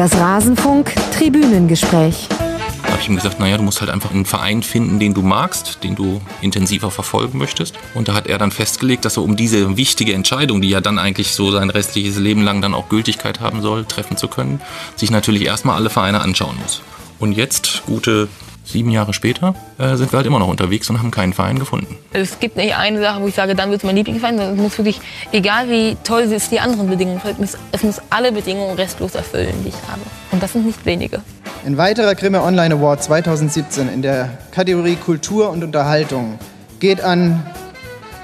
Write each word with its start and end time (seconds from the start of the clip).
Das 0.00 0.16
Rasenfunk 0.16 0.94
Tribünengespräch. 1.12 2.26
Da 2.30 2.88
habe 2.88 3.02
ich 3.02 3.08
ihm 3.10 3.16
gesagt, 3.16 3.38
naja, 3.38 3.58
du 3.58 3.62
musst 3.62 3.82
halt 3.82 3.90
einfach 3.90 4.12
einen 4.12 4.24
Verein 4.24 4.62
finden, 4.62 4.98
den 4.98 5.12
du 5.12 5.20
magst, 5.20 5.84
den 5.84 5.94
du 5.94 6.22
intensiver 6.40 6.90
verfolgen 6.90 7.36
möchtest. 7.36 7.74
Und 7.92 8.08
da 8.08 8.14
hat 8.14 8.26
er 8.26 8.38
dann 8.38 8.50
festgelegt, 8.50 9.04
dass 9.04 9.18
er 9.18 9.24
um 9.24 9.36
diese 9.36 9.76
wichtige 9.76 10.14
Entscheidung, 10.14 10.62
die 10.62 10.70
ja 10.70 10.80
dann 10.80 10.98
eigentlich 10.98 11.32
so 11.32 11.50
sein 11.50 11.68
restliches 11.68 12.16
Leben 12.16 12.40
lang 12.40 12.62
dann 12.62 12.72
auch 12.72 12.88
Gültigkeit 12.88 13.40
haben 13.40 13.60
soll, 13.60 13.84
treffen 13.84 14.16
zu 14.16 14.28
können, 14.28 14.62
sich 14.96 15.10
natürlich 15.10 15.44
erstmal 15.44 15.76
alle 15.76 15.90
Vereine 15.90 16.22
anschauen 16.22 16.56
muss. 16.62 16.80
Und 17.18 17.32
jetzt, 17.32 17.82
gute 17.84 18.28
sieben 18.70 18.90
Jahre 18.90 19.12
später, 19.12 19.54
äh, 19.78 19.96
sind 19.96 20.12
wir 20.12 20.16
halt 20.16 20.26
immer 20.26 20.38
noch 20.38 20.48
unterwegs 20.48 20.88
und 20.90 20.98
haben 20.98 21.10
keinen 21.10 21.32
Verein 21.32 21.58
gefunden. 21.58 21.96
Es 22.12 22.38
gibt 22.38 22.56
nicht 22.56 22.76
eine 22.76 23.00
Sache, 23.00 23.20
wo 23.22 23.26
ich 23.26 23.34
sage, 23.34 23.54
dann 23.54 23.70
wird 23.70 23.80
es 23.80 23.86
mein 23.86 23.96
Lieblingsverein. 23.96 24.38
Es 24.38 24.56
muss 24.56 24.78
wirklich, 24.78 25.00
egal 25.32 25.68
wie 25.68 25.96
toll 26.04 26.22
es 26.22 26.48
die 26.48 26.60
anderen 26.60 26.88
Bedingungen, 26.88 27.20
es 27.24 27.38
muss, 27.38 27.58
es 27.72 27.82
muss 27.82 28.00
alle 28.10 28.32
Bedingungen 28.32 28.76
restlos 28.76 29.14
erfüllen, 29.14 29.54
die 29.64 29.68
ich 29.68 29.74
habe. 29.74 30.02
Und 30.30 30.42
das 30.42 30.52
sind 30.52 30.66
nicht 30.66 30.84
wenige. 30.86 31.20
Ein 31.66 31.76
weiterer 31.76 32.14
Grimme 32.14 32.42
Online 32.42 32.74
Award 32.74 33.02
2017 33.02 33.88
in 33.88 34.02
der 34.02 34.30
Kategorie 34.50 34.96
Kultur 34.96 35.50
und 35.50 35.62
Unterhaltung 35.62 36.38
geht 36.78 37.02
an 37.02 37.44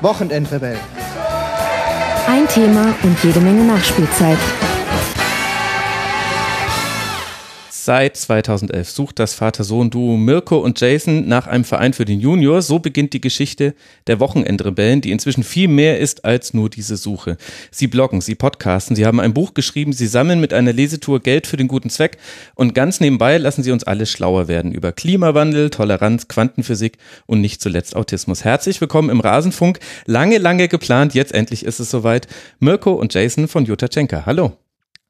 Wochenendrebell. 0.00 0.78
Ein 2.28 2.48
Thema 2.48 2.94
und 3.02 3.22
jede 3.22 3.40
Menge 3.40 3.64
Nachspielzeit. 3.64 4.38
Seit 7.86 8.16
2011 8.16 8.90
sucht 8.90 9.20
das 9.20 9.34
Vater-Sohn-Duo 9.34 10.16
Mirko 10.16 10.58
und 10.58 10.80
Jason 10.80 11.28
nach 11.28 11.46
einem 11.46 11.62
Verein 11.62 11.92
für 11.92 12.04
den 12.04 12.18
Junior. 12.18 12.60
So 12.60 12.80
beginnt 12.80 13.12
die 13.12 13.20
Geschichte 13.20 13.76
der 14.08 14.18
Wochenendrebellen, 14.18 15.02
die 15.02 15.12
inzwischen 15.12 15.44
viel 15.44 15.68
mehr 15.68 16.00
ist 16.00 16.24
als 16.24 16.52
nur 16.52 16.68
diese 16.68 16.96
Suche. 16.96 17.36
Sie 17.70 17.86
bloggen, 17.86 18.20
sie 18.20 18.34
podcasten, 18.34 18.96
sie 18.96 19.06
haben 19.06 19.20
ein 19.20 19.34
Buch 19.34 19.54
geschrieben, 19.54 19.92
sie 19.92 20.08
sammeln 20.08 20.40
mit 20.40 20.52
einer 20.52 20.72
Lesetour 20.72 21.20
Geld 21.20 21.46
für 21.46 21.56
den 21.56 21.68
guten 21.68 21.88
Zweck 21.88 22.18
und 22.56 22.74
ganz 22.74 22.98
nebenbei 22.98 23.38
lassen 23.38 23.62
sie 23.62 23.70
uns 23.70 23.84
alle 23.84 24.06
schlauer 24.06 24.48
werden 24.48 24.72
über 24.72 24.90
Klimawandel, 24.90 25.70
Toleranz, 25.70 26.26
Quantenphysik 26.26 26.98
und 27.26 27.40
nicht 27.40 27.60
zuletzt 27.60 27.94
Autismus. 27.94 28.42
Herzlich 28.42 28.80
willkommen 28.80 29.10
im 29.10 29.20
Rasenfunk. 29.20 29.78
Lange, 30.06 30.38
lange 30.38 30.66
geplant, 30.66 31.14
jetzt 31.14 31.32
endlich 31.32 31.64
ist 31.64 31.78
es 31.78 31.92
soweit. 31.92 32.26
Mirko 32.58 32.94
und 32.94 33.14
Jason 33.14 33.46
von 33.46 33.64
Jutta 33.64 33.86
Schenker. 33.88 34.26
Hallo. 34.26 34.56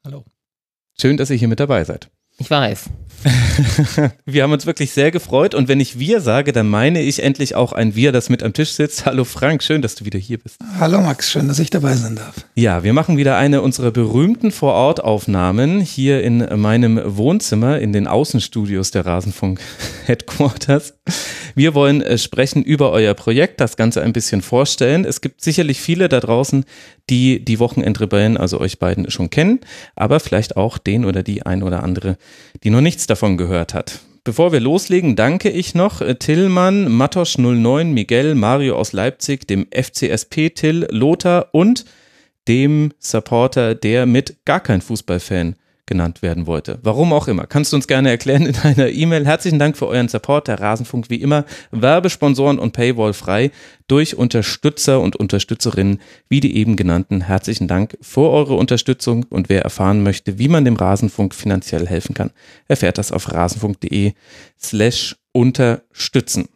Hallo. 0.05 0.25
Schön, 1.01 1.17
dass 1.17 1.31
ihr 1.31 1.37
hier 1.37 1.47
mit 1.47 1.59
dabei 1.59 1.83
seid. 1.83 2.11
Ich 2.39 2.51
weiß. 2.51 2.91
wir 4.25 4.43
haben 4.43 4.51
uns 4.51 4.67
wirklich 4.67 4.91
sehr 4.91 5.09
gefreut 5.09 5.55
und 5.55 5.67
wenn 5.67 5.79
ich 5.79 5.97
wir 5.97 6.21
sage, 6.21 6.51
dann 6.51 6.69
meine 6.69 7.01
ich 7.01 7.23
endlich 7.23 7.55
auch 7.55 7.73
ein 7.73 7.95
Wir, 7.95 8.11
das 8.11 8.29
mit 8.29 8.43
am 8.43 8.53
Tisch 8.53 8.73
sitzt. 8.73 9.07
Hallo 9.07 9.23
Frank, 9.23 9.63
schön, 9.63 9.81
dass 9.81 9.95
du 9.95 10.05
wieder 10.05 10.19
hier 10.19 10.37
bist. 10.37 10.57
Hallo 10.79 11.01
Max, 11.01 11.31
schön, 11.31 11.47
dass 11.47 11.57
ich 11.57 11.71
dabei 11.71 11.95
sein 11.95 12.15
darf. 12.15 12.35
Ja, 12.53 12.83
wir 12.83 12.93
machen 12.93 13.17
wieder 13.17 13.37
eine 13.37 13.63
unserer 13.63 13.89
berühmten 13.89 14.51
Vorortaufnahmen 14.51 15.81
hier 15.81 16.23
in 16.23 16.47
meinem 16.59 17.01
Wohnzimmer 17.03 17.79
in 17.79 17.91
den 17.91 18.05
Außenstudios 18.05 18.91
der 18.91 19.07
Rasenfunk 19.07 19.59
Headquarters. 20.05 20.93
Wir 21.55 21.73
wollen 21.73 22.01
äh, 22.01 22.17
sprechen 22.17 22.63
über 22.63 22.91
euer 22.91 23.13
Projekt, 23.13 23.59
das 23.59 23.77
Ganze 23.77 24.01
ein 24.01 24.13
bisschen 24.13 24.41
vorstellen. 24.41 25.05
Es 25.05 25.21
gibt 25.21 25.41
sicherlich 25.41 25.81
viele 25.81 26.09
da 26.09 26.19
draußen, 26.19 26.65
die 27.09 27.43
die 27.43 27.59
Wochenendrebellen, 27.59 28.37
also 28.37 28.59
euch 28.59 28.79
beiden 28.79 29.09
schon 29.09 29.29
kennen, 29.29 29.59
aber 29.95 30.19
vielleicht 30.19 30.57
auch 30.57 30.77
den 30.77 31.05
oder 31.05 31.23
die 31.23 31.45
ein 31.45 31.63
oder 31.63 31.83
andere, 31.83 32.17
die 32.63 32.69
noch 32.69 32.81
nichts 32.81 33.07
davon 33.07 33.37
gehört 33.37 33.73
hat. 33.73 33.99
Bevor 34.23 34.51
wir 34.51 34.59
loslegen, 34.59 35.15
danke 35.15 35.49
ich 35.49 35.73
noch 35.73 36.01
äh, 36.01 36.15
Tillmann, 36.15 36.91
Matosch 36.91 37.37
09, 37.37 37.93
Miguel, 37.93 38.35
Mario 38.35 38.75
aus 38.75 38.91
Leipzig, 38.91 39.47
dem 39.47 39.67
FCSP 39.71 40.49
Till, 40.49 40.87
Lothar 40.91 41.47
und 41.53 41.85
dem 42.47 42.91
Supporter, 42.99 43.73
der 43.73 44.05
mit 44.05 44.45
gar 44.45 44.59
kein 44.59 44.81
Fußballfan 44.81 45.55
genannt 45.87 46.21
werden 46.21 46.45
wollte. 46.45 46.77
Warum 46.83 47.11
auch 47.13 47.27
immer. 47.27 47.47
Kannst 47.47 47.71
du 47.71 47.77
uns 47.77 47.87
gerne 47.87 48.09
erklären 48.09 48.45
in 48.45 48.55
einer 48.57 48.89
E-Mail. 48.89 49.25
Herzlichen 49.25 49.57
Dank 49.57 49.77
für 49.77 49.87
euren 49.87 50.09
Support. 50.09 50.47
Der 50.47 50.59
Rasenfunk 50.59 51.09
wie 51.09 51.15
immer 51.15 51.45
Werbesponsoren 51.71 52.59
und 52.59 52.73
Paywall 52.73 53.13
frei 53.13 53.51
durch 53.87 54.15
Unterstützer 54.15 55.01
und 55.01 55.15
Unterstützerinnen 55.15 55.99
wie 56.29 56.41
die 56.41 56.55
eben 56.57 56.75
genannten. 56.75 57.21
Herzlichen 57.21 57.67
Dank 57.67 57.97
für 58.01 58.29
eure 58.29 58.55
Unterstützung 58.55 59.25
und 59.29 59.49
wer 59.49 59.63
erfahren 59.63 60.03
möchte, 60.03 60.37
wie 60.37 60.49
man 60.49 60.65
dem 60.65 60.75
Rasenfunk 60.75 61.33
finanziell 61.33 61.87
helfen 61.87 62.13
kann, 62.13 62.31
erfährt 62.67 62.97
das 62.97 63.11
auf 63.11 63.33
rasenfunk.de 63.33 64.13
slash 64.59 65.15
unterstützen. 65.31 66.49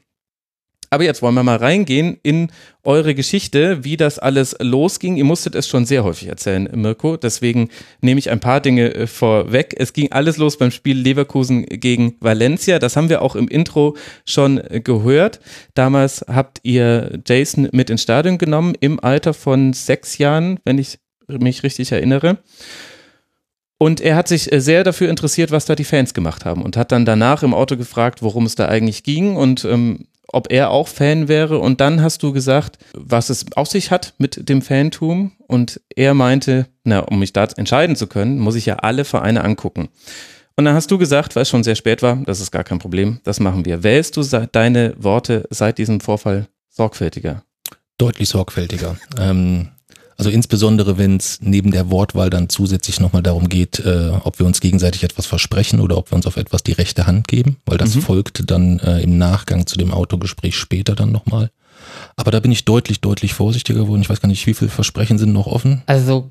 Aber 0.94 1.06
jetzt 1.06 1.22
wollen 1.22 1.36
wir 1.36 1.44
mal 1.44 1.56
reingehen 1.56 2.18
in 2.22 2.52
eure 2.84 3.16
Geschichte, 3.16 3.86
wie 3.86 3.96
das 3.96 4.20
alles 4.20 4.58
losging. 4.60 5.16
Ihr 5.16 5.24
musstet 5.24 5.56
es 5.56 5.70
schon 5.70 5.86
sehr 5.86 6.04
häufig 6.04 6.28
erzählen, 6.28 6.68
Mirko. 6.74 7.16
Deswegen 7.16 7.70
nehme 8.02 8.20
ich 8.20 8.30
ein 8.30 8.42
paar 8.42 8.60
Dinge 8.60 8.94
äh, 8.94 9.08
vorweg. 9.08 9.74
Es 9.78 9.94
ging 9.94 10.12
alles 10.12 10.36
los 10.36 10.58
beim 10.58 10.70
Spiel 10.70 10.98
Leverkusen 10.98 11.66
gegen 11.66 12.18
Valencia. 12.20 12.78
Das 12.78 12.98
haben 12.98 13.08
wir 13.08 13.22
auch 13.22 13.38
im 13.38 13.48
Intro 13.48 13.96
schon 14.26 14.58
äh, 14.58 14.82
gehört. 14.82 15.40
Damals 15.76 16.26
habt 16.28 16.60
ihr 16.64 17.22
Jason 17.26 17.70
mit 17.72 17.90
ins 17.90 18.02
Stadion 18.02 18.38
genommen 18.38 18.74
im 18.82 19.00
Alter 19.00 19.34
von 19.34 19.72
sechs 19.72 20.18
Jahren, 20.18 20.60
wenn 20.66 20.78
ich 20.78 21.00
mich 21.30 21.64
richtig 21.64 21.94
erinnere. 21.94 22.40
Und 23.78 24.02
er 24.02 24.18
hat 24.18 24.28
sich 24.28 24.52
äh, 24.52 24.60
sehr 24.60 24.84
dafür 24.84 25.10
interessiert, 25.10 25.52
was 25.52 25.64
da 25.64 25.74
die 25.74 25.86
Fans 25.86 26.14
gemacht 26.14 26.44
haben 26.44 26.64
und 26.64 26.76
hat 26.76 26.92
dann 26.92 27.06
danach 27.06 27.44
im 27.44 27.54
Auto 27.54 27.78
gefragt, 27.78 28.22
worum 28.22 28.46
es 28.46 28.56
da 28.56 28.68
eigentlich 28.68 29.04
ging. 29.04 29.38
Und 29.38 29.64
ähm, 29.64 30.08
ob 30.34 30.52
er 30.52 30.72
auch 30.72 30.88
Fan 30.88 31.28
wäre. 31.28 31.60
Und 31.60 31.82
dann 31.82 32.02
hast 32.02 32.24
du 32.24 32.32
gesagt, 32.32 32.78
was 32.94 33.30
es 33.30 33.46
auf 33.56 33.68
sich 33.68 33.92
hat 33.92 34.14
mit 34.18 34.50
dem 34.50 34.62
Fantum. 34.62 35.34
Und 35.48 35.82
er 35.96 36.14
meinte, 36.14 36.68
na, 36.84 37.00
um 37.00 37.20
mich 37.20 37.34
da 37.34 37.46
entscheiden 37.56 37.96
zu 37.96 38.08
können, 38.08 38.40
muss 38.40 38.56
ich 38.56 38.66
ja 38.66 38.78
alle 38.78 39.06
Vereine 39.06 39.44
angucken. 39.44 39.90
Und 40.56 40.66
dann 40.66 40.76
hast 40.76 40.92
du 40.92 40.98
gesagt, 40.98 41.36
weil 41.36 41.44
es 41.44 41.50
schon 41.50 41.64
sehr 41.64 41.76
spät 41.76 42.02
war, 42.02 42.18
das 42.26 42.40
ist 42.40 42.52
gar 42.52 42.64
kein 42.64 42.80
Problem, 42.80 43.20
das 43.24 43.40
machen 43.40 43.66
wir. 43.66 43.84
Wählst 43.84 44.18
du 44.18 44.24
deine 44.52 44.94
Worte 44.98 45.48
seit 45.50 45.78
diesem 45.78 46.02
Vorfall 46.02 46.48
sorgfältiger? 46.70 47.44
Deutlich 47.98 48.30
sorgfältiger. 48.30 48.98
Ähm, 49.20 49.70
also 50.22 50.30
insbesondere, 50.30 51.00
wenn 51.00 51.18
es 51.18 51.40
neben 51.42 51.72
der 51.72 51.90
Wortwahl 51.90 52.30
dann 52.30 52.48
zusätzlich 52.48 53.00
nochmal 53.00 53.24
darum 53.24 53.50
geht, 53.50 53.80
äh, 53.80 54.12
ob 54.24 54.38
wir 54.38 54.46
uns 54.46 54.62
gegenseitig 54.62 55.04
etwas 55.04 55.26
versprechen 55.26 55.80
oder 55.80 55.98
ob 55.98 56.12
wir 56.12 56.16
uns 56.16 56.28
auf 56.28 56.38
etwas 56.38 56.62
die 56.62 56.74
rechte 56.74 57.08
Hand 57.08 57.28
geben, 57.28 57.58
weil 57.66 57.80
das 57.80 57.96
mhm. 57.96 58.02
folgt 58.04 58.52
dann 58.52 58.78
äh, 58.82 59.00
im 59.00 59.18
Nachgang 59.18 59.66
zu 59.66 59.80
dem 59.80 59.92
Autogespräch 59.92 60.56
später 60.56 60.94
dann 60.94 61.12
nochmal. 61.12 61.50
Aber 62.18 62.30
da 62.30 62.40
bin 62.40 62.52
ich 62.52 62.66
deutlich, 62.66 63.02
deutlich 63.02 63.34
vorsichtiger 63.34 63.80
geworden. 63.80 64.04
Ich 64.04 64.12
weiß 64.12 64.22
gar 64.22 64.28
nicht, 64.28 64.46
wie 64.46 64.54
viele 64.54 64.70
Versprechen 64.70 65.18
sind 65.18 65.34
noch 65.34 65.48
offen. 65.48 65.82
Also 65.88 66.30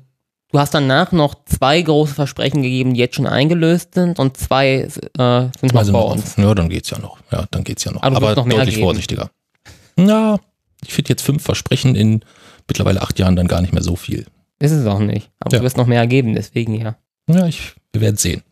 du 0.53 0.59
hast 0.59 0.73
danach 0.73 1.11
noch 1.11 1.35
zwei 1.43 1.81
große 1.81 2.13
Versprechen 2.13 2.61
gegeben, 2.61 2.93
die 2.93 3.01
jetzt 3.01 3.17
schon 3.17 3.27
eingelöst 3.27 3.95
sind 3.95 4.19
und 4.19 4.37
zwei 4.37 4.83
äh, 4.83 4.87
sind 4.87 5.73
noch 5.73 5.75
also 5.75 5.91
bei 5.91 5.99
uns. 5.99 6.37
Ja, 6.37 6.55
dann 6.55 6.69
geht's 6.69 6.91
ja 6.91 6.97
noch. 6.97 7.17
Ja, 7.29 7.43
dann 7.51 7.65
geht's 7.65 7.83
ja 7.83 7.91
noch. 7.91 8.03
Aber, 8.03 8.15
Aber 8.15 8.35
noch 8.35 8.47
deutlich 8.47 8.75
geben. 8.75 8.85
vorsichtiger. 8.85 9.31
Ja, 9.99 10.39
ich 10.81 10.93
finde 10.93 11.09
jetzt 11.09 11.23
fünf 11.23 11.43
Versprechen 11.43 11.95
in 11.95 12.23
mittlerweile 12.67 13.01
acht 13.01 13.19
Jahren 13.19 13.35
dann 13.35 13.47
gar 13.47 13.61
nicht 13.61 13.73
mehr 13.73 13.83
so 13.83 13.95
viel. 13.95 14.25
Ist 14.59 14.71
es 14.71 14.85
auch 14.85 14.99
nicht. 14.99 15.29
Aber 15.39 15.53
ja. 15.53 15.59
du 15.59 15.65
wirst 15.65 15.77
noch 15.77 15.87
mehr 15.87 16.05
geben, 16.07 16.35
deswegen 16.35 16.75
ja. 16.75 16.95
Ja, 17.27 17.47
ich, 17.47 17.73
wir 17.91 18.01
werden 18.01 18.17
sehen. 18.17 18.43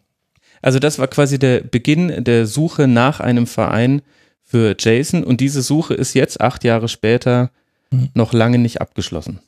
Also 0.61 0.79
das 0.79 0.99
war 0.99 1.07
quasi 1.07 1.39
der 1.39 1.61
Beginn 1.61 2.23
der 2.23 2.45
Suche 2.45 2.87
nach 2.87 3.19
einem 3.19 3.47
Verein 3.47 4.01
für 4.43 4.75
Jason 4.77 5.23
und 5.23 5.41
diese 5.41 5.61
Suche 5.61 5.93
ist 5.93 6.15
jetzt 6.15 6.41
acht 6.41 6.63
Jahre 6.63 6.87
später 6.87 7.51
mhm. 7.91 8.09
noch 8.13 8.33
lange 8.33 8.57
nicht 8.57 8.81
abgeschlossen. 8.81 9.39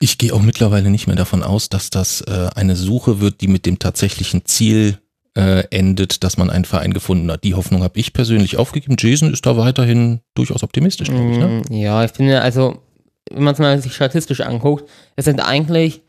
Ich 0.00 0.18
gehe 0.18 0.34
auch 0.34 0.42
mittlerweile 0.42 0.90
nicht 0.90 1.06
mehr 1.06 1.16
davon 1.16 1.42
aus, 1.42 1.68
dass 1.68 1.90
das 1.90 2.20
äh, 2.22 2.48
eine 2.54 2.76
Suche 2.76 3.20
wird, 3.20 3.40
die 3.40 3.48
mit 3.48 3.64
dem 3.64 3.78
tatsächlichen 3.78 4.44
Ziel 4.44 4.98
äh, 5.34 5.64
endet, 5.70 6.24
dass 6.24 6.36
man 6.36 6.50
einen 6.50 6.64
Verein 6.64 6.92
gefunden 6.92 7.30
hat. 7.30 7.44
Die 7.44 7.54
Hoffnung 7.54 7.82
habe 7.82 7.98
ich 7.98 8.12
persönlich 8.12 8.56
aufgegeben. 8.56 8.96
Jason 8.98 9.32
ist 9.32 9.46
da 9.46 9.56
weiterhin 9.56 10.20
durchaus 10.34 10.62
optimistisch, 10.62 11.08
glaube 11.08 11.30
ich. 11.30 11.38
Ne? 11.38 11.62
Mm, 11.68 11.72
ja, 11.72 12.04
ich 12.04 12.10
finde, 12.10 12.40
also 12.40 12.82
wenn 13.30 13.44
man 13.44 13.54
es 13.54 13.60
mal 13.60 13.80
sich 13.80 13.94
statistisch 13.94 14.40
anguckt, 14.40 14.88
es 15.16 15.24
sind 15.24 15.40
eigentlich 15.40 16.02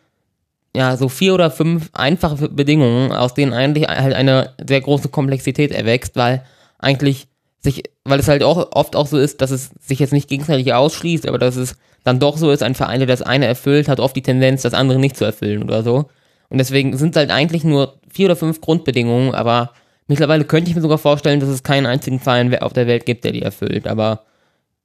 ja 0.76 0.98
so 0.98 1.10
vier 1.10 1.34
oder 1.34 1.52
fünf 1.52 1.90
einfache 1.94 2.50
Bedingungen, 2.50 3.12
aus 3.12 3.34
denen 3.34 3.54
eigentlich 3.54 3.88
halt 3.88 4.14
eine 4.14 4.54
sehr 4.66 4.82
große 4.82 5.10
Komplexität 5.10 5.72
erwächst, 5.72 6.16
weil 6.16 6.44
eigentlich 6.78 7.28
sich, 7.62 7.84
weil 8.06 8.20
es 8.20 8.28
halt 8.28 8.44
auch 8.44 8.72
oft 8.74 8.96
auch 8.96 9.08
so 9.08 9.18
ist, 9.18 9.42
dass 9.42 9.52
es 9.52 9.72
sich 9.82 10.00
jetzt 10.00 10.14
nicht 10.14 10.30
gegenseitig 10.30 10.74
ausschließt, 10.74 11.28
aber 11.28 11.38
dass 11.38 11.56
es 11.56 11.76
dann 12.04 12.20
doch 12.20 12.38
so 12.38 12.52
ist, 12.52 12.64
ein 12.64 12.76
Verein, 12.76 13.00
der 13.00 13.08
das 13.08 13.22
eine 13.22 13.46
erfüllt, 13.46 13.90
hat 13.90 14.00
oft 14.00 14.16
die 14.16 14.22
Tendenz, 14.22 14.62
das 14.62 14.74
andere 14.74 15.00
nicht 15.00 15.18
zu 15.18 15.26
erfüllen 15.26 15.64
oder 15.64 15.84
so. 15.84 16.06
Und 16.50 16.58
deswegen 16.58 16.98
sind 16.98 17.12
es 17.12 17.18
halt 17.18 17.32
eigentlich 17.32 17.64
nur 17.64 18.00
vier 18.10 18.28
oder 18.28 18.36
fünf 18.36 18.62
Grundbedingungen, 18.62 19.36
aber 19.36 19.74
mittlerweile 20.08 20.46
könnte 20.46 20.70
ich 20.70 20.76
mir 20.76 20.82
sogar 20.82 20.98
vorstellen, 20.98 21.40
dass 21.40 21.50
es 21.50 21.64
keinen 21.64 21.86
einzigen 21.86 22.20
Verein 22.20 22.56
auf 22.60 22.74
der 22.74 22.88
Welt 22.88 23.06
gibt, 23.06 23.24
der 23.26 23.34
die 23.34 23.42
erfüllt. 23.42 23.88
Aber 23.88 24.24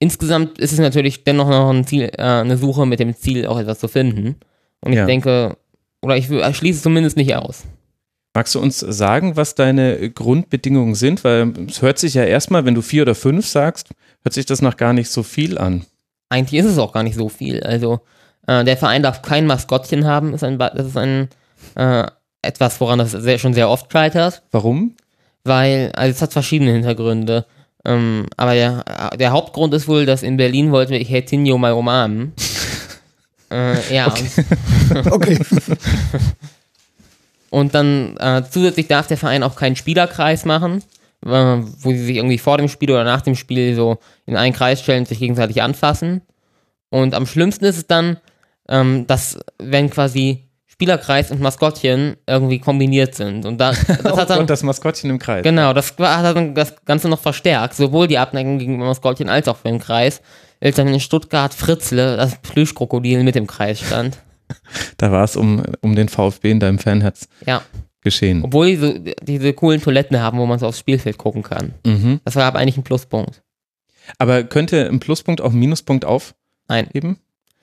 insgesamt 0.04 0.58
ist 0.58 0.72
es 0.72 0.78
natürlich 0.78 1.24
dennoch 1.24 1.48
noch 1.48 1.70
ein 1.70 1.86
Ziel, 1.86 2.10
äh, 2.18 2.22
eine 2.22 2.58
Suche 2.58 2.84
mit 2.84 3.00
dem 3.00 3.16
Ziel, 3.16 3.46
auch 3.46 3.58
etwas 3.58 3.78
zu 3.78 3.88
finden. 3.88 4.36
Und 4.80 4.92
ich 4.92 4.98
ja. 4.98 5.06
denke, 5.06 5.56
oder 6.02 6.16
ich 6.16 6.26
schließe 6.26 6.76
es 6.76 6.82
zumindest 6.82 7.16
nicht 7.16 7.34
aus. 7.34 7.64
Magst 8.34 8.54
du 8.54 8.60
uns 8.60 8.80
sagen, 8.80 9.36
was 9.36 9.54
deine 9.54 10.10
Grundbedingungen 10.10 10.94
sind? 10.94 11.24
Weil 11.24 11.52
es 11.68 11.80
hört 11.80 11.98
sich 11.98 12.14
ja 12.14 12.24
erstmal, 12.24 12.66
wenn 12.66 12.74
du 12.74 12.82
vier 12.82 13.02
oder 13.02 13.14
fünf 13.14 13.46
sagst, 13.46 13.90
hört 14.22 14.34
sich 14.34 14.44
das 14.44 14.60
noch 14.60 14.76
gar 14.76 14.92
nicht 14.92 15.08
so 15.08 15.22
viel 15.22 15.56
an. 15.56 15.86
Eigentlich 16.28 16.60
ist 16.60 16.66
es 16.66 16.78
auch 16.78 16.92
gar 16.92 17.02
nicht 17.02 17.16
so 17.16 17.30
viel. 17.30 17.62
Also 17.62 18.00
äh, 18.46 18.62
der 18.64 18.76
Verein 18.76 19.02
darf 19.02 19.22
kein 19.22 19.46
Maskottchen 19.46 20.04
haben. 20.04 20.34
Ist 20.34 20.44
ein, 20.44 20.58
das 20.58 20.86
ist 20.86 20.98
ein, 20.98 21.28
äh, 21.76 22.06
etwas, 22.42 22.78
woran 22.80 22.98
das 22.98 23.12
sehr, 23.12 23.38
schon 23.38 23.54
sehr 23.54 23.70
oft 23.70 23.90
scheitert, 23.90 24.42
Warum? 24.50 24.96
weil, 25.44 25.92
also 25.94 26.10
es 26.10 26.20
hat 26.20 26.32
verschiedene 26.34 26.72
Hintergründe. 26.72 27.46
Ähm, 27.84 28.26
aber 28.36 28.54
der, 28.54 28.84
der 29.18 29.32
Hauptgrund 29.32 29.74
ist 29.74 29.88
wohl, 29.88 30.06
dass 30.06 30.22
in 30.22 30.36
Berlin 30.36 30.72
wollten 30.72 30.92
wir 30.92 31.00
Hertinho 31.00 31.58
mal 31.58 31.72
umarmen. 31.72 32.32
äh, 33.50 33.94
ja, 33.94 34.06
und 34.06 35.12
Okay. 35.12 35.38
Und 37.54 37.72
dann 37.72 38.16
äh, 38.16 38.42
zusätzlich 38.50 38.88
darf 38.88 39.06
der 39.06 39.16
Verein 39.16 39.44
auch 39.44 39.54
keinen 39.54 39.76
Spielerkreis 39.76 40.44
machen, 40.44 40.82
äh, 41.24 41.28
wo 41.28 41.92
sie 41.92 42.04
sich 42.04 42.16
irgendwie 42.16 42.38
vor 42.38 42.58
dem 42.58 42.66
Spiel 42.66 42.90
oder 42.90 43.04
nach 43.04 43.20
dem 43.20 43.36
Spiel 43.36 43.76
so 43.76 43.98
in 44.26 44.36
einen 44.36 44.52
Kreis 44.52 44.82
stellen 44.82 45.02
und 45.02 45.08
sich 45.08 45.20
gegenseitig 45.20 45.62
anfassen. 45.62 46.22
Und 46.90 47.14
am 47.14 47.26
schlimmsten 47.26 47.64
ist 47.64 47.76
es 47.76 47.86
dann, 47.86 48.16
ähm, 48.68 49.06
dass 49.06 49.38
wenn 49.58 49.88
quasi 49.88 50.48
Spielerkreis 50.74 51.30
und 51.30 51.40
Maskottchen 51.40 52.16
irgendwie 52.26 52.58
kombiniert 52.58 53.14
sind. 53.14 53.46
Und 53.46 53.58
da, 53.58 53.70
das 54.02 54.16
hat 54.16 54.28
dann, 54.30 54.40
Gott, 54.40 54.50
das 54.50 54.62
Maskottchen 54.64 55.08
im 55.08 55.18
Kreis. 55.20 55.44
genau, 55.44 55.72
das 55.72 55.94
hat 55.98 56.36
dann 56.36 56.54
das 56.54 56.74
Ganze 56.84 57.08
noch 57.08 57.20
verstärkt. 57.20 57.74
Sowohl 57.74 58.08
die 58.08 58.18
Abneigung 58.18 58.58
gegenüber 58.58 58.86
Maskottchen 58.86 59.28
als 59.28 59.46
auch 59.48 59.56
für 59.58 59.68
den 59.68 59.78
Kreis. 59.78 60.20
Als 60.60 60.76
dann 60.76 60.88
in 60.88 60.98
Stuttgart 61.00 61.54
Fritzle, 61.54 62.16
das 62.16 62.36
Plüschkrokodil 62.42 63.22
mit 63.22 63.36
im 63.36 63.46
Kreis 63.46 63.80
stand. 63.80 64.18
Da 64.98 65.10
war 65.10 65.24
es 65.24 65.36
um, 65.36 65.62
um 65.80 65.94
den 65.96 66.08
VfB 66.10 66.50
in 66.50 66.60
deinem 66.60 66.78
Fanherz 66.78 67.28
Ja. 67.46 67.62
geschehen. 68.02 68.42
Obwohl 68.44 68.66
die 68.66 68.76
so, 68.76 68.94
diese 69.22 69.52
coolen 69.54 69.80
Toiletten 69.80 70.20
haben, 70.20 70.38
wo 70.38 70.44
man 70.46 70.58
so 70.58 70.66
aufs 70.66 70.78
Spielfeld 70.80 71.16
gucken 71.16 71.42
kann. 71.42 71.72
Mhm. 71.86 72.20
Das 72.24 72.36
war 72.36 72.44
aber 72.44 72.58
eigentlich 72.58 72.76
ein 72.76 72.84
Pluspunkt. 72.84 73.42
Aber 74.18 74.44
könnte 74.44 74.86
ein 74.86 75.00
Pluspunkt 75.00 75.40
auch 75.40 75.50
einen 75.50 75.60
Minuspunkt 75.60 76.04
aufheben? 76.04 76.36
Nein. 76.68 77.16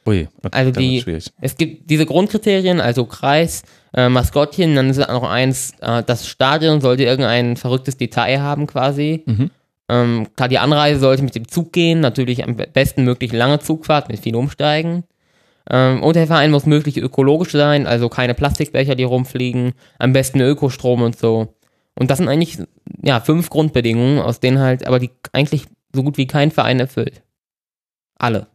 Ui, 0.08 0.28
Also 0.52 0.72
die-. 0.72 1.04
Es 1.42 1.56
gibt 1.56 1.90
diese 1.90 2.06
Grundkriterien, 2.06 2.82
also 2.82 3.06
Kreis, 3.06 3.64
äh, 3.94 4.10
Maskottchen, 4.10 4.76
dann 4.76 4.90
ist 4.90 4.98
noch 4.98 5.30
eins, 5.30 5.74
äh, 5.82 6.04
das 6.04 6.28
Stadion 6.28 6.82
sollte 6.82 7.04
irgendein 7.04 7.56
verrücktes 7.56 7.98
Detail 7.98 8.42
haben 8.42 8.68
quasi. 8.68 9.24
Mhm. 9.26 9.52
Ähm, 9.90 10.28
klar, 10.36 10.48
die 10.48 10.60
Anreise 10.60 11.00
sollte 11.00 11.24
mit 11.24 11.36
dem 11.36 11.48
Zug 11.48 11.74
gehen, 11.74 12.00
natürlich 12.00 12.44
am 12.44 12.56
besten 12.56 13.04
möglich 13.04 13.32
lange 13.34 13.60
Zugfahrt 13.60 14.10
mit 14.10 14.20
viel 14.20 14.36
Umsteigen. 14.36 15.04
Ähm, 15.70 16.02
und 16.02 16.16
der 16.16 16.28
Verein 16.28 16.52
muss 16.52 16.66
möglich 16.66 16.98
ökologisch 16.98 17.52
sein, 17.52 17.86
also 17.86 18.10
keine 18.10 18.34
Plastikbecher, 18.34 18.96
die 18.96 19.04
rumfliegen, 19.04 19.74
am 20.00 20.14
besten 20.14 20.40
Ökostrom 20.40 21.02
und 21.02 21.18
so. 21.18 21.56
Und 21.96 22.10
das 22.10 22.18
sind 22.18 22.30
eigentlich 22.30 22.58
ja 23.04 23.20
fünf 23.20 23.50
Grundbedingungen, 23.50 24.20
aus 24.20 24.40
denen 24.40 24.60
halt, 24.60 24.88
aber 24.88 24.98
die 24.98 25.12
eigentlich 25.34 25.66
so 25.94 26.04
gut 26.04 26.18
wie 26.18 26.28
kein 26.28 26.52
Verein 26.52 26.80
erfüllt. 26.80 27.22
Alle. 28.18 28.48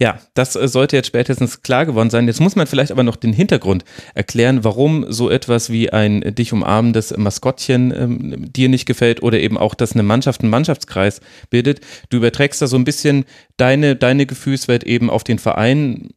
Ja, 0.00 0.18
das 0.34 0.56
äh, 0.56 0.68
sollte 0.68 0.96
jetzt 0.96 1.06
spätestens 1.06 1.62
klar 1.62 1.86
geworden 1.86 2.10
sein. 2.10 2.26
Jetzt 2.26 2.40
muss 2.40 2.56
man 2.56 2.66
vielleicht 2.66 2.92
aber 2.92 3.02
noch 3.02 3.16
den 3.16 3.32
Hintergrund 3.32 3.84
erklären, 4.14 4.64
warum 4.64 5.10
so 5.12 5.30
etwas 5.30 5.70
wie 5.70 5.90
ein 5.90 6.22
äh, 6.22 6.32
dich 6.32 6.52
umarmendes 6.52 7.16
Maskottchen 7.16 7.92
ähm, 7.96 8.52
dir 8.52 8.68
nicht 8.68 8.86
gefällt 8.86 9.22
oder 9.22 9.38
eben 9.38 9.58
auch, 9.58 9.74
dass 9.74 9.92
eine 9.92 10.02
Mannschaft 10.02 10.42
einen 10.42 10.50
Mannschaftskreis 10.50 11.20
bildet. 11.50 11.80
Du 12.10 12.18
überträgst 12.18 12.60
da 12.60 12.66
so 12.66 12.76
ein 12.76 12.84
bisschen 12.84 13.24
deine, 13.56 13.96
deine 13.96 14.26
Gefühlswelt 14.26 14.84
eben 14.84 15.10
auf 15.10 15.24
den 15.24 15.38
Verein, 15.38 16.10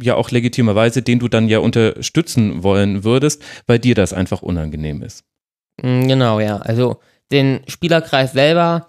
ja 0.00 0.14
auch 0.14 0.30
legitimerweise, 0.30 1.02
den 1.02 1.18
du 1.18 1.28
dann 1.28 1.48
ja 1.48 1.58
unterstützen 1.58 2.62
wollen 2.62 3.04
würdest, 3.04 3.42
weil 3.66 3.78
dir 3.78 3.94
das 3.94 4.12
einfach 4.12 4.42
unangenehm 4.42 5.02
ist. 5.02 5.24
Mm, 5.82 6.08
Genau, 6.08 6.40
ja. 6.40 6.58
Also 6.58 7.00
den 7.30 7.60
Spielerkreis 7.68 8.32
selber, 8.32 8.88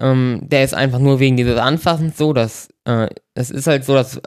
ähm, 0.00 0.40
der 0.42 0.64
ist 0.64 0.74
einfach 0.74 0.98
nur 0.98 1.20
wegen 1.20 1.36
dieses 1.36 1.58
Anfassens 1.58 2.16
so, 2.16 2.32
dass 2.32 2.68
äh, 2.84 3.08
das 3.34 3.50
ist 3.50 3.66
halt 3.66 3.84
so, 3.84 3.94
das 3.94 4.20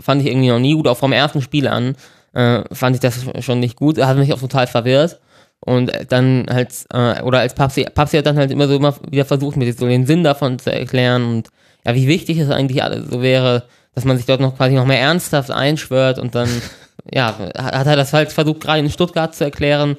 fand 0.00 0.22
ich 0.22 0.28
irgendwie 0.28 0.48
noch 0.48 0.58
nie 0.58 0.74
gut, 0.74 0.86
auch 0.88 0.96
vom 0.96 1.12
ersten 1.12 1.40
Spiel 1.40 1.68
an 1.68 1.96
äh, 2.34 2.62
fand 2.72 2.96
ich 2.96 3.00
das 3.00 3.24
schon 3.40 3.60
nicht 3.60 3.76
gut, 3.76 3.98
hat 3.98 4.16
mich 4.16 4.32
auch 4.32 4.40
total 4.40 4.66
verwirrt. 4.66 5.20
Und 5.60 5.92
dann 6.10 6.46
halt, 6.50 6.72
äh, 6.92 7.22
oder 7.22 7.38
als 7.38 7.54
Papsi, 7.54 7.84
Papsi 7.84 8.18
hat 8.18 8.26
dann 8.26 8.36
halt 8.36 8.50
immer 8.50 8.68
so 8.68 8.76
immer 8.76 8.94
wieder 9.08 9.24
versucht, 9.24 9.56
mir 9.56 9.72
so 9.72 9.86
den 9.86 10.04
Sinn 10.04 10.22
davon 10.22 10.58
zu 10.58 10.70
erklären 10.70 11.24
und 11.24 11.48
ja, 11.86 11.94
wie 11.94 12.06
wichtig 12.06 12.38
es 12.38 12.50
eigentlich 12.50 12.82
alles 12.82 13.08
so 13.08 13.22
wäre, 13.22 13.64
dass 13.94 14.04
man 14.04 14.18
sich 14.18 14.26
dort 14.26 14.40
noch 14.40 14.56
quasi 14.56 14.74
noch 14.74 14.84
mehr 14.84 15.00
ernsthaft 15.00 15.50
einschwört 15.50 16.18
und 16.18 16.34
dann, 16.34 16.48
ja, 17.10 17.34
hat 17.56 17.74
hat 17.74 17.86
er 17.86 17.96
das 17.96 18.12
halt 18.12 18.32
versucht, 18.32 18.60
gerade 18.60 18.80
in 18.80 18.90
Stuttgart 18.90 19.34
zu 19.34 19.44
erklären, 19.44 19.96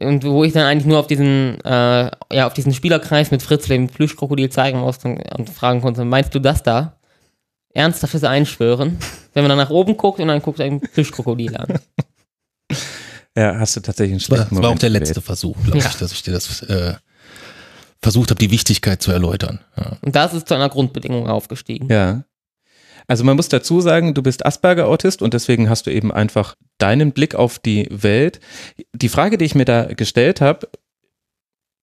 und 0.00 0.24
wo 0.24 0.44
ich 0.44 0.52
dann 0.52 0.64
eigentlich 0.64 0.86
nur 0.86 0.98
auf 0.98 1.06
diesen, 1.06 1.60
äh, 1.64 2.10
ja, 2.32 2.46
auf 2.46 2.54
diesen 2.54 2.72
Spielerkreis 2.72 3.30
mit 3.30 3.42
Fritz, 3.42 3.66
dem 3.66 3.88
Plüschkrokodil 3.88 4.50
zeigen 4.50 4.78
musste 4.80 5.08
und, 5.08 5.20
und 5.38 5.50
fragen 5.50 5.80
konnte, 5.80 6.04
meinst 6.04 6.34
du 6.34 6.38
das 6.40 6.62
da? 6.62 6.98
Ernsthaftes 7.74 8.24
Einschwören. 8.24 8.98
Wenn 9.34 9.44
man 9.44 9.50
dann 9.50 9.58
nach 9.58 9.70
oben 9.70 9.96
guckt 9.96 10.18
und 10.20 10.28
dann 10.28 10.42
guckt 10.42 10.60
ein 10.60 10.80
Plüschkrokodil 10.80 11.56
an. 11.56 11.78
Ja, 13.36 13.58
hast 13.58 13.76
du 13.76 13.80
tatsächlich 13.80 14.12
einen 14.14 14.20
war, 14.20 14.36
schlechten 14.38 14.54
das 14.56 14.62
war 14.62 14.70
auch 14.70 14.74
Moment 14.74 14.82
der 14.82 14.90
gewählt. 14.90 15.06
letzte 15.08 15.20
Versuch, 15.20 15.56
glaube 15.62 15.78
Ja. 15.78 15.86
ich, 15.86 15.96
dass 15.96 16.12
ich 16.12 16.22
dir 16.22 16.32
das 16.32 16.62
äh, 16.62 16.94
versucht 18.02 18.30
habe, 18.30 18.38
die 18.40 18.50
Wichtigkeit 18.50 19.00
zu 19.00 19.12
erläutern. 19.12 19.60
Ja. 19.76 19.96
Und 20.02 20.16
das 20.16 20.34
ist 20.34 20.48
zu 20.48 20.54
einer 20.54 20.68
Grundbedingung 20.68 21.28
aufgestiegen. 21.28 21.88
Ja. 21.88 22.24
Also 23.08 23.24
man 23.24 23.36
muss 23.36 23.48
dazu 23.48 23.80
sagen, 23.80 24.12
du 24.14 24.22
bist 24.22 24.44
Asperger-Autist 24.44 25.22
und 25.22 25.32
deswegen 25.34 25.68
hast 25.70 25.86
du 25.86 25.90
eben 25.90 26.12
einfach 26.12 26.54
deinen 26.76 27.12
Blick 27.12 27.34
auf 27.34 27.58
die 27.58 27.88
Welt. 27.90 28.38
Die 28.94 29.08
Frage, 29.08 29.38
die 29.38 29.46
ich 29.46 29.54
mir 29.54 29.64
da 29.64 29.84
gestellt 29.86 30.40
habe, 30.40 30.68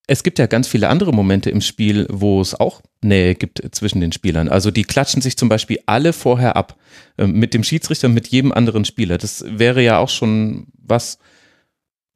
es 0.08 0.22
gibt 0.22 0.38
ja 0.38 0.46
ganz 0.46 0.68
viele 0.68 0.88
andere 0.88 1.12
Momente 1.12 1.50
im 1.50 1.62
Spiel, 1.62 2.06
wo 2.12 2.40
es 2.40 2.54
auch 2.54 2.82
Nähe 3.02 3.34
gibt 3.34 3.64
zwischen 3.72 4.02
den 4.02 4.12
Spielern. 4.12 4.50
Also 4.50 4.70
die 4.70 4.84
klatschen 4.84 5.20
sich 5.24 5.36
zum 5.36 5.50
Beispiel 5.50 5.80
alle 5.88 6.14
vorher 6.14 6.56
ab 6.56 6.76
ähm, 7.18 7.32
mit 7.34 7.56
dem 7.56 7.64
Schiedsrichter, 7.64 8.08
mit 8.08 8.28
jedem 8.28 8.52
anderen 8.52 8.86
Spieler. 8.86 9.18
Das 9.18 9.44
wäre 9.48 9.82
ja 9.82 9.98
auch 9.98 10.10
schon 10.10 10.68
was, 10.78 11.18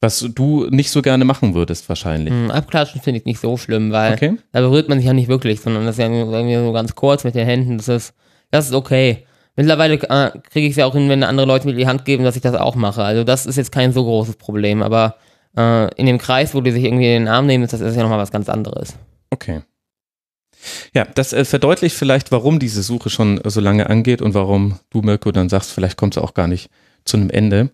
was 0.02 0.20
du 0.36 0.68
nicht 0.70 0.92
so 0.92 1.02
gerne 1.02 1.26
machen 1.26 1.56
würdest 1.56 1.90
wahrscheinlich. 1.90 2.32
Hm, 2.32 2.52
Abklatschen 2.52 3.02
finde 3.02 3.22
ich 3.22 3.26
nicht 3.26 3.40
so 3.40 3.58
schlimm, 3.58 3.92
weil 3.92 4.14
Okay. 4.14 4.38
da 4.52 4.62
berührt 4.62 4.88
man 4.88 5.00
sich 5.00 5.08
ja 5.08 5.14
nicht 5.14 5.28
wirklich, 5.28 5.60
sondern 5.60 5.86
das 5.88 5.96
ist 5.96 6.00
ja 6.00 6.12
irgendwie 6.12 6.56
so 6.64 6.72
ganz 6.72 6.94
kurz 6.94 7.24
mit 7.24 7.34
den 7.34 7.48
Händen. 7.48 7.78
Das 7.78 7.88
ist, 7.88 8.14
das 8.52 8.68
ist 8.68 8.74
okay. 8.74 9.26
Mittlerweile 9.56 9.96
äh, 9.96 10.32
kriege 10.50 10.68
ich 10.68 10.72
es 10.72 10.78
ja 10.78 10.86
auch 10.86 10.94
hin, 10.94 11.10
wenn 11.10 11.24
andere 11.24 11.46
Leute 11.46 11.68
mir 11.68 11.74
die 11.74 11.88
Hand 11.88 12.06
geben, 12.06 12.24
dass 12.24 12.36
ich 12.36 12.42
das 12.42 12.56
auch 12.56 12.76
mache. 12.76 13.04
Also 13.04 13.24
das 13.24 13.46
ist 13.46 13.58
jetzt 13.58 13.72
kein 13.72 13.92
so 13.92 14.04
großes 14.04 14.38
Problem, 14.38 14.82
aber 14.82 15.16
äh, 15.58 15.94
in 15.96 16.06
dem 16.06 16.18
Kreis, 16.18 16.54
wo 16.54 16.62
die 16.62 16.72
sich 16.72 16.86
irgendwie 16.86 17.14
in 17.14 17.24
den 17.24 17.28
Arm 17.28 17.46
nehmen, 17.46 17.64
ist 17.64 17.74
das 17.74 17.82
ist 17.82 17.96
ja 17.96 18.04
nochmal 18.04 18.20
was 18.20 18.32
ganz 18.32 18.48
anderes. 18.48 18.96
Okay. 19.30 19.62
Ja, 20.94 21.06
das 21.16 21.34
äh, 21.34 21.46
verdeutlicht 21.46 21.96
vielleicht, 21.96 22.32
warum 22.32 22.60
diese 22.60 22.84
Suche 22.84 23.10
schon 23.10 23.40
so 23.46 23.62
lange 23.62 23.90
angeht 23.90 24.22
und 24.22 24.34
warum 24.34 24.80
du, 24.90 25.02
Mirko, 25.02 25.32
dann 25.32 25.50
sagst, 25.50 25.72
vielleicht 25.72 25.98
kommt 25.98 26.16
es 26.16 26.24
auch 26.24 26.34
gar 26.34 26.48
nicht 26.48 26.70
zu 27.06 27.18
einem 27.18 27.30
Ende. 27.30 27.72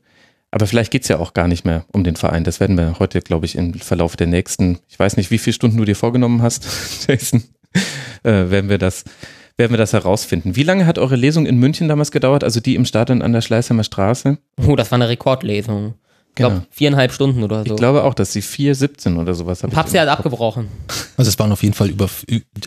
Aber 0.52 0.68
vielleicht 0.68 0.92
geht 0.92 1.02
es 1.02 1.10
ja 1.10 1.20
auch 1.20 1.34
gar 1.34 1.48
nicht 1.48 1.66
mehr 1.66 1.86
um 1.92 2.04
den 2.04 2.16
Verein. 2.16 2.44
Das 2.44 2.60
werden 2.60 2.78
wir 2.78 2.98
heute, 3.00 3.20
glaube 3.20 3.46
ich, 3.46 3.56
im 3.56 3.74
Verlauf 3.74 4.16
der 4.16 4.28
nächsten, 4.28 4.80
ich 4.88 4.98
weiß 4.98 5.18
nicht, 5.18 5.30
wie 5.30 5.38
viele 5.38 5.54
Stunden 5.54 5.78
du 5.78 5.86
dir 5.86 5.96
vorgenommen 5.96 6.42
hast, 6.42 6.66
Jason, 7.08 7.44
äh, 8.24 8.50
werden 8.50 8.70
wir 8.70 8.78
das 8.78 9.04
werden 9.58 9.72
wir 9.72 9.78
das 9.78 9.94
herausfinden. 9.94 10.56
Wie 10.56 10.64
lange 10.64 10.86
hat 10.86 10.98
eure 10.98 11.16
Lesung 11.16 11.46
in 11.46 11.58
München 11.58 11.88
damals 11.88 12.12
gedauert? 12.12 12.44
Also 12.44 12.60
die 12.60 12.76
im 12.76 12.86
Stadion 12.86 13.22
an 13.22 13.34
der 13.34 13.42
Schleißheimer 13.42 13.84
Straße? 13.84 14.38
Oh, 14.68 14.76
das 14.76 14.92
war 14.92 14.98
eine 14.98 15.10
Rekordlesung. 15.10 15.96
Ich 16.30 16.36
glaube, 16.36 16.56
Genau. 16.56 16.68
viereinhalb 16.70 17.14
Stunden 17.14 17.44
oder 17.44 17.64
so. 17.64 17.72
Ich 17.72 17.76
glaube 17.78 18.04
auch, 18.04 18.14
dass 18.14 18.34
sie 18.34 18.42
4,17 18.42 19.18
oder 19.18 19.34
sowas 19.34 19.64
haben. 19.64 19.72
Papsi 19.72 19.98
hat 19.98 20.10
abgebrochen. 20.10 20.68
Also 21.16 21.30
es 21.30 21.40
waren 21.40 21.52
auf 21.54 21.64
jeden 21.64 21.74
Fall 21.74 21.90
über 21.90 22.10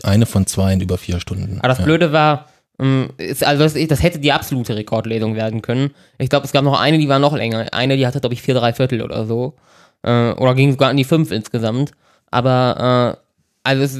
eine 0.01 0.25
von 0.25 0.47
zwei 0.47 0.73
in 0.73 0.81
über 0.81 0.97
vier 0.97 1.19
Stunden. 1.19 1.59
Aber 1.59 1.67
das 1.67 1.77
ja. 1.77 1.83
Blöde 1.85 2.11
war, 2.11 2.47
ähm, 2.79 3.09
ist, 3.17 3.43
also 3.43 3.61
das, 3.63 3.75
das 3.75 4.01
hätte 4.01 4.17
die 4.17 4.31
absolute 4.31 4.75
Rekordlesung 4.75 5.35
werden 5.35 5.61
können. 5.61 5.91
Ich 6.17 6.29
glaube, 6.29 6.47
es 6.47 6.51
gab 6.51 6.63
noch 6.63 6.79
eine, 6.79 6.97
die 6.97 7.09
war 7.09 7.19
noch 7.19 7.35
länger. 7.35 7.67
Eine, 7.71 7.95
die 7.97 8.07
hatte, 8.07 8.19
glaube 8.19 8.33
ich, 8.33 8.41
vier, 8.41 8.55
drei 8.55 8.73
Viertel 8.73 9.03
oder 9.03 9.27
so. 9.27 9.53
Äh, 10.01 10.31
oder 10.31 10.55
ging 10.55 10.71
sogar 10.71 10.89
an 10.89 10.97
die 10.97 11.03
fünf 11.03 11.29
insgesamt. 11.29 11.91
Aber, 12.31 13.17
äh, 13.19 13.29
also 13.63 13.83
es 13.83 13.99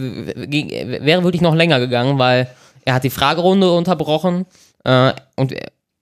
ging, 0.50 0.70
wäre 0.72 1.24
wirklich 1.24 1.42
noch 1.44 1.54
länger 1.54 1.80
gegangen, 1.80 2.18
weil 2.18 2.48
er 2.90 2.96
hat 2.96 3.04
die 3.04 3.10
Fragerunde 3.12 3.72
unterbrochen 3.72 4.46
äh, 4.84 5.14
und 5.36 5.54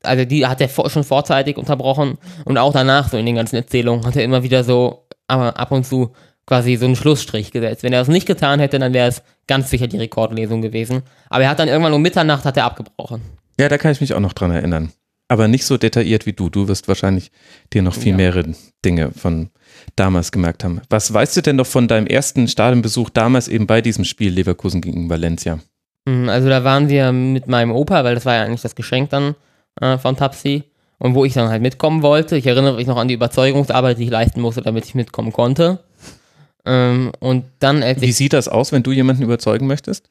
also 0.03 0.24
die 0.25 0.46
hat 0.46 0.62
er 0.62 0.70
vor, 0.70 0.89
schon 0.89 1.03
vorzeitig 1.03 1.58
unterbrochen 1.58 2.17
und 2.46 2.58
auch 2.58 2.72
danach 2.72 3.10
so 3.10 3.17
in 3.17 3.25
den 3.25 3.36
ganzen 3.36 3.58
Erzählungen 3.58 4.06
hat 4.06 4.15
er 4.15 4.24
immer 4.24 4.41
wieder 4.44 4.63
so 4.63 5.06
ab 5.27 5.72
und 5.72 5.86
zu 5.86 6.13
quasi 6.46 6.77
so 6.77 6.86
einen 6.86 6.96
Schlussstrich 6.96 7.51
gesetzt. 7.51 7.84
Wenn 7.84 7.91
er 7.91 8.00
das 8.00 8.08
nicht 8.08 8.25
getan 8.25 8.62
hätte, 8.62 8.79
dann 8.79 8.94
wäre 8.94 9.10
es 9.10 9.22
ganz 9.48 9.70
sicher 9.70 9.88
die 9.88 9.98
Rekordlesung 9.98 10.62
gewesen. 10.62 11.01
Aber 11.29 11.44
er 11.44 11.50
hat 11.50 11.60
dann 11.60 11.67
irgendwann 11.67 11.91
um 11.91 12.01
Mitternacht 12.01 12.46
hat 12.46 12.56
er 12.56 12.63
abgebrochen. 12.63 13.22
Ja, 13.60 13.67
da 13.67 13.77
kann 13.77 13.91
ich 13.91 14.00
mich 14.00 14.13
auch 14.13 14.22
noch 14.22 14.32
dran 14.32 14.51
erinnern. 14.51 14.94
Aber 15.27 15.50
nicht 15.50 15.65
so 15.65 15.77
detailliert 15.77 16.25
wie 16.25 16.32
du. 16.32 16.50
Du 16.50 16.70
wirst 16.70 16.88
wahrscheinlich 16.88 17.32
dir 17.74 17.82
noch 17.82 17.94
viel 17.96 18.12
Ja. 18.12 18.17
mehrere 18.17 18.53
Dinge 18.86 19.12
von 19.12 19.50
damals 19.98 20.32
gemerkt 20.32 20.63
haben. 20.63 20.79
Was 20.89 21.13
weißt 21.13 21.36
du 21.36 21.41
denn 21.41 21.58
noch 21.58 21.67
von 21.67 21.89
deinem 21.89 22.08
ersten 22.08 22.48
Stadionbesuch 22.48 23.10
damals 23.10 23.50
eben 23.50 23.67
bei 23.67 23.82
diesem 23.82 24.06
Spiel 24.06 24.32
Leverkusen 24.32 24.79
gegen 24.79 25.10
Valencia? 25.10 25.60
Mm, 26.07 26.29
Also 26.29 26.47
da 26.49 26.63
waren 26.63 26.89
wir 26.89 27.11
mit 27.11 27.47
meinem 27.47 27.71
Opa, 27.71 28.03
weil 28.03 28.15
das 28.15 28.25
war 28.25 28.35
ja 28.35 28.43
eigentlich 28.43 28.61
das 28.61 28.75
Geschenk 28.75 29.09
dann 29.09 29.35
äh, 29.81 29.97
von 29.97 30.15
Tapsi. 30.15 30.63
Und 30.99 31.13
wo 31.13 31.25
ich 31.25 31.33
dann 31.33 31.49
halt 31.49 31.61
mitkommen 31.61 32.01
wollte. 32.01 32.37
Ich 32.37 32.47
erinnere 32.47 32.75
mich 32.77 32.87
noch 32.87 32.97
an 32.97 33.07
die 33.07 33.13
Überzeugungsarbeit, 33.13 33.99
die 33.99 34.05
ich 34.05 34.09
leisten 34.09 34.41
musste, 34.41 34.63
damit 34.63 34.83
ich 34.85 34.95
mitkommen 34.95 35.31
konnte. 35.31 35.83
Ähm, 36.65 37.11
und 37.19 37.45
dann, 37.59 37.83
als 37.83 38.01
Wie 38.01 38.11
sieht 38.11 38.33
das 38.33 38.47
aus, 38.47 38.71
wenn 38.71 38.81
du 38.81 38.91
jemanden 38.91 39.21
überzeugen 39.21 39.67
möchtest? 39.67 40.09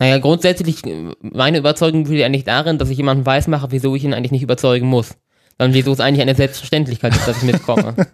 naja, 0.00 0.18
grundsätzlich, 0.18 0.84
äh, 0.86 1.12
meine 1.20 1.58
Überzeugung 1.58 2.02
besteht 2.02 2.24
eigentlich 2.24 2.42
darin, 2.42 2.78
dass 2.78 2.90
ich 2.90 2.96
jemanden 2.96 3.24
weiß 3.24 3.46
mache, 3.46 3.68
wieso 3.70 3.94
ich 3.94 4.02
ihn 4.02 4.12
eigentlich 4.12 4.32
nicht 4.32 4.42
überzeugen 4.42 4.88
muss. 4.88 5.14
dann 5.56 5.72
wieso 5.72 5.92
es 5.92 6.00
eigentlich 6.00 6.22
eine 6.22 6.34
Selbstverständlichkeit 6.34 7.14
ist, 7.14 7.28
dass 7.28 7.36
ich 7.36 7.44
mitkomme. 7.44 7.94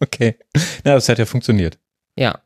Okay. 0.00 0.36
Ja, 0.84 0.94
das 0.94 1.08
hat 1.08 1.18
ja 1.18 1.24
funktioniert. 1.26 1.78
Ja. 2.18 2.40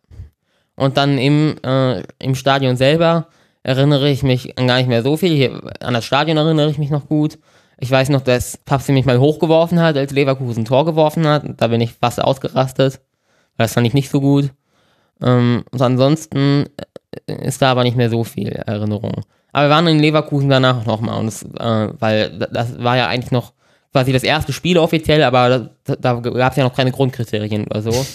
Und 0.76 0.96
dann 0.96 1.16
im, 1.18 1.56
äh, 1.64 2.02
im 2.18 2.34
Stadion 2.34 2.76
selber 2.76 3.28
erinnere 3.62 4.10
ich 4.10 4.22
mich 4.22 4.58
an 4.58 4.66
gar 4.66 4.78
nicht 4.78 4.88
mehr 4.88 5.02
so 5.02 5.16
viel. 5.16 5.34
Hier, 5.34 5.60
an 5.80 5.94
das 5.94 6.04
Stadion 6.04 6.36
erinnere 6.36 6.70
ich 6.70 6.78
mich 6.78 6.90
noch 6.90 7.06
gut. 7.06 7.38
Ich 7.78 7.90
weiß 7.90 8.10
noch, 8.10 8.20
dass 8.20 8.58
Papsi 8.58 8.92
mich 8.92 9.06
mal 9.06 9.18
hochgeworfen 9.18 9.80
hat, 9.80 9.96
als 9.96 10.12
Leverkusen 10.12 10.64
Tor 10.64 10.84
geworfen 10.84 11.26
hat. 11.26 11.44
Da 11.56 11.68
bin 11.68 11.80
ich 11.80 11.92
fast 11.92 12.22
ausgerastet. 12.22 13.00
Das 13.56 13.74
fand 13.74 13.86
ich 13.86 13.94
nicht 13.94 14.10
so 14.10 14.20
gut. 14.20 14.50
Ähm, 15.22 15.64
und 15.70 15.82
ansonsten 15.82 16.66
äh, 17.26 17.46
ist 17.46 17.62
da 17.62 17.70
aber 17.70 17.82
nicht 17.82 17.96
mehr 17.96 18.10
so 18.10 18.24
viel 18.24 18.48
Erinnerung. 18.48 19.22
Aber 19.52 19.66
wir 19.66 19.70
waren 19.70 19.86
in 19.86 19.98
Leverkusen 19.98 20.48
danach 20.48 20.86
nochmal. 20.86 21.18
Und 21.18 21.26
das, 21.26 21.42
äh, 21.42 21.92
weil 21.98 22.38
das 22.38 22.82
war 22.82 22.96
ja 22.96 23.08
eigentlich 23.08 23.32
noch 23.32 23.52
quasi 23.92 24.12
das 24.12 24.22
erste 24.22 24.52
Spiel 24.52 24.78
offiziell, 24.78 25.22
aber 25.22 25.70
da, 25.84 25.96
da 25.96 26.14
gab 26.14 26.52
es 26.52 26.56
ja 26.56 26.64
noch 26.64 26.74
keine 26.74 26.92
Grundkriterien 26.92 27.66
oder 27.66 27.82
so. 27.82 28.06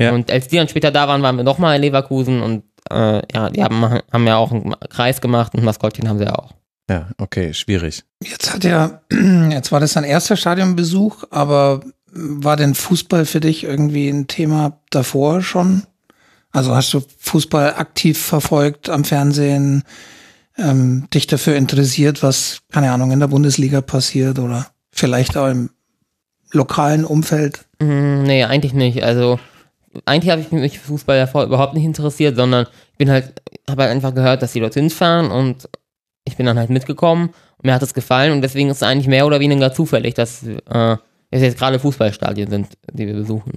Ja. 0.00 0.12
Und 0.12 0.30
als 0.30 0.48
die 0.48 0.56
dann 0.56 0.68
später 0.68 0.90
da 0.90 1.08
waren, 1.08 1.22
waren 1.22 1.36
wir 1.36 1.44
nochmal 1.44 1.76
in 1.76 1.82
Leverkusen 1.82 2.40
und 2.40 2.62
äh, 2.90 3.22
ja, 3.34 3.50
die 3.50 3.62
haben, 3.62 3.82
haben 3.82 4.26
ja 4.26 4.36
auch 4.36 4.52
einen 4.52 4.74
Kreis 4.88 5.20
gemacht 5.20 5.54
und 5.54 5.60
ein 5.60 5.64
Maskottchen 5.64 6.08
haben 6.08 6.18
sie 6.18 6.24
ja 6.24 6.34
auch. 6.34 6.54
Ja, 6.90 7.08
okay, 7.18 7.52
schwierig. 7.52 8.04
Jetzt 8.22 8.52
hat 8.52 8.64
ja, 8.64 9.02
jetzt 9.50 9.72
war 9.72 9.80
das 9.80 9.92
dein 9.92 10.04
erster 10.04 10.36
Stadionbesuch, 10.36 11.24
aber 11.30 11.80
war 12.12 12.56
denn 12.56 12.74
Fußball 12.74 13.26
für 13.26 13.40
dich 13.40 13.64
irgendwie 13.64 14.08
ein 14.08 14.26
Thema 14.26 14.80
davor 14.90 15.42
schon? 15.42 15.82
Also 16.50 16.74
hast 16.74 16.94
du 16.94 17.02
Fußball 17.18 17.74
aktiv 17.74 18.18
verfolgt 18.18 18.88
am 18.88 19.04
Fernsehen, 19.04 19.84
ähm, 20.56 21.08
dich 21.12 21.26
dafür 21.26 21.56
interessiert, 21.56 22.22
was, 22.22 22.60
keine 22.72 22.90
Ahnung, 22.90 23.10
in 23.12 23.20
der 23.20 23.28
Bundesliga 23.28 23.82
passiert 23.82 24.38
oder 24.38 24.66
vielleicht 24.90 25.36
auch 25.36 25.48
im 25.48 25.70
lokalen 26.52 27.04
Umfeld? 27.04 27.66
Mm, 27.80 28.22
nee, 28.22 28.44
eigentlich 28.44 28.72
nicht. 28.72 29.02
Also 29.02 29.38
eigentlich 30.04 30.30
habe 30.30 30.40
ich 30.40 30.50
mich 30.50 30.78
für 30.78 30.88
Fußball 30.88 31.18
davor 31.18 31.44
überhaupt 31.44 31.74
nicht 31.74 31.84
interessiert, 31.84 32.36
sondern 32.36 32.66
ich 32.92 32.98
bin 32.98 33.10
halt, 33.10 33.40
habe 33.68 33.82
halt 33.82 33.92
einfach 33.92 34.14
gehört, 34.14 34.42
dass 34.42 34.52
die 34.52 34.60
dort 34.60 34.74
hinfahren 34.74 35.30
und 35.30 35.68
ich 36.24 36.36
bin 36.36 36.46
dann 36.46 36.58
halt 36.58 36.70
mitgekommen 36.70 37.30
und 37.58 37.64
mir 37.64 37.74
hat 37.74 37.82
es 37.82 37.94
gefallen 37.94 38.32
und 38.32 38.42
deswegen 38.42 38.70
ist 38.70 38.78
es 38.78 38.82
eigentlich 38.82 39.08
mehr 39.08 39.26
oder 39.26 39.40
weniger 39.40 39.72
zufällig, 39.72 40.14
dass 40.14 40.44
äh, 40.44 40.96
es 41.30 41.42
jetzt 41.42 41.58
gerade 41.58 41.78
Fußballstadien 41.78 42.50
sind, 42.50 42.68
die 42.92 43.06
wir 43.06 43.14
besuchen. 43.14 43.52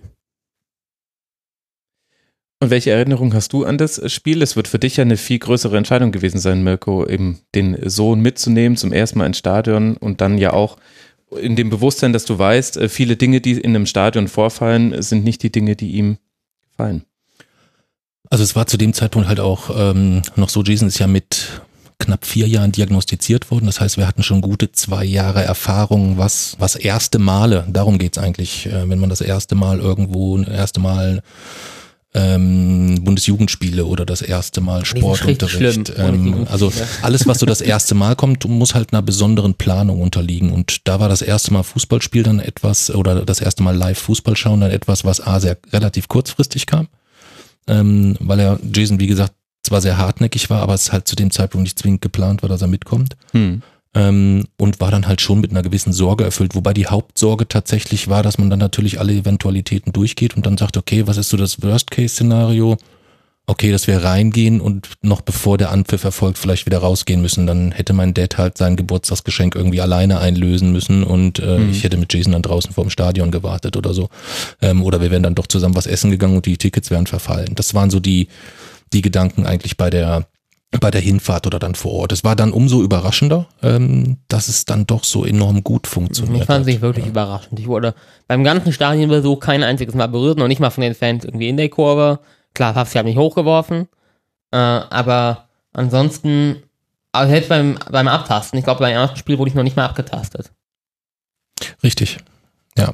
Und 2.60 2.70
welche 2.70 2.92
Erinnerung 2.92 3.34
hast 3.34 3.54
du 3.54 3.66
an 3.66 3.80
das 3.80 4.12
Spiel? 4.12 4.44
Es 4.44 4.56
wird 4.56 4.68
für 4.68 4.78
dich 4.78 4.98
ja 4.98 5.02
eine 5.02 5.18
viel 5.18 5.40
größere 5.40 5.78
Entscheidung 5.78 6.12
gewesen 6.12 6.38
sein, 6.38 6.64
Mirko, 6.64 7.08
eben 7.08 7.40
den 7.56 7.90
Sohn 7.90 8.22
mitzunehmen, 8.22 8.78
zum 8.78 8.94
ersten 8.94 9.18
Mal 9.18 9.26
ins 9.26 9.40
Stadion 9.40 9.98
und 9.98 10.22
dann 10.22 10.38
ja 10.38 10.54
auch 10.54 10.78
in 11.40 11.56
dem 11.56 11.70
Bewusstsein, 11.70 12.14
dass 12.14 12.26
du 12.26 12.38
weißt, 12.38 12.78
äh, 12.78 12.90
viele 12.90 13.16
Dinge, 13.16 13.42
die 13.42 13.54
in 13.54 13.76
einem 13.76 13.86
Stadion 13.86 14.28
vorfallen, 14.28 15.02
sind 15.02 15.24
nicht 15.24 15.42
die 15.44 15.52
Dinge, 15.52 15.76
die 15.76 15.92
ihm 15.92 16.18
gefallen. 16.82 17.06
Also 18.30 18.44
es 18.44 18.56
war 18.56 18.66
zu 18.66 18.78
dem 18.78 18.94
Zeitpunkt 18.94 19.28
halt 19.28 19.40
auch 19.40 19.70
ähm, 19.76 20.22
noch 20.36 20.50
so, 20.50 20.64
Jason 20.64 20.88
ist 20.88 21.00
ja 21.00 21.08
mit 21.08 21.62
knapp 22.00 22.26
vier 22.26 22.48
Jahren 22.48 22.72
diagnostiziert 22.72 23.52
worden. 23.52 23.66
Das 23.66 23.82
heißt, 23.82 23.98
wir 23.98 24.08
hatten 24.08 24.24
schon 24.24 24.42
gute 24.42 24.72
zwei 24.72 25.04
Jahre 25.04 25.44
Erfahrung, 25.44 26.18
was, 26.18 26.56
was 26.58 26.76
erste 26.76 27.20
Male, 27.20 27.68
darum 27.70 27.98
geht's 27.98 28.18
eigentlich, 28.18 28.68
äh, 28.68 28.90
wenn 28.90 29.00
man 29.00 29.10
das 29.10 29.22
erste 29.22 29.56
Mal 29.56 29.80
irgendwo, 29.80 30.40
erste 30.40 30.80
Mal 30.80 31.22
ähm, 32.14 33.04
Bundesjugendspiele 33.04 33.86
oder 33.86 34.06
das 34.06 34.22
erste 34.22 34.60
Mal 34.60 34.86
Sportunterricht. 34.86 35.94
Ähm, 35.98 36.46
also 36.50 36.72
alles, 37.02 37.26
was 37.26 37.40
so 37.40 37.46
das 37.46 37.62
erste 37.62 37.96
Mal 37.96 38.16
kommt, 38.16 38.48
muss 38.48 38.76
halt 38.76 38.92
einer 38.92 39.02
besonderen 39.02 39.54
Planung 39.54 40.02
unterliegen. 40.02 40.52
Und 40.52 40.88
da 40.88 41.00
war 41.00 41.08
das 41.08 41.22
erste 41.22 41.54
Mal 41.54 41.64
Fußballspiel 41.64 42.24
dann 42.24 42.40
etwas 42.40 42.94
oder 42.94 43.24
das 43.26 43.40
erste 43.40 43.64
Mal 43.64 43.76
live 43.76 44.00
Fußball 44.00 44.36
schauen 44.36 44.62
dann 44.62 44.72
etwas, 44.72 45.06
was 45.06 45.26
A 45.26 45.40
sehr 45.40 45.58
relativ 45.72 46.08
kurzfristig 46.08 46.66
kam. 46.66 46.88
Ähm, 47.68 48.18
weil 48.20 48.40
er 48.40 48.60
Jason, 48.74 49.00
wie 49.00 49.08
gesagt, 49.08 49.34
zwar 49.64 49.82
sehr 49.82 49.98
hartnäckig 49.98 50.50
war, 50.50 50.62
aber 50.62 50.74
es 50.74 50.92
halt 50.92 51.08
zu 51.08 51.16
dem 51.16 51.32
Zeitpunkt 51.32 51.64
nicht 51.64 51.80
zwingend 51.80 52.02
geplant 52.02 52.42
war, 52.42 52.50
dass 52.50 52.62
er 52.62 52.68
mitkommt. 52.68 53.16
Hm. 53.32 53.62
Ähm, 53.94 54.46
und 54.58 54.80
war 54.80 54.90
dann 54.90 55.08
halt 55.08 55.20
schon 55.20 55.42
mit 55.42 55.52
einer 55.52 55.64
gewissen 55.64 55.92
Sorge 55.92 56.24
erfüllt, 56.24 56.56
wobei 56.56 56.74
die 56.74 56.88
Hauptsorge 56.88 57.48
tatsächlich 57.48 58.08
war, 58.08 58.24
dass 58.24 58.38
man 58.38 58.50
dann 58.50 58.60
natürlich 58.60 59.00
alle 59.02 59.12
Eventualitäten 59.14 59.92
durchgeht 59.92 60.38
und 60.38 60.46
dann 60.46 60.58
sagt, 60.58 60.78
okay, 60.78 61.08
was 61.08 61.18
ist 61.18 61.28
so 61.30 61.36
das 61.36 61.62
Worst-Case-Szenario? 61.62 62.78
Okay, 63.48 63.72
dass 63.72 63.88
wir 63.88 64.02
reingehen 64.02 64.62
und 64.62 64.88
noch 65.02 65.20
bevor 65.22 65.58
der 65.58 65.72
Anpfiff 65.72 66.06
erfolgt, 66.06 66.38
vielleicht 66.38 66.68
wieder 66.68 66.78
rausgehen 66.78 67.22
müssen. 67.22 67.48
Dann 67.48 67.74
hätte 67.74 67.92
mein 67.92 68.14
Dad 68.14 68.38
halt 68.38 68.58
sein 68.58 68.78
Geburtstagsgeschenk 68.78 69.56
irgendwie 69.56 69.82
alleine 69.82 70.20
einlösen 70.20 70.72
müssen 70.72 71.04
und 71.04 71.40
äh, 71.40 71.58
Mhm. 71.58 71.72
ich 71.72 71.84
hätte 71.84 71.98
mit 71.98 72.14
Jason 72.14 72.32
dann 72.32 72.44
draußen 72.44 72.72
vorm 72.72 72.90
Stadion 72.90 73.30
gewartet 73.30 73.76
oder 73.76 73.94
so. 73.94 74.08
Ähm, 74.62 74.84
oder 74.84 75.02
wir 75.02 75.12
wären 75.12 75.24
dann 75.24 75.36
doch 75.36 75.48
zusammen 75.48 75.76
was 75.76 75.88
essen 75.88 76.12
gegangen 76.12 76.38
und 76.38 76.46
die 76.46 76.56
Tickets 76.58 76.92
wären 76.92 77.08
verfallen. 77.08 77.54
Das 77.56 77.74
waren 77.74 77.90
so 77.90 78.00
die, 78.00 78.30
die 78.94 79.02
Gedanken 79.02 79.46
eigentlich 79.46 79.76
bei 79.76 79.90
der, 79.90 80.28
bei 80.80 80.90
der 80.90 81.02
Hinfahrt 81.02 81.46
oder 81.46 81.60
dann 81.60 81.76
vor 81.76 81.92
Ort. 81.92 82.12
Es 82.14 82.24
war 82.24 82.36
dann 82.36 82.54
umso 82.54 82.82
überraschender, 82.82 83.48
ähm, 83.62 84.18
dass 84.30 84.48
es 84.48 84.66
dann 84.66 84.88
doch 84.88 85.04
so 85.04 85.26
enorm 85.26 85.64
gut 85.64 85.86
funktioniert 85.86 86.42
Ich 86.42 86.46
fand 86.48 86.60
hat. 86.60 86.66
sich 86.66 86.82
wirklich 86.82 87.06
überraschend. 87.08 87.60
Ich 87.60 87.68
wurde 87.68 87.94
beim 88.28 88.44
ganzen 88.44 88.72
Stadionbesuch 88.72 89.40
kein 89.40 89.64
einziges 89.64 89.96
Mal 89.96 90.08
berührt, 90.08 90.38
noch 90.38 90.48
nicht 90.48 90.60
mal 90.62 90.70
von 90.70 90.82
den 90.82 90.96
Fans 90.96 91.26
irgendwie 91.26 91.50
in 91.50 91.58
der 91.58 91.70
Kurve. 91.70 92.20
Klar, 92.54 92.74
Papsi 92.74 92.98
hat 92.98 93.06
mich 93.06 93.18
hochgeworfen, 93.18 93.88
äh, 94.52 94.58
aber 94.58 95.50
ansonsten, 95.74 96.64
aber 97.12 97.28
selbst 97.28 97.50
beim, 97.50 97.78
beim 97.92 98.08
Abtasten, 98.08 98.58
ich 98.58 98.64
glaube, 98.66 98.80
beim 98.80 98.94
ersten 98.94 99.18
Spiel 99.18 99.38
wurde 99.38 99.50
ich 99.50 99.56
noch 99.56 99.64
nicht 99.64 99.76
mal 99.76 99.86
abgetastet. 99.86 100.52
Richtig. 101.84 102.18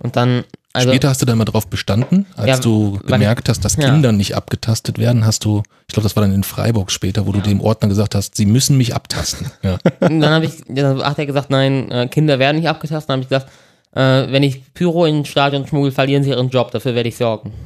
Und 0.01 0.15
dann, 0.15 0.43
also, 0.77 0.89
Später 0.89 1.09
hast 1.09 1.21
du 1.21 1.25
dann 1.25 1.37
mal 1.37 1.45
drauf 1.45 1.67
bestanden, 1.67 2.25
als 2.35 2.47
Ja, 2.47 2.57
du 2.59 2.99
gemerkt 3.05 3.49
hast, 3.49 3.63
dass 3.65 3.75
ja. 3.75 3.89
Kinder 3.89 4.11
nicht 4.11 4.35
abgetastet 4.35 4.97
werden, 4.97 5.25
hast 5.25 5.43
du, 5.45 5.63
ich 5.87 5.93
glaube, 5.93 6.03
das 6.03 6.15
war 6.15 6.21
dann 6.23 6.33
in 6.33 6.43
Freiburg 6.43 6.91
später, 6.91 7.25
wo 7.27 7.31
du 7.31 7.39
dem 7.41 7.61
Ordner 7.61 7.87
gesagt 7.89 8.15
hast, 8.15 8.35
sie 8.35 8.45
müssen 8.45 8.77
mich 8.77 8.95
abtasten. 8.95 9.51
Ja. 9.63 9.77
Dann 9.99 10.25
habe 10.25 10.45
ich, 10.45 10.53
dann 10.67 11.03
hat 11.03 11.19
er 11.19 11.25
gesagt, 11.25 11.49
nein, 11.49 11.91
äh, 11.91 12.07
Kinder 12.07 12.39
werden 12.39 12.57
nicht 12.57 12.69
abgetastet. 12.69 13.09
Dann 13.09 13.15
habe 13.15 13.23
ich 13.23 13.29
gesagt, 13.29 13.51
äh, 13.93 14.31
wenn 14.31 14.43
ich 14.43 14.73
Pyro 14.73 15.05
ins 15.05 15.27
Stadion 15.27 15.65
schmuggel, 15.67 15.91
verlieren 15.91 16.23
sie 16.23 16.29
ihren 16.29 16.49
Job. 16.49 16.71
Dafür 16.71 16.95
werde 16.95 17.09
ich 17.09 17.17
sorgen. 17.17 17.51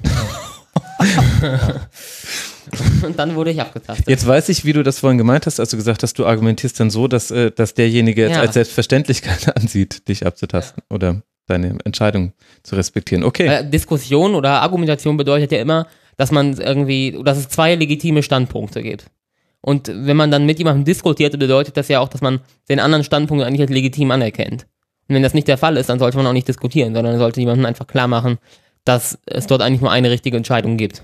Und 3.03 3.17
dann 3.19 3.35
wurde 3.35 3.51
ich 3.51 3.59
abgetastet. 3.59 4.07
Jetzt 4.07 4.25
weiß 4.25 4.49
ich, 4.49 4.63
wie 4.65 4.73
du 4.73 4.83
das 4.83 4.99
vorhin 4.99 5.17
gemeint 5.17 5.45
hast, 5.45 5.59
als 5.59 5.69
du 5.71 5.77
gesagt 5.77 6.03
hast, 6.03 6.17
du 6.19 6.25
argumentierst 6.25 6.79
dann 6.79 6.89
so, 6.89 7.07
dass, 7.07 7.31
äh, 7.31 7.51
dass 7.51 7.73
derjenige 7.73 8.21
jetzt 8.21 8.35
Ja. 8.35 8.41
als 8.41 8.53
Selbstverständlichkeit 8.53 9.55
ansieht, 9.57 10.07
dich 10.07 10.25
abzutasten 10.25 10.83
oder 10.89 11.21
deine 11.47 11.77
Entscheidung 11.83 12.33
zu 12.63 12.75
respektieren. 12.75 13.23
Okay. 13.23 13.47
Äh, 13.47 13.69
Diskussion 13.69 14.35
oder 14.35 14.61
Argumentation 14.61 15.17
bedeutet 15.17 15.51
ja 15.51 15.59
immer, 15.59 15.87
dass 16.17 16.31
man 16.31 16.53
irgendwie, 16.53 17.19
dass 17.23 17.37
es 17.37 17.49
zwei 17.49 17.75
legitime 17.75 18.23
Standpunkte 18.23 18.81
gibt. 18.81 19.05
Und 19.61 19.87
wenn 19.87 20.17
man 20.17 20.31
dann 20.31 20.45
mit 20.45 20.57
jemandem 20.57 20.85
diskutiert, 20.85 21.37
bedeutet 21.37 21.77
das 21.77 21.87
ja 21.87 21.99
auch, 21.99 22.09
dass 22.09 22.21
man 22.21 22.39
den 22.67 22.79
anderen 22.79 23.03
Standpunkt 23.03 23.43
eigentlich 23.43 23.61
als 23.61 23.71
legitim 23.71 24.11
anerkennt. 24.11 24.65
Und 25.07 25.15
wenn 25.15 25.23
das 25.23 25.33
nicht 25.33 25.47
der 25.47 25.57
Fall 25.57 25.77
ist, 25.77 25.89
dann 25.89 25.99
sollte 25.99 26.17
man 26.17 26.25
auch 26.25 26.33
nicht 26.33 26.47
diskutieren, 26.47 26.93
sondern 26.93 27.17
sollte 27.19 27.39
jemandem 27.39 27.65
einfach 27.65 27.87
klar 27.87 28.07
machen, 28.07 28.37
dass 28.85 29.19
es 29.25 29.47
dort 29.47 29.61
eigentlich 29.61 29.81
nur 29.81 29.91
eine 29.91 30.09
richtige 30.09 30.37
Entscheidung 30.37 30.77
gibt. 30.77 31.03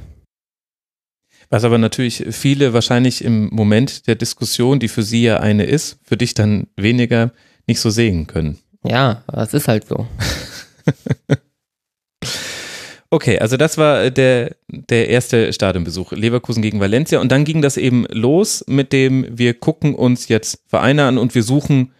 Was 1.50 1.64
aber 1.64 1.78
natürlich 1.78 2.26
viele 2.32 2.74
wahrscheinlich 2.74 3.24
im 3.24 3.50
Moment 3.54 4.08
der 4.08 4.16
Diskussion, 4.16 4.80
die 4.80 4.88
für 4.88 5.04
sie 5.04 5.24
ja 5.24 5.40
eine 5.40 5.64
ist, 5.64 6.00
für 6.04 6.18
dich 6.18 6.34
dann 6.34 6.68
weniger 6.76 7.32
nicht 7.68 7.80
so 7.80 7.90
sehen 7.90 8.28
können. 8.28 8.58
Ja, 8.90 9.24
das 9.28 9.54
ist 9.54 9.68
halt 9.68 9.88
so. 9.88 10.08
Okay, 13.10 13.40
also 13.40 13.56
das 13.56 13.78
war 13.78 14.04
äh, 14.04 14.12
der, 14.12 14.56
der 14.68 15.08
erste 15.08 15.54
Stadionbesuch, 15.54 16.12
Leverkusen 16.12 16.62
gegen 16.62 16.82
Valencia. 16.82 17.22
Und 17.22 17.32
dann 17.32 17.46
ging 17.46 17.62
das 17.62 17.78
eben 17.78 18.06
los 18.12 18.66
mit 18.68 18.92
dem, 18.92 19.26
wir 19.30 19.54
gucken 19.54 19.96
uns 19.96 20.28
jetzt 20.28 20.62
Vereine 20.68 21.06
an 21.06 21.18
und 21.18 21.34
wir 21.34 21.44
suchen 21.44 21.94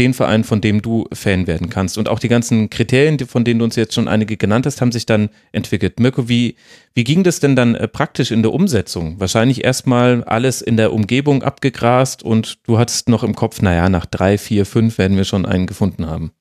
den 0.00 0.14
Verein, 0.14 0.44
von 0.44 0.62
dem 0.62 0.80
du 0.80 1.06
Fan 1.12 1.46
werden 1.46 1.68
kannst. 1.68 1.98
Und 1.98 2.08
auch 2.08 2.18
die 2.18 2.28
ganzen 2.28 2.70
Kriterien, 2.70 3.18
von 3.18 3.44
denen 3.44 3.58
du 3.58 3.64
uns 3.66 3.76
jetzt 3.76 3.94
schon 3.94 4.08
einige 4.08 4.38
genannt 4.38 4.64
hast, 4.64 4.80
haben 4.80 4.92
sich 4.92 5.04
dann 5.04 5.28
entwickelt. 5.52 6.00
Mirko, 6.00 6.26
wie, 6.26 6.56
wie 6.94 7.04
ging 7.04 7.22
das 7.22 7.38
denn 7.38 7.54
dann 7.54 7.74
äh, 7.74 7.86
praktisch 7.86 8.30
in 8.30 8.42
der 8.42 8.54
Umsetzung? 8.54 9.20
Wahrscheinlich 9.20 9.62
erstmal 9.62 10.24
alles 10.24 10.62
in 10.62 10.78
der 10.78 10.94
Umgebung 10.94 11.42
abgegrast 11.42 12.22
und 12.22 12.58
du 12.66 12.78
hattest 12.78 13.10
noch 13.10 13.22
im 13.22 13.34
Kopf, 13.34 13.60
naja, 13.60 13.90
nach 13.90 14.06
drei, 14.06 14.38
vier, 14.38 14.64
fünf 14.64 14.96
werden 14.96 15.18
wir 15.18 15.24
schon 15.24 15.44
einen 15.44 15.66
gefunden 15.66 16.06
haben. 16.06 16.32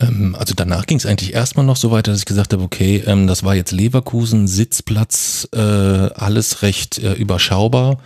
Ähm, 0.00 0.34
also 0.36 0.52
danach 0.56 0.86
ging 0.86 0.98
es 0.98 1.06
eigentlich 1.06 1.34
erstmal 1.34 1.64
noch 1.64 1.76
so 1.76 1.92
weiter, 1.92 2.10
dass 2.10 2.22
ich 2.22 2.26
gesagt 2.26 2.52
habe, 2.52 2.64
okay, 2.64 3.04
ähm, 3.06 3.28
das 3.28 3.44
war 3.44 3.54
jetzt 3.54 3.70
Leverkusen, 3.70 4.48
Sitzplatz, 4.48 5.48
äh, 5.54 5.60
alles 5.60 6.62
recht 6.62 6.98
äh, 6.98 7.12
überschaubar, 7.12 7.98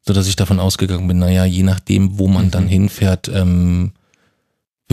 so 0.00 0.12
dass 0.12 0.26
ich 0.26 0.34
davon 0.34 0.58
ausgegangen 0.58 1.06
bin, 1.06 1.20
naja, 1.20 1.44
je 1.44 1.62
nachdem, 1.62 2.18
wo 2.18 2.26
man 2.26 2.50
dann 2.50 2.66
hinfährt, 2.66 3.28
ähm, 3.28 3.92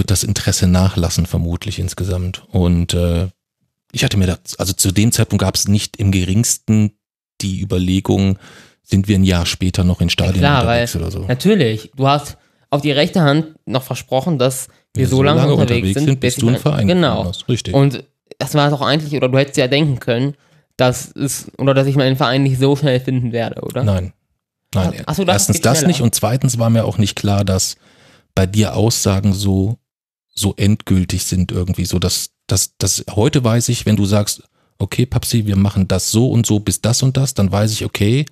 wird 0.01 0.09
das 0.09 0.23
Interesse 0.23 0.65
nachlassen, 0.65 1.27
vermutlich 1.27 1.77
insgesamt. 1.77 2.41
Und 2.49 2.95
äh, 2.95 3.27
ich 3.91 4.03
hatte 4.03 4.17
mir 4.17 4.25
das, 4.25 4.57
also 4.57 4.73
zu 4.73 4.91
dem 4.91 5.11
Zeitpunkt 5.11 5.43
gab 5.43 5.53
es 5.55 5.67
nicht 5.67 5.97
im 5.97 6.11
geringsten 6.11 6.93
die 7.41 7.61
Überlegung, 7.61 8.39
sind 8.81 9.07
wir 9.07 9.15
ein 9.15 9.23
Jahr 9.23 9.45
später 9.45 9.83
noch 9.83 10.01
in 10.01 10.09
Stadien 10.09 10.39
klar, 10.39 10.61
unterwegs 10.63 10.95
oder 10.95 11.11
so. 11.11 11.19
Natürlich, 11.27 11.91
du 11.95 12.07
hast 12.07 12.37
auf 12.71 12.81
die 12.81 12.91
rechte 12.91 13.21
Hand 13.21 13.53
noch 13.67 13.83
versprochen, 13.83 14.39
dass 14.39 14.69
wir 14.95 15.03
Ja, 15.03 15.09
so, 15.09 15.21
lange, 15.21 15.53
unterwegs, 15.53 16.01
sind, 16.03 16.19
bis 16.19 16.35
du 16.37 16.47
einen 16.47 16.53
mein- 16.55 16.61
Verein 16.61 16.87
Genau. 16.87 17.25
hast. 17.25 17.47
Richtig. 17.47 17.75
Und 17.75 18.03
das 18.39 18.55
war 18.55 18.71
doch 18.71 18.81
eigentlich, 18.81 19.13
oder 19.13 19.29
du 19.29 19.37
hättest 19.37 19.57
ja 19.57 19.67
denken 19.67 19.99
können, 19.99 20.33
dass 20.77 21.11
es, 21.15 21.51
oder 21.59 21.75
dass 21.75 21.85
ich 21.85 21.95
meinen 21.95 22.15
Verein 22.15 22.41
nicht 22.41 22.59
so 22.59 22.75
schnell 22.75 22.99
finden 22.99 23.31
werde, 23.33 23.61
oder? 23.61 23.83
Nein. 23.83 24.13
Nein. 24.73 25.03
Ach 25.05 25.13
so, 25.13 25.25
das 25.25 25.33
Erstens 25.35 25.61
das 25.61 25.77
schneller. 25.77 25.87
nicht 25.89 26.01
und 26.01 26.15
zweitens 26.15 26.57
war 26.57 26.69
mir 26.71 26.85
auch 26.85 26.97
nicht 26.97 27.15
klar, 27.15 27.43
dass 27.45 27.75
bei 28.33 28.45
dir 28.45 28.75
Aussagen 28.75 29.33
so, 29.33 29.77
so 30.41 30.53
endgültig 30.57 31.23
sind 31.23 31.51
irgendwie. 31.51 31.85
So, 31.85 31.99
dass, 31.99 32.31
dass, 32.47 32.75
dass 32.77 33.05
heute 33.15 33.43
weiß 33.43 33.69
ich, 33.69 33.85
wenn 33.85 33.95
du 33.95 34.05
sagst, 34.05 34.43
okay, 34.79 35.05
Papsi, 35.05 35.45
wir 35.45 35.55
machen 35.55 35.87
das 35.87 36.11
so 36.11 36.29
und 36.29 36.45
so 36.45 36.59
bis 36.59 36.81
das 36.81 37.03
und 37.03 37.15
das, 37.15 37.33
dann 37.33 37.51
weiß 37.51 37.71
ich, 37.71 37.85
okay, 37.85 38.25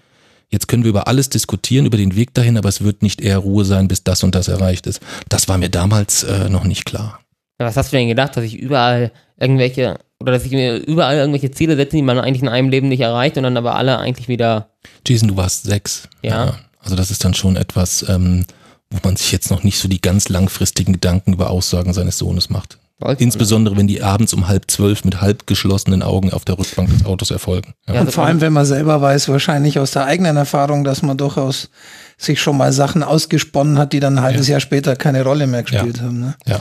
jetzt 0.50 0.68
können 0.68 0.84
wir 0.84 0.89
über 0.89 1.08
alles 1.08 1.30
diskutieren, 1.30 1.86
über 1.86 1.98
den 1.98 2.16
Weg 2.16 2.34
dahin, 2.34 2.58
aber 2.58 2.70
es 2.70 2.82
wird 2.82 3.04
nicht 3.04 3.22
eher 3.22 3.38
Ruhe 3.38 3.66
sein, 3.66 3.88
bis 3.88 4.04
das 4.04 4.24
und 4.24 4.36
das 4.36 4.48
erreicht 4.48 4.88
ist. 4.88 5.00
Das 5.30 5.48
war 5.48 5.58
mir 5.58 5.70
damals 5.70 6.24
äh, 6.24 6.50
noch 6.50 6.63
nicht 6.63 6.86
klar. 6.86 7.20
Ja, 7.60 7.68
Was 7.68 7.78
hast 7.78 7.94
du 7.94 7.98
denn 7.98 8.08
gedacht, 8.08 8.36
dass 8.36 8.44
ich 8.44 8.58
überall 8.58 9.12
irgendwelche, 9.39 10.00
oder 10.20 10.32
dass 10.32 10.46
ich 10.46 10.51
mir 10.51 10.78
überall 10.78 11.18
irgendwelche 11.18 11.51
Ziele 11.51 11.75
setze, 11.75 11.98
die 11.98 12.01
man 12.01 12.20
eigentlich 12.20 12.42
in 12.42 12.50
einem 12.50 12.70
Leben 12.70 12.89
nicht 12.89 13.01
erreicht 13.01 13.38
und 13.38 13.44
dann 13.44 13.58
aber 13.58 13.75
alle 13.75 14.00
eigentlich 14.00 14.28
wieder, 14.28 14.72
Jason, 15.08 15.30
du 15.30 15.38
warst 15.38 15.63
sechs. 15.63 16.10
Ja. 16.24 16.58
Also 16.80 16.96
das 16.96 17.12
ist 17.12 17.24
dann 17.24 17.34
schon 17.34 17.56
etwas, 17.56 18.08
ähm, 18.10 18.46
wo 18.89 19.00
man 19.03 19.15
sich 19.15 19.31
jetzt 19.31 19.51
noch 19.51 19.63
nicht 19.63 19.79
so 19.79 19.88
die 19.88 20.01
ganz 20.01 20.29
langfristigen 20.29 20.93
Gedanken 20.93 21.34
über 21.34 21.50
Aussagen 21.50 21.93
seines 21.93 22.17
Sohnes 22.17 22.50
macht. 22.50 22.79
Sollte 23.01 23.24
Insbesondere 23.24 23.77
wenn 23.77 23.88
die 23.88 24.03
abends 24.03 24.34
um 24.34 24.48
halb 24.50 24.69
zwölf 24.69 25.05
mit 25.05 25.22
halb 25.22 25.48
geschlossenen 25.48 26.03
Augen 26.03 26.34
auf 26.34 26.43
der 26.43 26.60
Rückbank 26.60 26.89
des 26.89 27.05
Autos 27.05 27.31
erfolgen. 27.31 27.74
Ja. 27.88 27.96
Ja, 27.96 28.01
Und 28.01 28.12
vor 28.12 28.25
allem, 28.25 28.41
wenn 28.41 28.51
man 28.51 28.65
selber 28.65 29.01
weiß, 29.01 29.29
wahrscheinlich 29.29 29.79
aus 29.79 29.91
der 29.91 30.05
eigenen 30.05 30.36
Erfahrung, 30.36 30.84
dass 30.84 31.01
man 31.01 31.17
durchaus 31.17 31.69
sich 32.17 32.41
schon 32.41 32.58
mal 32.58 32.74
Sachen 32.74 33.01
ausgesponnen 33.01 33.77
hat, 33.77 33.93
die 33.93 34.01
dann 34.01 34.17
ein 34.17 34.24
halbes 34.24 34.50
Jahr 34.50 34.60
später 34.60 34.98
keine 34.98 35.24
Rolle 35.24 35.48
mehr 35.48 35.63
gespielt 35.63 36.01
haben. 36.01 36.19
Ne? 36.19 36.36
ja. 36.46 36.60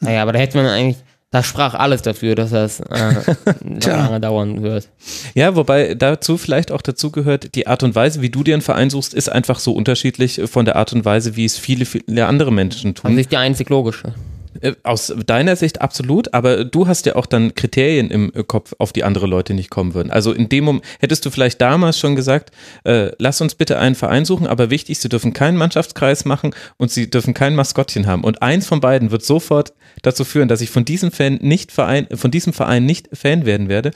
naja, 0.00 0.22
aber 0.22 0.32
da 0.32 0.38
hätte 0.38 0.56
man 0.56 0.66
eigentlich, 0.66 0.96
da 1.30 1.44
sprach 1.44 1.74
alles 1.74 2.02
dafür, 2.02 2.34
dass 2.34 2.50
das 2.50 2.80
äh, 2.80 3.14
lange 3.86 4.20
dauern 4.20 4.62
wird. 4.62 4.88
Ja, 5.34 5.54
wobei 5.54 5.94
dazu 5.94 6.36
vielleicht 6.36 6.72
auch 6.72 6.82
dazu 6.82 7.12
gehört, 7.12 7.54
die 7.54 7.68
Art 7.68 7.84
und 7.84 7.94
Weise, 7.94 8.20
wie 8.20 8.30
du 8.30 8.42
dir 8.42 8.54
einen 8.54 8.62
Verein 8.62 8.90
suchst, 8.90 9.14
ist 9.14 9.28
einfach 9.28 9.60
so 9.60 9.72
unterschiedlich 9.72 10.40
von 10.46 10.64
der 10.64 10.76
Art 10.76 10.92
und 10.92 11.04
Weise, 11.04 11.36
wie 11.36 11.44
es 11.44 11.56
viele, 11.56 11.84
viele 11.84 12.26
andere 12.26 12.52
Menschen 12.52 12.96
tun. 12.96 13.10
Also 13.10 13.20
ist 13.20 13.30
die 13.30 13.36
einzig 13.36 13.68
logische. 13.70 14.14
Äh, 14.60 14.74
Aus 14.82 15.12
deiner 15.26 15.56
Sicht 15.56 15.80
absolut, 15.80 16.34
aber 16.34 16.64
du 16.64 16.86
hast 16.86 17.06
ja 17.06 17.16
auch 17.16 17.26
dann 17.26 17.54
Kriterien 17.54 18.10
im 18.10 18.32
äh, 18.34 18.42
Kopf, 18.42 18.74
auf 18.78 18.92
die 18.92 19.04
andere 19.04 19.26
Leute 19.26 19.54
nicht 19.54 19.70
kommen 19.70 19.94
würden. 19.94 20.10
Also 20.10 20.32
in 20.32 20.48
dem 20.48 20.64
Moment 20.64 20.84
hättest 21.00 21.24
du 21.24 21.30
vielleicht 21.30 21.60
damals 21.60 21.98
schon 21.98 22.16
gesagt, 22.16 22.50
äh, 22.84 23.10
lass 23.18 23.40
uns 23.40 23.54
bitte 23.54 23.78
einen 23.78 23.94
Verein 23.94 24.24
suchen, 24.24 24.46
aber 24.46 24.70
wichtig, 24.70 24.98
sie 24.98 25.08
dürfen 25.08 25.32
keinen 25.32 25.56
Mannschaftskreis 25.56 26.24
machen 26.24 26.54
und 26.76 26.90
sie 26.90 27.10
dürfen 27.10 27.34
kein 27.34 27.54
Maskottchen 27.54 28.06
haben. 28.06 28.24
Und 28.24 28.42
eins 28.42 28.66
von 28.66 28.80
beiden 28.80 29.10
wird 29.10 29.24
sofort 29.24 29.72
dazu 30.02 30.24
führen, 30.24 30.48
dass 30.48 30.60
ich 30.60 30.70
von 30.70 30.84
diesem 30.84 31.10
Fan 31.10 31.38
nicht 31.40 31.72
Verein, 31.72 32.06
von 32.14 32.30
diesem 32.30 32.52
Verein 32.52 32.86
nicht 32.86 33.08
Fan 33.12 33.46
werden 33.46 33.68
werde. 33.68 33.92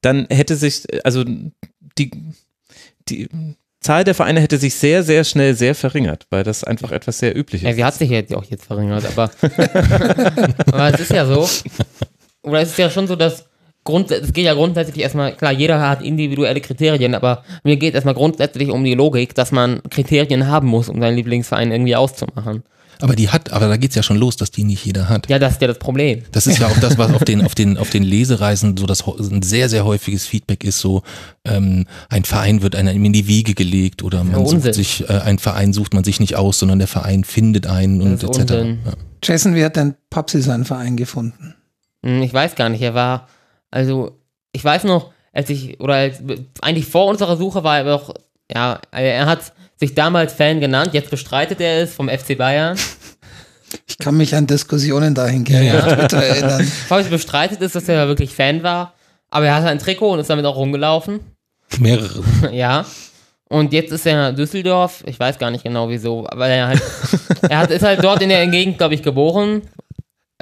Dann 0.00 0.26
hätte 0.30 0.56
sich, 0.56 0.84
also 1.04 1.24
die, 1.24 2.10
die 3.08 3.28
Zahl 3.82 4.04
der 4.04 4.14
Vereine 4.14 4.40
hätte 4.40 4.58
sich 4.58 4.74
sehr, 4.74 5.02
sehr 5.02 5.24
schnell 5.24 5.54
sehr 5.54 5.74
verringert, 5.74 6.26
weil 6.30 6.44
das 6.44 6.64
einfach 6.64 6.92
etwas 6.92 7.18
sehr 7.18 7.36
übliches 7.36 7.68
Ja, 7.68 7.74
sie 7.74 7.84
hat 7.84 7.94
sich 7.94 8.10
jetzt 8.10 8.34
auch 8.34 8.44
jetzt 8.44 8.64
verringert, 8.64 9.04
aber, 9.04 9.30
aber 10.66 10.94
es 10.94 11.00
ist 11.00 11.10
ja 11.10 11.26
so, 11.26 11.48
oder 12.42 12.60
es 12.60 12.70
ist 12.70 12.78
ja 12.78 12.90
schon 12.90 13.06
so, 13.06 13.16
dass 13.16 13.46
Grund, 13.84 14.12
es 14.12 14.32
geht 14.32 14.44
ja 14.44 14.54
grundsätzlich 14.54 15.02
erstmal, 15.02 15.34
klar, 15.34 15.50
jeder 15.50 15.80
hat 15.80 16.02
individuelle 16.02 16.60
Kriterien, 16.60 17.16
aber 17.16 17.42
mir 17.64 17.76
geht 17.76 17.94
erstmal 17.94 18.14
grundsätzlich 18.14 18.70
um 18.70 18.84
die 18.84 18.94
Logik, 18.94 19.34
dass 19.34 19.50
man 19.50 19.82
Kriterien 19.90 20.46
haben 20.46 20.68
muss, 20.68 20.88
um 20.88 21.00
seinen 21.00 21.16
Lieblingsverein 21.16 21.72
irgendwie 21.72 21.96
auszumachen. 21.96 22.62
Aber 23.02 23.16
die 23.16 23.28
hat, 23.28 23.52
aber 23.52 23.68
da 23.68 23.76
geht's 23.76 23.94
ja 23.94 24.02
schon 24.02 24.16
los, 24.16 24.36
dass 24.36 24.50
die 24.50 24.64
nicht 24.64 24.84
jeder 24.84 25.08
hat. 25.08 25.28
Ja, 25.28 25.38
das 25.38 25.54
ist 25.54 25.60
ja 25.62 25.68
das 25.68 25.78
Problem. 25.78 26.22
Das 26.32 26.46
ist 26.46 26.58
ja 26.58 26.68
auch 26.68 26.78
das, 26.78 26.96
was 26.98 27.12
auf 27.12 27.24
den, 27.24 27.42
auf 27.44 27.54
den, 27.54 27.76
auf 27.76 27.90
den 27.90 28.02
Lesereisen 28.04 28.76
so 28.76 28.86
das 28.86 29.04
ein 29.06 29.42
sehr, 29.42 29.68
sehr 29.68 29.84
häufiges 29.84 30.26
Feedback 30.26 30.64
ist, 30.64 30.78
so 30.78 31.02
ähm, 31.44 31.86
ein 32.08 32.24
Verein 32.24 32.62
wird 32.62 32.76
einem 32.76 33.04
in 33.04 33.12
die 33.12 33.26
Wiege 33.26 33.54
gelegt 33.54 34.02
oder 34.02 34.22
man 34.24 34.36
Unsinn. 34.42 34.60
sucht 34.62 34.74
sich, 34.74 35.08
äh, 35.08 35.18
ein 35.18 35.38
Verein 35.38 35.72
sucht 35.72 35.94
man 35.94 36.04
sich 36.04 36.20
nicht 36.20 36.36
aus, 36.36 36.58
sondern 36.58 36.78
der 36.78 36.88
Verein 36.88 37.24
findet 37.24 37.66
einen 37.66 38.00
und 38.00 38.22
etc. 38.22 38.52
Ja. 38.52 38.92
Jason, 39.22 39.54
wie 39.54 39.64
hat 39.64 39.76
denn 39.76 39.94
Papsi 40.10 40.40
seinen 40.40 40.64
Verein 40.64 40.96
gefunden? 40.96 41.54
Hm, 42.04 42.22
Ich 42.22 42.32
weiß 42.32 42.54
gar 42.54 42.68
nicht, 42.68 42.82
er 42.82 42.94
war, 42.94 43.28
also, 43.70 44.18
ich 44.52 44.64
weiß 44.64 44.84
noch, 44.84 45.10
als 45.32 45.50
ich, 45.50 45.80
oder 45.80 45.94
als, 45.94 46.22
eigentlich 46.60 46.86
vor 46.86 47.06
unserer 47.06 47.36
Suche 47.36 47.64
war 47.64 47.78
er 47.78 47.84
doch, 47.84 48.14
ja, 48.52 48.80
er 48.90 49.26
hat 49.26 49.52
sich 49.82 49.94
damals 49.94 50.32
Fan 50.32 50.60
genannt, 50.60 50.90
jetzt 50.94 51.10
bestreitet 51.10 51.60
er 51.60 51.82
es 51.82 51.92
vom 51.94 52.08
FC 52.08 52.38
Bayern. 52.38 52.78
Ich 53.86 53.96
kann 53.96 54.18
mich 54.18 54.34
an 54.34 54.46
Diskussionen 54.46 55.14
dahingehend 55.14 55.64
Ja, 55.64 55.72
ja. 55.74 55.86
auf 55.86 55.94
Twitter 55.94 56.22
erinnern. 56.22 56.62
Falls 56.88 57.08
bestreitet 57.08 57.62
ist, 57.62 57.74
dass 57.74 57.88
er 57.88 58.06
wirklich 58.06 58.34
Fan 58.34 58.62
war, 58.62 58.92
aber 59.30 59.46
er 59.46 59.54
hatte 59.54 59.68
ein 59.68 59.78
Trikot 59.78 60.10
und 60.12 60.18
ist 60.18 60.28
damit 60.28 60.44
auch 60.44 60.56
rumgelaufen. 60.56 61.20
Mehrere. 61.78 62.22
ja. 62.52 62.84
Und 63.48 63.72
jetzt 63.72 63.90
ist 63.90 64.04
er 64.06 64.28
in 64.28 64.36
Düsseldorf, 64.36 65.02
ich 65.06 65.18
weiß 65.18 65.38
gar 65.38 65.50
nicht 65.50 65.64
genau 65.64 65.88
wieso, 65.88 66.26
aber 66.28 66.48
er 66.48 66.66
halt, 66.68 66.82
er 67.48 67.58
hat, 67.58 67.70
ist 67.70 67.82
halt 67.82 68.04
dort 68.04 68.20
in 68.20 68.28
der 68.28 68.46
Gegend, 68.46 68.76
glaube 68.76 68.92
ich, 68.94 69.02
geboren. 69.02 69.62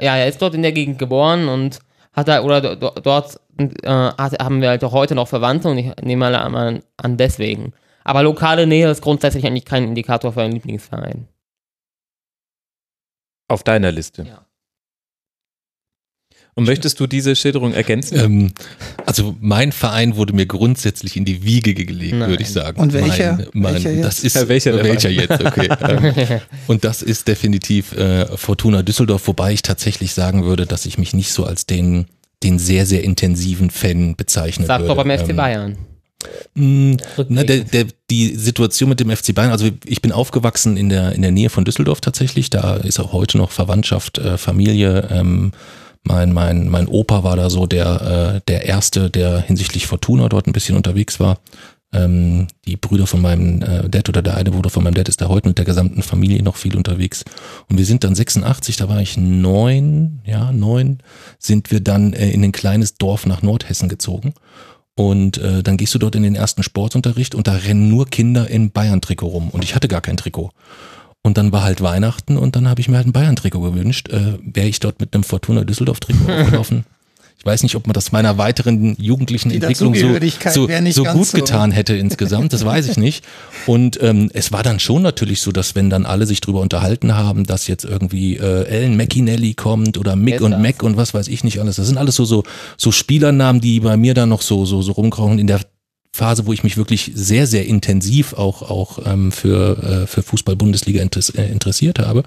Ja, 0.01 0.17
er 0.17 0.27
ist 0.27 0.41
dort 0.41 0.53
in 0.55 0.61
der 0.61 0.73
Gegend 0.73 0.99
geboren 0.99 1.47
und 1.47 1.79
hat 2.11 2.27
da, 2.27 2.41
oder 2.41 2.59
do- 2.59 2.75
do- 2.75 2.99
dort 3.01 3.39
äh, 3.57 3.69
hat, 3.89 4.43
haben 4.43 4.61
wir 4.61 4.67
halt 4.67 4.83
auch 4.83 4.91
heute 4.91 5.15
noch 5.15 5.29
Verwandte 5.29 5.69
und 5.69 5.77
ich 5.77 5.89
nehme 6.01 6.29
mal 6.29 6.35
an, 6.35 6.81
an 6.97 7.15
deswegen. 7.17 7.71
Aber 8.03 8.23
lokale 8.23 8.65
Nähe 8.67 8.89
ist 8.89 9.01
grundsätzlich 9.01 9.45
eigentlich 9.45 9.65
kein 9.65 9.83
Indikator 9.83 10.33
für 10.33 10.41
einen 10.41 10.53
Lieblingsverein. 10.53 11.27
auf 13.47 13.63
deiner 13.63 13.91
Liste. 13.91 14.23
Ja. 14.23 14.45
Und 16.53 16.65
möchtest 16.65 16.99
du 16.99 17.07
diese 17.07 17.35
Schilderung 17.35 17.73
ergänzen? 17.73 18.17
Ähm, 18.19 18.51
also 19.05 19.35
mein 19.39 19.71
Verein 19.71 20.15
wurde 20.17 20.33
mir 20.33 20.45
grundsätzlich 20.45 21.15
in 21.15 21.23
die 21.25 21.43
Wiege 21.43 21.73
gelegt, 21.73 22.15
Nein. 22.15 22.29
würde 22.29 22.43
ich 22.43 22.49
sagen. 22.49 22.79
Und 22.79 22.91
welcher? 22.93 23.37
Mein, 23.37 23.47
mein, 23.53 23.73
Welcher 23.75 23.91
jetzt? 23.91 24.05
Das 24.05 24.23
ist 24.23 24.35
Ja, 24.35 24.47
welcher 24.49 24.83
welcher 24.83 25.09
jetzt, 25.09 25.43
okay. 25.45 25.67
ähm, 25.87 26.39
und 26.67 26.83
das 26.83 27.01
ist 27.01 27.27
definitiv 27.27 27.93
äh, 27.93 28.25
Fortuna 28.37 28.83
Düsseldorf, 28.83 29.27
wobei 29.27 29.53
ich 29.53 29.61
tatsächlich 29.61 30.13
sagen 30.13 30.43
würde, 30.45 30.65
dass 30.65 30.85
ich 30.85 30.97
mich 30.97 31.13
nicht 31.13 31.31
so 31.31 31.45
als 31.45 31.65
den, 31.65 32.07
den 32.43 32.59
sehr, 32.59 32.85
sehr 32.85 33.03
intensiven 33.03 33.69
Fan 33.69 34.15
bezeichnen 34.15 34.65
Sag 34.67 34.81
würde. 34.81 34.95
doch 34.95 35.03
beim 35.03 35.17
FC 35.17 35.29
Ähm, 35.29 35.35
Bayern. 35.37 35.77
Rückblickend. 36.55 37.29
na, 37.29 37.43
der, 37.43 37.59
der, 37.59 37.85
die 38.09 38.35
Situation 38.35 38.89
mit 38.89 38.99
dem 38.99 39.09
FC 39.09 39.33
Bayern, 39.33 39.51
also 39.51 39.69
ich 39.85 40.01
bin 40.01 40.11
aufgewachsen 40.11 40.77
in 40.77 40.89
der, 40.89 41.13
in 41.13 41.21
der 41.21 41.31
Nähe 41.31 41.49
von 41.49 41.65
Düsseldorf 41.65 42.01
tatsächlich, 42.01 42.49
da 42.49 42.75
ist 42.75 42.99
auch 42.99 43.13
heute 43.13 43.37
noch 43.37 43.51
Verwandtschaft, 43.51 44.17
äh, 44.17 44.37
Familie, 44.37 45.07
ähm, 45.11 45.51
mein, 46.03 46.33
mein, 46.33 46.67
mein 46.67 46.87
Opa 46.87 47.23
war 47.23 47.35
da 47.35 47.49
so 47.49 47.67
der, 47.67 48.35
äh, 48.35 48.41
der 48.47 48.65
Erste, 48.65 49.09
der 49.09 49.39
hinsichtlich 49.39 49.85
Fortuna 49.85 50.29
dort 50.29 50.47
ein 50.47 50.53
bisschen 50.53 50.75
unterwegs 50.75 51.19
war. 51.19 51.37
Ähm, 51.93 52.47
die 52.65 52.77
Brüder 52.77 53.05
von 53.05 53.21
meinem 53.21 53.61
äh, 53.61 53.89
Dad 53.89 54.07
oder 54.07 54.21
der 54.21 54.37
eine 54.37 54.51
Bruder 54.51 54.69
von 54.69 54.83
meinem 54.83 54.93
Dad 54.93 55.09
ist 55.09 55.19
da 55.19 55.27
heute 55.27 55.49
mit 55.49 55.57
der 55.57 55.65
gesamten 55.65 56.01
Familie 56.01 56.41
noch 56.41 56.55
viel 56.55 56.77
unterwegs. 56.77 57.25
Und 57.69 57.77
wir 57.77 57.85
sind 57.85 58.03
dann 58.03 58.15
86, 58.15 58.77
da 58.77 58.87
war 58.87 59.01
ich 59.01 59.17
neun, 59.17 60.21
ja, 60.25 60.53
neun, 60.53 60.99
sind 61.37 61.69
wir 61.69 61.81
dann 61.81 62.13
äh, 62.13 62.31
in 62.31 62.43
ein 62.43 62.53
kleines 62.53 62.95
Dorf 62.95 63.25
nach 63.25 63.41
Nordhessen 63.41 63.89
gezogen. 63.89 64.33
Und 64.95 65.37
äh, 65.37 65.63
dann 65.63 65.77
gehst 65.77 65.93
du 65.95 65.99
dort 65.99 66.15
in 66.15 66.23
den 66.23 66.35
ersten 66.35 66.63
Sportunterricht 66.63 67.33
und 67.33 67.47
da 67.47 67.53
rennen 67.53 67.89
nur 67.89 68.07
Kinder 68.07 68.49
im 68.49 68.71
Bayern-Trikot 68.71 69.27
rum. 69.27 69.49
Und 69.49 69.63
ich 69.63 69.75
hatte 69.75 69.87
gar 69.87 70.01
kein 70.01 70.17
Trikot. 70.17 70.51
Und 71.23 71.37
dann 71.37 71.51
war 71.51 71.63
halt 71.63 71.81
Weihnachten 71.81 72.37
und 72.37 72.55
dann 72.55 72.67
habe 72.67 72.81
ich 72.81 72.89
mir 72.89 72.97
halt 72.97 73.07
ein 73.07 73.13
Bayern-Trikot 73.13 73.61
gewünscht. 73.61 74.09
Äh, 74.09 74.37
Wäre 74.43 74.67
ich 74.67 74.79
dort 74.79 74.99
mit 74.99 75.13
einem 75.13 75.23
Fortuna 75.23 75.63
Düsseldorf-Trikot 75.63 76.31
aufgelaufen. 76.31 76.85
Ich 77.41 77.45
weiß 77.47 77.63
nicht, 77.63 77.73
ob 77.75 77.87
man 77.87 77.95
das 77.95 78.11
meiner 78.11 78.37
weiteren 78.37 78.95
jugendlichen 78.99 79.49
Die 79.49 79.55
Entwicklung 79.55 79.95
so, 79.95 80.09
so, 80.51 80.67
so 80.91 81.03
gut 81.05 81.25
so- 81.25 81.37
getan 81.39 81.71
hätte 81.71 81.95
insgesamt. 81.95 82.53
Das 82.53 82.63
weiß 82.63 82.87
ich 82.87 82.97
nicht. 82.97 83.25
Und 83.65 83.99
ähm, 83.99 84.29
es 84.35 84.51
war 84.51 84.61
dann 84.61 84.79
schon 84.79 85.01
natürlich 85.01 85.41
so, 85.41 85.51
dass 85.51 85.73
wenn 85.73 85.89
dann 85.89 86.05
alle 86.05 86.27
sich 86.27 86.39
drüber 86.41 86.59
unterhalten 86.61 87.15
haben, 87.15 87.47
dass 87.47 87.65
jetzt 87.65 87.83
irgendwie 87.83 88.37
äh, 88.37 88.65
Ellen 88.67 88.95
McInelli 88.95 89.55
kommt 89.55 89.97
oder 89.97 90.15
Mick 90.15 90.35
ist 90.35 90.41
und? 90.43 90.61
Mac 90.61 90.83
und 90.83 90.97
was 90.97 91.15
weiß 91.15 91.27
ich 91.29 91.43
nicht 91.43 91.59
alles. 91.59 91.77
Das 91.77 91.87
sind 91.87 91.97
alles 91.97 92.15
so 92.15 92.25
so 92.25 92.43
so 92.77 92.91
Spielernamen, 92.91 93.59
die 93.59 93.79
bei 93.79 93.97
mir 93.97 94.13
dann 94.13 94.29
noch 94.29 94.43
so 94.43 94.65
so 94.65 94.83
so 94.83 94.91
rumkrauchen 94.91 95.39
in 95.39 95.47
der 95.47 95.61
Phase, 96.13 96.45
wo 96.45 96.53
ich 96.53 96.63
mich 96.63 96.77
wirklich 96.77 97.11
sehr 97.15 97.47
sehr 97.47 97.65
intensiv 97.65 98.33
auch 98.33 98.61
auch 98.61 98.99
ähm, 99.03 99.31
für 99.31 100.03
äh, 100.03 100.05
für 100.05 100.21
Fußball 100.21 100.55
Bundesliga 100.55 101.01
interess 101.01 101.29
äh, 101.31 101.45
interessiert 101.45 101.97
habe. 101.97 102.21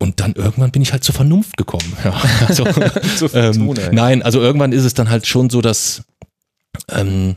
Und 0.00 0.20
dann 0.20 0.34
irgendwann 0.34 0.70
bin 0.70 0.82
ich 0.82 0.92
halt 0.92 1.02
zur 1.02 1.14
Vernunft 1.14 1.56
gekommen. 1.56 1.92
Ja, 2.04 2.20
also, 2.48 2.64
Zur 3.16 3.34
ähm, 3.34 3.74
ja. 3.74 3.92
nein, 3.92 4.22
also 4.22 4.40
irgendwann 4.40 4.72
ist 4.72 4.84
es 4.84 4.94
dann 4.94 5.10
halt 5.10 5.26
schon 5.26 5.50
so, 5.50 5.60
dass 5.60 6.04
ähm, 6.90 7.36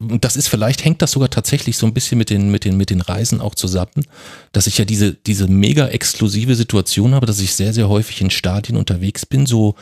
und 0.00 0.24
das 0.24 0.36
ist 0.36 0.48
vielleicht 0.48 0.84
hängt 0.84 1.02
das 1.02 1.12
sogar 1.12 1.30
tatsächlich 1.30 1.76
so 1.76 1.86
ein 1.86 1.94
bisschen 1.94 2.18
mit 2.18 2.30
den 2.30 2.50
mit 2.50 2.64
den 2.64 2.76
mit 2.76 2.90
den 2.90 3.00
Reisen 3.00 3.40
auch 3.40 3.54
zusammen, 3.54 4.04
dass 4.52 4.66
ich 4.66 4.76
ja 4.76 4.84
diese 4.84 5.14
diese 5.14 5.46
mega 5.46 5.86
exklusive 5.86 6.56
Situation 6.56 7.14
habe, 7.14 7.26
dass 7.26 7.40
ich 7.40 7.54
sehr 7.54 7.72
sehr 7.72 7.88
häufig 7.88 8.20
in 8.20 8.30
Stadien 8.30 8.76
unterwegs 8.76 9.24
bin, 9.24 9.46
so 9.46 9.76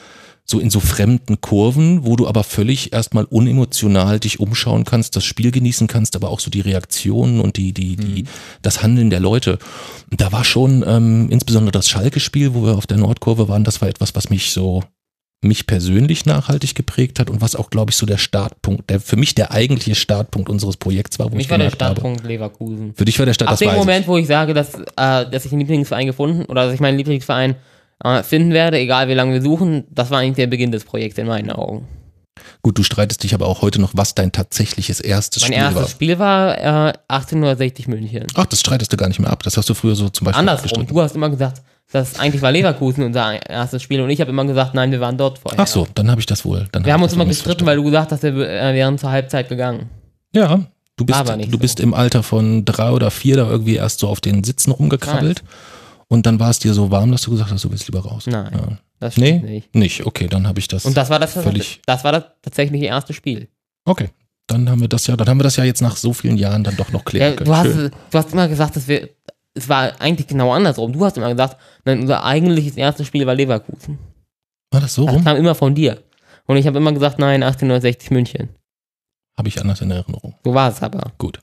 so 0.45 0.59
in 0.59 0.71
so 0.71 0.81
fremden 0.81 1.41
Kurven, 1.41 2.05
wo 2.05 2.17
du 2.17 2.27
aber 2.27 2.45
völlig 2.45 2.93
erstmal 2.93 3.25
unemotional 3.25 4.19
dich 4.19 4.41
umschauen 4.41 4.85
kannst, 4.85 5.15
das 5.17 5.25
Spiel 5.25 5.51
genießen 5.51 5.87
kannst, 5.87 6.17
aber 6.17 6.31
auch 6.31 6.41
so 6.41 6.51
die 6.51 6.61
Reaktionen 6.61 7.41
und 7.41 7.57
die, 7.57 7.73
die, 7.73 7.97
die, 7.97 8.25
das 8.61 8.83
Handeln 8.83 9.11
der 9.11 9.21
Leute. 9.21 9.59
Und 10.11 10.21
da 10.21 10.33
war 10.33 10.45
schon 10.45 10.85
ähm, 10.87 11.29
insbesondere 11.31 11.73
das 11.73 11.89
Schalke-Spiel, 11.89 12.55
wo 12.55 12.65
wir 12.65 12.77
auf 12.77 12.87
der 12.87 12.99
Nordkurve 12.99 13.49
waren, 13.49 13.65
das 13.65 13.81
war 13.81 13.89
etwas, 13.89 14.15
was 14.15 14.31
mich 14.31 14.51
so 14.51 14.83
mich 15.45 15.67
persönlich 15.67 16.25
nachhaltig 16.25 16.75
geprägt 16.77 17.19
hat 17.19 17.29
und 17.29 17.41
was 17.41 17.57
auch, 17.57 17.69
glaube 17.69 17.91
ich, 17.91 17.97
so 17.97 18.07
der 18.07 18.17
Startpunkt, 18.17 18.89
der 18.91 19.01
für 19.01 19.17
mich 19.17 19.35
der 19.35 19.51
eigentliche 19.51 19.97
Startpunkt 19.97 20.49
unseres 20.49 20.77
Projekts 20.77 21.19
war, 21.19 21.27
wo 21.27 21.31
Für 21.31 21.37
mich 21.37 21.47
ich 21.47 21.51
war 21.51 21.59
der 21.59 21.67
gemerkt 21.67 21.83
habe. 21.83 21.95
Startpunkt 21.95 22.25
Leverkusen. 22.25 22.95
Für 22.95 23.05
dich 23.05 23.19
war 23.19 23.27
der 23.27 23.35
Start, 23.35 23.51
Ab 23.51 23.59
dem 23.59 23.75
Moment, 23.75 24.03
ich. 24.03 24.09
wo 24.09 24.17
ich 24.17 24.29
sage, 24.29 24.55
dass, 24.55 24.75
äh, 24.75 24.85
dass 24.97 25.45
ich 25.45 25.51
einen 25.51 25.61
Lieblingsverein 25.61 26.07
gefunden 26.07 26.45
oder 26.45 26.67
dass 26.67 26.75
ich 26.75 26.81
meinen 26.81 26.97
Lieblingsverein 26.97 27.57
äh, 28.05 28.23
finden 28.23 28.53
werde, 28.53 28.79
egal 28.79 29.09
wie 29.09 29.15
lange 29.15 29.33
wir 29.33 29.43
suchen, 29.43 29.85
das 29.91 30.11
war 30.11 30.21
eigentlich 30.21 30.37
der 30.37 30.47
Beginn 30.47 30.73
des 30.73 30.85
Projekts 30.85 31.19
in 31.19 31.27
meinen 31.27 31.51
Augen. 31.51 31.87
Gut, 32.63 32.79
du 32.79 32.83
streitest 32.83 33.23
dich 33.23 33.35
aber 33.35 33.47
auch 33.47 33.63
heute 33.63 33.81
noch, 33.81 33.91
was 33.95 34.15
dein 34.15 34.33
tatsächliches 34.33 35.01
erstes 35.01 35.43
Mein 35.43 35.53
Spiel 35.53 35.63
erstes 35.63 35.83
war. 35.83 35.89
Spiel 35.89 36.19
war 36.19 36.59
äh, 36.59 36.93
1860 37.09 37.89
München. 37.89 38.27
Ach, 38.35 38.47
das 38.47 38.61
streitest 38.61 38.93
du 38.93 38.97
gar 38.97 39.09
nicht 39.09 39.19
mehr 39.21 39.31
ab. 39.31 39.43
Das 39.43 39.57
hast 39.57 39.69
du 39.69 39.75
früher 39.75 39.95
so 39.95 40.09
zum 40.09 40.27
Beispiel 40.27 40.39
Andersrum, 40.41 40.87
du 40.87 41.01
hast 41.01 41.15
immer 41.15 41.29
gesagt, 41.29 41.63
das 41.93 42.19
eigentlich 42.19 42.41
war 42.41 42.51
Leverkusen 42.53 43.05
unser 43.05 43.47
erstes 43.49 43.83
Spiel 43.83 44.01
und 44.01 44.09
ich 44.11 44.21
habe 44.21 44.31
immer 44.31 44.45
gesagt, 44.47 44.75
nein, 44.75 44.91
wir 44.91 45.01
waren 45.01 45.19
dort 45.19 45.39
vorher. 45.39 45.61
Ach 45.61 45.67
so, 45.67 45.87
dann 45.95 46.11
habe 46.11 46.21
ich 46.21 46.27
das 46.27 46.45
wohl. 46.45 46.67
Dann 46.73 46.85
Wir 46.85 46.93
hab 46.93 46.99
haben 46.99 47.05
uns 47.05 47.13
immer 47.13 47.27
gestritten, 47.27 47.67
weil 47.67 47.77
du 47.77 47.85
gesagt 47.85 48.13
hast, 48.13 48.23
wir 48.23 48.33
äh, 48.33 48.75
wären 48.75 48.97
zur 48.97 49.11
Halbzeit 49.11 49.49
gegangen. 49.49 49.91
Ja, 50.35 50.61
du 50.97 51.05
bist, 51.05 51.19
Aber 51.19 51.37
nicht 51.37 51.49
du 51.49 51.57
so. 51.57 51.59
bist 51.59 51.81
im 51.81 51.93
Alter 51.93 52.23
von 52.23 52.65
drei 52.65 52.91
oder 52.93 53.11
vier 53.11 53.37
da 53.37 53.51
irgendwie 53.51 53.77
erst 53.77 53.99
so 54.01 54.09
auf 54.09 54.21
den 54.21 54.43
Sitzen 54.43 54.71
rumgekrabbelt. 54.71 55.43
Und 56.13 56.27
dann 56.27 56.39
war 56.39 56.51
es 56.51 56.59
dir 56.59 56.75
so 56.75 56.91
warm, 56.91 57.11
dass 57.11 57.23
du 57.23 57.31
gesagt 57.31 57.51
hast, 57.51 57.65
du 57.65 57.71
willst 57.71 57.87
lieber 57.89 58.01
raus. 58.01 58.27
Nein, 58.27 58.53
Ja. 58.53 58.79
das 59.01 59.17
Nee, 59.17 59.39
nicht. 59.39 59.75
nicht. 59.75 60.05
Okay, 60.07 60.29
dann 60.29 60.47
habe 60.47 60.59
ich 60.59 60.69
das. 60.69 60.85
Und 60.85 60.95
das 60.97 61.09
war 61.09 61.19
das, 61.19 61.33
völlig. 61.33 61.81
das 61.87 62.05
war 62.05 62.13
das 62.13 62.25
tatsächliche 62.43 62.85
erste 62.87 63.15
Spiel. 63.15 63.49
Okay, 63.87 64.11
dann 64.47 64.69
haben 64.69 64.81
wir 64.83 64.89
das 64.89 65.07
ja, 65.07 65.17
dann 65.17 65.27
haben 65.29 65.39
wir 65.39 65.45
das 65.45 65.57
ja 65.57 65.65
jetzt 65.65 65.81
nach 65.81 65.97
so 65.97 66.13
vielen 66.13 66.37
Jahren 66.37 66.65
dann 66.65 66.77
doch 66.77 66.93
noch 66.93 67.05
klären 67.07 67.31
Ja, 67.31 67.37
können. 67.37 67.49
du, 67.51 67.57
hast, 67.57 67.67
Schön. 67.73 67.91
du 68.11 68.19
hast 68.19 68.33
immer 68.33 68.47
gesagt, 68.49 68.77
dass 68.77 68.89
wir, 68.89 69.09
es 69.55 69.69
war 69.71 69.99
eigentlich 70.01 70.27
genau 70.27 70.53
andersrum. 70.53 70.93
Du 70.93 71.03
hast 71.05 71.17
immer 71.17 71.31
gesagt, 71.31 71.57
nein, 71.87 72.01
unser 72.01 72.23
eigentliches 72.25 72.77
erstes 72.77 73.07
Spiel 73.07 73.27
war 73.27 73.35
Leverkusen. 73.35 73.99
War 74.71 74.81
das 74.83 74.95
so 74.95 75.07
Das 75.07 75.15
rum? 75.15 75.25
kam 75.25 75.37
immer 75.39 75.55
von 75.55 75.75
dir. 75.75 76.03
Und 76.47 76.57
ich 76.59 76.67
habe 76.67 76.77
immer 76.79 76.93
gesagt, 76.93 77.19
nein, 77.19 77.43
1860 77.43 78.11
München. 78.11 78.51
Habe 79.39 79.49
ich 79.49 79.59
anders 79.61 79.81
in 79.81 79.91
Erinnerung. 79.91 80.35
So 80.45 80.53
war 80.53 80.71
es 80.71 80.83
aber. 80.83 81.11
Gut. 81.17 81.41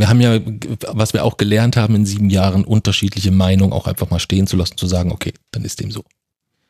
Wir 0.00 0.08
haben 0.08 0.20
ja, 0.20 0.40
was 0.88 1.12
wir 1.12 1.24
auch 1.24 1.36
gelernt 1.36 1.76
haben 1.76 1.94
in 1.94 2.06
sieben 2.06 2.30
Jahren, 2.30 2.64
unterschiedliche 2.64 3.30
Meinungen 3.30 3.72
auch 3.72 3.86
einfach 3.86 4.08
mal 4.10 4.18
stehen 4.18 4.46
zu 4.46 4.56
lassen, 4.56 4.76
zu 4.76 4.86
sagen, 4.86 5.12
okay, 5.12 5.32
dann 5.52 5.64
ist 5.64 5.78
dem 5.80 5.90
so. 5.90 6.02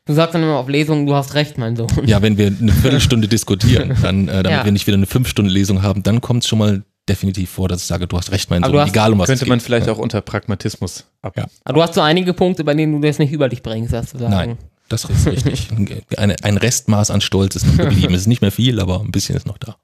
Du 0.07 0.14
sagst 0.14 0.35
dann 0.35 0.43
immer 0.43 0.57
auf 0.57 0.69
Lesungen, 0.69 1.07
du 1.07 1.14
hast 1.14 1.35
recht, 1.35 1.57
mein 1.57 1.77
Sohn. 1.77 1.88
Ja, 2.07 2.21
wenn 2.23 2.37
wir 2.37 2.49
eine 2.49 2.73
Viertelstunde 2.73 3.29
diskutieren, 3.29 3.97
dann, 4.03 4.27
äh, 4.29 4.43
damit 4.43 4.51
Ja. 4.51 4.64
wir 4.64 4.73
nicht 4.73 4.87
wieder 4.87 4.97
eine 4.97 5.07
Fünf-Stunden-Lesung 5.07 5.83
haben, 5.83 6.03
dann 6.03 6.21
kommt 6.21 6.43
es 6.43 6.49
schon 6.49 6.59
mal 6.59 6.83
definitiv 7.09 7.51
vor, 7.51 7.69
dass 7.69 7.83
ich 7.83 7.87
sage, 7.87 8.07
du 8.09 8.16
hast 8.16 8.33
recht, 8.33 8.51
mein 8.51 8.64
Aber 8.64 8.73
Sohn, 8.73 8.81
hast- 8.83 8.88
egal 8.90 9.12
um 9.12 9.19
was 9.21 9.27
Könnte 9.29 9.45
es 9.45 9.49
man 9.49 9.59
geht. 9.59 9.64
vielleicht 9.66 9.87
ja. 9.87 9.93
auch 9.93 9.99
unter 9.99 10.21
Pragmatismus 10.21 11.05
ab. 11.23 11.37
Ja. 11.37 11.47
Aber 11.64 11.75
du 11.75 11.83
hast 11.83 11.95
so 11.95 12.01
einige 12.01 12.35
Punkte, 12.35 12.64
bei 12.64 12.75
denen 12.75 13.01
du 13.01 13.07
das 13.07 13.19
nicht 13.21 13.33
über 13.33 13.49
dich 13.49 13.62
bringst, 13.62 13.93
hast 13.93 14.14
du 14.14 14.19
sagen. 14.19 14.31
Nein, 14.33 14.59
das 14.88 15.05
ist 15.05 15.27
richtig. 15.29 15.69
Eine, 16.16 16.35
ein 16.43 16.57
Restmaß 16.57 17.11
an 17.12 17.21
Stolz 17.21 17.55
ist 17.55 17.66
noch 17.66 17.77
geblieben. 17.77 18.12
Es 18.14 18.23
ist 18.23 18.27
nicht 18.27 18.43
mehr 18.43 18.51
viel, 18.53 18.81
aber 18.81 19.01
ein 19.01 19.12
bisschen 19.12 19.37
ist 19.37 19.47
noch 19.47 19.59
da. 19.59 19.77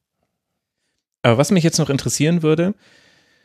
Aber 1.23 1.39
was 1.39 1.51
mich 1.53 1.63
jetzt 1.65 1.79
noch 1.79 1.91
interessieren 1.91 2.43
würde, 2.43 2.75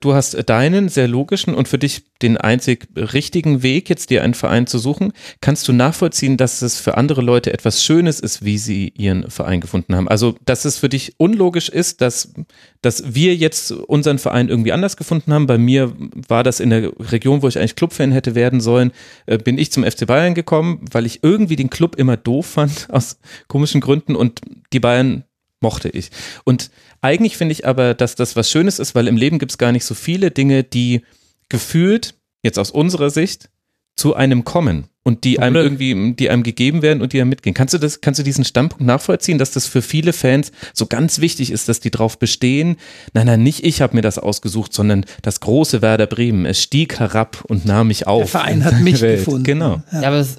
du 0.02 0.14
hast 0.14 0.50
deinen 0.50 0.90
sehr 0.90 1.08
logischen 1.08 1.54
und 1.54 1.68
für 1.68 1.78
dich 1.78 2.04
den 2.22 2.38
einzig 2.38 2.88
richtigen 2.96 3.64
Weg, 3.64 3.90
jetzt 3.90 4.10
dir 4.10 4.24
einen 4.24 4.34
Verein 4.34 4.68
zu 4.68 4.80
suchen. 4.80 5.14
Kannst 5.40 5.68
du 5.68 5.74
nachvollziehen, 5.74 6.38
dass 6.38 6.62
es 6.62 6.80
für 6.80 6.98
andere 6.98 7.22
Leute 7.22 7.54
etwas 7.54 7.84
Schönes 7.84 8.20
ist, 8.20 8.44
wie 8.44 8.58
sie 8.58 8.90
ihren 8.98 9.30
Verein 9.30 9.62
gefunden 9.62 9.96
haben? 9.96 10.08
Also, 10.08 10.36
dass 10.46 10.66
es 10.66 10.78
für 10.78 10.90
dich 10.90 11.14
unlogisch 11.18 11.70
ist, 11.70 12.02
dass, 12.02 12.34
dass 12.82 13.16
wir 13.16 13.36
jetzt 13.36 13.72
unseren 13.72 14.18
Verein 14.18 14.50
irgendwie 14.50 14.74
anders 14.74 14.98
gefunden 14.98 15.34
haben. 15.34 15.48
Bei 15.48 15.58
mir 15.58 15.94
war 16.28 16.44
das 16.44 16.60
in 16.60 16.72
der 16.72 16.92
Region, 17.00 17.42
wo 17.42 17.48
ich 17.48 17.58
eigentlich 17.58 17.76
Clubfan 17.76 18.12
hätte 18.12 18.36
werden 18.36 18.60
sollen, 18.60 18.92
äh, 19.28 19.38
bin 19.38 19.58
ich 19.58 19.72
zum 19.72 19.84
FC 19.84 20.08
Bayern 20.08 20.34
gekommen, 20.34 20.86
weil 20.92 21.06
ich 21.06 21.24
irgendwie 21.24 21.56
den 21.56 21.70
Club 21.70 21.96
immer 21.96 22.18
doof 22.18 22.48
fand, 22.48 22.88
aus 22.92 23.20
komischen 23.48 23.82
Gründen 23.82 24.16
und 24.16 24.42
die 24.74 24.80
Bayern 24.80 25.24
mochte 25.62 25.90
ich. 25.90 26.10
Und 26.44 26.72
eigentlich 27.02 27.38
finde 27.38 27.54
ich 27.54 27.68
aber, 27.68 27.94
dass 27.94 28.16
das 28.16 28.36
was 28.36 28.50
Schönes 28.50 28.80
ist, 28.80 28.96
weil 28.96 29.08
im 29.08 29.18
Leben 29.18 29.40
gibt 29.40 29.52
es 29.52 29.58
gar 29.58 29.72
nicht 29.72 29.86
so 29.86 29.96
viele 29.96 30.32
Dinge, 30.32 30.64
die 30.64 31.02
gefühlt, 31.50 32.16
jetzt 32.44 32.60
aus 32.60 32.72
unserer 32.72 33.10
Sicht, 33.10 33.50
zu 33.96 34.16
einem 34.16 34.44
kommen 34.46 34.86
und 35.04 35.24
die 35.24 35.40
einem 35.40 35.56
irgendwie, 35.56 36.14
die 36.14 36.30
einem 36.30 36.44
gegeben 36.44 36.82
werden 36.82 37.02
und 37.02 37.14
die 37.14 37.20
einem 37.20 37.30
mitgehen. 37.30 37.54
Kannst 37.54 37.74
du 37.74 37.78
das, 37.78 38.02
kannst 38.02 38.20
du 38.20 38.24
diesen 38.24 38.46
Standpunkt 38.46 38.86
nachvollziehen, 38.86 39.38
dass 39.38 39.52
das 39.52 39.68
für 39.68 39.82
viele 39.82 40.14
Fans 40.14 40.52
so 40.74 40.86
ganz 40.86 41.20
wichtig 41.20 41.52
ist, 41.52 41.68
dass 41.68 41.80
die 41.80 41.92
drauf 41.92 42.18
bestehen? 42.18 42.78
Nein, 43.14 43.28
nein, 43.28 43.44
nicht 43.44 43.64
ich 43.64 43.82
habe 43.82 43.96
mir 43.96 44.02
das 44.02 44.18
ausgesucht, 44.18 44.74
sondern 44.74 45.06
das 45.24 45.40
große 45.40 45.82
Werder 45.82 46.08
Bremen. 46.08 46.46
Es 46.46 46.62
stieg 46.62 47.00
herab 47.00 47.44
und 47.48 47.66
nahm 47.66 47.88
mich 47.88 48.08
auf. 48.08 48.32
Der 48.32 48.42
Verein 48.42 48.58
in 48.60 48.66
hat 48.66 48.80
mich 48.80 49.02
Welt. 49.02 49.20
gefunden. 49.20 49.44
Genau. 49.44 49.82
Ja, 49.92 50.08
aber 50.08 50.18
es, 50.18 50.38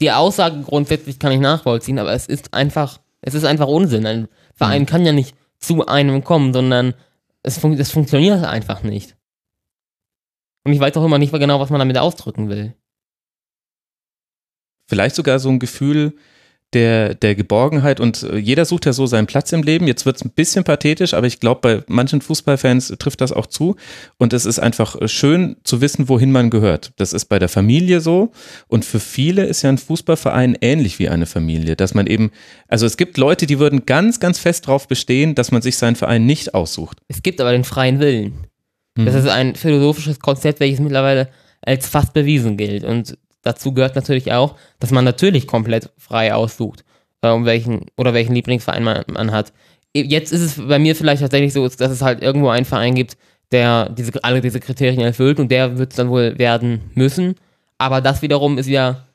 die 0.00 0.12
Aussage 0.12 0.60
grundsätzlich 0.62 1.18
kann 1.18 1.32
ich 1.32 1.40
nachvollziehen, 1.40 1.98
aber 1.98 2.12
es 2.12 2.26
ist 2.26 2.54
einfach, 2.54 3.00
es 3.20 3.34
ist 3.34 3.44
einfach 3.44 3.66
Unsinn. 3.66 4.06
Ein 4.06 4.28
Verein 4.58 4.86
kann 4.86 5.06
ja 5.06 5.12
nicht 5.12 5.36
zu 5.58 5.86
einem 5.86 6.24
kommen, 6.24 6.52
sondern 6.52 6.94
es, 7.42 7.58
fun 7.58 7.72
es 7.74 7.90
funktioniert 7.90 8.44
einfach 8.44 8.82
nicht. 8.82 9.16
Und 10.64 10.72
ich 10.72 10.80
weiß 10.80 10.96
auch 10.96 11.04
immer 11.04 11.18
nicht 11.18 11.32
genau, 11.32 11.60
was 11.60 11.70
man 11.70 11.78
damit 11.78 11.96
ausdrücken 11.96 12.48
will. 12.48 12.74
vielleicht 14.88 15.14
sogar 15.14 15.38
so 15.38 15.48
ein 15.48 15.58
Gefühl 15.58 16.16
der, 16.74 17.14
der 17.14 17.34
Geborgenheit 17.34 17.98
und 17.98 18.22
äh, 18.22 18.36
jeder 18.36 18.64
sucht 18.66 18.84
ja 18.84 18.92
so 18.92 19.06
seinen 19.06 19.26
Platz 19.26 19.52
im 19.52 19.62
Leben. 19.62 19.86
Jetzt 19.86 20.04
wird 20.04 20.16
es 20.16 20.24
ein 20.24 20.30
bisschen 20.30 20.64
pathetisch, 20.64 21.14
aber 21.14 21.26
ich 21.26 21.40
glaube, 21.40 21.60
bei 21.62 21.82
manchen 21.86 22.20
Fußballfans 22.20 22.94
trifft 22.98 23.22
das 23.22 23.32
auch 23.32 23.46
zu. 23.46 23.76
Und 24.18 24.34
es 24.34 24.44
ist 24.44 24.58
einfach 24.58 24.94
äh, 25.00 25.08
schön 25.08 25.56
zu 25.64 25.80
wissen, 25.80 26.08
wohin 26.08 26.30
man 26.30 26.50
gehört. 26.50 26.92
Das 26.96 27.12
ist 27.14 27.24
bei 27.26 27.38
der 27.38 27.48
Familie 27.48 28.00
so. 28.00 28.32
Und 28.66 28.84
für 28.84 29.00
viele 29.00 29.46
ist 29.46 29.62
ja 29.62 29.70
ein 29.70 29.78
Fußballverein 29.78 30.58
ähnlich 30.60 30.98
wie 30.98 31.08
eine 31.08 31.24
Familie, 31.26 31.74
dass 31.74 31.94
man 31.94 32.06
eben, 32.06 32.32
also 32.68 32.84
es 32.84 32.98
gibt 32.98 33.16
Leute, 33.16 33.46
die 33.46 33.58
würden 33.58 33.86
ganz, 33.86 34.20
ganz 34.20 34.38
fest 34.38 34.66
darauf 34.68 34.88
bestehen, 34.88 35.34
dass 35.34 35.50
man 35.50 35.62
sich 35.62 35.78
seinen 35.78 35.96
Verein 35.96 36.26
nicht 36.26 36.54
aussucht. 36.54 36.98
Es 37.08 37.22
gibt 37.22 37.40
aber 37.40 37.52
den 37.52 37.64
freien 37.64 37.98
Willen. 37.98 38.46
Das 38.94 39.14
Mhm. 39.14 39.20
ist 39.20 39.28
ein 39.28 39.54
philosophisches 39.54 40.18
Konzept, 40.20 40.60
welches 40.60 40.80
mittlerweile 40.80 41.28
als 41.62 41.88
fast 41.88 42.12
bewiesen 42.12 42.56
gilt. 42.56 42.84
Und 42.84 43.16
dazu 43.48 43.72
gehört 43.72 43.96
natürlich 43.96 44.32
auch, 44.32 44.56
dass 44.78 44.90
man 44.90 45.04
natürlich 45.04 45.46
komplett 45.46 45.90
frei 45.96 46.34
aussucht, 46.34 46.84
äh, 47.22 47.30
um 47.30 47.44
welchen 47.44 47.86
oder 47.96 48.14
welchen 48.14 48.34
Lieblingsverein 48.34 48.84
man, 48.84 49.04
man 49.08 49.32
hat. 49.32 49.52
Jetzt 49.94 50.32
ist 50.32 50.42
es 50.42 50.66
bei 50.68 50.78
mir 50.78 50.94
vielleicht 50.94 51.22
tatsächlich 51.22 51.52
so, 51.52 51.66
dass 51.66 51.90
es 51.90 52.02
halt 52.02 52.22
irgendwo 52.22 52.48
einen 52.48 52.66
Verein 52.66 52.94
gibt, 52.94 53.16
der 53.50 53.88
diese, 53.88 54.22
alle 54.22 54.40
diese 54.40 54.60
Kriterien 54.60 55.00
erfüllt 55.00 55.40
und 55.40 55.50
der 55.50 55.78
wird 55.78 55.92
es 55.92 55.96
dann 55.96 56.10
wohl 56.10 56.38
werden 56.38 56.90
müssen. 56.94 57.34
Aber 57.78 58.00
das 58.00 58.22
wiederum 58.22 58.58
ist 58.58 58.68
ja, 58.68 59.06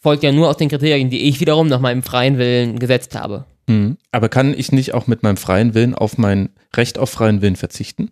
folgt 0.00 0.22
ja 0.22 0.32
nur 0.32 0.48
aus 0.48 0.56
den 0.56 0.68
Kriterien, 0.70 1.10
die 1.10 1.28
ich 1.28 1.40
wiederum 1.40 1.68
nach 1.68 1.80
meinem 1.80 2.02
freien 2.02 2.38
Willen 2.38 2.78
gesetzt 2.78 3.14
habe. 3.14 3.44
Mhm. 3.66 3.98
Aber 4.12 4.28
kann 4.28 4.54
ich 4.54 4.72
nicht 4.72 4.94
auch 4.94 5.06
mit 5.06 5.22
meinem 5.22 5.36
freien 5.36 5.74
Willen 5.74 5.94
auf 5.94 6.18
mein 6.18 6.50
Recht 6.74 6.98
auf 6.98 7.10
freien 7.10 7.42
Willen 7.42 7.56
verzichten? 7.56 8.10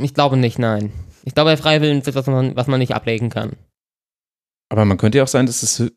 Ich 0.00 0.14
glaube 0.14 0.36
nicht, 0.36 0.58
nein. 0.58 0.92
Ich 1.24 1.34
glaube, 1.34 1.50
der 1.50 1.58
freie 1.58 1.80
Willen 1.80 1.98
ist 1.98 2.08
etwas, 2.08 2.26
was 2.26 2.34
man, 2.34 2.56
was 2.56 2.66
man 2.66 2.80
nicht 2.80 2.94
ablegen 2.94 3.30
kann. 3.30 3.52
Aber 4.72 4.86
man 4.86 4.96
könnte 4.96 5.18
ja 5.18 5.24
auch 5.24 5.28
sein, 5.28 5.44
dass 5.44 5.62
es 5.62 5.80
äh, 5.80 5.90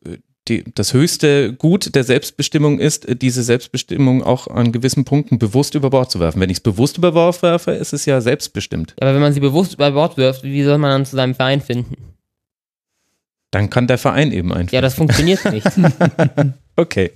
die, 0.48 0.62
das 0.74 0.92
höchste 0.92 1.54
Gut 1.54 1.94
der 1.94 2.04
Selbstbestimmung 2.04 2.78
ist, 2.78 3.06
äh, 3.06 3.16
diese 3.16 3.42
Selbstbestimmung 3.42 4.22
auch 4.22 4.48
an 4.48 4.70
gewissen 4.70 5.06
Punkten 5.06 5.38
bewusst 5.38 5.74
über 5.74 5.88
Bord 5.88 6.10
zu 6.10 6.20
werfen. 6.20 6.42
Wenn 6.42 6.50
ich 6.50 6.58
es 6.58 6.62
bewusst 6.62 6.98
über 6.98 7.12
Bord 7.12 7.42
werfe, 7.42 7.70
ist 7.70 7.94
es 7.94 8.04
ja 8.04 8.20
selbstbestimmt. 8.20 8.94
Ja, 9.00 9.06
aber 9.06 9.14
wenn 9.14 9.22
man 9.22 9.32
sie 9.32 9.40
bewusst 9.40 9.72
über 9.72 9.90
Bord 9.92 10.18
wirft, 10.18 10.42
wie 10.42 10.62
soll 10.62 10.76
man 10.76 10.90
dann 10.90 11.06
zu 11.06 11.16
seinem 11.16 11.34
Verein 11.34 11.62
finden? 11.62 11.96
Dann 13.50 13.70
kann 13.70 13.86
der 13.86 13.96
Verein 13.96 14.30
eben 14.30 14.52
einfach. 14.52 14.74
Ja, 14.74 14.82
das 14.82 14.94
funktioniert 14.94 15.42
nicht. 15.50 15.66
Okay. 16.78 17.12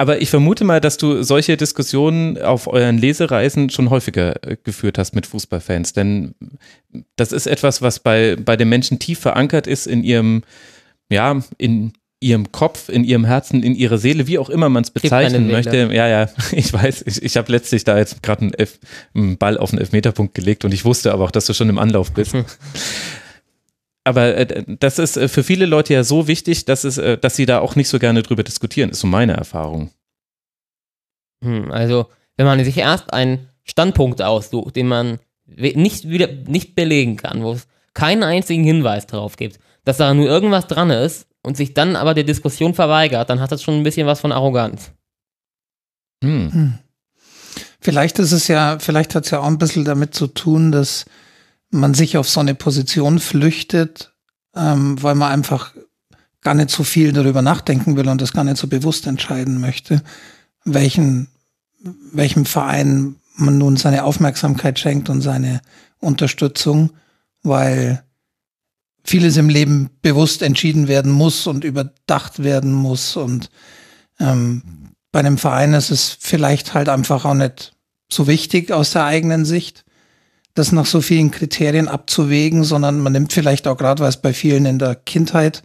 Aber 0.00 0.22
ich 0.22 0.30
vermute 0.30 0.64
mal, 0.64 0.80
dass 0.80 0.96
du 0.96 1.24
solche 1.24 1.56
Diskussionen 1.56 2.40
auf 2.40 2.68
euren 2.68 2.98
Lesereisen 2.98 3.68
schon 3.68 3.90
häufiger 3.90 4.36
äh, 4.46 4.56
geführt 4.62 4.96
hast 4.96 5.14
mit 5.14 5.26
Fußballfans. 5.26 5.92
Denn 5.92 6.36
das 7.16 7.32
ist 7.32 7.48
etwas, 7.48 7.82
was 7.82 7.98
bei, 7.98 8.36
bei 8.36 8.56
den 8.56 8.68
Menschen 8.68 9.00
tief 9.00 9.18
verankert 9.18 9.66
ist 9.66 9.88
in 9.88 10.04
ihrem, 10.04 10.44
ja, 11.10 11.42
in 11.58 11.92
ihrem 12.20 12.52
Kopf, 12.52 12.88
in 12.88 13.02
ihrem 13.02 13.24
Herzen, 13.24 13.64
in 13.64 13.74
ihrer 13.74 13.98
Seele, 13.98 14.28
wie 14.28 14.38
auch 14.38 14.50
immer 14.50 14.68
man 14.68 14.84
es 14.84 14.90
bezeichnen 14.90 15.42
keine 15.42 15.52
möchte. 15.52 15.76
Ja, 15.92 16.06
ja, 16.06 16.28
ich 16.52 16.72
weiß, 16.72 17.02
ich, 17.06 17.22
ich 17.22 17.36
habe 17.36 17.50
letztlich 17.50 17.82
da 17.82 17.98
jetzt 17.98 18.22
gerade 18.22 18.42
einen, 18.42 18.52
einen 19.14 19.36
Ball 19.36 19.58
auf 19.58 19.70
den 19.70 19.80
Elfmeterpunkt 19.80 20.34
gelegt 20.34 20.64
und 20.64 20.72
ich 20.72 20.84
wusste 20.84 21.12
aber 21.12 21.24
auch, 21.24 21.30
dass 21.32 21.46
du 21.46 21.54
schon 21.54 21.68
im 21.68 21.78
Anlauf 21.78 22.12
bist. 22.12 22.36
Aber 24.08 24.36
äh, 24.36 24.64
das 24.66 24.98
ist 24.98 25.16
äh, 25.16 25.28
für 25.28 25.42
viele 25.42 25.66
Leute 25.66 25.94
ja 25.94 26.04
so 26.04 26.26
wichtig, 26.26 26.64
dass, 26.64 26.84
es, 26.84 26.98
äh, 26.98 27.18
dass 27.18 27.36
sie 27.36 27.46
da 27.46 27.60
auch 27.60 27.76
nicht 27.76 27.88
so 27.88 27.98
gerne 27.98 28.22
drüber 28.22 28.42
diskutieren, 28.42 28.90
ist 28.90 29.00
so 29.00 29.06
meine 29.06 29.34
Erfahrung. 29.34 29.90
Hm, 31.44 31.70
also, 31.70 32.06
wenn 32.36 32.46
man 32.46 32.62
sich 32.64 32.78
erst 32.78 33.12
einen 33.12 33.48
Standpunkt 33.64 34.22
aussucht, 34.22 34.76
den 34.76 34.88
man 34.88 35.18
nicht 35.46 36.08
wieder 36.08 36.28
nicht 36.46 36.74
belegen 36.74 37.16
kann, 37.16 37.42
wo 37.42 37.52
es 37.52 37.68
keinen 37.94 38.22
einzigen 38.22 38.64
Hinweis 38.64 39.06
darauf 39.06 39.36
gibt, 39.36 39.58
dass 39.84 39.96
da 39.96 40.12
nur 40.12 40.26
irgendwas 40.26 40.66
dran 40.66 40.90
ist, 40.90 41.28
und 41.42 41.56
sich 41.56 41.74
dann 41.74 41.96
aber 41.96 42.14
der 42.14 42.24
Diskussion 42.24 42.74
verweigert, 42.74 43.30
dann 43.30 43.40
hat 43.40 43.52
das 43.52 43.62
schon 43.62 43.74
ein 43.74 43.82
bisschen 43.82 44.06
was 44.06 44.20
von 44.20 44.32
Arroganz. 44.32 44.92
Hm. 46.22 46.78
Vielleicht 47.80 48.18
ist 48.18 48.32
es 48.32 48.48
ja, 48.48 48.78
vielleicht 48.78 49.14
hat 49.14 49.24
es 49.24 49.30
ja 49.30 49.40
auch 49.40 49.46
ein 49.46 49.58
bisschen 49.58 49.84
damit 49.84 50.14
zu 50.14 50.26
tun, 50.26 50.72
dass 50.72 51.06
man 51.70 51.94
sich 51.94 52.16
auf 52.16 52.28
so 52.28 52.40
eine 52.40 52.54
Position 52.54 53.18
flüchtet, 53.18 54.12
ähm, 54.54 55.02
weil 55.02 55.14
man 55.14 55.32
einfach 55.32 55.74
gar 56.40 56.54
nicht 56.54 56.70
so 56.70 56.84
viel 56.84 57.12
darüber 57.12 57.42
nachdenken 57.42 57.96
will 57.96 58.08
und 58.08 58.20
das 58.20 58.32
gar 58.32 58.44
nicht 58.44 58.56
so 58.56 58.68
bewusst 58.68 59.06
entscheiden 59.06 59.60
möchte, 59.60 60.02
welchen, 60.64 61.28
welchem 62.12 62.46
Verein 62.46 63.16
man 63.36 63.58
nun 63.58 63.76
seine 63.76 64.04
Aufmerksamkeit 64.04 64.78
schenkt 64.78 65.08
und 65.10 65.20
seine 65.20 65.60
Unterstützung, 65.98 66.90
weil 67.42 68.02
vieles 69.04 69.36
im 69.36 69.48
Leben 69.48 69.90
bewusst 70.02 70.42
entschieden 70.42 70.88
werden 70.88 71.12
muss 71.12 71.46
und 71.46 71.64
überdacht 71.64 72.42
werden 72.42 72.72
muss 72.72 73.16
und 73.16 73.50
ähm, 74.20 74.62
bei 75.12 75.20
einem 75.20 75.38
Verein 75.38 75.72
ist 75.72 75.90
es 75.90 76.16
vielleicht 76.20 76.74
halt 76.74 76.88
einfach 76.88 77.24
auch 77.24 77.34
nicht 77.34 77.72
so 78.10 78.26
wichtig 78.26 78.72
aus 78.72 78.90
der 78.90 79.04
eigenen 79.04 79.44
Sicht, 79.44 79.84
das 80.58 80.72
nach 80.72 80.86
so 80.86 81.00
vielen 81.00 81.30
Kriterien 81.30 81.88
abzuwägen, 81.88 82.64
sondern 82.64 83.00
man 83.00 83.12
nimmt 83.12 83.32
vielleicht 83.32 83.66
auch 83.66 83.76
gerade, 83.76 84.02
weil 84.02 84.08
es 84.08 84.16
bei 84.16 84.32
vielen 84.32 84.66
in 84.66 84.78
der 84.78 84.94
Kindheit, 84.94 85.62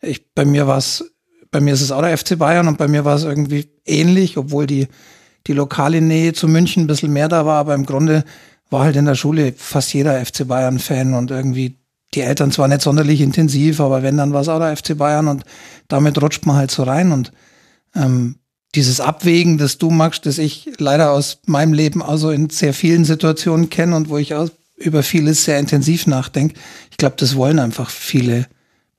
ich, 0.00 0.32
bei 0.34 0.44
mir 0.44 0.66
war 0.66 0.78
es, 0.78 1.12
bei 1.50 1.60
mir 1.60 1.74
ist 1.74 1.80
es 1.80 1.90
auch 1.90 2.02
der 2.02 2.16
FC 2.16 2.38
Bayern 2.38 2.68
und 2.68 2.78
bei 2.78 2.88
mir 2.88 3.04
war 3.04 3.16
es 3.16 3.24
irgendwie 3.24 3.68
ähnlich, 3.84 4.36
obwohl 4.36 4.66
die, 4.66 4.88
die 5.46 5.52
lokale 5.52 6.00
Nähe 6.00 6.32
zu 6.32 6.48
München 6.48 6.84
ein 6.84 6.86
bisschen 6.86 7.12
mehr 7.12 7.28
da 7.28 7.46
war, 7.46 7.58
aber 7.58 7.74
im 7.74 7.86
Grunde 7.86 8.24
war 8.68 8.84
halt 8.84 8.96
in 8.96 9.04
der 9.04 9.14
Schule 9.14 9.54
fast 9.56 9.94
jeder 9.94 10.24
FC 10.24 10.46
Bayern 10.46 10.78
Fan 10.78 11.14
und 11.14 11.30
irgendwie 11.30 11.78
die 12.14 12.20
Eltern 12.20 12.52
zwar 12.52 12.68
nicht 12.68 12.82
sonderlich 12.82 13.20
intensiv, 13.20 13.80
aber 13.80 14.02
wenn, 14.02 14.16
dann 14.16 14.32
war 14.32 14.40
es 14.42 14.48
auch 14.48 14.58
der 14.58 14.76
FC 14.76 14.96
Bayern 14.96 15.28
und 15.28 15.44
damit 15.88 16.20
rutscht 16.20 16.46
man 16.46 16.56
halt 16.56 16.70
so 16.70 16.82
rein 16.82 17.12
und 17.12 17.32
ähm, 17.94 18.36
dieses 18.76 19.00
Abwägen, 19.00 19.58
das 19.58 19.78
du 19.78 19.90
magst, 19.90 20.26
das 20.26 20.38
ich 20.38 20.70
leider 20.78 21.10
aus 21.10 21.40
meinem 21.46 21.72
Leben 21.72 22.02
also 22.02 22.30
in 22.30 22.50
sehr 22.50 22.74
vielen 22.74 23.04
Situationen 23.04 23.70
kenne 23.70 23.96
und 23.96 24.08
wo 24.08 24.18
ich 24.18 24.34
auch 24.34 24.48
über 24.76 25.02
vieles 25.02 25.44
sehr 25.44 25.58
intensiv 25.58 26.06
nachdenke. 26.06 26.54
Ich 26.90 26.98
glaube, 26.98 27.16
das 27.18 27.34
wollen 27.34 27.58
einfach 27.58 27.90
viele 27.90 28.46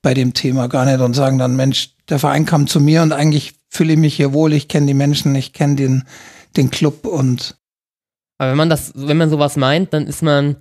bei 0.01 0.13
dem 0.13 0.33
Thema 0.33 0.67
gar 0.67 0.85
nicht 0.85 0.99
und 0.99 1.13
sagen 1.13 1.37
dann, 1.37 1.55
Mensch, 1.55 1.91
der 2.09 2.19
Verein 2.19 2.45
kam 2.45 2.67
zu 2.67 2.79
mir 2.79 3.03
und 3.03 3.11
eigentlich 3.11 3.53
fühle 3.69 3.93
ich 3.93 3.99
mich 3.99 4.15
hier 4.15 4.33
wohl, 4.33 4.53
ich 4.53 4.67
kenne 4.67 4.87
die 4.87 4.93
Menschen, 4.93 5.35
ich 5.35 5.53
kenne 5.53 5.75
den, 5.75 6.03
den 6.55 6.71
Club 6.71 7.05
und 7.05 7.57
Aber 8.37 8.51
wenn 8.51 8.57
man 8.57 8.69
das, 8.69 8.91
wenn 8.95 9.17
man 9.17 9.29
sowas 9.29 9.55
meint, 9.55 9.93
dann 9.93 10.07
ist 10.07 10.23
man 10.23 10.57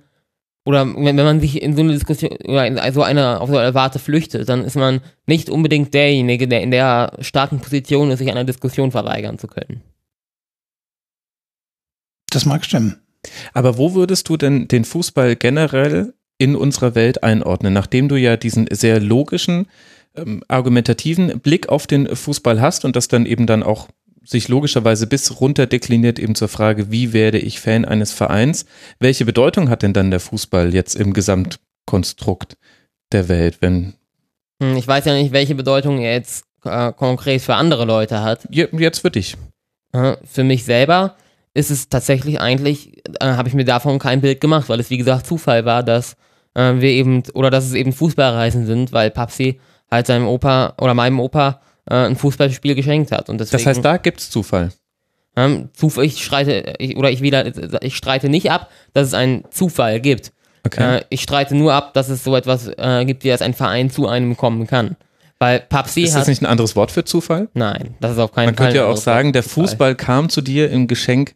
oder 0.67 0.85
wenn, 0.85 1.15
wenn 1.15 1.15
man 1.15 1.39
sich 1.39 1.61
in 1.61 1.77
so 1.77 1.81
eine 1.81 1.93
Diskussion 1.93 2.31
oder 2.43 2.67
in 2.67 2.93
so 2.93 3.01
eine, 3.01 3.39
auf 3.39 3.49
so 3.49 3.55
eine 3.55 3.73
Warte 3.73 3.99
flüchtet, 3.99 4.49
dann 4.49 4.65
ist 4.65 4.75
man 4.75 4.99
nicht 5.25 5.49
unbedingt 5.49 5.93
derjenige, 5.93 6.45
der 6.45 6.61
in 6.61 6.71
der 6.71 7.13
starken 7.21 7.61
Position 7.61 8.11
ist, 8.11 8.19
sich 8.19 8.29
einer 8.29 8.43
Diskussion 8.43 8.91
verweigern 8.91 9.39
zu 9.39 9.47
können. 9.47 9.79
Das 12.31 12.45
mag 12.45 12.65
stimmen. 12.65 12.97
Aber 13.53 13.77
wo 13.77 13.93
würdest 13.93 14.27
du 14.27 14.35
denn 14.35 14.67
den 14.67 14.83
Fußball 14.83 15.37
generell 15.37 16.13
in 16.37 16.57
unserer 16.57 16.95
Welt 16.95 17.23
einordnen, 17.23 17.71
nachdem 17.71 18.09
du 18.09 18.17
ja 18.17 18.35
diesen 18.35 18.67
sehr 18.69 18.99
logischen, 18.99 19.67
ähm, 20.17 20.43
argumentativen 20.49 21.39
Blick 21.39 21.69
auf 21.69 21.87
den 21.87 22.13
Fußball 22.13 22.59
hast 22.59 22.83
und 22.83 22.97
das 22.97 23.07
dann 23.07 23.25
eben 23.25 23.47
dann 23.47 23.63
auch 23.63 23.87
sich 24.29 24.47
logischerweise 24.47 25.07
bis 25.07 25.39
runter 25.39 25.65
dekliniert 25.65 26.19
eben 26.19 26.35
zur 26.35 26.47
Frage, 26.47 26.91
wie 26.91 27.13
werde 27.13 27.39
ich 27.39 27.59
Fan 27.59 27.85
eines 27.85 28.11
Vereins? 28.11 28.65
Welche 28.99 29.25
Bedeutung 29.25 29.69
hat 29.69 29.83
denn 29.83 29.93
dann 29.93 30.11
der 30.11 30.19
Fußball 30.19 30.73
jetzt 30.73 30.95
im 30.95 31.13
Gesamtkonstrukt 31.13 32.57
der 33.11 33.29
Welt, 33.29 33.57
wenn 33.61 33.93
Hm, 34.61 34.75
Ich 34.77 34.87
weiß 34.87 35.05
ja 35.05 35.13
nicht, 35.13 35.31
welche 35.31 35.55
Bedeutung 35.55 35.99
er 35.99 36.13
jetzt 36.13 36.45
äh, 36.65 36.91
konkret 36.93 37.41
für 37.41 37.55
andere 37.55 37.85
Leute 37.85 38.21
hat. 38.21 38.47
jetzt 38.49 38.99
für 38.99 39.11
dich? 39.11 39.37
Äh, 39.93 40.15
Für 40.25 40.43
mich 40.43 40.63
selber 40.65 41.15
ist 41.53 41.71
es 41.71 41.89
tatsächlich 41.89 42.39
eigentlich, 42.39 42.97
äh, 43.19 43.25
habe 43.25 43.47
ich 43.47 43.55
mir 43.55 43.65
davon 43.65 43.99
kein 43.99 44.21
Bild 44.21 44.41
gemacht, 44.41 44.69
weil 44.69 44.79
es 44.79 44.89
wie 44.89 44.97
gesagt 44.97 45.25
Zufall 45.25 45.65
war, 45.65 45.83
dass 45.83 46.15
äh, 46.55 46.73
wir 46.75 46.89
eben, 46.89 47.23
oder 47.33 47.49
dass 47.49 47.65
es 47.65 47.73
eben 47.73 47.93
Fußballreisen 47.93 48.65
sind, 48.65 48.91
weil 48.91 49.11
Papsi 49.11 49.59
halt 49.89 50.07
seinem 50.07 50.27
Opa 50.27 50.73
oder 50.79 50.93
meinem 50.93 51.19
Opa 51.19 51.61
äh, 51.89 51.93
ein 51.95 52.15
Fußballspiel 52.15 52.75
geschenkt 52.75 53.11
hat. 53.11 53.29
Und 53.29 53.39
deswegen, 53.39 53.63
Das 53.63 53.65
heißt, 53.67 53.85
da 53.85 53.97
gibt's 53.97 54.29
Zufall. 54.29 54.71
ähm, 55.35 55.69
Zuf- 55.77 56.01
ich 56.01 56.23
streite, 56.23 56.73
ich, 56.79 56.97
oder 56.97 57.09
ich 57.11 57.21
wieder, 57.21 57.45
ich 57.83 57.95
streite 57.95 58.29
nicht 58.29 58.51
ab, 58.51 58.69
dass 58.93 59.07
es 59.07 59.13
einen 59.13 59.43
Zufall 59.51 59.99
gibt. 59.99 60.31
Okay. 60.65 60.97
Äh, 60.97 61.01
ich 61.09 61.21
streite 61.21 61.55
nur 61.55 61.73
ab, 61.73 61.93
dass 61.93 62.09
es 62.09 62.23
so 62.23 62.35
etwas 62.35 62.67
äh, 62.77 63.05
gibt, 63.05 63.23
wie 63.23 63.29
dass 63.29 63.41
ein 63.41 63.53
Verein 63.53 63.89
zu 63.89 64.07
einem 64.07 64.35
kommen 64.35 64.67
kann. 64.67 64.95
Weil 65.39 65.59
Papsi 65.59 66.01
ist 66.01 66.15
das 66.15 66.27
nicht 66.27 66.41
ein 66.41 66.47
anderes 66.47 66.75
Wort 66.75 66.89
für 66.89 67.05
Zufall? 67.05 67.47
nein, 67.53 67.93
das 67.99 68.13
ist 68.13 68.17
auf 68.19 68.31
keinen 68.31 68.47
Man 68.47 68.55
Fall. 68.55 68.65
könnte 68.67 68.77
ja 68.79 68.85
auch 68.87 68.97
sagen, 68.97 69.33
der 69.33 69.43
Zufall. 69.43 69.63
Fußball 69.67 69.95
kam 69.95 70.29
zu 70.29 70.41
dir 70.41 70.71
im 70.71 70.87
Geschenk 70.87 71.35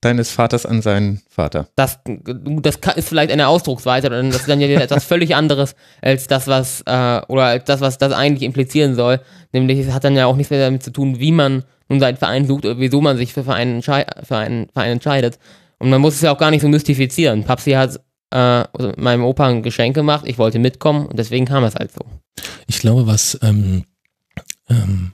deines 0.00 0.30
Vaters 0.30 0.64
an 0.64 0.80
seinen 0.80 1.20
Vater. 1.28 1.68
Das, 1.74 1.98
das 2.04 2.78
ist 2.96 3.08
vielleicht 3.08 3.32
eine 3.32 3.48
Ausdrucksweise, 3.48 4.06
oder 4.06 4.22
das 4.22 4.36
ist 4.36 4.48
dann 4.48 4.60
ja 4.60 4.68
wieder 4.68 4.82
etwas 4.82 5.04
völlig 5.04 5.34
anderes 5.34 5.74
als 6.00 6.26
das, 6.28 6.46
was, 6.46 6.82
äh, 6.86 7.20
oder 7.28 7.44
als 7.44 7.64
das, 7.64 7.80
was 7.80 7.98
das 7.98 8.12
eigentlich 8.12 8.42
implizieren 8.42 8.94
soll. 8.94 9.20
Nämlich, 9.52 9.78
es 9.80 9.92
hat 9.92 10.04
dann 10.04 10.14
ja 10.14 10.26
auch 10.26 10.36
nichts 10.36 10.50
mehr 10.50 10.60
damit 10.60 10.82
zu 10.82 10.92
tun, 10.92 11.18
wie 11.18 11.32
man 11.32 11.64
nun 11.88 12.00
seinen 12.00 12.16
Verein 12.16 12.46
sucht 12.46 12.64
oder 12.64 12.78
wieso 12.78 13.00
man 13.00 13.16
sich 13.16 13.32
für, 13.32 13.44
Verein, 13.44 13.76
entschei 13.76 14.06
für 14.22 14.36
einen 14.36 14.68
Verein 14.68 14.92
entscheidet. 14.92 15.38
Und 15.78 15.90
man 15.90 16.00
muss 16.00 16.14
es 16.14 16.20
ja 16.20 16.32
auch 16.32 16.38
gar 16.38 16.50
nicht 16.50 16.62
so 16.62 16.68
mystifizieren. 16.68 17.44
Papsi 17.44 17.72
hat 17.72 18.00
äh, 18.30 18.36
also 18.36 18.92
meinem 18.96 19.24
Opa 19.24 19.46
ein 19.48 19.62
Geschenk 19.62 19.94
gemacht, 19.94 20.24
ich 20.26 20.38
wollte 20.38 20.58
mitkommen 20.58 21.06
und 21.06 21.18
deswegen 21.18 21.46
kam 21.46 21.64
es 21.64 21.74
halt 21.74 21.92
so. 21.92 22.04
Ich 22.66 22.78
glaube, 22.78 23.06
was 23.06 23.38
ähm, 23.42 23.84
ähm, 24.68 25.12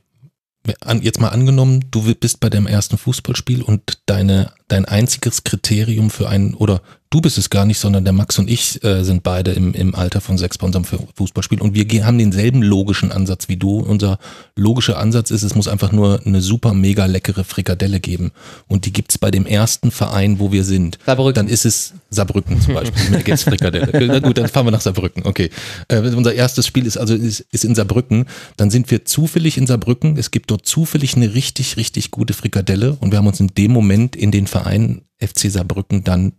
jetzt 1.02 1.20
mal 1.20 1.28
angenommen, 1.28 1.84
du 1.90 2.14
bist 2.14 2.40
bei 2.40 2.48
deinem 2.48 2.66
ersten 2.66 2.96
Fußballspiel 2.96 3.62
und 3.62 3.98
deine 4.06 4.52
dein 4.68 4.84
einziges 4.84 5.44
Kriterium 5.44 6.10
für 6.10 6.28
einen 6.28 6.54
oder 6.54 6.80
du 7.14 7.20
bist 7.20 7.38
es 7.38 7.48
gar 7.48 7.64
nicht, 7.64 7.78
sondern 7.78 8.02
der 8.02 8.12
Max 8.12 8.40
und 8.40 8.50
ich 8.50 8.82
äh, 8.82 9.04
sind 9.04 9.22
beide 9.22 9.52
im, 9.52 9.72
im 9.72 9.94
Alter 9.94 10.20
von 10.20 10.36
sechs 10.36 10.58
bei 10.58 10.66
unserem 10.66 10.84
Fußballspiel 10.84 11.60
und 11.60 11.72
wir 11.72 12.04
haben 12.04 12.18
denselben 12.18 12.60
logischen 12.60 13.12
Ansatz 13.12 13.48
wie 13.48 13.56
du. 13.56 13.78
Unser 13.78 14.18
logischer 14.56 14.98
Ansatz 14.98 15.30
ist, 15.30 15.44
es 15.44 15.54
muss 15.54 15.68
einfach 15.68 15.92
nur 15.92 16.26
eine 16.26 16.40
super 16.40 16.74
mega 16.74 17.06
leckere 17.06 17.44
Frikadelle 17.44 18.00
geben 18.00 18.32
und 18.66 18.84
die 18.84 18.92
gibt's 18.92 19.16
bei 19.16 19.30
dem 19.30 19.46
ersten 19.46 19.92
Verein, 19.92 20.40
wo 20.40 20.50
wir 20.50 20.64
sind. 20.64 20.98
Saarbrücken. 21.06 21.34
Dann 21.34 21.48
ist 21.48 21.64
es 21.64 21.92
Saarbrücken 22.10 22.60
zum 22.60 22.74
Beispiel. 22.74 23.12
Da 23.12 23.22
gibt's 23.22 23.44
Frikadelle. 23.44 23.92
Na 24.08 24.18
gut, 24.18 24.36
dann 24.36 24.48
fahren 24.48 24.66
wir 24.66 24.72
nach 24.72 24.80
Saarbrücken. 24.80 25.24
Okay. 25.24 25.50
Äh, 25.86 26.00
unser 26.00 26.34
erstes 26.34 26.66
Spiel 26.66 26.84
ist 26.84 26.96
also 26.96 27.14
ist, 27.14 27.46
ist 27.52 27.64
in 27.64 27.76
Saarbrücken. 27.76 28.26
Dann 28.56 28.70
sind 28.70 28.90
wir 28.90 29.04
zufällig 29.04 29.56
in 29.56 29.68
Saarbrücken. 29.68 30.16
Es 30.16 30.32
gibt 30.32 30.50
dort 30.50 30.66
zufällig 30.66 31.14
eine 31.14 31.32
richtig, 31.32 31.76
richtig 31.76 32.10
gute 32.10 32.34
Frikadelle 32.34 32.96
und 32.98 33.12
wir 33.12 33.18
haben 33.18 33.28
uns 33.28 33.38
in 33.38 33.52
dem 33.56 33.70
Moment 33.70 34.16
in 34.16 34.32
den 34.32 34.48
Verein 34.48 35.02
FC 35.20 35.48
Saarbrücken 35.48 36.02
dann 36.02 36.32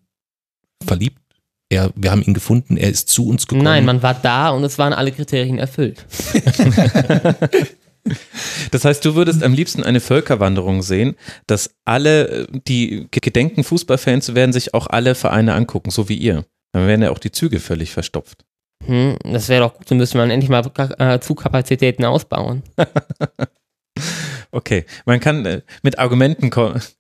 verliebt. 0.84 1.22
Er, 1.70 1.92
wir 1.96 2.12
haben 2.12 2.22
ihn 2.22 2.34
gefunden, 2.34 2.78
er 2.78 2.90
ist 2.90 3.10
zu 3.10 3.28
uns 3.28 3.48
gekommen. 3.48 3.64
Nein, 3.64 3.86
man 3.86 4.04
war 4.04 4.14
da 4.14 4.50
und 4.50 4.64
es 4.64 4.78
waren 4.78 4.94
alle 4.94 5.12
Kriterien 5.12 5.58
erfüllt. 5.58 6.06
Das 8.70 8.86
heißt, 8.86 9.04
du 9.04 9.16
würdest 9.16 9.42
am 9.44 9.54
liebsten 9.54 9.84
eine 9.84 10.00
Völkerwanderung 10.00 10.84
sehen, 10.84 11.16
dass 11.48 11.76
alle, 11.86 12.48
die 12.68 13.08
gedenken, 13.10 13.64
Fußballfans 13.64 14.26
zu 14.26 14.36
werden, 14.36 14.54
sich 14.54 14.74
auch 14.74 14.88
alle 14.88 15.16
Vereine 15.16 15.56
angucken, 15.56 15.90
so 15.90 16.08
wie 16.08 16.16
ihr. 16.16 16.46
Dann 16.72 16.88
werden 16.88 17.02
ja 17.02 17.10
auch 17.10 17.20
die 17.20 17.32
Züge 17.32 17.60
völlig 17.60 17.92
verstopft. 17.92 18.46
Hm, 18.86 19.18
das 19.24 19.50
wäre 19.50 19.64
doch 19.64 19.74
gut, 19.74 19.90
dann 19.90 19.98
müsste 19.98 20.18
man 20.18 20.30
endlich 20.30 20.50
mal 20.50 20.70
äh, 21.00 21.20
Zugkapazitäten 21.20 22.06
ausbauen. 22.06 22.62
Okay, 24.56 24.86
man 25.06 25.20
kann 25.20 25.46
äh, 25.46 25.62
mit 25.84 26.00
Argumenten, 26.00 26.50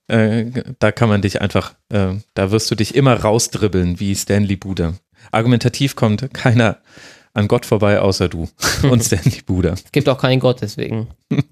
äh, 0.09 0.45
da 0.77 0.91
kann 0.91 1.07
man 1.07 1.21
dich 1.21 1.39
einfach, 1.39 1.73
äh, 1.87 2.15
da 2.33 2.51
wirst 2.51 2.69
du 2.69 2.75
dich 2.75 2.95
immer 2.95 3.13
rausdribbeln, 3.13 3.97
wie 3.97 4.13
Stanley 4.13 4.57
Buda. 4.57 4.95
Argumentativ 5.31 5.95
kommt 5.95 6.33
keiner 6.33 6.79
an 7.33 7.47
Gott 7.47 7.65
vorbei, 7.65 8.01
außer 8.01 8.27
du 8.27 8.49
und 8.83 9.05
Stanley 9.05 9.41
Buda. 9.45 9.71
Es 9.71 9.89
gibt 9.93 10.09
auch 10.09 10.17
keinen 10.17 10.41
Gott 10.41 10.61
deswegen. 10.61 11.07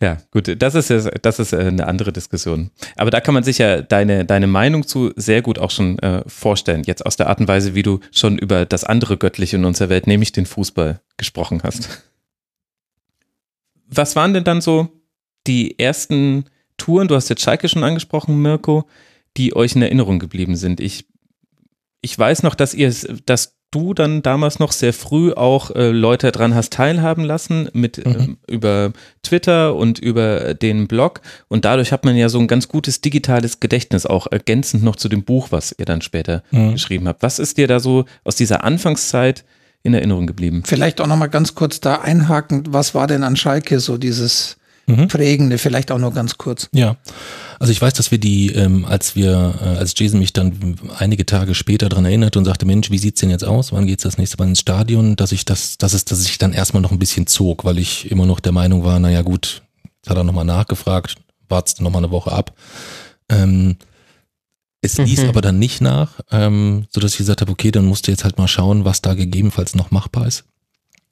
Ja, 0.00 0.18
gut, 0.30 0.62
das 0.62 0.76
ist, 0.76 1.10
das 1.22 1.40
ist 1.40 1.52
äh, 1.52 1.58
eine 1.58 1.88
andere 1.88 2.12
Diskussion. 2.12 2.70
Aber 2.94 3.10
da 3.10 3.20
kann 3.20 3.34
man 3.34 3.42
sich 3.42 3.58
ja 3.58 3.82
deine, 3.82 4.24
deine 4.24 4.46
Meinung 4.46 4.86
zu 4.86 5.10
sehr 5.16 5.42
gut 5.42 5.58
auch 5.58 5.72
schon 5.72 5.98
äh, 5.98 6.22
vorstellen. 6.28 6.84
Jetzt 6.86 7.04
aus 7.04 7.16
der 7.16 7.26
Art 7.26 7.40
und 7.40 7.48
Weise, 7.48 7.74
wie 7.74 7.82
du 7.82 7.98
schon 8.12 8.38
über 8.38 8.64
das 8.64 8.84
andere 8.84 9.16
Göttliche 9.16 9.56
in 9.56 9.64
unserer 9.64 9.88
Welt, 9.88 10.06
nämlich 10.06 10.30
den 10.30 10.46
Fußball, 10.46 11.00
gesprochen 11.16 11.62
hast. 11.64 12.04
Was 13.88 14.14
waren 14.14 14.34
denn 14.34 14.44
dann 14.44 14.60
so 14.60 14.97
die 15.46 15.78
ersten 15.78 16.44
Touren, 16.76 17.08
du 17.08 17.14
hast 17.14 17.28
jetzt 17.28 17.42
Schalke 17.42 17.68
schon 17.68 17.84
angesprochen, 17.84 18.40
Mirko, 18.40 18.84
die 19.36 19.54
euch 19.56 19.74
in 19.76 19.82
Erinnerung 19.82 20.18
geblieben 20.18 20.56
sind? 20.56 20.80
Ich, 20.80 21.06
ich 22.00 22.18
weiß 22.18 22.42
noch, 22.42 22.54
dass 22.54 22.74
ihr, 22.74 22.94
dass 23.26 23.54
du 23.70 23.92
dann 23.92 24.22
damals 24.22 24.58
noch 24.60 24.72
sehr 24.72 24.94
früh 24.94 25.32
auch 25.34 25.70
äh, 25.72 25.90
Leute 25.90 26.32
dran 26.32 26.54
hast 26.54 26.72
teilhaben 26.72 27.22
lassen 27.24 27.68
mit 27.74 27.98
Mhm. 27.98 28.14
ähm, 28.18 28.38
über 28.48 28.92
Twitter 29.22 29.74
und 29.74 29.98
über 29.98 30.54
den 30.54 30.88
Blog 30.88 31.20
und 31.48 31.66
dadurch 31.66 31.92
hat 31.92 32.04
man 32.06 32.16
ja 32.16 32.30
so 32.30 32.38
ein 32.38 32.46
ganz 32.46 32.68
gutes 32.68 33.02
digitales 33.02 33.60
Gedächtnis 33.60 34.06
auch 34.06 34.26
ergänzend 34.30 34.84
noch 34.84 34.96
zu 34.96 35.10
dem 35.10 35.22
Buch, 35.22 35.48
was 35.50 35.74
ihr 35.78 35.84
dann 35.84 36.00
später 36.00 36.42
Mhm. 36.50 36.72
geschrieben 36.72 37.08
habt. 37.08 37.22
Was 37.22 37.38
ist 37.38 37.58
dir 37.58 37.66
da 37.66 37.78
so 37.78 38.06
aus 38.24 38.36
dieser 38.36 38.64
Anfangszeit 38.64 39.44
in 39.84 39.94
Erinnerung 39.94 40.26
geblieben. 40.26 40.62
Vielleicht 40.66 41.00
auch 41.00 41.06
nochmal 41.06 41.28
ganz 41.30 41.54
kurz 41.54 41.78
da 41.80 41.96
einhaken, 41.96 42.64
was 42.70 42.94
war 42.96 43.06
denn 43.06 43.22
an 43.22 43.36
Schalke 43.36 43.78
so 43.80 43.96
dieses 43.96 44.56
Mhm. 44.88 45.06
Prägende, 45.08 45.58
vielleicht 45.58 45.92
auch 45.92 45.98
nur 45.98 46.12
ganz 46.12 46.38
kurz. 46.38 46.68
Ja, 46.72 46.96
also 47.60 47.70
ich 47.70 47.80
weiß, 47.80 47.92
dass 47.94 48.10
wir 48.10 48.18
die, 48.18 48.52
ähm, 48.52 48.84
als 48.84 49.14
wir, 49.14 49.54
äh, 49.62 49.78
als 49.78 49.92
Jason 49.96 50.18
mich 50.18 50.32
dann 50.32 50.76
einige 50.98 51.26
Tage 51.26 51.54
später 51.54 51.88
dran 51.88 52.04
erinnerte 52.06 52.38
und 52.38 52.44
sagte, 52.46 52.64
Mensch, 52.66 52.90
wie 52.90 52.98
sieht's 52.98 53.20
denn 53.20 53.30
jetzt 53.30 53.44
aus? 53.44 53.70
Wann 53.72 53.86
geht's 53.86 54.02
das 54.04 54.16
nächste 54.18 54.38
Mal 54.38 54.48
ins 54.48 54.60
Stadion? 54.60 55.14
Dass 55.14 55.30
ich 55.32 55.44
das, 55.44 55.76
dass 55.78 55.92
es, 55.92 56.04
dass 56.06 56.24
ich 56.24 56.38
dann 56.38 56.52
erstmal 56.52 56.82
noch 56.82 56.90
ein 56.90 56.98
bisschen 56.98 57.26
zog, 57.26 57.64
weil 57.64 57.78
ich 57.78 58.10
immer 58.10 58.26
noch 58.26 58.40
der 58.40 58.52
Meinung 58.52 58.82
war, 58.82 58.98
naja 58.98 59.22
gut, 59.22 59.62
jetzt 59.96 60.08
hat 60.10 60.16
er 60.16 60.24
nochmal 60.24 60.44
nachgefragt, 60.46 61.16
wartest 61.48 61.80
noch 61.82 61.90
mal 61.90 61.98
eine 61.98 62.10
Woche 62.10 62.32
ab. 62.32 62.54
Ähm, 63.28 63.76
es 64.80 64.96
ließ 64.96 65.22
Mhm. 65.24 65.28
aber 65.28 65.40
dann 65.40 65.58
nicht 65.58 65.80
nach, 65.80 66.20
ähm, 66.30 66.86
so 66.90 67.00
dass 67.00 67.12
ich 67.12 67.18
gesagt 67.18 67.40
habe, 67.40 67.50
okay, 67.52 67.70
dann 67.72 67.84
musst 67.84 68.06
du 68.06 68.10
jetzt 68.12 68.24
halt 68.24 68.38
mal 68.38 68.48
schauen, 68.48 68.84
was 68.84 69.02
da 69.02 69.14
gegebenenfalls 69.14 69.74
noch 69.74 69.90
machbar 69.90 70.26
ist. 70.26 70.44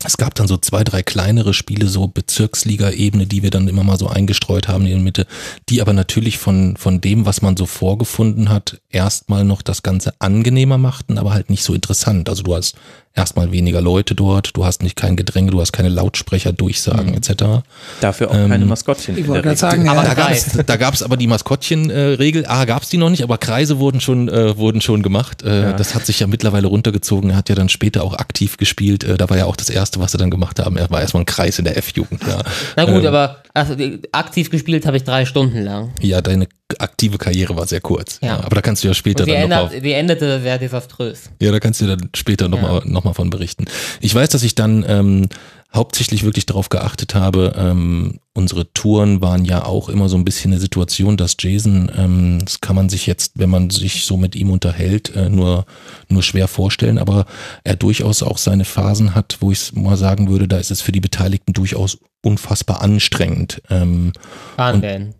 Es 0.07 0.17
gab 0.17 0.37
dann 0.37 0.47
so 0.47 0.57
zwei, 0.57 0.85
drei 0.85 1.03
kleinere 1.03 1.53
Spiele, 1.53 1.89
so 1.89 2.07
Bezirksliga-Ebene, 2.07 3.27
die 3.27 3.43
wir 3.43 3.51
dann 3.51 3.67
immer 3.67 3.83
mal 3.83 3.99
so 3.99 4.07
eingestreut 4.07 4.69
haben 4.69 4.85
in 4.85 4.93
der 4.93 5.01
Mitte, 5.01 5.27
die 5.69 5.83
aber 5.83 5.93
natürlich 5.93 6.39
von, 6.39 6.77
von 6.77 7.01
dem, 7.01 7.27
was 7.27 7.43
man 7.43 7.57
so 7.57 7.67
vorgefunden 7.67 8.49
hat, 8.49 8.81
erstmal 8.91 9.45
noch 9.45 9.63
das 9.63 9.83
Ganze 9.83 10.15
angenehmer 10.21 10.79
machten, 10.79 11.19
aber 11.19 11.33
halt 11.33 11.51
nicht 11.51 11.65
so 11.65 11.75
interessant. 11.75 12.29
Also 12.29 12.45
du 12.45 12.55
hast 12.55 12.77
erstmal 13.17 13.51
weniger 13.51 13.81
Leute 13.81 14.15
dort, 14.15 14.57
du 14.57 14.65
hast 14.65 14.83
nicht 14.83 14.95
kein 14.95 15.17
Gedränge, 15.17 15.51
du 15.51 15.61
hast 15.61 15.73
keine 15.73 15.89
Lautsprecher, 15.89 16.53
Durchsagen 16.53 17.15
etc. 17.15 17.65
Dafür 18.01 18.31
auch 18.31 18.35
Ähm, 18.35 18.51
keine 18.51 18.67
Maskottchen. 18.67 19.17
Ich 19.19 19.27
wollte 19.27 19.57
sagen, 19.57 19.89
Aber 19.89 20.03
ja, 20.05 20.09
da 20.11 20.15
Da 20.15 20.29
gab's, 20.29 20.59
da 20.67 20.77
gab's 20.77 21.03
aber 21.03 21.17
die 21.17 21.27
Maskottchen-Regel. 21.27 22.47
A, 22.47 22.65
gab's 22.67 22.89
die 22.89 22.99
noch 22.99 23.11
nicht, 23.11 23.23
aber 23.23 23.39
Kreise 23.39 23.79
wurden 23.79 24.01
schon, 24.01 24.29
äh, 24.29 24.57
wurden 24.57 24.81
schon 24.81 25.03
gemacht. 25.03 25.43
Äh, 25.43 25.57
Ja. 25.63 25.73
Das 25.73 25.95
hat 25.95 26.05
sich 26.07 26.21
ja 26.21 26.27
mittlerweile 26.27 26.67
runtergezogen. 26.69 27.31
Er 27.31 27.37
hat 27.37 27.49
ja 27.49 27.55
dann 27.55 27.69
später 27.69 28.05
auch 28.05 28.15
aktiv 28.15 28.57
gespielt. 28.59 29.05
Äh, 29.05 29.17
da 29.17 29.29
war 29.31 29.37
ja 29.39 29.47
auch 29.47 29.57
das 29.57 29.71
Erste, 29.71 29.99
was 30.01 30.13
sie 30.13 30.19
dann 30.19 30.31
gemacht 30.31 30.59
haben. 30.61 30.77
Er 30.77 30.91
war 30.91 31.01
erstmal 31.01 31.23
ein 31.23 31.27
Kreis 31.27 31.59
in 31.59 31.65
der 31.65 31.77
F-Jugend. 31.79 32.23
Ja. 32.27 32.43
Na 32.77 32.85
gut, 32.85 33.03
Ähm, 33.03 33.07
aber 33.07 33.39
also, 33.55 33.75
aktiv 34.13 34.51
gespielt 34.51 34.85
habe 34.87 34.99
ich 34.99 35.05
drei 35.05 35.25
Stunden 35.25 35.63
lang. 35.63 35.91
Ja, 36.03 36.21
deine 36.21 36.47
aktive 36.79 37.19
Karriere 37.19 37.57
war 37.57 37.67
sehr 37.67 37.81
kurz. 37.81 38.19
Ja. 38.23 38.41
Aber 38.41 38.57
da 38.57 38.61
kannst 38.61 38.83
du 38.83 38.89
ja 38.89 38.95
später 38.95 39.25
dann 39.25 39.49
noch 39.49 39.57
auf, 39.57 39.73
ändert, 39.73 39.85
die 39.85 39.93
endete 39.93 40.41
sehr 40.41 40.59
desaströs. 40.59 41.31
Ja, 41.41 41.53
da 41.53 41.61
kannst 41.61 41.81
du 41.81 41.87
dann 41.87 42.11
später 42.15 42.49
nochmal 42.49 42.83
noch 42.85 43.05
mal 43.05 43.13
von 43.13 43.31
berichten. 43.31 43.67
Ich 44.01 44.15
weiß, 44.15 44.31
dass 44.31 44.43
ich 44.43 44.55
dann 44.55 44.85
ähm, 44.89 45.29
hauptsächlich 45.73 46.25
wirklich 46.25 46.47
darauf 46.47 46.69
geachtet 46.69 47.15
habe, 47.15 47.55
ähm, 47.57 48.19
unsere 48.35 48.73
Touren 48.73 49.21
waren 49.21 49.45
ja 49.45 49.65
auch 49.65 49.89
immer 49.89 50.09
so 50.09 50.17
ein 50.17 50.25
bisschen 50.25 50.53
eine 50.53 50.61
Situation, 50.61 51.17
dass 51.17 51.37
Jason, 51.39 51.91
ähm, 51.97 52.39
das 52.45 52.61
kann 52.61 52.75
man 52.75 52.89
sich 52.89 53.07
jetzt, 53.07 53.33
wenn 53.37 53.51
man 53.51 53.71
sich 53.71 54.05
so 54.05 54.17
mit 54.17 54.35
ihm 54.35 54.51
unterhält, 54.51 55.15
äh, 55.15 55.29
nur, 55.29 55.67
nur 56.09 56.23
schwer 56.23 56.49
vorstellen, 56.49 56.99
aber 56.99 57.27
er 57.63 57.77
durchaus 57.77 58.23
auch 58.23 58.39
seine 58.39 58.65
Phasen 58.65 59.15
hat, 59.15 59.39
wo 59.41 59.53
ich 59.53 59.73
mal 59.75 59.97
sagen 59.97 60.29
würde, 60.29 60.49
da 60.49 60.59
ist 60.59 60.71
es 60.71 60.81
für 60.81 60.93
die 60.93 61.01
Beteiligten 61.01 61.53
durchaus 61.53 61.99
unfassbar 62.23 62.83
anstrengend. 62.83 63.63
Ähm, 63.71 64.13
Waren 64.57 64.81
denn? 64.81 65.15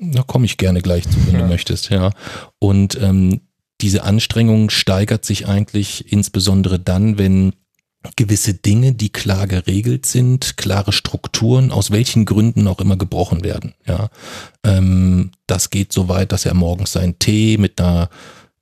Da 0.00 0.22
komme 0.22 0.46
ich 0.46 0.56
gerne 0.56 0.82
gleich 0.82 1.08
zu, 1.08 1.16
wenn 1.26 1.38
du 1.38 1.46
möchtest, 1.46 1.90
ja. 1.90 2.10
Und 2.58 2.98
ähm, 3.00 3.40
diese 3.80 4.04
Anstrengung 4.04 4.70
steigert 4.70 5.24
sich 5.24 5.46
eigentlich 5.46 6.12
insbesondere 6.12 6.78
dann, 6.78 7.18
wenn 7.18 7.54
gewisse 8.16 8.54
Dinge, 8.54 8.92
die 8.92 9.10
klar 9.10 9.46
geregelt 9.46 10.06
sind, 10.06 10.56
klare 10.56 10.92
Strukturen, 10.92 11.70
aus 11.70 11.90
welchen 11.90 12.26
Gründen 12.26 12.68
auch 12.68 12.80
immer 12.80 12.96
gebrochen 12.96 13.44
werden. 13.44 13.74
Ja, 13.86 14.10
ähm, 14.64 15.30
das 15.46 15.70
geht 15.70 15.92
so 15.92 16.08
weit, 16.08 16.32
dass 16.32 16.44
er 16.44 16.54
morgens 16.54 16.92
seinen 16.92 17.18
Tee 17.18 17.56
mit 17.56 17.80
einer 17.80 18.10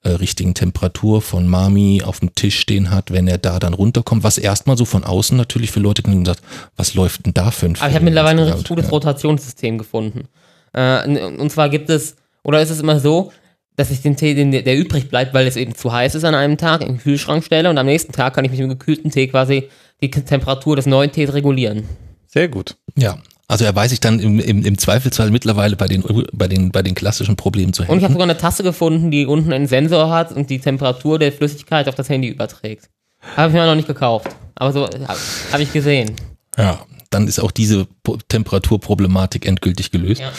äh, 0.04 0.10
richtigen 0.10 0.54
Temperatur 0.54 1.22
von 1.22 1.48
Mami 1.48 2.02
auf 2.04 2.20
dem 2.20 2.34
Tisch 2.34 2.58
stehen 2.58 2.90
hat, 2.90 3.10
wenn 3.12 3.28
er 3.28 3.38
da 3.38 3.58
dann 3.58 3.74
runterkommt, 3.74 4.22
was 4.22 4.38
erstmal 4.38 4.76
so 4.76 4.84
von 4.84 5.04
außen 5.04 5.36
natürlich 5.36 5.70
für 5.70 5.80
Leute 5.80 6.02
klingt 6.02 6.18
und 6.18 6.26
sagt, 6.26 6.42
was 6.76 6.94
läuft 6.94 7.26
denn 7.26 7.34
da 7.34 7.50
für 7.50 7.66
ein 7.66 7.76
Aber 7.78 7.88
ich 7.88 7.94
habe 7.94 8.04
mittlerweile 8.04 8.42
ein 8.42 8.48
richtig 8.48 8.68
gutes 8.68 8.86
Ja. 8.86 8.90
Rotationssystem 8.90 9.78
gefunden. 9.78 10.28
Äh, 10.72 11.06
und- 11.06 11.40
und 11.40 11.50
zwar 11.50 11.68
gibt 11.68 11.90
es, 11.90 12.16
oder 12.42 12.60
ist 12.60 12.70
es 12.70 12.80
immer 12.80 13.00
so, 13.00 13.32
dass 13.76 13.90
ich 13.90 14.02
den 14.02 14.16
Tee, 14.16 14.34
den, 14.34 14.50
der 14.52 14.76
übrig 14.76 15.08
bleibt, 15.08 15.32
weil 15.32 15.46
es 15.46 15.56
eben 15.56 15.74
zu 15.74 15.92
heiß 15.92 16.14
ist 16.14 16.24
an 16.24 16.34
einem 16.34 16.58
Tag, 16.58 16.82
in 16.82 16.88
den 16.88 16.98
Kühlschrank 16.98 17.42
stelle 17.44 17.70
und 17.70 17.78
am 17.78 17.86
nächsten 17.86 18.12
Tag 18.12 18.34
kann 18.34 18.44
ich 18.44 18.50
mit 18.50 18.60
dem 18.60 18.68
gekühlten 18.68 19.10
Tee 19.10 19.28
quasi 19.28 19.68
die 20.02 20.10
Temperatur 20.10 20.76
des 20.76 20.86
neuen 20.86 21.10
Tees 21.10 21.32
regulieren. 21.32 21.88
Sehr 22.26 22.48
gut. 22.48 22.76
Ja, 22.96 23.18
also 23.48 23.64
er 23.64 23.74
weiß 23.74 23.90
sich 23.90 24.00
dann 24.00 24.18
im, 24.18 24.40
im, 24.40 24.64
im 24.64 24.78
Zweifelsfall 24.78 25.30
mittlerweile 25.30 25.76
bei 25.76 25.86
den, 25.86 26.02
bei, 26.32 26.48
den, 26.48 26.70
bei 26.70 26.82
den 26.82 26.94
klassischen 26.94 27.36
Problemen 27.36 27.72
zu 27.72 27.82
Und 27.82 27.88
ich 27.88 27.90
habe 27.90 28.00
helfen. 28.00 28.12
sogar 28.14 28.28
eine 28.28 28.36
Tasse 28.38 28.62
gefunden, 28.62 29.10
die 29.10 29.26
unten 29.26 29.52
einen 29.52 29.66
Sensor 29.66 30.10
hat 30.10 30.32
und 30.32 30.50
die 30.50 30.58
Temperatur 30.58 31.18
der 31.18 31.32
Flüssigkeit 31.32 31.88
auf 31.88 31.94
das 31.94 32.08
Handy 32.08 32.28
überträgt. 32.28 32.88
Habe 33.36 33.48
ich 33.48 33.54
mir 33.54 33.66
noch 33.66 33.74
nicht 33.74 33.88
gekauft. 33.88 34.28
Aber 34.54 34.72
so 34.72 34.84
habe 34.84 35.18
hab 35.52 35.60
ich 35.60 35.72
gesehen. 35.72 36.12
Ja, 36.56 36.80
dann 37.10 37.28
ist 37.28 37.40
auch 37.40 37.50
diese 37.50 37.86
Temperaturproblematik 38.28 39.46
endgültig 39.46 39.90
gelöst. 39.90 40.20
Ja. 40.20 40.32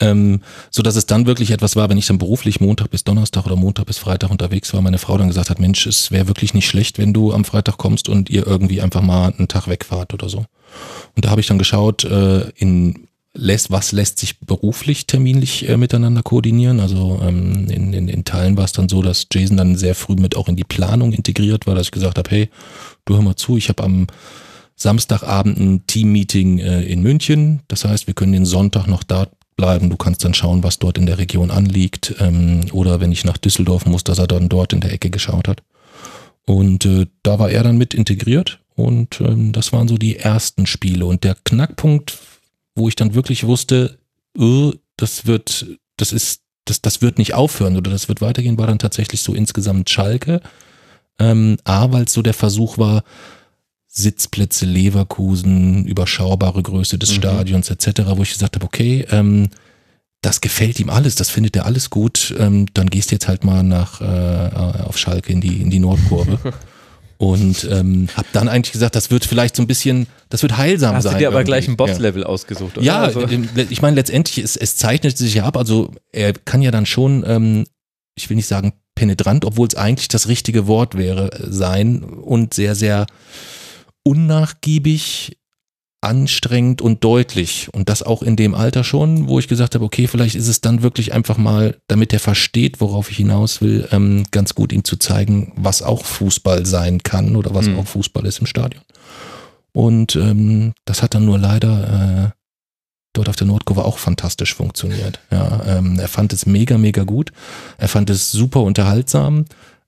Ähm, 0.00 0.42
so 0.70 0.82
dass 0.82 0.96
es 0.96 1.06
dann 1.06 1.26
wirklich 1.26 1.50
etwas 1.50 1.76
war, 1.76 1.88
wenn 1.88 1.98
ich 1.98 2.06
dann 2.06 2.18
beruflich 2.18 2.60
Montag 2.60 2.90
bis 2.90 3.04
Donnerstag 3.04 3.46
oder 3.46 3.56
Montag 3.56 3.86
bis 3.86 3.98
Freitag 3.98 4.30
unterwegs 4.30 4.72
war, 4.74 4.82
meine 4.82 4.98
Frau 4.98 5.16
dann 5.18 5.28
gesagt 5.28 5.50
hat, 5.50 5.60
Mensch, 5.60 5.86
es 5.86 6.10
wäre 6.10 6.28
wirklich 6.28 6.54
nicht 6.54 6.68
schlecht, 6.68 6.98
wenn 6.98 7.12
du 7.12 7.32
am 7.32 7.44
Freitag 7.44 7.78
kommst 7.78 8.08
und 8.08 8.28
ihr 8.30 8.46
irgendwie 8.46 8.80
einfach 8.80 9.02
mal 9.02 9.32
einen 9.36 9.48
Tag 9.48 9.68
wegfahrt 9.68 10.14
oder 10.14 10.28
so. 10.28 10.46
Und 11.14 11.24
da 11.24 11.30
habe 11.30 11.40
ich 11.40 11.46
dann 11.46 11.58
geschaut, 11.58 12.04
äh, 12.04 12.48
in 12.56 13.06
lässt, 13.38 13.70
was 13.70 13.92
lässt 13.92 14.18
sich 14.18 14.40
beruflich 14.40 15.06
terminlich 15.06 15.68
äh, 15.68 15.76
miteinander 15.76 16.22
koordinieren. 16.22 16.80
Also 16.80 17.20
ähm, 17.22 17.68
in, 17.68 17.92
in, 17.92 18.08
in 18.08 18.24
Teilen 18.24 18.56
war 18.56 18.64
es 18.64 18.72
dann 18.72 18.88
so, 18.88 19.02
dass 19.02 19.26
Jason 19.30 19.56
dann 19.56 19.76
sehr 19.76 19.94
früh 19.94 20.14
mit 20.14 20.36
auch 20.36 20.48
in 20.48 20.56
die 20.56 20.64
Planung 20.64 21.12
integriert 21.12 21.66
war, 21.66 21.74
dass 21.74 21.88
ich 21.88 21.92
gesagt 21.92 22.18
habe, 22.18 22.30
hey, 22.30 22.50
du 23.04 23.14
hör 23.14 23.22
mal 23.22 23.36
zu, 23.36 23.56
ich 23.56 23.68
habe 23.68 23.84
am 23.84 24.06
Samstagabend 24.76 25.58
ein 25.58 25.86
Teammeeting 25.86 26.58
äh, 26.58 26.82
in 26.82 27.02
München. 27.02 27.62
Das 27.68 27.84
heißt, 27.84 28.06
wir 28.06 28.14
können 28.14 28.32
den 28.32 28.44
Sonntag 28.44 28.86
noch 28.86 29.02
da 29.02 29.26
bleiben. 29.56 29.88
Du 29.88 29.96
kannst 29.96 30.24
dann 30.24 30.34
schauen, 30.34 30.62
was 30.62 30.78
dort 30.78 30.98
in 30.98 31.06
der 31.06 31.18
Region 31.18 31.50
anliegt. 31.50 32.14
Ähm, 32.20 32.66
oder 32.72 33.00
wenn 33.00 33.10
ich 33.10 33.24
nach 33.24 33.38
Düsseldorf 33.38 33.86
muss, 33.86 34.04
dass 34.04 34.18
er 34.18 34.26
dann 34.26 34.48
dort 34.48 34.72
in 34.72 34.80
der 34.80 34.92
Ecke 34.92 35.10
geschaut 35.10 35.48
hat. 35.48 35.62
Und 36.44 36.84
äh, 36.84 37.06
da 37.22 37.38
war 37.38 37.50
er 37.50 37.62
dann 37.62 37.78
mit 37.78 37.94
integriert. 37.94 38.60
Und 38.74 39.20
ähm, 39.22 39.52
das 39.52 39.72
waren 39.72 39.88
so 39.88 39.96
die 39.96 40.16
ersten 40.16 40.66
Spiele. 40.66 41.06
Und 41.06 41.24
der 41.24 41.36
Knackpunkt, 41.44 42.18
wo 42.74 42.88
ich 42.88 42.96
dann 42.96 43.14
wirklich 43.14 43.46
wusste, 43.46 43.98
äh, 44.38 44.72
das 44.98 45.26
wird, 45.26 45.66
das 45.96 46.12
ist, 46.12 46.42
das, 46.66 46.82
das 46.82 47.00
wird 47.00 47.16
nicht 47.16 47.32
aufhören 47.32 47.76
oder 47.76 47.90
das 47.90 48.08
wird 48.08 48.20
weitergehen, 48.20 48.58
war 48.58 48.66
dann 48.66 48.78
tatsächlich 48.78 49.22
so 49.22 49.34
insgesamt 49.34 49.88
Schalke. 49.88 50.42
Ähm, 51.18 51.56
A, 51.64 51.90
weil 51.92 52.04
es 52.04 52.12
so 52.12 52.20
der 52.20 52.34
Versuch 52.34 52.76
war, 52.76 53.02
Sitzplätze 53.96 54.66
Leverkusen, 54.66 55.86
überschaubare 55.86 56.62
Größe 56.62 56.98
des 56.98 57.10
Mhm. 57.12 57.14
Stadions 57.14 57.70
etc., 57.70 58.02
wo 58.16 58.22
ich 58.22 58.32
gesagt 58.32 58.56
habe, 58.56 58.66
okay, 58.66 59.06
ähm, 59.10 59.48
das 60.22 60.40
gefällt 60.40 60.78
ihm 60.80 60.90
alles, 60.90 61.14
das 61.14 61.30
findet 61.30 61.56
er 61.56 61.66
alles 61.66 61.88
gut, 61.88 62.34
ähm, 62.38 62.66
dann 62.74 62.90
gehst 62.90 63.10
du 63.10 63.14
jetzt 63.14 63.28
halt 63.28 63.44
mal 63.44 63.62
nach 63.62 64.00
äh, 64.00 64.82
auf 64.82 64.98
Schalke 64.98 65.32
in 65.32 65.40
die 65.40 65.62
in 65.62 65.70
die 65.70 65.78
Nordkurve. 65.78 66.38
Und 67.18 67.66
ähm, 67.70 68.08
habe 68.14 68.28
dann 68.34 68.46
eigentlich 68.46 68.72
gesagt, 68.72 68.94
das 68.94 69.10
wird 69.10 69.24
vielleicht 69.24 69.56
so 69.56 69.62
ein 69.62 69.66
bisschen, 69.66 70.06
das 70.28 70.42
wird 70.42 70.58
heilsam 70.58 70.96
Hast 70.96 71.04
sein. 71.04 71.14
du 71.14 71.18
dir 71.20 71.28
aber 71.28 71.38
irgendwie. 71.38 71.50
gleich 71.52 71.66
ein 71.68 71.70
Ja. 71.70 71.76
Boss-Level 71.76 72.24
ausgesucht, 72.24 72.76
oder? 72.76 72.84
Ja, 72.84 72.98
Also, 73.00 73.26
ich 73.26 73.80
meine, 73.80 73.96
letztendlich, 73.96 74.44
es, 74.44 74.54
es 74.58 74.76
zeichnet 74.76 75.16
sich 75.16 75.32
ja 75.32 75.44
ab, 75.44 75.56
also 75.56 75.92
er 76.12 76.34
kann 76.34 76.60
ja 76.60 76.70
dann 76.70 76.84
schon, 76.84 77.24
ähm, 77.26 77.64
ich 78.16 78.28
will 78.28 78.36
nicht 78.36 78.48
sagen 78.48 78.74
penetrant, 78.94 79.46
obwohl 79.46 79.66
es 79.66 79.74
eigentlich 79.76 80.08
das 80.08 80.28
richtige 80.28 80.66
Wort 80.66 80.94
wäre, 80.98 81.32
äh, 81.32 81.46
sein 81.50 82.02
und 82.04 82.52
sehr, 82.52 82.74
sehr 82.74 83.06
unnachgiebig, 84.06 85.36
anstrengend 86.00 86.80
und 86.80 87.02
deutlich. 87.02 87.68
Und 87.72 87.88
das 87.88 88.02
auch 88.04 88.22
in 88.22 88.36
dem 88.36 88.54
Alter 88.54 88.84
schon, 88.84 89.26
wo 89.28 89.38
ich 89.40 89.48
gesagt 89.48 89.74
habe, 89.74 89.84
okay, 89.84 90.06
vielleicht 90.06 90.36
ist 90.36 90.46
es 90.46 90.60
dann 90.60 90.82
wirklich 90.82 91.12
einfach 91.12 91.36
mal, 91.38 91.76
damit 91.88 92.12
er 92.12 92.20
versteht, 92.20 92.80
worauf 92.80 93.10
ich 93.10 93.16
hinaus 93.16 93.60
will, 93.60 93.88
ähm, 93.90 94.24
ganz 94.30 94.54
gut 94.54 94.72
ihm 94.72 94.84
zu 94.84 94.96
zeigen, 94.96 95.52
was 95.56 95.82
auch 95.82 96.04
Fußball 96.04 96.64
sein 96.64 97.02
kann 97.02 97.34
oder 97.34 97.54
was 97.54 97.66
Mhm. 97.66 97.78
auch 97.80 97.86
Fußball 97.86 98.24
ist 98.26 98.38
im 98.38 98.46
Stadion. 98.46 98.82
Und 99.72 100.14
ähm, 100.16 100.72
das 100.84 101.02
hat 101.02 101.14
dann 101.14 101.24
nur 101.24 101.38
leider 101.38 102.32
äh, 102.32 102.36
dort 103.12 103.28
auf 103.28 103.36
der 103.36 103.46
Nordkurve 103.46 103.84
auch 103.84 103.98
fantastisch 103.98 104.54
funktioniert. 104.54 105.20
Ja, 105.30 105.62
ähm, 105.66 105.98
er 105.98 106.08
fand 106.08 106.32
es 106.32 106.46
mega, 106.46 106.78
mega 106.78 107.02
gut. 107.02 107.32
Er 107.78 107.88
fand 107.88 108.10
es 108.10 108.30
super 108.30 108.60
unterhaltsam. 108.60 109.46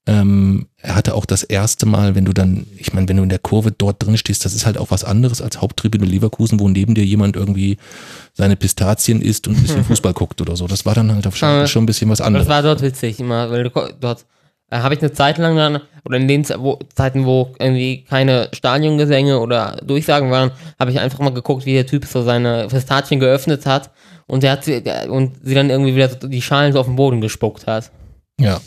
Ähm, 0.09 0.69
er 0.81 0.95
hatte 0.95 1.15
auch 1.15 1.27
das 1.27 1.43
erste 1.43 1.85
Mal, 1.85 2.15
wenn 2.15 2.25
du 2.25 2.33
dann, 2.33 2.67
ich 2.79 2.95
meine, 2.95 3.07
wenn 3.09 3.19
du 3.19 3.23
in 3.25 3.29
der 3.29 3.39
Kurve 3.39 3.73
dort 3.73 4.03
drin 4.03 4.17
stehst, 4.17 4.43
das 4.45 4.55
ist 4.55 4.65
halt 4.65 4.79
auch 4.79 4.91
was 4.91 5.05
anderes 5.05 5.43
als 5.43 5.61
Haupttribüne 5.61 6.07
Leverkusen, 6.07 6.59
wo 6.59 6.69
neben 6.69 6.95
dir 6.95 7.05
jemand 7.05 7.37
irgendwie 7.37 7.77
seine 8.33 8.57
Pistazien 8.57 9.21
isst 9.21 9.47
und 9.49 9.57
ein 9.57 9.63
bisschen 9.63 9.85
Fußball 9.91 10.15
guckt 10.15 10.41
oder 10.41 10.57
so. 10.57 10.67
Das 10.67 10.87
war 10.87 10.95
dann 10.95 11.15
halt 11.15 11.27
auf 11.27 11.41
Aber- 11.43 11.67
schon 11.67 11.83
ein 11.83 11.87
bisschen 11.87 12.09
was 12.09 12.23
anderes. 12.23 12.47
das 12.47 12.55
war 12.55 12.63
dort 12.63 12.81
witzig 12.81 13.21
immer, 13.21 13.51
weil 13.51 13.65
du, 13.65 13.71
dort 14.01 14.25
äh, 14.71 14.79
habe 14.79 14.95
ich 14.95 15.01
eine 15.03 15.13
Zeit 15.13 15.37
lang 15.37 15.57
dann, 15.57 15.81
oder 16.07 16.17
in 16.17 16.27
den 16.27 16.49
wo, 16.57 16.79
Zeiten, 16.95 17.27
wo 17.27 17.55
irgendwie 17.59 18.05
keine 18.09 18.49
Stadiongesänge 18.55 19.39
oder 19.41 19.77
Durchsagen 19.85 20.31
waren, 20.31 20.53
habe 20.79 20.91
ich 20.91 20.99
einfach 21.01 21.19
mal 21.19 21.35
geguckt, 21.35 21.67
wie 21.67 21.75
der 21.75 21.87
Typ 21.87 22.07
so 22.07 22.23
seine 22.23 22.69
Pistazien 22.69 23.21
geöffnet 23.21 23.67
hat 23.67 23.91
und 24.27 24.43
der 24.43 24.53
hat 24.53 24.65
sie, 24.65 24.83
der, 24.83 25.11
und 25.13 25.33
sie 25.43 25.55
dann 25.55 25.69
irgendwie 25.69 25.95
wieder 25.95 26.09
so 26.09 26.29
die 26.29 26.41
Schalen 26.41 26.73
so 26.73 26.81
auf 26.81 26.87
den 26.87 26.97
Boden 26.97 27.21
gespuckt 27.21 27.67
hat. 27.67 27.91
Ja. 28.41 28.59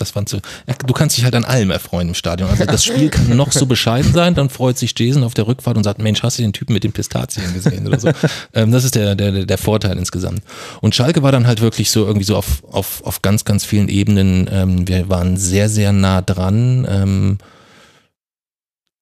Das 0.00 0.10
fand 0.10 0.28
so, 0.28 0.38
du 0.86 0.92
kannst 0.92 1.16
dich 1.16 1.24
halt 1.24 1.34
an 1.34 1.44
allem 1.44 1.70
erfreuen 1.70 2.08
im 2.08 2.14
Stadion. 2.14 2.50
Also 2.50 2.64
das 2.64 2.84
Spiel 2.84 3.10
kann 3.10 3.36
noch 3.36 3.52
so 3.52 3.66
bescheiden 3.66 4.12
sein, 4.12 4.34
dann 4.34 4.48
freut 4.48 4.78
sich 4.78 4.94
Jason 4.98 5.24
auf 5.24 5.34
der 5.34 5.46
Rückfahrt 5.46 5.76
und 5.76 5.84
sagt, 5.84 6.00
Mensch, 6.00 6.22
hast 6.22 6.38
du 6.38 6.42
den 6.42 6.52
Typen 6.52 6.72
mit 6.72 6.84
den 6.84 6.92
Pistazien 6.92 7.52
gesehen 7.52 7.86
oder 7.86 8.00
so. 8.00 8.10
ähm, 8.54 8.72
das 8.72 8.84
ist 8.84 8.94
der, 8.94 9.14
der, 9.14 9.44
der 9.44 9.58
Vorteil 9.58 9.98
insgesamt. 9.98 10.42
Und 10.80 10.94
Schalke 10.94 11.22
war 11.22 11.32
dann 11.32 11.46
halt 11.46 11.60
wirklich 11.60 11.90
so 11.90 12.06
irgendwie 12.06 12.24
so 12.24 12.36
auf, 12.36 12.64
auf, 12.70 13.02
auf 13.04 13.22
ganz, 13.22 13.44
ganz 13.44 13.64
vielen 13.64 13.88
Ebenen. 13.88 14.48
Ähm, 14.50 14.88
wir 14.88 15.08
waren 15.08 15.36
sehr, 15.36 15.68
sehr 15.68 15.92
nah 15.92 16.22
dran. 16.22 16.86
Ähm, 16.88 17.38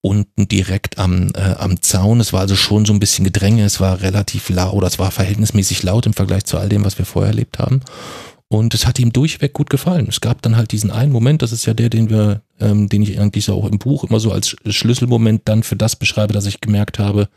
unten 0.00 0.48
direkt 0.48 0.98
am, 0.98 1.30
äh, 1.34 1.54
am 1.58 1.82
Zaun. 1.82 2.20
Es 2.20 2.32
war 2.32 2.40
also 2.40 2.56
schon 2.56 2.84
so 2.84 2.92
ein 2.92 3.00
bisschen 3.00 3.24
Gedränge, 3.24 3.64
es 3.64 3.80
war 3.80 4.00
relativ 4.00 4.48
laut 4.48 4.74
oder 4.74 4.86
es 4.86 4.98
war 4.98 5.10
verhältnismäßig 5.10 5.82
laut 5.82 6.06
im 6.06 6.14
Vergleich 6.14 6.44
zu 6.44 6.56
all 6.56 6.68
dem, 6.68 6.84
was 6.84 6.98
wir 6.98 7.04
vorher 7.04 7.30
erlebt 7.30 7.58
haben. 7.58 7.80
Und 8.50 8.72
es 8.72 8.86
hat 8.86 8.98
ihm 8.98 9.12
durchweg 9.12 9.52
gut 9.52 9.68
gefallen. 9.68 10.06
Es 10.08 10.22
gab 10.22 10.40
dann 10.40 10.56
halt 10.56 10.72
diesen 10.72 10.90
einen 10.90 11.12
Moment, 11.12 11.42
das 11.42 11.52
ist 11.52 11.66
ja 11.66 11.74
der, 11.74 11.90
den 11.90 12.08
wir, 12.08 12.40
ähm, 12.60 12.88
den 12.88 13.02
ich 13.02 13.20
eigentlich 13.20 13.44
so 13.44 13.54
auch 13.54 13.66
im 13.66 13.78
Buch 13.78 14.04
immer 14.04 14.20
so 14.20 14.32
als 14.32 14.56
Schlüsselmoment 14.66 15.42
dann 15.44 15.62
für 15.62 15.76
das 15.76 15.96
beschreibe, 15.96 16.32
dass 16.32 16.46
ich 16.46 16.62
gemerkt 16.62 16.98
habe, 16.98 17.28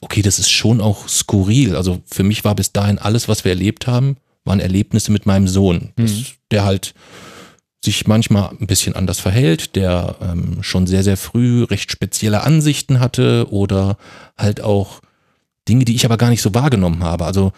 okay, 0.00 0.22
das 0.22 0.38
ist 0.38 0.50
schon 0.50 0.80
auch 0.80 1.06
skurril. 1.06 1.76
Also 1.76 2.00
für 2.06 2.22
mich 2.22 2.44
war 2.44 2.54
bis 2.54 2.72
dahin 2.72 2.98
alles, 2.98 3.28
was 3.28 3.44
wir 3.44 3.52
erlebt 3.52 3.86
haben, 3.86 4.16
waren 4.46 4.60
Erlebnisse 4.60 5.12
mit 5.12 5.26
meinem 5.26 5.48
Sohn, 5.48 5.92
das, 5.96 6.10
Mhm. 6.12 6.24
der 6.50 6.64
halt 6.64 6.94
sich 7.84 8.06
manchmal 8.06 8.48
ein 8.58 8.66
bisschen 8.66 8.96
anders 8.96 9.20
verhält, 9.20 9.76
der 9.76 10.16
ähm, 10.22 10.62
schon 10.62 10.86
sehr, 10.86 11.02
sehr 11.02 11.18
früh 11.18 11.64
recht 11.64 11.90
spezielle 11.90 12.42
Ansichten 12.42 13.00
hatte 13.00 13.48
oder 13.50 13.98
halt 14.38 14.62
auch 14.62 15.02
Dinge, 15.68 15.84
die 15.84 15.94
ich 15.94 16.06
aber 16.06 16.16
gar 16.16 16.30
nicht 16.30 16.40
so 16.40 16.54
wahrgenommen 16.54 17.02
habe. 17.04 17.26
Also, 17.26 17.52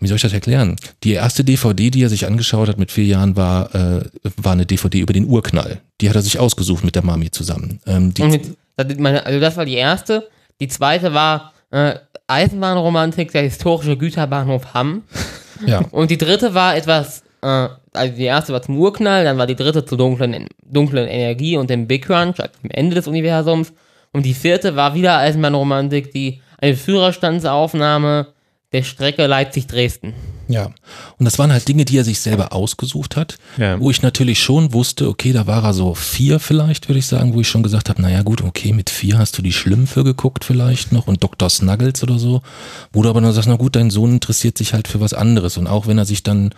wie 0.00 0.06
soll 0.06 0.16
ich 0.16 0.22
das 0.22 0.32
erklären? 0.32 0.76
Die 1.02 1.12
erste 1.12 1.44
DVD, 1.44 1.90
die 1.90 2.02
er 2.02 2.08
sich 2.08 2.26
angeschaut 2.26 2.68
hat 2.68 2.78
mit 2.78 2.92
vier 2.92 3.04
Jahren, 3.04 3.36
war, 3.36 3.74
äh, 3.74 4.04
war 4.36 4.52
eine 4.52 4.66
DVD 4.66 5.00
über 5.00 5.12
den 5.12 5.26
Urknall. 5.26 5.80
Die 6.00 6.08
hat 6.08 6.16
er 6.16 6.22
sich 6.22 6.38
ausgesucht 6.38 6.84
mit 6.84 6.94
der 6.94 7.04
Mami 7.04 7.30
zusammen. 7.30 7.80
Ähm, 7.86 8.12
mit, 8.18 8.56
also 8.76 9.40
das 9.40 9.56
war 9.56 9.64
die 9.64 9.74
erste. 9.74 10.28
Die 10.60 10.68
zweite 10.68 11.14
war 11.14 11.52
äh, 11.70 11.94
Eisenbahnromantik, 12.28 13.32
der 13.32 13.42
historische 13.42 13.96
Güterbahnhof 13.96 14.74
Hamm. 14.74 15.02
ja. 15.66 15.80
Und 15.90 16.10
die 16.10 16.18
dritte 16.18 16.54
war 16.54 16.76
etwas, 16.76 17.22
äh, 17.42 17.68
also 17.92 18.14
die 18.16 18.24
erste 18.24 18.52
war 18.52 18.62
zum 18.62 18.78
Urknall, 18.78 19.24
dann 19.24 19.38
war 19.38 19.46
die 19.46 19.56
dritte 19.56 19.84
zur 19.84 19.98
dunklen, 19.98 20.46
dunklen 20.64 21.08
Energie 21.08 21.56
und 21.56 21.70
dem 21.70 21.86
Big 21.88 22.06
Crunch, 22.06 22.38
also 22.38 22.52
dem 22.62 22.70
Ende 22.70 22.94
des 22.94 23.08
Universums. 23.08 23.72
Und 24.12 24.24
die 24.24 24.34
vierte 24.34 24.76
war 24.76 24.94
wieder 24.94 25.18
Eisenbahnromantik, 25.18 26.12
die 26.12 26.40
eine 26.58 26.76
Führerstandsaufnahme 26.76 28.28
der 28.72 28.82
Strecke 28.82 29.26
Leipzig-Dresden. 29.26 30.12
Ja, 30.46 30.66
und 31.18 31.24
das 31.24 31.38
waren 31.38 31.52
halt 31.52 31.66
Dinge, 31.68 31.84
die 31.86 31.96
er 31.96 32.04
sich 32.04 32.20
selber 32.20 32.52
ausgesucht 32.52 33.16
hat, 33.16 33.38
Ja. 33.56 33.80
wo 33.80 33.90
ich 33.90 34.02
natürlich 34.02 34.42
schon 34.42 34.72
wusste, 34.74 35.08
okay, 35.08 35.32
da 35.32 35.46
war 35.46 35.64
er 35.64 35.72
so 35.74 35.94
vier 35.94 36.38
vielleicht, 36.38 36.88
würde 36.88 36.98
ich 36.98 37.06
sagen, 37.06 37.32
wo 37.34 37.40
ich 37.40 37.48
schon 37.48 37.62
gesagt 37.62 37.88
habe, 37.88 38.00
naja 38.02 38.22
gut, 38.22 38.42
okay, 38.42 38.72
mit 38.74 38.90
vier 38.90 39.18
hast 39.18 39.36
du 39.38 39.42
die 39.42 39.52
Schlümpfe 39.52 40.04
geguckt 40.04 40.44
vielleicht 40.44 40.92
noch 40.92 41.06
und 41.06 41.22
Dr. 41.22 41.48
Snuggles 41.48 42.02
oder 42.02 42.18
so, 42.18 42.42
wo 42.92 43.02
du 43.02 43.08
aber 43.08 43.20
nur 43.22 43.32
sagst, 43.32 43.48
na 43.48 43.56
gut, 43.56 43.74
dein 43.76 43.90
Sohn 43.90 44.12
interessiert 44.12 44.58
sich 44.58 44.74
halt 44.74 44.86
für 44.88 45.00
was 45.00 45.14
anderes 45.14 45.56
und 45.56 45.66
auch 45.66 45.86
wenn 45.86 45.98
er 45.98 46.04
sich 46.06 46.22
dann 46.22 46.50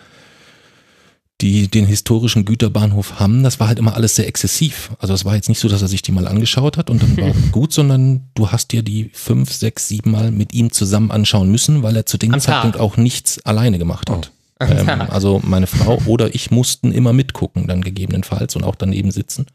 die, 1.41 1.69
den 1.69 1.87
historischen 1.87 2.45
Güterbahnhof 2.45 3.19
Hamm, 3.21 3.43
das 3.43 3.61
war 3.61 3.69
halt 3.69 3.79
immer 3.79 3.95
alles 3.95 4.17
sehr 4.17 4.29
exzessiv. 4.29 4.91
Also 4.99 5.15
es 5.15 5.25
war 5.25 5.35
jetzt 5.35 5.49
nicht 5.49 5.59
so, 5.61 5.69
dass 5.69 5.83
er 5.83 5.89
sich 5.89 6.03
die 6.03 6.13
mal 6.13 6.27
angeschaut 6.29 6.77
hat 6.77 6.91
und 6.91 7.03
dann 7.03 7.17
war 7.17 7.33
gut, 7.53 7.73
sondern 7.73 8.29
du 8.35 8.51
hast 8.51 8.73
dir 8.73 8.83
die 8.83 9.11
fünf, 9.15 9.53
sechs, 9.53 9.89
sieben 9.89 10.11
Mal 10.11 10.31
mit 10.31 10.53
ihm 10.53 10.71
zusammen 10.73 11.11
anschauen 11.11 11.51
müssen, 11.51 11.83
weil 11.83 11.97
er 11.97 12.07
zu 12.07 12.19
dem 12.19 12.35
Am 12.35 12.41
Tag. 12.41 12.55
Zeitpunkt 12.55 12.79
auch 12.79 12.97
nichts 12.97 13.45
alleine 13.45 13.79
gemacht 13.79 14.11
hat. 14.11 14.31
Ähm, 14.61 14.87
Tag. 14.87 15.11
also 15.11 15.41
meine 15.43 15.67
Frau 15.67 15.99
oder 16.05 16.35
ich 16.35 16.51
mussten 16.51 16.93
immer 16.93 17.15
mitgucken, 17.15 17.67
dann 17.67 17.81
gegebenenfalls 17.81 18.57
und 18.57 18.63
auch 18.65 18.75
daneben 18.75 19.11
sitzen. 19.11 19.47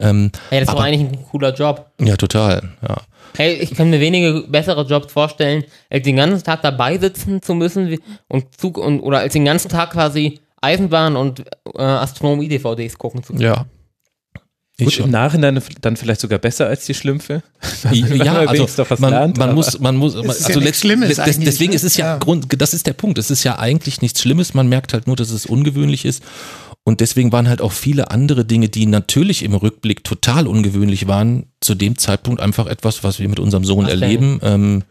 Ähm, 0.00 0.32
Hey, 0.50 0.60
das 0.60 0.68
Aber- 0.70 0.82
eigentlich 0.82 1.08
ein 1.12 1.24
cooler 1.30 1.54
Job. 1.54 1.90
ja, 2.00 2.16
total. 2.16 2.70
Ja. 2.82 2.96
Hey, 3.36 3.54
ich 3.54 3.74
kann 3.74 3.90
mir 3.90 4.00
wenige 4.00 4.44
bessere 4.48 4.84
Jobs 4.86 5.12
vorstellen, 5.12 5.64
als 5.90 6.04
den 6.04 6.16
ganzen 6.16 6.44
Tag 6.44 6.62
dabei 6.62 6.98
sitzen 6.98 7.42
zu 7.42 7.54
müssen 7.54 7.98
und 8.28 8.44
Zug 8.60 8.78
und 8.78 9.00
oder 9.00 9.18
als 9.20 9.32
den 9.32 9.44
ganzen 9.44 9.68
Tag 9.68 9.90
quasi 9.92 10.38
Eisenbahn 10.64 11.16
und 11.16 11.40
äh, 11.74 11.82
Astronomie-DVDs 11.82 12.98
gucken 12.98 13.22
zu 13.22 13.32
können. 13.32 13.42
ja. 13.44 13.66
Ich 14.76 14.86
Gut, 14.86 14.94
schon. 14.94 15.04
im 15.04 15.12
Nachhinein 15.12 15.62
dann 15.82 15.96
vielleicht 15.96 16.20
sogar 16.20 16.40
besser 16.40 16.66
als 16.66 16.84
die 16.84 16.94
Schlümpfe. 16.94 17.44
Ja, 17.92 17.92
man 17.92 18.20
also 18.28 18.52
wenigstens 18.54 18.74
doch 18.74 18.90
was 18.90 18.98
man, 18.98 19.10
lernt, 19.10 19.38
man 19.38 19.50
aber- 19.50 19.54
muss, 19.54 19.78
man 19.78 19.94
muss, 19.94 20.16
ist 20.16 20.24
ja 20.24 20.28
also 20.48 20.58
nichts 20.58 20.64
letzt- 20.64 20.80
Schlimmes 20.80 21.16
des- 21.16 21.38
deswegen 21.38 21.70
ne? 21.70 21.76
ist 21.76 21.84
es 21.84 21.96
ja, 21.96 22.06
Ja. 22.14 22.18
Grund, 22.18 22.46
das 22.60 22.74
ist 22.74 22.84
der 22.88 22.92
Punkt. 22.94 23.18
Es 23.18 23.30
ist 23.30 23.44
ja 23.44 23.56
eigentlich 23.60 24.02
nichts 24.02 24.20
Schlimmes. 24.20 24.52
Man 24.52 24.66
merkt 24.68 24.92
halt 24.92 25.06
nur, 25.06 25.14
dass 25.14 25.30
es 25.30 25.46
ungewöhnlich 25.46 26.04
ist. 26.04 26.24
Und 26.82 27.00
deswegen 27.00 27.30
waren 27.30 27.48
halt 27.48 27.62
auch 27.62 27.70
viele 27.70 28.10
andere 28.10 28.44
Dinge, 28.44 28.68
die 28.68 28.86
natürlich 28.86 29.44
im 29.44 29.54
Rückblick 29.54 30.02
total 30.02 30.48
ungewöhnlich 30.48 31.06
waren, 31.06 31.46
zu 31.60 31.76
dem 31.76 31.96
Zeitpunkt 31.96 32.40
einfach 32.40 32.66
etwas, 32.66 33.04
was 33.04 33.20
wir 33.20 33.28
mit 33.28 33.38
unserem 33.38 33.64
Sohn 33.64 33.86
denn? 33.86 34.02
erleben. 34.02 34.40
Ähm, 34.42 34.82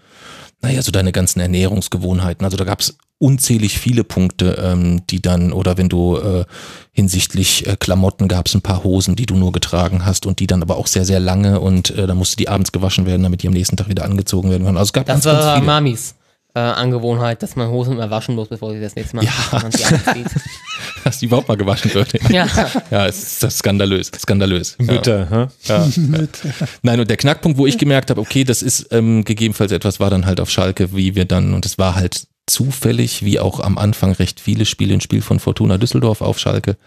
naja, 0.62 0.82
so 0.82 0.94
deine 0.94 1.12
ganzen 1.12 1.42
Ernährungsgewohnheiten. 1.42 2.46
Also 2.46 2.56
da 2.56 2.64
gab 2.64 2.80
es 2.80 2.98
unzählig 3.20 3.80
viele 3.80 4.04
Punkte, 4.04 4.58
ähm, 4.62 5.08
die 5.08 5.22
dann, 5.22 5.54
oder 5.54 5.78
wenn 5.78 5.88
du 5.90 6.18
äh, 6.18 6.46
hinsichtlich 6.92 7.68
äh, 7.68 7.78
Klamotten 7.80 8.28
gab 8.28 8.48
es 8.48 8.54
ein 8.56 8.62
paar 8.62 8.84
Hosen, 8.84 9.16
die 9.16 9.26
du 9.26 9.36
nur 9.36 9.52
getragen 9.52 10.06
hast 10.06 10.26
und 10.26 10.40
die 10.40 10.48
dann 10.48 10.62
aber 10.62 10.78
auch 10.78 10.88
sehr, 10.88 11.06
sehr 11.06 11.20
lange 11.20 11.60
und 11.62 11.92
äh, 11.92 12.06
dann 12.06 12.18
musste 12.18 12.36
die 12.36 12.50
abends 12.50 12.72
gewaschen 12.72 13.06
werden, 13.06 13.24
damit 13.24 13.44
die 13.44 13.48
am 13.48 13.54
nächsten 13.54 13.78
Tag 13.78 13.88
wieder 13.88 14.04
angezogen 14.04 14.50
werden 14.50 14.66
können. 14.66 14.78
Also 14.78 14.90
es 14.90 14.94
gab 14.94 15.06
Das 15.06 15.16
ganz, 15.16 15.26
ganz 15.26 15.46
war 15.46 15.56
viele. 15.56 15.66
Mamis 15.66 16.16
äh, 16.56 16.60
Angewohnheit, 16.60 17.42
dass 17.42 17.56
man 17.56 17.70
Hosen 17.70 17.94
immer 17.94 18.10
waschen 18.10 18.36
muss, 18.36 18.48
bevor 18.48 18.74
sie 18.74 18.82
das 18.82 18.96
nächste 18.96 19.16
Mal 19.16 19.26
Ja. 19.26 19.32
man 19.60 19.72
sie 19.72 19.84
anzieht. 19.86 20.28
dass 21.04 21.20
die 21.20 21.26
überhaupt 21.26 21.48
mal 21.48 21.58
gewaschen 21.58 21.94
wird. 21.94 22.14
Ja. 22.30 22.48
ja, 22.92 23.08
es 23.08 23.22
ist 23.24 23.44
das 23.44 23.58
skandalös, 23.60 24.12
skandalös. 24.18 24.78
Ja. 24.80 24.86
Mütter, 24.94 25.28
hä? 25.30 25.48
Ja. 25.68 25.88
Nein, 26.82 27.00
und 27.00 27.10
der 27.10 27.18
Knackpunkt, 27.18 27.58
wo 27.58 27.66
ich 27.68 27.78
gemerkt 27.78 28.10
habe, 28.10 28.22
okay, 28.22 28.44
das 28.44 28.62
ist 28.62 28.88
ähm, 28.92 29.24
gegebenenfalls 29.24 29.72
etwas, 29.72 30.00
war 30.00 30.10
dann 30.10 30.26
halt 30.26 30.40
auf 30.40 30.50
Schalke, 30.50 30.96
wie 30.96 31.16
wir 31.16 31.26
dann, 31.26 31.54
und 31.54 31.66
es 31.66 31.78
war 31.78 31.96
halt 31.96 32.28
zufällig, 32.48 33.24
wie 33.24 33.40
auch 33.40 33.60
am 33.60 33.78
Anfang 33.78 34.12
recht 34.14 34.40
viele 34.40 34.66
Spiele, 34.66 34.94
ein 34.94 35.02
Spiel 35.02 35.22
von 35.22 35.40
Fortuna 35.40 35.78
Düsseldorf 35.78 36.22
auf 36.22 36.40
Schalke. 36.40 36.78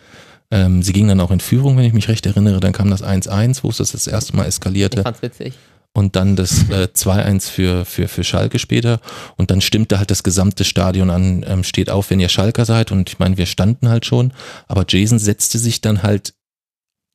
Ähm, 0.50 0.82
sie 0.82 0.92
ging 0.92 1.08
dann 1.08 1.20
auch 1.20 1.30
in 1.30 1.40
Führung, 1.40 1.76
wenn 1.76 1.84
ich 1.84 1.92
mich 1.92 2.08
recht 2.08 2.26
erinnere. 2.26 2.60
Dann 2.60 2.72
kam 2.72 2.90
das 2.90 3.02
1-1, 3.02 3.62
wo 3.62 3.70
es 3.70 3.78
das 3.78 3.92
das 3.92 4.06
erste 4.06 4.36
Mal 4.36 4.42
Ich 4.42 4.48
eskalierte. 4.48 5.02
fand's 5.02 5.22
witzig. 5.22 5.54
Und 5.92 6.14
dann 6.14 6.36
das 6.36 6.68
äh, 6.68 6.88
2-1 6.94 7.48
für, 7.50 7.84
für, 7.86 8.06
für 8.06 8.22
Schalke 8.22 8.58
später. 8.58 9.00
Und 9.36 9.50
dann 9.50 9.62
stimmte 9.62 9.98
halt 9.98 10.10
das 10.10 10.22
gesamte 10.22 10.64
Stadion 10.64 11.08
an, 11.10 11.44
ähm, 11.48 11.64
steht 11.64 11.88
auf, 11.90 12.10
wenn 12.10 12.20
ihr 12.20 12.28
Schalker 12.28 12.66
seid. 12.66 12.92
Und 12.92 13.08
ich 13.08 13.18
meine, 13.18 13.38
wir 13.38 13.46
standen 13.46 13.88
halt 13.88 14.04
schon. 14.04 14.32
Aber 14.68 14.84
Jason 14.86 15.18
setzte 15.18 15.58
sich 15.58 15.80
dann 15.80 16.02
halt 16.02 16.34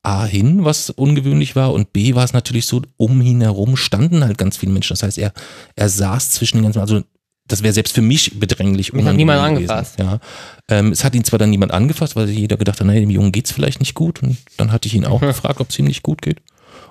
A 0.04 0.26
hin, 0.26 0.66
was 0.66 0.90
ungewöhnlich 0.90 1.56
war, 1.56 1.74
und 1.74 1.94
B 1.94 2.16
war 2.16 2.24
es 2.24 2.34
natürlich 2.34 2.66
so, 2.66 2.82
um 2.98 3.22
ihn 3.22 3.42
herum 3.42 3.78
standen 3.78 4.24
halt 4.24 4.40
ganz 4.40 4.58
viele 4.58 4.72
Menschen. 4.72 4.94
Das 4.94 5.04
heißt, 5.04 5.20
er, 5.20 5.32
er 5.76 5.90
saß 5.90 6.32
zwischen 6.32 6.58
den 6.58 6.64
ganzen, 6.64 6.80
also 6.80 7.04
das 7.52 7.64
wäre 7.64 7.74
selbst 7.74 7.94
für 7.94 8.02
mich 8.02 8.40
bedränglich 8.40 8.94
Mich 8.94 9.06
hat 9.06 9.16
niemand 9.16 9.56
gewesen. 9.56 9.70
angefasst. 9.72 10.00
Ja. 10.00 10.20
Ähm, 10.70 10.92
es 10.92 11.04
hat 11.04 11.14
ihn 11.16 11.24
zwar 11.24 11.40
dann 11.40 11.50
niemand 11.50 11.72
angefasst, 11.72 12.16
weil 12.16 12.30
jeder 12.30 12.58
gedacht 12.58 12.80
hat, 12.80 12.88
naja, 12.88 13.00
dem 13.00 13.10
Jungen 13.10 13.32
geht's 13.32 13.52
vielleicht 13.52 13.80
nicht 13.80 13.94
gut. 13.94 14.22
Und 14.24 14.38
dann 14.58 14.72
hatte 14.72 14.88
ich 14.88 14.96
ihn 14.96 15.06
auch 15.06 15.20
gefragt, 15.22 15.60
ob 15.60 15.70
es 15.70 15.80
ihm 15.80 15.86
nicht 15.86 16.04
gut 16.04 16.22
geht. 16.22 16.38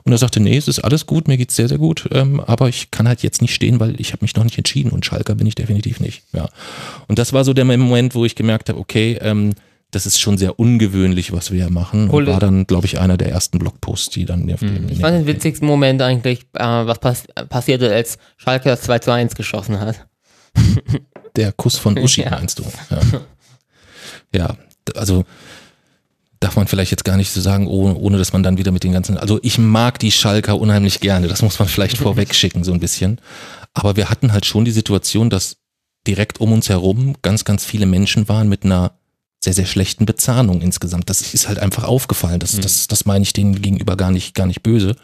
Und 0.05 0.13
er 0.13 0.19
sagte, 0.19 0.41
nee, 0.41 0.57
es 0.57 0.67
ist 0.69 0.79
alles 0.79 1.05
gut, 1.07 1.29
mir 1.29 1.37
geht's 1.37 1.57
sehr, 1.57 1.69
sehr 1.69 1.77
gut, 1.77 2.09
ähm, 2.13 2.41
aber 2.41 2.69
ich 2.71 2.91
kann 2.91 3.07
halt 3.07 3.23
jetzt 3.23 3.43
nicht 3.43 3.55
stehen, 3.55 3.81
weil 3.81 4.01
ich 4.01 4.13
habe 4.13 4.25
mich 4.25 4.35
noch 4.35 4.45
nicht 4.45 4.57
entschieden 4.57 4.93
und 4.93 5.05
Schalker 5.05 5.35
bin 5.35 5.47
ich 5.47 5.55
definitiv 5.57 6.01
nicht. 6.01 6.23
Ja. 6.33 6.49
Und 7.07 7.19
das 7.19 7.35
war 7.35 7.45
so 7.45 7.53
der 7.53 7.67
Moment, 7.67 8.15
wo 8.15 8.25
ich 8.25 8.35
gemerkt 8.35 8.71
habe, 8.71 8.79
okay, 8.79 9.19
ähm, 9.21 9.53
das 9.91 10.07
ist 10.07 10.19
schon 10.21 10.39
sehr 10.39 10.59
ungewöhnlich, 10.59 11.33
was 11.33 11.51
wir 11.51 11.65
hier 11.65 11.71
machen. 11.73 12.05
Und 12.05 12.15
Cool. 12.15 12.27
war 12.29 12.39
dann, 12.41 12.67
glaube 12.67 12.87
ich, 12.87 12.99
einer 12.99 13.19
der 13.19 13.29
ersten 13.31 13.59
Blogposts, 13.59 14.09
die 14.11 14.25
dann 14.25 14.51
auf 14.53 14.61
dem- 14.61 14.89
Ich 14.89 15.01
fand 15.01 15.17
den 15.19 15.27
witzigsten 15.27 15.67
Moment 15.67 16.01
eigentlich, 16.01 16.43
äh, 16.55 16.63
was 16.65 16.99
pass 17.01 17.25
passierte, 17.51 17.93
als 17.93 18.17
Schalke 18.39 18.69
das 18.71 18.83
2 18.83 19.01
zu 19.01 19.11
1 19.13 19.35
geschossen 19.35 19.81
hat. 19.81 20.07
Der 21.37 21.53
Kuss 21.53 21.77
von 21.77 21.97
Uschi, 21.99 22.23
Ja. 22.23 22.31
meinst 22.31 22.59
du? 22.59 22.65
Ja. 22.91 23.01
ja, 24.35 24.57
also 24.97 25.25
darf 26.41 26.57
man 26.57 26.67
vielleicht 26.67 26.91
jetzt 26.91 27.05
gar 27.05 27.17
nicht 27.17 27.31
so 27.31 27.41
sagen, 27.41 27.67
ohne, 27.67 27.95
ohne 27.97 28.19
dass 28.19 28.33
man 28.33 28.43
dann 28.43 28.57
wieder 28.59 28.73
mit 28.73 28.83
den 28.83 28.93
ganzen. 28.93 29.19
Also 29.19 29.39
ich 29.43 29.59
mag 29.59 29.99
die 29.99 30.11
Schalker 30.11 30.59
unheimlich 30.59 31.01
gerne, 31.01 31.29
das 31.29 31.43
muss 31.43 31.59
man 31.59 31.69
vielleicht 31.69 31.99
vorweg 31.99 32.35
schicken, 32.35 32.65
so 32.65 32.73
ein 32.73 32.81
bisschen. 32.81 33.21
Aber 33.75 33.97
wir 33.97 34.11
hatten 34.11 34.33
halt 34.33 34.47
schon 34.47 34.65
die 34.65 34.71
Situation, 34.71 35.31
dass 35.31 35.59
direkt 36.07 36.41
um 36.41 36.53
uns 36.53 36.69
herum 36.69 37.15
ganz, 37.23 37.45
ganz 37.45 37.65
viele 37.65 37.87
Menschen 37.87 38.29
waren 38.29 38.49
mit 38.49 38.65
einer 38.65 38.93
sehr, 39.43 39.53
sehr 39.55 39.67
schlechten 39.67 40.07
Bezahlung 40.07 40.61
insgesamt. 40.61 41.09
Das 41.09 41.21
ist 41.35 41.47
halt 41.49 41.59
einfach 41.59 41.85
aufgefallen. 41.85 42.41
Das, 42.41 42.59
das, 42.59 42.89
das 42.89 43.05
meine 43.07 43.23
ich 43.23 43.33
denen 43.33 43.61
gegenüber 43.63 43.97
gar 43.97 44.11
nicht, 44.11 44.35
gar 44.35 44.47
nicht 44.47 44.63
böse. 44.63 44.97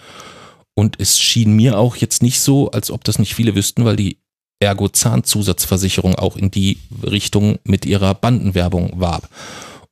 Und 0.75 1.01
es 1.01 1.19
schien 1.19 1.53
mir 1.55 1.79
auch 1.79 1.97
jetzt 1.97 2.23
nicht 2.23 2.41
so, 2.41 2.71
als 2.71 2.91
ob 2.91 3.05
das 3.05 3.19
nicht 3.19 3.35
viele 3.35 3.55
wüssten, 3.55 3.85
weil 3.85 3.97
die 3.97 4.19
Ergo 4.61 4.89
Zahnzusatzversicherung 4.89 6.15
auch 6.15 6.37
in 6.37 6.51
die 6.51 6.79
Richtung 7.03 7.59
mit 7.65 7.85
ihrer 7.85 8.15
Bandenwerbung 8.15 8.93
warb. 9.01 9.29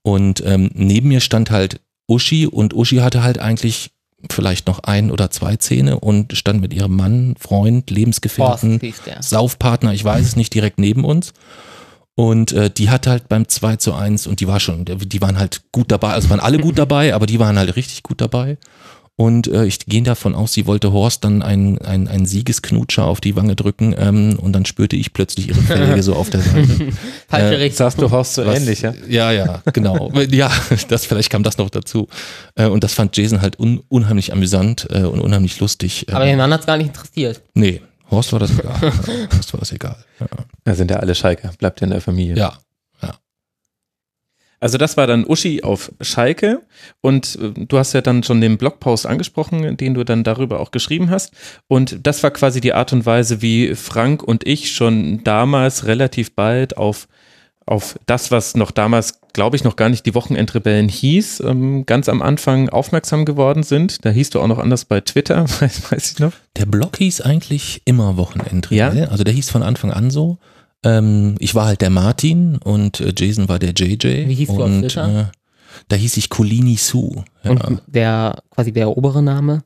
Und 0.02 0.42
ähm, 0.46 0.70
neben 0.74 1.08
mir 1.08 1.20
stand 1.20 1.50
halt 1.50 1.80
Uschi 2.08 2.46
und 2.46 2.74
Uschi 2.74 2.96
hatte 2.96 3.22
halt 3.22 3.38
eigentlich 3.38 3.90
vielleicht 4.30 4.66
noch 4.66 4.80
ein 4.80 5.10
oder 5.10 5.30
zwei 5.30 5.56
Zähne 5.56 6.00
und 6.00 6.36
stand 6.36 6.60
mit 6.60 6.72
ihrem 6.72 6.96
Mann, 6.96 7.34
Freund, 7.38 7.90
Lebensgefährten, 7.90 8.80
der. 8.80 9.22
Saufpartner, 9.22 9.92
ich 9.92 10.04
weiß 10.04 10.24
es 10.26 10.36
nicht, 10.36 10.54
direkt 10.54 10.78
neben 10.78 11.04
uns. 11.04 11.32
Und 12.16 12.52
äh, 12.52 12.70
die 12.70 12.90
hat 12.90 13.06
halt 13.06 13.28
beim 13.28 13.48
2 13.48 13.76
zu 13.76 13.92
1 13.92 14.28
und 14.28 14.38
die 14.40 14.46
war 14.46 14.60
schon, 14.60 14.84
die 14.84 15.20
waren 15.20 15.36
halt 15.36 15.62
gut 15.72 15.90
dabei, 15.90 16.12
also 16.12 16.30
waren 16.30 16.38
alle 16.40 16.58
gut 16.58 16.78
dabei, 16.78 17.12
aber 17.12 17.26
die 17.26 17.40
waren 17.40 17.58
halt 17.58 17.74
richtig 17.74 18.04
gut 18.04 18.20
dabei. 18.20 18.56
Und 19.16 19.46
äh, 19.46 19.64
ich 19.64 19.78
gehe 19.86 20.02
davon 20.02 20.34
aus, 20.34 20.52
sie 20.54 20.66
wollte 20.66 20.92
Horst 20.92 21.22
dann 21.22 21.40
einen, 21.42 21.78
einen 21.78 22.26
Siegesknutscher 22.26 23.04
auf 23.04 23.20
die 23.20 23.36
Wange 23.36 23.54
drücken 23.54 23.94
ähm, 23.96 24.36
und 24.40 24.52
dann 24.52 24.64
spürte 24.66 24.96
ich 24.96 25.12
plötzlich 25.12 25.48
ihre 25.50 25.60
Felge 25.62 26.02
so 26.02 26.14
auf 26.16 26.30
der 26.30 26.40
Seite. 26.42 26.88
Falsche 27.28 27.54
Äh, 27.54 27.58
Richtung. 27.58 27.76
Sagst 27.76 28.02
du 28.02 28.10
Horst 28.10 28.34
so 28.34 28.44
Was- 28.44 28.58
ähnlich, 28.58 28.82
ja? 28.82 28.92
Ja, 29.08 29.30
ja, 29.30 29.62
genau. 29.72 30.10
ja, 30.30 30.50
das 30.88 31.06
vielleicht 31.06 31.30
kam 31.30 31.44
das 31.44 31.58
noch 31.58 31.70
dazu. 31.70 32.08
Äh, 32.56 32.66
und 32.66 32.82
das 32.82 32.92
fand 32.94 33.16
Jason 33.16 33.40
halt 33.40 33.60
un, 33.60 33.82
unheimlich 33.88 34.32
amüsant 34.32 34.88
äh, 34.90 35.02
und 35.04 35.20
unheimlich 35.20 35.60
lustig. 35.60 36.08
Äh, 36.08 36.12
Aber 36.12 36.24
den 36.24 36.36
Mann 36.36 36.52
hat's 36.52 36.66
gar 36.66 36.76
nicht 36.76 36.88
interessiert. 36.88 37.40
nee, 37.54 37.80
Horst 38.10 38.32
war 38.32 38.40
das 38.40 38.50
egal. 38.50 38.80
Horst 39.32 39.52
war 39.52 39.60
das 39.60 39.70
egal. 39.72 39.96
Ja. 40.18 40.26
Da 40.64 40.74
sind 40.74 40.90
ja 40.90 40.96
alle 40.98 41.14
Schalker, 41.14 41.52
bleibt 41.58 41.80
ja 41.80 41.84
in 41.86 41.92
der 41.92 42.00
Familie. 42.00 42.36
ja. 42.36 42.58
Also 44.60 44.78
das 44.78 44.96
war 44.96 45.06
dann 45.06 45.26
Uschi 45.26 45.62
auf 45.62 45.92
Schalke 46.00 46.62
und 47.00 47.38
äh, 47.40 47.66
du 47.66 47.78
hast 47.78 47.92
ja 47.92 48.00
dann 48.00 48.22
schon 48.22 48.40
den 48.40 48.58
Blogpost 48.58 49.06
angesprochen, 49.06 49.76
den 49.76 49.94
du 49.94 50.04
dann 50.04 50.24
darüber 50.24 50.60
auch 50.60 50.70
geschrieben 50.70 51.10
hast 51.10 51.32
und 51.68 52.06
das 52.06 52.22
war 52.22 52.30
quasi 52.30 52.60
die 52.60 52.72
Art 52.72 52.92
und 52.92 53.06
Weise, 53.06 53.42
wie 53.42 53.74
Frank 53.74 54.22
und 54.22 54.46
ich 54.46 54.72
schon 54.72 55.22
damals 55.24 55.86
relativ 55.86 56.34
bald 56.34 56.76
auf 56.76 57.08
auf 57.66 57.98
das, 58.06 58.30
was 58.30 58.54
noch 58.56 58.70
damals, 58.70 59.20
glaube 59.32 59.56
ich, 59.56 59.64
noch 59.64 59.76
gar 59.76 59.88
nicht 59.88 60.04
die 60.04 60.14
Wochenendrebellen 60.14 60.88
hieß, 60.88 61.40
ähm, 61.40 61.86
ganz 61.86 62.08
am 62.08 62.20
Anfang 62.20 62.68
aufmerksam 62.68 63.24
geworden 63.24 63.62
sind. 63.62 64.04
Da 64.04 64.10
hieß 64.10 64.30
du 64.30 64.40
auch 64.40 64.46
noch 64.46 64.58
anders 64.58 64.84
bei 64.84 65.00
Twitter, 65.00 65.44
weiß, 65.60 65.90
weiß 65.90 66.12
ich 66.12 66.18
noch. 66.18 66.32
Der 66.56 66.66
Blog 66.66 66.98
hieß 66.98 67.22
eigentlich 67.22 67.82
immer 67.84 68.16
Wochenendrebell. 68.16 68.98
Ja? 68.98 69.08
Also 69.08 69.24
der 69.24 69.34
hieß 69.34 69.50
von 69.50 69.62
Anfang 69.62 69.92
an 69.92 70.10
so. 70.10 70.38
Ähm, 70.84 71.34
ich 71.38 71.54
war 71.54 71.66
halt 71.66 71.80
der 71.80 71.90
Martin 71.90 72.58
und 72.58 73.00
äh, 73.00 73.12
Jason 73.16 73.48
war 73.48 73.58
der 73.58 73.72
JJ. 73.72 74.28
Wie 74.28 74.34
hieß 74.34 74.48
du 74.48 74.54
auf 74.54 74.60
und, 74.70 74.80
Twitter? 74.82 75.20
Äh, 75.20 75.24
da 75.88 75.96
hieß 75.96 76.16
ich 76.18 76.28
Colini 76.30 76.76
Sue. 76.76 77.24
Ja, 77.42 77.50
Und 77.50 77.82
der, 77.86 78.42
quasi 78.50 78.72
der 78.72 78.88
obere 78.96 79.22
Name? 79.22 79.64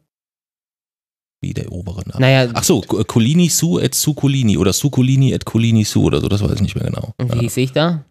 wie 1.41 1.55
der 1.55 1.71
obere 1.71 2.01
Name. 2.09 2.21
Naja, 2.21 2.51
Ach 2.55 2.65
so, 2.65 2.81
Co- 2.81 3.05
Colini 3.05 3.49
Sue 3.49 3.81
at 3.85 3.95
Sucolini 3.95 4.59
oder 4.59 4.73
Sucolini 4.73 5.33
at 5.33 5.45
Colini 5.45 5.85
Sue 5.85 6.05
oder 6.07 6.21
so, 6.21 6.29
das 6.29 6.43
weiß 6.43 6.55
ich 6.55 6.63
nicht 6.63 6.75
mehr 6.75 6.87
genau. 6.87 7.15
und 7.17 7.31
wie 7.33 7.37
Ja. 7.37 7.43
hieß 7.43 7.57
ich 7.59 7.71
da? 7.73 8.05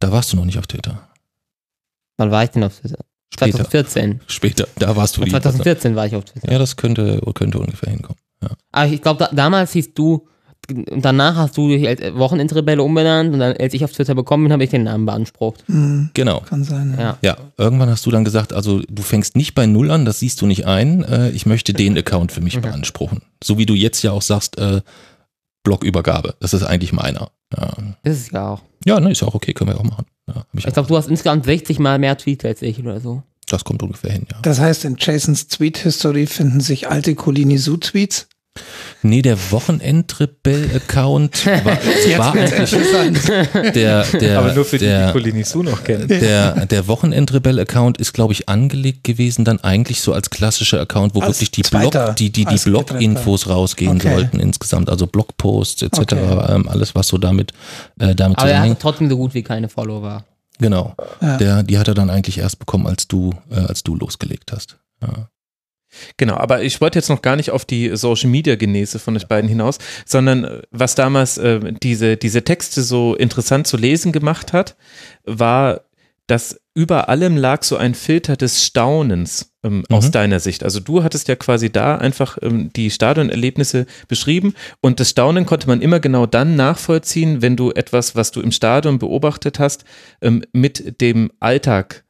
Da 0.00 0.12
warst 0.12 0.32
du 0.32 0.36
noch 0.36 0.44
nicht 0.44 0.58
auf 0.58 0.66
Twitter. 0.66 1.08
Wann 2.18 2.30
war 2.30 2.44
ich 2.44 2.50
denn 2.50 2.62
auf 2.62 2.78
Twitter? 2.78 2.98
Später. 3.32 3.52
2014. 3.64 4.20
Später, 4.26 4.68
da 4.76 4.94
warst 4.94 5.16
du 5.16 5.24
die. 5.24 5.30
2014 5.30 5.96
war 5.96 6.06
ich 6.06 6.14
auf 6.14 6.26
Twitter. 6.26 6.52
Ja, 6.52 6.58
das 6.58 6.76
könnte, 6.76 7.20
könnte 7.34 7.58
ungefähr 7.58 7.90
hinkommen. 7.90 8.18
Aber 8.70 8.86
ich 8.92 9.00
glaube, 9.00 9.18
da, 9.24 9.34
damals 9.34 9.72
hieß 9.72 9.94
du, 9.94 10.28
und 10.70 11.04
danach 11.04 11.36
hast 11.36 11.56
du 11.56 11.68
dich 11.68 11.86
als 11.86 12.00
Wochenendrebelle 12.14 12.82
umbenannt 12.82 13.32
und 13.32 13.40
dann, 13.40 13.56
als 13.56 13.74
ich 13.74 13.84
auf 13.84 13.92
Twitter 13.92 14.14
bekommen 14.14 14.44
bin, 14.44 14.52
habe 14.52 14.64
ich 14.64 14.70
den 14.70 14.84
Namen 14.84 15.06
beansprucht. 15.06 15.64
Hm, 15.66 16.10
Genau. 16.14 16.40
kann 16.40 16.64
sein. 16.64 16.94
Ja. 16.98 17.02
Ja. 17.04 17.18
Ja, 17.22 17.36
irgendwann 17.58 17.88
hast 17.90 18.04
du 18.06 18.10
dann 18.10 18.24
gesagt, 18.24 18.52
also 18.52 18.80
du 18.88 19.02
fängst 19.02 19.36
nicht 19.36 19.54
bei 19.54 19.66
Null 19.66 19.90
an, 19.90 20.04
das 20.04 20.20
siehst 20.20 20.40
du 20.40 20.46
nicht 20.46 20.66
ein. 20.66 21.04
Äh, 21.04 21.30
ich 21.30 21.46
möchte 21.46 21.72
den 21.72 21.96
Account 21.98 22.32
für 22.32 22.40
mich 22.40 22.60
beanspruchen. 22.60 23.22
So 23.42 23.58
wie 23.58 23.66
du 23.66 23.74
jetzt 23.74 24.02
ja 24.02 24.12
auch 24.12 24.22
sagst, 24.22 24.58
äh, 24.58 24.80
Blogübergabe. 25.62 26.34
Das 26.40 26.52
ist 26.54 26.62
eigentlich 26.62 26.92
meiner. 26.92 27.30
Ja, 27.56 27.72
Das 28.02 28.16
ist 28.18 28.32
ja 28.32 28.48
auch. 28.50 28.62
ja 28.84 29.00
ne, 29.00 29.10
ist 29.12 29.20
ja 29.22 29.28
auch 29.28 29.34
okay, 29.34 29.52
können 29.54 29.70
wir 29.70 29.78
auch 29.78 29.84
machen. 29.84 30.06
Ja, 30.26 30.44
ich 30.52 30.60
Ich 30.60 30.68
auch. 30.68 30.72
glaube, 30.74 30.88
du 30.88 30.96
hast 30.96 31.08
insgesamt 31.08 31.44
60 31.44 31.78
Mal 31.78 31.98
mehr 31.98 32.16
Tweets 32.18 32.44
als 32.44 32.62
ich 32.62 32.78
oder 32.80 33.00
so. 33.00 33.22
Das 33.48 33.64
kommt 33.64 33.82
ungefähr 33.82 34.10
hin, 34.12 34.26
ja. 34.30 34.38
Das 34.42 34.58
heißt, 34.58 34.84
in 34.86 34.96
Jasons 34.98 35.48
Tweet-History 35.48 36.26
finden 36.26 36.60
sich 36.60 36.88
alte 36.88 37.14
Colini-Su-Tweets. 37.14 38.28
Nee, 39.02 39.20
der 39.22 39.36
Wochenendrebell-Account 39.50 41.46
war, 41.64 41.64
war 41.64 42.34
eigentlich 42.34 42.70
der, 43.74 44.04
der, 44.04 44.38
Aber 44.38 44.54
nur 44.54 44.64
für 44.64 44.78
die, 44.78 44.84
die 44.84 44.90
der, 44.90 45.12
Colini 45.12 45.44
Su 45.44 45.62
noch 45.62 45.82
kennen. 45.84 46.08
der, 46.08 46.66
der 46.70 46.86
Wochenendrebell-Account 46.88 47.98
ist, 47.98 48.12
glaube 48.12 48.32
ich, 48.32 48.48
angelegt 48.48 49.04
gewesen, 49.04 49.44
dann 49.44 49.60
eigentlich 49.60 50.00
so 50.00 50.12
als 50.12 50.30
klassischer 50.30 50.80
Account, 50.80 51.14
wo 51.14 51.20
Als 51.20 51.36
wirklich 51.36 51.50
die 51.50 51.62
zweiter, 51.62 52.04
Blog, 52.06 52.16
die, 52.16 52.30
die, 52.30 52.44
die 52.44 52.56
Blog-Infos 52.56 53.48
rausgehen 53.48 53.96
Okay. 53.96 54.12
sollten 54.12 54.40
insgesamt, 54.40 54.88
also 54.88 55.06
Blogposts 55.06 55.82
etc., 55.82 55.98
Okay. 56.14 56.54
ähm, 56.54 56.68
alles 56.68 56.94
was 56.94 57.08
so 57.08 57.18
damit, 57.18 57.52
äh, 57.98 58.14
damit 58.14 58.38
Aber 58.38 58.46
er 58.48 58.54
zusammenhängt. 58.54 58.74
hat 58.76 58.82
trotzdem 58.82 59.08
so 59.10 59.16
gut 59.16 59.34
wie 59.34 59.42
keine 59.42 59.68
Follower. 59.68 60.24
Genau. 60.58 60.94
Ja. 61.20 61.36
Der, 61.38 61.62
die 61.64 61.78
hat 61.78 61.88
er 61.88 61.94
dann 61.94 62.10
eigentlich 62.10 62.38
erst 62.38 62.58
bekommen, 62.60 62.86
als 62.86 63.08
du, 63.08 63.32
äh, 63.50 63.56
als 63.56 63.82
du 63.82 63.96
losgelegt 63.96 64.52
hast. 64.52 64.78
Ja. 65.02 65.28
Genau, 66.16 66.36
aber 66.36 66.62
ich 66.62 66.80
wollte 66.80 66.98
jetzt 66.98 67.08
noch 67.08 67.22
gar 67.22 67.36
nicht 67.36 67.50
auf 67.50 67.64
die 67.64 67.96
Social 67.96 68.30
Media 68.30 68.56
Genese 68.56 68.98
von 68.98 69.16
euch 69.16 69.26
beiden 69.26 69.48
hinaus, 69.48 69.78
sondern 70.06 70.44
äh, 70.44 70.62
was 70.70 70.94
damals 70.94 71.38
äh, 71.38 71.60
diese, 71.82 72.16
diese 72.16 72.42
Texte 72.44 72.82
so 72.82 73.14
interessant 73.14 73.66
zu 73.66 73.76
lesen 73.76 74.12
gemacht 74.12 74.52
hat, 74.52 74.76
war, 75.24 75.82
dass 76.26 76.60
über 76.74 77.08
allem 77.08 77.36
lag 77.36 77.62
so 77.62 77.76
ein 77.76 77.94
Filter 77.94 78.36
des 78.36 78.64
Staunens 78.64 79.52
ähm, 79.62 79.84
aus 79.90 80.06
Mhm. 80.06 80.12
deiner 80.12 80.40
Sicht. 80.40 80.64
Also 80.64 80.80
du 80.80 81.04
hattest 81.04 81.28
ja 81.28 81.36
quasi 81.36 81.70
da 81.70 81.96
einfach 81.96 82.38
ähm, 82.42 82.70
die 82.74 82.90
Stadionerlebnisse 82.90 83.86
beschrieben 84.08 84.54
und 84.80 84.98
das 85.00 85.10
Staunen 85.10 85.46
konnte 85.46 85.68
man 85.68 85.80
immer 85.82 86.00
genau 86.00 86.26
dann 86.26 86.56
nachvollziehen, 86.56 87.42
wenn 87.42 87.56
du 87.56 87.70
etwas, 87.70 88.16
was 88.16 88.30
du 88.32 88.40
im 88.40 88.52
Stadion 88.52 88.98
beobachtet 88.98 89.58
hast, 89.58 89.84
ähm, 90.20 90.42
mit 90.52 91.00
dem 91.00 91.30
Alltag 91.40 92.04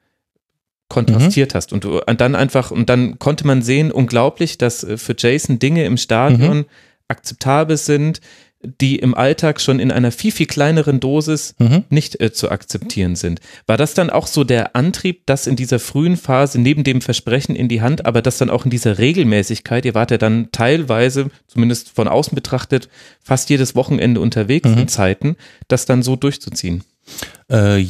kontrastiert 0.95 1.55
hast 1.55 1.73
und 1.73 1.83
du 1.85 2.01
und 2.01 2.21
dann 2.21 2.35
einfach 2.37 2.71
und 2.71 2.89
dann 2.89 3.19
konnte 3.19 3.47
man 3.47 3.63
sehen 3.63 3.91
unglaublich, 3.91 4.59
dass 4.59 4.85
äh, 4.85 4.97
für 4.97 5.15
Jason 5.19 5.59
Dinge 5.59 5.85
im 5.85 5.97
Stadion 5.97 6.67
akzeptabel 7.09 7.77
sind, 7.77 8.21
die 8.81 8.97
im 8.97 9.15
Alltag 9.15 9.61
schon 9.61 9.79
in 9.79 9.91
einer 9.91 10.11
viel 10.11 10.33
viel 10.33 10.47
kleineren 10.47 10.99
Dosis 11.01 11.55
Mhm. 11.59 11.85
nicht 11.91 12.21
äh, 12.21 12.33
zu 12.33 12.51
akzeptieren 12.51 13.15
sind. 13.17 13.41
War 13.67 13.77
das 13.77 13.93
dann 13.95 14.09
auch 14.09 14.27
so 14.27 14.43
der 14.45 14.75
Antrieb, 14.75 15.27
das 15.27 15.47
in 15.47 15.57
dieser 15.57 15.79
frühen 15.79 16.17
Phase 16.17 16.59
neben 16.61 16.83
dem 16.85 17.01
Versprechen 17.03 17.57
in 17.57 17.69
die 17.69 17.83
Hand, 17.83 18.07
aber 18.07 18.23
das 18.23 18.39
dann 18.39 18.51
auch 18.51 18.65
in 18.65 18.71
dieser 18.71 18.99
Regelmäßigkeit, 18.99 19.85
ihr 19.85 19.95
wart 19.95 20.13
ja 20.13 20.17
dann 20.19 20.49
teilweise, 20.53 21.31
zumindest 21.47 21.91
von 21.91 22.09
außen 22.09 22.35
betrachtet, 22.35 22.89
fast 23.21 23.51
jedes 23.51 23.75
Wochenende 23.75 24.21
unterwegs 24.21 24.71
in 24.71 24.89
Zeiten, 24.89 25.37
das 25.69 25.85
dann 25.85 26.03
so 26.03 26.17
durchzuziehen? 26.17 26.85
Äh, 27.49 27.85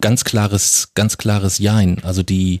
ganz 0.00 0.24
klares, 0.24 0.90
ganz 0.94 1.16
klares 1.16 1.58
Jein. 1.58 2.02
Also 2.04 2.22
die, 2.22 2.60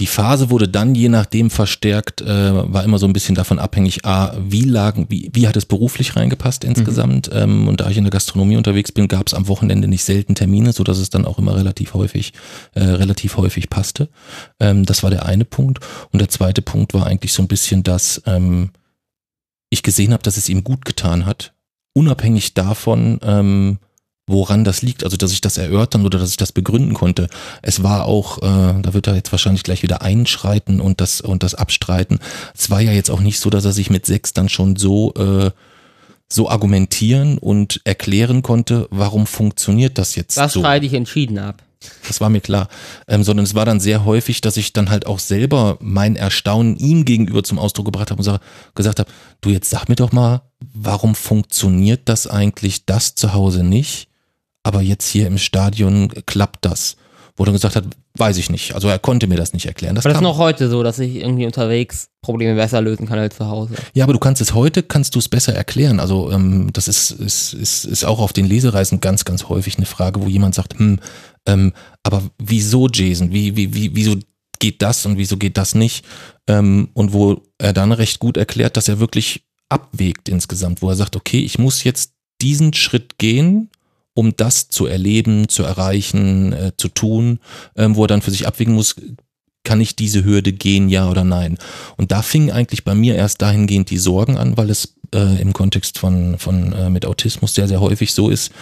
die 0.00 0.08
Phase 0.08 0.50
wurde 0.50 0.68
dann 0.68 0.94
je 0.96 1.08
nachdem 1.08 1.48
verstärkt, 1.48 2.20
äh, 2.22 2.72
war 2.72 2.82
immer 2.82 2.98
so 2.98 3.06
ein 3.06 3.12
bisschen 3.12 3.36
davon 3.36 3.58
abhängig, 3.60 4.04
a, 4.04 4.34
wie 4.38 4.64
lagen, 4.64 5.06
wie, 5.08 5.30
wie 5.32 5.46
hat 5.46 5.56
es 5.56 5.64
beruflich 5.64 6.16
reingepasst 6.16 6.64
insgesamt. 6.64 7.30
Ähm, 7.32 7.68
und 7.68 7.80
da 7.80 7.88
ich 7.88 7.96
in 7.96 8.04
der 8.04 8.10
Gastronomie 8.10 8.56
unterwegs 8.56 8.90
bin, 8.90 9.06
gab 9.06 9.28
es 9.28 9.34
am 9.34 9.46
Wochenende 9.46 9.86
nicht 9.86 10.02
selten 10.04 10.34
Termine, 10.34 10.72
so 10.72 10.82
dass 10.82 10.98
es 10.98 11.10
dann 11.10 11.24
auch 11.24 11.38
immer 11.38 11.54
relativ 11.56 11.94
häufig, 11.94 12.32
äh, 12.74 12.82
relativ 12.82 13.36
häufig 13.36 13.70
passte. 13.70 14.08
Ähm, 14.58 14.84
das 14.84 15.02
war 15.04 15.10
der 15.10 15.26
eine 15.26 15.44
Punkt. 15.44 15.78
Und 16.12 16.20
der 16.20 16.28
zweite 16.28 16.62
Punkt 16.62 16.94
war 16.94 17.06
eigentlich 17.06 17.32
so 17.32 17.42
ein 17.42 17.48
bisschen, 17.48 17.84
dass 17.84 18.20
ähm, 18.26 18.70
ich 19.70 19.82
gesehen 19.84 20.12
habe, 20.12 20.22
dass 20.22 20.36
es 20.36 20.48
ihm 20.48 20.64
gut 20.64 20.84
getan 20.84 21.26
hat, 21.26 21.54
unabhängig 21.92 22.54
davon, 22.54 23.20
ähm, 23.22 23.78
woran 24.26 24.64
das 24.64 24.82
liegt, 24.82 25.04
also 25.04 25.16
dass 25.16 25.32
ich 25.32 25.40
das 25.40 25.56
erörtern 25.56 26.04
oder 26.04 26.18
dass 26.18 26.30
ich 26.30 26.36
das 26.36 26.52
begründen 26.52 26.94
konnte. 26.94 27.28
Es 27.62 27.82
war 27.82 28.06
auch, 28.06 28.38
äh, 28.38 28.80
da 28.82 28.92
wird 28.92 29.06
er 29.06 29.14
jetzt 29.14 29.32
wahrscheinlich 29.32 29.62
gleich 29.62 29.82
wieder 29.82 30.02
einschreiten 30.02 30.80
und 30.80 31.00
das 31.00 31.20
und 31.20 31.42
das 31.42 31.54
abstreiten. 31.54 32.18
Es 32.56 32.70
war 32.70 32.80
ja 32.80 32.92
jetzt 32.92 33.10
auch 33.10 33.20
nicht 33.20 33.38
so, 33.38 33.50
dass 33.50 33.64
er 33.64 33.72
sich 33.72 33.90
mit 33.90 34.04
sechs 34.04 34.32
dann 34.32 34.48
schon 34.48 34.76
so 34.76 35.14
äh, 35.14 35.50
so 36.28 36.50
argumentieren 36.50 37.38
und 37.38 37.80
erklären 37.84 38.42
konnte, 38.42 38.88
warum 38.90 39.26
funktioniert 39.26 39.96
das 39.96 40.16
jetzt 40.16 40.36
Das 40.36 40.54
so. 40.54 40.60
streite 40.60 40.86
ich 40.86 40.94
entschieden 40.94 41.38
ab. 41.38 41.62
Das 42.08 42.20
war 42.20 42.30
mir 42.30 42.40
klar. 42.40 42.68
Ähm, 43.06 43.22
sondern 43.22 43.44
es 43.44 43.54
war 43.54 43.64
dann 43.64 43.78
sehr 43.78 44.04
häufig, 44.04 44.40
dass 44.40 44.56
ich 44.56 44.72
dann 44.72 44.90
halt 44.90 45.06
auch 45.06 45.20
selber 45.20 45.78
mein 45.80 46.16
Erstaunen 46.16 46.76
ihm 46.76 47.04
gegenüber 47.04 47.44
zum 47.44 47.60
Ausdruck 47.60 47.84
gebracht 47.84 48.10
habe 48.10 48.18
und 48.18 48.24
sag, 48.24 48.40
gesagt 48.74 48.98
habe, 48.98 49.10
du 49.40 49.50
jetzt 49.50 49.70
sag 49.70 49.88
mir 49.88 49.94
doch 49.94 50.10
mal, 50.10 50.42
warum 50.74 51.14
funktioniert 51.14 52.08
das 52.08 52.26
eigentlich, 52.26 52.86
das 52.86 53.14
zu 53.14 53.34
Hause 53.34 53.62
nicht, 53.62 54.08
aber 54.66 54.82
jetzt 54.82 55.08
hier 55.08 55.28
im 55.28 55.38
Stadion 55.38 56.08
klappt 56.26 56.64
das? 56.64 56.96
Wo 57.36 57.44
er 57.44 57.52
gesagt 57.52 57.76
hat, 57.76 57.84
weiß 58.14 58.36
ich 58.38 58.50
nicht. 58.50 58.74
Also 58.74 58.88
er 58.88 58.98
konnte 58.98 59.28
mir 59.28 59.36
das 59.36 59.52
nicht 59.52 59.66
erklären. 59.66 59.94
Das 59.94 60.04
Aber 60.04 60.12
das 60.12 60.18
ist 60.18 60.24
noch 60.24 60.38
heute 60.38 60.68
so, 60.68 60.82
dass 60.82 60.98
ich 60.98 61.16
irgendwie 61.16 61.46
unterwegs 61.46 62.08
Probleme 62.20 62.56
besser 62.56 62.80
lösen 62.80 63.06
kann 63.06 63.18
als 63.18 63.36
zu 63.36 63.46
Hause. 63.46 63.74
Ja, 63.94 64.02
aber 64.02 64.12
du 64.12 64.18
kannst 64.18 64.42
es 64.42 64.54
heute, 64.54 64.82
kannst 64.82 65.14
du 65.14 65.20
es 65.20 65.28
besser 65.28 65.54
erklären. 65.54 66.00
Also 66.00 66.32
ähm, 66.32 66.70
das 66.72 66.88
ist, 66.88 67.12
ist, 67.12 67.52
ist, 67.52 67.84
ist 67.84 68.04
auch 68.04 68.18
auf 68.18 68.32
den 68.32 68.46
Lesereisen 68.46 69.00
ganz, 69.00 69.24
ganz 69.24 69.48
häufig 69.48 69.76
eine 69.76 69.86
Frage, 69.86 70.20
wo 70.20 70.26
jemand 70.26 70.56
sagt, 70.56 70.76
hm, 70.78 70.98
ähm, 71.46 71.72
aber 72.02 72.22
wieso 72.38 72.88
Jason? 72.88 73.30
Wie, 73.32 73.54
wie, 73.54 73.72
wie, 73.72 73.94
wieso 73.94 74.16
geht 74.58 74.82
das 74.82 75.06
und 75.06 75.16
wieso 75.16 75.36
geht 75.36 75.58
das 75.58 75.76
nicht? 75.76 76.04
Ähm, 76.48 76.88
und 76.94 77.12
wo 77.12 77.42
er 77.58 77.72
dann 77.72 77.92
recht 77.92 78.18
gut 78.18 78.36
erklärt, 78.36 78.76
dass 78.76 78.88
er 78.88 78.98
wirklich 78.98 79.44
abwägt 79.68 80.28
insgesamt, 80.28 80.82
wo 80.82 80.88
er 80.88 80.96
sagt, 80.96 81.14
okay, 81.14 81.38
ich 81.38 81.58
muss 81.60 81.84
jetzt 81.84 82.14
diesen 82.40 82.72
Schritt 82.72 83.18
gehen, 83.18 83.70
um 84.16 84.34
das 84.34 84.68
zu 84.68 84.86
erleben, 84.86 85.48
zu 85.48 85.62
erreichen, 85.62 86.52
äh, 86.52 86.72
zu 86.76 86.88
tun, 86.88 87.38
ähm, 87.76 87.96
wo 87.96 88.04
er 88.04 88.08
dann 88.08 88.22
für 88.22 88.30
sich 88.30 88.46
abwägen 88.46 88.74
muss, 88.74 88.96
kann 89.62 89.80
ich 89.80 89.94
diese 89.94 90.24
Hürde 90.24 90.52
gehen, 90.52 90.88
ja 90.88 91.10
oder 91.10 91.22
nein? 91.22 91.58
Und 91.96 92.12
da 92.12 92.22
fingen 92.22 92.50
eigentlich 92.50 92.84
bei 92.84 92.94
mir 92.94 93.14
erst 93.14 93.42
dahingehend 93.42 93.90
die 93.90 93.98
Sorgen 93.98 94.38
an, 94.38 94.56
weil 94.56 94.70
es 94.70 94.94
äh, 95.14 95.40
im 95.40 95.52
Kontext 95.52 95.98
von, 95.98 96.38
von 96.38 96.72
äh, 96.72 96.88
mit 96.88 97.04
Autismus 97.04 97.54
sehr, 97.54 97.68
sehr 97.68 97.80
häufig 97.80 98.14
so 98.14 98.30
ist, 98.30 98.52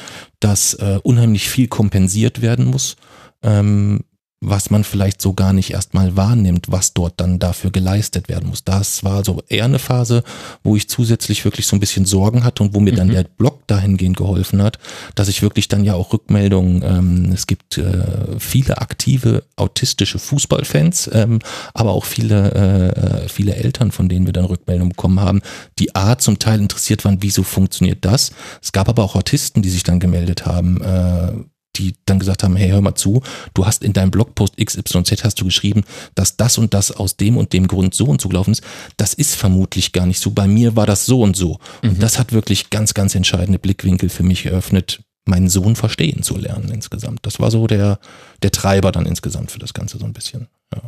dass 0.41 0.75
äh, 0.75 0.99
unheimlich 1.03 1.49
viel 1.49 1.69
kompensiert 1.69 2.43
werden 2.43 2.65
muss. 2.65 2.97
Ähm, 3.43 4.01
was 4.41 4.71
man 4.71 4.85
vielleicht 4.85 5.23
so 5.23 5.33
gar 5.33 5.53
nicht 5.53 5.71
erstmal 5.71 6.17
wahrnimmt, 6.17 6.67
was 6.71 6.93
dort 6.93 7.15
dann 7.17 7.39
dafür 7.39 7.71
geleistet 7.71 8.29
werden 8.29 8.49
muss. 8.49 8.65
Das 8.65 9.03
war 9.03 9.25
so 9.25 9.43
eher 9.49 9.65
eine 9.65 9.79
Phase, 9.79 10.23
wo 10.63 10.77
ich 10.77 10.89
zusätzlich 10.89 11.45
wirklich 11.45 11.67
so 11.67 11.77
ein 11.77 11.81
bisschen 11.81 12.05
Sorgen 12.05 12.45
hatte 12.45 12.63
und 12.63 12.75
wo 12.75 12.81
mir 12.81 12.93
mhm. 12.93 12.97
dann 12.97 13.09
der 13.09 13.25
Blog 13.25 13.67
dahingehend 13.67 14.17
geholfen 14.17 14.63
hat, 14.63 14.79
dass 15.15 15.29
ich 15.29 15.43
wirklich 15.43 15.69
dann 15.69 15.85
ja 15.85 15.95
auch 15.95 16.13
Rückmeldungen, 16.13 16.83
ähm, 16.83 17.33
es 17.33 17.47
gibt 17.47 17.79
äh, 17.79 18.39
viele 18.39 18.79
aktive 18.79 19.45
autistische 19.57 20.19
Fußballfans, 20.19 21.11
ähm, 21.13 21.39
aber 21.73 21.93
auch 21.93 22.05
viele, 22.05 23.25
äh, 23.25 23.29
viele 23.29 23.57
Eltern, 23.57 23.93
von 23.93 24.09
denen 24.09 24.27
wir 24.27 24.33
dann 24.33 24.45
Rückmeldungen 24.45 24.91
bekommen 24.91 25.21
haben, 25.21 25.41
die 25.79 25.95
A 25.95 26.19
zum 26.19 26.39
Teil 26.39 26.61
interessiert 26.61 27.05
waren, 27.05 27.19
wieso 27.21 27.43
funktioniert 27.43 28.05
das. 28.05 28.33
Es 28.63 28.73
gab 28.73 28.89
aber 28.89 29.05
auch 29.05 29.17
Autisten, 29.17 29.63
die 29.63 29.71
sich 29.71 29.85
dann 29.85 30.01
gemeldet 30.01 30.45
haben, 30.45 30.83
äh, 30.83 31.33
die 31.77 31.95
dann 32.07 32.19
gesagt 32.19 32.43
haben, 32.43 32.57
hey, 32.57 32.71
hör 32.71 32.81
mal 32.81 32.95
zu, 32.95 33.23
du 33.55 33.67
hast 33.67 33.83
in 33.83 33.93
deinem 33.93 34.11
Blogpost 34.11 34.57
XYZ 34.57 35.25
hast 35.25 35.41
du 35.41 35.45
geschrieben, 35.45 35.85
dass 36.15 36.37
das 36.37 36.59
und 36.59 36.75
das 36.75 36.91
aus 36.91 37.17
dem 37.17 37.37
und 37.37 37.53
dem 37.53 37.67
Grund 37.67 37.95
so 37.95 38.07
und 38.07 38.21
so 38.21 38.29
gelaufen 38.29 38.53
ist. 38.53 38.63
Das 38.97 39.15
ist 39.15 39.35
vermutlich 39.35 39.93
gar 39.93 40.07
nicht 40.07 40.21
so. 40.21 40.31
Bei 40.31 40.47
mir 40.47 40.77
war 40.77 40.87
das 40.87 41.07
so 41.07 41.23
und 41.23 41.37
so. 41.37 41.59
Mhm. 41.83 41.91
Und 41.91 42.03
das 42.03 42.19
hat 42.19 42.33
wirklich 42.33 42.71
ganz, 42.71 42.95
ganz 42.95 43.15
entscheidende 43.15 43.59
Blickwinkel 43.59 44.09
für 44.09 44.23
mich 44.23 44.47
eröffnet, 44.47 45.03
meinen 45.27 45.49
Sohn 45.49 45.77
verstehen 45.77 46.23
zu 46.23 46.37
lernen 46.37 46.71
insgesamt. 46.71 47.21
Das 47.23 47.41
war 47.41 47.51
so 47.51 47.67
der, 47.67 47.99
der 48.43 48.51
Treiber 48.51 48.93
dann 48.93 49.07
insgesamt 49.07 49.51
für 49.51 49.59
das 49.59 49.75
Ganze 49.75 49.99
so 49.99 50.05
ein 50.05 50.13
bisschen. 50.13 50.49
Ja. 50.75 50.83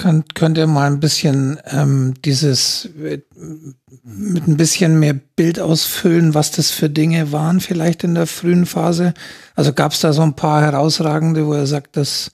Könnt, 0.00 0.34
könnt 0.34 0.56
ihr 0.56 0.66
mal 0.66 0.90
ein 0.90 0.98
bisschen 0.98 1.58
ähm, 1.66 2.14
dieses 2.24 2.88
mit 4.02 4.48
ein 4.48 4.56
bisschen 4.56 4.98
mehr 4.98 5.12
Bild 5.12 5.60
ausfüllen, 5.60 6.32
was 6.32 6.52
das 6.52 6.70
für 6.70 6.88
Dinge 6.88 7.32
waren, 7.32 7.60
vielleicht 7.60 8.02
in 8.02 8.14
der 8.14 8.26
frühen 8.26 8.64
Phase? 8.64 9.12
Also 9.54 9.74
gab 9.74 9.92
es 9.92 10.00
da 10.00 10.14
so 10.14 10.22
ein 10.22 10.36
paar 10.36 10.62
herausragende, 10.62 11.46
wo 11.46 11.52
er 11.52 11.66
sagt, 11.66 11.98
dass 11.98 12.30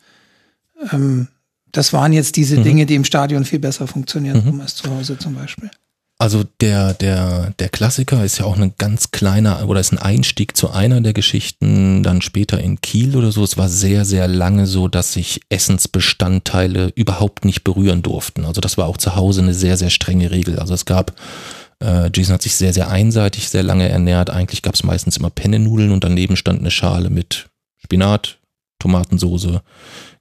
ähm, 0.93 1.27
das 1.73 1.93
waren 1.93 2.13
jetzt 2.13 2.37
diese 2.37 2.59
mhm. 2.59 2.63
Dinge, 2.63 2.87
die 2.87 2.95
im 2.95 3.05
Stadion 3.05 3.45
viel 3.45 3.59
besser 3.59 3.89
funktionieren 3.89 4.45
mhm. 4.45 4.61
als 4.61 4.77
zu 4.77 4.89
Hause 4.89 5.19
zum 5.19 5.35
Beispiel. 5.35 5.71
Also 6.19 6.45
der, 6.63 6.95
der, 6.95 7.53
der 7.59 7.69
Klassiker 7.69 8.25
ist 8.25 8.39
ja 8.39 8.47
auch 8.47 8.57
ein 8.57 8.73
ganz 8.79 9.11
kleiner 9.11 9.69
oder 9.69 9.81
ist 9.81 9.93
ein 9.93 9.99
Einstieg 9.99 10.57
zu 10.57 10.71
einer 10.71 11.03
der 11.03 11.13
Geschichten, 11.13 12.03
dann 12.03 12.23
später 12.23 12.59
in 12.59 12.81
Kiel 12.81 13.17
oder 13.17 13.33
so. 13.33 13.45
Es 13.45 13.59
war 13.59 13.69
sehr, 13.69 14.07
sehr 14.07 14.27
lange 14.27 14.67
so, 14.67 14.89
dass 14.89 15.13
sich 15.13 15.43
Essensbestandteile 15.51 16.91
überhaupt 16.95 17.45
nicht 17.45 17.65
berühren 17.65 18.01
durften. 18.01 18.47
Also 18.47 18.63
das 18.63 18.79
war 18.79 18.87
auch 18.87 18.97
zu 18.97 19.15
Hause 19.15 19.43
eine 19.43 19.53
sehr, 19.53 19.77
sehr 19.77 19.91
strenge 19.91 20.31
Regel. 20.31 20.59
Also 20.59 20.73
es 20.73 20.87
gab, 20.87 21.13
äh, 21.85 22.09
Jason 22.15 22.33
hat 22.35 22.43
sich 22.43 22.55
sehr, 22.55 22.73
sehr 22.73 22.89
einseitig 22.89 23.51
sehr 23.51 23.63
lange 23.63 23.87
ernährt. 23.87 24.31
Eigentlich 24.31 24.63
gab 24.63 24.75
es 24.75 24.85
meistens 24.85 25.19
immer 25.19 25.29
Pennennudeln 25.29 25.93
und 25.93 26.03
daneben 26.03 26.37
stand 26.37 26.61
eine 26.61 26.71
Schale 26.71 27.11
mit 27.11 27.51
Spinat, 27.77 28.39
Tomatensoße, 28.79 29.61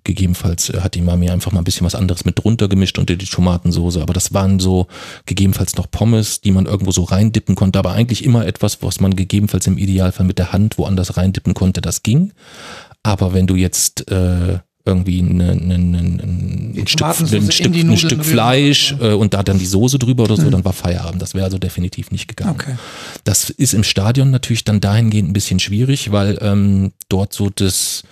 Gegebenenfalls 0.06 0.70
äh, 0.70 0.80
hat 0.80 0.96
die 0.96 1.02
Mami 1.02 1.30
einfach 1.30 1.52
mal 1.52 1.60
ein 1.60 1.66
bisschen 1.66 1.86
was 1.86 1.96
anderes 1.96 2.24
mit 2.24 2.40
drunter 2.42 2.70
gemischt 2.70 2.98
unter 2.98 3.16
die 3.16 3.26
Tomatensoße. 3.26 4.02
Aber 4.02 4.14
das 4.14 4.34
waren 4.34 4.60
so 4.60 4.88
gegebenenfalls 5.26 5.76
noch 5.76 5.92
Pommes, 5.92 6.40
die 6.40 6.52
man 6.52 6.66
irgendwo 6.66 6.92
so 6.92 7.04
reindippen 7.04 7.56
konnte. 7.56 7.80
Aber 7.80 7.92
eigentlich 7.92 8.24
immer 8.24 8.46
etwas, 8.46 8.82
was 8.82 9.02
man 9.02 9.16
gegebenenfalls 9.16 9.68
im 9.68 9.78
Idealfall 9.78 10.26
mit 10.26 10.40
der 10.40 10.54
Hand 10.54 10.78
woanders 10.78 11.18
reindippen 11.18 11.54
konnte. 11.54 11.82
Das 11.82 12.04
ging. 12.04 12.32
Aber 13.04 13.34
wenn 13.34 13.48
du 13.48 13.56
jetzt 13.56 14.10
äh, 14.10 14.60
irgendwie 14.86 15.20
eine, 15.20 15.52
eine, 15.52 15.74
eine, 15.74 15.98
ein, 15.98 16.88
Stück, 16.88 17.08
ein 17.08 17.52
Stück, 17.52 17.74
ein 17.76 17.98
Stück 17.98 18.24
Fleisch 18.24 18.96
äh, 19.02 19.14
und 19.14 19.34
da 19.34 19.42
dann 19.42 19.58
die 19.58 19.66
Soße 19.66 19.98
drüber 19.98 20.24
oder 20.26 20.36
so, 20.36 20.44
mhm. 20.44 20.52
dann 20.52 20.66
war 20.66 20.74
Feierabend. 20.74 21.22
Das 21.22 21.34
wäre 21.34 21.46
also 21.46 21.58
definitiv 21.58 22.12
nicht 22.12 22.28
gegangen. 22.28 22.52
Okay. 22.52 22.76
Das 23.24 23.50
ist 23.50 23.74
im 23.74 23.84
Stadion 23.84 24.30
natürlich 24.30 24.64
dann 24.64 24.82
dahingehend 24.82 25.30
ein 25.30 25.34
bisschen 25.34 25.60
schwierig, 25.60 26.12
weil 26.12 26.38
ähm, 26.42 26.92
dort 27.10 27.34
so 27.34 27.50
das 27.50 28.04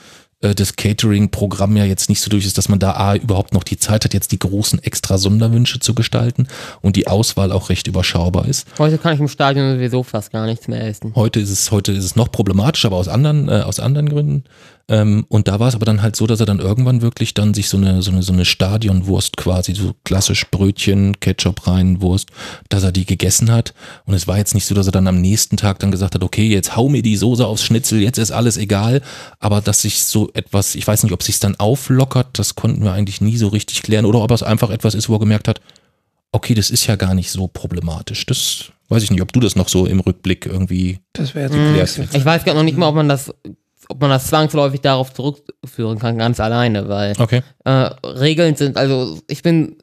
äh, 0.43 0.53
das 0.53 0.75
Catering-Programm 0.75 1.75
ja 1.77 1.85
jetzt 1.85 2.09
nicht 2.09 2.21
so 2.21 2.29
durch 2.29 2.45
ist, 2.45 2.57
dass 2.57 2.69
man 2.69 2.79
da 2.79 2.91
A, 2.91 3.15
überhaupt 3.15 3.53
noch 3.53 3.63
die 3.63 3.77
Zeit 3.77 4.03
hat, 4.03 4.13
jetzt 4.13 4.31
die 4.31 4.39
großen 4.39 4.83
extra 4.83 5.17
Sonderwünsche 5.17 5.79
zu 5.79 5.95
gestalten 5.95 6.47
und 6.81 6.95
die 6.95 7.07
Auswahl 7.07 7.51
auch 7.51 7.69
recht 7.69 7.87
überschaubar 7.87 8.47
ist. 8.47 8.67
Heute 8.77 8.97
kann 8.97 9.13
ich 9.13 9.19
im 9.19 9.27
Stadion 9.27 9.73
sowieso 9.73 10.03
fast 10.03 10.31
gar 10.31 10.45
nichts 10.45 10.67
mehr 10.67 10.85
essen. 10.85 11.13
Heute 11.15 11.39
ist 11.39 11.49
es, 11.49 11.71
heute 11.71 11.91
ist 11.91 12.03
es 12.03 12.15
noch 12.15 12.31
problematischer, 12.31 12.89
aber 12.89 12.97
aus 12.97 13.07
anderen, 13.07 13.49
äh, 13.49 13.61
aus 13.61 13.79
anderen 13.79 14.09
Gründen. 14.09 14.43
Ähm, 14.89 15.25
und 15.29 15.47
da 15.47 15.59
war 15.61 15.69
es 15.69 15.75
aber 15.75 15.86
dann 15.86 16.01
halt 16.01 16.17
so, 16.17 16.27
dass 16.27 16.41
er 16.41 16.45
dann 16.45 16.59
irgendwann 16.59 17.01
wirklich 17.01 17.34
dann 17.34 17.53
sich 17.53 17.69
so 17.69 17.77
eine, 17.77 18.01
so 18.01 18.11
eine, 18.11 18.21
so 18.21 18.34
eine 18.34 18.43
Stadionwurst 18.43 19.38
quasi, 19.38 19.73
so 19.73 19.95
klassisch 20.03 20.45
Brötchen, 20.51 21.19
Ketchup 21.21 21.67
rein, 21.67 22.01
Wurst, 22.01 22.29
dass 22.67 22.84
er 22.84 22.91
die 22.91 23.05
gegessen 23.05 23.49
hat. 23.49 23.73
Und 24.05 24.13
es 24.13 24.27
war 24.27 24.38
jetzt 24.38 24.53
nicht 24.53 24.65
so, 24.65 24.75
dass 24.75 24.88
er 24.88 24.91
dann 24.91 25.07
am 25.07 25.21
nächsten 25.21 25.55
Tag 25.55 25.79
dann 25.79 25.91
gesagt 25.91 26.15
hat, 26.15 26.23
okay, 26.23 26.47
jetzt 26.47 26.75
hau 26.75 26.89
mir 26.89 27.01
die 27.01 27.15
Soße 27.15 27.47
aufs 27.47 27.63
Schnitzel, 27.63 28.01
jetzt 28.01 28.17
ist 28.17 28.31
alles 28.31 28.57
egal. 28.57 29.01
Aber 29.39 29.61
dass 29.61 29.81
sich 29.81 30.03
so 30.03 30.29
etwas, 30.34 30.75
ich 30.75 30.86
weiß 30.86 31.03
nicht, 31.03 31.13
ob 31.13 31.23
sich 31.23 31.39
dann 31.39 31.55
auflockert, 31.55 32.38
das 32.38 32.55
konnten 32.55 32.84
wir 32.84 32.91
eigentlich 32.91 33.21
nie 33.21 33.38
so 33.38 33.47
richtig 33.47 33.84
klären. 33.84 34.05
Oder 34.05 34.19
ob 34.19 34.31
es 34.31 34.43
einfach 34.43 34.69
etwas 34.69 34.95
ist, 34.95 35.07
wo 35.07 35.15
er 35.15 35.19
gemerkt 35.19 35.47
hat, 35.47 35.61
okay, 36.34 36.55
das 36.55 36.69
ist 36.69 36.88
ja 36.88 36.97
gar 36.97 37.13
nicht 37.13 37.31
so 37.31 37.47
problematisch. 37.47 38.25
Das 38.25 38.65
weiß 38.89 39.03
ich 39.03 39.11
nicht, 39.11 39.21
ob 39.21 39.31
du 39.31 39.39
das 39.39 39.55
noch 39.55 39.69
so 39.69 39.86
im 39.86 40.01
Rückblick 40.01 40.45
irgendwie 40.45 40.99
das 41.13 41.34
wäre 41.36 41.45
jetzt 41.45 41.95
geklärt. 41.95 42.13
Ich 42.13 42.25
weiß 42.25 42.43
gar 42.43 42.53
noch 42.53 42.63
nicht 42.63 42.77
mal, 42.77 42.89
ob 42.89 42.95
man 42.95 43.07
das 43.07 43.34
ob 43.93 44.01
man 44.01 44.09
das 44.09 44.25
zwangsläufig 44.25 44.81
darauf 44.81 45.13
zurückführen 45.13 45.99
kann, 45.99 46.17
ganz 46.17 46.39
alleine, 46.39 46.89
weil 46.89 47.13
okay. 47.19 47.41
äh, 47.63 47.69
Regeln 48.03 48.55
sind, 48.55 48.75
also 48.75 49.19
ich 49.27 49.43
bin 49.43 49.77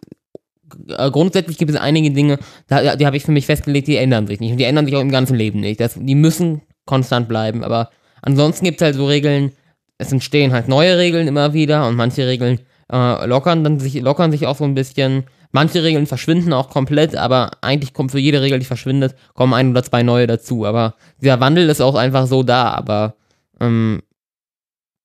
äh, 0.89 1.11
grundsätzlich 1.13 1.59
gibt 1.59 1.71
es 1.71 1.77
einige 1.77 2.11
Dinge, 2.11 2.41
da, 2.67 2.97
die 2.97 3.07
habe 3.07 3.17
ich 3.17 3.25
für 3.25 3.31
mich 3.31 3.47
festgelegt, 3.47 3.87
die 3.87 3.97
ändern 3.97 4.27
sich 4.27 4.41
nicht 4.41 4.51
und 4.51 4.59
die 4.59 4.65
ändern 4.65 4.85
sich 4.87 4.97
auch 4.97 5.01
im 5.01 5.13
ganzen 5.13 5.37
Leben 5.37 5.61
nicht. 5.61 5.79
Das, 5.79 5.95
die 5.95 6.15
müssen 6.17 6.63
konstant 6.87 7.29
bleiben, 7.29 7.63
aber 7.63 7.91
ansonsten 8.21 8.65
gibt 8.65 8.81
es 8.81 8.85
halt 8.85 8.97
so 8.97 9.07
Regeln, 9.07 9.53
es 9.99 10.11
entstehen 10.11 10.53
halt 10.53 10.67
neue 10.67 10.99
Regeln 10.99 11.29
immer 11.29 11.53
wieder 11.53 11.87
und 11.87 11.95
manche 11.95 12.27
Regeln 12.27 12.59
äh, 12.93 13.27
lockern 13.27 13.63
dann 13.63 13.79
sich, 13.79 13.95
lockern 14.01 14.33
sich 14.33 14.47
auch 14.47 14.57
so 14.57 14.65
ein 14.65 14.75
bisschen. 14.75 15.25
Manche 15.53 15.85
Regeln 15.85 16.07
verschwinden 16.07 16.53
auch 16.53 16.69
komplett, 16.69 17.15
aber 17.17 17.51
eigentlich 17.61 17.93
kommt 17.93 18.11
für 18.11 18.21
jede 18.21 18.41
Regel, 18.41 18.59
die 18.59 18.65
verschwindet, 18.65 19.15
kommen 19.35 19.55
ein 19.55 19.71
oder 19.71 19.83
zwei 19.83 20.03
neue 20.03 20.27
dazu. 20.27 20.65
Aber 20.65 20.95
dieser 21.21 21.41
Wandel 21.41 21.69
ist 21.69 21.81
auch 21.81 21.97
einfach 21.97 22.27
so 22.27 22.43
da, 22.43 22.71
aber 22.71 23.15
ähm, 23.61 24.03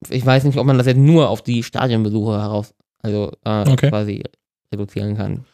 ich 0.10 0.26
weiß 0.26 0.43
nicht, 0.43 0.58
ob 0.58 0.66
man 0.66 0.78
das 0.78 0.88
jetzt 0.88 0.97
nur 0.97 1.30
auf 1.30 1.41
die 1.41 1.64
Stadionbesuche 1.64 2.39
heraus, 2.39 2.74
also 3.01 3.32
äh, 3.43 3.70
okay. 3.70 3.89
quasi 3.89 4.24
reduzieren 4.72 5.16
kann. 5.16 5.45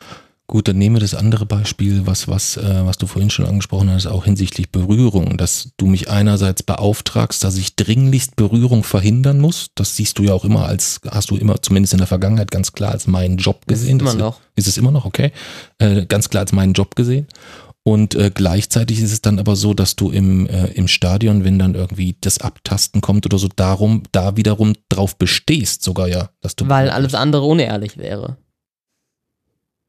Gut, 0.51 0.67
dann 0.67 0.77
nehmen 0.77 0.97
wir 0.97 0.99
das 0.99 1.15
andere 1.15 1.45
Beispiel, 1.45 2.05
was, 2.05 2.27
was, 2.27 2.57
äh, 2.57 2.85
was 2.85 2.97
du 2.97 3.07
vorhin 3.07 3.29
schon 3.29 3.45
angesprochen 3.45 3.89
hast, 3.89 4.05
auch 4.05 4.25
hinsichtlich 4.25 4.69
Berührung, 4.69 5.37
dass 5.37 5.69
du 5.77 5.85
mich 5.85 6.09
einerseits 6.09 6.61
beauftragst, 6.61 7.41
dass 7.45 7.55
ich 7.55 7.77
dringlichst 7.77 8.35
Berührung 8.35 8.83
verhindern 8.83 9.39
muss. 9.39 9.69
Das 9.75 9.95
siehst 9.95 10.19
du 10.19 10.23
ja 10.23 10.33
auch 10.33 10.43
immer 10.43 10.65
als, 10.65 10.99
hast 11.09 11.31
du 11.31 11.37
immer 11.37 11.61
zumindest 11.61 11.93
in 11.93 11.99
der 11.99 12.07
Vergangenheit 12.07 12.51
ganz 12.51 12.73
klar 12.73 12.91
als 12.91 13.07
meinen 13.07 13.37
Job 13.37 13.65
gesehen. 13.65 14.01
Ist 14.01 14.01
immer 14.01 14.13
noch. 14.13 14.41
Ist 14.57 14.67
es 14.67 14.77
immer 14.77 14.91
noch, 14.91 15.05
okay. 15.05 15.31
Äh, 15.77 16.05
ganz 16.05 16.29
klar 16.29 16.41
als 16.41 16.51
meinen 16.51 16.73
Job 16.73 16.95
gesehen. 16.97 17.27
Und 17.83 18.13
äh, 18.13 18.31
gleichzeitig 18.33 19.01
ist 19.01 19.11
es 19.11 19.21
dann 19.21 19.39
aber 19.39 19.55
so, 19.55 19.73
dass 19.73 19.95
du 19.95 20.11
im, 20.11 20.45
äh, 20.47 20.67
im 20.67 20.87
Stadion, 20.87 21.43
wenn 21.43 21.57
dann 21.57 21.73
irgendwie 21.73 22.15
das 22.21 22.37
Abtasten 22.37 23.01
kommt 23.01 23.25
oder 23.25 23.39
so, 23.39 23.47
darum, 23.55 24.03
da 24.11 24.37
wiederum 24.37 24.73
drauf 24.89 25.15
bestehst, 25.15 25.81
sogar 25.81 26.07
ja, 26.07 26.29
dass 26.41 26.55
du. 26.55 26.69
Weil 26.69 26.89
alles 26.91 27.15
andere 27.15 27.43
unehrlich 27.43 27.97
wäre. 27.97 28.37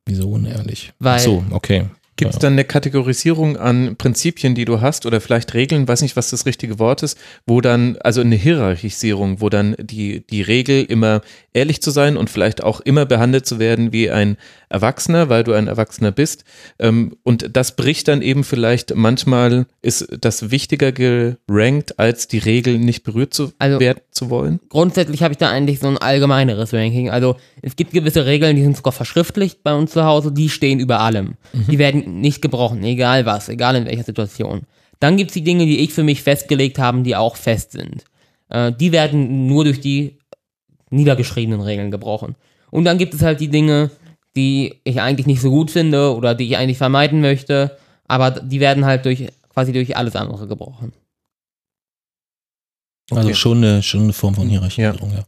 Wieso 0.07 0.31
unehrlich? 0.31 0.95
Weil, 0.99 1.19
Ach 1.19 1.21
so, 1.21 1.45
okay. 1.51 1.87
Gibt 2.23 2.35
es 2.35 2.39
dann 2.39 2.53
eine 2.53 2.65
Kategorisierung 2.65 3.57
an 3.57 3.97
Prinzipien, 3.97 4.55
die 4.55 4.65
du 4.65 4.81
hast 4.81 5.07
oder 5.07 5.21
vielleicht 5.21 5.55
Regeln, 5.55 5.89
weiß 5.89 6.03
nicht, 6.03 6.17
was 6.17 6.31
das 6.31 6.47
richtige 6.47 6.79
Wort 6.79 7.03
ist, 7.03 7.19
wo 7.47 7.61
dann, 7.61 7.97
also 8.03 8.21
eine 8.21 8.37
Hierarchisierung, 8.37 9.41
wo 9.41 9.49
dann 9.49 9.75
die, 9.81 10.25
die 10.27 10.43
Regel 10.43 10.85
immer 10.85 11.23
ehrlich 11.53 11.83
zu 11.83 11.91
sein 11.91 12.17
und 12.17 12.31
vielleicht 12.31 12.63
auch 12.63 12.81
immer 12.81 13.07
behandelt 13.07 13.47
zu 13.47 13.59
werden 13.59 13.93
wie 13.93 14.11
ein 14.11 14.37
Erwachsener, 14.69 15.29
weil 15.29 15.45
du 15.45 15.53
ein 15.53 15.67
Erwachsener 15.67 16.13
bist. 16.13 16.45
Ähm, 16.79 17.17
und 17.23 17.57
das 17.57 17.77
bricht 17.77 18.09
dann 18.09 18.23
eben 18.23 18.43
vielleicht, 18.45 18.95
manchmal 18.95 19.67
ist 19.83 20.09
das 20.21 20.51
wichtiger 20.51 20.93
gerankt, 20.93 21.99
als 21.99 22.27
die 22.27 22.39
Regel 22.39 22.79
nicht 22.79 23.03
berührt 23.03 23.35
zu 23.35 23.53
also, 23.59 23.81
werden 23.81 24.01
zu 24.11 24.31
wollen. 24.31 24.61
Grundsätzlich 24.71 25.23
habe 25.23 25.33
ich 25.33 25.39
da 25.39 25.51
eigentlich 25.51 25.81
so 25.81 25.89
ein 25.89 25.99
allgemeineres 25.99 26.73
Ranking. 26.73 27.11
Also 27.11 27.37
es 27.61 27.77
gibt 27.77 27.93
gewisse 27.93 28.25
Regeln, 28.27 28.57
die 28.57 28.63
sind 28.63 28.77
sogar 28.77 28.93
verschriftlicht 28.93 29.63
bei 29.63 29.75
uns 29.75 29.93
zu 29.93 30.05
Hause, 30.05 30.33
die 30.33 30.49
stehen 30.49 30.81
über 30.81 31.01
allem. 31.01 31.35
Mhm. 31.53 31.67
Die 31.71 31.79
werden 31.79 32.12
nicht 32.21 32.43
gebrochen, 32.43 32.83
egal 32.85 33.27
was, 33.27 33.49
egal 33.49 33.77
in 33.77 33.87
welcher 33.87 34.05
Situation. 34.05 34.63
Dann 35.01 35.17
gibt 35.17 35.31
es 35.31 35.35
die 35.35 35.45
Dinge, 35.45 35.67
die 35.67 35.81
ich 35.81 35.93
für 35.93 36.05
mich 36.05 36.23
festgelegt 36.23 36.79
habe, 36.79 37.03
die 37.03 37.17
auch 37.17 37.37
fest 37.37 37.73
sind. 37.73 38.05
Äh, 38.49 38.73
die 38.73 38.93
werden 38.93 39.47
nur 39.47 39.65
durch 39.65 39.81
die 39.81 40.19
niedergeschriebenen 40.91 41.61
Regeln 41.61 41.91
gebrochen. 41.91 42.37
Und 42.71 42.85
dann 42.85 42.99
gibt 42.99 43.15
es 43.15 43.23
halt 43.23 43.41
die 43.41 43.49
Dinge, 43.49 43.91
die 44.37 44.81
ich 44.85 45.01
eigentlich 45.01 45.27
nicht 45.27 45.41
so 45.41 45.51
gut 45.51 45.71
finde 45.71 46.15
oder 46.15 46.35
die 46.35 46.47
ich 46.47 46.57
eigentlich 46.57 46.79
vermeiden 46.79 47.21
möchte, 47.21 47.77
aber 48.07 48.31
die 48.31 48.61
werden 48.61 48.85
halt 48.85 49.05
durch 49.05 49.27
quasi 49.53 49.73
durch 49.73 49.97
alles 49.97 50.17
andere 50.17 50.47
gebrochen. 50.47 50.93
Also 53.11 53.29
okay. 53.29 53.35
schon, 53.35 53.59
eine, 53.59 53.83
schon 53.83 54.05
eine 54.05 54.13
Form 54.13 54.35
von 54.35 54.49
Hierarchisierung, 54.49 55.11
ja. 55.11 55.19
ja. 55.19 55.25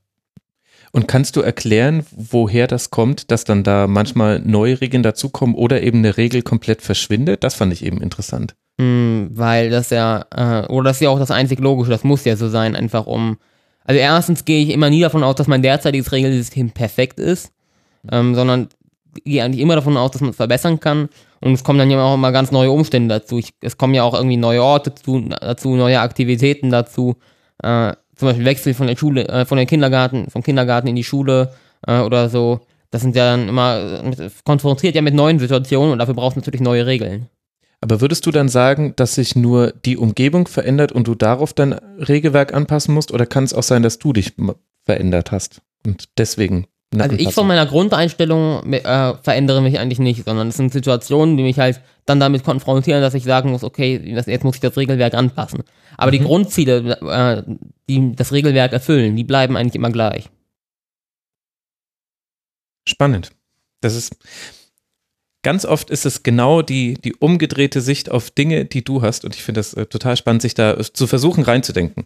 Und 0.95 1.09
kannst 1.09 1.35
du 1.35 1.41
erklären, 1.41 2.07
woher 2.13 2.69
das 2.69 2.91
kommt, 2.91 3.33
dass 3.33 3.43
dann 3.43 3.65
da 3.65 3.89
manchmal 3.89 4.39
neue 4.39 4.81
Regeln 4.81 5.03
dazukommen 5.03 5.57
oder 5.57 5.83
eben 5.83 5.99
eine 5.99 6.17
Regel 6.17 6.43
komplett 6.43 6.83
verschwindet? 6.83 7.43
Das 7.43 7.57
fand 7.57 7.73
ich 7.73 7.85
eben 7.85 8.01
interessant. 8.01 8.55
Hm, 8.81 9.29
weil 9.33 9.71
das 9.71 9.91
ja, 9.91 10.25
äh, 10.33 10.69
oder 10.69 10.91
das 10.91 10.99
ist 10.99 11.01
ja 11.01 11.11
auch 11.11 11.19
das 11.19 11.33
einzig 11.33 11.59
Logische, 11.59 11.91
das 11.91 12.05
muss 12.05 12.25
ja 12.25 12.37
so 12.37 12.49
sein, 12.49 12.77
einfach 12.77 13.07
um. 13.07 13.39
Also 13.83 14.01
erstens 14.01 14.45
gehe 14.45 14.63
ich 14.63 14.71
immer 14.71 14.89
nie 14.89 15.01
davon 15.01 15.25
aus, 15.25 15.35
dass 15.35 15.49
mein 15.49 15.63
derzeitiges 15.63 16.13
Regelsystem 16.13 16.71
perfekt 16.71 17.19
ist, 17.19 17.51
ähm, 18.13 18.37
sondern 18.37 18.69
gehe 19.25 19.43
eigentlich 19.43 19.63
immer 19.63 19.75
davon 19.75 19.97
aus, 19.97 20.13
dass 20.13 20.21
man 20.21 20.31
es 20.31 20.37
verbessern 20.37 20.79
kann. 20.79 21.09
Und 21.41 21.55
es 21.55 21.65
kommen 21.65 21.81
dann 21.81 21.91
ja 21.91 22.05
auch 22.05 22.15
immer 22.15 22.31
ganz 22.31 22.53
neue 22.53 22.71
Umstände 22.71 23.17
dazu. 23.17 23.39
Ich, 23.39 23.53
es 23.63 23.77
kommen 23.77 23.95
ja 23.95 24.05
auch 24.05 24.15
irgendwie 24.15 24.37
neue 24.37 24.63
Orte 24.63 24.91
dazu, 24.91 25.29
dazu 25.29 25.75
neue 25.75 25.99
Aktivitäten 25.99 26.71
dazu. 26.71 27.17
Äh, 27.65 27.95
zum 28.17 28.29
Beispiel 28.29 28.45
Wechsel 28.45 28.75
von 28.75 28.87
der 28.87 28.97
Schule, 28.97 29.29
äh, 29.29 29.45
von 29.45 29.57
der 29.57 29.67
Kindergarten, 29.67 30.31
vom 30.31 30.43
Kindergarten 30.43 30.89
in 30.89 30.97
die 30.97 31.05
Schule 31.05 31.53
äh, 31.87 32.01
oder 32.01 32.29
so. 32.29 32.61
Das 32.91 33.03
sind 33.03 33.17
ja 33.17 33.25
dann 33.37 33.49
immer 33.49 34.03
äh, 34.05 34.31
konfrontiert 34.45 34.95
ja 34.95 35.03
mit 35.03 35.15
neuen 35.15 35.39
Situationen 35.39 35.93
und 35.93 35.99
dafür 35.99 36.15
brauchst 36.15 36.37
du 36.37 36.41
natürlich 36.41 36.61
neue 36.61 36.87
Regeln. 36.87 37.29
Aber 37.81 38.01
würdest 38.01 38.25
du 38.25 38.31
dann 38.31 38.49
sagen, 38.49 38.95
dass 38.97 39.17
sich 39.17 39.37
nur 39.37 39.73
die 39.85 39.99
Umgebung 39.99 40.49
verändert 40.49 40.93
und 40.93 41.07
du 41.07 41.15
darauf 41.15 41.53
dein 41.53 41.75
Regelwerk 41.75 42.55
anpassen 42.55 42.95
musst? 42.95 43.13
Oder 43.13 43.27
kann 43.27 43.45
es 43.45 43.53
auch 43.53 43.63
sein, 43.63 43.83
dass 43.83 43.99
du 43.99 44.13
dich 44.15 44.33
verändert 44.85 45.33
hast 45.33 45.61
und 45.85 46.09
deswegen 46.17 46.67
Also 47.01 47.17
ich 47.17 47.33
von 47.33 47.47
meiner 47.47 47.67
Grundeinstellung 47.67 48.73
äh, 48.73 49.15
verändere 49.23 49.63
mich 49.63 49.79
eigentlich 49.79 49.99
nicht, 49.99 50.25
sondern 50.25 50.49
es 50.49 50.57
sind 50.57 50.73
Situationen, 50.73 51.37
die 51.37 51.43
mich 51.43 51.59
halt 51.59 51.81
dann 52.07 52.21
damit 52.21 52.45
konfrontieren, 52.45 53.01
dass 53.01 53.15
ich 53.15 53.25
sagen 53.25 53.51
muss, 53.51 53.65
okay, 53.65 54.15
das, 54.15 54.27
jetzt 54.27 54.45
muss 54.45 54.57
ich 54.57 54.61
das 54.61 54.77
Regelwerk 54.77 55.15
anpassen. 55.15 55.63
Aber 55.97 56.11
die 56.11 56.21
Grundziele, 56.21 56.99
äh, 57.01 57.43
die 57.89 58.13
das 58.15 58.33
Regelwerk 58.33 58.73
erfüllen, 58.73 59.17
die 59.17 59.25
bleiben 59.25 59.57
eigentlich 59.57 59.77
immer 59.77 59.91
gleich. 59.91 60.29
Spannend. 62.87 63.31
Das 63.81 63.95
ist 63.95 64.17
ganz 65.45 65.65
oft 65.65 65.91
ist 65.91 66.07
es 66.07 66.25
genau 66.25 66.63
die, 66.63 66.95
die 66.95 67.15
umgedrehte 67.15 67.81
Sicht 67.81 68.11
auf 68.11 68.31
Dinge, 68.31 68.65
die 68.65 68.83
du 68.83 69.03
hast. 69.03 69.25
Und 69.25 69.37
ich 69.37 69.45
finde 69.45 69.61
das 69.61 69.75
äh, 69.75 69.87
total 69.87 70.17
spannend, 70.17 70.43
sich 70.43 70.55
da 70.55 70.75
äh, 70.75 70.83
zu 70.83 71.07
versuchen 71.07 71.45
reinzudenken. 71.45 72.05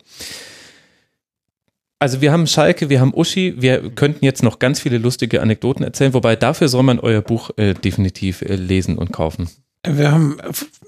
Also 2.01 2.21
wir 2.21 2.31
haben 2.31 2.47
Schalke, 2.47 2.89
wir 2.91 3.01
haben 3.01 3.13
Uschi, 3.13 3.55
wir 3.59 3.91
könnten 3.91 4.25
jetzt 4.25 4.43
noch 4.43 4.59
ganz 4.61 4.81
viele 4.81 4.99
lustige 4.99 5.43
Anekdoten 5.43 5.83
erzählen, 5.85 6.15
wobei 6.15 6.37
dafür 6.37 6.69
soll 6.69 6.85
man 6.85 7.01
euer 7.01 7.23
Buch 7.23 7.51
äh, 7.57 7.75
definitiv 7.75 8.43
äh, 8.43 8.55
lesen 8.55 8.97
und 8.99 9.13
kaufen. 9.13 9.49
Wir 9.87 10.13
haben 10.13 10.37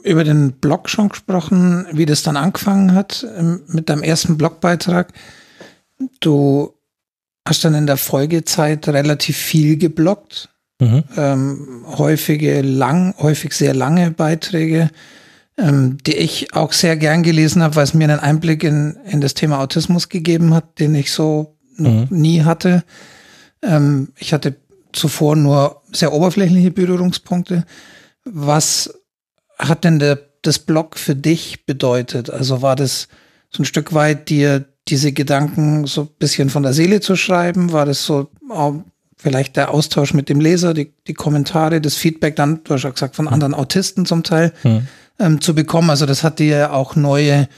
über 0.05 0.25
den 0.25 0.53
Blog 0.53 0.89
schon 0.89 1.09
gesprochen, 1.09 1.87
wie 1.93 2.07
das 2.07 2.23
dann 2.23 2.37
angefangen 2.37 2.95
hat 2.95 3.27
ähm, 3.37 3.63
mit 3.69 3.89
deinem 3.89 4.03
ersten 4.03 4.37
Blogbeitrag. 4.39 5.13
Du 6.21 6.75
hast 7.47 7.65
dann 7.65 7.75
in 7.75 7.87
der 7.87 7.97
Folgezeit 7.97 8.87
relativ 8.89 9.37
viel 9.37 9.77
gebloggt, 9.77 10.49
Mhm. 10.83 11.05
ähm, 11.19 11.85
häufige 11.99 12.63
lang, 12.63 13.15
häufig 13.19 13.53
sehr 13.53 13.75
lange 13.75 14.13
Beiträge, 14.13 14.89
ähm, 15.61 15.99
die 16.07 16.17
ich 16.17 16.55
auch 16.55 16.73
sehr 16.73 16.97
gern 16.97 17.23
gelesen 17.23 17.63
habe, 17.63 17.77
weil 17.77 17.85
es 17.85 17.95
mir 17.95 18.05
einen 18.05 18.21
Einblick 18.21 18.65
in, 18.65 18.97
in 19.05 19.21
das 19.21 19.35
Thema 19.35 19.61
Autismus 19.61 20.09
gegeben 20.09 20.55
hat, 20.55 20.79
den 20.79 20.95
ich 20.95 21.13
so 21.13 21.57
noch 21.77 22.11
nie 22.11 22.43
hatte. 22.43 22.85
Ähm, 23.63 24.09
ich 24.17 24.33
hatte 24.33 24.57
zuvor 24.93 25.37
nur 25.37 25.83
sehr 25.93 26.13
oberflächliche 26.13 26.71
Berührungspunkte. 26.71 27.65
Was 28.25 28.93
hat 29.59 29.85
denn 29.85 29.99
der, 29.99 30.19
das 30.43 30.59
Blog 30.59 30.99
für 30.99 31.15
dich 31.15 31.67
bedeutet? 31.67 32.31
Also 32.31 32.63
war 32.63 32.77
das 32.77 33.09
so 33.51 33.63
ein 33.63 33.67
Stück 33.67 33.93
weit 33.95 34.29
dir 34.29 34.65
diese 34.89 35.13
Gedanken 35.13 35.87
so 35.87 36.03
ein 36.03 36.09
bisschen 36.19 36.51
von 36.51 36.63
der 36.63 36.73
Seele 36.73 37.01
zu 37.01 37.17
schreiben? 37.17 37.73
War 37.73 37.87
das 37.87 38.05
so 38.05 38.31
ähm, 38.53 38.85
vielleicht 39.17 39.57
der 39.57 39.71
Austausch 39.71 40.15
mit 40.15 40.29
dem 40.29 40.41
Leser, 40.41 40.75
die, 40.75 40.93
die 41.07 41.15
Kommentare, 41.15 41.81
das 41.81 41.97
Feedback 41.97 42.37
dann, 42.37 42.65
du 42.65 42.75
hast 42.75 42.85
ja 42.85 42.91
gesagt, 42.91 43.17
von 43.17 43.29
anderen 43.29 43.55
Autisten 43.55 44.07
zum 44.07 44.23
Teil 44.23 44.53
ähm, 45.21 45.41
zu 45.41 45.55
bekommen? 45.55 45.91
Also 45.91 46.07
das 46.07 46.25
hat 46.25 46.41
dir 46.41 46.73
auch 46.73 46.97
neue 46.97 47.49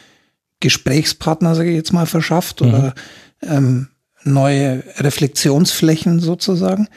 Gesprächspartner, 0.61 1.55
sage 1.55 1.71
ich 1.71 1.77
jetzt 1.77 1.93
mal, 1.93 2.07
verschafft 2.07 2.63
oder 2.63 2.95
ähm, 3.43 3.89
neue 4.25 4.85
Reflexionsflächen 4.99 6.21
sozusagen. 6.21 6.89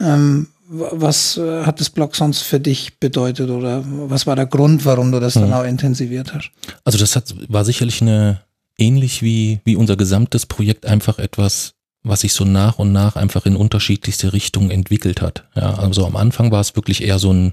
Ähm, 0.00 0.48
wa- 0.68 0.88
was 0.92 1.36
äh, 1.36 1.64
hat 1.64 1.80
das 1.80 1.90
Blog 1.90 2.16
sonst 2.16 2.40
für 2.42 2.60
dich 2.60 2.98
bedeutet 2.98 3.50
oder 3.50 3.84
was 3.86 4.26
war 4.26 4.36
der 4.36 4.46
Grund, 4.46 4.84
warum 4.86 5.12
du 5.12 5.20
das 5.20 5.34
dann 5.34 5.52
auch 5.52 5.64
intensiviert 5.64 6.32
hast? 6.32 6.50
Also 6.84 6.96
das 6.98 7.16
hat, 7.16 7.34
war 7.48 7.64
sicherlich 7.64 8.00
eine, 8.00 8.40
ähnlich 8.78 9.22
wie, 9.22 9.60
wie 9.64 9.76
unser 9.76 9.96
gesamtes 9.96 10.46
Projekt 10.46 10.86
einfach 10.86 11.18
etwas, 11.18 11.74
was 12.02 12.20
sich 12.22 12.32
so 12.32 12.46
nach 12.46 12.78
und 12.78 12.92
nach 12.92 13.16
einfach 13.16 13.44
in 13.44 13.56
unterschiedlichste 13.56 14.32
Richtungen 14.32 14.70
entwickelt 14.70 15.20
hat. 15.20 15.44
Ja, 15.54 15.74
also 15.74 16.06
am 16.06 16.16
Anfang 16.16 16.50
war 16.50 16.62
es 16.62 16.74
wirklich 16.76 17.02
eher 17.02 17.18
so 17.18 17.30
ein, 17.30 17.52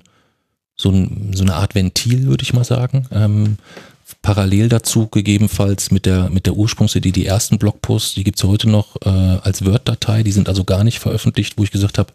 so, 0.78 0.90
ein, 0.90 1.32
so 1.34 1.44
eine 1.44 1.56
Art 1.56 1.76
Ventil, 1.76 2.28
würde 2.28 2.44
ich 2.44 2.54
mal 2.54 2.64
sagen. 2.64 3.08
Ähm, 3.12 3.58
parallel 4.22 4.70
dazu 4.70 5.08
gegebenenfalls 5.08 5.92
mit 5.92 6.06
der, 6.06 6.30
mit 6.30 6.46
der 6.46 6.56
Ursprungsidee, 6.56 7.12
die 7.12 7.26
ersten 7.26 7.58
Blogposts, 7.58 8.14
die 8.14 8.24
gibt's 8.24 8.44
heute 8.44 8.70
noch 8.70 8.96
äh, 9.04 9.10
als 9.10 9.66
Word-Datei, 9.66 10.24
die 10.24 10.32
sind 10.32 10.48
also 10.48 10.64
gar 10.64 10.84
nicht 10.84 11.00
veröffentlicht, 11.00 11.58
wo 11.58 11.64
ich 11.64 11.72
gesagt 11.72 11.98
habe, 11.98 12.14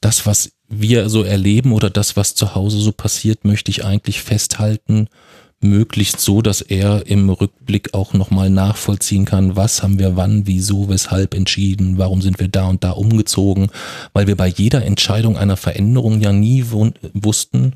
das, 0.00 0.26
was 0.26 0.52
wir 0.68 1.08
so 1.08 1.22
erleben 1.22 1.72
oder 1.72 1.90
das, 1.90 2.16
was 2.16 2.34
zu 2.34 2.54
Hause 2.54 2.78
so 2.78 2.92
passiert, 2.92 3.44
möchte 3.44 3.70
ich 3.70 3.84
eigentlich 3.84 4.22
festhalten, 4.22 5.08
möglichst 5.60 6.20
so, 6.20 6.40
dass 6.40 6.62
er 6.62 7.06
im 7.06 7.28
Rückblick 7.28 7.92
auch 7.92 8.14
nochmal 8.14 8.48
nachvollziehen 8.48 9.26
kann, 9.26 9.56
was 9.56 9.82
haben 9.82 9.98
wir 9.98 10.16
wann, 10.16 10.46
wieso, 10.46 10.88
weshalb 10.88 11.34
entschieden, 11.34 11.98
warum 11.98 12.22
sind 12.22 12.40
wir 12.40 12.48
da 12.48 12.66
und 12.66 12.82
da 12.82 12.92
umgezogen, 12.92 13.68
weil 14.12 14.26
wir 14.26 14.36
bei 14.36 14.48
jeder 14.48 14.84
Entscheidung 14.84 15.36
einer 15.36 15.58
Veränderung 15.58 16.20
ja 16.20 16.32
nie 16.32 16.64
wussten, 17.12 17.74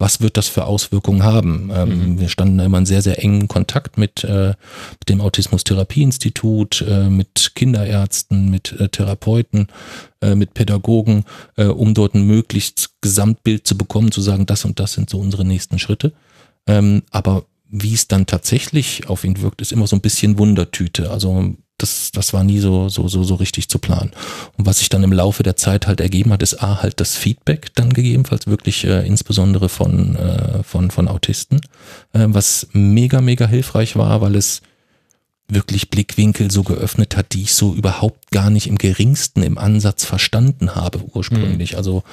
was 0.00 0.22
wird 0.22 0.38
das 0.38 0.48
für 0.48 0.64
Auswirkungen 0.64 1.22
haben. 1.22 1.70
Ähm, 1.72 2.18
Wir 2.18 2.30
standen 2.30 2.56
da 2.58 2.64
immer 2.64 2.78
in 2.78 2.86
sehr, 2.86 3.02
sehr 3.02 3.22
engen 3.22 3.48
Kontakt 3.48 3.98
mit, 3.98 4.24
äh, 4.24 4.54
mit 4.98 5.08
dem 5.08 5.20
Autismus-Therapie-Institut, 5.20 6.82
äh, 6.88 7.10
mit 7.10 7.52
Kinderärzten, 7.54 8.50
mit 8.50 8.72
äh, 8.80 8.88
Therapeuten, 8.88 9.68
äh, 10.22 10.34
mit 10.34 10.54
Pädagogen, 10.54 11.24
äh, 11.56 11.66
um 11.66 11.92
dort 11.92 12.14
ein 12.14 12.26
möglichst 12.26 12.94
Gesamtbild 13.02 13.66
zu 13.66 13.76
bekommen, 13.76 14.10
zu 14.10 14.22
sagen, 14.22 14.46
das 14.46 14.64
und 14.64 14.80
das 14.80 14.94
sind 14.94 15.10
so 15.10 15.18
unsere 15.18 15.44
nächsten 15.44 15.78
Schritte. 15.78 16.12
Ähm, 16.66 17.02
aber 17.10 17.44
wie 17.68 17.92
es 17.92 18.08
dann 18.08 18.24
tatsächlich 18.24 19.08
auf 19.08 19.22
ihn 19.24 19.42
wirkt, 19.42 19.60
ist 19.60 19.70
immer 19.70 19.86
so 19.86 19.96
ein 19.96 20.00
bisschen 20.00 20.38
Wundertüte. 20.38 21.10
Also 21.10 21.54
das, 21.82 22.10
das 22.12 22.32
war 22.32 22.44
nie 22.44 22.58
so, 22.58 22.88
so, 22.88 23.08
so, 23.08 23.22
so 23.22 23.34
richtig 23.36 23.68
zu 23.68 23.78
planen. 23.78 24.10
Und 24.56 24.66
was 24.66 24.78
sich 24.78 24.88
dann 24.88 25.02
im 25.02 25.12
Laufe 25.12 25.42
der 25.42 25.56
Zeit 25.56 25.86
halt 25.86 26.00
ergeben 26.00 26.32
hat, 26.32 26.42
ist 26.42 26.62
A, 26.62 26.82
halt 26.82 27.00
das 27.00 27.16
Feedback 27.16 27.74
dann 27.74 27.92
gegebenenfalls 27.92 28.46
wirklich 28.46 28.84
äh, 28.84 29.06
insbesondere 29.06 29.68
von, 29.68 30.16
äh, 30.16 30.62
von, 30.62 30.90
von 30.90 31.08
Autisten, 31.08 31.60
äh, 32.12 32.26
was 32.28 32.68
mega, 32.72 33.20
mega 33.20 33.46
hilfreich 33.46 33.96
war, 33.96 34.20
weil 34.20 34.36
es 34.36 34.62
wirklich 35.48 35.90
Blickwinkel 35.90 36.50
so 36.50 36.62
geöffnet 36.62 37.16
hat, 37.16 37.32
die 37.32 37.42
ich 37.42 37.54
so 37.54 37.74
überhaupt 37.74 38.30
gar 38.30 38.50
nicht 38.50 38.68
im 38.68 38.78
geringsten 38.78 39.42
im 39.42 39.58
Ansatz 39.58 40.04
verstanden 40.04 40.74
habe 40.76 41.00
ursprünglich. 41.12 41.76
Also 41.76 42.04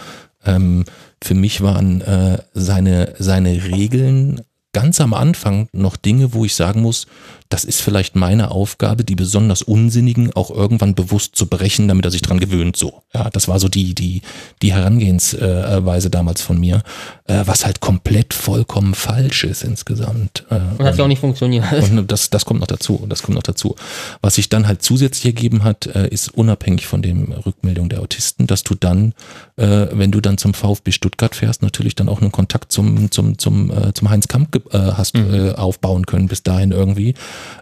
ähm, 0.46 0.86
für 1.22 1.36
mich 1.36 1.62
waren 1.62 2.02
äh, 2.02 2.40
seine, 2.54 3.14
seine 3.20 3.64
Regeln 3.66 4.42
ganz 4.74 5.02
am 5.02 5.14
Anfang 5.14 5.70
noch 5.72 5.96
Dinge, 5.96 6.34
wo 6.34 6.46
ich 6.46 6.56
sagen 6.56 6.82
muss, 6.82 7.08
das 7.50 7.64
ist 7.64 7.82
vielleicht 7.82 8.16
meine 8.16 8.52
Aufgabe, 8.52 9.04
die 9.04 9.16
besonders 9.16 9.62
unsinnigen 9.62 10.34
auch 10.34 10.52
irgendwann 10.52 10.96
bewusst 10.96 11.36
zu 11.36 11.48
brechen, 11.48 11.88
damit 11.88 12.06
er 12.06 12.12
sich 12.12 12.22
dran 12.22 12.40
gewöhnt. 12.40 12.78
So, 12.78 13.04
ja, 13.14 13.30
das 13.30 13.48
war 13.48 13.60
so 13.60 13.68
die 13.68 13.94
die 13.94 14.22
die 14.62 14.74
Herangehensweise 14.74 16.10
damals 16.10 16.42
von 16.42 16.60
mir, 16.60 16.84
äh, 17.26 17.44
was 17.46 17.66
halt 17.66 17.80
komplett 17.80 18.34
vollkommen 18.34 18.94
falsch 18.94 19.44
ist 19.44 19.64
insgesamt. 19.64 20.46
Äh, 20.50 20.60
Und 20.78 20.86
hat 20.86 20.98
ja 20.98 21.04
auch 21.04 21.08
nicht 21.08 21.20
funktioniert. 21.20 21.66
und 21.74 22.12
das, 22.12 22.30
das 22.30 22.46
kommt 22.46 22.60
noch 22.60 22.68
dazu. 22.68 23.06
Das 23.10 23.24
kommt 23.24 23.36
noch 23.36 23.44
dazu. 23.44 23.76
Was 24.22 24.36
sich 24.36 24.50
dann 24.50 24.68
halt 24.68 24.82
zusätzlich 24.82 25.26
ergeben 25.26 25.64
hat, 25.64 25.88
äh, 25.88 26.08
ist 26.08 26.34
unabhängig 26.34 26.88
von 26.88 27.02
den 27.02 27.34
Rückmeldungen 27.34 27.90
der 27.90 28.02
Autisten, 28.02 28.48
dass 28.48 28.64
du 28.64 28.76
dann, 28.76 29.14
wenn 29.56 30.12
du 30.12 30.22
dann 30.22 30.38
zum 30.38 30.54
VfB 30.54 30.92
Stuttgart 30.92 31.36
fährst, 31.36 31.64
natürlich 31.64 31.96
dann 31.96 32.10
auch 32.10 32.22
einen 32.22 32.32
Kontakt 32.32 32.72
zum, 32.72 33.10
zum, 33.12 33.40
zum, 33.40 33.72
zum 33.94 34.10
Heinz 34.10 34.28
Kamp 34.28 34.56
hast 34.72 35.16
äh, 35.16 35.54
aufbauen 35.54 36.06
können 36.06 36.28
bis 36.28 36.44
dahin 36.44 36.72
irgendwie. 36.72 37.14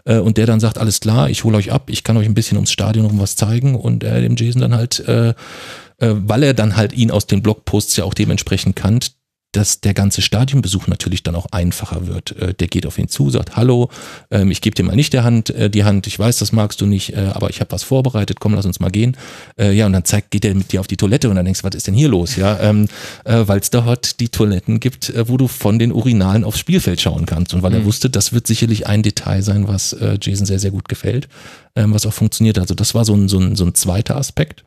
Äh, 0.04 0.18
und 0.18 0.36
der 0.36 0.46
dann 0.46 0.60
sagt, 0.60 0.78
alles 0.78 1.00
klar, 1.00 1.30
ich 1.30 1.44
hole 1.44 1.56
euch 1.56 1.72
ab, 1.72 1.90
ich 1.90 2.04
kann 2.04 2.16
euch 2.16 2.26
ein 2.26 2.34
bisschen 2.34 2.56
ums 2.56 2.72
Stadion 2.72 3.06
rum 3.06 3.18
was 3.18 3.36
zeigen. 3.36 3.74
Und 3.74 4.04
er 4.04 4.20
dem 4.20 4.36
Jason 4.36 4.62
dann 4.62 4.74
halt 4.74 5.00
äh, 5.00 5.34
äh, 5.98 6.14
weil 6.14 6.42
er 6.42 6.54
dann 6.54 6.76
halt 6.76 6.92
ihn 6.92 7.10
aus 7.10 7.26
den 7.26 7.42
Blogposts 7.42 7.96
ja 7.96 8.04
auch 8.04 8.14
dementsprechend 8.14 8.76
kannt, 8.76 9.12
dass 9.56 9.80
der 9.80 9.94
ganze 9.94 10.20
Stadionbesuch 10.20 10.86
natürlich 10.86 11.22
dann 11.22 11.34
auch 11.34 11.46
einfacher 11.50 12.06
wird. 12.06 12.36
Äh, 12.36 12.52
der 12.52 12.68
geht 12.68 12.84
auf 12.84 12.98
ihn 12.98 13.08
zu, 13.08 13.30
sagt, 13.30 13.56
hallo, 13.56 13.88
ähm, 14.30 14.50
ich 14.50 14.60
gebe 14.60 14.74
dir 14.74 14.82
mal 14.82 14.94
nicht 14.94 15.14
der 15.14 15.24
Hand, 15.24 15.48
äh, 15.50 15.70
die 15.70 15.84
Hand, 15.84 16.06
ich 16.06 16.18
weiß, 16.18 16.36
das 16.38 16.52
magst 16.52 16.82
du 16.82 16.86
nicht, 16.86 17.14
äh, 17.14 17.30
aber 17.32 17.48
ich 17.48 17.60
habe 17.60 17.72
was 17.72 17.82
vorbereitet, 17.82 18.38
komm, 18.38 18.54
lass 18.54 18.66
uns 18.66 18.80
mal 18.80 18.90
gehen. 18.90 19.16
Äh, 19.58 19.72
ja, 19.72 19.86
und 19.86 19.94
dann 19.94 20.04
zeigt, 20.04 20.30
geht 20.30 20.44
er 20.44 20.54
mit 20.54 20.72
dir 20.72 20.80
auf 20.80 20.86
die 20.86 20.98
Toilette 20.98 21.30
und 21.30 21.36
dann 21.36 21.46
denkst 21.46 21.62
du, 21.62 21.66
was 21.66 21.74
ist 21.74 21.86
denn 21.86 21.94
hier 21.94 22.08
los? 22.08 22.36
Ja, 22.36 22.60
ähm, 22.60 22.86
äh, 23.24 23.44
weil 23.46 23.60
es 23.60 23.70
dort 23.70 24.20
die 24.20 24.28
Toiletten 24.28 24.78
gibt, 24.78 25.08
äh, 25.08 25.26
wo 25.26 25.38
du 25.38 25.48
von 25.48 25.78
den 25.78 25.90
Urinalen 25.90 26.44
aufs 26.44 26.58
Spielfeld 26.58 27.00
schauen 27.00 27.24
kannst. 27.24 27.54
Und 27.54 27.62
weil 27.62 27.72
er 27.72 27.84
wusste, 27.84 28.10
das 28.10 28.34
wird 28.34 28.46
sicherlich 28.46 28.86
ein 28.86 29.02
Detail 29.02 29.42
sein, 29.42 29.68
was 29.68 29.96
Jason 30.20 30.46
sehr, 30.46 30.58
sehr 30.58 30.70
gut 30.70 30.88
gefällt, 30.88 31.28
ähm, 31.74 31.94
was 31.94 32.04
auch 32.06 32.12
funktioniert. 32.12 32.58
Also 32.58 32.74
das 32.74 32.94
war 32.94 33.04
so 33.04 33.14
ein, 33.14 33.28
so 33.28 33.38
ein, 33.38 33.56
so 33.56 33.64
ein 33.64 33.74
zweiter 33.74 34.16
Aspekt. 34.16 34.64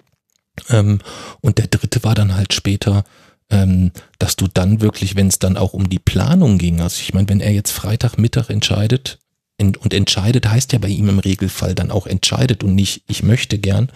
Ähm, 0.70 1.00
und 1.42 1.58
der 1.58 1.68
dritte 1.68 2.04
war 2.04 2.16
dann 2.16 2.36
halt 2.36 2.54
später, 2.54 3.04
ähm, 3.50 3.91
dass 4.20 4.36
du 4.36 4.47
dann 4.47 4.82
wirklich, 4.82 5.16
wenn 5.16 5.28
es 5.28 5.39
dann 5.39 5.58
auch 5.58 5.74
um 5.74 5.89
die 5.89 6.00
Planung 6.00 6.58
ging, 6.58 6.82
also 6.82 7.02
ich 7.02 7.14
meine, 7.14 7.30
wenn 7.30 7.41
er 7.41 7.52
jetzt 7.52 7.72
Freitagmittag 7.72 8.50
entscheidet, 8.50 9.20
und 9.62 9.93
entscheidet 9.93 10.50
heißt 10.50 10.72
ja 10.72 10.80
bei 10.80 10.88
ihm 10.88 11.10
im 11.10 11.20
Regelfall 11.20 11.76
dann 11.76 11.91
auch 11.91 12.08
entscheidet 12.08 12.64
und 12.64 12.76
nicht, 12.76 13.04
ich 13.08 13.24
möchte 13.24 13.58
gern, 13.58 13.89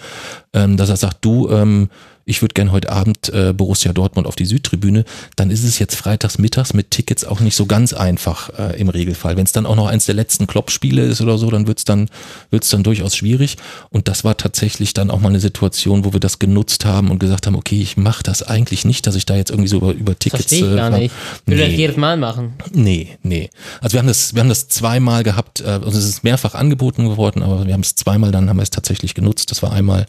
ähm, 0.51 0.75
dass 0.75 0.89
er 0.89 0.97
sagt, 0.97 1.23
du, 1.23 1.49
ähm, 1.49 1.89
ich 2.25 2.41
würde 2.41 2.53
gern 2.53 2.71
heute 2.71 2.91
Abend 2.91 3.29
äh, 3.29 3.53
Borussia 3.53 3.93
Dortmund 3.93 4.27
auf 4.27 4.35
die 4.35 4.45
Südtribüne, 4.45 5.05
dann 5.35 5.49
ist 5.51 5.63
es 5.63 5.79
jetzt 5.79 5.95
freitags 5.95 6.37
mittags 6.37 6.73
mit 6.73 6.91
Tickets 6.91 7.25
auch 7.25 7.39
nicht 7.39 7.55
so 7.55 7.65
ganz 7.65 7.93
einfach 7.93 8.49
äh, 8.57 8.79
im 8.79 8.89
Regelfall. 8.89 9.37
Wenn 9.37 9.45
es 9.45 9.51
dann 9.51 9.65
auch 9.65 9.75
noch 9.75 9.87
eins 9.87 10.05
der 10.05 10.15
letzten 10.15 10.47
Kloppspiele 10.47 11.03
ist 11.03 11.21
oder 11.21 11.37
so, 11.37 11.49
dann 11.49 11.67
wird's 11.67 11.83
dann 11.83 12.09
wird's 12.49 12.69
dann 12.69 12.83
durchaus 12.83 13.15
schwierig. 13.15 13.57
Und 13.89 14.07
das 14.07 14.23
war 14.23 14.37
tatsächlich 14.37 14.93
dann 14.93 15.11
auch 15.11 15.19
mal 15.19 15.29
eine 15.29 15.39
Situation, 15.39 16.05
wo 16.05 16.13
wir 16.13 16.19
das 16.19 16.39
genutzt 16.39 16.85
haben 16.85 17.11
und 17.11 17.19
gesagt 17.19 17.47
haben, 17.47 17.55
okay, 17.55 17.81
ich 17.81 17.97
mache 17.97 18.23
das 18.23 18.43
eigentlich 18.43 18.85
nicht, 18.85 19.05
dass 19.07 19.15
ich 19.15 19.25
da 19.25 19.35
jetzt 19.35 19.49
irgendwie 19.51 19.69
so 19.69 19.77
über, 19.77 19.91
über 19.93 20.17
Tickets. 20.17 20.43
Verstehe 20.47 20.67
ich 20.67 20.73
äh, 20.73 20.75
gar 20.75 20.89
nicht. 20.89 21.11
Ich 21.45 21.47
würde 21.47 21.61
Nee. 21.61 21.67
das 21.69 21.77
jedes 21.77 21.97
Mal 21.97 22.17
machen. 22.17 22.53
Nee, 22.71 23.17
nee. 23.23 23.49
Also 23.81 23.93
wir 23.93 23.99
haben 23.99 24.07
das, 24.07 24.33
wir 24.33 24.41
haben 24.41 24.49
das 24.49 24.67
zweimal 24.67 25.23
gehabt, 25.23 25.61
äh, 25.61 25.65
also 25.65 25.97
es 25.97 26.05
ist 26.05 26.23
mehrfach 26.23 26.55
angeboten 26.55 27.09
geworden, 27.09 27.43
aber 27.43 27.65
wir 27.65 27.73
haben 27.73 27.81
es 27.81 27.95
zweimal, 27.95 28.31
dann 28.31 28.49
haben 28.49 28.57
wir 28.57 28.63
es 28.63 28.69
tatsächlich 28.69 29.13
genutzt. 29.13 29.51
Das 29.51 29.61
war 29.63 29.71
einmal 29.73 30.05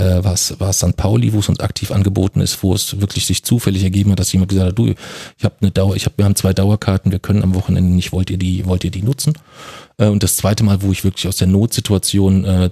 äh, 0.00 0.24
war 0.24 0.32
es 0.34 0.48
St. 0.78 0.96
Pauli, 0.96 1.32
wo 1.32 1.38
es 1.38 1.48
uns 1.48 1.60
aktiv 1.60 1.90
angeboten 1.92 2.40
ist, 2.40 2.62
wo 2.62 2.74
es 2.74 3.00
wirklich 3.00 3.26
sich 3.26 3.44
zufällig 3.44 3.82
ergeben 3.84 4.10
hat, 4.12 4.18
dass 4.20 4.32
jemand 4.32 4.50
gesagt 4.50 4.70
hat, 4.70 4.78
du, 4.78 4.86
ich 4.86 5.44
habe 5.44 5.54
eine 5.60 5.70
Dauer, 5.70 5.94
ich 5.96 6.06
habe, 6.06 6.14
wir 6.18 6.24
haben 6.24 6.34
zwei 6.36 6.52
Dauerkarten, 6.52 7.12
wir 7.12 7.18
können 7.18 7.42
am 7.42 7.54
Wochenende 7.54 7.92
nicht, 7.94 8.12
wollt 8.12 8.30
ihr 8.30 8.38
die, 8.38 8.66
wollt 8.66 8.84
ihr 8.84 8.90
die 8.90 9.02
nutzen? 9.02 9.34
Äh, 9.98 10.06
und 10.06 10.22
das 10.22 10.36
zweite 10.36 10.64
Mal, 10.64 10.82
wo 10.82 10.90
ich 10.90 11.04
wirklich 11.04 11.28
aus 11.28 11.36
der 11.36 11.46
Notsituation 11.48 12.44
äh, 12.44 12.70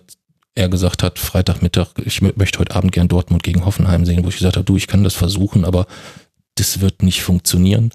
er 0.54 0.68
gesagt 0.68 1.04
hat, 1.04 1.20
Freitagmittag, 1.20 1.88
ich 2.04 2.18
mö- 2.18 2.32
möchte 2.36 2.58
heute 2.58 2.74
Abend 2.74 2.90
gern 2.90 3.06
Dortmund 3.06 3.44
gegen 3.44 3.64
Hoffenheim 3.64 4.04
sehen, 4.04 4.24
wo 4.24 4.28
ich 4.28 4.38
gesagt 4.38 4.56
habe, 4.56 4.64
du, 4.64 4.76
ich 4.76 4.88
kann 4.88 5.04
das 5.04 5.14
versuchen, 5.14 5.64
aber 5.64 5.86
das 6.56 6.80
wird 6.80 7.04
nicht 7.04 7.22
funktionieren. 7.22 7.92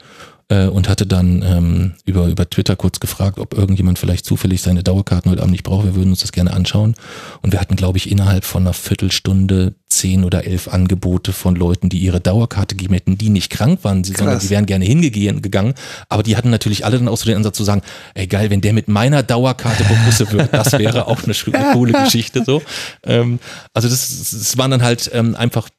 Äh, 0.49 0.65
und 0.67 0.89
hatte 0.89 1.05
dann 1.05 1.41
ähm, 1.41 1.93
über, 2.05 2.27
über 2.27 2.49
Twitter 2.49 2.75
kurz 2.75 2.99
gefragt, 2.99 3.39
ob 3.39 3.53
irgendjemand 3.57 3.97
vielleicht 3.97 4.25
zufällig 4.25 4.61
seine 4.61 4.83
Dauerkarten 4.83 5.31
heute 5.31 5.41
Abend 5.41 5.53
nicht 5.53 5.63
braucht. 5.63 5.85
Wir 5.85 5.95
würden 5.95 6.09
uns 6.09 6.19
das 6.19 6.33
gerne 6.33 6.51
anschauen. 6.51 6.95
Und 7.41 7.53
wir 7.53 7.61
hatten, 7.61 7.77
glaube 7.77 7.97
ich, 7.97 8.11
innerhalb 8.11 8.43
von 8.43 8.63
einer 8.63 8.73
Viertelstunde 8.73 9.75
zehn 9.87 10.23
oder 10.25 10.45
elf 10.45 10.67
Angebote 10.67 11.33
von 11.33 11.55
Leuten, 11.55 11.87
die 11.89 11.99
ihre 11.99 12.19
Dauerkarte 12.19 12.75
gegeben 12.75 12.93
hätten, 12.95 13.17
die 13.17 13.29
nicht 13.29 13.49
krank 13.51 13.79
waren, 13.83 14.03
sie- 14.03 14.13
sondern 14.13 14.35
Krass. 14.35 14.43
die 14.43 14.49
wären 14.49 14.65
gerne 14.65 14.85
hingegehen 14.85 15.41
gegangen. 15.41 15.75
Aber 16.09 16.23
die 16.23 16.35
hatten 16.35 16.49
natürlich 16.49 16.83
alle 16.85 16.97
dann 16.97 17.07
auch 17.07 17.17
so 17.17 17.25
den 17.25 17.37
Ansatz 17.37 17.55
zu 17.55 17.63
sagen, 17.63 17.81
ey 18.15 18.27
geil, 18.27 18.49
wenn 18.49 18.61
der 18.61 18.73
mit 18.73 18.87
meiner 18.87 19.23
Dauerkarte 19.23 19.83
Borusse 19.85 20.31
wird, 20.31 20.53
das 20.53 20.73
wäre 20.73 21.07
auch 21.07 21.21
eine 21.23 21.33
coole 21.73 21.93
Geschichte 22.03 22.43
so. 22.45 22.61
Ähm, 23.05 23.39
also 23.73 23.87
das, 23.87 24.09
das 24.31 24.57
waren 24.57 24.71
dann 24.71 24.81
halt 24.83 25.09
ähm, 25.13 25.35
einfach 25.35 25.69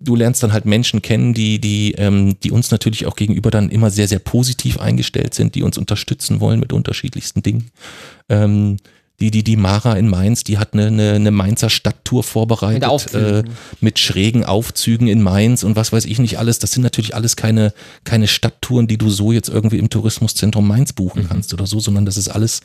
du 0.00 0.16
lernst 0.16 0.42
dann 0.42 0.52
halt 0.52 0.66
Menschen 0.66 1.02
kennen, 1.02 1.34
die, 1.34 1.60
die, 1.60 1.92
ähm, 1.92 2.36
die 2.42 2.50
uns 2.50 2.70
natürlich 2.70 3.06
auch 3.06 3.16
gegenüber 3.16 3.50
dann 3.50 3.70
immer 3.70 3.90
sehr, 3.90 4.08
sehr 4.08 4.18
positiv 4.18 4.78
eingestellt 4.78 5.34
sind, 5.34 5.54
die 5.54 5.62
uns 5.62 5.78
unterstützen 5.78 6.40
wollen 6.40 6.60
mit 6.60 6.72
unterschiedlichsten 6.72 7.42
Dingen. 7.42 7.70
Ähm, 8.28 8.76
die, 9.20 9.32
die, 9.32 9.42
die 9.42 9.56
Mara 9.56 9.94
in 9.94 10.08
Mainz, 10.08 10.44
die 10.44 10.58
hat 10.58 10.74
eine, 10.74 10.86
eine, 10.86 11.14
eine 11.14 11.30
Mainzer 11.32 11.70
Stadttour 11.70 12.22
vorbereitet. 12.22 12.82
Mit 12.82 12.90
Aufzügen. 12.90 13.44
Äh, 13.46 13.50
mit 13.80 13.98
schrägen 13.98 14.44
Aufzügen 14.44 15.08
in 15.08 15.22
Mainz 15.22 15.64
und 15.64 15.74
was 15.74 15.92
weiß 15.92 16.04
ich 16.04 16.20
nicht 16.20 16.38
alles. 16.38 16.60
Das 16.60 16.70
sind 16.70 16.82
natürlich 16.82 17.16
alles 17.16 17.34
keine, 17.34 17.72
keine 18.04 18.28
Stadttouren, 18.28 18.86
die 18.86 18.96
du 18.96 19.10
so 19.10 19.32
jetzt 19.32 19.48
irgendwie 19.48 19.78
im 19.78 19.90
Tourismuszentrum 19.90 20.66
Mainz 20.68 20.92
buchen 20.92 21.22
Mhm. 21.24 21.28
kannst 21.28 21.52
oder 21.52 21.66
so, 21.66 21.80
sondern 21.80 22.04
das 22.04 22.16
ist 22.16 22.28
alles, 22.28 22.60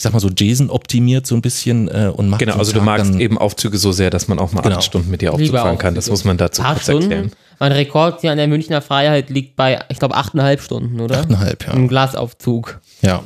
ich 0.00 0.04
sag 0.04 0.14
mal 0.14 0.20
so, 0.20 0.30
Jason 0.34 0.70
optimiert 0.70 1.26
so 1.26 1.34
ein 1.34 1.42
bisschen 1.42 1.86
äh, 1.88 2.10
und 2.10 2.30
macht 2.30 2.38
Genau, 2.38 2.56
also 2.56 2.72
du 2.72 2.78
Tag 2.78 2.86
magst 2.86 3.12
dann, 3.12 3.20
eben 3.20 3.36
Aufzüge 3.36 3.76
so 3.76 3.92
sehr, 3.92 4.08
dass 4.08 4.28
man 4.28 4.38
auch 4.38 4.50
mal 4.50 4.62
Genau. 4.62 4.76
acht 4.76 4.84
Stunden 4.84 5.10
mit 5.10 5.20
dir 5.20 5.30
Aufzug 5.34 5.50
fahren 5.54 5.76
kann. 5.76 5.94
Das 5.94 6.08
muss 6.08 6.24
man 6.24 6.38
dazu 6.38 6.62
Acht 6.62 6.76
kurz 6.76 6.88
erklären. 6.88 7.24
Stunden. 7.24 7.36
Mein 7.58 7.72
Rekord 7.72 8.22
hier 8.22 8.32
an 8.32 8.38
der 8.38 8.48
Münchner 8.48 8.80
Freiheit 8.80 9.28
liegt 9.28 9.56
bei, 9.56 9.78
ich 9.90 9.98
glaube, 9.98 10.14
achteinhalb 10.14 10.62
Stunden, 10.62 11.02
oder? 11.02 11.18
Achteinhalb, 11.18 11.66
ja. 11.66 11.74
Im 11.74 11.86
Glasaufzug. 11.86 12.80
Ja, 13.02 13.22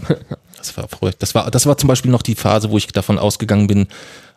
das 0.59 0.77
war 0.77 0.89
verrückt. 0.89 1.23
Das 1.23 1.33
war, 1.37 1.49
das 1.49 1.65
war 1.67 1.79
zum 1.79 1.87
Beispiel 1.87 2.11
noch 2.11 2.23
die 2.23 2.35
Phase, 2.35 2.69
wo 2.73 2.77
ich 2.77 2.89
davon 2.89 3.21
ausgegangen 3.21 3.69
bin, 3.69 3.87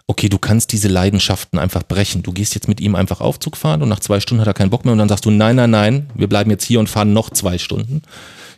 okay, 0.05 0.29
du 0.29 0.37
kannst 0.37 0.71
diese 0.73 0.89
Leidenschaften 0.89 1.57
einfach 1.57 1.81
brechen. 1.81 2.21
Du 2.21 2.33
gehst 2.33 2.53
jetzt 2.53 2.67
mit 2.67 2.79
ihm 2.81 2.93
einfach 2.93 3.19
Aufzug 3.19 3.57
fahren 3.57 3.81
und 3.81 3.89
nach 3.89 3.99
zwei 3.99 4.19
Stunden 4.19 4.41
hat 4.41 4.47
er 4.47 4.53
keinen 4.53 4.69
Bock 4.69 4.85
mehr 4.85 4.91
und 4.91 4.99
dann 4.99 5.09
sagst 5.09 5.25
du, 5.25 5.31
nein, 5.31 5.55
nein, 5.55 5.71
nein, 5.71 6.11
wir 6.13 6.27
bleiben 6.29 6.51
jetzt 6.51 6.65
hier 6.65 6.79
und 6.79 6.87
fahren 6.87 7.13
noch 7.13 7.31
zwei 7.31 7.57
Stunden. 7.57 8.03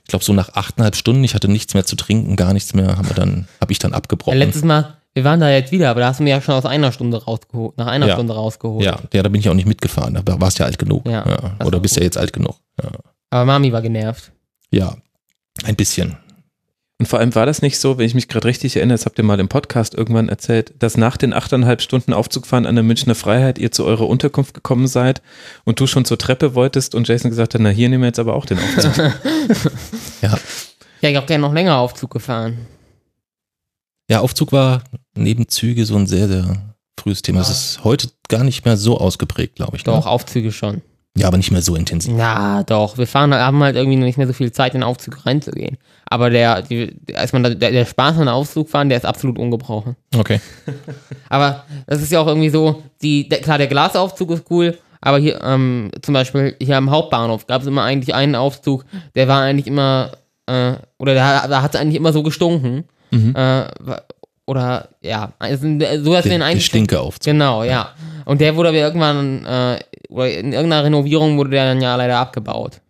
Ich 0.09 0.11
glaube, 0.11 0.25
so 0.25 0.33
nach 0.33 0.49
achteinhalb 0.55 0.95
Stunden, 0.95 1.23
ich 1.23 1.35
hatte 1.35 1.47
nichts 1.47 1.75
mehr 1.75 1.85
zu 1.85 1.95
trinken, 1.95 2.35
gar 2.35 2.51
nichts 2.53 2.73
mehr, 2.73 2.97
haben 2.97 3.07
wir 3.07 3.13
dann, 3.15 3.47
habe 3.61 3.71
ich 3.71 3.77
dann 3.77 3.91
Ja, 3.91 3.97
abgebrochen. 3.97 4.39
letztes 4.39 4.63
Mal, 4.63 4.95
wir 5.13 5.23
waren 5.23 5.39
da 5.39 5.51
jetzt 5.51 5.71
wieder, 5.71 5.91
aber 5.91 5.99
da 5.99 6.07
hast 6.07 6.19
du 6.19 6.23
mir 6.23 6.31
ja 6.31 6.41
schon 6.41 6.55
aus 6.55 6.65
einer 6.65 6.91
Stunde 6.91 7.23
rausgeholt, 7.23 7.77
nach 7.77 7.85
einer 7.85 8.07
Ja. 8.07 8.13
Stunde 8.15 8.33
rausgeholt. 8.33 8.83
ja, 8.83 8.97
ja, 9.13 9.21
da 9.21 9.29
bin 9.29 9.39
ich 9.39 9.47
auch 9.49 9.53
nicht 9.53 9.67
mitgefahren, 9.67 10.15
da 10.25 10.41
warst 10.41 10.57
ja 10.57 10.65
alt 10.65 10.79
genug. 10.79 11.05
Ja, 11.07 11.23
Ja, 11.59 11.63
oder 11.63 11.79
bist 11.79 11.95
ja 11.95 11.99
gut. 11.99 12.05
jetzt 12.05 12.17
alt 12.17 12.33
genug. 12.33 12.55
Ja. 12.81 12.89
Aber 13.29 13.45
Mami 13.45 13.71
war 13.71 13.83
genervt. 13.83 14.31
ja, 14.71 14.97
ein 15.65 15.75
bisschen. 15.75 16.17
Und 17.01 17.05
vor 17.05 17.19
allem 17.19 17.33
war 17.33 17.45
das 17.45 17.61
nicht 17.61 17.79
so, 17.79 17.97
wenn 17.97 18.05
ich 18.05 18.13
mich 18.13 18.27
gerade 18.27 18.45
richtig 18.45 18.75
erinnere, 18.75 18.97
das 18.97 19.05
habt 19.05 19.17
ihr 19.17 19.23
mal 19.23 19.39
im 19.39 19.47
Podcast 19.47 19.95
irgendwann 19.95 20.27
erzählt, 20.27 20.73
dass 20.79 20.97
nach 20.97 21.15
den 21.15 21.33
achteinhalb 21.33 21.81
Stunden 21.81 22.11
Aufzugfahren 22.11 22.65
an 22.65 22.75
der 22.75 22.83
Münchner 22.83 23.15
Freiheit 23.15 23.57
ihr 23.57 23.71
zu 23.71 23.85
eurer 23.85 24.05
Unterkunft 24.07 24.53
gekommen 24.53 24.85
seid 24.85 25.21
und 25.63 25.79
du 25.79 25.87
schon 25.87 26.03
zur 26.03 26.17
Treppe 26.17 26.55
wolltest 26.55 26.95
und 26.95 27.07
Jason 27.07 27.29
gesagt 27.31 27.53
hat, 27.53 27.61
na 27.61 27.69
hier 27.69 27.87
nehmen 27.87 28.03
wir 28.03 28.07
jetzt 28.07 28.19
aber 28.19 28.33
auch 28.35 28.45
den 28.45 28.59
Aufzug. 28.59 28.91
Ja, 30.21 30.37
Ja, 31.01 31.09
ich 31.09 31.15
habe 31.15 31.25
gerne 31.25 31.41
noch 31.41 31.53
länger 31.53 31.77
Aufzug 31.77 32.11
gefahren. 32.11 32.67
Ja, 34.09 34.19
Aufzug 34.19 34.51
war 34.51 34.83
neben 35.15 35.47
Züge 35.47 35.85
so 35.85 35.95
ein 35.95 36.05
sehr, 36.07 36.27
sehr 36.27 36.73
frühes 36.99 37.21
Thema. 37.21 37.39
Es 37.39 37.49
ist 37.49 37.83
heute 37.85 38.09
gar 38.27 38.43
nicht 38.43 38.65
mehr 38.65 38.75
so 38.75 38.97
ausgeprägt, 38.97 39.55
glaube 39.55 39.77
ich. 39.77 39.83
Doch, 39.83 40.03
Ne? 40.03 40.11
Aufzüge 40.11 40.51
schon. 40.51 40.81
Ja, 41.19 41.27
aber 41.27 41.37
nicht 41.37 41.51
mehr 41.51 41.61
so 41.61 41.75
intensiv. 41.75 42.17
Ja, 42.17 42.63
doch. 42.63 42.97
Wir 42.97 43.05
fahren, 43.05 43.33
haben 43.33 43.61
halt 43.61 43.75
irgendwie 43.75 43.97
nicht 43.97 44.17
mehr 44.17 44.27
so 44.27 44.33
viel 44.33 44.53
Zeit, 44.53 44.73
in 44.73 44.79
den 44.81 44.87
Aufzug 44.87 45.25
reinzugehen. 45.25 45.77
Aber 46.05 46.29
der, 46.29 46.61
die, 46.61 46.95
erstmal 47.07 47.55
der, 47.55 47.71
der 47.71 47.85
Spaß 47.85 48.17
an 48.19 48.29
Aufzug 48.29 48.69
fahren, 48.69 48.87
der 48.87 48.97
ist 48.97 49.05
absolut 49.05 49.37
ungebrochen. 49.37 49.97
Okay. 50.15 50.39
Aber 51.29 51.65
das 51.87 52.01
ist 52.01 52.11
ja 52.11 52.21
auch 52.21 52.27
irgendwie 52.27 52.49
so, 52.49 52.83
die, 53.01 53.27
der, 53.27 53.39
klar, 53.39 53.57
der 53.57 53.67
Glasaufzug 53.67 54.31
ist 54.31 54.45
cool, 54.49 54.77
aber 55.01 55.17
hier, 55.17 55.41
ähm, 55.43 55.91
zum 56.01 56.13
Beispiel 56.13 56.55
hier 56.61 56.75
am 56.75 56.91
Hauptbahnhof 56.91 57.47
gab 57.47 57.61
es 57.61 57.67
immer 57.67 57.83
eigentlich 57.83 58.13
einen 58.13 58.35
Aufzug, 58.35 58.83
der 59.15 59.29
war 59.29 59.41
eigentlich 59.41 59.67
immer, 59.67 60.11
äh, 60.45 60.73
oder 60.97 61.13
der, 61.13 61.47
da 61.47 61.61
hat 61.61 61.73
es 61.73 61.79
eigentlich 61.79 61.95
immer 61.95 62.11
so 62.11 62.21
gestunken. 62.21 62.83
Mhm. 63.11 63.33
Äh, 63.35 63.65
oder, 64.45 64.89
ja, 65.01 65.31
so 65.39 65.47
dass 65.47 65.61
wir 65.63 66.21
Der, 66.21 66.21
der 66.21 66.45
eigentlich. 66.45 66.65
Stinkeaufzug. 66.65 67.23
Genau, 67.23 67.63
ja. 67.63 67.93
Und 68.25 68.41
der 68.41 68.55
wurde 68.55 68.69
aber 68.69 68.77
irgendwann, 68.77 69.45
äh, 69.45 69.79
oder 70.09 70.29
in 70.31 70.51
irgendeiner 70.53 70.83
Renovierung 70.83 71.37
wurde 71.37 71.51
der 71.51 71.65
dann 71.65 71.81
ja 71.81 71.95
leider 71.95 72.17
abgebaut. 72.17 72.81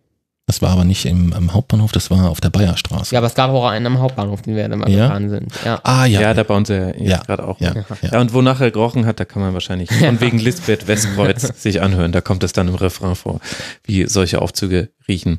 Das 0.46 0.60
war 0.62 0.70
aber 0.70 0.84
nicht 0.84 1.06
im, 1.06 1.32
am 1.32 1.52
Hauptbahnhof, 1.54 1.92
das 1.92 2.10
war 2.10 2.28
auf 2.28 2.40
der 2.40 2.50
Bayerstraße. 2.50 3.14
Ja, 3.14 3.20
aber 3.20 3.28
es 3.28 3.34
gab 3.36 3.52
auch 3.52 3.66
einen 3.68 3.86
am 3.86 4.00
Hauptbahnhof, 4.00 4.42
den 4.42 4.56
wir 4.56 4.68
dann 4.68 4.80
mal 4.80 4.90
Ja? 4.90 5.04
gefahren 5.04 5.28
sind. 5.30 5.52
Ja. 5.64 5.78
Ah, 5.84 6.06
ja. 6.06 6.22
ja, 6.22 6.34
da 6.34 6.42
bauen 6.42 6.64
sie 6.64 6.92
ja 6.98 7.18
gerade 7.18 7.46
auch. 7.46 7.60
ja, 7.60 7.72
Ja. 7.72 7.84
ja. 8.10 8.20
und 8.20 8.32
wonach 8.34 8.60
er 8.60 8.72
gerochen 8.72 9.06
hat, 9.06 9.20
da 9.20 9.24
kann 9.24 9.42
man 9.42 9.54
wahrscheinlich 9.54 9.92
von 9.92 10.20
wegen 10.20 10.38
Lisbeth 10.40 10.88
Westkreuz 10.88 11.62
sich 11.62 11.80
anhören. 11.82 12.10
Da 12.10 12.20
kommt 12.20 12.42
es 12.42 12.52
dann 12.52 12.66
im 12.66 12.74
Refrain 12.74 13.14
vor, 13.14 13.38
wie 13.84 14.06
solche 14.06 14.42
Aufzüge 14.42 14.88
riechen. 15.06 15.38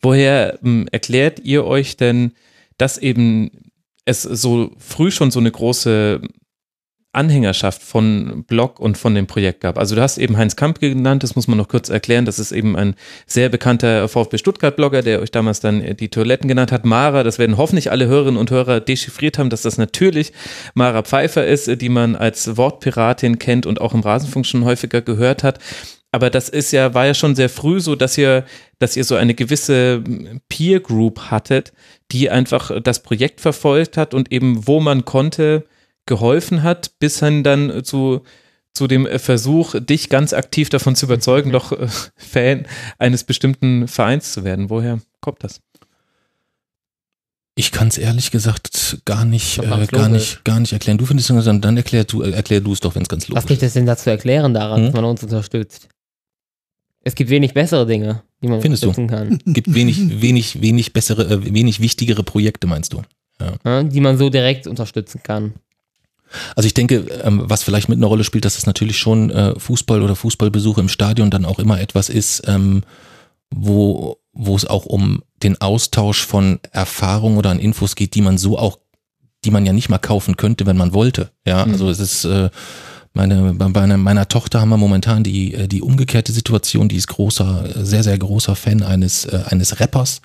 Woher 0.00 0.58
ähm, 0.64 0.88
erklärt 0.90 1.40
ihr 1.40 1.66
euch 1.66 1.98
denn, 1.98 2.32
dass 2.78 2.96
eben 2.96 3.50
es 4.06 4.22
so 4.22 4.70
früh 4.78 5.10
schon 5.10 5.30
so 5.30 5.40
eine 5.40 5.50
große 5.50 6.22
Anhängerschaft 7.16 7.82
von 7.82 8.44
Blog 8.46 8.78
und 8.78 8.98
von 8.98 9.14
dem 9.14 9.26
Projekt 9.26 9.60
gab. 9.60 9.78
Also 9.78 9.94
du 9.94 10.02
hast 10.02 10.18
eben 10.18 10.36
Heinz 10.36 10.56
Kamp 10.56 10.80
genannt, 10.80 11.22
das 11.22 11.34
muss 11.34 11.48
man 11.48 11.58
noch 11.58 11.68
kurz 11.68 11.88
erklären. 11.88 12.24
Das 12.24 12.38
ist 12.38 12.52
eben 12.52 12.76
ein 12.76 12.94
sehr 13.26 13.48
bekannter 13.48 14.08
VfB 14.08 14.38
Stuttgart-Blogger, 14.38 15.02
der 15.02 15.20
euch 15.20 15.30
damals 15.30 15.60
dann 15.60 15.96
die 15.96 16.08
Toiletten 16.08 16.48
genannt 16.48 16.72
hat. 16.72 16.84
Mara, 16.84 17.22
das 17.22 17.38
werden 17.38 17.56
hoffentlich 17.56 17.90
alle 17.90 18.06
Hörerinnen 18.06 18.38
und 18.38 18.50
Hörer 18.50 18.80
dechiffriert 18.80 19.38
haben, 19.38 19.50
dass 19.50 19.62
das 19.62 19.78
natürlich 19.78 20.32
Mara 20.74 21.02
Pfeiffer 21.02 21.46
ist, 21.46 21.80
die 21.80 21.88
man 21.88 22.16
als 22.16 22.56
Wortpiratin 22.56 23.38
kennt 23.38 23.66
und 23.66 23.80
auch 23.80 23.94
im 23.94 24.00
Rasenfunk 24.00 24.46
schon 24.46 24.64
häufiger 24.64 25.02
gehört 25.02 25.42
hat. 25.42 25.58
Aber 26.12 26.30
das 26.30 26.48
ist 26.48 26.72
ja, 26.72 26.94
war 26.94 27.04
ja 27.06 27.14
schon 27.14 27.34
sehr 27.34 27.50
früh 27.50 27.78
so, 27.78 27.94
dass 27.94 28.16
ihr, 28.16 28.44
dass 28.78 28.96
ihr 28.96 29.04
so 29.04 29.16
eine 29.16 29.34
gewisse 29.34 30.02
Peer 30.48 30.80
Group 30.80 31.30
hattet, 31.30 31.72
die 32.10 32.30
einfach 32.30 32.70
das 32.80 33.02
Projekt 33.02 33.40
verfolgt 33.40 33.96
hat 33.96 34.14
und 34.14 34.32
eben, 34.32 34.66
wo 34.66 34.80
man 34.80 35.04
konnte, 35.04 35.64
geholfen 36.06 36.62
hat, 36.62 36.98
bis 36.98 37.20
hin 37.20 37.42
dann 37.44 37.84
zu, 37.84 38.22
zu 38.72 38.86
dem 38.86 39.06
Versuch, 39.18 39.74
dich 39.80 40.08
ganz 40.08 40.32
aktiv 40.32 40.68
davon 40.68 40.96
zu 40.96 41.06
überzeugen, 41.06 41.50
doch 41.52 41.72
äh, 41.72 41.88
Fan 42.16 42.66
eines 42.98 43.24
bestimmten 43.24 43.88
Vereins 43.88 44.32
zu 44.32 44.44
werden. 44.44 44.70
Woher 44.70 45.00
kommt 45.20 45.42
das? 45.44 45.60
Ich 47.58 47.72
kann 47.72 47.88
es 47.88 47.96
ehrlich 47.96 48.30
gesagt 48.30 48.98
gar 49.06 49.24
nicht, 49.24 49.58
äh, 49.58 49.86
gar 49.86 50.08
nicht, 50.10 50.44
gar 50.44 50.60
nicht 50.60 50.74
erklären. 50.74 50.98
Du 50.98 51.06
findest 51.06 51.30
es 51.30 51.44
dann, 51.46 51.62
dann 51.62 51.76
erklär 51.76 52.04
du, 52.04 52.22
äh, 52.22 52.30
erklär 52.32 52.60
du 52.60 52.72
es 52.72 52.80
doch, 52.80 52.94
wenn 52.94 53.02
es 53.02 53.08
ganz 53.08 53.26
logisch 53.28 53.42
Was 53.42 53.48
gibt 53.48 53.62
es 53.62 53.72
denn 53.72 53.86
da 53.86 53.96
zu 53.96 54.10
erklären 54.10 54.52
daran, 54.52 54.78
Hm? 54.80 54.84
dass 54.86 54.94
man 54.94 55.04
uns 55.06 55.22
unterstützt? 55.22 55.88
Es 57.02 57.14
gibt 57.14 57.30
wenig 57.30 57.54
bessere 57.54 57.86
Dinge, 57.86 58.22
die 58.42 58.48
man 58.48 58.60
Findest 58.60 58.82
du? 58.82 58.88
unterstützen 58.88 59.08
kann. 59.08 59.38
Gibt 59.54 59.72
wenig, 59.72 60.20
wenig, 60.20 60.60
wenig 60.60 60.92
bessere, 60.92 61.22
äh, 61.32 61.54
wenig 61.54 61.80
wichtigere 61.80 62.22
Projekte, 62.24 62.66
meinst 62.66 62.92
du? 62.92 63.02
Ja, 63.64 63.82
die 63.82 64.00
man 64.00 64.18
so 64.18 64.28
direkt 64.28 64.66
unterstützen 64.66 65.22
kann. 65.22 65.54
Also 66.54 66.66
ich 66.66 66.74
denke, 66.74 67.06
ähm, 67.22 67.42
was 67.44 67.62
vielleicht 67.62 67.88
mit 67.88 67.98
einer 67.98 68.06
Rolle 68.06 68.24
spielt, 68.24 68.44
dass 68.44 68.58
es 68.58 68.66
natürlich 68.66 68.98
schon 68.98 69.30
äh, 69.30 69.58
Fußball 69.58 70.02
oder 70.02 70.16
Fußballbesuche 70.16 70.80
im 70.80 70.88
Stadion 70.88 71.30
dann 71.30 71.44
auch 71.44 71.58
immer 71.58 71.80
etwas 71.80 72.08
ist, 72.08 72.42
ähm, 72.46 72.82
wo, 73.50 74.18
wo 74.32 74.56
es 74.56 74.66
auch 74.66 74.86
um 74.86 75.22
den 75.42 75.60
Austausch 75.60 76.24
von 76.24 76.58
Erfahrungen 76.72 77.38
oder 77.38 77.50
an 77.50 77.58
Infos 77.58 77.94
geht, 77.94 78.14
die 78.14 78.22
man 78.22 78.38
so 78.38 78.58
auch, 78.58 78.78
die 79.44 79.50
man 79.50 79.64
ja 79.64 79.72
nicht 79.72 79.88
mal 79.88 79.98
kaufen 79.98 80.36
könnte, 80.36 80.66
wenn 80.66 80.76
man 80.76 80.92
wollte. 80.92 81.30
Ja, 81.46 81.64
Mhm. 81.64 81.72
also 81.72 81.90
es 81.90 82.00
ist, 82.00 82.24
äh, 82.24 82.50
meine, 83.12 83.54
bei 83.54 83.68
meiner, 83.68 84.28
Tochter 84.28 84.60
haben 84.60 84.68
wir 84.68 84.76
momentan 84.76 85.24
die, 85.24 85.54
äh, 85.54 85.68
die 85.68 85.80
umgekehrte 85.80 86.32
Situation, 86.32 86.88
die 86.88 86.96
ist 86.96 87.06
großer, 87.06 87.84
sehr, 87.84 88.02
sehr 88.02 88.18
großer 88.18 88.56
Fan 88.56 88.82
eines, 88.82 89.26
eines 89.26 89.80
Rappers. 89.80 90.20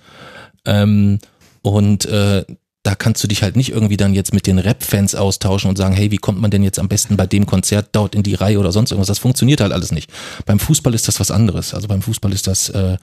Ähm, 0.66 1.20
und 1.62 2.06
äh, 2.06 2.44
da 2.84 2.96
kannst 2.96 3.24
du 3.24 3.28
dich 3.28 3.44
halt 3.44 3.56
nicht 3.56 3.72
irgendwie 3.72 3.98
dann 3.98 4.16
jetzt 4.16 4.34
mit 4.34 4.48
den 4.48 4.58
Rap-Fans 4.58 5.14
austauschen 5.14 5.70
und 5.70 5.78
sagen, 5.78 5.94
hey, 5.94 6.10
wie 6.10 6.18
kommt 6.18 6.42
man 6.42 6.50
denn 6.50 6.64
jetzt 6.64 6.80
am 6.80 6.88
besten 6.88 7.16
bei 7.16 7.28
dem 7.28 7.46
Konzert 7.46 7.90
dort 7.92 8.16
in 8.16 8.24
die 8.24 8.34
Reihe 8.34 8.58
oder 8.58 8.72
sonst 8.72 8.90
irgendwas? 8.90 9.08
Das 9.08 9.20
funktioniert 9.20 9.62
halt 9.62 9.72
alles 9.72 9.92
nicht. 9.92 10.10
Beim 10.48 10.58
Fußball 10.58 10.96
ist 10.96 11.08
das 11.08 11.20
was 11.20 11.30
anderes. 11.30 11.76
Also 11.76 11.88
beim 11.88 12.02
Fußball 12.02 12.34
ist 12.34 12.48
das, 12.48 12.70
äh, 12.70 12.98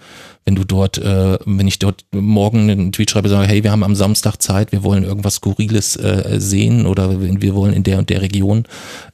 wenn 0.45 0.57
du 0.57 0.65
dort, 0.65 0.99
äh, 0.99 1.39
wenn 1.45 1.69
ich 1.69 1.79
dort 1.79 2.05
morgen 2.11 2.69
einen 2.69 2.91
Tweet 2.91 3.13
schreibe, 3.13 3.29
sage, 3.29 3.47
hey, 3.47 3.63
wir 3.63 3.71
haben 3.71 3.85
am 3.85 3.95
Samstag 3.95 4.43
Zeit, 4.43 4.73
wir 4.73 4.83
wollen 4.83 5.05
irgendwas 5.05 5.37
Skurriles 5.37 5.95
äh, 5.95 6.41
sehen 6.41 6.85
oder 6.85 7.21
wir 7.21 7.55
wollen 7.55 7.73
in 7.73 7.85
der 7.85 7.99
und 7.99 8.11
der 8.11 8.21
Region, 8.21 8.65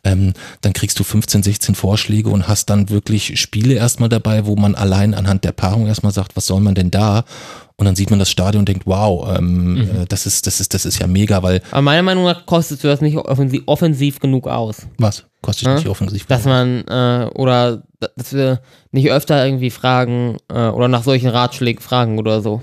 ähm, 0.02 0.32
dann 0.62 0.72
kriegst 0.72 0.98
du 0.98 1.04
15, 1.04 1.42
16 1.42 1.74
Vorschläge 1.74 2.30
und 2.30 2.48
hast 2.48 2.70
dann 2.70 2.88
wirklich 2.88 3.38
Spiele 3.38 3.74
erstmal 3.74 4.08
dabei, 4.08 4.46
wo 4.46 4.56
man 4.56 4.74
allein 4.74 5.12
anhand 5.12 5.44
der 5.44 5.52
Paarung 5.52 5.86
erstmal 5.88 6.12
sagt, 6.12 6.36
was 6.36 6.46
soll 6.46 6.60
man 6.60 6.74
denn 6.74 6.90
da? 6.90 7.24
Und 7.76 7.86
dann 7.86 7.96
sieht 7.96 8.10
man 8.10 8.20
das 8.20 8.30
Stadion 8.30 8.60
und 8.60 8.68
denkt, 8.68 8.86
wow, 8.86 9.36
ähm, 9.36 9.76
äh, 10.02 10.06
das 10.08 10.26
ist, 10.26 10.46
das 10.46 10.60
ist, 10.60 10.74
das 10.74 10.86
ist 10.86 11.00
ja 11.00 11.08
mega, 11.08 11.42
weil 11.42 11.60
Aber 11.72 11.82
meiner 11.82 12.02
Meinung 12.02 12.24
nach 12.24 12.46
kostet 12.46 12.84
das 12.84 13.00
nicht 13.00 13.16
offensiv, 13.16 13.62
offensiv 13.66 14.20
genug 14.20 14.46
aus. 14.46 14.86
was 14.98 15.24
kostet 15.42 15.66
Ja? 15.66 15.74
nicht 15.74 15.88
offensiv? 15.88 16.26
Dass 16.26 16.44
man, 16.44 16.84
äh, 16.86 17.28
oder 17.34 17.82
dass 18.16 18.32
wir 18.32 18.60
nicht 18.92 19.10
öfter 19.10 19.44
irgendwie 19.44 19.70
fragen 19.70 20.36
äh, 20.48 20.68
oder 20.68 20.86
nach 20.86 21.02
solchen 21.02 21.28
Ratschlägen 21.28 21.82
fragen 21.82 22.18
oder 22.18 22.42
so. 22.42 22.60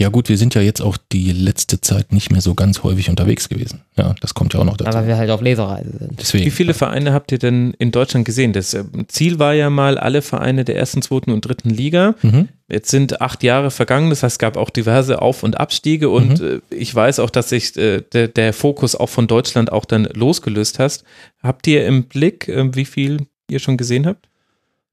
Ja 0.00 0.08
gut, 0.08 0.30
wir 0.30 0.38
sind 0.38 0.54
ja 0.54 0.62
jetzt 0.62 0.80
auch 0.80 0.96
die 1.12 1.30
letzte 1.30 1.82
Zeit 1.82 2.10
nicht 2.10 2.32
mehr 2.32 2.40
so 2.40 2.54
ganz 2.54 2.82
häufig 2.82 3.10
unterwegs 3.10 3.50
gewesen. 3.50 3.82
Ja, 3.98 4.14
das 4.22 4.32
kommt 4.32 4.54
ja 4.54 4.60
auch 4.60 4.64
noch 4.64 4.78
dazu. 4.78 4.96
Aber 4.96 5.06
wir 5.06 5.18
halt 5.18 5.28
auf 5.28 5.42
Lesereise 5.42 5.90
sind. 5.98 6.18
Deswegen. 6.18 6.46
Wie 6.46 6.50
viele 6.50 6.72
Vereine 6.72 7.12
habt 7.12 7.30
ihr 7.32 7.38
denn 7.38 7.74
in 7.78 7.90
Deutschland 7.90 8.24
gesehen? 8.24 8.54
Das 8.54 8.72
äh, 8.72 8.82
Ziel 9.08 9.38
war 9.38 9.52
ja 9.52 9.68
mal 9.68 9.98
alle 9.98 10.22
Vereine 10.22 10.64
der 10.64 10.76
ersten, 10.76 11.02
zweiten 11.02 11.32
und 11.32 11.42
dritten 11.42 11.68
Liga. 11.68 12.14
Mhm. 12.22 12.48
Jetzt 12.66 12.90
sind 12.90 13.20
acht 13.20 13.42
Jahre 13.42 13.70
vergangen, 13.70 14.08
das 14.08 14.22
heißt, 14.22 14.36
es 14.36 14.38
gab 14.38 14.56
auch 14.56 14.70
diverse 14.70 15.20
Auf- 15.20 15.42
und 15.42 15.60
Abstiege 15.60 16.08
und 16.08 16.40
äh, 16.40 16.60
ich 16.70 16.94
weiß 16.94 17.18
auch, 17.18 17.28
dass 17.28 17.50
sich 17.50 17.76
äh, 17.76 18.00
der, 18.00 18.28
der 18.28 18.54
Fokus 18.54 18.96
auch 18.96 19.10
von 19.10 19.26
Deutschland 19.26 19.70
auch 19.70 19.84
dann 19.84 20.04
losgelöst 20.14 20.78
hast. 20.78 21.04
Habt 21.42 21.66
ihr 21.66 21.86
im 21.86 22.04
Blick, 22.04 22.48
äh, 22.48 22.74
wie 22.74 22.86
viel 22.86 23.26
ihr 23.50 23.58
schon 23.58 23.76
gesehen 23.76 24.06
habt? 24.06 24.29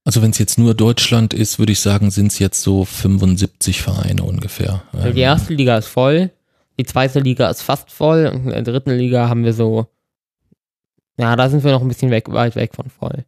Also 0.08 0.22
wenn 0.22 0.32
es 0.32 0.38
jetzt 0.38 0.58
nur 0.58 0.74
Deutschland 0.74 1.34
ist, 1.34 1.60
würde 1.60 1.74
ich 1.74 1.82
sagen, 1.82 2.12
sind 2.12 2.32
es 2.32 2.40
jetzt 2.40 2.62
so 2.62 2.86
75 2.86 3.82
Vereine 3.82 4.24
ungefähr. 4.24 4.82
Weil 4.94 5.12
die 5.12 5.20
Ähm, 5.20 5.26
erste 5.26 5.54
Liga 5.54 5.78
ist 5.78 5.88
voll, 5.88 6.32
die 6.80 6.86
zweite 6.86 7.20
Liga 7.20 7.50
ist 7.50 7.62
fast 7.62 7.92
voll 7.92 8.28
und 8.34 8.46
in 8.46 8.64
der 8.64 8.74
dritten 8.74 8.92
Liga 8.98 9.28
haben 9.28 9.44
wir 9.44 9.52
so, 9.52 9.88
ja, 11.20 11.36
da 11.36 11.50
sind 11.50 11.66
wir 11.66 11.74
noch 11.74 11.82
ein 11.82 11.90
bisschen 11.90 12.10
weg, 12.10 12.32
weit 12.32 12.56
weg 12.56 12.74
von 12.74 12.90
voll. 12.90 13.26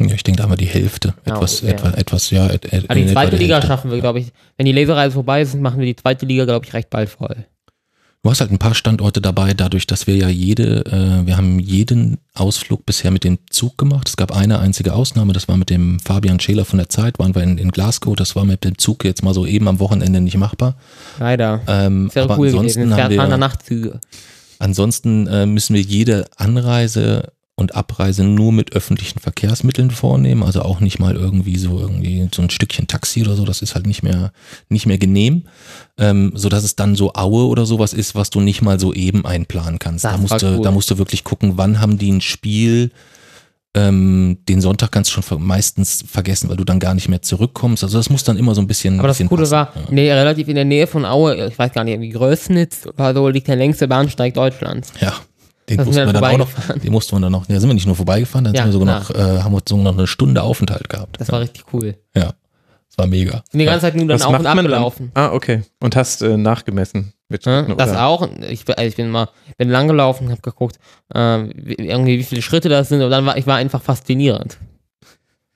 ja, 0.00 0.14
ich 0.14 0.22
denke, 0.22 0.38
da 0.38 0.44
haben 0.44 0.52
wir 0.52 0.56
die 0.56 0.64
Hälfte. 0.64 1.12
Ja, 1.26 1.34
Etwas, 1.34 1.60
ungefähr. 1.60 1.88
etwa, 1.90 1.98
etwas, 1.98 2.30
ja. 2.30 2.46
Et, 2.48 2.64
et, 2.72 2.84
Aber 2.88 2.94
die 2.98 3.06
zweite 3.06 3.36
Liga 3.36 3.56
Hälfte. 3.56 3.68
schaffen 3.68 3.90
wir, 3.90 4.00
glaube 4.00 4.20
ich, 4.20 4.32
wenn 4.56 4.64
die 4.64 4.72
Lesereise 4.72 5.12
vorbei 5.12 5.42
ist, 5.42 5.54
machen 5.56 5.80
wir 5.80 5.86
die 5.86 5.96
zweite 5.96 6.24
Liga, 6.24 6.46
glaube 6.46 6.64
ich, 6.64 6.72
recht 6.72 6.88
bald 6.88 7.10
voll. 7.10 7.44
Du 8.22 8.28
hast 8.28 8.42
halt 8.42 8.50
ein 8.50 8.58
paar 8.58 8.74
Standorte 8.74 9.22
dabei, 9.22 9.54
dadurch, 9.54 9.86
dass 9.86 10.06
wir 10.06 10.14
ja 10.14 10.28
jede, 10.28 10.84
äh, 10.84 11.26
wir 11.26 11.38
haben 11.38 11.58
jeden 11.58 12.18
Ausflug 12.34 12.84
bisher 12.84 13.10
mit 13.10 13.24
dem 13.24 13.38
Zug 13.48 13.78
gemacht. 13.78 14.10
Es 14.10 14.16
gab 14.18 14.30
eine 14.36 14.58
einzige 14.58 14.92
Ausnahme, 14.92 15.32
das 15.32 15.48
war 15.48 15.56
mit 15.56 15.70
dem 15.70 15.98
Fabian 16.00 16.38
Scheler 16.38 16.66
von 16.66 16.78
der 16.78 16.90
Zeit, 16.90 17.18
waren 17.18 17.34
wir 17.34 17.42
in, 17.42 17.56
in 17.56 17.70
Glasgow, 17.70 18.14
das 18.14 18.36
war 18.36 18.44
mit 18.44 18.62
dem 18.64 18.76
Zug 18.76 19.04
jetzt 19.04 19.22
mal 19.22 19.32
so 19.32 19.46
eben 19.46 19.68
am 19.68 19.80
Wochenende 19.80 20.20
nicht 20.20 20.36
machbar. 20.36 20.76
Leider. 21.18 21.62
Ähm, 21.66 22.14
wäre 22.14 22.24
aber 22.24 22.38
cool 22.38 22.48
ansonsten 22.48 22.90
gewesen. 22.90 22.92
Es 22.92 23.18
haben 23.18 23.30
wir, 23.30 23.38
Nachtzüge. 23.38 24.00
Ansonsten 24.58 25.26
äh, 25.26 25.46
müssen 25.46 25.74
wir 25.74 25.80
jede 25.80 26.26
Anreise 26.36 27.32
und 27.60 27.74
Abreise 27.74 28.24
nur 28.24 28.52
mit 28.52 28.72
öffentlichen 28.72 29.20
Verkehrsmitteln 29.20 29.90
vornehmen, 29.90 30.42
also 30.42 30.62
auch 30.62 30.80
nicht 30.80 30.98
mal 30.98 31.14
irgendwie 31.14 31.58
so 31.58 31.78
irgendwie 31.78 32.28
so 32.34 32.42
ein 32.42 32.50
Stückchen 32.50 32.86
Taxi 32.86 33.22
oder 33.22 33.36
so, 33.36 33.44
das 33.44 33.62
ist 33.62 33.74
halt 33.74 33.86
nicht 33.86 34.02
mehr 34.02 34.32
nicht 34.68 34.86
mehr 34.86 34.98
genehm, 34.98 35.44
ähm, 35.98 36.32
so 36.34 36.48
dass 36.48 36.64
es 36.64 36.76
dann 36.76 36.96
so 36.96 37.12
Aue 37.14 37.46
oder 37.46 37.66
sowas 37.66 37.92
ist, 37.92 38.14
was 38.14 38.30
du 38.30 38.40
nicht 38.40 38.62
mal 38.62 38.80
so 38.80 38.92
eben 38.92 39.24
einplanen 39.24 39.78
kannst. 39.78 40.04
Das 40.04 40.12
da 40.12 40.18
musst 40.18 40.42
du 40.42 40.56
cool. 40.56 40.62
da 40.62 40.70
musst 40.70 40.90
du 40.90 40.98
wirklich 40.98 41.24
gucken, 41.24 41.52
wann 41.56 41.80
haben 41.80 41.98
die 41.98 42.10
ein 42.10 42.20
Spiel 42.20 42.90
ähm, 43.72 44.38
den 44.48 44.60
Sonntag 44.60 44.90
kannst 44.90 45.16
du 45.16 45.22
schon 45.22 45.42
meistens 45.46 46.04
vergessen, 46.06 46.48
weil 46.48 46.56
du 46.56 46.64
dann 46.64 46.80
gar 46.80 46.94
nicht 46.94 47.08
mehr 47.08 47.22
zurückkommst. 47.22 47.84
Also 47.84 47.98
das 47.98 48.10
muss 48.10 48.24
dann 48.24 48.36
immer 48.36 48.54
so 48.54 48.60
ein 48.60 48.66
bisschen. 48.66 48.98
Aber 48.98 49.06
das 49.06 49.18
bisschen 49.18 49.28
Coole 49.28 49.42
passen. 49.42 49.52
war, 49.52 49.72
Ja. 49.76 49.82
nee, 49.90 50.12
relativ 50.12 50.48
in 50.48 50.56
der 50.56 50.64
Nähe 50.64 50.88
von 50.88 51.04
Aue, 51.04 51.46
ich 51.46 51.56
weiß 51.58 51.72
gar 51.72 51.84
nicht, 51.84 52.00
wie 52.00 52.08
Größnitz 52.08 52.88
oder 52.88 53.14
so, 53.14 53.28
liegt 53.28 53.46
der 53.46 53.56
längste 53.56 53.86
Bahnsteig 53.86 54.34
Deutschlands. 54.34 54.92
Ja. 55.00 55.14
Den 55.70 55.76
Da 55.78 55.84
mussten 55.84 56.06
wir 56.06 56.12
dann 56.12 56.24
auch 56.24 56.38
noch, 56.38 56.48
den 56.82 56.92
mussten 56.92 57.16
wir 57.16 57.20
dann 57.20 57.32
noch, 57.32 57.46
da 57.46 57.58
sind 57.60 57.70
wir 57.70 57.74
nicht 57.74 57.86
nur 57.86 57.96
vorbeigefahren, 57.96 58.44
dann 58.44 58.54
Ja, 58.54 58.62
sind 58.64 58.72
wir 58.72 58.78
sogar 58.80 59.00
klar. 59.06 59.18
noch, 59.28 59.38
äh, 59.38 59.42
haben 59.42 59.52
wir 59.54 59.60
sogar 59.66 59.84
noch 59.84 59.96
eine 59.98 60.06
Stunde 60.06 60.42
Aufenthalt 60.42 60.88
gehabt. 60.88 61.18
Das 61.20 61.28
ja. 61.28 61.32
war 61.32 61.40
richtig 61.40 61.64
cool. 61.72 61.96
ja, 62.14 62.32
das 62.88 62.98
war 62.98 63.06
mega. 63.06 63.42
Bin 63.52 63.60
die 63.60 63.64
ganze 63.64 63.82
Zeit 63.82 63.94
nur 63.94 64.06
dann 64.06 64.16
Was 64.16 64.22
auf 64.26 64.34
und 64.34 64.42
man 64.42 64.44
dann? 64.44 64.58
abgelaufen. 64.58 65.10
Ah, 65.14 65.30
okay. 65.32 65.62
Und 65.80 65.94
hast 65.96 66.20
äh, 66.22 66.36
nachgemessen. 66.36 67.12
Mit 67.28 67.46
Ja, 67.46 67.62
das 67.62 67.90
oder? 67.90 68.06
auch. 68.06 68.28
Ich, 68.50 68.64
bin- 68.64 68.74
also 68.74 68.88
ich 68.88 68.96
bin 68.96 69.08
mal, 69.08 69.28
bin 69.56 69.68
lang 69.70 69.86
gelaufen, 69.86 70.30
habe 70.30 70.40
geguckt, 70.40 70.76
äh, 71.14 71.44
wie, 71.54 71.74
irgendwie 71.74 72.18
wie 72.18 72.24
viele 72.24 72.42
Schritte 72.42 72.68
das 72.68 72.88
sind 72.88 73.00
und 73.02 73.10
dann 73.10 73.24
war 73.24 73.36
ich 73.36 73.46
war 73.46 73.56
einfach 73.56 73.80
faszinierend 73.80 74.58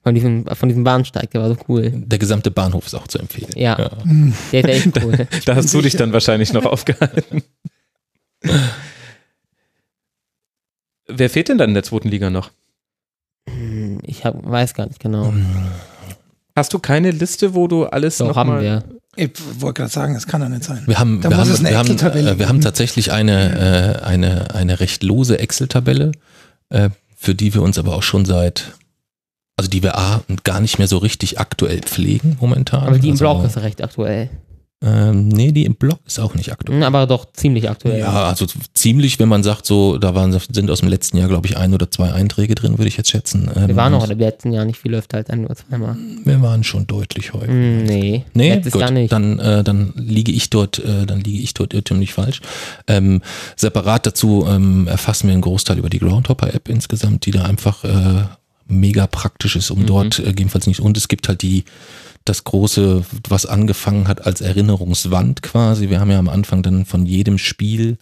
von 0.04 0.14
diesem 0.14 0.44
von 0.46 0.68
diesem 0.68 0.84
Bahnsteig, 0.84 1.30
der 1.30 1.40
war 1.40 1.48
so 1.48 1.56
cool. 1.68 1.90
Der 1.94 2.18
gesamte 2.18 2.50
Bahnhof 2.52 2.86
ist 2.86 2.94
auch 2.94 3.08
zu 3.08 3.18
empfehlen. 3.18 3.50
Ja, 3.56 3.90
der 4.52 4.60
ist 4.64 4.86
echt 4.86 5.02
cool. 5.04 5.26
Da 5.46 5.56
hast 5.56 5.72
du 5.74 5.80
dich 5.80 5.96
dann 5.96 6.12
wahrscheinlich 6.12 6.52
noch 6.52 6.66
aufgehalten. 6.66 7.42
Wer 11.16 11.30
fehlt 11.30 11.48
denn 11.48 11.58
dann 11.58 11.70
in 11.70 11.74
der 11.74 11.82
zweiten 11.82 12.08
Liga 12.08 12.30
noch? 12.30 12.50
Hm, 13.48 13.98
Ich 14.02 14.24
hab, 14.24 14.34
weiß 14.44 14.74
gar 14.74 14.86
nicht 14.86 15.00
genau. 15.00 15.32
Hast 16.56 16.72
du 16.72 16.78
keine 16.78 17.10
Liste, 17.10 17.54
wo 17.54 17.66
du 17.66 17.86
alles 17.86 18.18
So 18.18 18.28
noch 18.28 18.36
haben 18.36 18.50
mal 18.50 18.62
wir. 18.62 18.84
Ich 19.16 19.30
wollte 19.60 19.82
gerade 19.82 19.92
sagen, 19.92 20.14
das 20.14 20.26
kann 20.26 20.40
doch 20.40 20.48
nicht 20.48 20.64
sein. 20.64 20.82
Wir 20.86 20.98
haben, 20.98 21.20
Da 21.20 21.30
wir 21.30 21.36
haben, 21.36 21.50
eine 21.50 21.70
wir 21.70 21.78
haben, 21.78 22.16
äh, 22.26 22.38
wir 22.38 22.48
haben 22.48 22.60
tatsächlich 22.60 23.12
eine, 23.12 24.00
äh, 24.02 24.04
eine, 24.04 24.54
eine 24.54 24.80
recht 24.80 25.02
lose 25.04 25.38
Excel-Tabelle, 25.38 26.12
äh, 26.70 26.90
für 27.16 27.34
die 27.34 27.54
wir 27.54 27.62
uns 27.62 27.78
aber 27.78 27.94
auch 27.94 28.02
schon 28.02 28.24
seit, 28.24 28.72
also 29.56 29.70
die 29.70 29.82
wir 29.82 29.96
A, 29.96 30.22
gar 30.42 30.60
nicht 30.60 30.78
mehr 30.78 30.88
so 30.88 30.98
richtig 30.98 31.38
aktuell 31.38 31.80
pflegen 31.80 32.36
momentan. 32.40 32.88
Aber 32.88 32.98
die 32.98 33.08
im 33.08 33.12
also, 33.14 33.24
Blog 33.24 33.44
ist 33.44 33.56
recht 33.58 33.82
aktuell. 33.82 34.30
Ähm, 34.86 35.28
nee, 35.28 35.50
die 35.50 35.64
im 35.64 35.76
Blog 35.76 35.98
ist 36.06 36.20
auch 36.20 36.34
nicht 36.34 36.52
aktuell. 36.52 36.76
Hm, 36.78 36.82
Aber 36.84 37.06
doch 37.06 37.24
ziemlich 37.32 37.70
aktuell. 37.70 38.00
Ja, 38.00 38.24
also 38.28 38.44
ziemlich, 38.74 39.18
wenn 39.18 39.28
man 39.30 39.42
sagt, 39.42 39.64
so, 39.64 39.96
da 39.96 40.14
waren, 40.14 40.30
sind 40.50 40.70
aus 40.70 40.80
dem 40.80 40.90
letzten 40.90 41.16
Jahr, 41.16 41.28
glaube 41.28 41.46
ich, 41.46 41.56
ein 41.56 41.72
oder 41.72 41.90
zwei 41.90 42.12
Einträge 42.12 42.54
drin, 42.54 42.76
würde 42.76 42.88
ich 42.88 42.96
jetzt 42.98 43.08
schätzen. 43.08 43.50
Ähm, 43.56 43.68
Wir 43.68 43.76
waren 43.76 43.92
noch 43.92 44.08
im 44.10 44.18
letzten 44.18 44.52
Jahr 44.52 44.66
nicht 44.66 44.78
viel 44.78 44.94
öfter 44.94 45.16
als 45.16 45.30
ein 45.30 45.44
oder 45.46 45.56
zweimal. 45.56 45.96
Wir 46.24 46.42
waren 46.42 46.64
schon 46.64 46.86
deutlich 46.86 47.32
häufig. 47.32 47.48
Hm, 47.48 47.84
nee, 47.84 48.24
Nee, 48.34 48.50
letztes 48.54 48.72
gut, 48.74 48.82
Jahr 48.82 48.90
nicht. 48.90 49.10
dann 49.10 49.38
äh, 49.38 49.64
dann 49.64 49.94
liege 49.96 50.32
ich 50.32 50.50
dort, 50.50 50.78
äh, 50.80 51.06
dann 51.06 51.20
liege 51.20 51.42
ich 51.42 51.54
dort 51.54 51.72
irrtümlich 51.72 52.12
falsch. 52.12 52.42
Ähm, 52.86 53.22
separat 53.56 54.04
dazu 54.06 54.44
ähm, 54.48 54.86
erfassen 54.86 55.28
wir 55.28 55.32
einen 55.32 55.42
Großteil 55.42 55.78
über 55.78 55.88
die 55.88 55.98
Groundhopper-App 56.00 56.68
insgesamt, 56.68 57.24
die 57.24 57.30
da 57.30 57.44
einfach 57.44 57.84
äh, 57.84 58.24
mega 58.68 59.06
praktisch 59.06 59.56
ist, 59.56 59.70
um 59.70 59.80
Mhm. 59.80 59.86
dort 59.86 60.18
äh, 60.18 60.24
gegebenenfalls 60.24 60.66
nicht. 60.66 60.80
Und 60.80 60.96
es 60.98 61.08
gibt 61.08 61.28
halt 61.28 61.40
die 61.42 61.64
das 62.24 62.44
große, 62.44 63.04
was 63.28 63.46
angefangen 63.46 64.08
hat 64.08 64.26
als 64.26 64.40
Erinnerungswand 64.40 65.42
quasi. 65.42 65.90
Wir 65.90 66.00
haben 66.00 66.10
ja 66.10 66.18
am 66.18 66.28
Anfang 66.28 66.62
dann 66.62 66.84
von 66.86 67.06
jedem 67.06 67.38
Spiel 67.38 67.98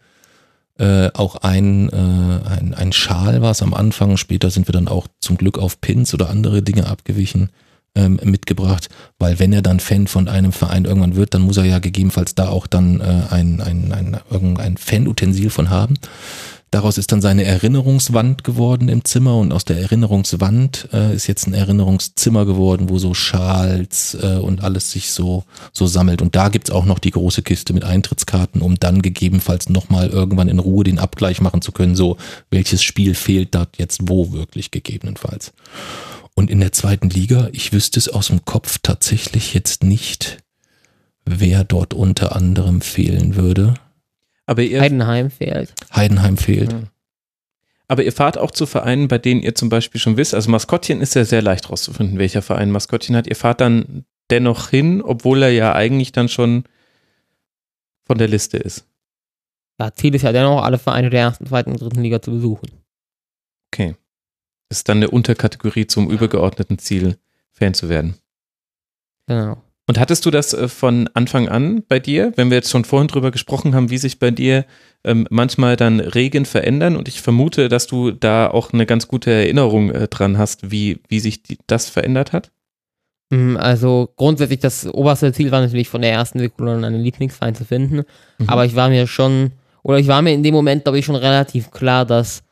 äh, 0.78 1.10
auch 1.14 1.36
ein, 1.36 1.88
äh, 1.90 2.48
ein, 2.48 2.74
ein 2.74 2.92
Schal 2.92 3.42
war 3.42 3.50
es 3.50 3.62
am 3.62 3.74
Anfang. 3.74 4.16
Später 4.16 4.50
sind 4.50 4.68
wir 4.68 4.72
dann 4.72 4.88
auch 4.88 5.06
zum 5.20 5.36
Glück 5.36 5.58
auf 5.58 5.80
Pins 5.80 6.14
oder 6.14 6.30
andere 6.30 6.62
Dinge 6.62 6.86
abgewichen 6.86 7.50
ähm, 7.94 8.18
mitgebracht, 8.22 8.88
weil 9.18 9.38
wenn 9.38 9.52
er 9.52 9.62
dann 9.62 9.80
Fan 9.80 10.06
von 10.06 10.28
einem 10.28 10.52
Verein 10.52 10.84
irgendwann 10.84 11.16
wird, 11.16 11.34
dann 11.34 11.42
muss 11.42 11.58
er 11.58 11.64
ja 11.64 11.78
gegebenenfalls 11.78 12.34
da 12.34 12.48
auch 12.48 12.66
dann 12.66 13.00
äh, 13.00 13.22
ein, 13.30 13.60
ein, 13.60 13.92
ein, 13.92 14.16
irgendein 14.30 14.76
Fanutensil 14.76 15.50
von 15.50 15.68
haben. 15.68 15.94
Daraus 16.72 16.96
ist 16.96 17.12
dann 17.12 17.20
seine 17.20 17.44
Erinnerungswand 17.44 18.44
geworden 18.44 18.88
im 18.88 19.04
Zimmer 19.04 19.36
und 19.36 19.52
aus 19.52 19.66
der 19.66 19.78
Erinnerungswand 19.78 20.88
äh, 20.94 21.14
ist 21.14 21.26
jetzt 21.26 21.46
ein 21.46 21.52
Erinnerungszimmer 21.52 22.46
geworden, 22.46 22.88
wo 22.88 22.98
so 22.98 23.12
Schals 23.12 24.16
äh, 24.18 24.38
und 24.38 24.64
alles 24.64 24.90
sich 24.90 25.10
so, 25.10 25.44
so 25.74 25.86
sammelt. 25.86 26.22
Und 26.22 26.34
da 26.34 26.48
gibt's 26.48 26.70
auch 26.70 26.86
noch 26.86 26.98
die 26.98 27.10
große 27.10 27.42
Kiste 27.42 27.74
mit 27.74 27.84
Eintrittskarten, 27.84 28.62
um 28.62 28.80
dann 28.80 29.02
gegebenenfalls 29.02 29.68
nochmal 29.68 30.08
irgendwann 30.08 30.48
in 30.48 30.58
Ruhe 30.58 30.82
den 30.82 30.98
Abgleich 30.98 31.42
machen 31.42 31.60
zu 31.60 31.72
können, 31.72 31.94
so 31.94 32.16
welches 32.48 32.82
Spiel 32.82 33.14
fehlt 33.14 33.54
da 33.54 33.66
jetzt 33.76 34.08
wo 34.08 34.32
wirklich 34.32 34.70
gegebenenfalls. 34.70 35.52
Und 36.34 36.50
in 36.50 36.60
der 36.60 36.72
zweiten 36.72 37.10
Liga, 37.10 37.50
ich 37.52 37.74
wüsste 37.74 37.98
es 37.98 38.08
aus 38.08 38.28
dem 38.28 38.46
Kopf 38.46 38.78
tatsächlich 38.82 39.52
jetzt 39.52 39.84
nicht, 39.84 40.38
wer 41.26 41.64
dort 41.64 41.92
unter 41.92 42.34
anderem 42.34 42.80
fehlen 42.80 43.36
würde. 43.36 43.74
Aber 44.46 44.62
ihr, 44.62 44.80
Heidenheim 44.80 45.30
fehlt. 45.30 45.72
Heidenheim 45.94 46.36
fehlt. 46.36 46.74
aber 47.88 48.02
ihr 48.04 48.12
fahrt 48.12 48.38
auch 48.38 48.50
zu 48.50 48.66
Vereinen, 48.66 49.08
bei 49.08 49.18
denen 49.18 49.42
ihr 49.42 49.54
zum 49.54 49.68
Beispiel 49.68 50.00
schon 50.00 50.16
wisst, 50.16 50.34
also 50.34 50.50
Maskottchen 50.50 51.00
ist 51.00 51.14
ja 51.14 51.24
sehr 51.24 51.42
leicht 51.42 51.70
rauszufinden, 51.70 52.18
welcher 52.18 52.42
Verein 52.42 52.70
Maskottchen 52.70 53.16
hat. 53.16 53.26
Ihr 53.26 53.36
fahrt 53.36 53.60
dann 53.60 54.04
dennoch 54.30 54.70
hin, 54.70 55.02
obwohl 55.02 55.42
er 55.42 55.50
ja 55.50 55.74
eigentlich 55.74 56.12
dann 56.12 56.28
schon 56.28 56.64
von 58.04 58.18
der 58.18 58.28
Liste 58.28 58.56
ist. 58.56 58.86
Ja, 59.78 59.92
Ziel 59.92 60.14
ist 60.14 60.22
ja 60.22 60.32
dennoch, 60.32 60.62
alle 60.62 60.78
Vereine 60.78 61.10
der 61.10 61.20
ersten, 61.20 61.46
zweiten 61.46 61.72
und 61.72 61.80
dritten 61.80 62.02
Liga 62.02 62.20
zu 62.20 62.30
besuchen. 62.30 62.68
Okay. 63.72 63.94
Das 64.68 64.78
ist 64.78 64.88
dann 64.88 64.98
eine 64.98 65.10
Unterkategorie 65.10 65.86
zum 65.86 66.10
übergeordneten 66.10 66.78
Ziel, 66.78 67.18
Fan 67.50 67.74
zu 67.74 67.88
werden. 67.88 68.16
Genau. 69.26 69.62
Und 69.92 70.00
hattest 70.00 70.24
du 70.24 70.30
das 70.30 70.54
äh, 70.54 70.68
von 70.68 71.10
Anfang 71.12 71.50
an 71.50 71.82
bei 71.86 71.98
dir, 71.98 72.32
wenn 72.36 72.48
wir 72.48 72.56
jetzt 72.56 72.70
schon 72.70 72.86
vorhin 72.86 73.08
drüber 73.08 73.30
gesprochen 73.30 73.74
haben, 73.74 73.90
wie 73.90 73.98
sich 73.98 74.18
bei 74.18 74.30
dir 74.30 74.64
ähm, 75.04 75.26
manchmal 75.28 75.76
dann 75.76 76.00
Regen 76.00 76.46
verändern? 76.46 76.96
Und 76.96 77.08
ich 77.08 77.20
vermute, 77.20 77.68
dass 77.68 77.88
du 77.88 78.10
da 78.10 78.48
auch 78.48 78.72
eine 78.72 78.86
ganz 78.86 79.06
gute 79.06 79.30
Erinnerung 79.30 79.90
äh, 79.90 80.08
dran 80.08 80.38
hast, 80.38 80.70
wie, 80.70 81.00
wie 81.08 81.20
sich 81.20 81.42
die, 81.42 81.58
das 81.66 81.90
verändert 81.90 82.32
hat? 82.32 82.52
Mm, 83.28 83.58
Also 83.58 84.08
grundsätzlich 84.16 84.60
das 84.60 84.86
oberste 84.86 85.30
Ziel 85.34 85.50
war 85.50 85.60
natürlich 85.60 85.90
von 85.90 86.00
der 86.00 86.12
ersten 86.12 86.38
Sekunde 86.38 86.72
an 86.72 86.84
einen 86.86 87.02
Lieblingsverein 87.02 87.54
zu 87.54 87.66
finden. 87.66 88.04
Mhm. 88.38 88.48
Aber 88.48 88.64
ich 88.64 88.74
war 88.74 88.88
mir 88.88 89.06
schon, 89.06 89.52
oder 89.82 89.98
ich 89.98 90.06
war 90.06 90.22
mir 90.22 90.32
in 90.32 90.42
dem 90.42 90.54
Moment, 90.54 90.84
glaube 90.84 91.00
ich, 91.00 91.04
schon 91.04 91.16
relativ 91.16 91.70
klar, 91.70 92.06
dass 92.06 92.44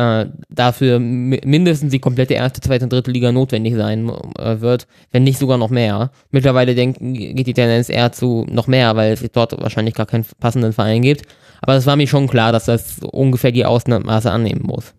äh, 0.00 0.26
dafür 0.48 0.98
mi- 0.98 1.40
mindestens 1.44 1.90
die 1.90 1.98
komplette 1.98 2.34
erste, 2.34 2.60
zweite 2.60 2.84
und 2.84 2.92
dritte 2.92 3.10
Liga 3.10 3.32
notwendig 3.32 3.74
sein 3.74 4.08
äh, 4.38 4.60
wird, 4.60 4.86
wenn 5.10 5.24
nicht 5.24 5.38
sogar 5.38 5.58
noch 5.58 5.70
mehr. 5.70 6.10
Mittlerweile 6.30 6.74
denken, 6.74 7.12
geht 7.14 7.46
die 7.46 7.54
Tendenz 7.54 7.88
eher 7.88 8.12
zu 8.12 8.46
noch 8.48 8.66
mehr, 8.66 8.96
weil 8.96 9.12
es 9.12 9.22
dort 9.32 9.60
wahrscheinlich 9.60 9.94
gar 9.94 10.06
keinen 10.06 10.24
passenden 10.38 10.72
Verein 10.72 11.02
gibt. 11.02 11.26
Aber 11.60 11.74
es 11.74 11.86
war 11.86 11.96
mir 11.96 12.06
schon 12.06 12.28
klar, 12.28 12.52
dass 12.52 12.64
das 12.64 13.00
ungefähr 13.00 13.52
die 13.52 13.66
Ausmaße 13.66 14.30
annehmen 14.30 14.62
muss, 14.64 14.94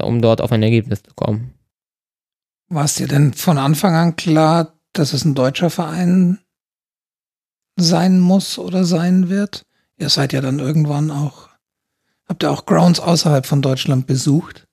um 0.00 0.22
dort 0.22 0.40
auf 0.40 0.52
ein 0.52 0.62
Ergebnis 0.62 1.02
zu 1.02 1.12
kommen. 1.14 1.52
War 2.68 2.84
es 2.84 2.94
dir 2.94 3.06
denn 3.06 3.34
von 3.34 3.58
Anfang 3.58 3.94
an 3.94 4.16
klar, 4.16 4.72
dass 4.92 5.12
es 5.12 5.24
ein 5.24 5.34
deutscher 5.34 5.70
Verein 5.70 6.38
sein 7.78 8.18
muss 8.18 8.58
oder 8.58 8.84
sein 8.84 9.28
wird? 9.28 9.62
Ihr 9.98 10.08
seid 10.08 10.32
ja 10.32 10.40
dann 10.40 10.58
irgendwann 10.58 11.10
auch, 11.10 11.45
habt 12.28 12.42
ihr 12.42 12.50
auch 12.50 12.66
Grounds 12.66 13.00
außerhalb 13.00 13.46
von 13.46 13.62
Deutschland 13.62 14.06
besucht? 14.06 14.66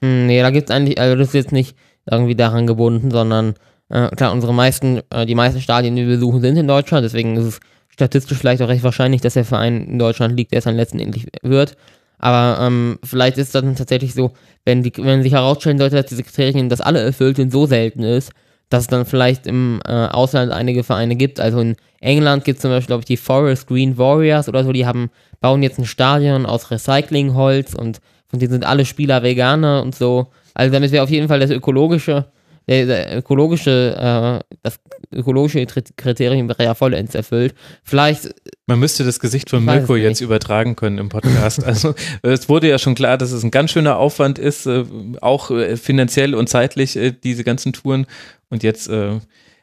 Hm, 0.00 0.26
Nee, 0.26 0.40
da 0.40 0.50
gibt's 0.50 0.70
eigentlich, 0.70 1.00
also 1.00 1.16
das 1.16 1.28
ist 1.28 1.34
jetzt 1.34 1.52
nicht 1.52 1.76
irgendwie 2.10 2.34
daran 2.34 2.66
gebunden, 2.66 3.10
sondern 3.10 3.54
äh, 3.90 4.08
klar, 4.08 4.32
unsere 4.32 4.54
meisten, 4.54 5.00
äh, 5.10 5.26
die 5.26 5.34
meisten 5.34 5.60
Stadien, 5.60 5.96
die 5.96 6.06
wir 6.06 6.16
besuchen, 6.16 6.40
sind 6.40 6.56
in 6.56 6.68
Deutschland, 6.68 7.04
deswegen 7.04 7.36
ist 7.36 7.44
es 7.44 7.60
statistisch 7.88 8.38
vielleicht 8.38 8.62
auch 8.62 8.68
recht 8.68 8.84
wahrscheinlich, 8.84 9.20
dass 9.20 9.34
der 9.34 9.44
Verein 9.44 9.86
in 9.86 9.98
Deutschland 9.98 10.36
liegt, 10.36 10.52
der 10.52 10.58
es 10.58 10.64
dann 10.64 10.76
letztendlich 10.76 11.26
wird. 11.42 11.76
Aber 12.18 12.64
ähm, 12.64 12.98
vielleicht 13.04 13.38
ist 13.38 13.48
es 13.48 13.52
dann 13.52 13.76
tatsächlich 13.76 14.14
so, 14.14 14.32
wenn, 14.64 14.82
die, 14.82 14.92
wenn 14.96 15.22
sich 15.22 15.32
herausstellen 15.32 15.78
sollte, 15.78 15.96
dass 15.96 16.06
diese 16.06 16.22
Kriterien, 16.22 16.68
dass 16.68 16.80
alle 16.80 17.00
erfüllt 17.00 17.36
sind, 17.36 17.52
so 17.52 17.66
selten 17.66 18.02
ist, 18.02 18.32
dass 18.68 18.82
es 18.82 18.86
dann 18.88 19.06
vielleicht 19.06 19.46
im 19.46 19.80
äh, 19.86 19.90
Ausland 19.90 20.52
einige 20.52 20.84
Vereine 20.84 21.16
gibt. 21.16 21.40
Also 21.40 21.60
in 21.60 21.76
England 22.00 22.44
gibt 22.44 22.58
es 22.58 22.62
zum 22.62 22.70
Beispiel, 22.70 22.88
glaube 22.88 23.02
ich, 23.02 23.06
die 23.06 23.16
Forest 23.16 23.66
Green 23.66 23.98
Warriors 23.98 24.48
oder 24.48 24.64
so, 24.64 24.72
die 24.72 24.86
haben, 24.86 25.10
bauen 25.40 25.62
jetzt 25.62 25.78
ein 25.78 25.86
Stadion 25.86 26.46
aus 26.46 26.70
Recyclingholz 26.70 27.74
und 27.74 28.00
von 28.26 28.38
denen 28.38 28.52
sind 28.52 28.66
alle 28.66 28.84
Spieler 28.84 29.22
Veganer 29.22 29.82
und 29.82 29.94
so. 29.94 30.28
Also 30.54 30.72
damit 30.72 30.92
wäre 30.92 31.04
auf 31.04 31.10
jeden 31.10 31.28
Fall 31.28 31.40
das 31.40 31.50
ökologische, 31.50 32.26
der, 32.68 32.84
der 32.86 33.16
ökologische, 33.16 34.42
äh, 34.44 34.56
das 34.62 34.78
ökologische 35.14 35.64
Kriterium 35.64 36.48
wäre 36.48 36.64
ja 36.64 36.74
vollends 36.74 37.14
erfüllt. 37.14 37.54
Vielleicht, 37.82 38.34
Man 38.66 38.78
müsste 38.78 39.04
das 39.04 39.20
Gesicht 39.20 39.48
von 39.48 39.64
Mirko 39.64 39.96
jetzt 39.96 40.20
übertragen 40.20 40.76
können 40.76 40.98
im 40.98 41.08
Podcast. 41.08 41.64
Also 41.66 41.94
es 42.22 42.48
wurde 42.48 42.68
ja 42.68 42.78
schon 42.78 42.94
klar, 42.94 43.16
dass 43.16 43.32
es 43.32 43.42
ein 43.42 43.50
ganz 43.50 43.70
schöner 43.70 43.96
Aufwand 43.96 44.38
ist, 44.38 44.66
äh, 44.66 44.84
auch 45.20 45.50
äh, 45.50 45.76
finanziell 45.76 46.34
und 46.34 46.48
zeitlich, 46.48 46.96
äh, 46.96 47.12
diese 47.12 47.44
ganzen 47.44 47.72
Touren. 47.72 48.06
Und 48.50 48.62
jetzt, 48.62 48.88
äh, 48.88 49.18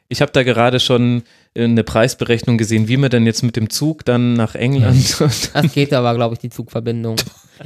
ich 0.08 0.20
habe 0.20 0.32
da 0.32 0.42
gerade 0.42 0.80
schon 0.80 1.22
äh, 1.54 1.64
eine 1.64 1.84
Preisberechnung 1.84 2.58
gesehen, 2.58 2.88
wie 2.88 2.96
man 2.96 3.10
denn 3.10 3.26
jetzt 3.26 3.42
mit 3.42 3.56
dem 3.56 3.70
Zug 3.70 4.04
dann 4.04 4.34
nach 4.34 4.54
England 4.54 5.20
das 5.20 5.72
geht 5.72 5.92
aber, 5.92 6.14
glaube 6.14 6.34
ich, 6.34 6.40
die 6.40 6.50
Zugverbindung. 6.50 7.16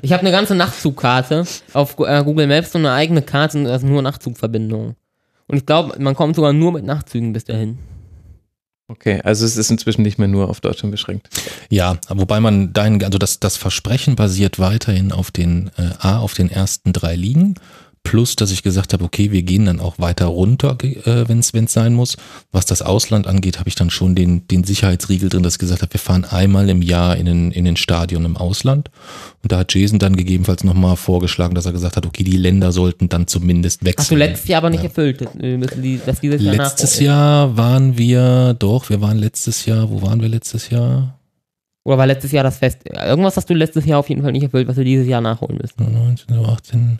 Ich 0.03 0.13
habe 0.13 0.21
eine 0.21 0.31
ganze 0.31 0.55
Nachtzugkarte 0.55 1.45
auf 1.73 1.99
äh, 1.99 2.23
Google 2.25 2.47
Maps 2.47 2.75
und 2.75 2.87
eine 2.87 2.95
eigene 2.95 3.23
Karte 3.23 3.59
und 3.59 3.65
das 3.65 3.83
ist 3.83 3.89
nur 3.89 4.03
Nachtzugverbindungen. 4.03 4.97
Und 5.47 5.57
ich 5.57 5.67
glaube, 5.67 6.01
man 6.01 6.15
kommt 6.15 6.37
sogar 6.37 6.53
nur 6.53 6.73
mit 6.73 6.85
Nachtzügen 6.85 7.33
bis 7.33 7.45
dahin. 7.45 7.79
Okay, 8.91 9.21
also 9.23 9.45
es 9.45 9.57
ist 9.57 9.71
inzwischen 9.71 10.03
nicht 10.03 10.19
mehr 10.19 10.27
nur 10.27 10.49
auf 10.49 10.61
Deutschland 10.61 10.91
beschränkt. 10.91 11.29
Ja, 11.69 11.99
wobei 12.09 12.41
man 12.41 12.73
dahin, 12.73 13.03
also 13.05 13.19
das, 13.19 13.39
das 13.39 13.57
Versprechen 13.57 14.17
basiert 14.17 14.59
weiterhin 14.59 15.13
auf 15.13 15.31
den 15.31 15.71
äh, 15.77 15.91
A, 16.01 16.19
auf 16.19 16.35
den 16.35 16.51
ersten 16.51 16.93
drei 16.93 17.15
Ligen. 17.15 17.55
Plus, 18.03 18.35
dass 18.35 18.51
ich 18.51 18.63
gesagt 18.63 18.95
habe, 18.95 19.05
okay, 19.05 19.31
wir 19.31 19.43
gehen 19.43 19.67
dann 19.67 19.79
auch 19.79 19.99
weiter 19.99 20.27
runter, 20.27 20.77
äh, 20.83 21.29
wenn 21.29 21.41
es 21.41 21.53
sein 21.73 21.95
muss. 21.95 22.17
Was 22.51 22.65
das 22.65 22.81
Ausland 22.81 23.27
angeht, 23.27 23.59
habe 23.59 23.69
ich 23.69 23.75
dann 23.75 23.91
schon 23.91 24.15
den, 24.15 24.49
den 24.49 24.65
Sicherheitsriegel 24.65 25.29
drin, 25.29 25.43
dass 25.43 25.55
ich 25.55 25.59
gesagt 25.59 25.83
habe, 25.83 25.93
wir 25.93 26.01
fahren 26.01 26.25
einmal 26.25 26.71
im 26.71 26.81
Jahr 26.81 27.17
in 27.17 27.27
den, 27.27 27.51
in 27.53 27.67
den 27.67 27.77
Stadion 27.77 28.25
im 28.25 28.37
Ausland. 28.39 28.91
Und 29.43 29.53
da 29.53 29.59
hat 29.59 29.75
Jason 29.75 29.99
dann 29.99 30.17
gegebenenfalls 30.17 30.65
nochmal 30.65 30.97
vorgeschlagen, 30.97 31.55
dass 31.55 31.67
er 31.67 31.73
gesagt 31.73 31.97
hat, 31.97 32.07
okay, 32.07 32.25
die 32.25 32.39
Länder 32.39 32.73
sollten 32.73 33.11
dann 33.11 33.27
zumindest 33.27 33.85
wechseln. 33.85 34.01
Hast 34.01 34.11
du 34.11 34.17
letztes 34.17 34.49
Jahr 34.49 34.59
aber 34.59 34.71
nicht 34.71 34.83
erfüllt. 34.83 35.29
Wir 35.39 35.59
müssen 35.59 35.83
die, 35.83 36.01
Jahr 36.01 36.55
Letztes. 36.57 37.01
Jahr 37.01 37.57
waren 37.57 37.99
wir, 37.99 38.55
doch, 38.59 38.89
wir 38.89 39.03
waren 39.03 39.19
letztes 39.19 39.67
Jahr, 39.67 39.91
wo 39.91 40.01
waren 40.03 40.23
wir 40.23 40.29
letztes 40.29 40.71
Jahr? 40.71 41.19
Oder 41.85 41.99
war 41.99 42.07
letztes 42.07 42.33
Jahr 42.33 42.45
das 42.45 42.59
Fest? 42.59 42.79
Irgendwas 42.89 43.37
hast 43.37 43.49
du 43.49 43.55
letztes 43.55 43.85
Jahr 43.85 43.99
auf 43.99 44.09
jeden 44.09 44.23
Fall 44.23 44.33
nicht 44.33 44.43
erfüllt, 44.43 44.69
was 44.69 44.77
wir 44.77 44.85
dieses 44.85 45.07
Jahr 45.07 45.21
nachholen 45.21 45.59
müssen. 45.61 45.93
19, 45.93 46.45
18. 46.45 46.97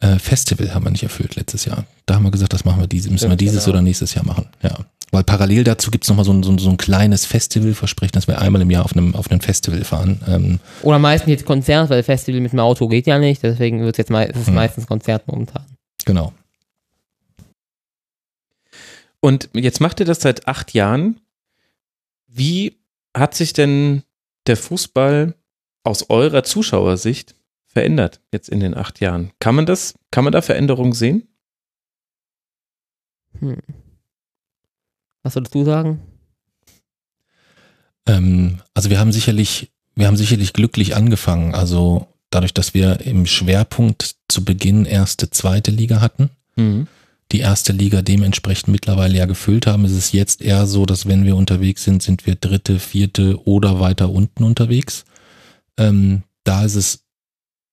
Äh, 0.00 0.18
Festival 0.18 0.72
haben 0.74 0.84
wir 0.84 0.90
nicht 0.90 1.02
erfüllt 1.02 1.34
letztes 1.36 1.64
Jahr. 1.64 1.84
Da 2.06 2.14
haben 2.14 2.22
wir 2.22 2.30
gesagt, 2.30 2.52
das 2.52 2.64
machen 2.64 2.80
wir 2.80 2.86
diese, 2.86 3.10
müssen 3.10 3.28
wir 3.30 3.36
dieses 3.36 3.64
genau. 3.64 3.74
oder 3.74 3.82
nächstes 3.82 4.14
Jahr 4.14 4.24
machen. 4.24 4.46
Ja. 4.62 4.78
Weil 5.10 5.24
parallel 5.24 5.64
dazu 5.64 5.90
gibt's 5.90 6.06
noch 6.08 6.16
nochmal 6.16 6.24
so 6.26 6.32
ein, 6.32 6.42
so, 6.42 6.52
ein- 6.52 6.58
so 6.58 6.68
ein 6.70 6.76
kleines 6.76 7.24
Festivalversprechen, 7.26 8.12
dass 8.12 8.28
wir 8.28 8.38
einmal 8.40 8.60
im 8.62 8.70
Jahr 8.70 8.84
auf 8.84 8.92
einem, 8.92 9.14
auf 9.16 9.30
einem 9.30 9.40
Festival 9.40 9.82
fahren. 9.84 10.20
Ähm, 10.28 10.60
Oder 10.82 10.98
meistens 10.98 11.30
jetzt 11.30 11.46
Konzert, 11.46 11.88
weil 11.90 12.02
Festival 12.02 12.40
mit 12.40 12.52
dem 12.52 12.60
Auto 12.60 12.86
geht 12.88 13.06
ja 13.06 13.18
nicht, 13.18 13.42
deswegen 13.42 13.80
wird 13.80 13.98
jetzt 13.98 14.10
mei 14.10 14.26
ist 14.26 14.36
es 14.36 14.46
Hm. 14.48 14.54
meistens 14.54 14.86
Konzert 14.86 15.26
momentan. 15.26 15.64
genau. 16.04 16.32
Und 19.20 19.48
jetzt 19.52 19.80
macht 19.80 19.98
ihr 20.00 20.06
das 20.06 20.20
seit 20.20 20.46
acht 20.46 20.74
Jahren. 20.74 21.20
Wie 22.28 22.76
hat 23.16 23.34
sich 23.34 23.52
denn 23.52 24.02
der 24.46 24.56
Fußball 24.56 25.34
aus 25.82 26.08
eurer 26.08 26.44
Zuschauersicht 26.44 27.34
verändert 27.68 28.20
jetzt 28.32 28.48
in 28.48 28.60
den 28.60 28.74
acht 28.74 29.00
Jahren? 29.00 29.30
Kann 29.38 29.54
man 29.54 29.66
das, 29.66 29.94
kann 30.10 30.24
man 30.24 30.32
da 30.32 30.42
Veränderungen 30.42 30.92
sehen? 30.92 31.28
Hm. 33.38 33.58
Was 35.22 35.34
würdest 35.34 35.54
du 35.54 35.64
sagen? 35.64 36.00
Ähm, 38.06 38.60
also 38.74 38.90
wir 38.90 38.98
haben 38.98 39.12
sicherlich, 39.12 39.70
wir 39.94 40.06
haben 40.06 40.16
sicherlich 40.16 40.52
glücklich 40.52 40.96
angefangen. 40.96 41.54
Also 41.54 42.08
dadurch, 42.30 42.54
dass 42.54 42.74
wir 42.74 43.00
im 43.00 43.26
Schwerpunkt 43.26 44.16
zu 44.28 44.44
Beginn 44.44 44.84
erste, 44.84 45.30
zweite 45.30 45.70
Liga 45.70 46.00
hatten, 46.00 46.30
die 47.32 47.40
erste 47.40 47.72
Liga 47.72 48.02
dementsprechend 48.02 48.68
mittlerweile 48.68 49.16
ja 49.16 49.26
gefüllt 49.26 49.66
haben, 49.66 49.84
ist 49.84 49.92
es 49.92 50.12
jetzt 50.12 50.40
eher 50.40 50.66
so, 50.66 50.86
dass 50.86 51.06
wenn 51.06 51.24
wir 51.24 51.36
unterwegs 51.36 51.84
sind, 51.84 52.02
sind 52.02 52.26
wir 52.26 52.34
dritte, 52.34 52.78
vierte 52.78 53.46
oder 53.46 53.80
weiter 53.80 54.10
unten 54.10 54.44
unterwegs. 54.44 55.04
Ähm, 55.76 56.22
da 56.44 56.64
ist 56.64 56.74
es 56.74 57.04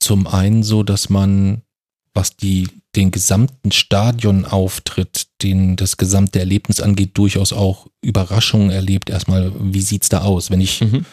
zum 0.06 0.27
einen 0.27 0.61
so, 0.61 0.84
dass 0.84 1.10
man, 1.10 1.61
was 2.14 2.38
die, 2.38 2.68
den 2.95 3.10
gesamten 3.10 3.72
Stadionauftritt, 3.72 5.27
den 5.41 5.76
das 5.76 5.98
gesamte 5.98 6.40
Erlebnis 6.40 6.80
angeht, 6.80 7.18
durchaus 7.18 7.52
auch 7.53 7.88
Überraschungen 8.02 8.69
erlebt. 8.69 9.10
Erstmal, 9.10 9.52
wie 9.60 9.82
sieht's 9.82 10.10
da 10.10 10.22
aus? 10.22 10.52
Wenn 10.52 10.61
ich, 10.61 10.82
Mhm. 10.82 11.06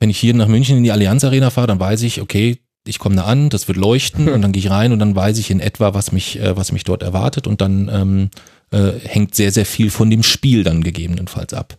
wenn 0.00 0.10
ich 0.10 0.18
hier 0.18 0.34
nach 0.34 0.48
München 0.48 0.76
in 0.78 0.82
die 0.82 0.90
Allianz 0.92 1.22
Arena 1.22 1.50
fahre, 1.50 1.68
dann 1.68 1.80
weiß 1.80 2.02
ich, 2.02 2.20
okay, 2.20 2.58
ich 2.86 2.98
komme 2.98 3.14
da 3.16 3.24
an, 3.24 3.50
das 3.50 3.68
wird 3.68 3.78
leuchten 3.78 4.28
und 4.32 4.42
dann 4.42 4.50
gehe 4.52 4.62
ich 4.62 4.70
rein 4.70 4.92
und 4.92 4.98
dann 4.98 5.14
weiß 5.14 5.38
ich 5.38 5.50
in 5.50 5.60
etwa, 5.60 5.94
was 5.94 6.10
mich, 6.12 6.40
äh, 6.40 6.56
was 6.56 6.72
mich 6.72 6.84
dort 6.84 7.02
erwartet 7.04 7.46
und 7.46 7.60
dann 7.60 7.88
ähm, 7.88 8.30
äh, 8.72 8.98
hängt 9.06 9.34
sehr, 9.36 9.52
sehr 9.52 9.66
viel 9.66 9.90
von 9.90 10.10
dem 10.10 10.24
Spiel 10.24 10.64
dann 10.64 10.82
gegebenenfalls 10.82 11.54
ab. 11.54 11.76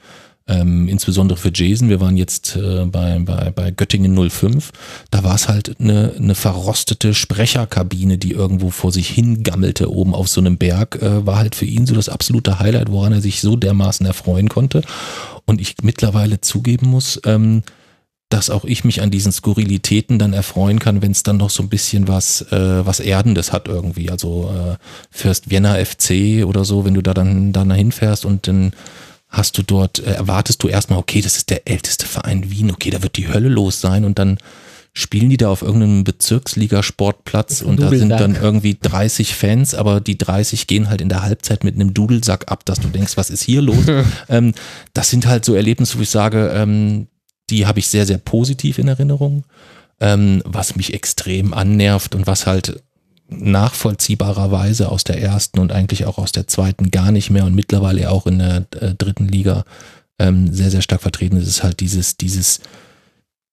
Ähm, 0.49 0.87
insbesondere 0.87 1.37
für 1.37 1.51
Jason, 1.53 1.89
wir 1.89 2.01
waren 2.01 2.17
jetzt 2.17 2.55
äh, 2.55 2.85
bei, 2.85 3.19
bei, 3.19 3.51
bei 3.51 3.69
Göttingen 3.69 4.29
05, 4.29 4.71
da 5.11 5.23
war 5.23 5.35
es 5.35 5.47
halt 5.47 5.79
eine, 5.79 6.13
eine 6.17 6.33
verrostete 6.33 7.13
Sprecherkabine, 7.13 8.17
die 8.17 8.31
irgendwo 8.31 8.71
vor 8.71 8.91
sich 8.91 9.09
hingammelte 9.09 9.91
oben 9.91 10.15
auf 10.15 10.27
so 10.27 10.41
einem 10.41 10.57
Berg, 10.57 11.01
äh, 11.03 11.25
war 11.25 11.37
halt 11.37 11.53
für 11.53 11.65
ihn 11.65 11.85
so 11.85 11.93
das 11.93 12.09
absolute 12.09 12.59
Highlight, 12.59 12.91
woran 12.91 13.13
er 13.13 13.21
sich 13.21 13.41
so 13.41 13.55
dermaßen 13.55 14.07
erfreuen 14.07 14.49
konnte. 14.49 14.81
Und 15.45 15.61
ich 15.61 15.75
mittlerweile 15.83 16.41
zugeben 16.41 16.87
muss, 16.87 17.21
ähm, 17.25 17.61
dass 18.29 18.49
auch 18.49 18.65
ich 18.65 18.83
mich 18.83 19.01
an 19.01 19.11
diesen 19.11 19.31
Skurrilitäten 19.31 20.19
dann 20.19 20.33
erfreuen 20.33 20.79
kann, 20.79 21.01
wenn 21.01 21.11
es 21.11 21.23
dann 21.23 21.37
noch 21.37 21.49
so 21.49 21.63
ein 21.63 21.69
bisschen 21.69 22.07
was, 22.07 22.41
äh, 22.51 22.85
was 22.85 22.99
Erdendes 22.99 23.51
hat 23.51 23.67
irgendwie. 23.67 24.09
Also 24.09 24.51
äh, 24.55 24.77
Fürst 25.11 25.49
Vienna 25.49 25.83
FC 25.83 26.45
oder 26.45 26.65
so, 26.65 26.85
wenn 26.85 26.93
du 26.93 27.01
da 27.01 27.13
dann, 27.13 27.53
dann 27.53 27.71
hinfährst 27.71 28.25
und 28.25 28.47
dann 28.47 28.73
hast 29.29 29.57
du 29.57 29.63
dort, 29.63 29.99
äh, 29.99 30.13
erwartest 30.13 30.61
du 30.63 30.67
erstmal, 30.67 30.99
okay, 30.99 31.21
das 31.21 31.37
ist 31.37 31.49
der 31.49 31.67
älteste 31.67 32.05
Verein 32.05 32.49
Wien, 32.49 32.71
okay, 32.71 32.89
da 32.89 33.01
wird 33.03 33.17
die 33.17 33.27
Hölle 33.27 33.49
los 33.49 33.79
sein 33.79 34.03
und 34.03 34.19
dann 34.19 34.39
spielen 34.93 35.29
die 35.29 35.37
da 35.37 35.49
auf 35.49 35.61
irgendeinem 35.61 36.03
Bezirksligasportplatz 36.03 37.61
und 37.61 37.79
da 37.79 37.89
sind 37.89 38.09
dann 38.09 38.35
irgendwie 38.35 38.77
30 38.81 39.35
Fans, 39.35 39.75
aber 39.75 40.01
die 40.01 40.17
30 40.17 40.65
gehen 40.67 40.89
halt 40.89 40.99
in 40.99 41.09
der 41.09 41.21
Halbzeit 41.21 41.63
mit 41.63 41.75
einem 41.75 41.93
Dudelsack 41.93 42.51
ab, 42.51 42.65
dass 42.65 42.79
du 42.79 42.87
denkst, 42.87 43.15
was 43.15 43.29
ist 43.29 43.43
hier 43.43 43.61
los? 43.61 43.85
ähm, 44.29 44.53
das 44.93 45.09
sind 45.11 45.27
halt 45.27 45.45
so 45.45 45.53
Erlebnisse, 45.53 45.97
wo 45.99 46.01
ich 46.01 46.09
sage, 46.09 46.51
ähm, 46.53 47.07
die 47.49 47.67
habe 47.67 47.79
ich 47.79 47.87
sehr, 47.87 48.05
sehr 48.05 48.17
positiv 48.17 48.77
in 48.77 48.87
Erinnerung. 48.87 49.45
Ähm, 50.01 50.41
was 50.45 50.77
mich 50.77 50.93
extrem 50.93 51.53
annervt 51.53 52.15
und 52.15 52.25
was 52.25 52.47
halt 52.47 52.81
nachvollziehbarerweise 53.29 54.89
aus 54.89 55.03
der 55.03 55.21
ersten 55.21 55.59
und 55.59 55.71
eigentlich 55.71 56.05
auch 56.05 56.17
aus 56.17 56.31
der 56.31 56.47
zweiten 56.47 56.91
gar 56.91 57.11
nicht 57.11 57.29
mehr 57.29 57.45
und 57.45 57.55
mittlerweile 57.55 58.09
auch 58.09 58.27
in 58.27 58.39
der 58.39 58.65
äh, 58.79 58.95
dritten 58.95 59.27
Liga 59.27 59.63
ähm, 60.17 60.53
sehr, 60.53 60.69
sehr 60.71 60.81
stark 60.81 61.01
vertreten 61.01 61.37
ist, 61.37 61.47
ist 61.47 61.63
halt 61.63 61.79
dieses, 61.79 62.17
dieses 62.17 62.59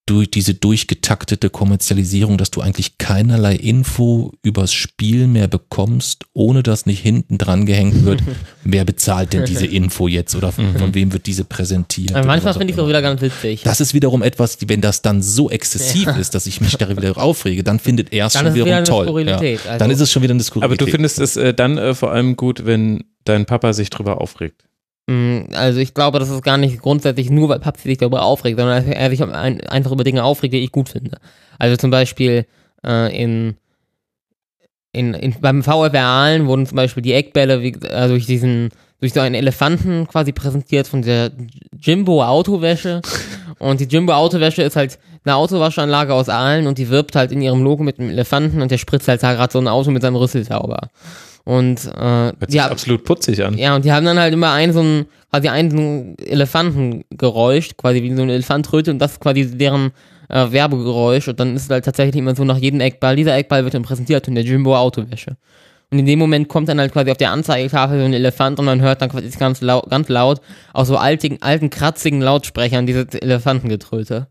durch 0.07 0.31
diese 0.31 0.55
durchgetaktete 0.55 1.51
Kommerzialisierung, 1.51 2.39
dass 2.39 2.53
du 2.53 2.61
eigentlich 2.61 2.97
keinerlei 2.99 3.57
Info 3.57 4.33
übers 4.43 4.73
Spiel 4.73 5.27
mehr 5.27 5.49
bekommst, 5.49 6.25
ohne 6.33 6.63
dass 6.63 6.87
nicht 6.87 7.01
hinten 7.01 7.39
dran 7.39 7.67
gehängt 7.67 8.05
wird, 8.05 8.23
wer 8.65 8.85
bezahlt 8.85 9.33
denn 9.33 9.45
diese 9.47 9.67
Info 9.67 10.07
jetzt 10.07 10.37
oder 10.37 10.53
von, 10.53 10.77
von 10.79 10.95
wem 10.95 11.13
wird 11.13 11.27
diese 11.27 11.45
präsentiert. 11.45 12.15
Aber 12.15 12.25
manchmal 12.27 12.55
finde 12.55 12.69
ich 12.73 12.77
es 12.79 12.83
auch 12.83 12.89
wieder 12.89 13.03
ganz 13.03 13.21
witzig. 13.21 13.63
Das 13.65 13.81
ist 13.81 13.95
wiederum 13.95 14.23
etwas, 14.23 14.59
wenn 14.69 14.81
das 14.81 15.03
dann 15.03 15.23
so 15.23 15.51
exzessiv 15.51 16.07
ist, 16.17 16.37
dass 16.37 16.47
ich 16.47 16.61
mich 16.61 16.77
darüber 16.77 17.03
wieder 17.03 17.19
aufrege, 17.19 17.65
dann 17.65 17.81
findet 17.81 18.13
er 18.13 18.27
es 18.27 18.35
schon 18.35 18.55
wieder 18.55 18.65
wiederum 18.65 18.73
eine 18.75 18.87
toll. 18.87 19.07
Ja. 19.27 19.39
also- 19.39 19.79
Dann 19.81 19.91
ist 19.91 20.01
es 20.01 20.13
schon 20.13 20.23
wieder 20.23 20.35
eine 20.35 20.43
Skurrilität. 20.45 20.81
Aber 20.81 20.87
du 20.87 20.91
findest 20.91 21.19
es 21.19 21.37
äh, 21.37 21.53
dann 21.53 21.79
äh, 21.79 21.95
vor 21.95 22.13
allem 22.13 22.37
gut, 22.37 22.65
wenn 22.65 23.03
dein 23.25 23.45
Papa 23.45 23.73
sich 23.73 23.91
drüber 23.91 24.21
aufregt. 24.21 24.63
Mm, 25.07 25.43
Also 25.55 25.79
ich 25.81 25.95
glaube, 25.95 26.19
das 26.19 26.31
ist 26.31 26.43
gar 26.43 26.57
nicht 26.57 26.81
grundsätzlich 26.81 27.31
nur, 27.31 27.49
weil 27.49 27.61
Papsi 27.61 27.89
sich 27.89 27.99
darüber 27.99 28.23
aufregt, 28.23 28.59
sondern 28.59 28.85
er 28.87 29.11
sich 29.11 29.23
ein- 29.23 29.61
einfach 29.69 29.93
über 29.93 30.05
Dinge 30.05 30.25
aufregt, 30.25 30.55
die 30.55 30.59
ich 30.65 30.73
gut 30.73 30.89
finde. 30.89 31.19
Also 31.59 31.77
zum 31.77 31.91
Beispiel 31.91 32.47
äh, 32.85 33.17
in, 33.23 33.57
in, 34.93 35.15
in 35.15 35.35
beim 35.41 35.63
VfR 35.63 35.95
Aalen 36.05 36.47
wurden 36.47 36.67
zum 36.67 36.77
Beispiel 36.77 37.03
die 37.03 37.13
Eckbälle 37.13 37.63
wie, 37.63 37.73
äh, 37.83 38.09
durch 38.09 38.27
diesen 38.27 38.71
durch 38.99 39.13
so 39.13 39.21
einen 39.21 39.35
Elefanten 39.35 40.09
quasi 40.09 40.33
präsentiert 40.33 40.87
von 40.89 41.03
der 41.03 41.31
Jimbo 41.79 42.25
Autowäsche 42.25 43.03
und 43.59 43.79
die 43.81 43.85
Jimbo 43.85 44.15
Autowäsche 44.15 44.63
ist 44.63 44.75
halt 44.75 44.99
eine 45.25 45.37
Autowaschanlage 45.37 46.15
aus 46.15 46.31
Aalen 46.31 46.67
und 46.67 46.79
die 46.79 46.89
wirbt 46.89 47.15
halt 47.15 47.31
in 47.31 47.43
ihrem 47.43 47.63
Logo 47.63 47.83
mit 47.83 47.99
einem 48.01 48.09
Elefanten 48.09 48.63
und 48.63 48.71
der 48.71 48.79
spritzt 48.79 49.07
halt 49.09 49.23
da 49.23 49.35
gerade 49.35 49.53
so 49.53 49.59
ein 49.59 49.69
Auto 49.69 49.91
mit 49.91 50.01
seinem 50.01 50.17
Rüssel 50.17 50.45
sauber. 50.45 50.89
Und 51.47 51.87
äh, 51.87 52.01
Hört 52.01 52.51
sich 52.51 52.57
ja, 52.57 52.67
absolut 52.67 53.05
putzig 53.05 53.43
an. 53.45 53.57
ja, 53.57 53.77
und 53.77 53.85
die 53.85 53.93
haben 53.93 54.05
dann 54.05 54.19
halt 54.19 54.35
immer 54.35 54.51
einen 54.51 54.73
so 54.73 54.81
ein, 54.81 55.07
quasi 55.31 55.49
einen 55.49 55.71
so 55.71 55.77
ein 55.77 56.19
Elefantengeräusch, 56.19 57.77
quasi 57.77 58.03
wie 58.03 58.13
so 58.17 58.23
ein 58.23 58.31
Elefant 58.31 58.67
trötet 58.67 58.95
und 58.95 58.99
das 58.99 59.13
ist 59.13 59.21
quasi 59.21 59.57
deren 59.57 59.93
äh, 60.29 60.51
Werbegeräusch 60.51 61.29
und 61.29 61.39
dann 61.39 61.55
ist 61.55 61.67
es 61.67 61.71
halt 61.71 61.85
tatsächlich 61.85 62.17
immer 62.17 62.35
so 62.35 62.43
nach 62.45 62.59
jedem 62.59 62.81
Eckball, 62.81 63.15
dieser 63.15 63.37
Eckball 63.37 63.63
wird 63.63 63.75
dann 63.75 63.85
präsentiert 63.85 64.27
in 64.27 64.35
der 64.35 64.43
Jimbo 64.43 64.77
Autowäsche. 64.77 65.37
Und 65.93 66.01
in 66.01 66.07
dem 66.07 66.19
Moment 66.19 66.49
kommt 66.49 66.69
dann 66.69 66.81
halt 66.81 66.93
quasi 66.93 67.13
auf 67.13 67.17
der 67.17 67.31
Anzeigetafel 67.31 68.01
so 68.01 68.05
ein 68.05 68.13
Elefant 68.13 68.59
und 68.59 68.65
man 68.65 68.81
hört 68.81 69.01
dann 69.01 69.09
quasi 69.09 69.31
ganz 69.39 69.61
laut, 69.61 69.89
ganz 69.89 70.09
laut 70.09 70.41
aus 70.73 70.89
so 70.89 70.97
alten, 70.97 71.41
alten 71.43 71.71
kratzigen 71.71 72.21
Lautsprechern 72.21 72.87
dieses 72.87 73.15
Elefantengetröte. 73.15 74.27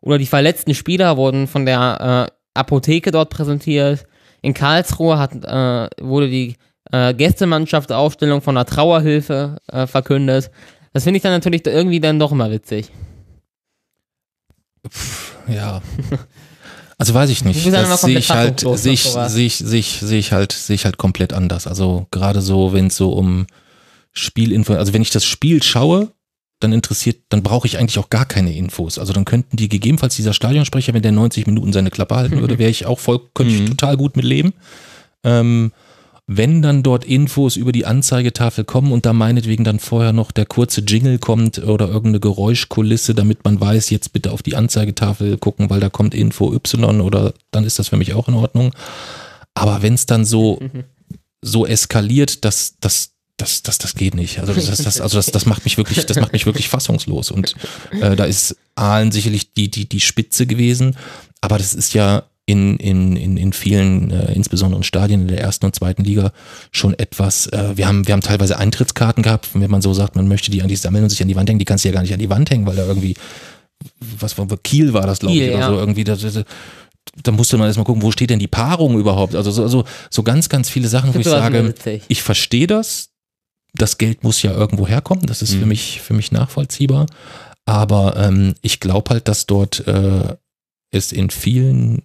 Oder 0.00 0.18
die 0.18 0.26
verletzten 0.26 0.74
Spieler 0.74 1.16
wurden 1.16 1.46
von 1.46 1.64
der 1.64 2.26
äh, 2.28 2.58
Apotheke 2.58 3.12
dort 3.12 3.30
präsentiert. 3.30 4.04
In 4.46 4.54
Karlsruhe 4.54 5.18
hat, 5.18 5.34
äh, 5.34 5.88
wurde 6.00 6.30
die 6.30 6.54
äh, 6.92 7.12
Gästemannschaftaufstellung 7.14 8.42
von 8.42 8.54
der 8.54 8.64
Trauerhilfe 8.64 9.56
äh, 9.66 9.88
verkündet. 9.88 10.52
Das 10.92 11.02
finde 11.02 11.16
ich 11.16 11.24
dann 11.24 11.32
natürlich 11.32 11.66
irgendwie 11.66 11.98
dann 11.98 12.20
doch 12.20 12.30
immer 12.30 12.48
witzig. 12.50 12.90
Ja. 15.48 15.82
Also 16.98 17.12
weiß 17.12 17.28
ich 17.28 17.44
nicht. 17.44 17.58
Das 17.66 18.00
sehe 18.00 18.14
komplett 18.14 18.24
ich 18.24 18.30
halt, 18.30 18.60
sehe 18.78 18.92
ich, 18.94 19.02
sowas. 19.02 19.30
sehe 19.30 19.44
ich, 19.44 19.58
sehe 19.58 19.80
ich, 19.80 20.00
sehe 20.00 20.18
ich 20.18 20.32
halt, 20.32 20.52
sehe 20.52 20.76
ich 20.76 20.86
halt 20.86 20.96
komplett 20.96 21.34
anders. 21.34 21.66
Also 21.66 22.06
gerade 22.10 22.40
so, 22.40 22.72
wenn 22.72 22.86
es 22.86 22.96
so 22.96 23.12
um 23.12 23.46
Spielinfo, 24.12 24.72
also 24.72 24.94
wenn 24.94 25.02
ich 25.02 25.10
das 25.10 25.26
Spiel 25.26 25.62
schaue, 25.62 26.10
dann 26.60 26.72
interessiert, 26.72 27.18
dann 27.28 27.42
brauche 27.42 27.66
ich 27.66 27.78
eigentlich 27.78 27.98
auch 27.98 28.10
gar 28.10 28.24
keine 28.24 28.54
Infos. 28.54 28.98
Also 28.98 29.12
dann 29.12 29.24
könnten 29.24 29.56
die 29.56 29.68
gegebenenfalls 29.68 30.16
dieser 30.16 30.32
Stadionsprecher, 30.32 30.94
wenn 30.94 31.02
der 31.02 31.12
90 31.12 31.46
Minuten 31.46 31.72
seine 31.72 31.90
Klappe 31.90 32.16
halten 32.16 32.40
würde, 32.40 32.58
wäre 32.58 32.70
ich 32.70 32.86
auch 32.86 32.98
voll, 32.98 33.20
könnte 33.34 33.54
ich 33.54 33.64
total 33.66 33.96
gut 33.96 34.16
mit 34.16 34.24
leben. 34.24 34.54
Ähm, 35.22 35.72
wenn 36.28 36.60
dann 36.60 36.82
dort 36.82 37.04
Infos 37.04 37.54
über 37.54 37.70
die 37.70 37.86
Anzeigetafel 37.86 38.64
kommen 38.64 38.90
und 38.90 39.06
da 39.06 39.12
meinetwegen 39.12 39.62
dann 39.62 39.78
vorher 39.78 40.12
noch 40.12 40.32
der 40.32 40.46
kurze 40.46 40.80
Jingle 40.80 41.18
kommt 41.18 41.58
oder 41.58 41.86
irgendeine 41.86 42.18
Geräuschkulisse, 42.18 43.14
damit 43.14 43.44
man 43.44 43.60
weiß, 43.60 43.90
jetzt 43.90 44.12
bitte 44.12 44.32
auf 44.32 44.42
die 44.42 44.56
Anzeigetafel 44.56 45.38
gucken, 45.38 45.70
weil 45.70 45.78
da 45.78 45.88
kommt 45.88 46.14
Info 46.14 46.52
Y 46.52 47.00
oder 47.00 47.32
dann 47.52 47.64
ist 47.64 47.78
das 47.78 47.88
für 47.88 47.96
mich 47.96 48.14
auch 48.14 48.26
in 48.26 48.34
Ordnung. 48.34 48.72
Aber 49.54 49.82
wenn 49.82 49.94
es 49.94 50.06
dann 50.06 50.24
so, 50.24 50.58
so 51.42 51.64
eskaliert, 51.64 52.44
dass 52.44 52.74
das 52.80 53.12
das, 53.36 53.62
das, 53.62 53.78
das 53.78 53.94
geht 53.94 54.14
nicht. 54.14 54.38
Also 54.38 54.54
das, 54.54 54.66
das, 54.66 55.00
also 55.00 55.18
das, 55.18 55.26
das 55.26 55.46
macht 55.46 55.64
mich 55.64 55.76
wirklich, 55.76 56.06
das 56.06 56.18
macht 56.18 56.32
mich 56.32 56.46
wirklich 56.46 56.68
fassungslos. 56.68 57.30
Und 57.30 57.54
äh, 58.00 58.16
da 58.16 58.24
ist 58.24 58.56
Aalen 58.74 59.12
sicherlich 59.12 59.52
die, 59.52 59.70
die, 59.70 59.88
die 59.88 60.00
Spitze 60.00 60.46
gewesen, 60.46 60.96
aber 61.40 61.58
das 61.58 61.74
ist 61.74 61.94
ja 61.94 62.24
in, 62.46 62.76
in, 62.76 63.16
in, 63.16 63.36
in 63.36 63.52
vielen, 63.52 64.10
äh, 64.12 64.32
insbesondere 64.32 64.78
in 64.78 64.84
Stadien 64.84 65.22
in 65.22 65.28
der 65.28 65.40
ersten 65.40 65.66
und 65.66 65.74
zweiten 65.74 66.04
Liga, 66.04 66.32
schon 66.70 66.96
etwas, 66.96 67.48
äh, 67.48 67.76
wir 67.76 67.88
haben, 67.88 68.06
wir 68.06 68.12
haben 68.12 68.20
teilweise 68.20 68.56
Eintrittskarten 68.56 69.22
gehabt, 69.24 69.48
wenn 69.54 69.70
man 69.70 69.82
so 69.82 69.92
sagt, 69.92 70.14
man 70.14 70.28
möchte 70.28 70.50
die 70.50 70.62
eigentlich 70.62 70.80
sammeln 70.80 71.02
und 71.02 71.10
sich 71.10 71.20
an 71.20 71.28
die 71.28 71.34
Wand 71.34 71.48
hängen, 71.48 71.58
die 71.58 71.64
kannst 71.64 71.84
du 71.84 71.88
ja 71.88 71.94
gar 71.94 72.02
nicht 72.02 72.12
an 72.12 72.20
die 72.20 72.30
Wand 72.30 72.50
hängen, 72.50 72.64
weil 72.64 72.76
da 72.76 72.86
irgendwie, 72.86 73.14
was 74.20 74.38
war, 74.38 74.46
Kiel 74.62 74.92
war 74.92 75.06
das, 75.06 75.18
glaube 75.18 75.34
ich, 75.34 75.40
Kiel, 75.42 75.54
oder 75.54 75.66
so, 75.66 75.78
irgendwie, 75.78 76.04
das, 76.04 76.20
das, 76.20 76.44
da 77.22 77.32
musste 77.32 77.58
man 77.58 77.66
erstmal 77.66 77.84
gucken, 77.84 78.02
wo 78.02 78.12
steht 78.12 78.30
denn 78.30 78.38
die 78.38 78.46
Paarung 78.46 78.96
überhaupt? 78.98 79.34
Also 79.34 79.50
so, 79.50 79.62
also, 79.62 79.84
so 80.08 80.22
ganz, 80.22 80.48
ganz 80.48 80.70
viele 80.70 80.88
Sachen, 80.88 81.14
wo 81.14 81.18
ich 81.18 81.26
sage, 81.26 81.74
ich 82.08 82.22
verstehe 82.22 82.68
das. 82.68 83.10
Das 83.78 83.98
Geld 83.98 84.24
muss 84.24 84.42
ja 84.42 84.52
irgendwo 84.52 84.86
herkommen. 84.86 85.26
Das 85.26 85.42
ist 85.42 85.54
für 85.54 85.66
mich 85.66 86.00
für 86.00 86.14
mich 86.14 86.32
nachvollziehbar. 86.32 87.06
Aber 87.64 88.16
ähm, 88.16 88.54
ich 88.62 88.80
glaube 88.80 89.10
halt, 89.10 89.28
dass 89.28 89.46
dort 89.46 89.86
äh, 89.86 90.36
es 90.90 91.12
in 91.12 91.30
vielen 91.30 92.02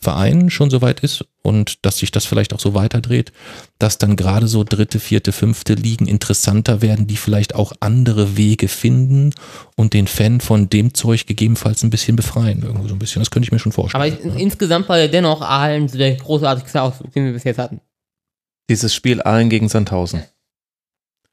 Vereinen 0.00 0.48
schon 0.48 0.70
so 0.70 0.80
weit 0.80 1.00
ist 1.00 1.24
und 1.42 1.84
dass 1.84 1.98
sich 1.98 2.12
das 2.12 2.24
vielleicht 2.24 2.54
auch 2.54 2.60
so 2.60 2.72
weiterdreht, 2.72 3.32
dass 3.80 3.98
dann 3.98 4.14
gerade 4.14 4.46
so 4.46 4.62
dritte, 4.62 5.00
vierte, 5.00 5.32
fünfte 5.32 5.74
Ligen 5.74 6.06
interessanter 6.06 6.82
werden, 6.82 7.08
die 7.08 7.16
vielleicht 7.16 7.56
auch 7.56 7.72
andere 7.80 8.36
Wege 8.36 8.68
finden 8.68 9.32
und 9.76 9.94
den 9.94 10.06
Fan 10.06 10.40
von 10.40 10.70
dem 10.70 10.94
Zeug 10.94 11.26
gegebenenfalls 11.26 11.82
ein 11.82 11.90
bisschen 11.90 12.14
befreien. 12.14 12.62
Irgendwo 12.62 12.86
so 12.86 12.94
ein 12.94 13.00
bisschen. 13.00 13.20
Das 13.20 13.32
könnte 13.32 13.46
ich 13.46 13.52
mir 13.52 13.58
schon 13.58 13.72
vorstellen. 13.72 14.02
Aber 14.02 14.06
ich, 14.12 14.40
insgesamt 14.40 14.88
war 14.88 15.00
ja 15.00 15.08
dennoch 15.08 15.40
Aalen 15.40 15.88
der 15.88 16.14
großartigste 16.14 16.80
Ausflug, 16.80 17.12
den 17.12 17.24
wir 17.24 17.32
bis 17.32 17.42
jetzt 17.42 17.58
hatten. 17.58 17.80
Dieses 18.70 18.94
Spiel 18.94 19.20
Aalen 19.22 19.50
gegen 19.50 19.68
Sandhausen. 19.68 20.22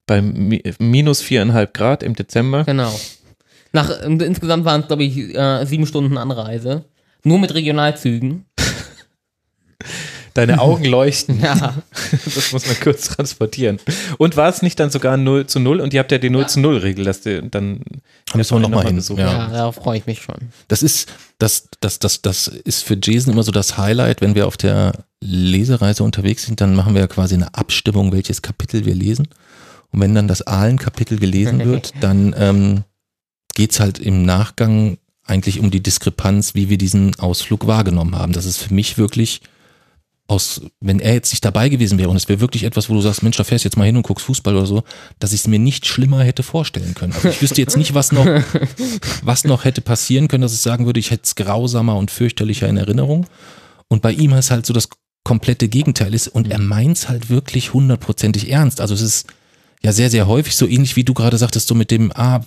Bei 0.08 0.22
mi 0.22 0.62
minus 0.80 1.22
viereinhalb 1.22 1.74
Grad 1.74 2.04
im 2.04 2.16
Dezember. 2.16 2.64
Genau. 2.64 2.94
Nach, 3.72 3.90
insgesamt 4.02 4.66
waren 4.66 4.82
es, 4.82 4.88
glaube 4.88 5.04
ich, 5.04 5.18
äh, 5.18 5.66
sieben 5.66 5.86
Stunden 5.86 6.18
Anreise. 6.18 6.86
Nur 7.24 7.40
mit 7.40 7.54
Regionalzügen. 7.54 8.46
Deine 10.34 10.60
Augen 10.60 10.84
leuchten. 10.84 11.40
Ja. 11.42 11.76
Das 12.26 12.52
muss 12.52 12.66
man 12.68 12.76
kurz 12.82 13.08
transportieren. 13.08 13.80
Und 14.18 14.36
war 14.36 14.50
es 14.50 14.62
nicht 14.62 14.80
dann 14.80 14.90
sogar 14.90 15.16
0 15.16 15.48
zu 15.48 15.60
0? 15.60 15.80
Und 15.80 15.94
ihr 15.94 16.00
habt 16.02 16.12
ja 16.12 16.18
die 16.18 16.30
0 16.30 16.48
zu 16.48 16.60
0 16.60 16.78
Regel, 16.78 17.06
dass 17.06 17.22
du 17.22 17.42
dann 17.44 17.80
Da 18.32 18.38
müssen 18.38 18.56
wir 18.56 18.60
noch 18.60 18.70
mal 18.70 18.86
hin. 18.86 18.98
besuchen. 18.98 19.22
Ja. 19.22 19.32
ja, 19.32 19.48
darauf 19.48 19.76
freue 19.76 19.98
ich 19.98 20.06
mich 20.06 20.22
schon. 20.22 20.36
Das 20.68 20.84
ist, 20.84 21.12
das, 21.40 21.70
das, 21.80 22.00
das, 22.00 22.22
das 22.22 22.48
ist 22.48 22.84
für 22.84 22.98
Jason 23.02 23.34
immer 23.34 23.44
so 23.44 23.52
das 23.52 23.78
Highlight, 23.78 24.20
wenn 24.22 24.36
wir 24.36 24.46
auf 24.48 24.58
der 24.58 25.06
Lesereise 25.22 26.04
unterwegs 26.04 26.44
sind, 26.46 26.60
dann 26.62 26.76
machen 26.76 26.94
wir 26.94 27.02
ja 27.02 27.08
quasi 27.08 27.36
eine 27.36 27.54
Abstimmung, 27.56 28.12
welches 28.12 28.42
Kapitel 28.42 28.86
wir 28.86 28.94
lesen. 28.96 29.30
Und 29.92 30.02
wenn 30.02 30.16
dann 30.16 30.28
das 30.28 30.42
Ahlen-Kapitel 30.42 31.20
gelesen 31.20 31.60
wird, 31.66 31.94
dann 32.02 32.36
ähm, 32.38 32.84
geht's 33.54 33.80
halt 33.80 34.00
im 34.00 34.24
Nachgang 34.24 34.98
eigentlich 35.24 35.60
um 35.60 35.72
die 35.72 35.82
Diskrepanz, 35.82 36.54
wie 36.54 36.70
wir 36.70 36.78
diesen 36.78 37.18
Ausflug 37.20 37.68
wahrgenommen 37.68 38.16
haben. 38.16 38.34
Das 38.34 38.46
ist 38.46 38.58
für 38.58 38.74
mich 38.74 38.98
wirklich 38.98 39.42
aus, 40.28 40.62
wenn 40.80 41.00
er 41.00 41.14
jetzt 41.14 41.32
nicht 41.32 41.46
dabei 41.46 41.70
gewesen 41.70 42.00
wäre 42.00 42.10
und 42.10 42.16
es 42.16 42.28
wäre 42.28 42.40
wirklich 42.40 42.64
etwas, 42.64 42.90
wo 42.90 42.96
du 42.96 43.02
sagst, 43.02 43.22
Mensch, 43.22 43.38
da 43.38 43.44
fährst 43.44 43.64
du 43.64 43.68
jetzt 43.68 43.78
mal 43.78 43.86
hin 43.86 43.96
und 43.96 44.04
guckst 44.04 44.26
Fußball 44.26 44.56
oder 44.56 44.66
so, 44.66 44.84
dass 45.20 45.34
ich 45.34 45.42
es 45.42 45.48
mir 45.48 45.60
nicht 45.60 45.86
schlimmer 45.86 46.24
hätte 46.24 46.42
vorstellen 46.42 46.96
können. 46.96 47.14
Also 47.14 47.30
ich 47.30 47.42
wüsste 47.42 47.62
jetzt 47.62 47.78
nicht, 47.78 47.94
was 47.94 48.12
noch, 48.12 48.26
was 49.24 49.44
noch 49.44 49.66
hätte 49.66 49.82
passieren 49.82 50.28
können, 50.28 50.42
dass 50.42 50.54
ich 50.54 50.62
sagen 50.62 50.88
würde, 50.88 51.00
ich 51.00 51.12
hätte 51.12 51.24
es 51.26 51.36
grausamer 51.36 51.96
und 51.96 52.10
fürchterlicher 52.10 52.68
in 52.68 52.78
Erinnerung. 52.78 53.28
Und 53.88 54.02
bei 54.02 54.14
ihm 54.14 54.34
ist 54.34 54.50
halt 54.50 54.66
so 54.66 54.74
das 54.74 54.90
komplette 55.24 55.68
Gegenteil 55.68 56.14
ist 56.14 56.28
und 56.28 56.50
er 56.50 56.60
meint 56.60 56.98
es 56.98 57.10
halt 57.10 57.30
wirklich 57.30 57.74
hundertprozentig 57.74 58.50
ernst. 58.50 58.82
Also 58.82 58.96
es 58.96 59.02
ist 59.02 59.28
ja 59.86 59.94
sehr, 59.94 60.10
sehr 60.10 60.28
häufig 60.28 60.56
so 60.56 60.68
ähnlich 60.68 60.96
wie 60.96 61.04
du 61.04 61.14
gerade 61.14 61.38
sagtest, 61.38 61.68
so 61.68 61.76
mit 61.76 61.92
dem, 61.92 62.12
ah, 62.16 62.42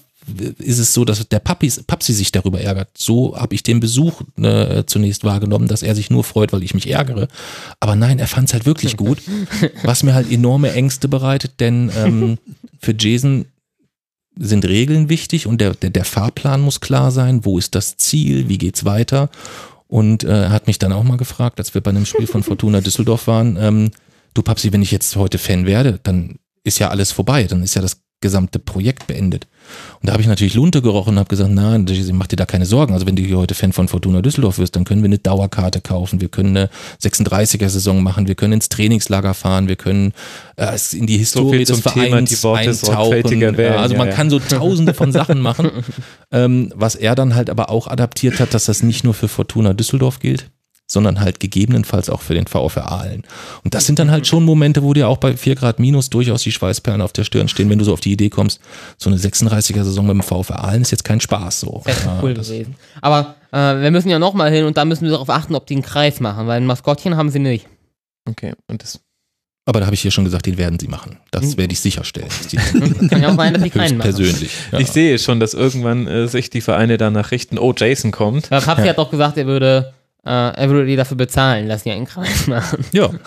ist 0.59 0.79
es 0.79 0.93
so, 0.93 1.05
dass 1.05 1.27
der 1.29 1.39
Papis, 1.39 1.83
Papsi 1.85 2.13
sich 2.13 2.33
darüber 2.33 2.61
ärgert. 2.61 2.91
So 2.99 3.37
habe 3.37 3.55
ich 3.55 3.63
den 3.63 3.81
Besuch 3.81 4.23
äh, 4.37 4.85
zunächst 4.85 5.25
wahrgenommen, 5.25 5.69
dass 5.69 5.83
er 5.83 5.95
sich 5.95 6.11
nur 6.11 6.25
freut, 6.25 6.53
weil 6.53 6.65
ich 6.65 6.75
mich 6.75 6.91
ärgere. 6.91 7.29
Aber 7.81 7.95
nein, 7.95 8.19
er 8.19 8.27
fand 8.27 8.49
es 8.49 8.53
halt 8.53 8.67
wirklich 8.67 8.97
gut, 8.99 9.19
was 9.85 10.03
mir 10.03 10.15
halt 10.15 10.31
enorme 10.31 10.73
Ängste 10.73 11.09
bereitet, 11.09 11.61
denn 11.61 11.91
ähm, 11.97 12.39
für 12.81 12.95
Jason 12.99 13.47
sind 14.37 14.65
Regeln 14.67 15.09
wichtig 15.09 15.47
und 15.47 15.61
der, 15.61 15.75
der, 15.75 15.91
der 15.91 16.05
Fahrplan 16.05 16.61
muss 16.61 16.81
klar 16.81 17.11
sein, 17.11 17.45
wo 17.45 17.57
ist 17.57 17.75
das 17.75 17.97
Ziel, 17.97 18.49
wie 18.49 18.59
geht's 18.59 18.85
weiter. 18.85 19.31
Und 19.87 20.25
äh, 20.25 20.43
er 20.45 20.51
hat 20.51 20.67
mich 20.67 20.79
dann 20.79 20.93
auch 20.93 21.05
mal 21.05 21.17
gefragt, 21.17 21.59
als 21.59 21.73
wir 21.75 21.81
bei 21.81 21.91
einem 21.91 22.05
Spiel 22.05 22.27
von 22.27 22.43
Fortuna 22.45 22.81
Düsseldorf 22.81 23.27
waren, 23.29 23.57
ähm, 23.57 23.91
du 24.35 24.43
Papsi, 24.43 24.73
wenn 24.73 24.83
ich 24.83 24.91
jetzt 24.91 25.17
heute 25.17 25.39
Fan 25.39 25.65
werde, 25.65 26.01
dann 26.03 26.39
ist 26.65 26.79
ja 26.79 26.89
alles 26.89 27.13
vorbei, 27.13 27.45
dann 27.45 27.63
ist 27.63 27.75
ja 27.75 27.83
das 27.83 28.01
gesamte 28.21 28.59
Projekt 28.59 29.07
beendet. 29.07 29.47
Und 30.01 30.09
da 30.09 30.13
habe 30.13 30.23
ich 30.23 30.29
natürlich 30.29 30.55
Lunte 30.55 30.83
gerochen 30.83 31.11
und 31.11 31.19
habe 31.19 31.29
gesagt, 31.29 31.51
nein, 31.51 31.87
mach 32.13 32.27
dir 32.27 32.37
da 32.37 32.47
keine 32.47 32.67
Sorgen. 32.67 32.95
Also 32.95 33.07
wenn 33.07 33.15
du 33.15 33.23
hier 33.23 33.39
heute 33.39 33.55
Fan 33.55 33.73
von 33.73 33.87
Fortuna 33.87 34.23
Düsseldorf 34.23 34.59
wirst, 34.59 34.75
dann 34.75 34.85
können 34.85 35.03
wir 35.03 35.07
eine 35.09 35.19
Dauerkarte 35.19 35.81
kaufen, 35.81 36.21
wir 36.21 36.29
können 36.29 36.57
eine 36.57 36.71
36er-Saison 37.03 38.03
machen, 38.03 38.27
wir 38.27 38.35
können 38.35 38.55
ins 38.55 38.69
Trainingslager 38.71 39.35
fahren, 39.35 39.69
wir 39.69 39.77
können 39.77 40.15
äh, 40.57 40.77
in 40.93 41.07
die 41.07 41.19
Historie 41.19 41.65
so 41.65 41.75
des 41.75 41.83
Vereins 41.83 42.31
die 42.31 42.43
Worte 42.43 42.71
eintauchen. 42.71 43.41
werden, 43.41 43.75
Ja, 43.75 43.81
also 43.81 43.95
man 43.95 44.07
ja, 44.07 44.13
ja. 44.13 44.17
kann 44.17 44.31
so 44.31 44.41
tausende 44.41 44.95
von 44.95 45.13
Sachen 45.13 45.41
machen. 45.43 45.71
ähm, 46.33 46.73
was 46.75 46.95
er 46.95 47.15
dann 47.15 47.35
halt 47.35 47.51
aber 47.51 47.71
auch 47.71 47.87
adaptiert 47.87 48.41
hat, 48.41 48.55
dass 48.55 48.65
das 48.65 48.83
nicht 48.83 49.05
nur 49.05 49.15
für 49.15 49.29
Fortuna 49.29 49.75
Düsseldorf 49.75 50.19
gilt, 50.19 50.51
sondern 50.91 51.21
halt 51.21 51.39
gegebenenfalls 51.39 52.09
auch 52.09 52.23
für 52.23 52.35
den 52.35 52.47
VfR 52.47 52.91
Aalen. 52.91 53.25
Und 53.63 53.75
das 53.75 53.87
sind 53.87 53.99
dann 53.99 54.11
halt 54.11 54.27
schon 54.27 54.45
Momente, 54.45 54.83
wo 54.83 54.95
dir 54.95 55.09
auch 55.09 55.19
bei 55.19 55.37
4 55.37 55.55
Grad 55.55 55.79
minus 55.79 56.09
durchaus 56.11 56.43
die 56.43 56.53
Schweißperlen 56.53 57.03
auf 57.03 57.13
der 57.13 57.25
Stirn 57.25 57.49
stehen, 57.49 57.69
wenn 57.69 57.79
du 57.79 57.85
so 57.85 57.93
auf 57.93 58.01
die 58.01 58.13
Idee 58.13 58.31
kommst, 58.31 58.61
so 58.97 59.11
eine 59.11 59.19
36er-Saison 59.19 60.07
mit 60.07 60.15
dem 60.15 60.23
VfR 60.23 60.65
Aalen 60.65 60.83
ist 60.83 60.91
jetzt 60.91 61.05
kein 61.05 61.21
Spaß 61.21 61.61
so. 61.61 61.83
Wäre 61.85 61.99
Ja, 62.05 62.19
cool 62.23 62.35
gewesen. 62.35 62.75
Aber 63.03 63.37
äh, 63.53 63.57
wir 63.83 63.91
müssen 63.91 64.09
ja 64.09 64.19
nochmal 64.19 64.51
hin 64.51 64.65
und 64.65 64.77
da 64.77 64.85
müssen 64.85 65.05
wir 65.05 65.11
darauf 65.11 65.31
achten, 65.31 65.55
ob 65.55 65.67
die 65.67 65.75
einen 65.75 65.83
Kreis 65.83 66.21
machen, 66.21 66.47
weil 66.47 66.61
ein 66.61 66.67
Maskottchen 66.67 67.17
haben 67.17 67.31
sie 67.31 67.39
nicht. 67.39 67.67
Okay, 68.29 68.53
und 68.69 68.83
das 68.83 69.01
Aber 69.67 69.81
da 69.81 69.87
habe 69.87 69.95
ich 69.95 70.03
hier 70.03 70.11
schon 70.11 70.25
gesagt, 70.25 70.47
den 70.47 70.59
werden 70.59 70.79
sie 70.79 70.89
machen. 70.89 71.19
Das 71.31 71.57
werde 71.57 71.73
ich 71.73 71.81
sicherstellen. 71.81 72.29
Kann 73.11 73.23
ja 73.23 73.31
auch 73.31 73.37
sein, 73.37 73.55
dass 73.55 73.63
die 73.63 73.71
keinen 73.71 73.99
machen. 73.99 74.09
Höchstpersönlich. 74.09 74.51
Ja. 74.73 74.79
Ich 74.79 74.89
sehe 74.89 75.19
schon, 75.19 75.41
dass 75.41 75.55
irgendwann 75.55 76.07
äh, 76.07 76.29
sich 76.29 76.51
die 76.51 76.61
Vereine 76.61 76.97
danach 76.97 77.31
richten, 77.31 77.59
oh, 77.59 77.75
Jason 77.77 78.11
kommt. 78.11 78.51
Ja, 78.51 78.61
Papsi 78.61 78.87
hat 78.87 78.99
doch 78.99 79.11
gesagt, 79.11 79.37
er 79.37 79.47
würde, 79.47 79.95
äh, 80.25 80.31
er 80.31 80.69
würde 80.69 80.87
die 80.87 80.97
dafür 80.97 81.17
bezahlen, 81.17 81.69
dass 81.69 81.85
die 81.85 81.91
einen 81.91 82.07
Kreis 82.07 82.47
machen. 82.47 82.85
ja. 82.93 83.11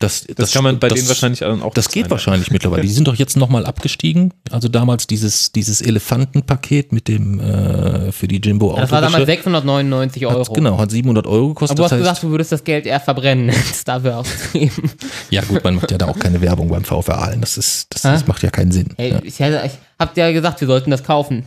Das, 0.00 0.26
Das, 0.36 0.52
kann 0.52 0.64
man 0.64 0.78
bei 0.80 0.88
das, 0.88 0.98
denen 0.98 1.08
wahrscheinlich 1.08 1.38
dann 1.40 1.62
auch 1.62 1.72
Das 1.72 1.88
geht 1.88 2.10
wahrscheinlich 2.10 2.50
mittlerweile. 2.50 2.82
Die 2.82 2.88
sind 2.88 3.06
doch 3.08 3.14
jetzt 3.14 3.36
nochmal 3.36 3.64
abgestiegen. 3.64 4.34
Also 4.50 4.68
damals 4.68 5.06
dieses, 5.06 5.52
dieses 5.52 5.80
Elefantenpaket 5.80 6.92
mit 6.92 7.08
dem 7.08 7.40
äh, 7.40 8.12
für 8.12 8.28
die 8.28 8.36
Jimbo 8.36 8.74
Ja, 8.74 8.82
das 8.82 8.90
war 8.90 9.00
damals 9.00 9.22
Autogeschäft 9.22 9.44
699 9.44 10.26
Euro. 10.26 10.40
Hat, 10.40 10.52
genau, 10.52 10.78
hat 10.78 10.90
700 10.90 11.26
Euro 11.26 11.48
gekostet. 11.48 11.70
Aber 11.70 11.76
du 11.78 11.84
hast 11.84 11.90
das 11.92 11.98
heißt, 11.98 12.08
gesagt, 12.08 12.22
du 12.24 12.30
würdest 12.30 12.52
das 12.52 12.64
Geld 12.64 12.86
eher 12.86 13.00
verbrennen, 13.00 13.48
als 13.68 13.84
dafür 13.84 14.18
auszugeben. 14.18 14.90
ja 15.30 15.42
gut, 15.42 15.62
man 15.64 15.76
macht 15.76 15.90
ja 15.90 15.96
da 15.96 16.06
auch 16.06 16.18
keine 16.18 16.40
Werbung 16.40 16.68
beim 16.68 16.84
VfR 16.84 17.18
Aalen. 17.18 17.40
Das, 17.40 17.56
ist, 17.56 17.86
das, 17.94 18.02
das 18.02 18.26
macht 18.26 18.42
ja 18.42 18.50
keinen 18.50 18.72
Sinn. 18.72 18.88
Hey, 18.96 19.12
ja. 19.12 19.20
ich, 19.22 19.40
ich 19.40 19.78
hab 19.98 20.14
dir 20.14 20.26
ja 20.26 20.32
gesagt, 20.32 20.60
wir 20.60 20.68
sollten 20.68 20.90
das 20.90 21.04
kaufen. 21.04 21.46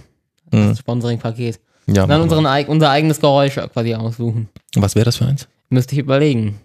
Mhm. 0.51 0.69
Das 0.69 0.79
Sponsoring-Paket. 0.79 1.59
Ja, 1.87 2.05
dann 2.05 2.21
unseren, 2.21 2.45
unser 2.67 2.89
eigenes 2.89 3.19
Geräusch 3.19 3.55
quasi 3.55 3.93
aussuchen. 3.95 4.49
Was 4.75 4.95
wäre 4.95 5.05
das 5.05 5.17
für 5.17 5.25
eins? 5.25 5.47
Müsste 5.69 5.93
ich 5.95 5.99
überlegen. 5.99 6.59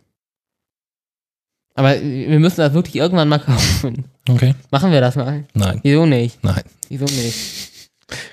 Aber 1.74 2.00
wir 2.00 2.38
müssen 2.38 2.58
das 2.58 2.74
wirklich 2.74 2.96
irgendwann 2.96 3.28
mal 3.28 3.38
kaufen. 3.40 4.04
Okay. 4.28 4.54
Machen 4.70 4.92
wir 4.92 5.00
das 5.00 5.16
mal? 5.16 5.44
Nein, 5.54 5.80
Wieso 5.82 6.06
nicht? 6.06 6.42
nein. 6.42 6.62
Wieso 6.88 7.04
nicht? 7.06 7.90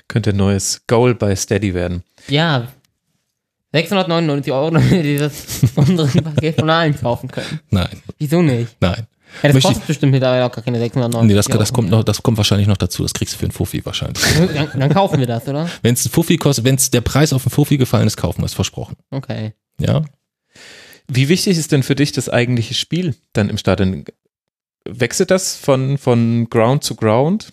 Könnte 0.08 0.30
ein 0.30 0.36
neues 0.36 0.82
Goal 0.86 1.14
bei 1.14 1.34
Steady 1.34 1.72
werden. 1.72 2.02
Ja. 2.28 2.68
699 3.72 4.52
Euro, 4.52 4.70
damit 4.72 4.90
wir 4.90 5.02
dieses 5.02 5.60
Sponsoring-Paket 5.70 6.56
von 6.58 6.68
allen 6.70 6.98
kaufen 7.00 7.30
können. 7.30 7.60
Nein, 7.70 8.02
Wieso 8.18 8.42
nicht? 8.42 8.76
nein. 8.80 9.06
Ja, 9.42 9.48
das 9.48 9.54
Möchte 9.54 9.68
kostet 9.68 9.86
bestimmt 9.86 10.12
mittlerweile 10.12 10.44
auch 10.44 10.52
gar 10.52 10.64
keine 10.64 10.78
699 10.78 11.28
Nee, 11.28 11.34
das, 11.34 11.46
das, 11.46 11.72
kommt 11.72 11.90
noch, 11.90 12.04
das 12.04 12.22
kommt 12.22 12.36
wahrscheinlich 12.36 12.68
noch 12.68 12.76
dazu. 12.76 13.02
Das 13.02 13.12
kriegst 13.12 13.34
du 13.34 13.38
für 13.38 13.44
einen 13.44 13.52
Fuffi 13.52 13.84
wahrscheinlich. 13.84 14.22
Dann, 14.54 14.70
dann 14.78 14.90
kaufen 14.92 15.18
wir 15.18 15.26
das, 15.26 15.46
oder? 15.48 15.68
Wenn 15.82 15.94
es 15.94 16.04
ein 16.04 16.10
Fuffi 16.10 16.36
kostet, 16.36 16.64
wenn 16.64 16.74
es 16.74 16.90
der 16.90 17.00
Preis 17.00 17.32
auf 17.32 17.44
einen 17.44 17.50
Fuffi 17.50 17.78
gefallen 17.78 18.06
ist, 18.06 18.16
kaufen 18.16 18.42
wir 18.42 18.46
es, 18.46 18.54
versprochen. 18.54 18.96
Okay. 19.10 19.54
Ja? 19.78 20.02
Wie 21.08 21.28
wichtig 21.28 21.58
ist 21.58 21.72
denn 21.72 21.82
für 21.82 21.94
dich 21.94 22.12
das 22.12 22.28
eigentliche 22.28 22.74
Spiel 22.74 23.14
dann 23.32 23.48
im 23.48 23.58
Stadion? 23.58 24.04
Wechselt 24.84 25.30
das 25.30 25.56
von, 25.56 25.98
von 25.98 26.48
Ground 26.50 26.84
zu 26.84 26.94
Ground? 26.94 27.52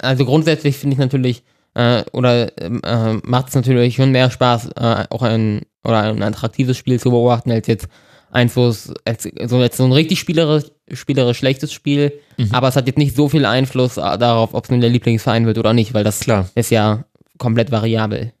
Also 0.00 0.24
grundsätzlich 0.24 0.76
finde 0.76 0.94
ich 0.94 0.98
natürlich, 0.98 1.42
äh, 1.74 2.04
oder 2.12 2.56
ähm, 2.60 2.80
äh, 2.84 3.14
macht 3.24 3.48
es 3.48 3.54
natürlich 3.54 3.96
schon 3.96 4.12
mehr 4.12 4.30
Spaß, 4.30 4.70
äh, 4.76 5.04
auch 5.10 5.22
ein, 5.22 5.62
oder 5.84 6.02
ein 6.02 6.22
attraktives 6.22 6.76
Spiel 6.76 7.00
zu 7.00 7.10
beobachten, 7.10 7.50
als 7.50 7.66
jetzt 7.66 7.88
eins, 8.36 8.54
wo 8.54 8.68
es, 8.68 8.92
als, 9.04 9.28
so 9.46 9.60
jetzt 9.62 9.76
so 9.78 9.84
ein 9.84 9.92
richtig 9.92 10.20
spielerisch, 10.20 10.64
spielerisch 10.92 11.38
schlechtes 11.38 11.72
Spiel, 11.72 12.12
Mhm. 12.38 12.50
aber 12.52 12.68
es 12.68 12.76
hat 12.76 12.86
jetzt 12.86 12.98
nicht 12.98 13.16
so 13.16 13.28
viel 13.30 13.46
Einfluss 13.46 13.96
äh, 13.96 14.18
darauf, 14.18 14.52
ob 14.54 14.64
es 14.64 14.70
nun 14.70 14.80
der 14.82 14.90
Lieblingsverein 14.90 15.46
wird 15.46 15.56
oder 15.58 15.72
nicht, 15.72 15.94
weil 15.94 16.04
das 16.04 16.20
Klar. 16.20 16.48
ist 16.54 16.70
ja 16.70 17.04
komplett 17.38 17.70
variabel. 17.72 18.32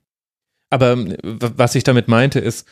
Aber 0.70 0.96
was 1.22 1.74
ich 1.74 1.84
damit 1.84 2.08
meinte, 2.08 2.38
ist, 2.40 2.66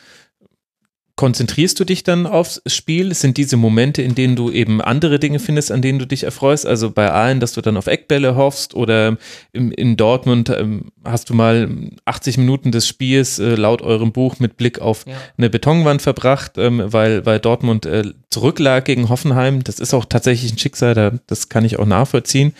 konzentrierst 1.15 1.79
du 1.79 1.85
dich 1.85 2.03
dann 2.03 2.27
aufs 2.27 2.61
Spiel? 2.67 3.11
Es 3.11 3.21
sind 3.21 3.37
diese 3.37 3.55
Momente, 3.55 4.01
in 4.01 4.15
denen 4.15 4.35
du 4.35 4.51
eben 4.51 4.81
andere 4.81 5.17
Dinge 5.17 5.39
findest, 5.39 5.71
an 5.71 5.81
denen 5.81 5.97
du 5.99 6.05
dich 6.05 6.23
erfreust? 6.23 6.65
Also 6.65 6.91
bei 6.91 7.09
allen, 7.09 7.39
dass 7.39 7.53
du 7.53 7.61
dann 7.61 7.77
auf 7.77 7.87
Eckbälle 7.87 8.35
hoffst 8.35 8.73
oder 8.75 9.17
in, 9.53 9.71
in 9.71 9.95
Dortmund 9.95 10.49
ähm, 10.49 10.91
hast 11.05 11.29
du 11.29 11.33
mal 11.33 11.69
80 12.03 12.37
Minuten 12.37 12.71
des 12.71 12.87
Spiels 12.87 13.39
äh, 13.39 13.55
laut 13.55 13.81
eurem 13.81 14.11
Buch 14.11 14.39
mit 14.39 14.57
Blick 14.57 14.79
auf 14.79 15.05
Ja. 15.07 15.13
eine 15.37 15.49
Betonwand 15.49 16.01
verbracht, 16.01 16.57
ähm, 16.57 16.81
weil, 16.85 17.25
weil 17.25 17.39
Dortmund 17.39 17.85
äh, 17.85 18.03
zurücklag 18.29 18.83
gegen 18.83 19.07
Hoffenheim. 19.07 19.63
Das 19.63 19.79
ist 19.79 19.93
auch 19.93 20.03
tatsächlich 20.03 20.51
ein 20.51 20.57
Schicksal, 20.57 20.93
da, 20.93 21.11
das 21.27 21.47
kann 21.47 21.63
ich 21.63 21.79
auch 21.79 21.85
nachvollziehen. 21.85 22.53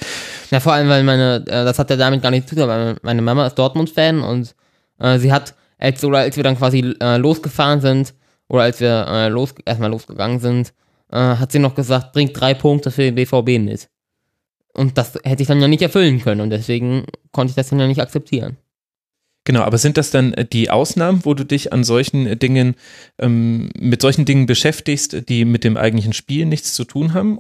Ja, 0.52 0.62
vor 0.62 0.72
allem, 0.72 0.88
weil 0.88 1.04
meine, 1.04 1.44
äh, 1.48 1.66
das 1.66 1.78
hat 1.78 1.90
ja 1.90 1.98
damit 1.98 2.22
gar 2.22 2.32
nichts 2.32 2.50
zu 2.50 2.56
tun, 2.56 2.68
weil 2.70 2.96
meine 3.02 3.22
Mama 3.22 3.46
ist 3.48 3.56
Dortmund-Fan 3.56 4.22
und 4.22 4.56
äh, 5.00 5.20
sie 5.20 5.34
hat, 5.34 5.56
als, 5.78 6.02
oder 6.06 6.20
als 6.20 6.38
wir 6.38 6.44
dann 6.46 6.58
quasi 6.58 6.96
äh, 7.02 7.18
losgefahren 7.18 7.82
sind, 7.82 8.14
oder 8.48 8.64
als 8.64 8.80
wir 8.80 9.06
äh, 9.08 9.28
los, 9.30 9.56
erstmal 9.66 9.92
losgegangen 9.92 10.40
sind, 10.40 10.74
äh, 11.12 11.18
hat 11.18 11.52
sie 11.52 11.60
noch 11.60 11.76
gesagt, 11.76 12.14
bringt 12.14 12.40
drei 12.40 12.54
Punkte 12.54 12.92
für 12.92 13.04
den 13.04 13.16
BVB 13.16 13.60
mit. 13.64 13.90
Und 14.74 14.98
das 14.98 15.14
hätte 15.24 15.42
ich 15.42 15.48
dann 15.48 15.62
ja 15.62 15.68
nicht 15.68 15.82
erfüllen 15.82 16.20
können 16.20 16.42
und 16.42 16.50
deswegen 16.50 17.06
konnte 17.32 17.52
ich 17.52 17.56
das 17.56 17.70
dann 17.70 17.80
ja 17.80 17.88
nicht 17.88 18.02
akzeptieren. 18.02 18.58
Genau, 19.46 19.62
aber 19.62 19.78
sind 19.78 19.98
das 19.98 20.10
dann 20.10 20.34
äh, 20.34 20.46
die 20.46 20.70
Ausnahmen, 20.70 21.22
wo 21.24 21.34
du 21.34 21.46
dich 21.46 21.72
an 21.72 21.84
solchen 21.84 22.26
äh, 22.26 22.36
Dingen, 22.36 22.76
ähm, 23.20 23.70
mit 23.80 24.02
solchen 24.02 24.26
Dingen 24.26 24.48
beschäftigst, 24.48 25.30
die 25.30 25.46
mit 25.46 25.64
dem 25.64 25.78
eigentlichen 25.78 26.14
Spiel 26.14 26.46
nichts 26.46 26.74
zu 26.74 26.84
tun 26.84 27.14
haben? 27.14 27.40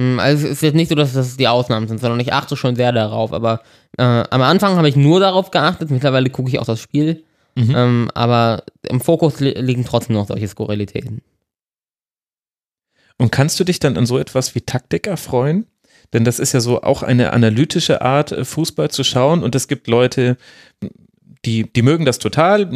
Hm, 0.00 0.20
Also 0.20 0.46
es 0.46 0.52
ist 0.52 0.62
jetzt 0.62 0.76
nicht 0.76 0.88
so, 0.88 0.94
dass 0.94 1.12
das 1.12 1.36
die 1.36 1.48
Ausnahmen 1.48 1.88
sind, 1.88 2.00
sondern 2.00 2.20
ich 2.20 2.32
achte 2.32 2.56
schon 2.56 2.76
sehr 2.76 2.92
darauf. 2.92 3.32
Aber 3.32 3.60
äh, 3.98 4.02
am 4.04 4.40
Anfang 4.40 4.76
habe 4.76 4.88
ich 4.88 4.94
nur 4.94 5.18
darauf 5.18 5.50
geachtet, 5.50 5.90
mittlerweile 5.90 6.30
gucke 6.30 6.48
ich 6.48 6.60
auch 6.60 6.64
das 6.64 6.80
Spiel. 6.80 7.24
Mhm. 7.56 7.74
Ähm, 7.74 8.10
aber 8.14 8.62
im 8.88 9.00
Fokus 9.00 9.40
li 9.40 9.50
liegen 9.52 9.84
trotzdem 9.84 10.16
noch 10.16 10.26
solche 10.26 10.48
Skurrilitäten. 10.48 11.22
Und 13.18 13.32
kannst 13.32 13.58
du 13.58 13.64
dich 13.64 13.80
dann 13.80 13.96
an 13.96 14.06
so 14.06 14.18
etwas 14.18 14.54
wie 14.54 14.60
Taktik 14.60 15.06
erfreuen? 15.06 15.66
Denn 16.12 16.24
das 16.24 16.38
ist 16.38 16.52
ja 16.52 16.60
so 16.60 16.82
auch 16.82 17.02
eine 17.02 17.32
analytische 17.32 18.00
Art, 18.00 18.32
äh, 18.32 18.44
Fußball 18.44 18.90
zu 18.90 19.04
schauen. 19.04 19.42
Und 19.42 19.54
es 19.54 19.68
gibt 19.68 19.88
Leute, 19.88 20.36
die, 21.44 21.70
die 21.72 21.82
mögen 21.82 22.04
das 22.04 22.18
total. 22.18 22.68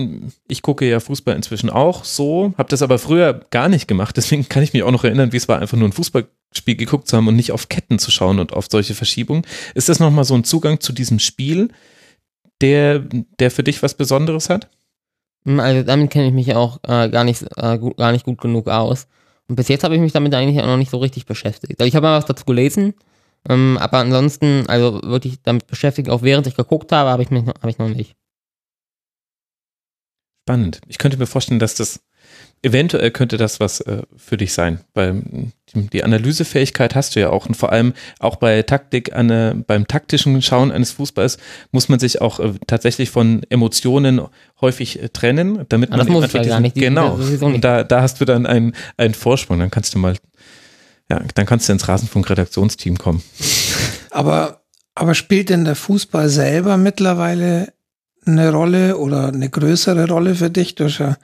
Ich 0.49 0.63
gucke 0.63 0.89
ja 0.89 1.01
Fußball 1.01 1.35
inzwischen 1.35 1.71
auch 1.71 2.05
so, 2.05 2.55
habe 2.59 2.69
das 2.69 2.83
aber 2.83 2.99
früher 2.99 3.41
gar 3.51 3.69
nicht 3.69 3.89
gemacht. 3.89 4.17
Deswegen 4.17 4.49
kann 4.49 4.63
ich 4.63 4.73
mich 4.73 4.83
auch 4.83 4.91
noch 4.91 5.05
erinnern, 5.05 5.33
wie 5.33 5.37
es 5.37 5.49
war, 5.49 5.61
einfach 5.61 5.77
nur 5.77 5.89
ein 5.89 5.93
Fußballspiel 5.93 6.77
geguckt 6.77 7.09
zu 7.09 7.17
haben 7.17 7.29
und 7.29 7.37
nicht 7.37 7.53
auf 7.53 7.69
Ketten 7.69 7.99
zu 7.99 8.11
schauen 8.11 8.39
und 8.39 8.53
auf 8.53 8.67
solche 8.71 8.95
Verschiebungen. 8.95 9.45
Ist 9.75 9.89
das 9.89 10.01
nochmal 10.01 10.25
so 10.25 10.35
ein 10.35 10.45
Zugang 10.45 10.81
zu 10.81 10.93
diesem 10.93 11.19
Spiel, 11.19 11.69
der, 12.61 13.01
der 13.41 13.51
für 13.51 13.63
dich 13.65 13.83
was 13.83 13.95
Besonderes 13.95 14.49
hat? 14.49 14.69
Hm, 15.44 15.60
Also 15.60 15.82
damit 15.82 16.10
kenne 16.10 16.28
ich 16.28 16.32
mich 16.32 16.55
auch 16.55 16.78
äh, 16.85 17.09
gar, 17.09 17.24
nicht, 17.24 17.44
äh, 17.56 17.78
gut, 17.78 17.97
gar 17.97 18.12
nicht 18.12 18.24
gut 18.24 18.40
genug 18.40 18.69
aus. 18.69 19.06
Und 19.48 19.56
bis 19.56 19.69
jetzt 19.69 19.85
habe 19.85 19.94
ich 19.94 20.01
mich 20.01 20.12
damit 20.12 20.35
eigentlich 20.35 20.60
auch 20.62 20.66
noch 20.66 20.77
nicht 20.77 20.90
so 20.90 20.98
richtig 20.98 21.27
beschäftigt. 21.27 21.81
Also 21.81 21.89
ich 21.89 21.97
habe 21.97 22.06
mal 22.06 22.19
was 22.19 22.27
dazu 22.27 22.44
gelesen, 22.44 22.94
ähm, 23.48 23.77
aber 23.81 23.98
ansonsten, 23.98 24.64
also 24.69 25.01
wirklich 25.02 25.43
damit 25.43 25.66
beschäftigt, 25.66 26.09
auch 26.10 26.23
während 26.23 26.47
ich 26.47 26.56
geguckt 26.56 26.93
habe, 26.93 27.10
habe 27.10 27.23
ich 27.23 27.31
mich 27.31 27.44
habe 27.47 27.70
ich 27.70 27.78
noch 27.78 27.89
nicht. 27.89 28.14
Spannend. 30.48 30.81
Ich 30.89 30.98
könnte 30.98 31.16
mir 31.19 31.27
vorstellen, 31.27 31.60
dass 31.60 31.74
das 31.74 32.01
eventuell 32.63 33.11
könnte 33.11 33.37
das 33.39 33.59
was 33.61 33.81
äh, 33.81 34.03
für 34.17 34.37
dich 34.37 34.53
sein, 34.53 34.81
weil 34.95 35.15
mh, 35.15 35.23
die, 35.75 35.87
die 35.89 36.05
Analysefähigkeit 36.05 36.95
hast 36.95 37.17
du 37.17 37.21
ja 37.21 37.31
auch 37.31 37.47
und 37.47 37.57
vor 37.57 37.73
allem 37.73 37.93
auch 38.21 38.37
bei 38.37 38.63
Taktik, 38.63 39.15
eine, 39.15 39.63
beim 39.67 39.87
taktischen 39.89 40.41
Schauen 40.43 40.71
eines 40.71 40.93
Fußballs 40.93 41.39
muss 41.73 41.89
man 41.89 41.99
sich 41.99 42.21
auch 42.21 42.39
äh, 42.41 42.53
tatsächlich 42.67 43.11
von 43.11 43.43
Emotionen 43.51 44.21
häufig 44.61 45.03
äh, 45.03 45.09
trennen, 45.09 45.65
damit 45.69 45.91
Ah, 45.91 45.97
man 45.97 46.07
das 46.07 46.13
muss 46.13 46.25
einfach 46.25 46.41
ich 46.41 46.47
ja 46.47 46.53
gar 46.53 46.61
nicht, 46.61 46.77
die 46.77 46.81
genau 46.81 47.17
nicht. 47.17 47.43
und 47.43 47.63
da, 47.65 47.83
da 47.85 48.03
hast 48.03 48.21
du 48.21 48.25
dann 48.25 48.47
einen, 48.47 48.75
einen 48.97 49.15
Vorsprung, 49.15 49.59
dann 49.59 49.71
kannst 49.71 49.95
du 49.95 49.99
mal 49.99 50.15
ja, 51.11 51.21
dann 51.35 51.45
kannst 51.47 51.69
du 51.69 51.73
ins 51.75 51.89
Rasenfunk-Redaktionsteam 51.89 52.97
kommen. 52.97 53.23
Aber, 54.11 54.63
aber 54.95 55.15
spielt 55.15 55.51
denn 55.51 55.65
der 55.65 55.75
Fußball 55.75 56.29
selber 56.31 56.77
mittlerweile 56.79 57.73
eine 58.25 58.51
Rolle 58.53 58.97
oder 58.97 59.29
eine 59.29 59.51
größere 59.51 60.09
Rolle 60.09 60.35
für 60.37 60.49
dich? 60.49 60.75
Du 60.77 60.85
hast 60.85 60.99
ja 60.99 61.17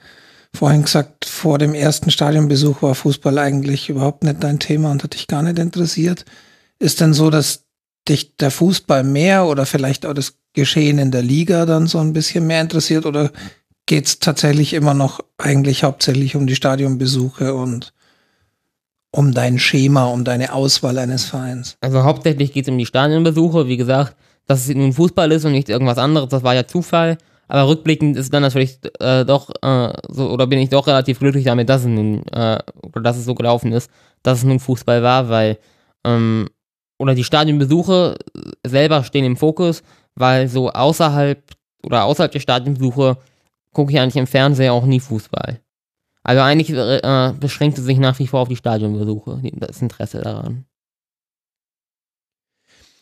vorhin 0.55 0.83
gesagt, 0.83 1.25
vor 1.25 1.57
dem 1.57 1.73
ersten 1.73 2.11
Stadionbesuch 2.11 2.81
war 2.81 2.95
Fußball 2.95 3.37
eigentlich 3.37 3.89
überhaupt 3.89 4.23
nicht 4.23 4.43
dein 4.43 4.59
Thema 4.59 4.91
und 4.91 5.03
hat 5.03 5.13
dich 5.13 5.27
gar 5.27 5.43
nicht 5.43 5.59
interessiert. 5.59 6.25
Ist 6.79 7.01
denn 7.01 7.13
so, 7.13 7.29
dass 7.29 7.65
dich 8.07 8.35
der 8.37 8.51
Fußball 8.51 9.03
mehr 9.03 9.45
oder 9.45 9.65
vielleicht 9.65 10.05
auch 10.05 10.13
das 10.13 10.35
Geschehen 10.53 10.97
in 10.97 11.11
der 11.11 11.21
Liga 11.21 11.65
dann 11.65 11.87
so 11.87 11.99
ein 11.99 12.13
bisschen 12.13 12.47
mehr 12.47 12.61
interessiert 12.61 13.05
oder 13.05 13.31
geht's 13.85 14.19
tatsächlich 14.19 14.73
immer 14.73 14.93
noch 14.93 15.19
eigentlich 15.37 15.83
hauptsächlich 15.83 16.35
um 16.35 16.47
die 16.47 16.55
Stadionbesuche 16.55 17.53
und 17.53 17.93
um 19.11 19.33
dein 19.33 19.59
Schema, 19.59 20.05
um 20.05 20.23
deine 20.23 20.53
Auswahl 20.53 20.97
eines 20.97 21.25
Vereins? 21.25 21.77
Also 21.81 22.03
hauptsächlich 22.03 22.53
geht 22.53 22.65
es 22.65 22.71
um 22.71 22.77
die 22.77 22.85
Stadionbesuche. 22.85 23.67
Wie 23.67 23.77
gesagt, 23.77 24.15
dass 24.45 24.67
es 24.67 24.75
nun 24.75 24.93
Fußball 24.93 25.31
ist 25.31 25.45
und 25.45 25.51
nicht 25.51 25.69
irgendwas 25.69 25.97
anderes, 25.97 26.29
das 26.29 26.43
war 26.43 26.55
ja 26.55 26.67
Zufall. 26.67 27.17
Aber 27.49 27.67
rückblickend 27.67 28.15
ist 28.15 28.31
dann 28.31 28.43
natürlich 28.43 28.79
äh, 28.99 29.25
doch 29.25 29.49
äh, 29.61 29.93
so, 30.07 30.29
oder 30.29 30.45
bin 30.45 30.59
ich 30.59 30.69
doch 30.69 30.85
relativ 30.85 31.19
glücklich 31.19 31.45
damit, 31.45 31.67
dass 31.67 31.81
es 31.81 31.87
nun, 31.87 32.25
äh, 32.27 32.59
oder 32.83 33.01
dass 33.01 33.17
es 33.17 33.25
so 33.25 33.33
gelaufen 33.33 33.71
ist, 33.71 33.91
dass 34.21 34.39
es 34.39 34.43
nun 34.43 34.59
Fußball 34.59 35.01
war, 35.01 35.29
weil, 35.29 35.57
ähm, 36.05 36.47
oder 36.99 37.15
die 37.15 37.23
Stadionbesuche 37.23 38.17
selber 38.65 39.03
stehen 39.03 39.25
im 39.25 39.35
Fokus, 39.35 39.81
weil 40.15 40.47
so 40.47 40.69
außerhalb 40.69 41.41
oder 41.83 42.05
außerhalb 42.05 42.31
der 42.31 42.39
Stadionbesuche 42.39 43.17
gucke 43.73 43.91
ich 43.91 43.99
eigentlich 43.99 44.17
im 44.17 44.27
Fernseher 44.27 44.73
auch 44.73 44.85
nie 44.85 44.99
Fußball. 44.99 45.59
Also 46.23 46.41
eigentlich 46.41 46.69
äh, 46.69 47.33
beschränkt 47.39 47.79
es 47.79 47.85
sich 47.85 47.97
nach 47.97 48.19
wie 48.19 48.27
vor 48.27 48.41
auf 48.41 48.49
die 48.49 48.57
Stadionbesuche, 48.57 49.41
das 49.53 49.81
Interesse 49.81 50.21
daran. 50.21 50.65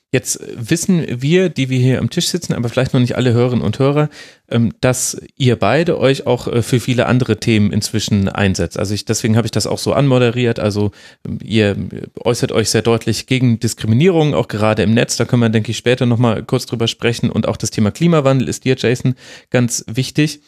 Jetzt 0.10 0.40
wissen 0.56 1.06
wir, 1.22 1.50
die 1.50 1.70
wir 1.70 1.80
hier 1.80 2.00
am 2.00 2.10
Tisch 2.10 2.30
sitzen, 2.30 2.54
aber 2.54 2.70
vielleicht 2.70 2.94
noch 2.94 3.02
nicht 3.02 3.18
alle 3.18 3.34
Hörerinnen 3.34 3.64
und 3.64 3.78
Hörer, 3.78 4.08
ähm, 4.48 4.72
dass 4.80 5.20
ihr 5.36 5.58
beide 5.58 6.00
euch 6.00 6.26
auch 6.26 6.48
äh, 6.48 6.62
für 6.62 6.80
viele 6.80 7.08
andere 7.08 7.42
Themen 7.42 7.74
inzwischen 7.74 8.30
einsetzt. 8.30 8.80
Also 8.80 8.94
ich, 8.94 9.04
deswegen 9.04 9.36
habe 9.36 9.48
ich 9.48 9.52
das 9.52 9.68
auch 9.68 9.80
so 9.80 9.92
anmoderiert. 9.92 10.62
Also 10.62 10.92
ähm, 11.28 11.40
ihr 11.44 11.76
äußert 12.24 12.54
euch 12.54 12.70
sehr 12.70 12.84
deutlich 12.84 13.28
gegen 13.28 13.60
Diskriminierung, 13.60 14.34
auch 14.34 14.48
gerade 14.48 14.82
im 14.84 14.94
Netz. 14.94 15.18
Da 15.18 15.26
können 15.26 15.42
wir, 15.42 15.50
denke 15.50 15.72
ich, 15.72 15.78
später 15.78 16.06
nochmal 16.06 16.42
kurz 16.42 16.66
drüber 16.66 16.88
sprechen. 16.88 17.30
Und 17.30 17.46
auch 17.46 17.58
das 17.58 17.72
Thema 17.72 17.92
Klimawandel 17.92 18.48
ist 18.48 18.64
dir, 18.64 18.78
Jason, 18.78 19.16
ganz 19.50 19.84
wichtig 19.88 20.40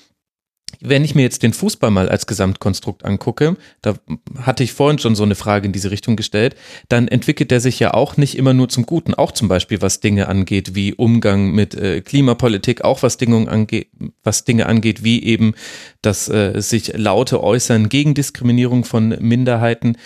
wenn 0.82 1.04
ich 1.04 1.16
mir 1.16 1.24
jetzt 1.24 1.44
den 1.44 1.54
Fußball 1.54 1.92
mal 1.92 2.10
als 2.10 2.28
Gesamtkonstrukt 2.28 3.06
angucke, 3.06 3.58
da 3.82 3.96
hatte 4.40 4.64
ich 4.64 4.74
vorhin 4.74 5.00
schon 5.00 5.16
so 5.16 5.24
eine 5.24 5.36
Frage 5.36 5.66
in 5.66 5.74
diese 5.74 5.92
Richtung 5.92 6.16
gestellt, 6.16 6.56
dann 6.88 7.08
entwickelt 7.08 7.52
er 7.52 7.60
sich 7.60 7.80
ja 7.80 7.94
auch 7.94 8.18
nicht 8.18 8.38
immer 8.38 8.54
nur 8.54 8.70
zum 8.70 8.86
Guten, 8.86 9.14
auch 9.14 9.32
zum 9.32 9.48
Beispiel 9.48 9.82
was 9.82 10.00
Dinge 10.00 10.28
angeht, 10.28 10.76
wie 10.76 10.94
Umgang 10.94 11.52
mit 11.52 11.76
äh, 11.76 12.02
Klimapolitik, 12.02 12.84
auch 12.84 13.04
was 13.04 13.18
Dinge 13.18 13.50
angeht, 13.50 13.90
was 14.24 14.46
Dinge 14.46 14.66
angeht, 14.66 15.04
wie 15.04 15.24
eben 15.24 15.54
das 16.02 16.30
äh, 16.30 16.62
sich 16.62 16.94
laute 16.96 17.44
äußern 17.44 17.90
gegen 17.90 18.14
Diskriminierung 18.14 18.86
von 18.86 19.10
Minderheiten. 19.20 19.98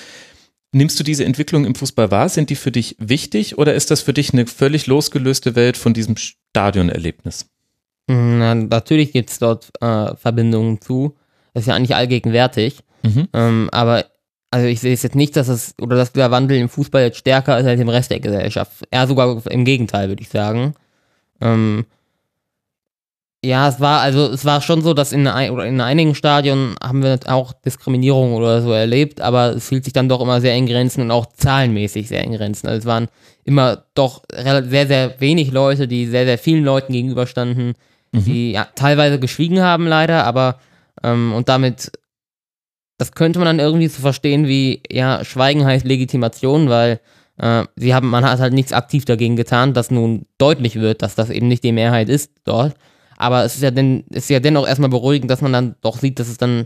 Nimmst 0.75 0.99
du 0.99 1.03
diese 1.03 1.23
Entwicklung 1.23 1.65
im 1.65 1.75
Fußball 1.75 2.09
wahr? 2.09 2.29
Sind 2.29 2.49
die 2.49 2.55
für 2.55 2.71
dich 2.71 2.95
wichtig 2.97 3.59
oder 3.59 3.75
ist 3.75 3.91
das 3.91 4.01
für 4.01 4.13
dich 4.13 4.33
eine 4.33 4.47
völlig 4.47 4.87
losgelöste 4.87 5.55
Welt 5.55 5.77
von 5.77 5.93
diesem 5.93 6.15
Stadionerlebnis? 6.17 7.52
Na, 8.07 8.55
natürlich 8.55 9.13
gibt 9.13 9.29
es 9.29 9.39
dort 9.39 9.71
äh, 9.81 10.15
Verbindungen 10.15 10.81
zu. 10.81 11.15
Das 11.53 11.63
ist 11.63 11.67
ja 11.67 11.75
eigentlich 11.75 11.95
allgegenwärtig. 11.95 12.79
Mhm. 13.03 13.27
Ähm, 13.33 13.69
aber 13.71 14.05
also 14.51 14.67
ich 14.67 14.81
sehe 14.81 14.93
es 14.93 15.03
jetzt 15.03 15.15
nicht, 15.15 15.35
dass 15.35 15.47
es 15.47 15.73
oder 15.81 15.95
dass 15.95 16.13
der 16.13 16.31
Wandel 16.31 16.57
im 16.57 16.69
Fußball 16.69 17.03
jetzt 17.03 17.17
stärker 17.17 17.57
ist 17.59 17.65
als 17.65 17.79
im 17.79 17.89
Rest 17.89 18.11
der 18.11 18.19
Gesellschaft. 18.19 18.85
Eher 18.91 19.07
sogar 19.07 19.41
im 19.47 19.65
Gegenteil, 19.65 20.09
würde 20.09 20.21
ich 20.21 20.29
sagen. 20.29 20.75
Ähm, 21.41 21.85
ja, 23.43 23.67
es 23.67 23.79
war 23.79 24.01
also 24.01 24.27
es 24.27 24.45
war 24.45 24.61
schon 24.61 24.81
so, 24.81 24.93
dass 24.93 25.11
in, 25.11 25.27
oder 25.27 25.65
in 25.65 25.81
einigen 25.81 26.15
Stadien 26.15 26.75
haben 26.81 27.03
wir 27.03 27.19
auch 27.25 27.51
Diskriminierung 27.51 28.33
oder 28.33 28.61
so 28.61 28.71
erlebt, 28.71 29.21
aber 29.21 29.55
es 29.55 29.69
hielt 29.69 29.83
sich 29.83 29.93
dann 29.93 30.07
doch 30.07 30.21
immer 30.21 30.39
sehr 30.39 30.55
in 30.55 30.65
Grenzen 30.65 31.01
und 31.01 31.11
auch 31.11 31.25
zahlenmäßig 31.25 32.07
sehr 32.07 32.23
in 32.23 32.33
Grenzen. 32.33 32.67
Also 32.67 32.79
es 32.79 32.85
waren 32.85 33.07
immer 33.43 33.85
doch 33.95 34.23
sehr, 34.31 34.87
sehr 34.87 35.19
wenig 35.19 35.51
Leute, 35.51 35.87
die 35.87 36.05
sehr, 36.05 36.25
sehr 36.25 36.37
vielen 36.37 36.63
Leuten 36.63 36.93
gegenüberstanden, 36.93 37.73
mhm. 38.13 38.23
die 38.23 38.51
ja 38.53 38.67
teilweise 38.75 39.19
geschwiegen 39.19 39.61
haben 39.61 39.85
leider, 39.85 40.25
aber 40.25 40.59
ähm, 41.03 41.33
und 41.33 41.49
damit, 41.49 41.91
das 42.97 43.11
könnte 43.11 43.39
man 43.39 43.45
dann 43.45 43.59
irgendwie 43.59 43.87
so 43.87 44.01
verstehen 44.01 44.47
wie, 44.47 44.81
ja, 44.89 45.25
Schweigen 45.25 45.65
heißt 45.65 45.85
Legitimation, 45.85 46.69
weil 46.69 47.01
äh, 47.37 47.65
sie 47.75 47.93
haben, 47.93 48.09
man 48.09 48.23
hat 48.23 48.39
halt 48.39 48.53
nichts 48.53 48.73
aktiv 48.73 49.05
dagegen 49.05 49.35
getan, 49.35 49.73
dass 49.73 49.91
nun 49.91 50.25
deutlich 50.37 50.75
wird, 50.75 51.01
dass 51.01 51.15
das 51.15 51.29
eben 51.29 51.47
nicht 51.47 51.63
die 51.63 51.71
Mehrheit 51.71 52.09
ist 52.09 52.31
dort. 52.45 52.75
Aber 53.17 53.43
es 53.43 53.55
ist 53.55 53.61
ja, 53.61 53.71
denn, 53.71 54.03
ist 54.09 54.29
ja 54.29 54.39
dennoch 54.39 54.67
erstmal 54.67 54.89
beruhigend, 54.89 55.29
dass 55.29 55.41
man 55.41 55.53
dann 55.53 55.75
doch 55.81 55.97
sieht, 55.97 56.19
dass 56.19 56.29
es 56.29 56.37
dann 56.37 56.65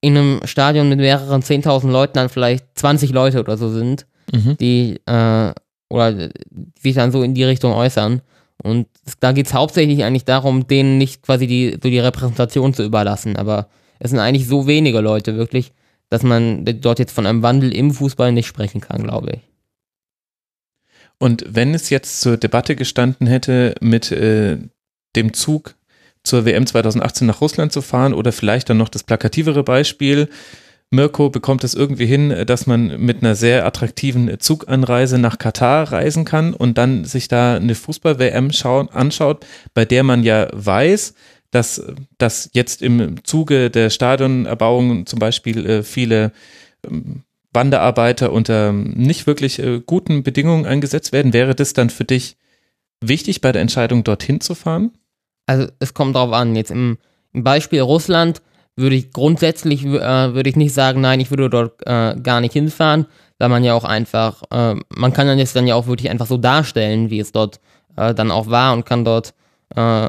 in 0.00 0.16
einem 0.16 0.40
Stadion 0.44 0.88
mit 0.88 0.98
mehreren 0.98 1.42
10.000 1.42 1.90
Leuten 1.90 2.14
dann 2.14 2.28
vielleicht 2.28 2.66
20 2.74 3.12
Leute 3.12 3.40
oder 3.40 3.56
so 3.56 3.68
sind, 3.70 4.06
mhm. 4.32 4.56
die 4.58 5.00
äh, 5.06 5.52
oder 5.88 6.12
die 6.12 6.80
sich 6.80 6.94
dann 6.94 7.12
so 7.12 7.22
in 7.22 7.34
die 7.34 7.44
Richtung 7.44 7.72
äußern. 7.72 8.22
Und 8.62 8.86
da 9.20 9.32
geht 9.32 9.46
es 9.46 9.54
hauptsächlich 9.54 10.04
eigentlich 10.04 10.24
darum, 10.24 10.66
denen 10.66 10.98
nicht 10.98 11.22
quasi 11.22 11.46
die, 11.46 11.78
so 11.82 11.88
die 11.88 11.98
Repräsentation 11.98 12.74
zu 12.74 12.84
überlassen. 12.84 13.36
Aber 13.36 13.68
es 13.98 14.10
sind 14.10 14.20
eigentlich 14.20 14.46
so 14.46 14.66
wenige 14.66 15.00
Leute 15.00 15.36
wirklich, 15.36 15.72
dass 16.08 16.22
man 16.22 16.64
dort 16.64 16.98
jetzt 16.98 17.12
von 17.12 17.26
einem 17.26 17.42
Wandel 17.42 17.74
im 17.74 17.92
Fußball 17.92 18.32
nicht 18.32 18.46
sprechen 18.46 18.80
kann, 18.80 19.02
glaube 19.02 19.32
ich. 19.34 19.40
Und 21.18 21.44
wenn 21.48 21.72
es 21.74 21.88
jetzt 21.90 22.20
zur 22.20 22.36
Debatte 22.36 22.74
gestanden 22.74 23.26
hätte, 23.26 23.74
mit 23.80 24.10
äh, 24.10 24.58
dem 25.14 25.32
Zug 25.32 25.76
zur 26.24 26.44
WM 26.44 26.66
2018 26.66 27.26
nach 27.26 27.40
Russland 27.40 27.72
zu 27.72 27.80
fahren 27.80 28.14
oder 28.14 28.32
vielleicht 28.32 28.70
dann 28.70 28.78
noch 28.78 28.88
das 28.88 29.04
plakativere 29.04 29.62
Beispiel, 29.62 30.28
Mirko 30.92 31.30
bekommt 31.30 31.64
es 31.64 31.74
irgendwie 31.74 32.04
hin, 32.04 32.44
dass 32.46 32.66
man 32.66 33.00
mit 33.00 33.22
einer 33.22 33.34
sehr 33.34 33.64
attraktiven 33.64 34.38
Zuganreise 34.38 35.18
nach 35.18 35.38
Katar 35.38 35.90
reisen 35.90 36.26
kann 36.26 36.52
und 36.52 36.76
dann 36.76 37.06
sich 37.06 37.28
da 37.28 37.56
eine 37.56 37.74
Fußball-WM 37.74 38.50
anschaut, 38.92 39.46
bei 39.72 39.86
der 39.86 40.02
man 40.02 40.22
ja 40.22 40.48
weiß, 40.52 41.14
dass, 41.50 41.82
dass 42.18 42.50
jetzt 42.52 42.82
im 42.82 43.24
Zuge 43.24 43.70
der 43.70 43.88
Stadionerbauung 43.88 45.06
zum 45.06 45.18
Beispiel 45.18 45.66
äh, 45.66 45.82
viele 45.82 46.32
ähm, 46.86 47.22
Wanderarbeiter 47.54 48.30
unter 48.30 48.72
nicht 48.72 49.26
wirklich 49.26 49.58
äh, 49.60 49.80
guten 49.84 50.22
Bedingungen 50.22 50.66
eingesetzt 50.66 51.12
werden. 51.12 51.32
Wäre 51.32 51.54
das 51.54 51.72
dann 51.72 51.88
für 51.88 52.04
dich 52.04 52.36
wichtig 53.00 53.40
bei 53.40 53.52
der 53.52 53.62
Entscheidung, 53.62 54.04
dorthin 54.04 54.42
zu 54.42 54.54
fahren? 54.54 54.92
Also 55.46 55.68
es 55.78 55.94
kommt 55.94 56.16
darauf 56.16 56.32
an. 56.32 56.54
Jetzt 56.54 56.70
im 56.70 56.98
Beispiel 57.32 57.80
Russland 57.80 58.42
würde 58.76 58.96
ich 58.96 59.12
grundsätzlich 59.12 59.84
äh, 59.84 60.34
würde 60.34 60.48
ich 60.48 60.56
nicht 60.56 60.74
sagen, 60.74 61.00
nein, 61.00 61.20
ich 61.20 61.30
würde 61.30 61.50
dort 61.50 61.86
äh, 61.86 62.16
gar 62.20 62.40
nicht 62.40 62.52
hinfahren, 62.52 63.06
weil 63.38 63.48
man 63.48 63.64
ja 63.64 63.74
auch 63.74 63.84
einfach, 63.84 64.42
äh, 64.50 64.74
man 64.94 65.12
kann 65.12 65.38
jetzt 65.38 65.56
dann 65.56 65.66
ja 65.66 65.74
auch 65.74 65.86
wirklich 65.86 66.10
einfach 66.10 66.26
so 66.26 66.38
darstellen, 66.38 67.10
wie 67.10 67.20
es 67.20 67.32
dort 67.32 67.60
äh, 67.96 68.14
dann 68.14 68.30
auch 68.30 68.48
war 68.48 68.72
und 68.72 68.86
kann 68.86 69.04
dort, 69.04 69.34
äh, 69.76 70.08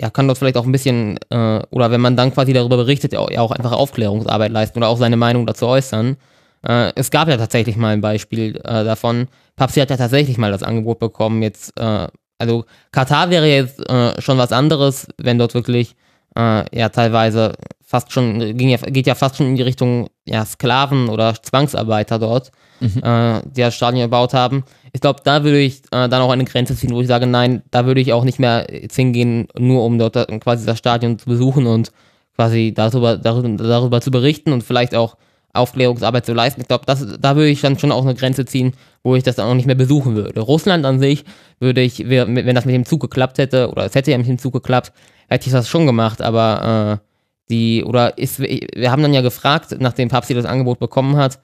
ja, 0.00 0.10
kann 0.12 0.28
dort 0.28 0.38
vielleicht 0.38 0.56
auch 0.56 0.64
ein 0.64 0.72
bisschen, 0.72 1.18
äh, 1.30 1.60
oder 1.70 1.90
wenn 1.90 2.00
man 2.00 2.16
dann 2.16 2.32
quasi 2.32 2.52
darüber 2.52 2.76
berichtet, 2.76 3.12
ja 3.12 3.20
auch 3.20 3.50
einfach 3.50 3.72
Aufklärungsarbeit 3.72 4.52
leisten 4.52 4.78
oder 4.78 4.88
auch 4.88 4.98
seine 4.98 5.16
Meinung 5.16 5.46
dazu 5.46 5.66
äußern. 5.66 6.16
es 6.60 7.12
gab 7.12 7.28
ja 7.28 7.36
tatsächlich 7.36 7.76
mal 7.76 7.92
ein 7.92 8.00
Beispiel 8.00 8.54
davon. 8.54 9.28
Papsi 9.54 9.78
hat 9.78 9.90
ja 9.90 9.96
tatsächlich 9.96 10.38
mal 10.38 10.50
das 10.50 10.64
Angebot 10.64 10.98
bekommen, 10.98 11.40
jetzt, 11.40 11.72
also 11.78 12.64
Katar 12.90 13.30
wäre 13.30 13.46
jetzt 13.46 13.80
schon 14.18 14.38
was 14.38 14.50
anderes, 14.50 15.06
wenn 15.18 15.38
dort 15.38 15.54
wirklich 15.54 15.94
ja 16.36 16.88
teilweise 16.88 17.52
fast 17.88 18.12
schon, 18.12 18.54
ging 18.58 18.68
ja, 18.68 18.76
geht 18.76 19.06
ja 19.06 19.14
fast 19.14 19.36
schon 19.36 19.46
in 19.46 19.56
die 19.56 19.62
Richtung 19.62 20.10
ja, 20.26 20.44
Sklaven 20.44 21.08
oder 21.08 21.34
Zwangsarbeiter 21.42 22.18
dort, 22.18 22.52
mhm. 22.80 23.02
äh, 23.02 23.40
die 23.46 23.62
das 23.62 23.74
Stadion 23.74 24.02
gebaut 24.02 24.34
haben. 24.34 24.64
Ich 24.92 25.00
glaube, 25.00 25.20
da 25.24 25.42
würde 25.42 25.58
ich 25.58 25.78
äh, 25.90 26.06
dann 26.06 26.20
auch 26.20 26.30
eine 26.30 26.44
Grenze 26.44 26.76
ziehen, 26.76 26.90
wo 26.92 27.00
ich 27.00 27.06
sage, 27.06 27.26
nein, 27.26 27.62
da 27.70 27.86
würde 27.86 28.02
ich 28.02 28.12
auch 28.12 28.24
nicht 28.24 28.38
mehr 28.38 28.66
jetzt 28.70 28.94
hingehen, 28.94 29.48
nur 29.58 29.84
um 29.84 29.98
dort 29.98 30.16
quasi 30.42 30.66
das 30.66 30.76
Stadion 30.76 31.18
zu 31.18 31.24
besuchen 31.30 31.66
und 31.66 31.90
quasi 32.36 32.74
darüber, 32.76 33.16
darüber, 33.16 33.48
darüber 33.48 34.00
zu 34.02 34.10
berichten 34.10 34.52
und 34.52 34.62
vielleicht 34.62 34.94
auch 34.94 35.16
Aufklärungsarbeit 35.54 36.26
zu 36.26 36.34
leisten. 36.34 36.60
Ich 36.60 36.68
glaube, 36.68 36.84
da 36.86 37.36
würde 37.36 37.48
ich 37.48 37.62
dann 37.62 37.78
schon 37.78 37.90
auch 37.90 38.04
eine 38.04 38.14
Grenze 38.14 38.44
ziehen, 38.44 38.74
wo 39.02 39.16
ich 39.16 39.22
das 39.22 39.36
dann 39.36 39.48
auch 39.48 39.54
nicht 39.54 39.64
mehr 39.66 39.74
besuchen 39.74 40.14
würde. 40.14 40.40
Russland 40.40 40.84
an 40.84 40.98
sich 40.98 41.24
würde 41.58 41.80
ich, 41.80 42.06
wenn 42.06 42.54
das 42.54 42.66
mit 42.66 42.74
dem 42.74 42.84
Zug 42.84 43.00
geklappt 43.00 43.38
hätte, 43.38 43.70
oder 43.70 43.86
es 43.86 43.94
hätte 43.94 44.10
ja 44.10 44.18
mit 44.18 44.28
dem 44.28 44.38
Zug 44.38 44.52
geklappt, 44.52 44.92
hätte 45.28 45.46
ich 45.46 45.52
das 45.52 45.70
schon 45.70 45.86
gemacht, 45.86 46.20
aber 46.20 47.00
äh, 47.00 47.07
die, 47.50 47.84
oder 47.84 48.18
ist, 48.18 48.40
wir 48.40 48.90
haben 48.90 49.02
dann 49.02 49.14
ja 49.14 49.20
gefragt, 49.20 49.76
nachdem 49.78 50.08
Papsi 50.08 50.34
das 50.34 50.44
Angebot 50.44 50.78
bekommen 50.78 51.16
hat, 51.16 51.40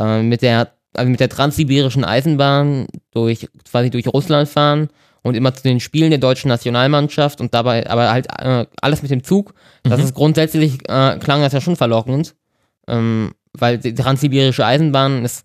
äh, 0.00 0.22
mit 0.22 0.42
der, 0.42 0.72
also 0.94 1.10
mit 1.10 1.20
der 1.20 1.28
transsibirischen 1.28 2.04
Eisenbahn 2.04 2.86
durch, 3.12 3.48
quasi 3.68 3.90
durch 3.90 4.06
Russland 4.08 4.48
fahren 4.48 4.88
und 5.22 5.34
immer 5.34 5.54
zu 5.54 5.62
den 5.62 5.80
Spielen 5.80 6.10
der 6.10 6.18
deutschen 6.18 6.48
Nationalmannschaft 6.48 7.40
und 7.40 7.54
dabei, 7.54 7.88
aber 7.88 8.10
halt 8.10 8.26
äh, 8.38 8.66
alles 8.80 9.02
mit 9.02 9.10
dem 9.10 9.24
Zug. 9.24 9.54
Das 9.82 9.98
mhm. 9.98 10.04
ist 10.04 10.14
grundsätzlich, 10.14 10.74
äh, 10.88 11.18
klang 11.18 11.40
das 11.40 11.52
ja 11.52 11.60
schon 11.60 11.76
verlockend, 11.76 12.34
ähm, 12.86 13.32
weil 13.52 13.78
die 13.78 13.94
transsibirische 13.94 14.64
Eisenbahn 14.64 15.24
ist, 15.24 15.44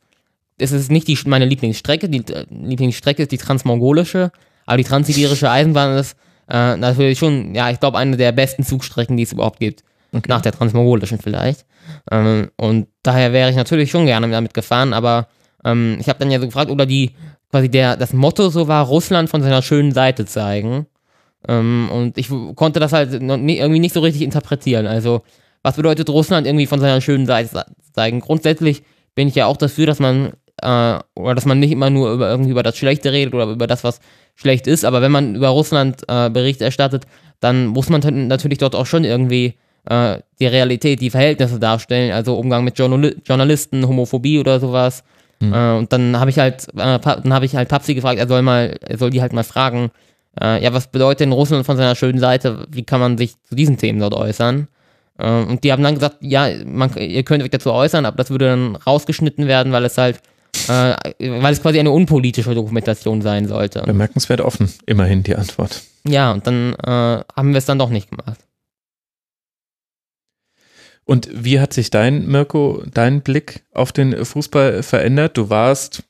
es 0.58 0.72
ist 0.72 0.92
nicht 0.92 1.08
die, 1.08 1.18
meine 1.26 1.46
Lieblingsstrecke, 1.46 2.10
die 2.10 2.26
äh, 2.32 2.46
Lieblingsstrecke 2.50 3.24
ist 3.24 3.32
die 3.32 3.38
transmongolische, 3.38 4.32
aber 4.66 4.78
die 4.78 4.84
transsibirische 4.84 5.50
Eisenbahn 5.50 5.98
ist 5.98 6.16
äh, 6.50 6.78
natürlich 6.78 7.20
schon, 7.20 7.56
ja, 7.56 7.70
ich 7.70 7.80
glaube, 7.80 7.98
eine 7.98 8.18
der 8.18 8.32
besten 8.32 8.64
Zugstrecken, 8.64 9.18
die 9.18 9.24
es 9.24 9.34
überhaupt 9.34 9.60
gibt. 9.60 9.84
Okay. 10.14 10.30
Nach 10.30 10.42
der 10.42 10.52
transmogolischen 10.52 11.20
vielleicht. 11.20 11.66
Ähm, 12.12 12.52
und 12.56 12.88
daher 13.02 13.34
wäre 13.34 13.50
ich 13.50 13.56
natürlich 13.56 13.90
schon 13.90 14.06
gerne 14.06 14.30
damit 14.30 14.54
gefahren, 14.54 14.94
aber 14.94 15.28
ähm, 15.66 15.98
ich 16.00 16.08
habe 16.08 16.20
dann 16.20 16.30
ja 16.30 16.40
so 16.40 16.46
gefragt, 16.46 16.70
oder 16.70 16.86
die, 16.86 17.12
quasi 17.50 17.70
der, 17.70 17.98
das 17.98 18.14
Motto 18.14 18.50
so 18.50 18.68
war, 18.68 18.86
Russland 18.86 19.30
von 19.30 19.42
seiner 19.42 19.62
schönen 19.62 19.92
Seite 19.92 20.26
zeigen. 20.26 20.86
Ähm, 21.48 21.90
und 21.92 22.18
ich 22.18 22.30
konnte 22.56 22.80
das 22.80 22.94
halt 22.94 23.22
nie, 23.22 23.58
irgendwie 23.58 23.80
nicht 23.80 23.94
so 23.94 24.02
richtig 24.02 24.22
interpretieren. 24.22 24.86
Also, 24.88 25.24
was 25.64 25.76
bedeutet 25.76 26.10
Russland 26.10 26.46
irgendwie 26.46 26.68
von 26.68 26.80
seiner 26.80 27.02
schönen 27.02 27.26
Seite 27.26 27.66
zeigen? 27.92 28.20
Grundsätzlich 28.20 28.84
bin 29.16 29.28
ich 29.28 29.36
ja 29.36 29.48
auch 29.48 29.58
dafür, 29.58 29.88
dass 29.88 30.00
man, 30.00 30.34
äh, 30.62 31.00
oder 31.16 31.36
dass 31.36 31.46
man 31.46 31.60
nicht 31.60 31.72
immer 31.72 31.90
nur 31.90 32.14
über 32.14 32.30
irgendwie 32.30 32.52
über 32.52 32.64
das 32.64 32.78
Schlechte 32.78 33.12
redet 33.12 33.34
oder 33.34 33.48
über 33.48 33.68
das, 33.68 33.84
was 33.84 34.00
schlecht 34.36 34.68
ist, 34.68 34.86
aber 34.86 35.02
wenn 35.02 35.12
man 35.12 35.36
über 35.36 35.50
Russland 35.50 36.04
äh, 36.08 36.30
Bericht 36.30 36.62
erstattet, 36.62 37.06
dann 37.40 37.68
muss 37.68 37.90
man 37.90 38.02
natürlich 38.28 38.58
dort 38.58 38.76
auch 38.76 38.86
schon 38.86 39.04
irgendwie 39.04 39.56
äh, 39.90 40.20
die 40.40 40.48
Realität, 40.48 41.02
die 41.02 41.10
Verhältnisse 41.10 41.60
darstellen, 41.60 42.12
also 42.12 42.38
Umgang 42.38 42.64
mit 42.64 42.78
Journal 42.78 43.16
Journalisten, 43.26 43.88
Homophobie 43.88 44.40
oder 44.40 44.60
sowas. 44.60 45.04
Mhm. 45.40 45.54
Äh, 45.54 45.74
und 45.74 45.94
dann 45.94 46.20
habe 46.20 46.30
ich 46.30 46.40
halt, 46.40 46.68
äh, 46.76 47.00
dann 47.00 47.34
habe 47.34 47.46
ich 47.46 47.56
halt 47.56 47.70
Papsi 47.70 47.96
gefragt, 47.96 48.20
er 48.20 48.28
soll 48.28 48.42
mal, 48.42 48.78
er 48.82 48.98
soll 48.98 49.10
die 49.10 49.22
halt 49.22 49.34
mal 49.34 49.44
fragen, 49.44 49.92
äh, 50.42 50.64
ja, 50.64 50.74
was 50.74 50.88
bedeutet 50.88 51.22
denn 51.22 51.32
Russland 51.32 51.66
von 51.66 51.78
seiner 51.78 51.96
schönen 51.96 52.20
Seite? 52.20 52.66
Wie 52.70 52.84
kann 52.84 53.00
man 53.00 53.18
sich 53.18 53.36
zu 53.44 53.56
diesen 53.56 53.78
Themen 53.78 54.00
dort 54.00 54.14
äußern? 54.14 54.68
Äh, 55.18 55.30
und 55.30 55.64
die 55.64 55.72
haben 55.72 55.84
dann 55.84 55.96
gesagt, 55.96 56.18
ja, 56.22 56.48
man, 56.66 56.96
ihr 56.98 57.24
könnt 57.24 57.44
euch 57.44 57.52
dazu 57.52 57.72
äußern, 57.72 58.06
aber 58.06 58.18
das 58.18 58.30
würde 58.30 58.46
dann 58.48 58.76
rausgeschnitten 58.76 59.48
werden, 59.48 59.72
weil 59.72 59.86
es 59.86 59.98
halt 59.98 60.22
äh, 60.68 60.96
weil 61.20 61.54
es 61.54 61.62
quasi 61.62 61.80
eine 61.80 61.92
unpolitische 61.92 62.54
Dokumentation 62.54 63.22
sein 63.22 63.48
sollte. 63.48 63.82
Bemerkenswert 63.82 64.42
offen, 64.42 64.72
immerhin 64.86 65.24
die 65.24 65.36
Antwort. 65.36 65.82
Ja, 66.08 66.32
und 66.32 66.46
dann 66.46 66.74
äh, 66.74 67.24
haben 67.36 67.50
wir 67.50 67.58
es 67.58 67.66
dann 67.66 67.80
doch 67.80 67.90
nicht 67.90 68.10
gemacht. 68.10 68.40
Und 71.06 71.30
wie 71.34 71.60
hat 71.60 71.74
sich 71.74 71.90
dein, 71.90 72.28
Mirko, 72.28 72.84
dein 72.94 73.22
Blick 73.22 73.64
auf 73.74 73.92
den 73.92 74.26
Fußball 74.26 74.84
verändert? 74.84 75.38
Du 75.38 75.50
warst 75.50 76.04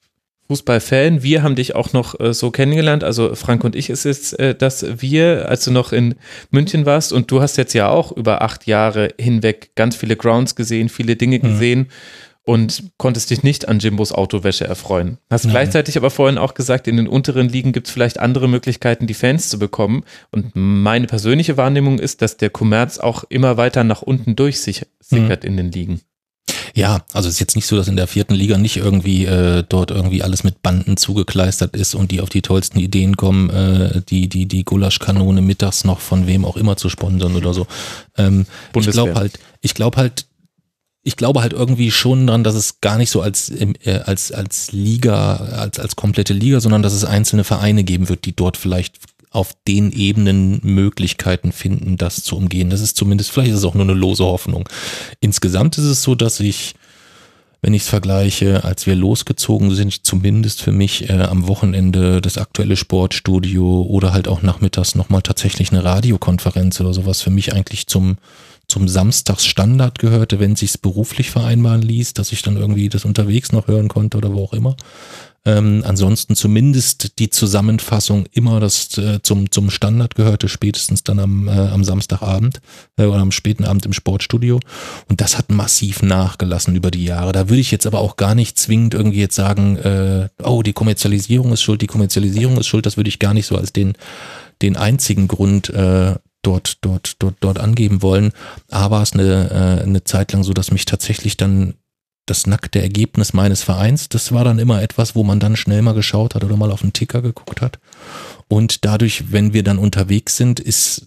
Fußballfan. 0.47 1.23
Wir 1.23 1.41
haben 1.41 1.55
dich 1.55 1.73
auch 1.73 1.93
noch 1.93 2.19
äh, 2.19 2.33
so 2.33 2.51
kennengelernt. 2.51 3.03
Also 3.03 3.33
Frank 3.33 3.63
und 3.63 3.75
ich 3.75 3.89
ist 3.89 4.05
es, 4.05 4.33
äh, 4.33 4.53
dass 4.53 4.85
wir, 5.01 5.49
als 5.49 5.63
du 5.65 5.71
noch 5.71 5.93
in 5.93 6.15
München 6.51 6.85
warst 6.85 7.13
und 7.13 7.31
du 7.31 7.41
hast 7.41 7.57
jetzt 7.57 7.73
ja 7.73 7.89
auch 7.89 8.11
über 8.11 8.41
acht 8.41 8.67
Jahre 8.67 9.09
hinweg 9.19 9.71
ganz 9.75 9.95
viele 9.95 10.15
Grounds 10.15 10.55
gesehen, 10.55 10.89
viele 10.89 11.15
Dinge 11.15 11.39
mhm. 11.39 11.87
Und 12.45 12.91
konntest 12.97 13.29
dich 13.29 13.43
nicht 13.43 13.67
an 13.67 13.79
Jimbos 13.79 14.11
Autowäsche 14.11 14.65
erfreuen. 14.65 15.17
Hast 15.29 15.45
Nein. 15.45 15.53
gleichzeitig 15.53 15.97
aber 15.97 16.09
vorhin 16.09 16.37
auch 16.37 16.53
gesagt, 16.53 16.87
in 16.87 16.97
den 16.97 17.07
unteren 17.07 17.47
Ligen 17.47 17.71
gibt 17.71 17.87
es 17.87 17.93
vielleicht 17.93 18.19
andere 18.19 18.47
Möglichkeiten, 18.47 19.07
die 19.07 19.13
Fans 19.13 19.49
zu 19.49 19.59
bekommen. 19.59 20.03
Und 20.31 20.51
meine 20.53 21.07
persönliche 21.07 21.57
Wahrnehmung 21.57 21.99
ist, 21.99 22.21
dass 22.21 22.37
der 22.37 22.49
Kommerz 22.49 22.97
auch 22.97 23.23
immer 23.29 23.57
weiter 23.57 23.83
nach 23.83 24.01
unten 24.01 24.35
durchsickert 24.35 24.87
mhm. 25.11 25.47
in 25.47 25.57
den 25.57 25.71
Ligen. 25.71 26.01
Ja, 26.75 27.05
also 27.13 27.29
es 27.29 27.35
ist 27.35 27.39
jetzt 27.39 27.55
nicht 27.55 27.67
so, 27.67 27.75
dass 27.75 27.87
in 27.87 27.95
der 27.95 28.07
vierten 28.07 28.33
Liga 28.33 28.57
nicht 28.57 28.77
irgendwie 28.77 29.25
äh, 29.25 29.63
dort 29.67 29.91
irgendwie 29.91 30.23
alles 30.23 30.43
mit 30.43 30.63
Banden 30.63 30.97
zugekleistert 30.97 31.75
ist 31.75 31.93
und 31.93 32.11
die 32.11 32.19
auf 32.19 32.29
die 32.29 32.41
tollsten 32.41 32.79
Ideen 32.79 33.15
kommen, 33.15 33.49
äh, 33.51 34.01
die 34.09 34.27
die 34.27 34.47
die 34.47 34.65
Gulaschkanone 34.65 35.41
mittags 35.41 35.83
noch 35.83 35.99
von 35.99 36.25
wem 36.25 36.45
auch 36.45 36.57
immer 36.57 36.75
zu 36.75 36.89
sponsern 36.89 37.35
oder 37.35 37.53
so. 37.53 37.67
Ähm, 38.17 38.47
ich 38.75 38.89
glaube 38.89 39.13
halt, 39.13 39.39
ich 39.61 39.75
glaube 39.75 39.97
halt, 39.97 40.25
ich 41.03 41.17
glaube 41.17 41.41
halt 41.41 41.53
irgendwie 41.53 41.91
schon 41.91 42.27
dran, 42.27 42.43
dass 42.43 42.55
es 42.55 42.79
gar 42.79 42.97
nicht 42.97 43.09
so 43.09 43.21
als, 43.21 43.49
äh, 43.49 44.01
als, 44.05 44.31
als 44.31 44.71
Liga, 44.71 45.35
als, 45.35 45.79
als 45.79 45.95
komplette 45.95 46.33
Liga, 46.33 46.61
sondern 46.61 46.81
dass 46.81 46.93
es 46.93 47.03
einzelne 47.03 47.43
Vereine 47.43 47.83
geben 47.83 48.07
wird, 48.07 48.25
die 48.25 48.35
dort 48.35 48.55
vielleicht 48.55 48.99
auf 49.29 49.53
den 49.67 49.91
Ebenen 49.91 50.59
Möglichkeiten 50.63 51.51
finden, 51.51 51.97
das 51.97 52.23
zu 52.23 52.37
umgehen. 52.37 52.69
Das 52.69 52.81
ist 52.81 52.95
zumindest, 52.95 53.31
vielleicht 53.31 53.51
ist 53.51 53.57
es 53.57 53.65
auch 53.65 53.73
nur 53.73 53.83
eine 53.83 53.93
lose 53.93 54.23
Hoffnung. 54.23 54.69
Insgesamt 55.19 55.77
ist 55.77 55.85
es 55.85 56.03
so, 56.03 56.13
dass 56.13 56.39
ich, 56.39 56.75
wenn 57.61 57.73
ich 57.73 57.81
es 57.81 57.89
vergleiche, 57.89 58.63
als 58.63 58.85
wir 58.85 58.95
losgezogen 58.95 59.73
sind, 59.73 60.05
zumindest 60.05 60.61
für 60.61 60.71
mich 60.71 61.09
äh, 61.09 61.23
am 61.23 61.47
Wochenende 61.47 62.21
das 62.21 62.37
aktuelle 62.37 62.77
Sportstudio 62.77 63.81
oder 63.81 64.13
halt 64.13 64.27
auch 64.27 64.43
nachmittags 64.43 64.93
nochmal 64.93 65.23
tatsächlich 65.23 65.71
eine 65.71 65.83
Radiokonferenz 65.83 66.79
oder 66.79 66.93
sowas 66.93 67.21
für 67.21 67.31
mich 67.31 67.53
eigentlich 67.53 67.87
zum 67.87 68.17
zum 68.67 68.87
Samstagsstandard 68.87 69.99
gehörte, 69.99 70.39
wenn 70.39 70.55
sich's 70.55 70.77
beruflich 70.77 71.29
vereinbaren 71.29 71.81
ließ, 71.81 72.13
dass 72.13 72.31
ich 72.31 72.41
dann 72.41 72.57
irgendwie 72.57 72.89
das 72.89 73.05
unterwegs 73.05 73.51
noch 73.51 73.67
hören 73.67 73.87
konnte 73.87 74.17
oder 74.17 74.33
wo 74.33 74.43
auch 74.43 74.53
immer. 74.53 74.75
Ähm, 75.45 75.83
ansonsten 75.85 76.35
zumindest 76.35 77.19
die 77.19 77.29
Zusammenfassung 77.29 78.27
immer 78.31 78.61
das 78.61 78.97
äh, 78.97 79.21
zum, 79.21 79.51
zum 79.51 79.69
Standard 79.69 80.15
gehörte, 80.15 80.47
spätestens 80.47 81.03
dann 81.03 81.19
am, 81.19 81.49
äh, 81.49 81.51
am 81.51 81.83
Samstagabend 81.83 82.61
äh, 82.95 83.03
oder 83.05 83.19
am 83.19 83.31
späten 83.31 83.65
Abend 83.65 83.85
im 83.85 83.91
Sportstudio. 83.91 84.61
Und 85.09 85.19
das 85.19 85.37
hat 85.37 85.51
massiv 85.51 86.01
nachgelassen 86.01 86.77
über 86.77 86.91
die 86.91 87.03
Jahre. 87.03 87.33
Da 87.33 87.49
würde 87.49 87.59
ich 87.59 87.71
jetzt 87.71 87.85
aber 87.85 87.99
auch 87.99 88.15
gar 88.15 88.35
nicht 88.35 88.57
zwingend 88.57 88.93
irgendwie 88.93 89.19
jetzt 89.19 89.35
sagen, 89.35 89.75
äh, 89.77 90.29
oh, 90.41 90.63
die 90.63 90.73
Kommerzialisierung 90.73 91.51
ist 91.51 91.61
schuld, 91.61 91.81
die 91.81 91.87
Kommerzialisierung 91.87 92.57
ist 92.57 92.67
schuld. 92.67 92.85
Das 92.85 92.95
würde 92.95 93.09
ich 93.09 93.19
gar 93.19 93.33
nicht 93.33 93.47
so 93.47 93.57
als 93.57 93.73
den, 93.73 93.97
den 94.61 94.77
einzigen 94.77 95.27
Grund 95.27 95.69
äh, 95.71 96.15
dort, 96.43 96.77
dort, 96.85 97.15
dort, 97.19 97.35
dort 97.39 97.59
angeben 97.59 98.01
wollen. 98.03 98.31
Aber 98.69 99.01
es 99.01 99.13
eine, 99.13 99.79
äh, 99.81 99.83
eine 99.83 100.03
Zeit 100.03 100.31
lang 100.33 100.43
so, 100.43 100.53
dass 100.53 100.71
mich 100.71 100.85
tatsächlich 100.85 101.37
dann 101.37 101.73
das 102.25 102.47
nackte 102.47 102.81
Ergebnis 102.81 103.33
meines 103.33 103.63
Vereins, 103.63 104.07
das 104.07 104.31
war 104.31 104.45
dann 104.45 104.59
immer 104.59 104.81
etwas, 104.81 105.15
wo 105.15 105.23
man 105.23 105.39
dann 105.39 105.57
schnell 105.57 105.81
mal 105.81 105.93
geschaut 105.93 106.35
hat 106.35 106.43
oder 106.43 106.55
mal 106.55 106.71
auf 106.71 106.81
den 106.81 106.93
Ticker 106.93 107.21
geguckt 107.21 107.61
hat. 107.61 107.79
Und 108.47 108.85
dadurch, 108.85 109.31
wenn 109.31 109.53
wir 109.53 109.63
dann 109.63 109.77
unterwegs 109.77 110.37
sind, 110.37 110.59
ist 110.59 111.05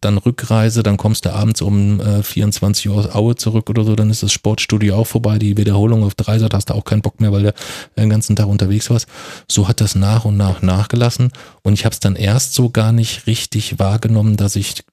dann 0.00 0.18
Rückreise, 0.18 0.82
dann 0.82 0.96
kommst 0.96 1.24
du 1.24 1.32
abends 1.32 1.62
um 1.62 2.00
äh, 2.00 2.22
24 2.22 2.88
Uhr 2.88 2.96
aus 2.96 3.14
Aue 3.14 3.36
zurück 3.36 3.70
oder 3.70 3.84
so, 3.84 3.96
dann 3.96 4.10
ist 4.10 4.22
das 4.22 4.32
Sportstudio 4.32 4.96
auch 4.96 5.06
vorbei, 5.06 5.38
die 5.38 5.56
Wiederholung 5.56 6.04
auf 6.04 6.14
Dreisat 6.14 6.54
hast 6.54 6.70
du 6.70 6.74
auch 6.74 6.84
keinen 6.84 7.02
Bock 7.02 7.20
mehr, 7.20 7.32
weil 7.32 7.44
du 7.44 7.54
den 7.96 8.10
ganzen 8.10 8.36
Tag 8.36 8.46
unterwegs 8.46 8.90
warst. 8.90 9.08
So 9.48 9.66
hat 9.66 9.80
das 9.80 9.94
nach 9.94 10.24
und 10.24 10.36
nach 10.36 10.62
nachgelassen 10.62 11.32
und 11.62 11.72
ich 11.72 11.84
habe 11.84 11.94
es 11.94 12.00
dann 12.00 12.16
erst 12.16 12.54
so 12.54 12.70
gar 12.70 12.92
nicht 12.92 13.26
richtig 13.26 13.78
wahrgenommen, 13.78 14.36
dass 14.36 14.54
ich 14.54 14.84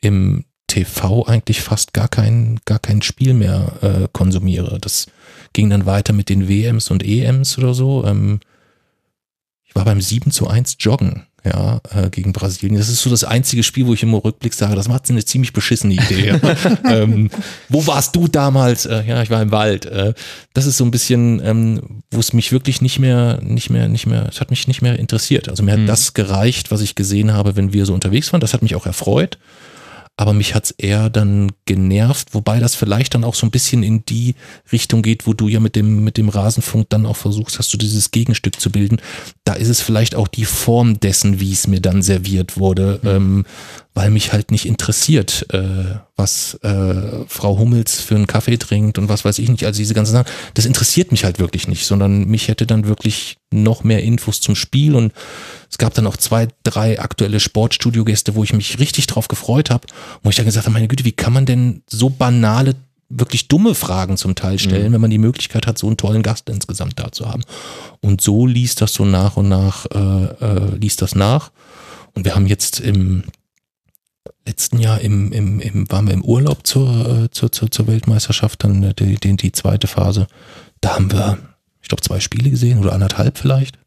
im 0.00 0.44
TV 0.66 1.24
eigentlich 1.26 1.60
fast 1.60 1.92
gar 1.92 2.08
kein, 2.08 2.58
gar 2.64 2.78
kein 2.78 3.02
Spiel 3.02 3.34
mehr 3.34 3.72
äh, 3.82 4.08
konsumiere. 4.12 4.78
Das 4.80 5.06
ging 5.52 5.70
dann 5.70 5.86
weiter 5.86 6.12
mit 6.12 6.28
den 6.28 6.48
WMs 6.48 6.90
und 6.90 7.04
EMs 7.04 7.58
oder 7.58 7.74
so. 7.74 8.04
Ähm, 8.04 8.40
ich 9.64 9.74
war 9.74 9.84
beim 9.84 10.00
7 10.00 10.30
zu 10.30 10.48
1 10.48 10.76
Joggen, 10.80 11.26
ja, 11.44 11.80
äh, 11.94 12.10
gegen 12.10 12.32
Brasilien. 12.32 12.76
Das 12.76 12.88
ist 12.88 13.02
so 13.02 13.10
das 13.10 13.22
einzige 13.22 13.62
Spiel, 13.62 13.86
wo 13.86 13.94
ich 13.94 14.02
im 14.02 14.12
Rückblick 14.12 14.54
sage, 14.54 14.74
das 14.74 14.88
war 14.88 15.00
eine 15.08 15.24
ziemlich 15.24 15.52
beschissene 15.52 15.94
Idee. 15.94 16.34
ähm, 16.90 17.30
wo 17.68 17.86
warst 17.86 18.16
du 18.16 18.26
damals? 18.26 18.86
Äh, 18.86 19.04
ja, 19.06 19.22
ich 19.22 19.30
war 19.30 19.40
im 19.40 19.52
Wald. 19.52 19.86
Äh, 19.86 20.14
das 20.52 20.66
ist 20.66 20.78
so 20.78 20.84
ein 20.84 20.90
bisschen, 20.90 21.40
ähm, 21.44 22.02
wo 22.10 22.18
es 22.18 22.32
mich 22.32 22.50
wirklich 22.50 22.80
nicht 22.82 22.98
mehr, 22.98 23.38
nicht 23.40 23.70
mehr, 23.70 23.88
nicht 23.88 24.06
mehr, 24.06 24.26
es 24.28 24.40
hat 24.40 24.50
mich 24.50 24.66
nicht 24.66 24.82
mehr 24.82 24.98
interessiert. 24.98 25.48
Also 25.48 25.62
mir 25.62 25.76
mhm. 25.76 25.82
hat 25.82 25.88
das 25.90 26.14
gereicht, 26.14 26.70
was 26.72 26.80
ich 26.80 26.96
gesehen 26.96 27.32
habe, 27.32 27.54
wenn 27.54 27.72
wir 27.72 27.86
so 27.86 27.94
unterwegs 27.94 28.32
waren. 28.32 28.40
Das 28.40 28.52
hat 28.52 28.62
mich 28.62 28.74
auch 28.74 28.86
erfreut 28.86 29.38
aber 30.16 30.32
mich 30.32 30.54
hat's 30.54 30.70
eher 30.70 31.10
dann 31.10 31.52
genervt, 31.66 32.32
wobei 32.32 32.58
das 32.58 32.74
vielleicht 32.74 33.14
dann 33.14 33.24
auch 33.24 33.34
so 33.34 33.46
ein 33.46 33.50
bisschen 33.50 33.82
in 33.82 34.04
die 34.06 34.34
Richtung 34.72 35.02
geht, 35.02 35.26
wo 35.26 35.34
du 35.34 35.48
ja 35.48 35.60
mit 35.60 35.76
dem, 35.76 36.04
mit 36.04 36.16
dem 36.16 36.30
Rasenfunk 36.30 36.88
dann 36.88 37.04
auch 37.04 37.16
versuchst, 37.16 37.58
hast 37.58 37.72
du 37.72 37.76
dieses 37.76 38.10
Gegenstück 38.10 38.58
zu 38.58 38.70
bilden. 38.70 38.98
Da 39.44 39.52
ist 39.52 39.68
es 39.68 39.82
vielleicht 39.82 40.14
auch 40.14 40.28
die 40.28 40.46
Form 40.46 41.00
dessen, 41.00 41.38
wie 41.38 41.52
es 41.52 41.66
mir 41.66 41.80
dann 41.80 42.00
serviert 42.00 42.58
wurde, 42.58 43.00
mhm. 43.02 43.08
ähm, 43.08 43.44
weil 43.96 44.10
mich 44.10 44.34
halt 44.34 44.50
nicht 44.50 44.66
interessiert, 44.66 45.46
äh, 45.54 45.96
was 46.16 46.58
äh, 46.62 47.24
Frau 47.28 47.58
Hummels 47.58 47.98
für 48.02 48.14
einen 48.14 48.26
Kaffee 48.26 48.58
trinkt 48.58 48.98
und 48.98 49.08
was 49.08 49.24
weiß 49.24 49.38
ich 49.38 49.48
nicht. 49.48 49.64
Also 49.64 49.78
diese 49.78 49.94
ganzen 49.94 50.12
Sachen, 50.12 50.30
das 50.52 50.66
interessiert 50.66 51.12
mich 51.12 51.24
halt 51.24 51.38
wirklich 51.38 51.66
nicht, 51.66 51.86
sondern 51.86 52.26
mich 52.26 52.48
hätte 52.48 52.66
dann 52.66 52.86
wirklich 52.86 53.38
noch 53.50 53.84
mehr 53.84 54.02
Infos 54.02 54.42
zum 54.42 54.54
Spiel 54.54 54.94
und 54.94 55.14
es 55.70 55.78
gab 55.78 55.94
dann 55.94 56.06
auch 56.06 56.18
zwei, 56.18 56.48
drei 56.62 57.00
aktuelle 57.00 57.40
Sportstudio-Gäste, 57.40 58.34
wo 58.34 58.44
ich 58.44 58.52
mich 58.52 58.78
richtig 58.78 59.06
drauf 59.06 59.28
gefreut 59.28 59.70
habe, 59.70 59.86
wo 60.22 60.28
ich 60.28 60.36
dann 60.36 60.44
gesagt 60.44 60.66
habe, 60.66 60.74
meine 60.74 60.88
Güte, 60.88 61.06
wie 61.06 61.12
kann 61.12 61.32
man 61.32 61.46
denn 61.46 61.82
so 61.88 62.10
banale 62.10 62.74
wirklich 63.08 63.48
dumme 63.48 63.74
Fragen 63.74 64.18
zum 64.18 64.34
Teil 64.34 64.58
stellen, 64.58 64.88
mhm. 64.90 64.92
wenn 64.92 65.00
man 65.00 65.10
die 65.10 65.16
Möglichkeit 65.16 65.66
hat, 65.66 65.78
so 65.78 65.86
einen 65.86 65.96
tollen 65.96 66.22
Gast 66.22 66.50
insgesamt 66.50 67.00
da 67.00 67.12
zu 67.12 67.30
haben. 67.30 67.44
Und 68.02 68.20
so 68.20 68.46
liest 68.46 68.82
das 68.82 68.92
so 68.92 69.06
nach 69.06 69.38
und 69.38 69.48
nach, 69.48 69.86
äh, 69.86 69.98
äh, 69.98 70.76
liest 70.76 71.00
das 71.00 71.14
nach. 71.14 71.50
Und 72.12 72.26
wir 72.26 72.34
haben 72.34 72.46
jetzt 72.46 72.80
im 72.80 73.22
letzten 74.46 74.78
Jahr 74.78 75.00
im, 75.00 75.32
im, 75.32 75.60
im, 75.60 75.90
waren 75.90 76.06
wir 76.06 76.14
im 76.14 76.24
Urlaub 76.24 76.66
zur, 76.66 77.24
äh, 77.24 77.30
zur, 77.30 77.52
zur, 77.52 77.70
zur 77.70 77.86
Weltmeisterschaft, 77.86 78.64
dann 78.64 78.82
äh, 78.82 78.94
die, 78.94 79.16
die, 79.16 79.36
die 79.36 79.52
zweite 79.52 79.86
Phase. 79.86 80.26
Da 80.80 80.94
haben 80.94 81.12
wir, 81.12 81.38
ich 81.82 81.88
glaube, 81.88 82.02
zwei 82.02 82.20
Spiele 82.20 82.50
gesehen 82.50 82.78
oder 82.78 82.92
anderthalb 82.92 83.38
vielleicht. 83.38 83.78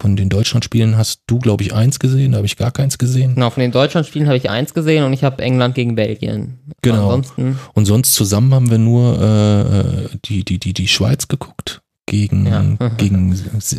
Von 0.00 0.14
den 0.14 0.28
Deutschlandspielen 0.28 0.98
hast 0.98 1.22
du, 1.26 1.38
glaube 1.38 1.64
ich, 1.64 1.72
eins 1.72 1.98
gesehen, 1.98 2.32
da 2.32 2.36
habe 2.36 2.46
ich 2.46 2.58
gar 2.58 2.70
keins 2.70 2.98
gesehen. 2.98 3.34
Genau, 3.34 3.48
von 3.48 3.62
den 3.62 3.72
Deutschlandspielen 3.72 4.28
habe 4.28 4.36
ich 4.36 4.50
eins 4.50 4.74
gesehen 4.74 5.04
und 5.04 5.14
ich 5.14 5.24
habe 5.24 5.42
England 5.42 5.74
gegen 5.74 5.94
Belgien. 5.94 6.58
Genau. 6.82 7.04
Ansonsten 7.04 7.58
und 7.72 7.86
sonst 7.86 8.12
zusammen 8.12 8.52
haben 8.52 8.70
wir 8.70 8.78
nur 8.78 9.18
äh, 9.20 9.60
äh 9.60 10.08
die, 10.26 10.44
die, 10.44 10.58
die, 10.58 10.74
die 10.74 10.88
Schweiz 10.88 11.28
geguckt 11.28 11.80
gegen, 12.06 12.46
ja. 12.46 12.88
gegen 12.96 13.34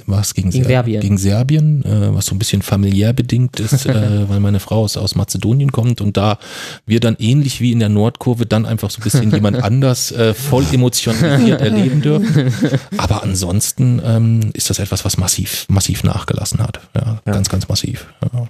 was 0.06 0.34
gegen, 0.34 0.50
gegen 0.50 0.66
Serbien, 0.66 1.02
gegen 1.02 1.18
Serbien 1.18 1.86
äh, 1.86 2.14
was 2.14 2.28
so 2.28 2.36
ein 2.36 2.40
bisschen 2.40 2.62
familiär 2.62 3.14
bedingt 3.14 3.60
ist, 3.60 3.86
äh, 3.86 4.30
weil 4.30 4.40
meine 4.40 4.60
Frau 4.60 4.84
aus, 4.84 4.98
aus 4.98 5.16
Mazedonien 5.16 5.72
kommt 5.72 6.02
und 6.02 6.18
da 6.18 6.38
wir 6.86 7.00
dann 7.00 7.16
ähnlich 7.20 7.62
wie 7.62 7.72
in 7.72 7.80
der 7.80 7.90
Nordkurve 7.90 8.46
dann 8.46 8.66
einfach 8.66 8.92
so 8.92 9.00
ein 9.00 9.04
bisschen 9.04 9.32
jemand 9.32 9.58
anders 9.64 10.12
äh, 10.12 10.34
voll 10.34 10.66
emotionalisiert 10.72 11.62
erleben 11.62 12.02
dürfen. 12.02 12.54
Aber 12.98 13.24
ansonsten 13.24 14.02
ähm, 14.04 14.52
ist 14.54 14.70
das 14.70 14.80
etwas, 14.80 15.06
was 15.06 15.18
massiv, 15.18 15.66
massiv 15.70 16.04
nachgelassen 16.04 16.60
hat. 16.60 16.82
Ja, 16.96 17.22
ja. 17.26 17.32
ganz, 17.32 17.50
ganz 17.50 17.68
massiv. 17.70 18.08
Ja. 18.34 18.50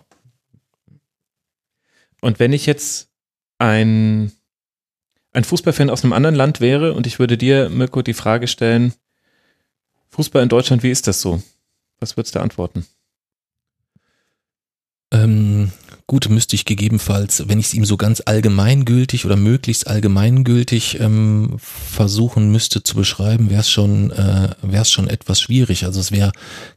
Und 2.21 2.39
wenn 2.39 2.51
ich 2.51 2.65
jetzt 2.65 3.09
ein, 3.59 4.31
ein 5.33 5.43
Fußballfan 5.43 5.89
aus 5.89 6.03
einem 6.03 6.13
anderen 6.13 6.35
Land 6.35 6.61
wäre 6.61 6.93
und 6.93 7.05
ich 7.05 7.19
würde 7.19 7.37
dir, 7.37 7.69
Mirko, 7.69 8.01
die 8.01 8.13
Frage 8.13 8.47
stellen, 8.47 8.93
Fußball 10.17 10.41
in 10.41 10.49
Deutschland, 10.49 10.81
wie 10.81 10.89
ist 10.89 11.05
das 11.05 11.21
so? 11.21 11.43
Was 11.99 12.17
würdest 12.17 12.33
du 12.33 12.39
antworten? 12.39 12.87
Ähm, 15.13 15.71
gut, 16.07 16.27
müsste 16.27 16.55
ich 16.55 16.65
gegebenenfalls, 16.65 17.47
wenn 17.47 17.59
ich 17.59 17.67
es 17.67 17.73
ihm 17.75 17.85
so 17.85 17.97
ganz 17.97 18.23
allgemeingültig 18.25 19.25
oder 19.25 19.35
möglichst 19.35 19.85
allgemeingültig 19.85 20.99
ähm, 20.99 21.57
versuchen 21.59 22.51
müsste 22.51 22.81
zu 22.81 22.95
beschreiben, 22.95 23.51
wäre 23.51 23.61
es 23.61 23.69
schon, 23.69 24.09
äh, 24.09 24.85
schon 24.85 25.07
etwas 25.07 25.39
schwierig. 25.39 25.85
Also 25.85 25.99
es 25.99 26.11
wäre 26.11 26.31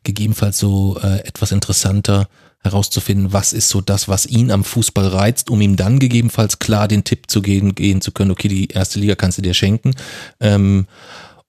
gegebenenfalls 0.04 0.58
so 0.58 0.98
äh, 1.02 1.20
etwas 1.20 1.50
interessanter 1.50 2.28
herauszufinden, 2.62 3.32
was 3.32 3.54
ist 3.54 3.70
so 3.70 3.80
das, 3.80 4.06
was 4.06 4.26
ihn 4.26 4.50
am 4.50 4.64
Fußball 4.64 5.08
reizt, 5.08 5.48
um 5.48 5.62
ihm 5.62 5.76
dann 5.76 5.98
gegebenenfalls 5.98 6.58
klar 6.58 6.88
den 6.88 7.04
Tipp 7.04 7.30
zu 7.30 7.40
gehen, 7.40 7.74
gehen 7.74 8.02
zu 8.02 8.12
können, 8.12 8.30
okay, 8.30 8.48
die 8.48 8.68
erste 8.68 9.00
Liga 9.00 9.14
kannst 9.14 9.38
du 9.38 9.42
dir 9.42 9.54
schenken. 9.54 9.94
Ähm, 10.40 10.86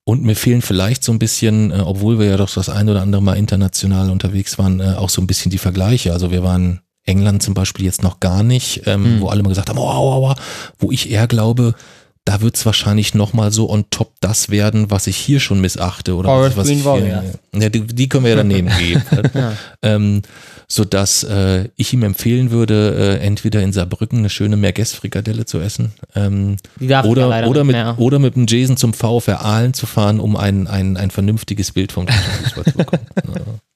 und 0.03 0.23
mir 0.23 0.35
fehlen 0.35 0.61
vielleicht 0.61 1.03
so 1.03 1.11
ein 1.11 1.19
bisschen, 1.19 1.71
äh, 1.71 1.75
obwohl 1.75 2.19
wir 2.19 2.25
ja 2.27 2.37
doch 2.37 2.51
das 2.53 2.69
ein 2.69 2.89
oder 2.89 3.01
andere 3.01 3.21
Mal 3.21 3.35
international 3.37 4.09
unterwegs 4.09 4.57
waren, 4.57 4.79
äh, 4.79 4.95
auch 4.97 5.09
so 5.09 5.21
ein 5.21 5.27
bisschen 5.27 5.51
die 5.51 5.57
Vergleiche. 5.59 6.11
Also 6.13 6.31
wir 6.31 6.43
waren 6.43 6.81
England 7.05 7.41
zum 7.43 7.53
Beispiel 7.53 7.85
jetzt 7.85 8.03
noch 8.03 8.19
gar 8.19 8.43
nicht, 8.43 8.83
ähm, 8.85 9.17
Mhm. 9.17 9.21
wo 9.21 9.27
alle 9.29 9.41
mal 9.43 9.49
gesagt 9.49 9.69
haben, 9.69 9.77
oh, 9.79 9.83
oh, 9.87 10.29
oh, 10.31 10.35
wo 10.79 10.91
ich 10.91 11.09
eher 11.11 11.27
glaube, 11.27 11.73
da 12.26 12.41
wird 12.41 12.56
es 12.56 12.65
wahrscheinlich 12.65 13.14
nochmal 13.14 13.52
so 13.52 13.69
on 13.69 13.85
top 13.89 14.14
das 14.19 14.49
werden, 14.49 14.91
was 14.91 15.07
ich 15.07 15.18
hier 15.18 15.39
schon 15.39 15.60
missachte. 15.60 16.15
Oder 16.15 16.30
Forest 16.30 16.57
was, 16.57 16.65
was 16.65 16.69
ich 16.69 16.77
hier, 16.77 16.85
Warriors. 16.85 17.26
ja, 17.56 17.69
die, 17.69 17.81
die 17.81 18.10
können 18.10 18.23
wir 18.26 18.31
ja 18.31 18.38
daneben 18.38 18.69
geben. 18.77 19.03
Ja. 19.34 19.53
ähm, 19.81 20.22
so 20.68 20.85
dass 20.85 21.23
äh, 21.23 21.68
ich 21.76 21.91
ihm 21.91 22.03
empfehlen 22.03 22.49
würde, 22.52 23.18
äh, 23.19 23.26
entweder 23.26 23.61
in 23.61 23.73
Saarbrücken 23.73 24.19
eine 24.19 24.30
schöne 24.30 24.56
Merguez-Frikadelle 24.56 25.45
zu 25.45 25.60
essen 25.60 25.91
ähm, 26.15 26.56
oder, 26.80 27.48
oder, 27.48 27.64
mit, 27.65 27.76
mehr. 27.76 27.95
oder 27.98 28.19
mit 28.19 28.35
dem 28.35 28.45
Jason 28.48 28.77
zum 28.77 28.93
VfR 28.93 29.43
Aalen 29.43 29.73
zu 29.73 29.85
fahren, 29.85 30.22
um 30.22 30.38
ein, 30.38 30.68
ein, 30.68 30.95
ein 30.95 31.11
vernünftiges 31.11 31.72
Bild 31.73 31.91
vom 31.91 32.07
Fußball 32.07 32.65
zu 32.65 32.77
bekommen. 32.77 33.06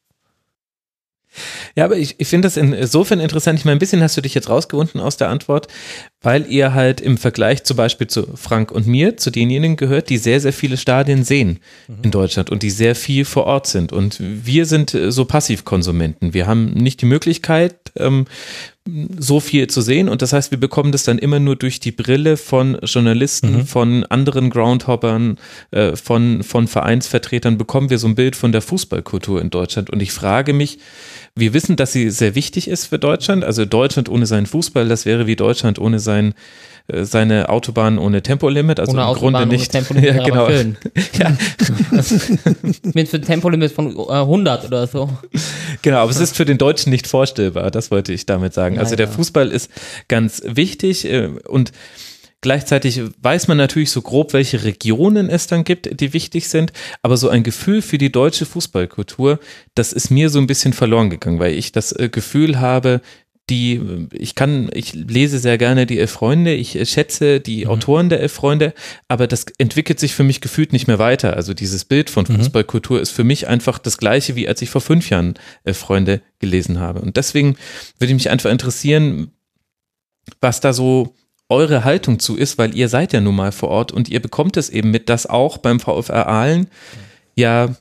Ja. 1.76 1.86
Aber 1.86 1.98
ich, 1.98 2.16
ich 2.18 2.28
finde 2.28 2.48
das 2.48 2.58
insofern 2.58 3.20
interessant. 3.20 3.60
Ich 3.60 3.66
meine, 3.66 3.76
ein 3.76 3.80
bisschen 3.80 4.02
hast 4.02 4.18
du 4.18 4.22
dich 4.22 4.34
jetzt 4.34 4.50
rausgewunden 4.50 5.00
aus 5.00 5.18
der 5.18 5.30
Antwort, 5.30 5.68
weil 6.22 6.46
ihr 6.48 6.74
halt 6.74 7.02
im 7.02 7.18
Vergleich 7.18 7.64
zum 7.64 7.78
Beispiel 7.78 8.08
zu 8.08 8.28
Frank 8.36 8.72
und 8.72 8.88
mir, 8.88 9.18
zu 9.18 9.30
denjenigen 9.30 9.76
gehört, 9.76 10.10
die 10.10 10.18
sehr, 10.18 10.40
sehr 10.40 10.54
viele 10.54 10.78
Stadien 10.78 11.24
sehen 11.24 11.60
in 12.02 12.12
Deutschland 12.12 12.50
und 12.50 12.64
die 12.64 12.70
sehr 12.70 12.96
viel 12.96 13.26
vor 13.26 13.46
Ort 13.46 13.68
sind. 13.68 13.92
Und 13.94 14.18
wir 14.20 14.66
sind 14.66 14.94
äh, 14.94 15.12
so 15.12 15.26
Passivkonsumenten. 15.26 16.34
Wir 16.34 16.48
haben 16.48 16.72
nicht 16.72 17.02
die 17.02 17.06
Möglichkeit, 17.06 17.76
ähm, 17.98 18.26
so 19.18 19.40
viel 19.40 19.68
zu 19.68 19.82
sehen 19.82 20.10
und 20.10 20.22
das 20.22 20.32
heißt, 20.32 20.52
wir 20.52 20.60
bekommen 20.60 20.92
das 20.92 21.04
dann 21.04 21.18
immer 21.18 21.40
nur 21.40 21.56
durch 21.56 21.80
die 21.80 21.92
Brille 21.92 22.38
von 22.38 22.78
Journalisten, 22.84 23.66
von 23.66 24.04
anderen 24.06 24.52
Groundhoppern, 24.52 25.40
äh, 25.72 25.96
von, 25.96 26.44
von 26.44 26.68
Vereinsvertretern, 26.68 27.58
bekommen 27.58 27.90
wir 27.90 27.98
so 27.98 28.08
ein 28.08 28.14
Bild 28.14 28.36
von 28.36 28.52
der 28.52 28.62
Fußballkultur 28.62 29.42
in 29.42 29.50
Deutschland 29.50 29.90
und 29.90 30.04
ich 30.04 30.12
frage 30.12 30.54
mich, 30.54 30.78
wir 31.36 31.54
wissen, 31.54 31.76
dass 31.76 31.92
sie 31.92 32.10
sehr 32.10 32.34
wichtig 32.36 32.68
ist 32.70 32.86
für 32.86 33.00
Deutschland, 33.00 33.44
also 33.44 33.66
Deutschland 33.66 34.08
ohne 34.10 34.26
seinen 34.26 34.46
Fußball, 34.46 34.88
das 34.88 35.06
wäre 35.06 35.28
wie 35.28 35.36
Deutschland 35.36 35.80
ohne 35.80 36.00
sein 36.00 36.34
äh, 36.88 37.04
seine 37.04 37.50
Autobahn 37.50 37.98
ohne 37.98 38.22
Tempolimit, 38.22 38.80
also 38.80 38.94
Ohne 38.94 39.02
im 39.02 39.08
Autobahn, 39.08 39.34
Grunde 39.34 39.56
nicht. 39.56 39.72
Tempolimit 39.72 40.16
ja, 40.16 40.24
genau. 40.24 40.48
Ja, 41.18 41.36
Mit 42.94 43.14
einem 43.14 43.24
Tempolimit 43.24 43.72
von 43.72 43.98
äh, 43.98 44.12
100 44.14 44.66
oder 44.66 44.88
so. 44.88 45.10
Genau, 45.82 45.98
aber 45.98 46.12
es 46.12 46.20
ist 46.20 46.36
für 46.36 46.46
den 46.46 46.58
Deutschen 46.58 46.92
nicht 46.92 47.08
vorstellbar, 47.08 47.72
das 47.72 47.92
wollte 47.92 48.14
ich 48.14 48.26
damit 48.26 48.54
sagen. 48.54 48.80
Also 48.80 48.96
der. 48.96 49.08
Fußball 49.08 49.50
ist 49.50 49.70
ganz 50.08 50.42
wichtig 50.46 51.06
äh, 51.06 51.30
und 51.48 51.72
gleichzeitig 52.46 53.02
weiß 53.24 53.48
man 53.48 53.58
natürlich 53.58 53.90
so 53.90 54.04
grob, 54.04 54.34
welche 54.34 54.64
Regionen 54.64 55.30
es 55.32 55.48
dann 55.48 55.64
gibt, 55.64 56.00
die 56.00 56.14
wichtig 56.14 56.48
sind, 56.48 56.72
aber 57.02 57.18
so 57.18 57.28
ein 57.28 57.42
Gefühl 57.42 57.82
für 57.82 57.98
die 57.98 58.12
deutsche 58.12 58.46
Fußballkultur, 58.46 59.40
das 59.74 59.92
ist 59.92 60.12
mir 60.12 60.30
so 60.30 60.38
ein 60.38 60.46
bisschen 60.46 60.72
verloren 60.72 61.10
gegangen, 61.10 61.40
weil 61.40 61.56
ich 61.56 61.72
das 61.72 61.92
äh, 61.92 62.08
Gefühl 62.08 62.60
habe, 62.60 63.02
die, 63.50 64.08
ich 64.12 64.36
kann, 64.36 64.70
ich 64.74 64.94
lese 64.94 65.40
sehr 65.40 65.58
gerne 65.58 65.88
die 65.88 65.98
Elf 65.98 66.12
Freunde, 66.12 66.54
ich 66.54 66.76
äh, 66.76 66.86
schätze 66.86 67.40
die 67.40 67.66
Autoren 67.66 68.10
der 68.10 68.20
Elf 68.20 68.34
Freunde, 68.34 68.76
aber 69.08 69.26
das 69.26 69.48
entwickelt 69.58 70.00
sich 70.00 70.14
für 70.14 70.24
mich 70.24 70.40
gefühlt 70.40 70.72
nicht 70.72 70.86
mehr 70.86 71.00
weiter. 71.00 71.36
Also 71.36 71.56
dieses 71.56 71.84
Bild 71.84 72.12
von 72.12 72.28
Fußballkultur 72.28 73.02
ist 73.02 73.10
für 73.10 73.24
mich 73.24 73.48
einfach 73.48 73.80
das 73.80 73.98
gleiche, 73.98 74.36
wie 74.36 74.48
als 74.48 74.62
ich 74.62 74.70
vor 74.70 74.82
fünf 74.82 75.10
Jahren 75.10 75.34
Elf 75.64 75.80
Freunde 75.80 76.22
gelesen 76.38 76.80
habe. 76.80 77.02
Und 77.02 77.18
deswegen 77.18 77.56
würde 77.98 78.14
mich 78.14 78.30
einfach 78.30 78.52
interessieren, 78.52 79.32
was 80.42 80.60
da 80.60 80.74
so 80.74 81.16
eure 81.50 81.84
Haltung 81.84 82.20
zu 82.20 82.36
ist, 82.36 82.58
weil 82.58 82.76
ihr 82.76 82.90
seid 82.90 83.14
ja 83.14 83.22
nun 83.22 83.36
mal 83.36 83.52
vor 83.52 83.70
Ort 83.70 83.92
und 83.92 84.10
ihr 84.10 84.22
bekommt 84.22 84.58
es 84.58 84.70
eben 84.70 84.92
mit, 84.92 85.10
dass 85.10 85.28
auch 85.28 85.58
beim 85.58 85.80
VfR 85.80 86.28
Aalen 86.28 86.68
ja 87.36 87.76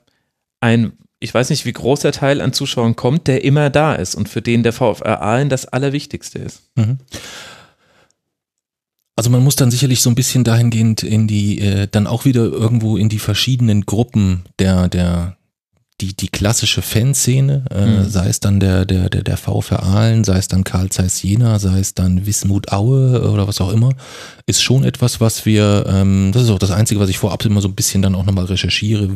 ein, 0.60 0.92
ich 1.20 1.32
weiß 1.32 1.50
nicht, 1.50 1.64
wie 1.64 1.72
groß 1.72 2.00
der 2.00 2.12
Teil 2.12 2.40
an 2.40 2.52
Zuschauern 2.52 2.96
kommt, 2.96 3.26
der 3.26 3.44
immer 3.44 3.70
da 3.70 3.94
ist 3.94 4.14
und 4.14 4.28
für 4.28 4.42
den 4.42 4.62
der 4.62 4.72
VfR 4.72 5.22
Aalen 5.22 5.48
das 5.48 5.66
Allerwichtigste 5.66 6.38
ist. 6.38 6.62
Also 9.16 9.30
man 9.30 9.44
muss 9.44 9.56
dann 9.56 9.70
sicherlich 9.70 10.00
so 10.00 10.10
ein 10.10 10.16
bisschen 10.16 10.44
dahingehend 10.44 11.02
in 11.02 11.28
die, 11.28 11.60
äh, 11.60 11.86
dann 11.90 12.06
auch 12.06 12.24
wieder 12.24 12.42
irgendwo 12.42 12.96
in 12.96 13.08
die 13.08 13.20
verschiedenen 13.20 13.86
Gruppen 13.86 14.44
der, 14.58 14.88
der, 14.88 15.36
die, 16.00 16.14
die 16.16 16.28
klassische 16.28 16.82
Fanszene, 16.82 17.64
äh, 17.70 17.86
Mhm. 17.86 18.08
sei 18.08 18.28
es 18.28 18.40
dann 18.40 18.58
der, 18.58 18.84
der, 18.84 19.08
der, 19.08 19.22
der 19.22 19.36
VfR 19.36 19.82
Aalen, 19.84 20.24
sei 20.24 20.38
es 20.38 20.48
dann 20.48 20.64
Karl 20.64 20.88
Zeiss 20.90 21.22
Jena, 21.22 21.58
sei 21.60 21.78
es 21.78 21.94
dann 21.94 22.26
Wismut 22.26 22.72
Aue 22.72 23.30
oder 23.30 23.46
was 23.46 23.60
auch 23.60 23.72
immer, 23.72 23.90
ist 24.46 24.62
schon 24.62 24.82
etwas, 24.84 25.20
was 25.20 25.46
wir, 25.46 25.84
ähm, 25.88 26.30
das 26.32 26.42
ist 26.42 26.50
auch 26.50 26.58
das 26.58 26.72
Einzige, 26.72 26.98
was 27.00 27.08
ich 27.10 27.18
vorab 27.18 27.44
immer 27.44 27.60
so 27.60 27.68
ein 27.68 27.74
bisschen 27.76 28.02
dann 28.02 28.14
auch 28.16 28.24
nochmal 28.26 28.46
recherchiere. 28.46 29.08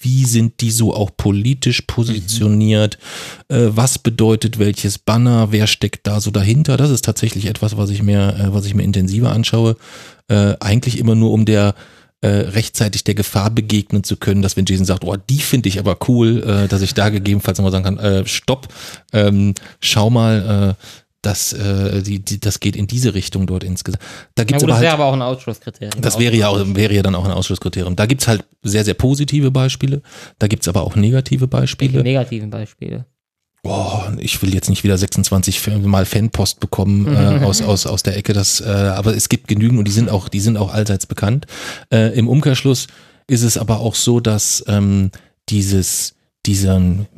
Wie 0.00 0.24
sind 0.26 0.60
die 0.60 0.70
so 0.72 0.94
auch 0.94 1.10
politisch 1.16 1.82
positioniert? 1.86 2.98
Äh, 3.48 3.68
was 3.70 3.98
bedeutet 3.98 4.58
welches 4.58 4.98
Banner? 4.98 5.52
Wer 5.52 5.66
steckt 5.66 6.06
da 6.06 6.20
so 6.20 6.30
dahinter? 6.30 6.76
Das 6.76 6.90
ist 6.90 7.04
tatsächlich 7.04 7.46
etwas, 7.46 7.76
was 7.76 7.90
ich 7.90 8.02
mir, 8.02 8.34
äh, 8.36 8.52
was 8.52 8.66
ich 8.66 8.74
mir 8.74 8.82
intensiver 8.82 9.30
anschaue. 9.32 9.76
Äh, 10.28 10.54
eigentlich 10.60 10.98
immer 10.98 11.14
nur 11.14 11.30
um 11.32 11.44
der 11.44 11.74
äh, 12.22 12.28
rechtzeitig 12.28 13.04
der 13.04 13.14
Gefahr 13.14 13.50
begegnen 13.50 14.02
zu 14.04 14.16
können, 14.16 14.42
dass 14.42 14.56
wenn 14.56 14.64
Jason 14.66 14.86
sagt, 14.86 15.04
oh, 15.04 15.16
die 15.16 15.38
finde 15.38 15.68
ich 15.68 15.78
aber 15.78 15.98
cool, 16.08 16.42
äh, 16.42 16.68
dass 16.68 16.82
ich 16.82 16.94
da 16.94 17.08
gegebenenfalls 17.10 17.58
nochmal 17.58 17.72
sagen 17.72 17.84
kann, 17.84 17.98
äh, 17.98 18.26
stopp, 18.26 18.68
ähm, 19.12 19.54
schau 19.80 20.10
mal, 20.10 20.76
äh, 20.78 20.82
das, 21.22 21.52
äh, 21.52 22.02
die, 22.02 22.20
die, 22.20 22.38
das 22.38 22.60
geht 22.60 22.76
in 22.76 22.86
diese 22.86 23.14
Richtung 23.14 23.46
dort 23.48 23.64
insgesamt. 23.64 24.00
Da 24.36 24.42
Ja, 24.42 24.46
gibt's 24.46 24.62
gut, 24.62 24.64
aber 24.64 24.66
das 24.68 24.76
halt, 24.76 24.84
wäre 24.84 24.94
aber 24.94 25.04
auch 25.06 25.12
ein 25.14 25.22
Ausschlusskriterium. 25.22 26.00
das 26.00 26.18
wäre 26.20 26.36
ja, 26.36 26.48
auch, 26.48 26.60
wäre 26.64 26.94
ja 26.94 27.02
dann 27.02 27.16
auch 27.16 27.24
ein 27.24 27.32
Ausschlusskriterium. 27.32 27.96
Da 27.96 28.06
gibt's 28.06 28.28
halt 28.28 28.44
sehr, 28.62 28.84
sehr 28.84 28.94
positive 28.94 29.50
Beispiele, 29.50 30.02
da 30.38 30.46
gibt's 30.46 30.68
aber 30.68 30.82
auch 30.84 30.94
negative 30.94 31.40
Welche 31.42 31.46
Beispiele. 31.48 32.02
negativen 32.02 32.50
Beispiele. 32.50 33.06
Boah, 33.66 34.12
ich 34.20 34.40
will 34.42 34.54
jetzt 34.54 34.70
nicht 34.70 34.84
wieder 34.84 34.96
26 34.96 35.58
Fan- 35.58 35.84
Mal 35.84 36.04
Fanpost 36.04 36.60
bekommen 36.60 37.12
äh, 37.12 37.44
aus, 37.44 37.62
aus, 37.62 37.84
aus 37.86 38.04
der 38.04 38.16
Ecke, 38.16 38.32
das, 38.32 38.60
äh, 38.60 38.64
aber 38.68 39.16
es 39.16 39.28
gibt 39.28 39.48
genügend 39.48 39.80
und 39.80 39.86
die 39.88 39.92
sind 39.92 40.08
auch, 40.08 40.28
die 40.28 40.38
sind 40.38 40.56
auch 40.56 40.72
allseits 40.72 41.06
bekannt. 41.06 41.46
Äh, 41.92 42.16
Im 42.16 42.28
Umkehrschluss 42.28 42.86
ist 43.26 43.42
es 43.42 43.58
aber 43.58 43.80
auch 43.80 43.96
so, 43.96 44.20
dass 44.20 44.64
ähm, 44.68 45.10
dieses, 45.48 46.14
diesen, 46.46 47.08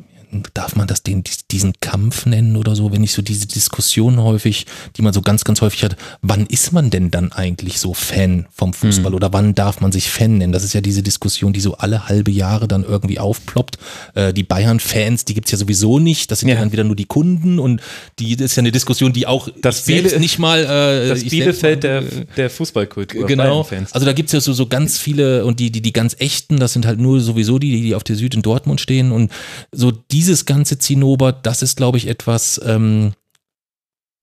darf 0.53 0.75
man 0.75 0.87
das 0.87 1.03
den, 1.03 1.23
diesen 1.51 1.73
Kampf 1.81 2.25
nennen 2.25 2.55
oder 2.55 2.75
so, 2.75 2.91
wenn 2.91 3.03
ich 3.03 3.13
so 3.13 3.21
diese 3.21 3.47
Diskussion 3.47 4.21
häufig, 4.21 4.65
die 4.95 5.01
man 5.01 5.13
so 5.13 5.21
ganz, 5.21 5.43
ganz 5.43 5.61
häufig 5.61 5.83
hat, 5.83 5.97
wann 6.21 6.45
ist 6.45 6.71
man 6.71 6.89
denn 6.89 7.09
dann 7.11 7.31
eigentlich 7.31 7.79
so 7.79 7.93
Fan 7.93 8.45
vom 8.51 8.73
Fußball 8.73 9.13
oder 9.13 9.33
wann 9.33 9.55
darf 9.55 9.81
man 9.81 9.91
sich 9.91 10.09
Fan 10.09 10.37
nennen? 10.37 10.53
Das 10.53 10.63
ist 10.63 10.73
ja 10.73 10.81
diese 10.81 11.01
Diskussion, 11.03 11.53
die 11.53 11.59
so 11.59 11.75
alle 11.77 12.07
halbe 12.07 12.31
Jahre 12.31 12.67
dann 12.67 12.83
irgendwie 12.83 13.19
aufploppt. 13.19 13.77
Äh, 14.15 14.33
die 14.33 14.43
Bayern-Fans, 14.43 15.25
die 15.25 15.33
gibt's 15.33 15.51
ja 15.51 15.57
sowieso 15.57 15.99
nicht, 15.99 16.29
das 16.31 16.41
sind 16.41 16.49
ja. 16.49 16.55
Ja. 16.55 16.61
dann 16.61 16.71
wieder 16.71 16.83
nur 16.83 16.95
die 16.95 17.05
Kunden 17.05 17.57
und 17.59 17.81
die, 18.19 18.35
das 18.35 18.51
ist 18.51 18.55
ja 18.57 18.61
eine 18.61 18.71
Diskussion, 18.71 19.13
die 19.13 19.25
auch 19.25 19.49
Das 19.61 19.85
selbst 19.85 20.11
Biele- 20.11 20.19
nicht 20.19 20.39
mal 20.39 20.59
äh, 20.63 21.09
Das 21.09 21.23
Bielefeld 21.23 21.83
der, 21.83 22.03
der 22.37 22.49
Fußballkultur. 22.49 23.25
Genau. 23.25 23.67
Also 23.91 24.05
da 24.05 24.13
gibt's 24.13 24.31
ja 24.33 24.41
so, 24.41 24.53
so 24.53 24.67
ganz 24.67 24.97
viele 24.97 25.45
und 25.45 25.59
die, 25.59 25.71
die, 25.71 25.81
die 25.81 25.93
ganz 25.93 26.15
echten, 26.19 26.57
das 26.59 26.73
sind 26.73 26.85
halt 26.85 26.99
nur 26.99 27.19
sowieso 27.19 27.59
die, 27.59 27.81
die 27.81 27.95
auf 27.95 28.03
der 28.03 28.15
Süd 28.15 28.35
in 28.35 28.41
Dortmund 28.41 28.79
stehen 28.81 29.11
und 29.11 29.31
so 29.71 29.91
dieses 30.19 30.45
ganze 30.45 30.77
Zinnober, 30.77 31.31
das 31.31 31.61
ist, 31.61 31.77
glaube 31.77 31.97
ich, 31.97 32.07
etwas 32.07 32.59
ähm, 32.65 33.13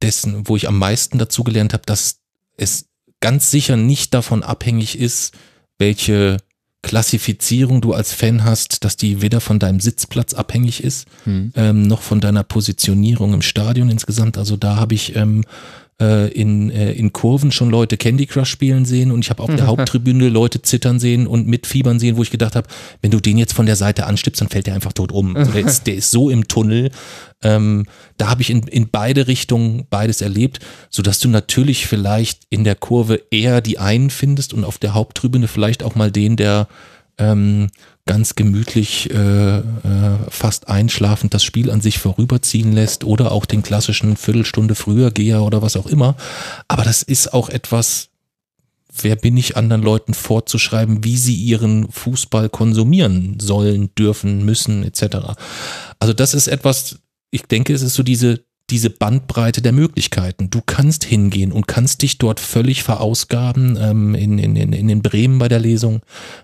dessen, 0.02 0.47
wo 0.47 0.55
ich 0.55 0.68
am 0.68 0.78
meisten 0.78 1.16
dazu 1.16 1.43
gelernt 1.43 1.73
habe, 1.73 1.85
dass 1.86 2.18
es 2.59 2.90
ganz 3.20 3.51
sicher 3.51 3.78
nicht 3.78 4.12
davon 4.12 4.43
abhängig 4.43 4.98
ist, 4.98 5.32
welche 5.78 6.36
Klassifizierung 6.82 7.81
du 7.81 7.94
als 7.94 8.12
Fan 8.12 8.44
hast, 8.44 8.85
dass 8.85 8.98
die 8.98 9.23
weder 9.23 9.40
von 9.40 9.59
deinem 9.59 9.81
Sitzplatz 9.81 10.35
abhängig 10.35 10.85
ist, 10.85 11.06
Hm. 11.24 11.52
ähm, 11.56 11.82
noch 11.89 12.02
von 12.02 12.20
deiner 12.20 12.44
Positionierung 12.44 13.32
im 13.32 13.40
Stadion 13.40 13.89
insgesamt. 13.89 14.36
Also 14.36 14.59
da 14.59 14.77
habe 14.77 14.94
ich 14.94 15.16
ähm, 15.16 15.44
äh, 16.01 16.28
in, 16.32 16.70
äh, 16.70 16.93
in 16.93 17.12
Kurven 17.12 17.52
schon 17.52 17.70
Leute 17.70 17.97
Candy 17.97 18.27
Crush 18.27 18.51
spielen 18.51 18.85
sehen 18.85 19.10
und 19.10 19.24
ich 19.24 19.31
habe 19.31 19.43
auf 19.43 19.55
der 19.55 19.66
Haupttribüne 19.66 20.28
Leute 20.28 20.60
zittern 20.62 20.98
sehen 20.98 21.27
und 21.27 21.47
mitfiebern 21.47 21.98
sehen, 21.98 22.16
wo 22.16 22.23
ich 22.23 22.31
gedacht 22.31 22.55
habe, 22.55 22.68
wenn 23.01 23.10
du 23.10 23.20
den 23.20 23.39
jetzt 23.39 23.55
von 23.55 23.66
der 23.66 23.77
Seite 23.77 24.06
anstippst, 24.06 24.40
dann 24.40 24.48
fällt 24.48 24.66
der 24.66 24.74
einfach 24.74 24.93
tot 24.93 25.12
um. 25.12 25.36
Also 25.36 25.52
der, 25.52 25.64
ist, 25.64 25.86
der 25.86 25.94
ist 25.94 26.10
so 26.10 26.28
im 26.28 26.48
Tunnel. 26.48 26.90
Ähm, 27.43 27.86
da 28.18 28.28
habe 28.28 28.43
ich 28.43 28.51
in, 28.51 28.62
in 28.64 28.89
beide 28.90 29.27
Richtungen 29.27 29.86
beides 29.89 30.20
erlebt, 30.20 30.60
sodass 30.90 31.18
du 31.18 31.28
natürlich 31.28 31.86
vielleicht 31.86 32.43
in 32.51 32.64
der 32.64 32.74
Kurve 32.74 33.23
eher 33.31 33.60
die 33.60 33.78
einen 33.78 34.10
findest 34.10 34.52
und 34.52 34.64
auf 34.64 34.78
der 34.78 34.94
Haupttribüne 34.94 35.48
vielleicht 35.48 35.82
auch 35.82 35.94
mal 35.94 36.10
den, 36.10 36.36
der 36.36 36.68
ähm, 37.18 37.68
ganz 38.07 38.37
gemütlich 38.37 39.11
äh, 39.11 39.59
äh, 39.59 39.62
fast 40.31 40.69
einschlafend 40.69 41.35
das 41.35 41.43
Spiel 41.43 41.70
an 41.70 41.81
sich 41.81 41.99
vorüberziehen 41.99 42.73
lässt 42.73 43.05
oder 43.05 43.33
auch 43.33 43.45
den 43.45 43.62
klassischen 43.62 44.16
Viertelstunde 44.16 44.77
früher 44.77 45.11
Geher 45.11 45.43
oder 45.43 45.61
was 45.61 45.77
auch 45.77 45.87
immer. 45.87 46.16
Aber 46.69 46.85
das 46.85 47.03
ist 47.03 47.35
auch 47.35 47.49
etwas, 47.49 48.09
wer 49.03 49.16
bin 49.16 49.37
ich 49.37 49.57
anderen 49.57 49.83
Leuten 49.83 50.15
vorzuschreiben, 50.15 51.03
wie 51.05 51.16
sie 51.16 51.35
ihren 51.35 51.91
Fußball 51.91 52.49
konsumieren 52.49 53.39
sollen, 53.41 53.91
dürfen, 53.97 54.45
müssen, 54.45 54.85
etc. 54.85 55.35
Also 55.99 56.15
das 56.15 56.33
ist 56.33 56.47
etwas, 56.47 57.01
ich 57.31 57.43
denke, 57.43 57.74
es 57.74 57.83
ist 57.83 57.95
so 57.95 58.05
diese 58.05 58.45
diese 58.70 58.90
Bandbreite 58.90 59.62
der 59.62 59.72
Möglichkeiten. 59.72 60.51
Du 60.51 60.60
kannst 60.64 61.05
hingehen 61.05 61.52
und 61.52 61.68
kannst 61.68 62.02
dich 62.02 62.18
dort 62.18 62.40
völlig 62.40 62.82
verausgaben. 62.82 63.78
Ähm, 63.80 64.14
in, 64.14 64.38
in, 64.38 64.56
in, 64.56 64.88
in 64.88 65.02
Bremen 65.02 65.38
bei 65.38 65.48
der 65.48 65.60
Lesung 65.60 66.01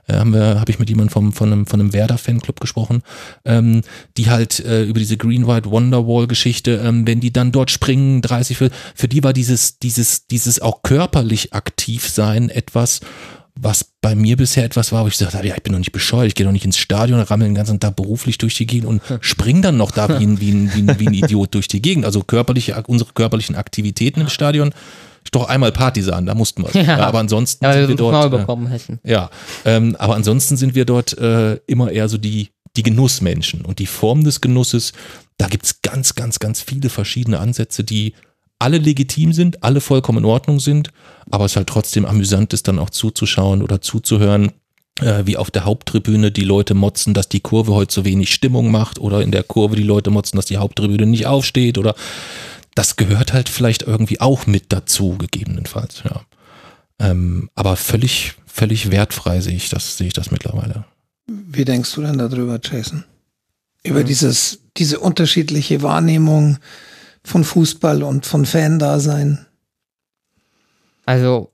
äh, 0.07 0.15
habe 0.15 0.61
hab 0.61 0.69
ich 0.69 0.79
mit 0.79 0.89
jemandem 0.89 1.13
vom, 1.13 1.33
von 1.33 1.53
einem, 1.53 1.67
von 1.67 1.81
einem 1.81 1.93
Werder-Fanclub 1.93 2.61
gesprochen, 2.61 3.03
ähm, 3.45 3.83
die 4.17 4.31
halt 4.31 4.61
äh, 4.61 4.85
über 4.85 5.01
diese 5.01 5.17
Green 5.17 5.49
White 5.49 5.71
Wonderwall-Geschichte, 5.71 6.81
ähm, 6.85 7.07
wenn 7.07 7.21
die 7.21 7.33
dann 7.33 7.51
dort 7.51 7.73
springen, 7.73 8.23
30, 8.23 8.57
für, 8.57 8.71
für 8.95 9.09
die 9.09 9.25
war 9.25 9.33
dieses, 9.33 9.79
dieses, 9.81 10.27
dieses 10.29 10.61
auch 10.61 10.83
körperlich 10.83 11.53
aktiv 11.53 12.09
sein 12.09 12.51
etwas, 12.51 13.01
was 13.55 13.85
bei 14.01 14.15
mir 14.15 14.37
bisher 14.37 14.65
etwas 14.65 14.93
war, 14.93 15.05
wo 15.05 15.09
ich 15.09 15.19
gesagt 15.19 15.35
habe, 15.35 15.47
ja, 15.47 15.55
ich 15.55 15.63
bin 15.63 15.73
doch 15.73 15.79
nicht 15.79 15.93
bescheuert, 15.93 16.27
ich 16.27 16.35
gehe 16.35 16.47
doch 16.47 16.53
nicht 16.53 16.65
ins 16.65 16.79
Stadion, 16.79 17.21
rammel 17.21 17.49
den 17.49 17.55
ganzen 17.55 17.81
Tag 17.81 17.97
beruflich 17.97 18.39
durch 18.39 18.55
die 18.57 18.67
Gegend 18.67 18.89
und 18.89 19.03
spring 19.21 19.63
dann 19.63 19.77
noch 19.77 19.91
da 19.91 20.09
wie 20.21 20.27
ein, 20.27 20.41
wie 20.41 20.51
ein, 20.51 20.75
wie 20.75 20.83
ein, 20.83 20.99
wie 20.99 21.07
ein 21.07 21.15
Idiot 21.15 21.55
durch 21.55 21.69
die 21.69 21.83
Gegend. 21.83 22.05
Also 22.05 22.23
körperliche, 22.23 22.83
unsere 22.87 23.13
körperlichen 23.13 23.55
Aktivitäten 23.55 24.21
im 24.23 24.29
Stadion, 24.29 24.73
ist 25.25 25.35
doch 25.35 25.49
einmal 25.49 25.71
Partisan, 25.71 26.27
da 26.27 26.35
mussten 26.35 26.65
wir. 26.65 26.83
Ja. 26.83 26.99
Ja, 26.99 27.07
aber 27.07 27.21
ansonsten 27.21 27.65
Ja, 27.65 27.73
sind 27.75 27.89
wir 27.89 27.97
dort. 27.97 28.15
Äh, 29.05 29.11
ja, 29.11 29.31
ähm, 29.65 29.97
aber 29.99 30.17
ansonsten 30.17 30.57
sind 30.57 30.75
wir 30.75 30.85
dort 30.85 31.17
äh, 31.17 31.57
immer 31.67 31.91
eher 31.93 32.09
so 32.09 32.19
die, 32.19 32.49
die 32.77 32.83
Genussmenschen. 32.83 33.65
Und 33.65 33.79
die 33.79 33.87
Form 33.87 34.25
des 34.25 34.41
Genusses, 34.41 34.93
da 35.39 35.47
gibt's 35.47 35.83
ganz, 35.83 36.15
ganz, 36.15 36.39
ganz 36.39 36.61
viele 36.61 36.89
verschiedene 36.89 37.39
Ansätze, 37.39 37.85
die 37.85 38.15
alle 38.63 38.79
legitim 38.79 39.33
sind, 39.33 39.63
alle 39.65 39.81
vollkommen 39.81 40.19
in 40.19 40.25
Ordnung 40.25 40.61
sind, 40.61 40.91
aber 41.31 41.45
es 41.45 41.57
halt 41.57 41.69
trotzdem 41.69 42.05
amüsant 42.05 42.53
ist, 42.53 42.69
dann 42.69 42.79
auch 42.79 42.91
zuzuschauen 42.91 43.63
oder 43.63 43.81
zuzuhören, 43.81 44.53
äh, 45.01 45.23
wie 45.27 45.37
auf 45.37 45.51
der 45.51 45.65
Haupttribüne 45.65 46.31
die 46.31 46.45
Leute 46.45 46.75
motzen, 46.75 47.13
dass 47.13 47.29
die 47.29 47.41
Kurve 47.41 47.73
heute 47.73 47.93
so 47.93 48.05
wenig 48.05 48.33
Stimmung 48.33 48.71
macht 48.71 49.01
oder 49.01 49.21
in 49.21 49.33
der 49.33 49.43
Kurve 49.43 49.75
die 49.75 49.83
Leute 49.83 50.11
motzen, 50.11 50.37
dass 50.37 50.47
die 50.47 50.59
Haupttribüne 50.59 51.07
nicht 51.07 51.27
aufsteht 51.27 51.77
oder 51.77 51.95
das 52.75 52.97
gehört 52.97 53.33
halt 53.33 53.49
vielleicht 53.49 53.83
irgendwie 53.83 54.21
auch 54.21 54.47
mit 54.47 54.73
dazu, 54.73 55.19
gegebenenfalls, 55.19 56.03
ja. 56.05 56.23
Ähm, 56.99 57.51
aber 57.57 57.75
völlig, 57.77 58.35
völlig 58.47 58.93
wertfrei 58.93 59.41
sehe 59.41 59.57
ich 59.57 59.71
das, 59.71 59.97
sehe 59.97 60.07
ich 60.07 60.13
das 60.13 60.31
mittlerweile. 60.31 60.85
Wie 61.27 61.65
denkst 61.65 61.93
du 61.95 62.03
denn 62.03 62.19
darüber, 62.19 62.61
Jason? 62.63 63.05
Über 63.83 64.05
dieses, 64.05 64.61
diese 64.77 65.01
unterschiedliche 65.01 65.83
Wahrnehmung 65.83 66.59
von 67.25 67.45
Fußball 67.45 68.03
und 68.03 68.27
von 68.27 68.47
Fan-Dasein? 68.47 69.47
Also 71.07 71.53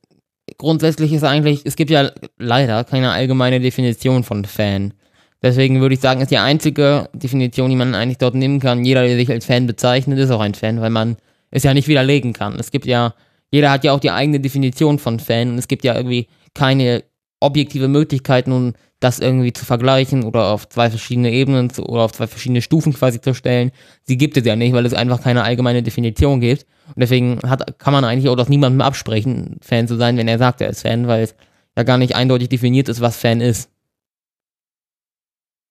grundsätzlich 0.57 1.12
ist 1.12 1.24
eigentlich, 1.24 1.62
es 1.65 1.77
gibt 1.77 1.90
ja 1.90 2.11
leider 2.39 2.85
keine 2.85 3.11
allgemeine 3.11 3.61
Definition 3.61 4.24
von 4.24 4.45
Fan. 4.45 4.95
Deswegen 5.43 5.81
würde 5.81 5.95
ich 5.95 6.01
sagen, 6.01 6.20
ist 6.20 6.31
die 6.31 6.39
einzige 6.39 7.09
Definition, 7.12 7.70
die 7.70 7.77
man 7.77 7.95
eigentlich 7.95 8.19
dort 8.19 8.35
nehmen 8.35 8.59
kann. 8.59 8.85
Jeder, 8.85 9.07
der 9.07 9.16
sich 9.16 9.31
als 9.31 9.47
Fan 9.47 9.66
bezeichnet, 9.66 10.19
ist 10.19 10.31
auch 10.31 10.40
ein 10.40 10.55
Fan, 10.55 10.81
weil 10.81 10.90
man 10.90 11.16
es 11.51 11.62
ja 11.62 11.74
nicht 11.74 11.89
widerlegen 11.89 12.32
kann. 12.32 12.59
Es 12.59 12.70
gibt 12.70 12.86
ja, 12.86 13.15
jeder 13.51 13.70
hat 13.70 13.85
ja 13.85 13.93
auch 13.93 14.01
die 14.01 14.11
eigene 14.11 14.40
Definition 14.40 14.99
von 14.99 15.20
Fan 15.20 15.51
und 15.51 15.59
es 15.59 15.69
gibt 15.69 15.85
ja 15.85 15.95
irgendwie 15.95 16.28
keine 16.55 17.05
objektive 17.40 17.89
Möglichkeit, 17.89 18.48
nun 18.48 18.74
das 19.01 19.20
irgendwie 19.20 19.52
zu 19.52 19.65
vergleichen 19.65 20.24
oder 20.24 20.47
auf 20.47 20.69
zwei 20.69 20.90
verschiedene 20.90 21.31
Ebenen 21.31 21.70
zu, 21.70 21.85
oder 21.85 22.02
auf 22.02 22.12
zwei 22.12 22.27
verschiedene 22.27 22.62
Stufen 22.62 22.93
quasi 22.93 23.20
zu 23.20 23.32
stellen. 23.32 23.70
Sie 24.02 24.16
gibt 24.16 24.36
es 24.36 24.44
ja 24.44 24.56
nicht, 24.56 24.73
weil 24.73 24.86
es 24.86 24.94
einfach 24.94 25.23
keine 25.23 25.44
allgemeine 25.44 25.82
Definition 25.82 26.40
gibt. 26.40 26.66
Und 26.89 27.01
deswegen 27.01 27.39
hat, 27.47 27.78
kann 27.78 27.93
man 27.93 28.05
eigentlich 28.05 28.28
auch 28.28 28.36
das 28.36 28.48
niemandem 28.48 28.81
absprechen, 28.81 29.59
Fan 29.60 29.86
zu 29.86 29.97
sein, 29.97 30.16
wenn 30.16 30.27
er 30.27 30.39
sagt, 30.39 30.60
er 30.60 30.70
ist 30.70 30.82
Fan, 30.82 31.06
weil 31.06 31.23
es 31.23 31.35
ja 31.77 31.85
gar 31.85 31.98
nicht 31.98 32.16
eindeutig 32.16 32.48
definiert 32.48 32.89
ist, 32.89 33.01
was 33.01 33.16
Fan 33.16 33.40
ist. 33.40 33.70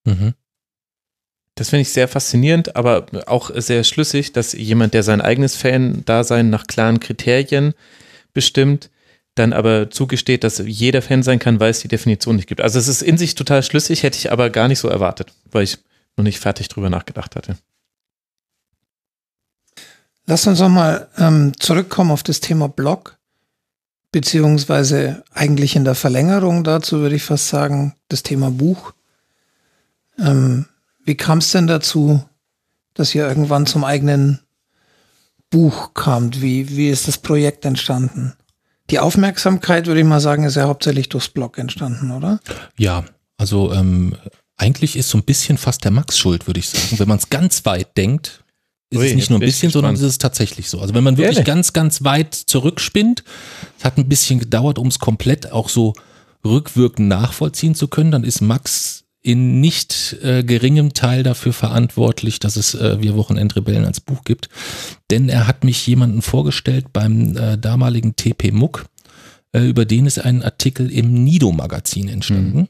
Mhm. 0.05 0.33
Das 1.55 1.69
finde 1.69 1.81
ich 1.81 1.89
sehr 1.89 2.07
faszinierend, 2.07 2.75
aber 2.75 3.07
auch 3.25 3.49
sehr 3.55 3.83
schlüssig, 3.83 4.31
dass 4.31 4.53
jemand, 4.53 4.93
der 4.93 5.01
sein 5.01 5.21
eigenes 5.21 5.55
Fan-Dasein 5.55 6.51
nach 6.51 6.67
klaren 6.67 6.99
Kriterien 6.99 7.73
bestimmt, 8.31 8.91
dann 9.37 9.53
aber 9.53 9.89
zugesteht, 9.89 10.43
dass 10.43 10.57
jeder 10.59 11.01
Fan 11.01 11.23
sein 11.23 11.39
kann, 11.39 11.59
weil 11.59 11.71
es 11.71 11.79
die 11.79 11.87
Definition 11.87 12.35
nicht 12.35 12.47
gibt. 12.47 12.61
Also 12.61 12.79
es 12.79 12.87
ist 12.87 13.01
in 13.01 13.17
sich 13.17 13.35
total 13.35 13.63
schlüssig, 13.63 14.03
hätte 14.03 14.17
ich 14.17 14.31
aber 14.31 14.49
gar 14.49 14.67
nicht 14.67 14.79
so 14.79 14.87
erwartet, 14.87 15.31
weil 15.51 15.63
ich 15.63 15.77
noch 16.15 16.23
nicht 16.23 16.39
fertig 16.39 16.67
drüber 16.67 16.89
nachgedacht 16.89 17.35
hatte. 17.35 17.57
Lass 20.25 20.45
uns 20.45 20.59
nochmal 20.59 21.07
ähm, 21.17 21.53
zurückkommen 21.57 22.11
auf 22.11 22.21
das 22.21 22.41
Thema 22.41 22.67
Blog, 22.67 23.17
beziehungsweise 24.11 25.23
eigentlich 25.31 25.75
in 25.75 25.85
der 25.85 25.95
Verlängerung 25.95 26.63
dazu 26.63 26.99
würde 26.99 27.15
ich 27.15 27.23
fast 27.23 27.47
sagen, 27.47 27.95
das 28.09 28.23
Thema 28.23 28.51
Buch. 28.51 28.93
Ähm, 30.19 30.65
wie 31.05 31.15
kam 31.15 31.37
es 31.37 31.51
denn 31.51 31.67
dazu, 31.67 32.21
dass 32.93 33.15
ihr 33.15 33.25
irgendwann 33.27 33.65
zum 33.65 33.85
eigenen 33.85 34.39
Buch 35.49 35.93
kamt? 35.93 36.41
Wie, 36.41 36.75
wie 36.75 36.89
ist 36.89 37.07
das 37.07 37.17
Projekt 37.17 37.63
entstanden? 37.63 38.33
Die 38.89 38.99
Aufmerksamkeit, 38.99 39.87
würde 39.87 39.99
ich 39.99 40.05
mal 40.05 40.19
sagen, 40.19 40.43
ist 40.43 40.55
ja 40.55 40.65
hauptsächlich 40.67 41.09
durchs 41.09 41.29
Blog 41.29 41.57
entstanden, 41.57 42.11
oder? 42.11 42.39
Ja, 42.77 43.03
also 43.37 43.73
ähm, 43.73 44.15
eigentlich 44.55 44.95
ist 44.95 45.09
so 45.09 45.17
ein 45.17 45.23
bisschen 45.23 45.57
fast 45.57 45.83
der 45.83 45.91
Max 45.91 46.17
schuld, 46.17 46.47
würde 46.47 46.59
ich 46.59 46.69
sagen. 46.69 46.97
Wenn 46.99 47.07
man 47.07 47.17
es 47.17 47.29
ganz 47.29 47.65
weit 47.65 47.95
denkt, 47.97 48.43
ist 48.89 48.99
Ui, 48.99 49.07
es 49.07 49.15
nicht 49.15 49.29
nur 49.29 49.39
ein 49.39 49.45
bisschen, 49.45 49.71
sondern 49.71 49.95
es 49.95 50.01
ist 50.01 50.21
tatsächlich 50.21 50.69
so. 50.69 50.79
Also 50.79 50.93
wenn 50.93 51.03
man 51.03 51.17
wirklich 51.17 51.37
Ehrlich? 51.37 51.45
ganz, 51.45 51.73
ganz 51.73 52.03
weit 52.03 52.33
zurückspinnt, 52.33 53.23
es 53.77 53.83
hat 53.83 53.97
ein 53.97 54.07
bisschen 54.07 54.39
gedauert, 54.39 54.79
um 54.79 54.87
es 54.87 54.99
komplett 54.99 55.51
auch 55.51 55.67
so 55.67 55.93
rückwirkend 56.45 57.07
nachvollziehen 57.09 57.75
zu 57.75 57.89
können, 57.89 58.11
dann 58.11 58.23
ist 58.23 58.41
Max 58.41 59.03
in 59.27 59.59
nicht 59.59 60.15
äh, 60.23 60.41
geringem 60.41 60.93
Teil 60.93 61.21
dafür 61.21 61.51
verantwortlich, 61.51 62.39
dass 62.39 62.55
es 62.55 62.75
äh, 62.75 63.01
Wir 63.01 63.15
Wochenendrebellen 63.15 63.83
als 63.83 63.99
Buch 63.99 64.23
gibt. 64.23 64.47
Denn 65.11 65.27
er 65.27 65.47
hat 65.47 65.65
mich 65.65 65.85
jemanden 65.85 66.21
vorgestellt 66.21 66.93
beim 66.93 67.35
äh, 67.35 67.57
damaligen 67.57 68.15
TP 68.15 68.51
Muck, 68.51 68.85
äh, 69.51 69.67
über 69.67 69.83
den 69.83 70.05
ist 70.05 70.19
ein 70.19 70.43
Artikel 70.43 70.89
im 70.89 71.25
Nido-Magazin 71.25 72.07
entstanden. 72.07 72.69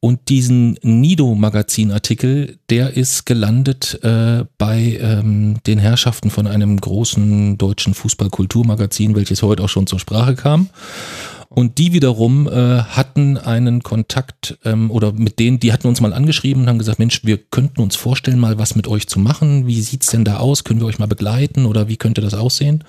Und 0.00 0.28
diesen 0.28 0.78
Nido-Magazin-Artikel, 0.82 2.58
der 2.70 2.96
ist 2.96 3.26
gelandet 3.26 3.98
äh, 4.04 4.44
bei 4.56 4.98
ähm, 5.00 5.56
den 5.66 5.78
Herrschaften 5.78 6.30
von 6.30 6.46
einem 6.46 6.80
großen 6.80 7.58
deutschen 7.58 7.94
Fußball-Kulturmagazin, 7.94 9.16
welches 9.16 9.42
heute 9.42 9.64
auch 9.64 9.68
schon 9.68 9.86
zur 9.88 9.98
Sprache 9.98 10.34
kam. 10.34 10.70
Und 11.58 11.78
die 11.78 11.92
wiederum 11.92 12.46
äh, 12.46 12.82
hatten 12.82 13.36
einen 13.36 13.82
Kontakt 13.82 14.56
ähm, 14.64 14.92
oder 14.92 15.10
mit 15.10 15.40
denen, 15.40 15.58
die 15.58 15.72
hatten 15.72 15.88
uns 15.88 16.00
mal 16.00 16.12
angeschrieben 16.12 16.62
und 16.62 16.68
haben 16.68 16.78
gesagt, 16.78 17.00
Mensch, 17.00 17.24
wir 17.24 17.36
könnten 17.36 17.80
uns 17.80 17.96
vorstellen, 17.96 18.38
mal 18.38 18.60
was 18.60 18.76
mit 18.76 18.86
euch 18.86 19.08
zu 19.08 19.18
machen. 19.18 19.66
Wie 19.66 19.80
sieht's 19.80 20.06
denn 20.06 20.24
da 20.24 20.36
aus? 20.36 20.62
Können 20.62 20.78
wir 20.78 20.86
euch 20.86 21.00
mal 21.00 21.08
begleiten 21.08 21.66
oder 21.66 21.88
wie 21.88 21.96
könnte 21.96 22.20
das 22.20 22.34
aussehen? 22.34 22.84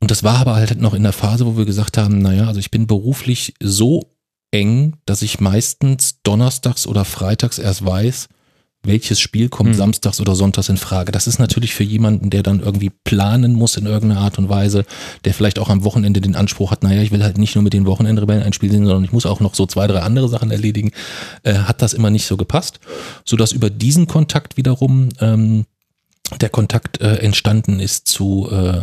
Und 0.00 0.10
das 0.10 0.22
war 0.22 0.38
aber 0.38 0.54
halt 0.54 0.80
noch 0.80 0.94
in 0.94 1.02
der 1.02 1.12
Phase, 1.12 1.44
wo 1.44 1.58
wir 1.58 1.66
gesagt 1.66 1.98
haben, 1.98 2.20
naja, 2.20 2.46
also 2.46 2.58
ich 2.58 2.70
bin 2.70 2.86
beruflich 2.86 3.52
so 3.60 4.08
eng, 4.50 4.94
dass 5.04 5.20
ich 5.20 5.40
meistens 5.40 6.22
donnerstags 6.22 6.86
oder 6.86 7.04
freitags 7.04 7.58
erst 7.58 7.84
weiß, 7.84 8.28
welches 8.84 9.20
Spiel 9.20 9.48
kommt 9.48 9.70
Hm. 9.70 9.76
samstags 9.76 10.20
oder 10.20 10.34
sonntags 10.34 10.68
in 10.68 10.76
Frage. 10.76 11.12
Das 11.12 11.26
ist 11.26 11.38
natürlich 11.38 11.74
für 11.74 11.84
jemanden, 11.84 12.30
der 12.30 12.42
dann 12.42 12.60
irgendwie 12.60 12.90
planen 12.90 13.54
muss 13.54 13.76
in 13.76 13.86
irgendeiner 13.86 14.20
Art 14.20 14.38
und 14.38 14.48
Weise, 14.48 14.84
der 15.24 15.34
vielleicht 15.34 15.58
auch 15.58 15.68
am 15.68 15.84
Wochenende 15.84 16.20
den 16.20 16.36
Anspruch 16.36 16.70
hat, 16.70 16.82
naja, 16.82 17.02
ich 17.02 17.10
will 17.10 17.22
halt 17.22 17.38
nicht 17.38 17.54
nur 17.54 17.64
mit 17.64 17.72
den 17.72 17.86
Wochenendrebellen 17.86 18.42
ein 18.42 18.52
Spiel 18.52 18.70
sehen, 18.70 18.86
sondern 18.86 19.04
ich 19.04 19.12
muss 19.12 19.26
auch 19.26 19.40
noch 19.40 19.54
so 19.54 19.66
zwei, 19.66 19.86
drei 19.86 20.00
andere 20.00 20.28
Sachen 20.28 20.50
erledigen, 20.50 20.92
äh, 21.42 21.54
hat 21.54 21.82
das 21.82 21.94
immer 21.94 22.10
nicht 22.10 22.26
so 22.26 22.36
gepasst, 22.36 22.80
sodass 23.24 23.52
über 23.52 23.70
diesen 23.70 24.06
Kontakt 24.06 24.56
wiederum 24.56 25.08
ähm, 25.20 25.66
der 26.40 26.48
Kontakt 26.48 27.00
äh, 27.00 27.16
entstanden 27.16 27.80
ist 27.80 28.08
zu 28.08 28.48
äh, 28.50 28.82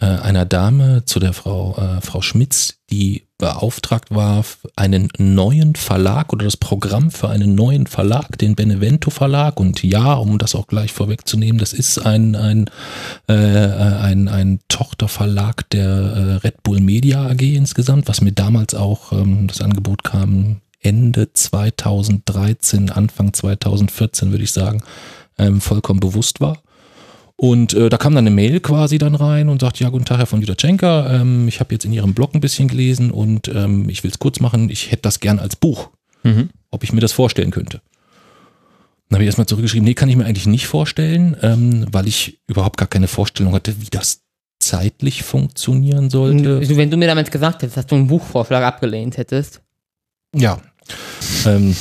äh, 0.00 0.06
einer 0.06 0.46
Dame, 0.46 1.04
zu 1.04 1.20
der 1.20 1.32
Frau, 1.32 1.76
äh, 1.76 2.00
Frau 2.00 2.22
Schmitz, 2.22 2.76
die 2.90 3.24
beauftragt 3.40 4.14
war, 4.14 4.44
einen 4.76 5.08
neuen 5.18 5.74
Verlag 5.74 6.32
oder 6.32 6.44
das 6.44 6.56
Programm 6.56 7.10
für 7.10 7.28
einen 7.28 7.54
neuen 7.54 7.86
Verlag, 7.86 8.38
den 8.38 8.54
Benevento 8.54 9.10
Verlag. 9.10 9.58
Und 9.58 9.82
ja, 9.82 10.12
um 10.14 10.38
das 10.38 10.54
auch 10.54 10.68
gleich 10.68 10.92
vorwegzunehmen, 10.92 11.58
das 11.58 11.72
ist 11.72 11.98
ein, 11.98 12.36
ein, 12.36 12.70
äh, 13.26 13.34
ein, 13.34 14.28
ein 14.28 14.60
Tochterverlag 14.68 15.68
der 15.70 15.88
äh, 15.88 16.34
Red 16.36 16.62
Bull 16.62 16.80
Media 16.80 17.26
AG 17.26 17.40
insgesamt, 17.40 18.06
was 18.08 18.20
mir 18.20 18.32
damals 18.32 18.74
auch 18.74 19.12
ähm, 19.12 19.48
das 19.48 19.60
Angebot 19.60 20.04
kam, 20.04 20.60
Ende 20.82 21.32
2013, 21.32 22.90
Anfang 22.90 23.32
2014 23.32 24.30
würde 24.30 24.44
ich 24.44 24.52
sagen, 24.52 24.82
ähm, 25.38 25.60
vollkommen 25.60 26.00
bewusst 26.00 26.40
war. 26.40 26.58
Und 27.42 27.72
äh, 27.72 27.88
da 27.88 27.96
kam 27.96 28.14
dann 28.14 28.26
eine 28.26 28.34
Mail 28.34 28.60
quasi 28.60 28.98
dann 28.98 29.14
rein 29.14 29.48
und 29.48 29.62
sagt, 29.62 29.80
ja, 29.80 29.88
guten 29.88 30.04
Tag, 30.04 30.18
Herr 30.18 30.26
von 30.26 30.42
Judachenka, 30.42 31.10
ähm, 31.22 31.48
ich 31.48 31.58
habe 31.60 31.74
jetzt 31.74 31.86
in 31.86 31.92
Ihrem 31.94 32.12
Blog 32.12 32.34
ein 32.34 32.40
bisschen 32.42 32.68
gelesen 32.68 33.10
und 33.10 33.48
ähm, 33.48 33.88
ich 33.88 34.04
will 34.04 34.10
es 34.10 34.18
kurz 34.18 34.40
machen, 34.40 34.68
ich 34.68 34.90
hätte 34.92 35.02
das 35.02 35.20
gern 35.20 35.38
als 35.38 35.56
Buch, 35.56 35.88
Mhm. 36.22 36.50
ob 36.70 36.84
ich 36.84 36.92
mir 36.92 37.00
das 37.00 37.12
vorstellen 37.12 37.50
könnte. 37.50 37.80
Dann 39.08 39.16
habe 39.16 39.22
ich 39.24 39.26
erstmal 39.28 39.46
zurückgeschrieben, 39.46 39.86
nee, 39.86 39.94
kann 39.94 40.10
ich 40.10 40.16
mir 40.16 40.26
eigentlich 40.26 40.46
nicht 40.46 40.66
vorstellen, 40.66 41.34
ähm, 41.40 41.86
weil 41.90 42.06
ich 42.06 42.40
überhaupt 42.46 42.76
gar 42.76 42.88
keine 42.88 43.08
Vorstellung 43.08 43.54
hatte, 43.54 43.74
wie 43.80 43.88
das 43.90 44.20
zeitlich 44.58 45.22
funktionieren 45.22 46.10
sollte. 46.10 46.58
Also 46.58 46.76
Wenn 46.76 46.90
du 46.90 46.98
mir 46.98 47.06
damals 47.08 47.30
gesagt 47.30 47.62
hättest, 47.62 47.78
dass 47.78 47.86
du 47.86 47.94
einen 47.94 48.06
Buchvorschlag 48.06 48.62
abgelehnt 48.62 49.16
hättest. 49.16 49.62
Ja. 50.36 50.60
Ähm, 51.46 51.74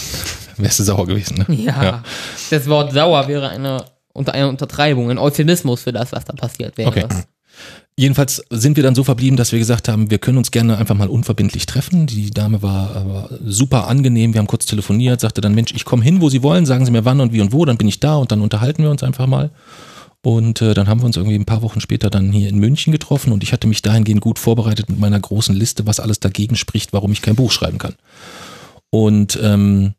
wärst 0.55 0.79
du 0.79 0.83
sauer 0.85 1.05
gewesen, 1.05 1.45
ne? 1.49 1.53
Ja. 1.53 1.83
Ja. 1.83 2.03
Das 2.49 2.65
Wort 2.67 2.93
sauer 2.93 3.27
wäre 3.27 3.49
eine, 3.49 3.83
unter 4.19 4.33
eine 4.33 4.49
Untertreibung, 4.49 5.09
ein 5.09 5.17
Euphemismus 5.17 5.81
für 5.81 5.93
das, 5.93 6.11
was 6.11 6.25
da 6.25 6.33
passiert 6.33 6.77
wäre. 6.77 6.89
Okay. 6.89 7.05
Jedenfalls 7.95 8.43
sind 8.49 8.77
wir 8.77 8.83
dann 8.83 8.95
so 8.95 9.03
verblieben, 9.03 9.35
dass 9.35 9.51
wir 9.51 9.59
gesagt 9.59 9.89
haben, 9.89 10.11
wir 10.11 10.19
können 10.19 10.37
uns 10.37 10.51
gerne 10.51 10.77
einfach 10.77 10.95
mal 10.95 11.09
unverbindlich 11.09 11.65
treffen. 11.65 12.05
Die 12.05 12.29
Dame 12.29 12.61
war, 12.61 13.29
äh, 13.31 13.35
super 13.45 13.87
angenehm, 13.87 14.33
wir 14.33 14.39
haben 14.39 14.47
kurz 14.47 14.65
telefoniert, 14.65 15.19
sagte 15.19 15.41
dann, 15.41 15.55
Mensch, 15.55 15.73
ich 15.73 15.83
komme 15.83 16.03
hin, 16.03 16.21
wo 16.21 16.29
Sie 16.29 16.43
wollen, 16.43 16.65
sagen 16.65 16.85
Sie 16.85 16.91
mir 16.91 17.03
wann 17.05 17.19
und 17.19 17.33
wie 17.33 17.41
und 17.41 17.51
wo, 17.51 17.65
dann 17.65 17.77
bin 17.77 17.87
ich 17.87 17.99
da 17.99 18.15
und 18.15 18.31
dann 18.31 18.41
unterhalten 18.41 18.83
wir 18.83 18.91
uns 18.91 19.03
einfach 19.03 19.27
mal. 19.27 19.51
Und 20.21 20.61
äh, 20.61 20.73
dann 20.73 20.87
haben 20.87 21.01
wir 21.01 21.05
uns 21.05 21.17
irgendwie 21.17 21.37
ein 21.37 21.45
paar 21.45 21.61
Wochen 21.61 21.79
später 21.79 22.09
dann 22.09 22.31
hier 22.31 22.49
in 22.49 22.59
München 22.59 22.91
getroffen 22.91 23.31
und 23.31 23.41
ich 23.43 23.53
hatte 23.53 23.67
mich 23.67 23.81
dahingehend 23.81 24.21
gut 24.21 24.37
vorbereitet 24.37 24.89
mit 24.89 24.99
meiner 24.99 25.19
großen 25.19 25.55
Liste, 25.55 25.87
was 25.87 25.99
alles 25.99 26.19
dagegen 26.19 26.55
spricht, 26.57 26.91
warum 26.91 27.13
ich 27.13 27.21
kein 27.21 27.35
Buch 27.35 27.51
schreiben 27.51 27.77
kann. 27.77 27.95
Und 28.89 29.39
ähm, 29.41 29.93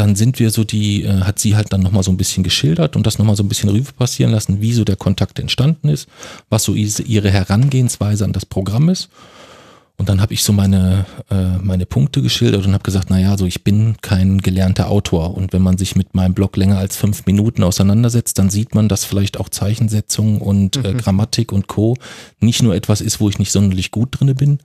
dann 0.00 0.16
sind 0.16 0.38
wir 0.38 0.50
so 0.50 0.64
die, 0.64 1.04
äh, 1.04 1.20
hat 1.20 1.38
sie 1.38 1.56
halt 1.56 1.72
dann 1.72 1.82
nochmal 1.82 2.02
so 2.02 2.10
ein 2.10 2.16
bisschen 2.16 2.42
geschildert 2.42 2.96
und 2.96 3.06
das 3.06 3.18
nochmal 3.18 3.36
so 3.36 3.42
ein 3.42 3.48
bisschen 3.48 3.68
Revue 3.68 3.92
passieren 3.96 4.32
lassen, 4.32 4.62
wie 4.62 4.72
so 4.72 4.84
der 4.84 4.96
Kontakt 4.96 5.38
entstanden 5.38 5.88
ist, 5.88 6.08
was 6.48 6.64
so 6.64 6.74
ihre 6.74 7.30
Herangehensweise 7.30 8.24
an 8.24 8.32
das 8.32 8.46
Programm 8.46 8.88
ist. 8.88 9.10
Und 9.98 10.08
dann 10.08 10.22
habe 10.22 10.32
ich 10.32 10.42
so 10.42 10.54
meine, 10.54 11.04
äh, 11.30 11.58
meine 11.58 11.84
Punkte 11.84 12.22
geschildert 12.22 12.64
und 12.64 12.72
habe 12.72 12.82
gesagt, 12.82 13.10
naja, 13.10 13.36
so 13.36 13.44
ich 13.44 13.62
bin 13.62 13.96
kein 14.00 14.38
gelernter 14.38 14.88
Autor. 14.88 15.36
Und 15.36 15.52
wenn 15.52 15.60
man 15.60 15.76
sich 15.76 15.94
mit 15.94 16.14
meinem 16.14 16.32
Blog 16.32 16.56
länger 16.56 16.78
als 16.78 16.96
fünf 16.96 17.26
Minuten 17.26 17.62
auseinandersetzt, 17.62 18.38
dann 18.38 18.48
sieht 18.48 18.74
man, 18.74 18.88
dass 18.88 19.04
vielleicht 19.04 19.38
auch 19.38 19.50
Zeichensetzung 19.50 20.40
und 20.40 20.78
äh, 20.78 20.94
Grammatik 20.94 21.52
und 21.52 21.66
Co. 21.66 21.98
nicht 22.40 22.62
nur 22.62 22.74
etwas 22.74 23.02
ist, 23.02 23.20
wo 23.20 23.28
ich 23.28 23.38
nicht 23.38 23.52
sonderlich 23.52 23.90
gut 23.90 24.18
drinne 24.18 24.34
bin, 24.34 24.60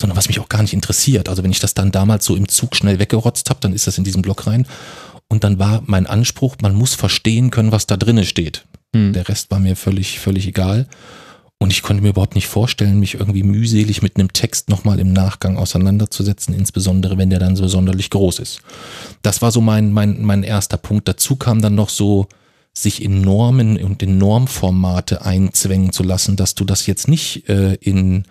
sondern 0.00 0.16
was 0.16 0.28
mich 0.28 0.40
auch 0.40 0.48
gar 0.48 0.62
nicht 0.62 0.74
interessiert. 0.74 1.28
Also 1.28 1.42
wenn 1.42 1.50
ich 1.50 1.60
das 1.60 1.74
dann 1.74 1.92
damals 1.92 2.24
so 2.24 2.36
im 2.36 2.48
Zug 2.48 2.76
schnell 2.76 2.98
weggerotzt 2.98 3.50
habe, 3.50 3.60
dann 3.60 3.72
ist 3.72 3.86
das 3.86 3.98
in 3.98 4.04
diesen 4.04 4.22
Blog 4.22 4.46
rein. 4.46 4.66
Und 5.28 5.42
dann 5.44 5.58
war 5.58 5.82
mein 5.86 6.06
Anspruch, 6.06 6.56
man 6.62 6.74
muss 6.74 6.94
verstehen 6.94 7.50
können, 7.50 7.72
was 7.72 7.86
da 7.86 7.96
drinne 7.96 8.24
steht. 8.24 8.64
Der 9.12 9.28
Rest 9.28 9.50
war 9.50 9.58
mir 9.58 9.76
völlig, 9.76 10.20
völlig 10.20 10.46
egal. 10.46 10.86
Und 11.58 11.72
ich 11.72 11.82
konnte 11.82 12.02
mir 12.02 12.10
überhaupt 12.10 12.34
nicht 12.34 12.48
vorstellen, 12.48 13.00
mich 13.00 13.14
irgendwie 13.14 13.42
mühselig 13.42 14.02
mit 14.02 14.16
einem 14.16 14.32
Text 14.32 14.68
nochmal 14.68 15.00
im 15.00 15.12
Nachgang 15.12 15.56
auseinanderzusetzen, 15.56 16.54
insbesondere 16.54 17.16
wenn 17.16 17.30
der 17.30 17.38
dann 17.38 17.56
so 17.56 17.66
sonderlich 17.66 18.10
groß 18.10 18.40
ist. 18.40 18.60
Das 19.22 19.40
war 19.40 19.50
so 19.50 19.62
mein, 19.62 19.90
mein, 19.92 20.22
mein 20.22 20.42
erster 20.42 20.76
Punkt. 20.76 21.08
Dazu 21.08 21.36
kam 21.36 21.62
dann 21.62 21.74
noch 21.74 21.88
so, 21.88 22.28
sich 22.76 23.02
in 23.02 23.22
Normen 23.22 23.82
und 23.82 24.02
in 24.02 24.18
Normformate 24.18 25.24
einzwängen 25.24 25.92
zu 25.92 26.02
lassen, 26.02 26.36
dass 26.36 26.54
du 26.54 26.64
das 26.64 26.86
jetzt 26.86 27.08
nicht 27.08 27.48
äh, 27.48 27.74
in 27.74 28.24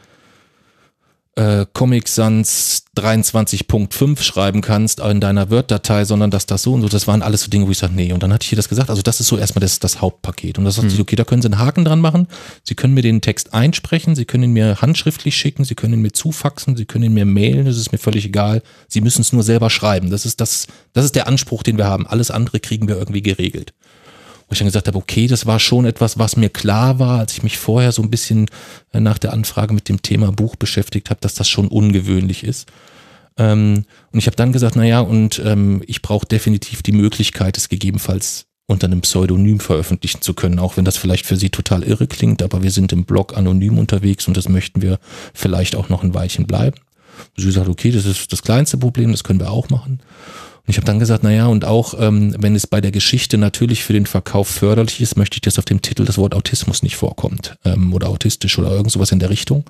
äh, 1.35 1.65
Comic 1.73 2.07
Sans 2.07 2.83
23.5 2.97 4.21
schreiben 4.21 4.61
kannst 4.61 5.01
in 5.01 5.19
deiner 5.19 5.49
Word-Datei, 5.49 6.05
sondern 6.05 6.31
dass 6.31 6.45
das 6.45 6.63
so 6.63 6.73
und 6.73 6.81
so, 6.81 6.87
das 6.87 7.07
waren 7.07 7.21
alles 7.21 7.41
so 7.41 7.49
Dinge, 7.49 7.67
wo 7.67 7.71
ich 7.71 7.77
sage, 7.77 7.93
nee, 7.93 8.13
und 8.13 8.23
dann 8.23 8.31
hatte 8.31 8.45
ich 8.45 8.53
ihr 8.53 8.55
das 8.55 8.69
gesagt, 8.69 8.89
also 8.89 9.01
das 9.01 9.19
ist 9.19 9.27
so 9.27 9.37
erstmal 9.37 9.59
das, 9.61 9.79
das 9.79 9.99
Hauptpaket. 10.01 10.57
Und 10.57 10.65
das 10.65 10.75
sagt 10.75 10.91
sie, 10.91 11.01
okay, 11.01 11.17
da 11.17 11.25
können 11.25 11.41
Sie 11.41 11.49
einen 11.49 11.59
Haken 11.59 11.83
dran 11.83 11.99
machen, 11.99 12.27
Sie 12.63 12.75
können 12.75 12.93
mir 12.93 13.01
den 13.01 13.19
Text 13.19 13.53
einsprechen, 13.53 14.15
Sie 14.15 14.25
können 14.25 14.45
ihn 14.45 14.53
mir 14.53 14.81
handschriftlich 14.81 15.35
schicken, 15.35 15.65
Sie 15.65 15.75
können 15.75 15.93
ihn 15.95 16.01
mir 16.01 16.13
zufaxen, 16.13 16.77
Sie 16.77 16.85
können 16.85 17.03
ihn 17.03 17.13
mir 17.13 17.25
mailen, 17.25 17.65
das 17.65 17.77
ist 17.77 17.91
mir 17.91 17.97
völlig 17.97 18.25
egal, 18.25 18.61
Sie 18.87 19.01
müssen 19.01 19.21
es 19.21 19.33
nur 19.33 19.43
selber 19.43 19.69
schreiben. 19.69 20.09
Das 20.09 20.25
ist 20.25 20.39
das, 20.39 20.67
das 20.93 21.03
ist 21.03 21.15
der 21.15 21.27
Anspruch, 21.27 21.63
den 21.63 21.77
wir 21.77 21.85
haben. 21.85 22.07
Alles 22.07 22.31
andere 22.31 22.61
kriegen 22.61 22.87
wir 22.87 22.97
irgendwie 22.97 23.21
geregelt 23.21 23.73
wo 24.47 24.53
ich 24.53 24.59
dann 24.59 24.67
gesagt 24.67 24.87
habe, 24.87 24.97
okay, 24.97 25.27
das 25.27 25.45
war 25.45 25.59
schon 25.59 25.85
etwas, 25.85 26.19
was 26.19 26.37
mir 26.37 26.49
klar 26.49 26.99
war, 26.99 27.19
als 27.19 27.33
ich 27.33 27.43
mich 27.43 27.57
vorher 27.57 27.91
so 27.91 28.01
ein 28.01 28.11
bisschen 28.11 28.47
äh, 28.93 28.99
nach 28.99 29.17
der 29.17 29.33
Anfrage 29.33 29.73
mit 29.73 29.89
dem 29.89 30.01
Thema 30.01 30.31
Buch 30.31 30.55
beschäftigt 30.55 31.09
habe, 31.09 31.21
dass 31.21 31.33
das 31.35 31.49
schon 31.49 31.67
ungewöhnlich 31.67 32.43
ist. 32.43 32.67
Ähm, 33.37 33.85
und 34.11 34.19
ich 34.19 34.27
habe 34.27 34.35
dann 34.35 34.53
gesagt, 34.53 34.75
naja, 34.75 34.99
und 34.99 35.41
ähm, 35.43 35.83
ich 35.87 36.01
brauche 36.01 36.25
definitiv 36.25 36.83
die 36.83 36.91
Möglichkeit, 36.91 37.57
es 37.57 37.69
gegebenenfalls 37.69 38.45
unter 38.67 38.87
einem 38.87 39.01
Pseudonym 39.01 39.59
veröffentlichen 39.59 40.21
zu 40.21 40.33
können, 40.33 40.59
auch 40.59 40.77
wenn 40.77 40.85
das 40.85 40.97
vielleicht 40.97 41.25
für 41.25 41.35
Sie 41.35 41.49
total 41.49 41.83
irre 41.83 42.07
klingt, 42.07 42.41
aber 42.41 42.63
wir 42.63 42.71
sind 42.71 42.91
im 42.93 43.05
Blog 43.05 43.37
anonym 43.37 43.77
unterwegs 43.77 44.27
und 44.27 44.37
das 44.37 44.49
möchten 44.49 44.81
wir 44.81 44.99
vielleicht 45.33 45.75
auch 45.75 45.89
noch 45.89 46.03
ein 46.03 46.13
Weilchen 46.13 46.47
bleiben. 46.47 46.77
Sie 47.37 47.51
sagt, 47.51 47.69
okay, 47.69 47.91
das 47.91 48.05
ist 48.05 48.31
das 48.33 48.41
kleinste 48.41 48.77
Problem, 48.77 49.11
das 49.11 49.23
können 49.23 49.39
wir 49.39 49.51
auch 49.51 49.69
machen. 49.69 49.99
Und 50.65 50.71
ich 50.71 50.77
habe 50.77 50.85
dann 50.85 50.97
gesagt, 50.97 51.23
naja, 51.23 51.45
und 51.45 51.63
auch 51.63 51.93
ähm, 51.99 52.35
wenn 52.39 52.55
es 52.55 52.65
bei 52.65 52.81
der 52.81 52.91
Geschichte 52.91 53.37
natürlich 53.37 53.83
für 53.83 53.93
den 53.93 54.07
Verkauf 54.07 54.47
förderlich 54.47 54.99
ist, 54.99 55.15
möchte 55.15 55.35
ich, 55.37 55.41
dass 55.41 55.59
auf 55.59 55.65
dem 55.65 55.83
Titel 55.83 56.05
das 56.05 56.17
Wort 56.17 56.33
Autismus 56.33 56.81
nicht 56.81 56.95
vorkommt 56.95 57.55
ähm, 57.65 57.93
oder 57.93 58.09
autistisch 58.09 58.57
oder 58.57 58.71
irgend 58.71 58.91
sowas 58.91 59.11
in 59.11 59.19
der 59.19 59.29
Richtung. 59.29 59.63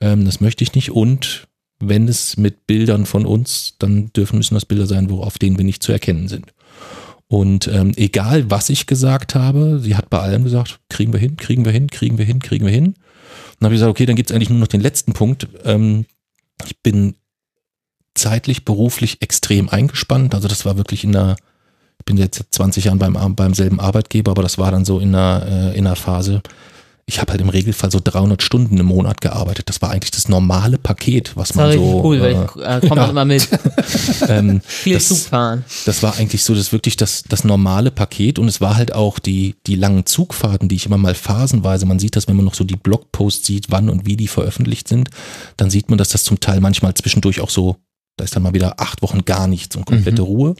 Ähm, 0.00 0.24
das 0.24 0.40
möchte 0.40 0.64
ich 0.64 0.74
nicht. 0.74 0.90
Und 0.90 1.48
wenn 1.80 2.08
es 2.08 2.38
mit 2.38 2.66
Bildern 2.66 3.04
von 3.04 3.26
uns, 3.26 3.74
dann 3.78 4.10
dürfen 4.14 4.38
müssen 4.38 4.54
das 4.54 4.64
Bilder 4.64 4.86
sein, 4.86 5.10
wo 5.10 5.20
auf 5.20 5.36
denen 5.36 5.58
wir 5.58 5.64
nicht 5.64 5.82
zu 5.82 5.92
erkennen 5.92 6.28
sind. 6.28 6.46
Und 7.28 7.68
ähm, 7.68 7.92
egal, 7.96 8.50
was 8.50 8.70
ich 8.70 8.86
gesagt 8.86 9.34
habe, 9.34 9.80
sie 9.80 9.96
hat 9.96 10.08
bei 10.08 10.18
allem 10.18 10.44
gesagt, 10.44 10.80
kriegen 10.88 11.12
wir 11.12 11.20
hin, 11.20 11.36
kriegen 11.36 11.66
wir 11.66 11.72
hin, 11.72 11.88
kriegen 11.88 12.16
wir 12.16 12.24
hin, 12.24 12.40
kriegen 12.40 12.64
wir 12.64 12.72
hin. 12.72 12.86
Und 12.86 12.94
dann 13.60 13.66
habe 13.66 13.74
ich 13.74 13.80
gesagt, 13.80 13.90
okay, 13.90 14.06
dann 14.06 14.16
gibt 14.16 14.30
es 14.30 14.34
eigentlich 14.34 14.48
nur 14.48 14.58
noch 14.58 14.66
den 14.66 14.80
letzten 14.80 15.12
Punkt. 15.12 15.46
Ähm, 15.64 16.06
ich 16.64 16.80
bin 16.82 17.14
zeitlich, 18.18 18.64
beruflich 18.64 19.22
extrem 19.22 19.68
eingespannt. 19.68 20.34
Also 20.34 20.48
das 20.48 20.64
war 20.64 20.76
wirklich 20.76 21.04
in 21.04 21.16
einer, 21.16 21.36
ich 21.98 22.04
bin 22.04 22.16
jetzt 22.16 22.38
seit 22.38 22.46
20 22.50 22.84
Jahren 22.84 22.98
beim, 22.98 23.34
beim 23.36 23.54
selben 23.54 23.80
Arbeitgeber, 23.80 24.32
aber 24.32 24.42
das 24.42 24.58
war 24.58 24.70
dann 24.70 24.84
so 24.84 24.98
in 24.98 25.14
einer, 25.14 25.46
äh, 25.72 25.78
in 25.78 25.86
einer 25.86 25.96
Phase. 25.96 26.42
Ich 27.10 27.22
habe 27.22 27.32
halt 27.32 27.40
im 27.40 27.48
Regelfall 27.48 27.90
so 27.90 28.00
300 28.04 28.42
Stunden 28.42 28.76
im 28.76 28.84
Monat 28.84 29.22
gearbeitet. 29.22 29.70
Das 29.70 29.80
war 29.80 29.90
eigentlich 29.90 30.10
das 30.10 30.28
normale 30.28 30.76
Paket, 30.76 31.34
was 31.38 31.48
Das 31.48 31.56
war 31.56 31.64
man 31.64 31.72
richtig 31.72 31.90
so. 31.90 32.04
cool, 32.04 32.20
weil 32.20 32.34
äh, 32.34 32.44
ich 32.78 32.84
äh, 32.84 32.86
komme 32.86 33.00
ja. 33.00 33.06
immer 33.08 33.24
mit. 33.24 33.48
ähm, 34.28 34.60
Viel 34.62 34.92
das- 34.92 35.08
Zug 35.08 35.18
fahren. 35.20 35.64
das 35.86 36.02
war 36.02 36.16
eigentlich 36.18 36.44
so 36.44 36.54
das 36.54 36.70
wirklich 36.70 36.98
das, 36.98 37.22
das 37.26 37.44
normale 37.44 37.90
Paket 37.90 38.38
und 38.38 38.46
es 38.46 38.60
war 38.60 38.76
halt 38.76 38.94
auch 38.94 39.18
die, 39.20 39.54
die 39.66 39.76
langen 39.76 40.04
Zugfahrten, 40.04 40.68
die 40.68 40.74
ich 40.76 40.84
immer 40.84 40.98
mal 40.98 41.14
phasenweise, 41.14 41.86
man 41.86 41.98
sieht 41.98 42.14
das, 42.14 42.28
wenn 42.28 42.36
man 42.36 42.44
noch 42.44 42.54
so 42.54 42.64
die 42.64 42.76
Blogposts 42.76 43.46
sieht, 43.46 43.70
wann 43.70 43.88
und 43.88 44.04
wie 44.04 44.18
die 44.18 44.28
veröffentlicht 44.28 44.86
sind, 44.86 45.08
dann 45.56 45.70
sieht 45.70 45.88
man, 45.88 45.96
dass 45.96 46.10
das 46.10 46.24
zum 46.24 46.40
Teil 46.40 46.60
manchmal 46.60 46.92
zwischendurch 46.92 47.40
auch 47.40 47.48
so, 47.50 47.76
da 48.18 48.24
ist 48.24 48.36
dann 48.36 48.42
mal 48.42 48.52
wieder 48.54 48.78
acht 48.78 49.00
Wochen 49.02 49.24
gar 49.24 49.46
nichts 49.46 49.74
und 49.76 49.86
komplette 49.86 50.22
Ruhe. 50.22 50.54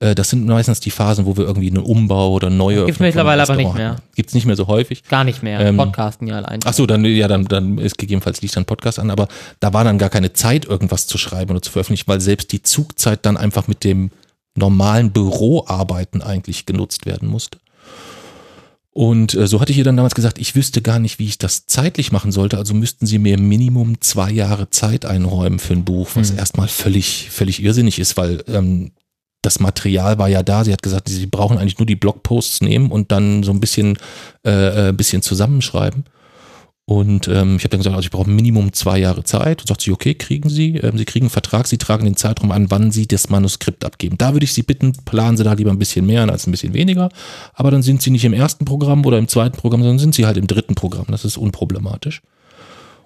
Äh, 0.00 0.14
Das 0.14 0.28
sind 0.30 0.46
meistens 0.46 0.80
die 0.80 0.90
Phasen, 0.90 1.24
wo 1.24 1.36
wir 1.36 1.44
irgendwie 1.44 1.68
einen 1.68 1.82
Umbau 1.82 2.32
oder 2.32 2.50
neue 2.50 2.84
Gibt's 2.84 3.00
mittlerweile 3.00 3.42
aber 3.42 3.56
nicht 3.56 3.74
mehr. 3.74 3.96
Gibt 4.14 4.28
es 4.30 4.34
nicht 4.34 4.44
mehr 4.46 4.56
so 4.56 4.66
häufig. 4.66 5.02
Gar 5.04 5.24
nicht 5.24 5.42
mehr. 5.42 5.60
Ähm, 5.60 5.76
Podcasten 5.76 6.26
ja 6.28 6.36
allein. 6.36 6.60
Ach 6.64 6.74
so, 6.74 6.84
dann, 6.86 7.04
ja, 7.04 7.28
dann, 7.28 7.44
dann 7.46 7.78
ist 7.78 7.96
gegebenenfalls 7.96 8.42
liegt 8.42 8.56
dann 8.56 8.64
Podcast 8.66 8.98
an, 8.98 9.10
aber 9.10 9.28
da 9.60 9.72
war 9.72 9.84
dann 9.84 9.98
gar 9.98 10.10
keine 10.10 10.32
Zeit, 10.32 10.66
irgendwas 10.66 11.06
zu 11.06 11.16
schreiben 11.16 11.52
oder 11.52 11.62
zu 11.62 11.70
veröffentlichen, 11.70 12.08
weil 12.08 12.20
selbst 12.20 12.52
die 12.52 12.62
Zugzeit 12.62 13.24
dann 13.24 13.36
einfach 13.36 13.68
mit 13.68 13.84
dem 13.84 14.10
normalen 14.54 15.12
Büroarbeiten 15.12 16.22
eigentlich 16.22 16.66
genutzt 16.66 17.06
werden 17.06 17.28
musste. 17.28 17.58
Und 18.96 19.34
äh, 19.34 19.46
so 19.46 19.60
hatte 19.60 19.72
ich 19.72 19.76
ihr 19.76 19.84
dann 19.84 19.98
damals 19.98 20.14
gesagt, 20.14 20.38
ich 20.38 20.54
wüsste 20.54 20.80
gar 20.80 20.98
nicht, 20.98 21.18
wie 21.18 21.26
ich 21.26 21.36
das 21.36 21.66
zeitlich 21.66 22.12
machen 22.12 22.32
sollte, 22.32 22.56
also 22.56 22.72
müssten 22.72 23.04
sie 23.04 23.18
mir 23.18 23.38
Minimum 23.38 24.00
zwei 24.00 24.30
Jahre 24.30 24.70
Zeit 24.70 25.04
einräumen 25.04 25.58
für 25.58 25.74
ein 25.74 25.84
Buch, 25.84 26.08
was 26.14 26.30
erstmal 26.30 26.66
völlig, 26.66 27.28
völlig 27.30 27.62
irrsinnig 27.62 27.98
ist, 27.98 28.16
weil 28.16 28.42
ähm, 28.48 28.92
das 29.42 29.60
Material 29.60 30.16
war 30.16 30.30
ja 30.30 30.42
da. 30.42 30.64
Sie 30.64 30.72
hat 30.72 30.82
gesagt, 30.82 31.10
sie 31.10 31.26
brauchen 31.26 31.58
eigentlich 31.58 31.78
nur 31.78 31.84
die 31.84 31.94
Blogposts 31.94 32.62
nehmen 32.62 32.90
und 32.90 33.12
dann 33.12 33.42
so 33.42 33.52
ein 33.52 33.60
bisschen, 33.60 33.98
äh, 34.46 34.88
äh, 34.88 34.92
bisschen 34.92 35.20
zusammenschreiben. 35.20 36.04
Und 36.88 37.26
ähm, 37.26 37.56
ich 37.56 37.64
habe 37.64 37.70
dann 37.70 37.80
gesagt, 37.80 37.96
also 37.96 38.06
ich 38.06 38.12
brauche 38.12 38.30
Minimum 38.30 38.72
zwei 38.72 39.00
Jahre 39.00 39.24
Zeit. 39.24 39.60
Und 39.60 39.66
sagt 39.66 39.80
sie, 39.80 39.90
okay, 39.90 40.14
kriegen 40.14 40.48
Sie. 40.48 40.76
Ähm, 40.76 40.96
sie 40.96 41.04
kriegen 41.04 41.24
einen 41.24 41.30
Vertrag, 41.30 41.66
Sie 41.66 41.78
tragen 41.78 42.04
den 42.04 42.14
Zeitraum 42.14 42.52
an, 42.52 42.70
wann 42.70 42.92
Sie 42.92 43.08
das 43.08 43.28
Manuskript 43.28 43.84
abgeben. 43.84 44.16
Da 44.18 44.34
würde 44.34 44.44
ich 44.44 44.52
Sie 44.52 44.62
bitten, 44.62 44.92
planen 45.04 45.36
Sie 45.36 45.42
da 45.42 45.54
lieber 45.54 45.72
ein 45.72 45.80
bisschen 45.80 46.06
mehr 46.06 46.22
als 46.28 46.46
ein 46.46 46.52
bisschen 46.52 46.74
weniger. 46.74 47.08
Aber 47.54 47.72
dann 47.72 47.82
sind 47.82 48.02
Sie 48.02 48.10
nicht 48.10 48.24
im 48.24 48.32
ersten 48.32 48.64
Programm 48.64 49.04
oder 49.04 49.18
im 49.18 49.26
zweiten 49.26 49.56
Programm, 49.56 49.80
sondern 49.80 49.98
sind 49.98 50.14
Sie 50.14 50.26
halt 50.26 50.36
im 50.36 50.46
dritten 50.46 50.76
Programm. 50.76 51.06
Das 51.08 51.24
ist 51.24 51.36
unproblematisch. 51.36 52.22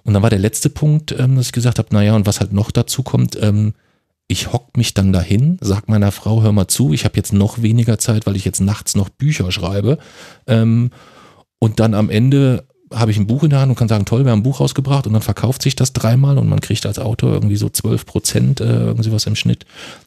Und 0.05 0.13
dann 0.13 0.23
war 0.23 0.31
der 0.31 0.39
letzte 0.39 0.69
Punkt, 0.69 1.13
ähm, 1.19 1.37
dass 1.37 1.47
ich 1.47 1.53
gesagt 1.53 1.79
habe, 1.79 1.89
naja, 1.93 2.15
und 2.15 2.27
was 2.27 2.41
halt 2.41 2.53
noch 2.53 2.71
dazu 2.71 3.03
kommt, 3.03 3.39
ähm, 3.41 3.73
ich 4.29 4.53
hock 4.53 4.77
mich 4.77 4.93
dann 4.93 5.13
dahin, 5.13 5.57
sag 5.63 5.89
meiner 5.89 6.13
Frau, 6.13 6.43
hör 6.43 6.53
mal 6.53 6.69
zu, 6.69 6.93
ich 6.93 7.07
habe 7.07 7.17
jetzt 7.17 7.33
noch 7.33 7.63
weniger 7.63 7.99
Zeit, 7.99 8.27
weil 8.27 8.37
ich 8.37 8.45
jetzt 8.45 8.61
nachts 8.61 8.95
noch 8.95 9.09
Bücher 9.09 9.51
schreibe. 9.51 9.97
Ähm, 10.47 10.91
und 11.59 11.81
dann 11.81 11.95
am 11.95 12.11
Ende 12.11 12.65
habe 12.93 13.13
ich 13.13 13.19
ein 13.19 13.27
Buch 13.27 13.45
in 13.45 13.51
der 13.51 13.61
Hand 13.61 13.71
und 13.71 13.77
kann 13.77 13.89
sagen, 13.89 14.05
toll, 14.05 14.25
wir 14.25 14.33
haben 14.33 14.41
ein 14.41 14.43
Buch 14.43 14.61
rausgebracht 14.61 15.07
und 15.07 15.13
dann 15.13 15.23
verkauft 15.23 15.63
sich 15.63 15.77
das 15.77 15.93
dreimal 15.93 16.39
und 16.39 16.49
man 16.49 16.61
kriegt 16.61 16.85
als 16.87 16.99
Autor 16.99 17.33
irgendwie 17.33 17.57
so 17.57 17.69
12 17.69 18.05
Prozent, 18.05 18.61
äh, 18.61 18.65
irgendwie 18.65 19.13
was 19.13 19.27
im 19.27 19.37
Schnitt. 19.37 19.65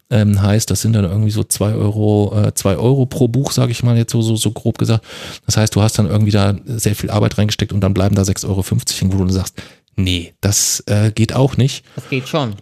Ähm, 0.09 0.41
heißt, 0.41 0.69
das 0.69 0.81
sind 0.81 0.93
dann 0.93 1.05
irgendwie 1.05 1.31
so 1.31 1.43
zwei 1.43 1.73
Euro, 1.73 2.33
äh, 2.37 2.53
zwei 2.53 2.75
Euro 2.75 3.05
pro 3.05 3.27
Buch, 3.27 3.51
sage 3.51 3.71
ich 3.71 3.83
mal 3.83 3.95
jetzt 3.95 4.11
so, 4.11 4.21
so, 4.21 4.35
so 4.35 4.51
grob 4.51 4.77
gesagt. 4.77 5.05
Das 5.45 5.55
heißt, 5.55 5.75
du 5.75 5.81
hast 5.81 5.97
dann 5.97 6.07
irgendwie 6.07 6.31
da 6.31 6.55
sehr 6.65 6.95
viel 6.95 7.09
Arbeit 7.09 7.37
reingesteckt 7.37 7.71
und 7.71 7.81
dann 7.81 7.93
bleiben 7.93 8.15
da 8.15 8.23
6,50 8.23 8.47
Euro, 8.49 9.19
wo 9.19 9.23
du 9.23 9.31
sagst, 9.31 9.61
nee, 9.95 10.33
das 10.41 10.83
äh, 10.87 11.11
geht 11.11 11.33
auch 11.33 11.55
nicht. 11.55 11.85
Das 11.95 12.09
geht 12.09 12.27
schon. 12.27 12.55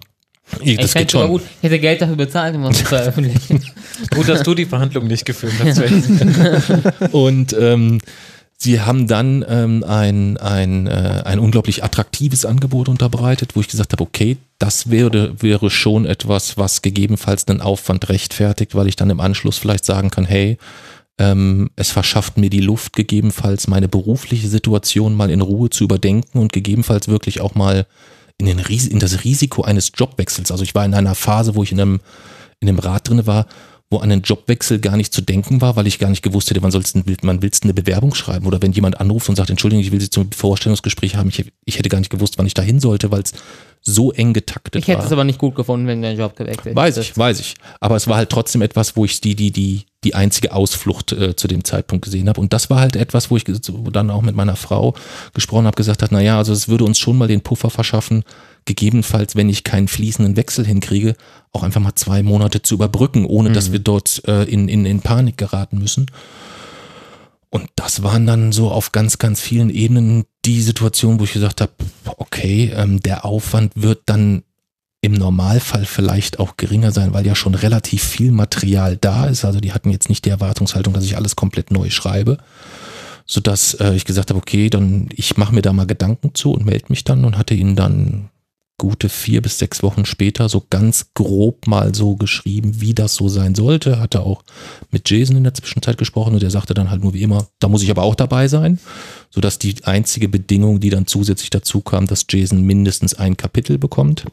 Ich, 0.59 0.77
das 0.77 0.87
ich, 0.87 0.93
geht 0.95 1.11
schon. 1.11 1.27
Gut, 1.29 1.41
ich 1.41 1.63
hätte 1.63 1.79
Geld 1.79 2.01
dafür 2.01 2.15
bezahlt, 2.15 2.55
um 2.55 2.63
das 2.63 2.77
zu 2.77 2.85
veröffentlichen. 2.85 3.63
Gut, 4.13 4.27
dass 4.27 4.43
du 4.43 4.53
die 4.53 4.65
Verhandlung 4.65 5.07
nicht 5.07 5.25
geführt 5.25 5.53
hast. 5.63 5.81
Und 7.13 7.55
ähm, 7.57 7.99
sie 8.61 8.79
haben 8.79 9.07
dann 9.07 9.43
ähm, 9.47 9.83
ein, 9.83 10.37
ein, 10.37 10.85
äh, 10.85 11.23
ein 11.25 11.39
unglaublich 11.39 11.83
attraktives 11.83 12.45
Angebot 12.45 12.89
unterbreitet, 12.89 13.55
wo 13.55 13.61
ich 13.61 13.67
gesagt 13.67 13.91
habe, 13.91 14.03
okay, 14.03 14.37
das 14.59 14.91
wäre, 14.91 15.41
wäre 15.41 15.71
schon 15.71 16.05
etwas, 16.05 16.57
was 16.57 16.83
gegebenenfalls 16.83 17.45
den 17.45 17.61
Aufwand 17.61 18.09
rechtfertigt, 18.09 18.75
weil 18.75 18.87
ich 18.87 18.95
dann 18.95 19.09
im 19.09 19.19
Anschluss 19.19 19.57
vielleicht 19.57 19.83
sagen 19.83 20.11
kann, 20.11 20.25
hey, 20.25 20.59
ähm, 21.17 21.71
es 21.75 21.89
verschafft 21.89 22.37
mir 22.37 22.51
die 22.51 22.59
Luft, 22.59 22.93
gegebenenfalls 22.93 23.67
meine 23.67 23.87
berufliche 23.87 24.47
Situation 24.47 25.15
mal 25.15 25.31
in 25.31 25.41
Ruhe 25.41 25.71
zu 25.71 25.83
überdenken 25.83 26.37
und 26.37 26.53
gegebenenfalls 26.53 27.07
wirklich 27.07 27.41
auch 27.41 27.55
mal 27.55 27.87
in, 28.37 28.45
den, 28.45 28.59
in 28.59 28.99
das 28.99 29.23
Risiko 29.23 29.63
eines 29.63 29.91
Jobwechsels. 29.95 30.51
Also 30.51 30.63
ich 30.63 30.75
war 30.75 30.85
in 30.85 30.93
einer 30.93 31.15
Phase, 31.15 31.55
wo 31.55 31.63
ich 31.63 31.71
in 31.71 31.81
einem, 31.81 31.99
in 32.59 32.69
einem 32.69 32.77
Rat 32.79 33.09
drin 33.09 33.25
war, 33.25 33.47
wo 33.91 33.97
an 33.97 34.09
einen 34.11 34.21
Jobwechsel 34.21 34.79
gar 34.79 34.95
nicht 34.95 35.13
zu 35.13 35.21
denken 35.21 35.59
war, 35.61 35.75
weil 35.75 35.85
ich 35.85 35.99
gar 35.99 36.09
nicht 36.09 36.23
gewusst 36.23 36.49
hätte, 36.49 36.63
wann 36.63 36.71
sollst 36.71 36.95
du, 36.95 37.03
man 37.23 37.41
willst 37.41 37.63
eine 37.63 37.73
Bewerbung 37.73 38.15
schreiben 38.15 38.47
oder 38.47 38.61
wenn 38.61 38.71
jemand 38.71 38.99
anruft 39.01 39.27
und 39.27 39.35
sagt, 39.35 39.49
Entschuldigung, 39.49 39.83
ich 39.83 39.91
will 39.91 39.99
Sie 39.99 40.09
zum 40.09 40.31
Vorstellungsgespräch 40.31 41.17
haben, 41.17 41.27
ich, 41.29 41.45
ich 41.65 41.77
hätte 41.77 41.89
gar 41.89 41.99
nicht 41.99 42.09
gewusst, 42.09 42.37
wann 42.37 42.45
ich 42.47 42.53
da 42.53 42.61
hin 42.61 42.79
sollte, 42.79 43.11
weil 43.11 43.21
es 43.21 43.33
so 43.81 44.11
eng 44.11 44.31
getaktet 44.33 44.81
Ich 44.81 44.87
hätte 44.87 44.99
war. 44.99 45.05
es 45.05 45.11
aber 45.11 45.23
nicht 45.23 45.39
gut 45.39 45.55
gefunden, 45.55 45.87
wenn 45.87 46.01
du 46.01 46.07
deinen 46.07 46.17
Job 46.19 46.35
gewechselt 46.35 46.75
Weiß 46.75 46.95
hättest. 46.95 47.11
ich, 47.11 47.17
weiß 47.17 47.39
ich. 47.39 47.55
Aber 47.79 47.95
es 47.95 48.07
war 48.07 48.15
halt 48.15 48.29
trotzdem 48.29 48.61
etwas, 48.61 48.95
wo 48.95 49.03
ich 49.05 49.19
die, 49.21 49.35
die, 49.35 49.51
die, 49.51 49.85
die 50.03 50.15
einzige 50.15 50.53
Ausflucht 50.53 51.11
äh, 51.11 51.35
zu 51.35 51.47
dem 51.47 51.63
Zeitpunkt 51.63 52.05
gesehen 52.05 52.29
habe. 52.29 52.39
Und 52.39 52.53
das 52.53 52.69
war 52.69 52.79
halt 52.79 52.95
etwas, 52.95 53.29
wo 53.31 53.37
ich 53.37 53.43
dann 53.43 54.09
auch 54.11 54.21
mit 54.21 54.35
meiner 54.35 54.55
Frau 54.55 54.93
gesprochen 55.33 55.65
habe, 55.65 55.75
gesagt 55.75 56.03
habe, 56.03 56.13
naja, 56.13 56.37
also 56.37 56.53
es 56.53 56.69
würde 56.69 56.83
uns 56.85 56.99
schon 56.99 57.17
mal 57.17 57.27
den 57.27 57.41
Puffer 57.41 57.71
verschaffen, 57.71 58.23
gegebenenfalls, 58.65 59.35
wenn 59.35 59.49
ich 59.49 59.63
keinen 59.63 59.87
fließenden 59.87 60.35
Wechsel 60.35 60.65
hinkriege, 60.65 61.15
auch 61.51 61.63
einfach 61.63 61.81
mal 61.81 61.95
zwei 61.95 62.23
Monate 62.23 62.61
zu 62.61 62.75
überbrücken, 62.75 63.25
ohne 63.25 63.51
dass 63.51 63.71
wir 63.71 63.79
dort 63.79 64.21
äh, 64.27 64.43
in, 64.43 64.67
in, 64.67 64.85
in 64.85 65.01
Panik 65.01 65.37
geraten 65.37 65.79
müssen. 65.79 66.07
Und 67.49 67.67
das 67.75 68.01
waren 68.01 68.25
dann 68.25 68.53
so 68.53 68.71
auf 68.71 68.93
ganz, 68.93 69.17
ganz 69.17 69.41
vielen 69.41 69.69
Ebenen 69.69 70.23
die 70.45 70.61
Situation, 70.61 71.19
wo 71.19 71.25
ich 71.25 71.33
gesagt 71.33 71.59
habe, 71.59 71.73
okay, 72.17 72.71
ähm, 72.73 73.01
der 73.01 73.25
Aufwand 73.25 73.73
wird 73.75 74.03
dann 74.05 74.43
im 75.01 75.13
Normalfall 75.13 75.85
vielleicht 75.85 76.39
auch 76.39 76.55
geringer 76.57 76.91
sein, 76.91 77.13
weil 77.13 77.27
ja 77.27 77.35
schon 77.35 77.55
relativ 77.55 78.03
viel 78.03 78.31
Material 78.31 78.95
da 78.95 79.25
ist. 79.25 79.43
Also 79.43 79.59
die 79.59 79.73
hatten 79.73 79.89
jetzt 79.89 80.09
nicht 80.09 80.23
die 80.25 80.29
Erwartungshaltung, 80.29 80.93
dass 80.93 81.03
ich 81.03 81.17
alles 81.17 81.35
komplett 81.35 81.71
neu 81.71 81.89
schreibe, 81.89 82.37
sodass 83.25 83.73
äh, 83.73 83.95
ich 83.95 84.05
gesagt 84.05 84.29
habe, 84.29 84.39
okay, 84.39 84.69
dann 84.69 85.09
ich 85.13 85.35
mache 85.35 85.53
mir 85.53 85.61
da 85.61 85.73
mal 85.73 85.87
Gedanken 85.87 86.33
zu 86.33 86.53
und 86.53 86.65
melde 86.65 86.85
mich 86.87 87.03
dann 87.03 87.25
und 87.25 87.37
hatte 87.37 87.53
ihnen 87.53 87.75
dann 87.75 88.29
gute 88.81 89.09
vier 89.09 89.43
bis 89.43 89.59
sechs 89.59 89.83
Wochen 89.83 90.05
später 90.05 90.49
so 90.49 90.65
ganz 90.71 91.13
grob 91.13 91.67
mal 91.67 91.93
so 91.93 92.15
geschrieben, 92.15 92.81
wie 92.81 92.95
das 92.95 93.13
so 93.13 93.29
sein 93.29 93.53
sollte. 93.53 93.99
Hatte 93.99 94.21
auch 94.21 94.41
mit 94.89 95.07
Jason 95.07 95.37
in 95.37 95.43
der 95.43 95.53
Zwischenzeit 95.53 95.99
gesprochen 95.99 96.33
und 96.33 96.41
der 96.41 96.49
sagte 96.49 96.73
dann 96.73 96.89
halt 96.89 97.03
nur 97.03 97.13
wie 97.13 97.21
immer, 97.21 97.45
da 97.59 97.67
muss 97.67 97.83
ich 97.83 97.91
aber 97.91 98.01
auch 98.01 98.15
dabei 98.15 98.47
sein, 98.47 98.79
sodass 99.29 99.59
die 99.59 99.75
einzige 99.83 100.27
Bedingung, 100.27 100.79
die 100.79 100.89
dann 100.89 101.05
zusätzlich 101.05 101.51
dazu 101.51 101.81
kam, 101.81 102.07
dass 102.07 102.25
Jason 102.27 102.63
mindestens 102.63 103.13
ein 103.13 103.37
Kapitel 103.37 103.77
bekommt. 103.77 104.25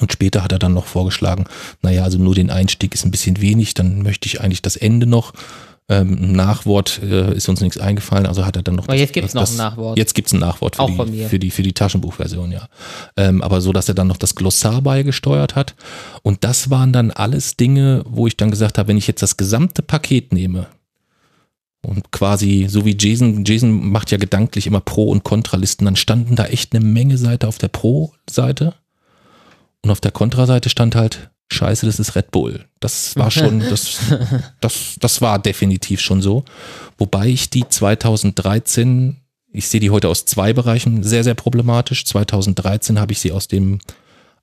Und 0.00 0.10
später 0.10 0.42
hat 0.42 0.52
er 0.52 0.58
dann 0.58 0.72
noch 0.72 0.86
vorgeschlagen, 0.86 1.44
naja, 1.82 2.02
also 2.02 2.16
nur 2.16 2.34
den 2.34 2.48
Einstieg 2.48 2.94
ist 2.94 3.04
ein 3.04 3.10
bisschen 3.10 3.42
wenig, 3.42 3.74
dann 3.74 4.00
möchte 4.00 4.26
ich 4.26 4.40
eigentlich 4.40 4.62
das 4.62 4.76
Ende 4.76 5.06
noch. 5.06 5.34
Ähm, 5.88 6.32
Nachwort 6.32 7.00
äh, 7.02 7.34
ist 7.34 7.48
uns 7.48 7.60
nichts 7.60 7.76
eingefallen, 7.76 8.26
also 8.26 8.46
hat 8.46 8.56
er 8.56 8.62
dann 8.62 8.76
noch. 8.76 8.84
Aber 8.84 8.94
jetzt 8.94 9.12
gibt's 9.12 9.34
noch 9.34 9.50
ein 9.50 9.56
Nachwort. 9.56 9.98
Jetzt 9.98 10.14
gibt's 10.14 10.32
ein 10.32 10.38
Nachwort 10.40 10.76
für, 10.76 10.82
Auch 10.82 10.94
von 10.94 11.10
die, 11.10 11.18
mir. 11.18 11.28
für 11.28 11.38
die 11.38 11.50
für 11.50 11.62
die 11.62 11.72
Taschenbuchversion, 11.72 12.52
ja. 12.52 12.68
Ähm, 13.16 13.42
aber 13.42 13.60
so, 13.60 13.72
dass 13.72 13.88
er 13.88 13.94
dann 13.94 14.06
noch 14.06 14.16
das 14.16 14.34
Glossar 14.34 14.80
beigesteuert 14.80 15.56
hat. 15.56 15.74
Und 16.22 16.44
das 16.44 16.70
waren 16.70 16.92
dann 16.92 17.10
alles 17.10 17.56
Dinge, 17.56 18.04
wo 18.08 18.26
ich 18.26 18.36
dann 18.36 18.50
gesagt 18.50 18.78
habe, 18.78 18.88
wenn 18.88 18.96
ich 18.96 19.08
jetzt 19.08 19.22
das 19.22 19.36
gesamte 19.36 19.82
Paket 19.82 20.32
nehme, 20.32 20.68
und 21.84 22.12
quasi, 22.12 22.66
so 22.68 22.84
wie 22.84 22.96
Jason, 22.98 23.44
Jason 23.44 23.90
macht 23.90 24.12
ja 24.12 24.18
gedanklich 24.18 24.66
immer 24.66 24.80
Pro- 24.80 25.10
und 25.10 25.24
Kontralisten, 25.24 25.84
dann 25.84 25.96
standen 25.96 26.36
da 26.36 26.46
echt 26.46 26.74
eine 26.74 26.84
Menge 26.84 27.18
Seite 27.18 27.48
auf 27.48 27.58
der 27.58 27.68
Pro-Seite 27.68 28.74
und 29.82 29.90
auf 29.90 30.00
der 30.00 30.12
Kontraseite 30.12 30.68
stand 30.68 30.94
halt, 30.94 31.30
scheiße, 31.52 31.86
das 31.86 31.98
ist 32.00 32.14
Red 32.16 32.30
Bull. 32.30 32.64
Das 32.80 33.16
war 33.16 33.30
schon, 33.30 33.60
das, 33.60 33.98
das, 34.60 34.96
das 34.98 35.20
war 35.20 35.38
definitiv 35.38 36.00
schon 36.00 36.22
so. 36.22 36.44
Wobei 36.98 37.28
ich 37.28 37.50
die 37.50 37.68
2013, 37.68 39.16
ich 39.52 39.68
sehe 39.68 39.80
die 39.80 39.90
heute 39.90 40.08
aus 40.08 40.24
zwei 40.24 40.52
Bereichen 40.52 41.02
sehr, 41.02 41.24
sehr 41.24 41.34
problematisch. 41.34 42.04
2013 42.04 42.98
habe 42.98 43.12
ich 43.12 43.20
sie 43.20 43.32
aus 43.32 43.48
dem, 43.48 43.78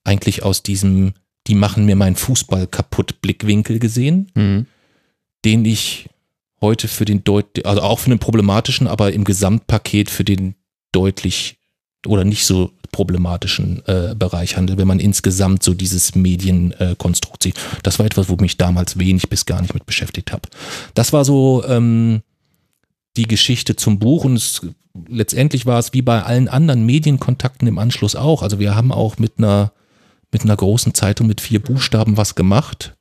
eigentlich 0.04 0.44
aus 0.44 0.64
diesem, 0.64 1.14
die 1.48 1.56
machen 1.56 1.86
mir 1.86 1.96
meinen 1.96 2.16
Fußball 2.16 2.68
kaputt 2.68 3.22
Blickwinkel 3.22 3.80
gesehen, 3.80 4.32
Mhm. 4.36 4.66
den 5.46 5.66
ich 5.66 6.10
heute 6.62 6.88
für 6.88 7.06
den 7.06 7.24
deut 7.24 7.66
also 7.66 7.82
auch 7.82 8.00
für 8.00 8.10
den 8.10 8.20
problematischen, 8.20 8.88
aber 8.88 9.14
im 9.14 9.24
Gesamtpaket 9.24 10.10
für 10.10 10.26
den 10.26 10.56
deutlich 10.92 11.59
oder 12.06 12.24
nicht 12.24 12.46
so 12.46 12.72
problematischen 12.92 13.86
äh, 13.88 14.16
Bereich 14.16 14.58
handelt, 14.58 14.80
wenn 14.80 14.88
man 14.88 15.00
insgesamt 15.00 15.64
so 15.64 15.74
dieses 15.74 16.16
Medienkonstrukt 16.16 17.46
äh, 17.46 17.50
sieht. 17.50 17.60
Das 17.84 18.00
war 18.00 18.06
etwas, 18.06 18.30
wo 18.30 18.36
mich 18.38 18.58
damals 18.58 18.98
wenig 18.98 19.30
bis 19.30 19.46
gar 19.46 19.62
nicht 19.62 19.74
mit 19.74 19.86
beschäftigt 19.86 20.32
habe. 20.32 20.50
Das 20.94 21.14
war 21.14 21.26
so 21.26 21.64
ähm, 21.68 22.22
die 23.18 23.28
Geschichte 23.28 23.76
zum 23.76 24.00
Buch 24.00 24.24
und 24.24 24.36
es, 24.36 24.62
letztendlich 25.08 25.66
war 25.66 25.78
es 25.80 25.94
wie 25.94 26.02
bei 26.02 26.24
allen 26.24 26.48
anderen 26.48 26.86
Medienkontakten 26.86 27.68
im 27.68 27.78
Anschluss 27.78 28.16
auch. 28.16 28.44
Also 28.44 28.60
wir 28.60 28.76
haben 28.76 28.92
auch 28.92 29.18
mit 29.18 29.34
einer 29.38 29.72
mit 30.32 30.44
einer 30.44 30.56
großen 30.56 30.94
Zeitung 30.94 31.26
mit 31.26 31.42
vier 31.42 31.60
Buchstaben 31.60 32.16
was 32.16 32.36
gemacht, 32.36 32.96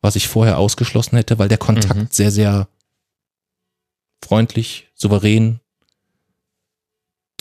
was 0.00 0.16
ich 0.16 0.26
vorher 0.26 0.58
ausgeschlossen 0.58 1.16
hätte, 1.16 1.38
weil 1.38 1.48
der 1.48 1.58
Kontakt 1.58 1.96
Mhm. 1.96 2.08
sehr, 2.10 2.32
sehr 2.32 2.66
freundlich, 4.24 4.88
souverän, 4.94 5.60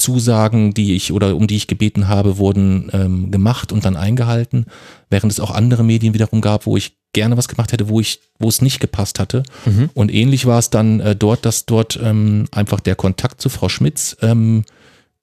Zusagen, 0.02 0.74
die 0.74 0.96
ich 0.96 1.12
oder 1.12 1.36
um 1.36 1.48
die 1.48 1.56
ich 1.56 1.68
gebeten 1.68 2.08
habe, 2.08 2.38
wurden 2.38 2.90
ähm, 2.94 3.32
gemacht 3.32 3.72
und 3.72 3.86
dann 3.86 3.96
eingehalten, 3.96 4.66
während 5.10 5.32
es 5.32 5.40
auch 5.40 5.52
andere 5.52 5.84
Medien 5.84 6.14
wiederum 6.14 6.42
gab, 6.42 6.66
wo 6.66 6.76
ich 6.76 6.98
gerne 7.14 7.38
was 7.38 7.48
gemacht 7.48 7.72
hätte, 7.72 7.90
wo 7.90 8.00
ich, 8.00 8.22
wo 8.40 8.50
es 8.50 8.62
nicht 8.62 8.80
gepasst 8.80 9.20
hatte. 9.20 9.44
Mhm. 9.66 9.90
Und 9.94 10.14
ähnlich 10.14 10.46
war 10.46 10.60
es 10.60 10.70
dann 10.70 11.00
äh, 11.00 11.16
dort, 11.16 11.46
dass 11.46 11.66
dort 11.66 12.00
ähm, 12.02 12.46
einfach 12.52 12.80
der 12.80 12.96
Kontakt 12.96 13.42
zu 13.42 13.50
Frau 13.50 13.70
Schmitz, 13.70 14.18
ähm, 14.22 14.64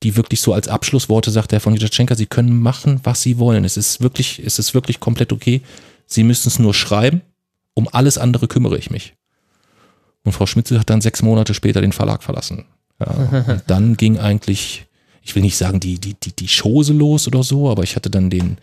die 0.02 0.16
wirklich 0.16 0.40
so 0.40 0.52
als 0.52 0.68
Abschlussworte 0.68 1.30
sagt, 1.30 1.52
Herr 1.52 1.60
von 1.60 1.74
Jutschenka, 1.74 2.14
Sie 2.14 2.26
können 2.26 2.60
machen, 2.60 3.00
was 3.02 3.22
Sie 3.22 3.38
wollen. 3.38 3.64
Es 3.64 3.76
ist 3.76 4.00
wirklich, 4.00 4.40
es 4.44 4.58
ist 4.58 4.74
wirklich 4.74 5.00
komplett 5.00 5.32
okay. 5.32 5.62
Sie 6.06 6.22
müssen 6.22 6.48
es 6.48 6.58
nur 6.58 6.74
schreiben. 6.74 7.22
Um 7.74 7.88
alles 7.90 8.18
andere 8.18 8.48
kümmere 8.48 8.78
ich 8.78 8.90
mich. 8.90 9.14
Und 10.24 10.32
Frau 10.32 10.46
Schmitze 10.46 10.78
hat 10.78 10.90
dann 10.90 11.00
sechs 11.00 11.22
Monate 11.22 11.54
später 11.54 11.80
den 11.80 11.92
Verlag 11.92 12.22
verlassen. 12.22 12.64
Ja, 13.00 13.12
und 13.12 13.62
dann 13.66 13.96
ging 13.96 14.18
eigentlich, 14.18 14.86
ich 15.22 15.34
will 15.34 15.42
nicht 15.42 15.56
sagen, 15.56 15.80
die, 15.80 15.98
die, 15.98 16.14
die, 16.14 16.32
die 16.32 16.48
Chose 16.48 16.92
los 16.92 17.26
oder 17.26 17.42
so, 17.42 17.70
aber 17.70 17.82
ich 17.82 17.96
hatte 17.96 18.10
dann 18.10 18.28
den, 18.28 18.58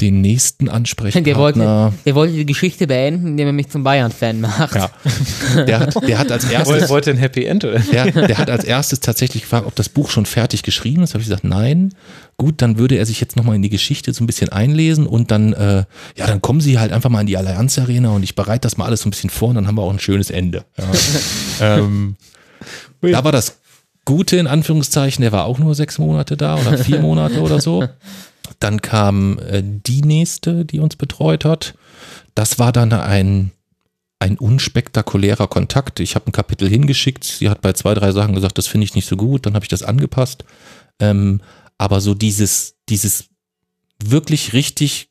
den 0.00 0.20
nächsten 0.20 0.68
Ansprechpartner. 0.68 1.24
Der 1.24 1.36
wollte, 1.36 1.92
der 2.04 2.14
wollte 2.16 2.34
die 2.34 2.46
Geschichte 2.46 2.86
beenden, 2.86 3.28
indem 3.28 3.48
er 3.48 3.52
mich 3.52 3.68
zum 3.68 3.84
Bayern-Fan 3.84 4.40
macht. 4.40 4.74
Ja. 4.74 4.90
Der 5.66 5.80
hat, 5.80 5.94
der 6.08 6.18
hat 6.18 6.32
als 6.32 6.44
erstes 6.50 6.68
Wollte, 6.68 6.88
wollte 6.88 7.10
ein 7.10 7.16
Happy 7.16 7.44
End, 7.44 7.64
oder? 7.64 7.78
der, 7.78 8.10
der 8.10 8.38
hat 8.38 8.50
als 8.50 8.64
erstes 8.64 9.00
tatsächlich 9.00 9.44
gefragt, 9.44 9.66
ob 9.66 9.74
das 9.76 9.88
Buch 9.88 10.10
schon 10.10 10.26
fertig 10.26 10.64
geschrieben 10.64 11.02
ist. 11.02 11.14
Habe 11.14 11.22
ich 11.22 11.28
gesagt, 11.28 11.44
nein. 11.44 11.94
Gut, 12.36 12.60
dann 12.60 12.78
würde 12.78 12.96
er 12.96 13.06
sich 13.06 13.20
jetzt 13.20 13.36
nochmal 13.36 13.54
in 13.54 13.62
die 13.62 13.70
Geschichte 13.70 14.12
so 14.12 14.24
ein 14.24 14.26
bisschen 14.26 14.48
einlesen 14.48 15.06
und 15.06 15.30
dann, 15.30 15.52
äh, 15.52 15.84
ja, 16.16 16.26
dann 16.26 16.42
kommen 16.42 16.60
sie 16.60 16.80
halt 16.80 16.90
einfach 16.90 17.10
mal 17.10 17.20
in 17.20 17.28
die 17.28 17.36
Allianz 17.36 17.78
Arena 17.78 18.10
und 18.10 18.24
ich 18.24 18.34
bereite 18.34 18.62
das 18.62 18.76
mal 18.76 18.86
alles 18.86 19.02
so 19.02 19.08
ein 19.08 19.10
bisschen 19.10 19.30
vor 19.30 19.50
und 19.50 19.54
dann 19.54 19.68
haben 19.68 19.76
wir 19.76 19.82
auch 19.82 19.92
ein 19.92 20.00
schönes 20.00 20.30
Ende. 20.30 20.64
Ja. 20.76 20.84
ähm, 21.78 22.16
da 23.12 23.24
war 23.24 23.32
das 23.32 23.58
Gute 24.04 24.36
in 24.36 24.46
Anführungszeichen, 24.46 25.22
der 25.22 25.32
war 25.32 25.44
auch 25.46 25.58
nur 25.58 25.74
sechs 25.74 25.98
Monate 25.98 26.36
da 26.36 26.56
oder 26.56 26.76
vier 26.78 27.00
Monate 27.00 27.40
oder 27.40 27.60
so. 27.60 27.88
Dann 28.60 28.82
kam 28.82 29.38
äh, 29.38 29.62
die 29.64 30.02
nächste, 30.02 30.64
die 30.64 30.78
uns 30.78 30.96
betreut 30.96 31.44
hat. 31.44 31.74
Das 32.34 32.58
war 32.58 32.72
dann 32.72 32.92
ein, 32.92 33.52
ein 34.18 34.36
unspektakulärer 34.36 35.46
Kontakt. 35.48 36.00
Ich 36.00 36.14
habe 36.14 36.28
ein 36.28 36.32
Kapitel 36.32 36.68
hingeschickt. 36.68 37.24
Sie 37.24 37.48
hat 37.48 37.62
bei 37.62 37.72
zwei, 37.72 37.94
drei 37.94 38.12
Sachen 38.12 38.34
gesagt, 38.34 38.58
das 38.58 38.66
finde 38.66 38.84
ich 38.84 38.94
nicht 38.94 39.08
so 39.08 39.16
gut. 39.16 39.46
Dann 39.46 39.54
habe 39.54 39.64
ich 39.64 39.70
das 39.70 39.82
angepasst. 39.82 40.44
Ähm, 41.00 41.40
Aber 41.78 42.00
so 42.00 42.14
dieses, 42.14 42.76
dieses 42.88 43.30
wirklich 44.02 44.52
richtig 44.52 45.08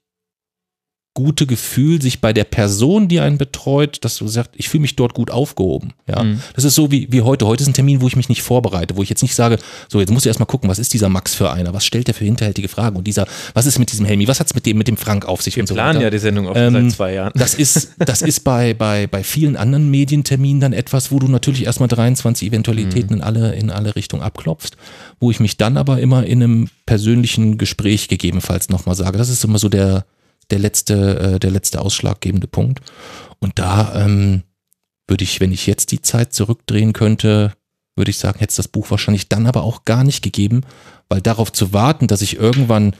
gute 1.16 1.46
Gefühl, 1.46 2.02
sich 2.02 2.22
bei 2.22 2.34
der 2.34 2.44
Person, 2.44 3.08
die 3.08 3.20
einen 3.20 3.38
betreut, 3.38 4.00
dass 4.02 4.18
du 4.18 4.28
sagst, 4.28 4.50
ich 4.56 4.68
fühle 4.68 4.82
mich 4.82 4.96
dort 4.96 5.14
gut 5.14 5.30
aufgehoben. 5.30 5.94
Ja, 6.10 6.24
Mhm. 6.24 6.40
das 6.56 6.64
ist 6.64 6.74
so 6.74 6.92
wie, 6.92 7.08
wie 7.12 7.22
heute. 7.22 7.46
Heute 7.46 7.62
ist 7.62 7.68
ein 7.70 7.76
Termin, 7.76 8.02
wo 8.02 8.08
ich 8.08 8.16
mich 8.16 8.30
nicht 8.30 8.42
vorbereite, 8.42 8.96
wo 8.96 9.04
ich 9.04 9.10
jetzt 9.10 9.22
nicht 9.22 9.36
sage, 9.36 9.60
so 9.90 10.00
jetzt 10.00 10.12
musst 10.12 10.26
du 10.26 10.30
erstmal 10.30 10.48
gucken, 10.48 10.72
was 10.72 10.80
ist 10.80 10.92
dieser 10.92 11.10
Max 11.10 11.36
für 11.36 11.52
einer, 11.52 11.72
was 11.72 11.86
stellt 11.86 12.08
der 12.08 12.16
für 12.16 12.26
hinterhältige 12.26 12.68
Fragen 12.68 12.96
und 12.98 13.06
dieser, 13.06 13.28
was 13.54 13.68
ist 13.68 13.78
mit 13.78 13.92
diesem 13.92 14.08
Helmi, 14.08 14.28
was 14.28 14.40
hat's 14.40 14.56
mit 14.56 14.66
dem, 14.66 14.76
mit 14.80 14.88
dem 14.88 14.98
Frank 14.98 15.26
auf 15.26 15.44
sich 15.44 15.56
Wir 15.56 15.62
und 15.64 15.68
so 15.68 15.76
planen 15.76 15.98
weiter. 15.98 16.06
ja 16.06 16.10
die 16.10 16.18
Sendung 16.18 16.48
auch 16.48 16.56
Ähm, 16.56 16.74
seit 16.74 16.92
zwei 16.94 17.14
Jahren. 17.14 17.32
Das 17.36 17.54
ist, 17.54 17.90
das 18.00 18.24
ist 18.24 18.40
bei, 18.44 18.74
bei, 18.74 19.06
bei 19.06 19.24
vielen 19.24 19.56
anderen 19.56 19.92
Medienterminen 19.92 20.62
dann 20.62 20.74
etwas, 20.74 21.12
wo 21.12 21.20
du 21.20 21.28
natürlich 21.28 21.66
erstmal 21.66 21.90
23 21.90 22.48
Eventualitäten 22.48 23.18
in 23.18 23.22
alle, 23.22 23.54
in 23.54 23.70
alle 23.70 23.96
Richtungen 23.96 24.24
abklopfst, 24.24 24.78
wo 25.20 25.30
ich 25.30 25.40
mich 25.40 25.58
dann 25.58 25.78
aber 25.78 26.00
immer 26.00 26.26
in 26.26 26.42
einem 26.42 26.70
persönlichen 26.88 27.60
Gespräch 27.60 28.08
gegebenenfalls 28.08 28.70
nochmal 28.70 28.96
sage. 28.96 29.20
Das 29.20 29.30
ist 29.30 29.44
immer 29.44 29.60
so 29.60 29.70
der, 29.70 30.06
der 30.52 30.60
letzte, 30.60 31.20
äh, 31.20 31.40
der 31.40 31.52
letzte 31.52 31.82
ausschlaggebende 31.82 32.48
Punkt. 32.48 32.82
Und 33.40 33.60
da 33.60 34.04
ähm, 34.04 34.44
würde 35.08 35.24
ich, 35.24 35.40
wenn 35.40 35.52
ich 35.52 35.68
jetzt 35.68 35.92
die 35.92 36.02
Zeit 36.02 36.34
zurückdrehen 36.34 36.94
könnte, 36.94 37.54
würde 37.96 38.12
ich 38.12 38.18
sagen, 38.18 38.40
hätte 38.40 38.52
es 38.52 38.56
das 38.56 38.68
Buch 38.68 38.90
wahrscheinlich 38.90 39.30
dann 39.30 39.48
aber 39.48 39.64
auch 39.64 39.86
gar 39.86 40.04
nicht 40.04 40.24
gegeben, 40.24 40.62
weil 41.10 41.22
darauf 41.22 41.52
zu 41.52 41.74
warten, 41.74 42.08
dass 42.08 42.22
ich 42.22 42.38
irgendwann 42.38 42.96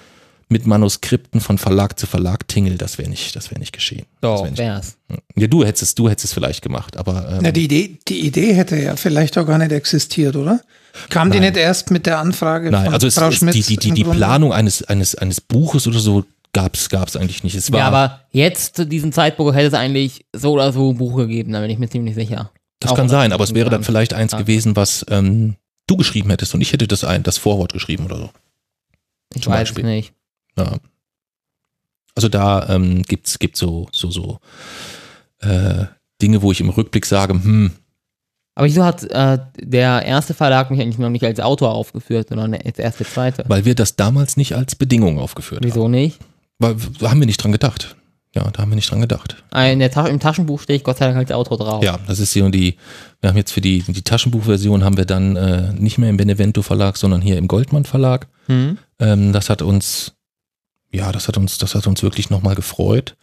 mit 0.50 0.68
Manuskripten 0.68 1.42
von 1.42 1.58
Verlag 1.58 1.98
zu 1.98 2.06
Verlag 2.06 2.48
tingel, 2.48 2.78
das 2.78 2.98
wäre 2.98 3.10
nicht, 3.10 3.36
das 3.36 3.50
wäre 3.50 3.60
nicht 3.60 3.74
geschehen. 3.74 4.06
das 4.22 4.22
Doch, 4.22 4.44
wär 4.44 4.52
nicht, 4.52 4.60
wär's. 4.60 4.98
ja, 5.36 5.48
du 5.48 5.66
hättest 5.66 5.84
es, 5.84 5.96
du 5.96 6.10
hättest 6.10 6.26
es 6.26 6.34
vielleicht 6.34 6.62
gemacht, 6.62 6.98
aber 6.98 7.28
ähm, 7.30 7.40
Na, 7.42 7.52
die 7.52 7.64
Idee, 7.64 7.98
die 8.08 8.20
Idee 8.26 8.54
hätte 8.54 8.76
ja 8.78 8.96
vielleicht 8.96 9.38
auch 9.38 9.48
gar 9.48 9.58
nicht 9.58 9.72
existiert, 9.72 10.36
oder? 10.36 10.62
Kam 11.10 11.32
die 11.32 11.40
nicht 11.40 11.58
erst 11.58 11.90
mit 11.90 12.06
der 12.06 12.20
Anfrage 12.20 12.70
nein, 12.70 12.86
von 12.86 12.94
also 12.94 13.08
es, 13.08 13.16
Frau 13.16 13.30
es, 13.30 13.36
Schmitz? 13.36 13.56
die, 13.56 13.64
die, 13.64 13.78
die, 13.78 13.92
die? 13.92 14.04
Planung 14.04 14.54
eines, 14.54 14.84
eines, 14.84 15.16
eines 15.16 15.42
Buches 15.42 15.88
oder 15.88 16.00
so 16.00 16.24
gab's, 16.54 16.90
gab's 16.90 17.16
eigentlich 17.16 17.44
nicht. 17.44 17.56
Es 17.56 17.72
war, 17.72 17.80
Ja, 17.80 17.88
aber 17.88 18.22
jetzt 18.32 18.76
zu 18.76 18.86
diesem 18.86 19.12
Zeitpunkt 19.12 19.54
hätte 19.56 19.68
es 19.68 19.74
eigentlich 19.74 20.26
so 20.34 20.54
oder 20.54 20.72
so 20.72 20.92
ein 20.92 20.98
Buch 20.98 21.18
gegeben, 21.18 21.52
da 21.52 21.60
bin 21.62 21.70
ich 21.70 21.80
mir 21.80 21.90
ziemlich 21.90 22.16
sicher. 22.16 22.52
das 22.80 22.92
auch 22.92 22.96
kann 22.96 23.10
sein, 23.10 23.32
aber 23.34 23.44
es 23.44 23.54
wäre 23.54 23.70
dann 23.70 23.84
vielleicht 23.84 24.14
eins 24.14 24.32
Ja. 24.34 24.38
gewesen, 24.40 24.76
was 24.76 25.06
ähm, 25.10 25.56
du 25.88 25.98
geschrieben 25.98 26.30
hättest 26.30 26.54
und 26.54 26.62
ich 26.62 26.72
hätte 26.74 26.88
das 26.88 27.04
ein, 27.04 27.24
das 27.24 27.38
Vorwort 27.38 27.74
geschrieben 27.74 28.06
oder 28.06 28.18
so. 28.18 28.30
Ich 29.36 29.42
zum 29.44 29.52
weiß 29.54 29.60
Beispiel. 29.62 29.84
es 29.84 29.90
nicht. 29.90 30.14
Ja. 30.58 30.78
Also 32.16 32.30
da 32.30 32.70
ähm, 32.70 33.02
gibt's 33.04 33.40
gibt's 33.40 33.60
so 33.60 33.88
so 33.92 34.12
so 34.12 34.40
äh, 35.40 35.86
Dinge, 36.22 36.42
wo 36.42 36.52
ich 36.52 36.62
im 36.62 36.70
Rückblick 36.70 37.06
sage, 37.08 37.34
hm, 37.34 37.72
Aber 38.56 38.68
wieso 38.68 38.84
hat 38.86 39.04
äh, 39.04 39.40
der 39.60 40.06
erste 40.06 40.34
Verlag 40.36 40.70
mich 40.70 40.80
eigentlich 40.80 41.00
noch 41.00 41.10
nicht 41.10 41.26
als 41.26 41.40
Autor 41.40 41.74
aufgeführt, 41.74 42.30
sondern 42.30 42.54
als 42.54 42.78
erste, 42.78 43.04
zweite? 43.04 43.44
weil 43.48 43.66
wir 43.66 43.74
das 43.74 43.96
damals 43.96 44.38
nicht 44.38 44.54
als 44.54 44.76
Bedingung 44.76 45.18
aufgeführt 45.20 45.62
haben. 45.66 45.68
Wieso 45.68 45.88
nicht? 45.88 46.20
Weil 46.64 46.76
da 47.00 47.10
haben 47.10 47.20
wir 47.20 47.28
nicht 47.28 47.44
dran 47.44 47.52
gedacht. 47.52 47.96
Ja, 48.36 48.50
da 48.50 48.62
haben 48.62 48.72
wir 48.72 48.76
nicht 48.76 48.90
dran 48.90 49.02
gedacht. 49.02 49.44
In 49.54 49.80
der 49.80 49.92
Ta 49.92 50.08
Im 50.08 50.20
Taschenbuch 50.20 50.62
stehe 50.62 50.78
ich 50.78 50.84
Gott 50.84 50.98
sei 50.98 51.06
Dank 51.06 51.18
als 51.18 51.32
Autor 51.32 51.58
drauf. 51.58 51.84
Ja, 51.84 52.00
das 52.08 52.20
ist 52.20 52.34
hier 52.34 52.50
die, 52.50 52.78
wir 53.22 53.30
haben 53.30 53.38
jetzt 53.38 53.52
für 53.52 53.62
die, 53.62 53.84
die 53.84 54.02
Taschenbuchversion 54.02 54.84
haben 54.84 54.98
wir 54.98 55.06
dann 55.06 55.36
äh, 55.36 55.74
nicht 55.74 56.00
mehr 56.00 56.10
im 56.10 56.18
Benevento 56.18 56.64
Verlag, 56.64 56.98
sondern 56.98 57.22
hier 57.22 57.38
im 57.38 57.48
Goldmann 57.48 57.86
Verlag. 57.86 58.28
Hm? 58.48 58.80
Ähm, 59.00 59.34
das 59.34 59.52
hat 59.52 59.62
uns, 59.62 60.14
ja, 60.92 61.12
das 61.12 61.28
hat 61.28 61.38
uns, 61.38 61.60
das 61.60 61.76
hat 61.76 61.86
uns 61.86 62.02
wirklich 62.02 62.32
nochmal 62.32 62.56
gefreut. 62.56 63.16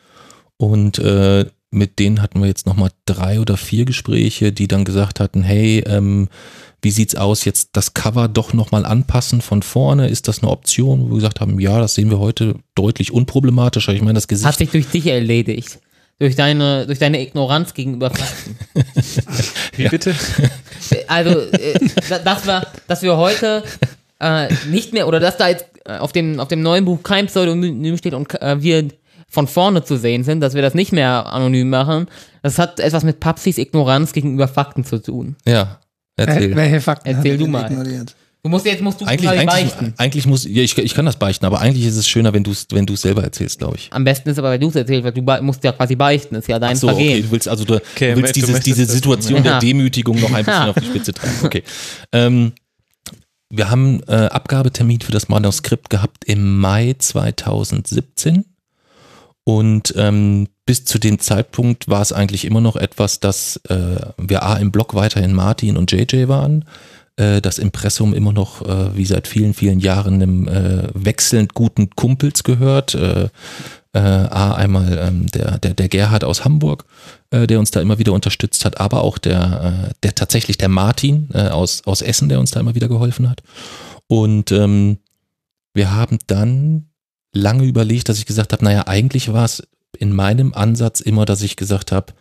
Und 0.56 0.98
äh, 0.98 1.46
mit 1.70 1.98
denen 1.98 2.22
hatten 2.22 2.40
wir 2.40 2.46
jetzt 2.46 2.66
nochmal 2.66 2.90
drei 3.06 3.40
oder 3.40 3.56
vier 3.56 3.86
Gespräche, 3.86 4.52
die 4.52 4.68
dann 4.68 4.84
gesagt 4.84 5.18
hatten, 5.18 5.42
hey, 5.42 5.82
ähm, 5.86 6.28
wie 6.82 6.90
sieht's 6.90 7.14
aus, 7.14 7.44
jetzt 7.44 7.70
das 7.74 7.94
Cover 7.94 8.28
doch 8.28 8.52
nochmal 8.52 8.84
anpassen 8.86 9.40
von 9.40 9.62
vorne? 9.62 10.08
Ist 10.08 10.28
das 10.28 10.42
eine 10.42 10.50
Option? 10.50 11.02
Wo 11.02 11.08
wir 11.10 11.14
gesagt 11.16 11.40
haben, 11.40 11.58
ja, 11.60 11.78
das 11.78 11.94
sehen 11.94 12.10
wir 12.10 12.18
heute 12.18 12.54
deutlich 12.74 13.12
unproblematischer. 13.12 13.92
Ich 13.92 14.02
meine, 14.02 14.14
das 14.14 14.28
Gesicht 14.28 14.46
Hat 14.48 14.56
sich 14.58 14.70
durch 14.70 14.86
dich 14.88 15.06
erledigt. 15.06 15.78
Durch 16.18 16.36
deine, 16.36 16.86
durch 16.86 16.98
deine 16.98 17.20
Ignoranz 17.22 17.72
gegenüber 17.74 18.10
Fakten. 18.10 18.56
Wie 19.76 19.88
bitte? 19.88 20.14
Also, 21.06 21.30
äh, 21.30 21.78
da- 22.08 22.18
dass 22.18 22.46
wir, 22.46 22.66
dass 22.88 23.02
wir 23.02 23.16
heute 23.16 23.62
äh, 24.18 24.48
nicht 24.68 24.92
mehr, 24.92 25.06
oder 25.06 25.20
dass 25.20 25.36
da 25.36 25.48
jetzt 25.48 25.66
äh, 25.84 25.98
auf 25.98 26.10
dem, 26.12 26.40
auf 26.40 26.48
dem 26.48 26.62
neuen 26.62 26.84
Buch 26.84 27.02
kein 27.02 27.26
Pseudonym 27.26 27.96
steht 27.96 28.14
und 28.14 28.40
äh, 28.42 28.60
wir 28.60 28.88
von 29.28 29.46
vorne 29.46 29.84
zu 29.84 29.96
sehen 29.96 30.24
sind, 30.24 30.40
dass 30.40 30.54
wir 30.54 30.62
das 30.62 30.74
nicht 30.74 30.90
mehr 30.92 31.32
anonym 31.32 31.70
machen, 31.70 32.06
das 32.42 32.58
hat 32.58 32.80
etwas 32.80 33.04
mit 33.04 33.20
Papsis 33.20 33.56
Ignoranz 33.58 34.12
gegenüber 34.12 34.48
Fakten 34.48 34.84
zu 34.84 35.00
tun. 35.00 35.36
Ja, 35.46 35.78
erzähl. 36.28 36.52
Wel- 36.52 36.56
Welche 36.56 36.80
Fakten 36.80 37.08
Erzähl 37.08 37.36
du 37.38 37.46
mal. 37.46 37.70
ignoriert? 37.70 38.14
Du 38.42 38.48
musst 38.48 38.64
jetzt 38.64 38.80
musst 38.80 38.98
du 38.98 39.04
Eigentlich, 39.04 39.28
eigentlich, 39.28 39.46
beichten. 39.46 39.94
eigentlich 39.98 40.26
muss, 40.26 40.44
ja, 40.46 40.62
ich, 40.62 40.78
ich 40.78 40.94
kann 40.94 41.04
das 41.04 41.16
beichten, 41.18 41.44
aber 41.44 41.60
eigentlich 41.60 41.84
ist 41.84 41.96
es 41.96 42.08
schöner, 42.08 42.32
wenn 42.32 42.42
du 42.42 42.52
es 42.52 42.66
wenn 42.70 42.86
du's 42.86 43.02
selber 43.02 43.22
erzählst, 43.22 43.58
glaube 43.58 43.76
ich. 43.76 43.88
Am 43.92 44.02
besten 44.02 44.30
ist 44.30 44.38
aber, 44.38 44.50
wenn 44.52 44.60
du 44.62 44.68
es 44.68 44.76
erzählst, 44.76 45.04
weil 45.04 45.12
du 45.12 45.20
musst 45.42 45.62
ja 45.62 45.72
quasi 45.72 45.94
beichten, 45.94 46.36
ist 46.36 46.48
ja 46.48 46.58
dein 46.58 46.72
Ach 46.74 46.76
so, 46.80 46.88
okay, 46.88 46.96
Vergehen. 47.04 47.22
du 47.24 47.30
willst 47.32 47.48
also 47.48 47.64
du, 47.66 47.74
Okay, 47.74 48.14
du 48.14 48.22
willst 48.22 48.36
du 48.36 48.40
dieses, 48.40 48.60
diese 48.60 48.86
Situation 48.86 49.36
Ja. 49.44 49.52
der 49.52 49.58
Demütigung 49.58 50.18
noch 50.20 50.32
ein 50.32 50.42
bisschen 50.46 50.68
auf 50.70 50.74
die 50.76 50.86
Spitze 50.86 51.12
treiben. 51.12 51.34
Okay. 51.42 51.62
Ähm, 52.12 52.52
wir 53.50 53.68
haben 53.70 54.00
äh, 54.08 54.12
Abgabetermin 54.14 55.02
für 55.02 55.12
das 55.12 55.28
Manuskript 55.28 55.90
gehabt 55.90 56.24
im 56.24 56.60
Mai 56.60 56.94
2017 56.98 58.46
und 59.44 59.92
ähm, 59.98 60.48
bis 60.70 60.84
zu 60.84 61.00
dem 61.00 61.18
Zeitpunkt 61.18 61.88
war 61.88 62.00
es 62.00 62.12
eigentlich 62.12 62.44
immer 62.44 62.60
noch 62.60 62.76
etwas, 62.76 63.18
dass 63.18 63.56
äh, 63.68 63.96
wir 64.16 64.44
A 64.44 64.54
im 64.54 64.70
Blog 64.70 64.94
weiterhin 64.94 65.34
Martin 65.34 65.76
und 65.76 65.90
JJ 65.90 66.28
waren, 66.28 66.64
äh, 67.16 67.40
das 67.40 67.58
Impressum 67.58 68.14
immer 68.14 68.32
noch 68.32 68.62
äh, 68.62 68.96
wie 68.96 69.04
seit 69.04 69.26
vielen, 69.26 69.52
vielen 69.52 69.80
Jahren 69.80 70.14
einem 70.14 70.46
äh, 70.46 70.86
wechselnd 70.94 71.54
guten 71.54 71.90
Kumpels 71.90 72.44
gehört. 72.44 72.94
Äh, 72.94 73.30
äh, 73.94 73.98
A, 73.98 74.54
einmal 74.54 74.96
ähm, 74.96 75.26
der, 75.32 75.58
der, 75.58 75.74
der 75.74 75.88
Gerhard 75.88 76.22
aus 76.22 76.44
Hamburg, 76.44 76.84
äh, 77.30 77.48
der 77.48 77.58
uns 77.58 77.72
da 77.72 77.80
immer 77.80 77.98
wieder 77.98 78.12
unterstützt 78.12 78.64
hat, 78.64 78.78
aber 78.78 79.02
auch 79.02 79.18
der, 79.18 79.88
äh, 79.90 79.94
der 80.04 80.14
tatsächlich 80.14 80.56
der 80.56 80.68
Martin 80.68 81.30
äh, 81.34 81.48
aus, 81.48 81.82
aus 81.84 82.00
Essen, 82.00 82.28
der 82.28 82.38
uns 82.38 82.52
da 82.52 82.60
immer 82.60 82.76
wieder 82.76 82.86
geholfen 82.86 83.28
hat. 83.28 83.42
Und 84.06 84.52
ähm, 84.52 84.98
wir 85.74 85.92
haben 85.92 86.20
dann 86.28 86.90
lange 87.32 87.64
überlegt, 87.64 88.08
dass 88.08 88.18
ich 88.18 88.26
gesagt 88.26 88.52
habe, 88.52 88.64
naja, 88.64 88.86
eigentlich 88.86 89.32
war 89.32 89.44
es 89.44 89.64
in 89.98 90.14
meinem 90.14 90.54
Ansatz 90.54 91.00
immer, 91.00 91.24
dass 91.24 91.42
ich 91.42 91.56
gesagt 91.56 91.92
habe, 91.92 92.12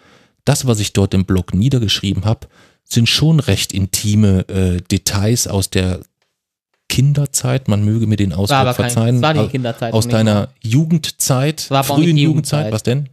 das, 0.45 0.65
was 0.65 0.79
ich 0.79 0.93
dort 0.93 1.13
im 1.13 1.25
Blog 1.25 1.53
niedergeschrieben 1.53 2.25
habe, 2.25 2.47
sind 2.83 3.07
schon 3.07 3.39
recht 3.39 3.73
intime 3.73 4.47
äh, 4.49 4.81
Details 4.81 5.47
aus 5.47 5.69
der 5.69 6.01
Kinderzeit. 6.87 7.67
Man 7.67 7.85
möge 7.85 8.07
mir 8.07 8.15
den 8.15 8.33
Ausdruck 8.33 8.49
War 8.49 8.67
aber 8.67 8.73
kein, 8.73 8.89
verzeihen. 8.89 9.93
aus 9.93 10.07
deiner 10.07 10.49
Jugendzeit, 10.61 11.61
frühen 11.61 12.17
Jugendzeit, 12.17 12.71
was 12.71 12.83
denn? 12.83 13.09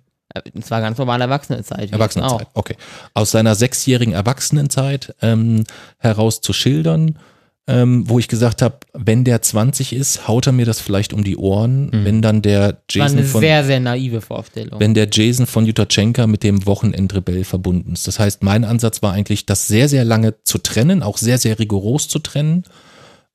Es 0.54 0.70
war 0.70 0.80
ganz 0.80 0.98
normale 0.98 1.24
Erwachsenenzeit. 1.24 1.92
Erwachsenenzeit, 1.92 2.48
auch. 2.48 2.56
okay. 2.60 2.76
Aus 3.14 3.30
seiner 3.30 3.54
sechsjährigen 3.54 4.12
Erwachsenenzeit 4.12 5.14
ähm, 5.22 5.64
heraus 5.98 6.40
zu 6.40 6.52
schildern, 6.52 7.18
ähm, 7.68 8.08
wo 8.08 8.18
ich 8.20 8.28
gesagt 8.28 8.62
habe, 8.62 8.76
wenn 8.92 9.24
der 9.24 9.42
20 9.42 9.92
ist, 9.92 10.28
haut 10.28 10.46
er 10.46 10.52
mir 10.52 10.66
das 10.66 10.80
vielleicht 10.80 11.12
um 11.12 11.24
die 11.24 11.36
Ohren, 11.36 11.90
wenn 11.92 12.22
dann 12.22 12.40
der 12.40 12.60
War 12.60 12.74
Jason 12.88 13.18
eine 13.18 13.26
von 13.26 13.40
sehr, 13.40 13.64
sehr 13.64 13.80
naive 13.80 14.20
Vorstellung. 14.20 14.78
wenn 14.78 14.94
der 14.94 15.08
Jason 15.10 15.46
von 15.46 15.66
Jutachenka 15.66 16.28
mit 16.28 16.44
dem 16.44 16.64
Wochenendrebell 16.66 17.42
verbunden 17.42 17.94
ist. 17.94 18.06
Das 18.06 18.20
heißt, 18.20 18.44
mein 18.44 18.64
Ansatz 18.64 19.02
war 19.02 19.12
eigentlich, 19.12 19.46
das 19.46 19.66
sehr, 19.66 19.88
sehr 19.88 20.04
lange 20.04 20.34
zu 20.44 20.58
trennen, 20.58 21.02
auch 21.02 21.18
sehr, 21.18 21.38
sehr 21.38 21.58
rigoros 21.58 22.06
zu 22.06 22.20
trennen. 22.20 22.62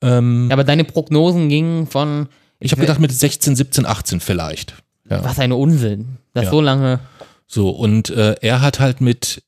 Ähm, 0.00 0.48
aber 0.50 0.64
deine 0.64 0.84
Prognosen 0.84 1.48
gingen 1.50 1.86
von. 1.86 2.28
ich 2.58 2.72
habe 2.72 2.80
gedacht 2.80 3.00
mit 3.00 3.12
16, 3.12 3.54
17, 3.54 3.84
18 3.86 4.20
vielleicht. 4.20 4.74
Ja. 5.10 5.22
Was 5.24 5.38
ein 5.38 5.52
Unsinn. 5.52 6.16
Das 6.32 6.44
Ja. 6.44 6.50
so 6.50 6.60
lange. 6.62 7.00
So, 7.46 7.68
und 7.68 8.08
äh, 8.08 8.34
er 8.40 8.62
hat 8.62 8.80
halt 8.80 9.02
mit 9.02 9.42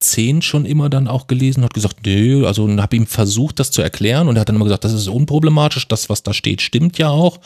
10 0.00 0.42
schon 0.42 0.66
immer 0.66 0.90
dann 0.90 1.08
auch 1.08 1.26
gelesen, 1.26 1.64
hat 1.64 1.72
gesagt, 1.72 2.04
nee, 2.04 2.44
also 2.44 2.68
habe 2.68 2.96
ihm 2.96 3.06
versucht, 3.06 3.58
das 3.58 3.70
zu 3.70 3.80
erklären 3.80 4.28
und 4.28 4.36
er 4.36 4.40
hat 4.40 4.48
dann 4.48 4.56
immer 4.56 4.66
gesagt, 4.66 4.84
das 4.84 4.92
ist 4.92 5.08
unproblematisch, 5.08 5.88
das, 5.88 6.10
was 6.10 6.22
da 6.22 6.34
steht, 6.34 6.60
stimmt 6.60 6.98
ja 6.98 7.08
auch. 7.08 7.38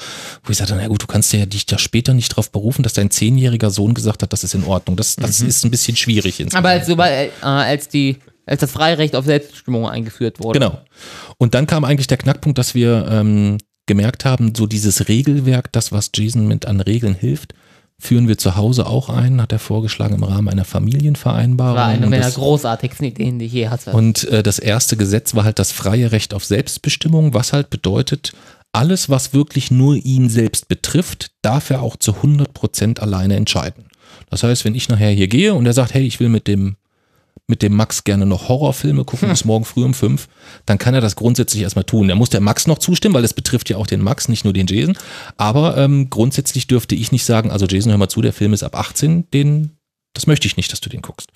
Wo 0.42 0.50
ich 0.50 0.58
sagte, 0.58 0.74
na 0.76 0.88
gut, 0.88 1.02
du 1.02 1.06
kannst 1.06 1.32
ja 1.32 1.46
dich 1.46 1.66
da 1.66 1.78
später 1.78 2.12
nicht 2.12 2.32
darauf 2.32 2.50
berufen, 2.50 2.82
dass 2.82 2.92
dein 2.92 3.10
zehnjähriger 3.10 3.70
Sohn 3.70 3.94
gesagt 3.94 4.22
hat, 4.22 4.32
das 4.32 4.42
ist 4.42 4.54
in 4.54 4.64
Ordnung. 4.64 4.96
Das, 4.96 5.14
das 5.14 5.40
ist 5.40 5.64
ein 5.64 5.70
bisschen 5.70 5.96
schwierig. 5.96 6.40
insgesamt. 6.40 6.66
Aber 6.66 6.70
als, 6.70 6.88
äh, 6.88 7.30
als, 7.42 7.88
die, 7.88 8.16
als 8.46 8.60
das 8.60 8.72
Freirecht 8.72 9.14
auf 9.14 9.24
Selbstbestimmung 9.24 9.88
eingeführt 9.88 10.40
wurde. 10.40 10.58
Genau. 10.58 10.80
Und 11.38 11.54
dann 11.54 11.68
kam 11.68 11.84
eigentlich 11.84 12.08
der 12.08 12.18
Knackpunkt, 12.18 12.58
dass 12.58 12.74
wir 12.74 13.06
ähm, 13.08 13.58
gemerkt 13.86 14.24
haben, 14.24 14.54
so 14.56 14.66
dieses 14.66 15.08
Regelwerk, 15.08 15.70
das, 15.72 15.92
was 15.92 16.10
Jason 16.14 16.48
mit 16.48 16.66
an 16.66 16.80
Regeln 16.80 17.14
hilft, 17.14 17.54
führen 18.00 18.28
wir 18.28 18.38
zu 18.38 18.56
Hause 18.56 18.86
auch 18.86 19.08
ein, 19.08 19.40
hat 19.40 19.52
er 19.52 19.58
vorgeschlagen 19.58 20.14
im 20.14 20.24
Rahmen 20.24 20.48
einer 20.48 20.64
Familienvereinbarung. 20.64 21.76
War 21.76 21.86
eine 21.86 22.06
meiner 22.06 22.24
das- 22.24 22.34
großartigsten 22.34 23.06
Ideen, 23.06 23.38
die 23.38 23.44
ich 23.46 23.52
je 23.52 23.68
hatte. 23.68 23.92
Und 23.92 24.24
äh, 24.28 24.42
das 24.42 24.58
erste 24.58 24.96
Gesetz 24.96 25.34
war 25.34 25.44
halt 25.44 25.58
das 25.58 25.70
freie 25.72 26.10
Recht 26.12 26.34
auf 26.34 26.44
Selbstbestimmung, 26.44 27.34
was 27.34 27.52
halt 27.52 27.70
bedeutet, 27.70 28.32
alles, 28.72 29.10
was 29.10 29.32
wirklich 29.34 29.70
nur 29.70 29.96
ihn 29.96 30.28
selbst 30.28 30.68
betrifft, 30.68 31.32
darf 31.42 31.70
er 31.70 31.82
auch 31.82 31.96
zu 31.96 32.14
100 32.16 32.54
Prozent 32.54 33.00
alleine 33.00 33.36
entscheiden. 33.36 33.84
Das 34.30 34.42
heißt, 34.42 34.64
wenn 34.64 34.74
ich 34.74 34.88
nachher 34.88 35.10
hier 35.10 35.28
gehe 35.28 35.54
und 35.54 35.66
er 35.66 35.72
sagt, 35.72 35.92
hey, 35.94 36.04
ich 36.04 36.20
will 36.20 36.28
mit 36.28 36.46
dem 36.46 36.76
mit 37.46 37.62
dem 37.62 37.74
Max 37.74 38.04
gerne 38.04 38.26
noch 38.26 38.48
Horrorfilme 38.48 39.04
gucken 39.04 39.28
bis 39.28 39.44
morgen 39.44 39.64
früh 39.64 39.84
um 39.84 39.92
fünf, 39.92 40.28
dann 40.66 40.78
kann 40.78 40.94
er 40.94 41.00
das 41.00 41.16
grundsätzlich 41.16 41.62
erstmal 41.62 41.84
tun. 41.84 42.08
Da 42.08 42.14
muss 42.14 42.30
der 42.30 42.40
Max 42.40 42.66
noch 42.66 42.78
zustimmen, 42.78 43.14
weil 43.14 43.24
es 43.24 43.34
betrifft 43.34 43.68
ja 43.68 43.76
auch 43.76 43.86
den 43.86 44.02
Max, 44.02 44.28
nicht 44.28 44.44
nur 44.44 44.52
den 44.52 44.68
Jason. 44.68 44.96
Aber 45.36 45.76
ähm, 45.76 46.08
grundsätzlich 46.08 46.68
dürfte 46.68 46.94
ich 46.94 47.12
nicht 47.12 47.24
sagen, 47.24 47.50
also 47.50 47.66
Jason, 47.66 47.90
hör 47.90 47.98
mal 47.98 48.08
zu, 48.08 48.22
der 48.22 48.32
Film 48.32 48.52
ist 48.52 48.62
ab 48.62 48.76
18, 48.76 49.30
den, 49.32 49.72
das 50.14 50.26
möchte 50.26 50.46
ich 50.46 50.56
nicht, 50.56 50.72
dass 50.72 50.80
du 50.80 50.88
den 50.88 51.02
guckst. 51.02 51.30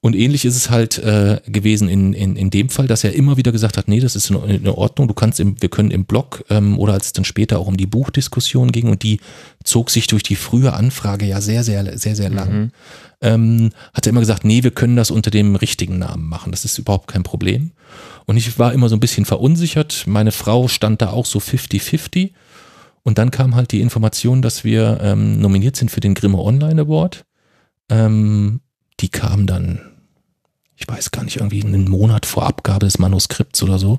Und 0.00 0.14
ähnlich 0.14 0.44
ist 0.44 0.56
es 0.56 0.70
halt 0.70 0.98
äh, 0.98 1.40
gewesen 1.46 1.88
in, 1.88 2.12
in, 2.12 2.36
in 2.36 2.50
dem 2.50 2.68
Fall, 2.68 2.86
dass 2.86 3.04
er 3.04 3.14
immer 3.14 3.36
wieder 3.36 3.52
gesagt 3.52 3.76
hat, 3.76 3.88
nee, 3.88 4.00
das 4.00 4.16
ist 4.16 4.30
in, 4.30 4.36
in 4.36 4.68
Ordnung, 4.68 5.08
du 5.08 5.14
kannst 5.14 5.40
im, 5.40 5.60
wir 5.60 5.68
können 5.68 5.90
im 5.90 6.04
Blog 6.04 6.44
ähm, 6.50 6.78
oder 6.78 6.92
als 6.92 7.06
es 7.06 7.12
dann 7.12 7.24
später 7.24 7.58
auch 7.58 7.66
um 7.66 7.76
die 7.76 7.86
Buchdiskussion 7.86 8.72
ging 8.72 8.88
und 8.88 9.02
die 9.02 9.20
zog 9.64 9.90
sich 9.90 10.06
durch 10.06 10.22
die 10.22 10.36
frühe 10.36 10.72
Anfrage 10.72 11.26
ja 11.26 11.40
sehr, 11.40 11.64
sehr, 11.64 11.98
sehr, 11.98 12.16
sehr 12.16 12.30
lang, 12.30 12.70
ähm, 13.20 13.70
hat 13.94 14.06
er 14.06 14.10
immer 14.10 14.20
gesagt, 14.20 14.44
nee, 14.44 14.62
wir 14.62 14.70
können 14.70 14.96
das 14.96 15.10
unter 15.10 15.30
dem 15.30 15.56
richtigen 15.56 15.98
Namen 15.98 16.28
machen, 16.28 16.52
das 16.52 16.64
ist 16.64 16.78
überhaupt 16.78 17.08
kein 17.08 17.22
Problem. 17.22 17.72
Und 18.26 18.36
ich 18.36 18.58
war 18.58 18.72
immer 18.72 18.88
so 18.88 18.96
ein 18.96 19.00
bisschen 19.00 19.24
verunsichert, 19.24 20.04
meine 20.06 20.32
Frau 20.32 20.68
stand 20.68 21.02
da 21.02 21.10
auch 21.10 21.26
so 21.26 21.38
50-50 21.38 22.32
und 23.02 23.18
dann 23.18 23.30
kam 23.30 23.54
halt 23.54 23.72
die 23.72 23.80
Information, 23.80 24.42
dass 24.42 24.64
wir 24.64 24.98
ähm, 25.00 25.40
nominiert 25.40 25.76
sind 25.76 25.90
für 25.90 26.00
den 26.00 26.14
Grimme 26.14 26.38
Online 26.38 26.82
Award. 26.82 27.24
Ähm, 27.88 28.60
die 29.00 29.08
kam 29.08 29.46
dann, 29.46 29.80
ich 30.76 30.88
weiß 30.88 31.10
gar 31.10 31.24
nicht, 31.24 31.36
irgendwie 31.36 31.64
einen 31.64 31.88
Monat 31.88 32.26
vor 32.26 32.44
Abgabe 32.46 32.86
des 32.86 32.98
Manuskripts 32.98 33.62
oder 33.62 33.78
so. 33.78 33.98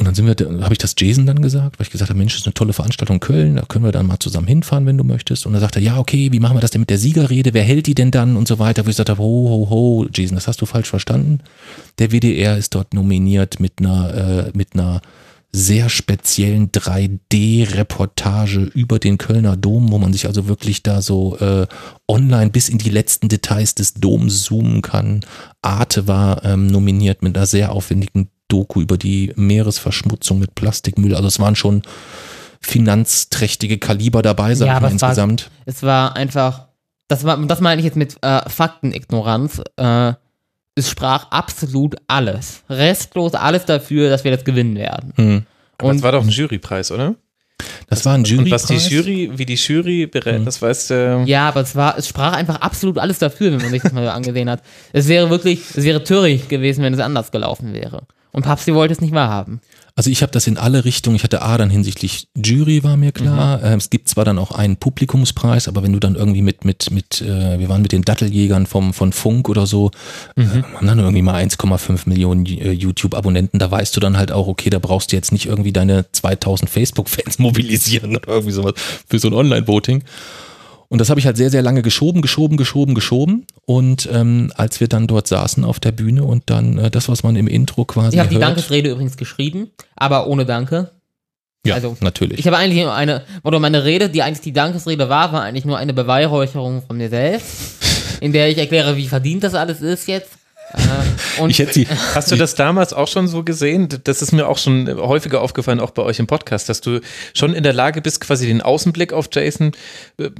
Und 0.00 0.06
dann 0.06 0.14
sind 0.14 0.26
wir, 0.26 0.62
habe 0.62 0.72
ich 0.72 0.78
das 0.78 0.94
Jason 0.98 1.26
dann 1.26 1.42
gesagt, 1.42 1.78
weil 1.78 1.86
ich 1.86 1.92
gesagt 1.92 2.08
habe, 2.08 2.18
Mensch, 2.18 2.32
das 2.32 2.40
ist 2.40 2.46
eine 2.46 2.54
tolle 2.54 2.72
Veranstaltung 2.72 3.16
in 3.16 3.20
Köln, 3.20 3.56
da 3.56 3.66
können 3.68 3.84
wir 3.84 3.92
dann 3.92 4.06
mal 4.06 4.18
zusammen 4.18 4.46
hinfahren, 4.46 4.86
wenn 4.86 4.96
du 4.96 5.04
möchtest. 5.04 5.44
Und 5.44 5.52
dann 5.52 5.60
sagt 5.60 5.76
er, 5.76 5.82
ja, 5.82 5.98
okay, 5.98 6.32
wie 6.32 6.40
machen 6.40 6.56
wir 6.56 6.62
das 6.62 6.70
denn 6.70 6.80
mit 6.80 6.88
der 6.88 6.96
Siegerrede? 6.96 7.52
Wer 7.52 7.64
hält 7.64 7.86
die 7.86 7.94
denn 7.94 8.10
dann 8.10 8.36
und 8.36 8.48
so 8.48 8.58
weiter? 8.58 8.86
Wo 8.86 8.88
ich 8.88 8.96
gesagt 8.96 9.10
habe, 9.10 9.20
ho, 9.20 9.50
ho, 9.50 9.68
ho, 9.68 10.06
Jason, 10.10 10.36
das 10.36 10.48
hast 10.48 10.62
du 10.62 10.64
falsch 10.64 10.88
verstanden. 10.88 11.40
Der 11.98 12.12
WDR 12.12 12.56
ist 12.56 12.74
dort 12.74 12.94
nominiert 12.94 13.60
mit 13.60 13.74
einer, 13.78 14.14
äh, 14.14 14.50
mit 14.54 14.72
einer 14.72 15.02
sehr 15.52 15.88
speziellen 15.88 16.70
3D-Reportage 16.70 18.60
über 18.74 18.98
den 18.98 19.18
Kölner 19.18 19.56
Dom, 19.56 19.90
wo 19.90 19.98
man 19.98 20.12
sich 20.12 20.26
also 20.26 20.46
wirklich 20.48 20.82
da 20.82 21.02
so 21.02 21.36
äh, 21.38 21.66
online 22.08 22.50
bis 22.50 22.68
in 22.68 22.78
die 22.78 22.90
letzten 22.90 23.28
Details 23.28 23.74
des 23.74 23.94
Doms 23.94 24.42
zoomen 24.44 24.82
kann. 24.82 25.20
Arte 25.62 26.06
war 26.06 26.44
ähm, 26.44 26.66
nominiert 26.68 27.22
mit 27.22 27.36
einer 27.36 27.46
sehr 27.46 27.72
aufwendigen 27.72 28.30
Doku 28.48 28.80
über 28.80 28.96
die 28.98 29.32
Meeresverschmutzung 29.36 30.38
mit 30.38 30.54
Plastikmüll. 30.54 31.14
Also 31.14 31.28
es 31.28 31.38
waren 31.40 31.56
schon 31.56 31.82
finanzträchtige 32.60 33.78
Kaliber 33.78 34.22
dabei, 34.22 34.54
sag 34.54 34.66
Ja, 34.66 34.76
ich 34.76 34.80
mal 34.82 34.94
es 34.94 35.00
war- 35.02 35.08
insgesamt. 35.10 35.50
Es 35.66 35.82
war 35.82 36.16
einfach, 36.16 36.68
das 37.08 37.24
war, 37.24 37.36
das 37.46 37.60
meine 37.60 37.80
ich 37.80 37.84
jetzt 37.86 37.96
mit 37.96 38.16
äh, 38.22 38.48
Faktenignoranz. 38.48 39.62
Äh, 39.76 40.14
es 40.74 40.90
sprach 40.90 41.30
absolut 41.30 41.96
alles, 42.06 42.62
restlos 42.68 43.34
alles 43.34 43.64
dafür, 43.64 44.08
dass 44.10 44.24
wir 44.24 44.30
das 44.30 44.44
gewinnen 44.44 44.76
werden. 44.76 45.12
Hm. 45.16 45.42
Aber 45.78 45.88
Und 45.88 45.96
das 45.96 46.02
war 46.02 46.12
doch 46.12 46.22
ein 46.22 46.28
Jurypreis, 46.28 46.92
oder? 46.92 47.14
Das 47.88 48.04
war 48.06 48.14
ein 48.14 48.24
Jury. 48.24 48.44
Und 48.44 48.50
was 48.50 48.66
die 48.66 48.76
Jury, 48.76 49.30
wie 49.34 49.44
die 49.44 49.54
Jury 49.54 50.06
berät, 50.06 50.46
das 50.46 50.62
weißt 50.62 50.90
du. 50.90 51.24
ja, 51.26 51.48
aber 51.48 51.60
es 51.60 51.74
war, 51.74 51.98
es 51.98 52.08
sprach 52.08 52.32
einfach 52.32 52.60
absolut 52.60 52.98
alles 52.98 53.18
dafür, 53.18 53.52
wenn 53.52 53.60
man 53.60 53.70
sich 53.70 53.82
das 53.82 53.92
mal 53.92 54.08
angesehen 54.08 54.48
hat. 54.48 54.62
Es 54.92 55.08
wäre 55.08 55.28
wirklich, 55.28 55.62
es 55.74 55.84
wäre 55.84 56.02
töricht 56.04 56.48
gewesen, 56.48 56.84
wenn 56.84 56.94
es 56.94 57.00
anders 57.00 57.30
gelaufen 57.32 57.74
wäre. 57.74 58.02
Und 58.32 58.44
Papsti 58.44 58.74
wollte 58.74 58.94
es 58.94 59.00
nicht 59.00 59.12
wahrhaben. 59.12 59.60
Also 59.94 60.10
ich 60.10 60.22
habe 60.22 60.32
das 60.32 60.46
in 60.46 60.56
alle 60.56 60.84
Richtungen. 60.84 61.16
Ich 61.16 61.24
hatte 61.24 61.42
A 61.42 61.58
dann 61.58 61.70
hinsichtlich 61.70 62.28
Jury 62.36 62.82
war 62.84 62.96
mir 62.96 63.12
klar. 63.12 63.62
Ähm, 63.62 63.78
es 63.78 63.90
gibt 63.90 64.08
zwar 64.08 64.24
dann 64.24 64.38
auch 64.38 64.52
einen 64.52 64.76
Publikumspreis, 64.76 65.68
aber 65.68 65.82
wenn 65.82 65.92
du 65.92 66.00
dann 66.00 66.14
irgendwie 66.14 66.42
mit 66.42 66.64
mit 66.64 66.90
mit 66.90 67.20
äh, 67.20 67.58
wir 67.58 67.68
waren 67.68 67.82
mit 67.82 67.92
den 67.92 68.02
Datteljägern 68.02 68.66
vom 68.66 68.92
von 68.92 69.12
Funk 69.12 69.48
oder 69.48 69.66
so, 69.66 69.90
äh, 70.36 70.44
haben 70.44 70.86
dann 70.86 70.98
irgendwie 70.98 71.22
mal 71.22 71.42
1,5 71.42 72.08
Millionen 72.08 72.46
äh, 72.46 72.72
YouTube 72.72 73.14
Abonnenten. 73.14 73.58
Da 73.58 73.70
weißt 73.70 73.96
du 73.96 74.00
dann 74.00 74.16
halt 74.16 74.32
auch, 74.32 74.46
okay, 74.46 74.70
da 74.70 74.78
brauchst 74.78 75.12
du 75.12 75.16
jetzt 75.16 75.32
nicht 75.32 75.46
irgendwie 75.46 75.72
deine 75.72 76.06
2000 76.12 76.70
Facebook 76.70 77.08
Fans 77.08 77.38
mobilisieren 77.38 78.16
oder 78.16 78.28
irgendwie 78.28 78.52
sowas 78.52 78.74
für 79.06 79.18
so 79.18 79.28
ein 79.28 79.34
Online 79.34 79.66
Voting. 79.66 80.02
Und 80.92 80.98
das 80.98 81.08
habe 81.08 81.20
ich 81.20 81.26
halt 81.26 81.36
sehr, 81.36 81.50
sehr 81.50 81.62
lange 81.62 81.82
geschoben, 81.82 82.20
geschoben, 82.20 82.56
geschoben, 82.56 82.96
geschoben. 82.96 83.46
Und 83.64 84.08
ähm, 84.12 84.52
als 84.56 84.80
wir 84.80 84.88
dann 84.88 85.06
dort 85.06 85.28
saßen 85.28 85.64
auf 85.64 85.78
der 85.78 85.92
Bühne 85.92 86.24
und 86.24 86.50
dann 86.50 86.78
äh, 86.78 86.90
das, 86.90 87.08
was 87.08 87.22
man 87.22 87.36
im 87.36 87.46
Intro 87.46 87.84
quasi 87.84 88.16
Ich 88.16 88.20
habe 88.20 88.28
die 88.28 88.40
Dankesrede 88.40 88.90
übrigens 88.90 89.16
geschrieben, 89.16 89.70
aber 89.94 90.26
ohne 90.26 90.44
Danke. 90.46 90.90
ja, 91.64 91.76
also, 91.76 91.96
natürlich. 92.00 92.40
Ich 92.40 92.46
habe 92.46 92.56
eigentlich 92.56 92.82
nur 92.82 92.92
eine, 92.92 93.22
oder 93.44 93.60
meine 93.60 93.84
Rede, 93.84 94.10
die 94.10 94.22
eigentlich 94.22 94.40
die 94.40 94.52
Dankesrede 94.52 95.08
war, 95.08 95.32
war 95.32 95.42
eigentlich 95.42 95.64
nur 95.64 95.78
eine 95.78 95.94
Beweihräucherung 95.94 96.82
von 96.82 96.96
mir 96.96 97.08
selbst, 97.08 98.18
in 98.20 98.32
der 98.32 98.50
ich 98.50 98.58
erkläre, 98.58 98.96
wie 98.96 99.06
verdient 99.06 99.44
das 99.44 99.54
alles 99.54 99.82
ist 99.82 100.08
jetzt. 100.08 100.39
Äh, 100.72 101.40
und 101.42 101.50
ich 101.50 101.58
hätte 101.58 101.72
sie, 101.72 101.86
Hast 102.14 102.30
du 102.30 102.36
das 102.36 102.54
damals 102.54 102.92
auch 102.92 103.08
schon 103.08 103.26
so 103.28 103.42
gesehen? 103.42 103.88
Das 104.04 104.22
ist 104.22 104.32
mir 104.32 104.46
auch 104.48 104.58
schon 104.58 104.88
häufiger 104.88 105.40
aufgefallen, 105.40 105.80
auch 105.80 105.90
bei 105.90 106.02
euch 106.02 106.18
im 106.18 106.26
Podcast, 106.26 106.68
dass 106.68 106.80
du 106.80 107.00
schon 107.34 107.54
in 107.54 107.62
der 107.62 107.72
Lage 107.72 108.00
bist, 108.02 108.20
quasi 108.20 108.46
den 108.46 108.62
Außenblick 108.62 109.12
auf 109.12 109.28
Jason, 109.32 109.72
äh, 110.18 110.30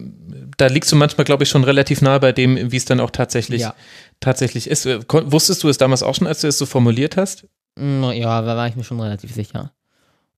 da 0.56 0.66
liegst 0.68 0.92
du 0.92 0.96
manchmal, 0.96 1.24
glaube 1.24 1.42
ich, 1.44 1.48
schon 1.48 1.64
relativ 1.64 2.00
nahe 2.02 2.20
bei 2.20 2.32
dem, 2.32 2.70
wie 2.70 2.76
es 2.76 2.84
dann 2.84 3.00
auch 3.00 3.10
tatsächlich, 3.10 3.62
Ja. 3.62 3.74
tatsächlich 4.20 4.68
ist. 4.68 4.86
Äh, 4.86 5.00
Wusstest 5.08 5.62
du 5.62 5.68
es 5.68 5.78
damals 5.78 6.02
auch 6.02 6.14
schon, 6.14 6.26
als 6.26 6.40
du 6.42 6.48
es 6.48 6.58
so 6.58 6.66
formuliert 6.66 7.16
hast? 7.16 7.46
Mm, 7.78 8.04
Ja, 8.12 8.42
da 8.42 8.56
war 8.56 8.68
ich 8.68 8.76
mir 8.76 8.84
schon 8.84 9.00
relativ 9.00 9.32
sicher. 9.34 9.72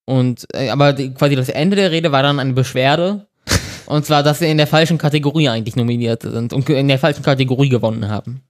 Und 0.05 0.47
aber 0.71 0.93
die, 0.93 1.15
quasi 1.15 1.37
das 1.37 1.49
Ende 1.49 1.77
der 1.77 1.91
Rede 1.93 2.11
war 2.13 2.23
dann 2.23 2.41
eine 2.41 2.53
Beschwerde. 2.55 3.27
Und 3.87 4.05
zwar, 4.07 4.23
dass 4.23 4.41
wir 4.41 4.49
in 4.49 4.57
der 4.59 4.67
falschen 4.67 4.99
Kategorie 4.99 5.49
eigentlich 5.49 5.77
nominiert 5.77 6.23
sind 6.23 6.53
und 6.53 6.69
in 6.71 6.89
der 6.89 6.99
falschen 6.99 7.23
Kategorie 7.23 7.69
gewonnen 7.69 8.09
haben. 8.09 8.43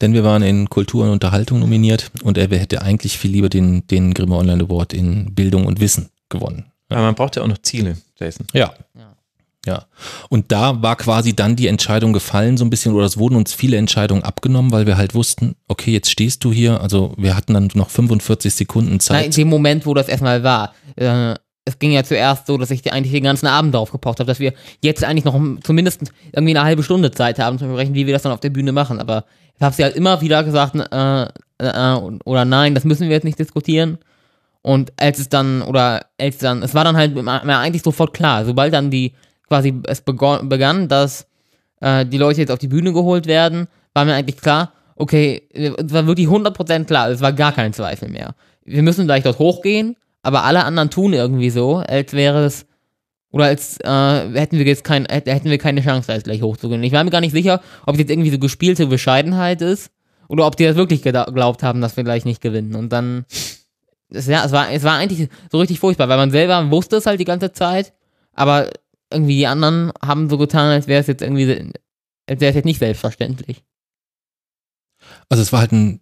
Denn 0.00 0.14
wir 0.14 0.24
waren 0.24 0.42
in 0.42 0.68
Kultur 0.68 1.04
und 1.04 1.10
Unterhaltung 1.10 1.60
nominiert 1.60 2.10
und 2.22 2.38
er 2.38 2.48
hätte 2.48 2.82
eigentlich 2.82 3.18
viel 3.18 3.30
lieber 3.30 3.48
den, 3.48 3.86
den 3.88 4.14
Grimme 4.14 4.36
Online 4.36 4.64
Award 4.64 4.92
in 4.92 5.34
Bildung 5.34 5.66
und 5.66 5.80
Wissen 5.80 6.10
gewonnen. 6.28 6.66
Aber 6.88 7.02
man 7.02 7.14
braucht 7.14 7.36
ja 7.36 7.42
auch 7.42 7.46
noch 7.46 7.58
Ziele, 7.58 7.96
Jason. 8.18 8.46
Ja. 8.52 8.72
Ja. 8.96 9.16
Ja. 9.66 9.84
Und 10.30 10.52
da 10.52 10.82
war 10.82 10.96
quasi 10.96 11.36
dann 11.36 11.54
die 11.54 11.66
Entscheidung 11.66 12.14
gefallen, 12.14 12.56
so 12.56 12.64
ein 12.64 12.70
bisschen, 12.70 12.94
oder 12.94 13.04
es 13.04 13.18
wurden 13.18 13.36
uns 13.36 13.52
viele 13.52 13.76
Entscheidungen 13.76 14.22
abgenommen, 14.22 14.72
weil 14.72 14.86
wir 14.86 14.96
halt 14.96 15.14
wussten, 15.14 15.54
okay, 15.68 15.92
jetzt 15.92 16.10
stehst 16.10 16.44
du 16.44 16.52
hier, 16.52 16.80
also 16.80 17.12
wir 17.18 17.36
hatten 17.36 17.52
dann 17.52 17.68
noch 17.74 17.90
45 17.90 18.54
Sekunden 18.54 18.88
Nein, 18.88 18.94
in 18.94 19.00
Zeit. 19.00 19.36
dem 19.36 19.48
Moment, 19.48 19.84
wo 19.84 19.92
das 19.92 20.08
erstmal 20.08 20.42
war. 20.42 20.74
Äh, 20.96 21.34
es 21.66 21.78
ging 21.78 21.92
ja 21.92 22.02
zuerst 22.02 22.46
so, 22.46 22.56
dass 22.56 22.70
ich 22.70 22.90
eigentlich 22.90 23.12
den 23.12 23.22
ganzen 23.22 23.46
Abend 23.46 23.74
darauf 23.74 23.92
gepocht 23.92 24.18
habe, 24.18 24.26
dass 24.26 24.40
wir 24.40 24.54
jetzt 24.82 25.04
eigentlich 25.04 25.26
noch 25.26 25.38
zumindest 25.62 26.10
irgendwie 26.32 26.56
eine 26.56 26.64
halbe 26.64 26.82
Stunde 26.82 27.10
Zeit 27.10 27.38
haben 27.38 27.58
zu 27.58 27.66
besprechen, 27.66 27.94
wie 27.94 28.06
wir 28.06 28.14
das 28.14 28.22
dann 28.22 28.32
auf 28.32 28.40
der 28.40 28.50
Bühne 28.50 28.72
machen. 28.72 28.98
Aber 28.98 29.26
ich 29.60 29.64
habe 29.64 29.74
sie 29.74 29.84
halt 29.84 29.94
immer 29.94 30.22
wieder 30.22 30.42
gesagt, 30.42 30.74
äh, 30.74 31.26
äh, 31.58 31.96
oder 32.24 32.46
nein, 32.46 32.74
das 32.74 32.84
müssen 32.84 33.08
wir 33.08 33.14
jetzt 33.14 33.24
nicht 33.24 33.38
diskutieren. 33.38 33.98
Und 34.62 34.90
als 34.96 35.18
es 35.18 35.28
dann, 35.28 35.60
oder 35.60 36.06
als 36.18 36.38
dann, 36.38 36.62
es 36.62 36.74
war 36.74 36.82
dann 36.84 36.96
halt 36.96 37.14
mir 37.14 37.58
eigentlich 37.58 37.82
sofort 37.82 38.14
klar, 38.14 38.46
sobald 38.46 38.72
dann 38.72 38.90
die, 38.90 39.12
quasi 39.48 39.78
es 39.86 40.00
begann, 40.00 40.88
dass 40.88 41.26
äh, 41.82 42.06
die 42.06 42.16
Leute 42.16 42.40
jetzt 42.40 42.50
auf 42.50 42.58
die 42.58 42.68
Bühne 42.68 42.94
geholt 42.94 43.26
werden, 43.26 43.68
war 43.92 44.06
mir 44.06 44.14
eigentlich 44.14 44.38
klar, 44.38 44.72
okay, 44.96 45.42
es 45.52 45.92
war 45.92 46.06
wirklich 46.06 46.28
100% 46.28 46.84
klar, 46.84 47.10
es 47.10 47.20
war 47.20 47.34
gar 47.34 47.52
kein 47.52 47.74
Zweifel 47.74 48.08
mehr. 48.08 48.34
Wir 48.64 48.82
müssen 48.82 49.04
gleich 49.04 49.24
dort 49.24 49.38
hochgehen, 49.38 49.94
aber 50.22 50.44
alle 50.44 50.64
anderen 50.64 50.88
tun 50.88 51.12
irgendwie 51.12 51.50
so, 51.50 51.76
als 51.76 52.14
wäre 52.14 52.46
es, 52.46 52.64
oder 53.30 53.44
als 53.44 53.78
äh, 53.80 54.30
hätten 54.38 54.58
wir 54.58 54.64
jetzt 54.66 54.84
kein, 54.84 55.06
hätt- 55.06 55.26
hätten 55.28 55.50
wir 55.50 55.58
keine 55.58 55.82
Chance, 55.82 56.12
jetzt 56.12 56.24
gleich 56.24 56.42
hochzugehen. 56.42 56.82
Ich 56.82 56.92
war 56.92 57.04
mir 57.04 57.10
gar 57.10 57.20
nicht 57.20 57.32
sicher, 57.32 57.60
ob 57.86 57.94
es 57.94 58.00
jetzt 58.00 58.10
irgendwie 58.10 58.30
so 58.30 58.38
gespielte 58.38 58.86
Bescheidenheit 58.86 59.62
ist, 59.62 59.90
oder 60.28 60.46
ob 60.46 60.56
die 60.56 60.64
das 60.64 60.76
wirklich 60.76 61.02
geglaubt 61.02 61.62
haben, 61.62 61.80
dass 61.80 61.96
wir 61.96 62.04
gleich 62.04 62.24
nicht 62.24 62.40
gewinnen. 62.40 62.76
Und 62.76 62.90
dann, 62.92 63.24
es, 64.10 64.26
ja, 64.26 64.44
es 64.44 64.52
war, 64.52 64.70
es 64.70 64.84
war 64.84 64.94
eigentlich 64.96 65.28
so 65.50 65.58
richtig 65.58 65.80
furchtbar, 65.80 66.08
weil 66.08 66.18
man 66.18 66.30
selber 66.30 66.70
wusste 66.70 66.96
es 66.96 67.06
halt 67.06 67.18
die 67.18 67.24
ganze 67.24 67.52
Zeit, 67.52 67.92
aber 68.32 68.70
irgendwie 69.12 69.36
die 69.38 69.46
anderen 69.48 69.92
haben 70.04 70.30
so 70.30 70.38
getan, 70.38 70.70
als 70.70 70.86
wäre 70.86 71.00
es 71.00 71.08
jetzt 71.08 71.22
irgendwie, 71.22 71.72
als 72.28 72.40
wäre 72.40 72.50
es 72.50 72.54
jetzt 72.54 72.64
nicht 72.64 72.78
selbstverständlich. 72.78 73.64
Also 75.28 75.42
es 75.42 75.52
war 75.52 75.60
halt 75.60 75.72
ein, 75.72 76.00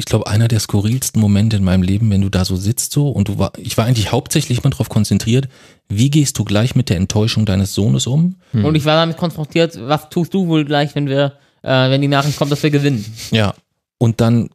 ich 0.00 0.06
glaube, 0.06 0.26
einer 0.26 0.48
der 0.48 0.60
skurrilsten 0.60 1.20
Momente 1.20 1.58
in 1.58 1.62
meinem 1.62 1.82
Leben, 1.82 2.10
wenn 2.10 2.22
du 2.22 2.30
da 2.30 2.46
so 2.46 2.56
sitzt 2.56 2.92
so 2.92 3.10
und 3.10 3.28
du 3.28 3.38
war, 3.38 3.52
ich 3.58 3.76
war 3.76 3.84
eigentlich 3.84 4.10
hauptsächlich 4.10 4.58
immer 4.58 4.70
darauf 4.70 4.88
konzentriert, 4.88 5.46
wie 5.90 6.08
gehst 6.08 6.38
du 6.38 6.44
gleich 6.44 6.74
mit 6.74 6.88
der 6.88 6.96
Enttäuschung 6.96 7.44
deines 7.44 7.74
Sohnes 7.74 8.06
um? 8.06 8.36
Und 8.54 8.74
ich 8.76 8.86
war 8.86 8.96
damit 8.96 9.18
konfrontiert, 9.18 9.78
was 9.78 10.08
tust 10.08 10.32
du 10.32 10.46
wohl 10.46 10.64
gleich, 10.64 10.94
wenn 10.94 11.06
wir, 11.06 11.34
äh, 11.60 11.90
wenn 11.90 12.00
die 12.00 12.08
Nachricht 12.08 12.38
kommt, 12.38 12.50
dass 12.50 12.62
wir 12.62 12.70
gewinnen? 12.70 13.04
Ja. 13.30 13.52
Und 13.98 14.22
dann 14.22 14.48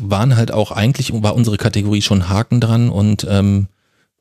waren 0.00 0.36
halt 0.36 0.52
auch 0.52 0.70
eigentlich, 0.70 1.12
war 1.12 1.34
unsere 1.34 1.56
Kategorie 1.56 2.02
schon 2.02 2.28
Haken 2.28 2.60
dran 2.60 2.88
und 2.88 3.26
ähm, 3.28 3.66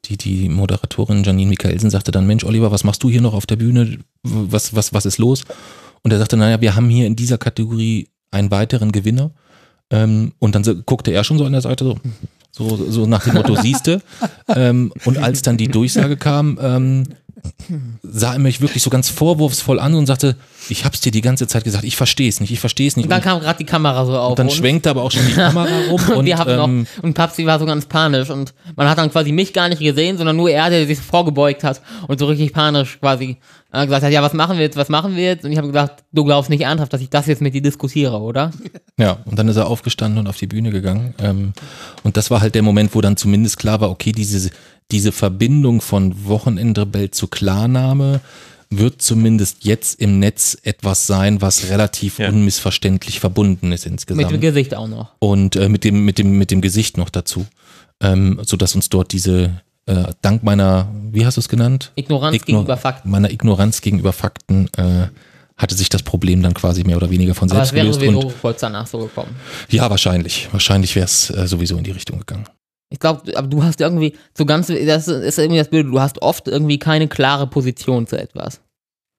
die, 0.05 0.17
die 0.17 0.49
Moderatorin 0.49 1.23
Janine 1.23 1.49
Michaelsen 1.49 1.91
sagte 1.91 2.09
dann, 2.09 2.25
Mensch, 2.25 2.43
Oliver, 2.45 2.71
was 2.71 2.83
machst 2.83 3.03
du 3.03 3.11
hier 3.11 3.21
noch 3.21 3.35
auf 3.35 3.45
der 3.45 3.57
Bühne? 3.57 3.99
Was, 4.23 4.75
was, 4.75 4.91
was 4.91 5.05
ist 5.05 5.19
los? 5.19 5.43
Und 6.01 6.11
er 6.11 6.17
sagte, 6.17 6.35
naja, 6.35 6.61
wir 6.61 6.75
haben 6.75 6.89
hier 6.89 7.05
in 7.05 7.15
dieser 7.15 7.37
Kategorie 7.37 8.09
einen 8.31 8.49
weiteren 8.49 8.91
Gewinner. 8.91 9.31
Ähm, 9.91 10.33
und 10.39 10.55
dann 10.55 10.63
so, 10.63 10.75
guckte 10.75 11.11
er 11.11 11.23
schon 11.23 11.37
so 11.37 11.45
an 11.45 11.51
der 11.51 11.61
Seite 11.61 11.85
so, 11.85 11.97
so, 12.51 12.91
so 12.91 13.05
nach 13.05 13.23
dem 13.23 13.33
Motto, 13.33 13.55
siehste. 13.55 14.01
Ähm, 14.55 14.91
und 15.05 15.17
als 15.17 15.41
dann 15.41 15.55
die 15.57 15.69
Durchsage 15.69 16.17
kam, 16.17 16.59
ähm, 16.61 17.05
sah 18.03 18.33
er 18.33 18.39
mich 18.39 18.61
wirklich 18.61 18.83
so 18.83 18.89
ganz 18.89 19.09
vorwurfsvoll 19.09 19.79
an 19.79 19.93
und 19.95 20.05
sagte, 20.05 20.35
ich 20.69 20.85
hab's 20.85 21.01
dir 21.01 21.11
die 21.11 21.21
ganze 21.21 21.47
Zeit 21.47 21.63
gesagt, 21.63 21.83
ich 21.83 21.95
verstehe 21.95 22.29
es 22.29 22.39
nicht, 22.39 22.51
ich 22.51 22.59
verstehe 22.59 22.87
es 22.87 22.95
nicht. 22.95 23.05
Und 23.05 23.09
dann 23.09 23.19
Und, 23.19 23.23
kam 23.23 23.39
gerade 23.39 23.57
die 23.57 23.65
Kamera 23.65 24.05
so 24.05 24.17
auf. 24.17 24.31
und 24.31 24.39
dann 24.39 24.49
schwenkte 24.49 24.89
aber 24.89 25.03
auch 25.03 25.11
schon 25.11 25.25
die 25.25 25.33
Kamera 25.33 25.69
rum 25.89 26.01
und, 26.15 26.25
wir 26.25 26.37
haben 26.37 26.49
ähm, 26.51 26.81
noch, 26.97 27.03
und 27.03 27.13
Papsi 27.13 27.45
war 27.45 27.59
so 27.59 27.65
ganz 27.65 27.85
panisch 27.85 28.29
und 28.29 28.53
man 28.75 28.89
hat 28.89 28.97
dann 28.97 29.11
quasi 29.11 29.31
mich 29.31 29.53
gar 29.53 29.69
nicht 29.69 29.79
gesehen, 29.79 30.17
sondern 30.17 30.35
nur 30.35 30.49
er, 30.49 30.69
der 30.69 30.85
sich 30.85 30.99
vorgebeugt 30.99 31.63
hat 31.63 31.81
und 32.07 32.19
so 32.19 32.25
richtig 32.27 32.53
panisch 32.53 32.99
quasi 32.99 33.37
äh, 33.71 33.85
gesagt 33.85 34.03
hat, 34.03 34.11
ja, 34.11 34.21
was 34.21 34.33
machen 34.33 34.57
wir 34.57 34.63
jetzt, 34.63 34.77
was 34.77 34.89
machen 34.89 35.15
wir 35.15 35.23
jetzt? 35.23 35.45
Und 35.45 35.51
ich 35.51 35.57
habe 35.57 35.67
gesagt, 35.67 36.03
du 36.11 36.23
glaubst 36.23 36.49
nicht 36.49 36.61
ernsthaft, 36.61 36.93
dass 36.93 37.01
ich 37.01 37.09
das 37.09 37.25
jetzt 37.27 37.41
mit 37.41 37.53
dir 37.53 37.61
diskutiere, 37.61 38.19
oder? 38.19 38.51
Ja, 38.99 39.17
und 39.25 39.39
dann 39.39 39.47
ist 39.47 39.55
er 39.55 39.65
aufgestanden 39.65 40.19
und 40.19 40.27
auf 40.27 40.37
die 40.37 40.45
Bühne 40.45 40.69
gegangen. 40.69 41.15
Ähm, 41.17 41.53
und 42.03 42.15
das 42.15 42.29
war 42.29 42.41
halt 42.41 42.53
der 42.53 42.61
Moment, 42.61 42.93
wo 42.93 43.01
dann 43.01 43.17
zumindest 43.17 43.57
klar 43.57 43.81
war, 43.81 43.89
okay, 43.89 44.11
diese, 44.11 44.51
diese 44.93 45.11
Verbindung 45.11 45.81
von 45.81 46.25
Wochenendrebell 46.25 47.11
zu 47.11 47.27
Klarname 47.27 48.21
wird 48.69 49.01
zumindest 49.01 49.65
jetzt 49.65 49.99
im 50.01 50.19
Netz 50.19 50.57
etwas 50.63 51.05
sein, 51.05 51.41
was 51.41 51.69
relativ 51.69 52.17
Ja. 52.19 52.29
unmissverständlich 52.29 53.19
verbunden 53.19 53.71
ist 53.71 53.85
Mit 53.85 53.91
insgesamt. 53.93 54.31
dem 54.31 54.39
Gesicht 54.41 54.73
auch 54.75 54.87
noch. 54.87 55.11
und 55.19 55.55
äh, 55.55 55.67
mit 55.69 55.83
dem 55.83 56.05
mit 56.05 56.17
dem 56.17 56.37
mit 56.37 56.49
dem 56.49 56.61
Gesicht 56.61 56.97
noch 56.97 57.09
dazu, 57.09 57.45
ähm, 58.01 58.39
so 58.43 58.55
dass 58.57 58.73
uns 58.75 58.89
dort 58.89 59.11
diese 59.11 59.61
äh, 59.85 60.05
dank 60.21 60.43
meiner 60.43 60.87
wie 61.11 61.25
hast 61.25 61.35
du 61.37 61.41
es 61.41 61.49
genannt 61.49 61.91
Ignoranz 61.95 62.35
Ignor- 62.37 62.45
gegenüber 62.45 62.77
Fakten. 62.77 63.09
meiner 63.11 63.29
Ignoranz 63.31 63.81
gegenüber 63.81 64.13
Fakten 64.13 64.69
äh, 64.77 65.07
hatte 65.57 65.75
sich 65.75 65.89
das 65.89 66.01
Problem 66.01 66.41
dann 66.41 66.53
quasi 66.55 66.83
mehr 66.83 66.97
oder 66.97 67.11
weniger 67.11 67.35
von 67.35 67.49
Aber 67.51 67.57
selbst 67.59 67.73
wäre 67.73 67.85
gelöst 67.85 67.99
sowieso 67.99 68.27
und 68.27 68.41
kurz 68.41 68.61
danach 68.61 68.87
so 68.87 68.97
gekommen. 68.99 69.35
ja 69.69 69.87
wahrscheinlich 69.89 70.47
wahrscheinlich 70.51 70.95
wäre 70.95 71.05
es 71.05 71.29
äh, 71.29 71.47
sowieso 71.47 71.77
in 71.77 71.83
die 71.83 71.91
Richtung 71.91 72.17
gegangen. 72.19 72.45
Ich 72.93 72.99
glaube, 72.99 73.35
aber 73.35 73.47
du 73.47 73.63
hast 73.63 73.81
irgendwie 73.81 74.13
so 74.37 74.45
ganz, 74.45 74.67
das 74.67 75.07
ist 75.07 75.39
irgendwie 75.39 75.57
das 75.57 75.69
Bild, 75.69 75.87
du 75.87 75.99
hast 75.99 76.21
oft 76.21 76.47
irgendwie 76.47 76.77
keine 76.77 77.07
klare 77.07 77.47
Position 77.47 78.05
zu 78.05 78.19
etwas. 78.19 78.61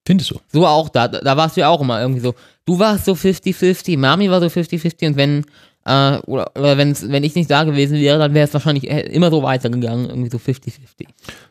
Findest 0.07 0.31
du? 0.31 0.41
So 0.53 0.65
auch 0.65 0.89
da, 0.89 1.09
da 1.09 1.37
warst 1.37 1.57
du 1.57 1.63
ja 1.63 1.71
auch 1.71 1.81
immer 1.81 2.01
irgendwie 2.01 2.21
so. 2.21 2.37
Du 2.67 2.79
warst 2.79 3.05
so 3.05 3.15
50-50, 3.15 3.99
Mami 3.99 4.31
war 4.31 4.41
so 4.41 4.47
50-50 4.47 5.09
und 5.09 5.17
wenn, 5.17 5.45
äh, 5.87 6.19
oder, 6.19 6.53
oder 6.57 6.79
wenn's, 6.79 7.09
wenn 7.09 7.25
ich 7.25 7.35
nicht 7.35 7.51
da 7.51 7.65
gewesen 7.65 7.99
wäre, 7.99 8.21
dann 8.21 8.33
wäre 8.33 8.47
es 8.47 8.55
wahrscheinlich 8.55 8.89
äh, 8.89 9.01
immer 9.09 9.31
so 9.31 9.43
weitergegangen, 9.43 10.09
irgendwie 10.09 10.31
so 10.31 10.39
50-50. 10.39 11.09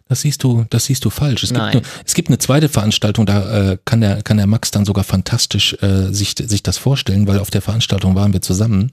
Das 0.07 0.21
siehst 0.21 0.41
du, 0.45 0.63
das 0.69 0.85
siehst 0.85 1.03
du 1.03 1.09
falsch. 1.09 1.43
Es 1.43 1.49
gibt, 1.49 1.59
Nein. 1.59 1.77
eine, 1.77 1.81
es 2.05 2.13
gibt 2.13 2.29
eine 2.29 2.37
zweite 2.37 2.69
Veranstaltung, 2.69 3.25
da 3.25 3.71
äh, 3.71 3.77
kann 3.83 3.99
der 3.99 4.21
kann 4.21 4.37
der 4.37 4.47
Max 4.47 4.71
dann 4.71 4.85
sogar 4.85 5.03
fantastisch 5.03 5.75
äh, 5.81 6.13
sich 6.13 6.35
sich 6.37 6.63
das 6.63 6.77
vorstellen, 6.77 7.27
weil 7.27 7.39
auf 7.39 7.51
der 7.51 7.61
Veranstaltung 7.61 8.15
waren 8.15 8.31
wir 8.31 8.41
zusammen. 8.41 8.91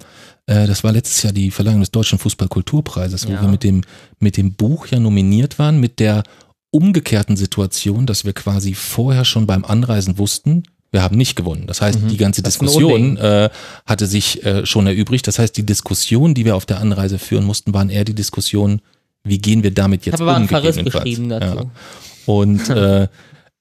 Äh, 0.51 0.67
das 0.67 0.83
war 0.83 0.93
letztes 0.93 1.23
Jahr 1.23 1.33
die 1.33 1.51
Verleihung 1.51 1.81
des 1.81 1.93
Deutschen 1.93 2.19
Fußballkulturpreises, 2.19 3.27
wo 3.29 3.33
Ja. 3.33 3.43
wir 3.43 3.49
mit 3.49 3.63
dem 3.63 3.83
mit 4.19 4.37
dem 4.37 4.53
Buch 4.55 4.89
ja 4.89 4.99
nominiert 4.99 5.59
waren, 5.59 5.79
mit 5.79 6.01
der 6.01 6.25
umgekehrten 6.73 7.37
Situation, 7.37 8.07
dass 8.07 8.25
wir 8.25 8.33
quasi 8.33 8.75
vorher 8.75 9.25
schon 9.25 9.47
beim 9.47 9.65
Anreisen 9.65 10.19
wussten, 10.19 10.63
wir 10.93 11.03
haben 11.03 11.17
nicht 11.17 11.37
gewonnen. 11.37 11.67
Das 11.69 11.81
heißt, 11.81 12.01
die 12.11 12.17
ganze 12.17 12.41
Mhm. 12.41 12.45
Das 12.45 12.55
ist 12.57 12.61
ein 12.63 12.67
Diskussion 12.67 13.17
äh, 13.19 13.49
hatte 13.87 14.07
sich 14.07 14.45
äh, 14.45 14.67
schon 14.67 14.87
erübrigt. 14.89 15.27
Das 15.29 15.39
heißt, 15.39 15.57
die 15.57 15.65
Diskussion, 15.65 16.35
die 16.35 16.45
wir 16.45 16.57
auf 16.57 16.67
der 16.67 16.81
Anreise 16.81 17.19
führen 17.21 17.45
mussten, 17.45 17.73
waren 17.73 17.91
eher 17.91 18.05
die 18.05 18.15
Diskussion, 18.15 18.81
wie 19.23 19.39
gehen 19.39 19.63
wir 19.63 19.71
damit 19.73 20.01
Ich 20.01 20.07
jetzt 20.07 20.15
habe 20.15 20.25
aber 20.25 20.33
um? 20.33 20.37
einen 20.39 20.49
Verriss 20.49 20.77
beschrieben 20.83 21.29
dazu. 21.29 21.57
Ja. 21.59 21.71
Und 22.27 22.69
äh, 22.71 23.07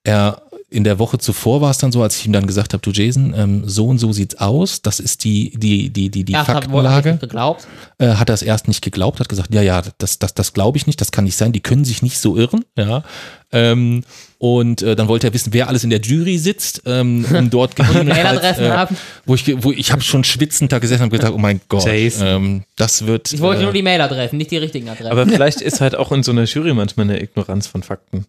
er 0.03 0.41
in 0.71 0.83
der 0.83 0.99
Woche 0.99 1.17
zuvor 1.17 1.61
war 1.61 1.71
es 1.71 1.79
dann 1.79 1.91
so, 1.91 2.03
als 2.03 2.17
ich 2.17 2.25
ihm 2.25 2.33
dann 2.33 2.45
gesagt 2.45 2.73
habe, 2.73 2.81
du 2.81 2.91
Jason, 2.91 3.33
ähm, 3.35 3.63
so 3.65 3.87
und 3.87 3.97
so 3.97 4.11
sieht's 4.11 4.37
aus, 4.39 4.81
das 4.81 4.99
ist 4.99 5.23
die 5.23 5.51
die 5.57 5.89
die 5.89 6.09
die 6.09 6.23
die 6.23 6.33
Erst 6.33 6.47
hat 6.47 6.63
Faktenlage. 6.65 7.11
nicht 7.11 7.21
geglaubt. 7.21 7.67
Äh, 7.97 8.09
hat 8.15 8.29
er 8.29 8.35
es 8.35 8.41
erst 8.41 8.67
nicht 8.67 8.81
geglaubt, 8.83 9.19
hat 9.19 9.29
gesagt, 9.29 9.53
ja 9.53 9.61
ja, 9.61 9.81
das 9.97 10.19
das 10.19 10.33
das 10.33 10.53
glaube 10.53 10.77
ich 10.77 10.85
nicht, 10.85 11.01
das 11.01 11.11
kann 11.11 11.23
nicht 11.23 11.35
sein, 11.37 11.51
die 11.53 11.59
können 11.59 11.85
sich 11.85 12.01
nicht 12.01 12.19
so 12.19 12.37
irren, 12.37 12.65
ja. 12.77 13.03
Ähm, 13.51 14.03
und 14.37 14.83
äh, 14.83 14.95
dann 14.95 15.07
wollte 15.07 15.27
er 15.27 15.33
wissen, 15.33 15.53
wer 15.53 15.67
alles 15.67 15.83
in 15.83 15.89
der 15.89 15.99
Jury 15.99 16.37
sitzt, 16.37 16.83
ähm, 16.85 17.25
um 17.33 17.49
dort 17.49 17.75
gegebenenfalls, 17.75 18.23
Mailadressen 18.23 18.71
haben. 18.71 18.97
wo 19.25 19.33
ich 19.33 19.63
wo 19.63 19.71
ich 19.71 19.91
habe 19.91 20.01
schon 20.03 20.23
schwitzend 20.23 20.71
da 20.71 20.77
gesessen 20.77 21.03
und 21.03 21.09
gedacht, 21.09 21.33
oh 21.33 21.39
mein 21.39 21.59
Gott, 21.67 21.85
Jason. 21.85 22.27
ähm, 22.27 22.63
das 22.75 23.07
wird 23.07 23.33
Ich 23.33 23.41
wollte 23.41 23.61
äh, 23.61 23.63
nur 23.63 23.73
die 23.73 23.81
Mailadressen, 23.81 24.37
nicht 24.37 24.51
die 24.51 24.57
richtigen 24.57 24.87
Adressen. 24.87 25.11
Aber 25.11 25.25
vielleicht 25.27 25.61
ist 25.61 25.81
halt 25.81 25.95
auch 25.95 26.11
in 26.11 26.21
so 26.21 26.31
einer 26.31 26.43
Jury 26.43 26.75
manchmal 26.75 27.05
eine 27.09 27.19
Ignoranz 27.21 27.65
von 27.65 27.81
Fakten 27.81 28.27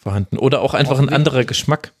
vorhanden. 0.00 0.38
Oder 0.38 0.62
auch 0.62 0.74
einfach 0.74 0.98
ein 0.98 1.08
anderer 1.08 1.44
Geschmack. 1.44 1.92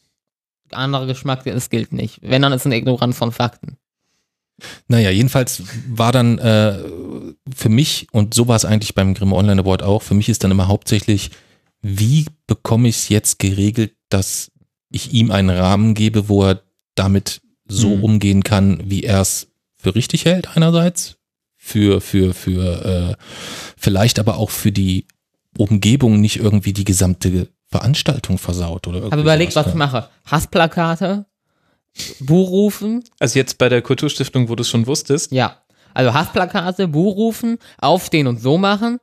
Anderer 0.72 1.06
Geschmack, 1.06 1.44
das 1.44 1.70
gilt 1.70 1.92
nicht. 1.92 2.18
Wenn, 2.22 2.42
dann 2.42 2.52
ist 2.52 2.62
es 2.62 2.66
eine 2.66 2.76
Ignoranz 2.76 3.16
von 3.16 3.32
Fakten. 3.32 3.76
Naja, 4.88 5.10
jedenfalls 5.10 5.62
war 5.88 6.12
dann 6.12 6.38
äh, 6.38 6.78
für 7.54 7.68
mich, 7.68 8.08
und 8.12 8.34
so 8.34 8.46
war 8.46 8.56
es 8.56 8.64
eigentlich 8.64 8.94
beim 8.94 9.14
Grimme 9.14 9.34
Online 9.34 9.62
Award 9.62 9.82
auch, 9.82 10.02
für 10.02 10.14
mich 10.14 10.28
ist 10.28 10.44
dann 10.44 10.50
immer 10.50 10.68
hauptsächlich, 10.68 11.30
wie 11.82 12.26
bekomme 12.46 12.88
ich 12.88 12.96
es 12.96 13.08
jetzt 13.08 13.38
geregelt, 13.38 13.94
dass 14.10 14.50
ich 14.90 15.12
ihm 15.12 15.30
einen 15.30 15.50
Rahmen 15.50 15.94
gebe, 15.94 16.28
wo 16.28 16.44
er 16.44 16.62
damit 16.94 17.40
so 17.66 17.96
Mhm. 17.96 18.04
umgehen 18.04 18.42
kann, 18.42 18.82
wie 18.90 19.04
er 19.04 19.20
es 19.22 19.48
für 19.76 19.94
richtig 19.94 20.24
hält 20.24 20.56
einerseits, 20.56 21.16
für, 21.56 22.00
für, 22.00 22.34
für, 22.34 23.16
äh, 23.18 23.24
vielleicht 23.76 24.18
aber 24.18 24.36
auch 24.36 24.50
für 24.50 24.72
die 24.72 25.06
Umgebung 25.56 26.20
nicht 26.20 26.36
irgendwie 26.36 26.72
die 26.72 26.84
gesamte 26.84 27.48
Veranstaltung 27.70 28.38
versaut 28.38 28.86
oder 28.86 28.96
Ich 28.98 29.02
irgendwie 29.04 29.12
habe 29.12 29.22
überlegt, 29.22 29.54
was 29.56 29.66
ich 29.68 29.74
mache. 29.74 30.08
Hassplakate, 30.26 31.26
Buhrufen, 32.20 33.04
Also 33.18 33.38
jetzt 33.38 33.58
bei 33.58 33.68
der 33.68 33.82
Kulturstiftung, 33.82 34.48
wo 34.48 34.54
du 34.54 34.62
es 34.62 34.68
schon 34.68 34.86
wusstest. 34.86 35.32
ja. 35.32 35.56
Also 35.92 36.14
Hassplakate, 36.14 36.86
Buhrufen, 36.86 37.58
aufstehen 37.78 38.28
und 38.28 38.40
so 38.40 38.58
machen. 38.58 38.98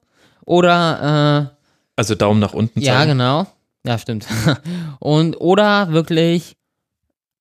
Oder, 0.46 1.52
Also 1.98 2.16
Daumen 2.16 2.40
nach 2.40 2.54
unten 2.54 2.80
äh, 2.80 2.84
ja, 2.84 2.94
zeigen. 2.94 3.12
genau. 3.12 3.46
Ja, 3.86 3.98
stimmt. 3.98 4.26
und, 5.00 5.36
oder 5.36 5.92
wirklich 5.92 6.56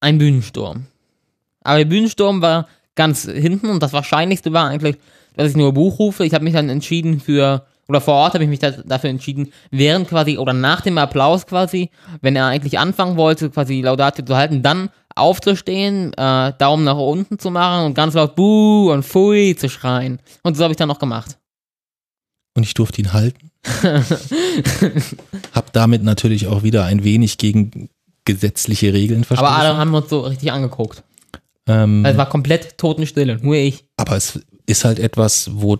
ein 0.01 0.19
Bühnensturm. 0.19 0.86
Aber 1.62 1.78
der 1.78 1.85
Bühnensturm 1.85 2.43
war 2.43 2.66
ganz 2.97 3.23
hinten 3.23 3.69
und 3.70 3.81
das 3.85 3.93
Wahrscheinlichste 3.93 4.53
war 4.53 4.69
eigentlich, 4.69 4.97
dass 5.36 5.51
ich 5.51 5.57
nur 5.57 5.73
Buch 5.73 6.01
rufe. 6.01 6.24
Ich 6.24 6.35
habe 6.35 6.43
mich 6.43 6.55
dann 6.55 6.69
entschieden 6.69 7.20
für, 7.20 7.66
oder 7.88 8.00
vor 8.00 8.14
Ort 8.14 8.34
habe 8.34 8.44
ich 8.44 8.50
mich 8.50 8.58
da, 8.58 8.70
dafür 8.72 9.10
entschieden, 9.10 9.52
während 9.70 10.08
quasi 10.08 10.38
oder 10.38 10.52
nach 10.52 10.80
dem 10.80 10.98
Applaus 10.98 11.46
quasi, 11.46 11.90
wenn 12.20 12.34
er 12.36 12.46
eigentlich 12.46 12.78
anfangen 12.78 13.16
wollte, 13.16 13.50
quasi 13.50 13.80
Laudatio 13.80 14.24
zu 14.24 14.36
halten, 14.36 14.62
dann 14.62 14.90
aufzustehen, 15.14 16.12
äh, 16.14 16.52
Daumen 16.58 16.84
nach 16.84 16.96
unten 16.98 17.38
zu 17.38 17.50
machen 17.50 17.86
und 17.86 17.94
ganz 17.94 18.14
laut 18.14 18.34
Buh 18.36 18.92
und 18.92 19.04
Pfui 19.04 19.56
zu 19.56 19.68
schreien. 19.68 20.20
Und 20.42 20.56
so 20.56 20.62
habe 20.64 20.72
ich 20.72 20.76
dann 20.78 20.88
noch 20.88 20.98
gemacht. 20.98 21.38
und 22.56 22.62
ich 22.64 22.74
durfte 22.74 23.00
ihn 23.00 23.12
halten. 23.12 23.50
Hab 25.52 25.72
damit 25.72 26.02
natürlich 26.02 26.46
auch 26.46 26.62
wieder 26.62 26.84
ein 26.84 27.04
wenig 27.04 27.38
gegen 27.38 27.88
gesetzliche 28.24 28.92
Regeln 28.92 29.24
verstoßen. 29.24 29.46
Aber 29.54 29.56
alle 29.62 29.76
haben 29.76 29.94
uns 29.94 30.10
so 30.10 30.20
richtig 30.20 30.52
angeguckt. 30.52 31.02
ähm, 31.66 32.04
Also 32.04 32.12
es 32.14 32.18
war 32.18 32.28
komplett 32.28 32.76
Totenstille, 32.78 33.38
nur 33.40 33.54
ich. 33.56 33.84
aber 33.96 34.16
es 34.16 34.40
ist 34.66 34.84
halt 34.84 34.98
etwas, 34.98 35.50
wo 35.52 35.78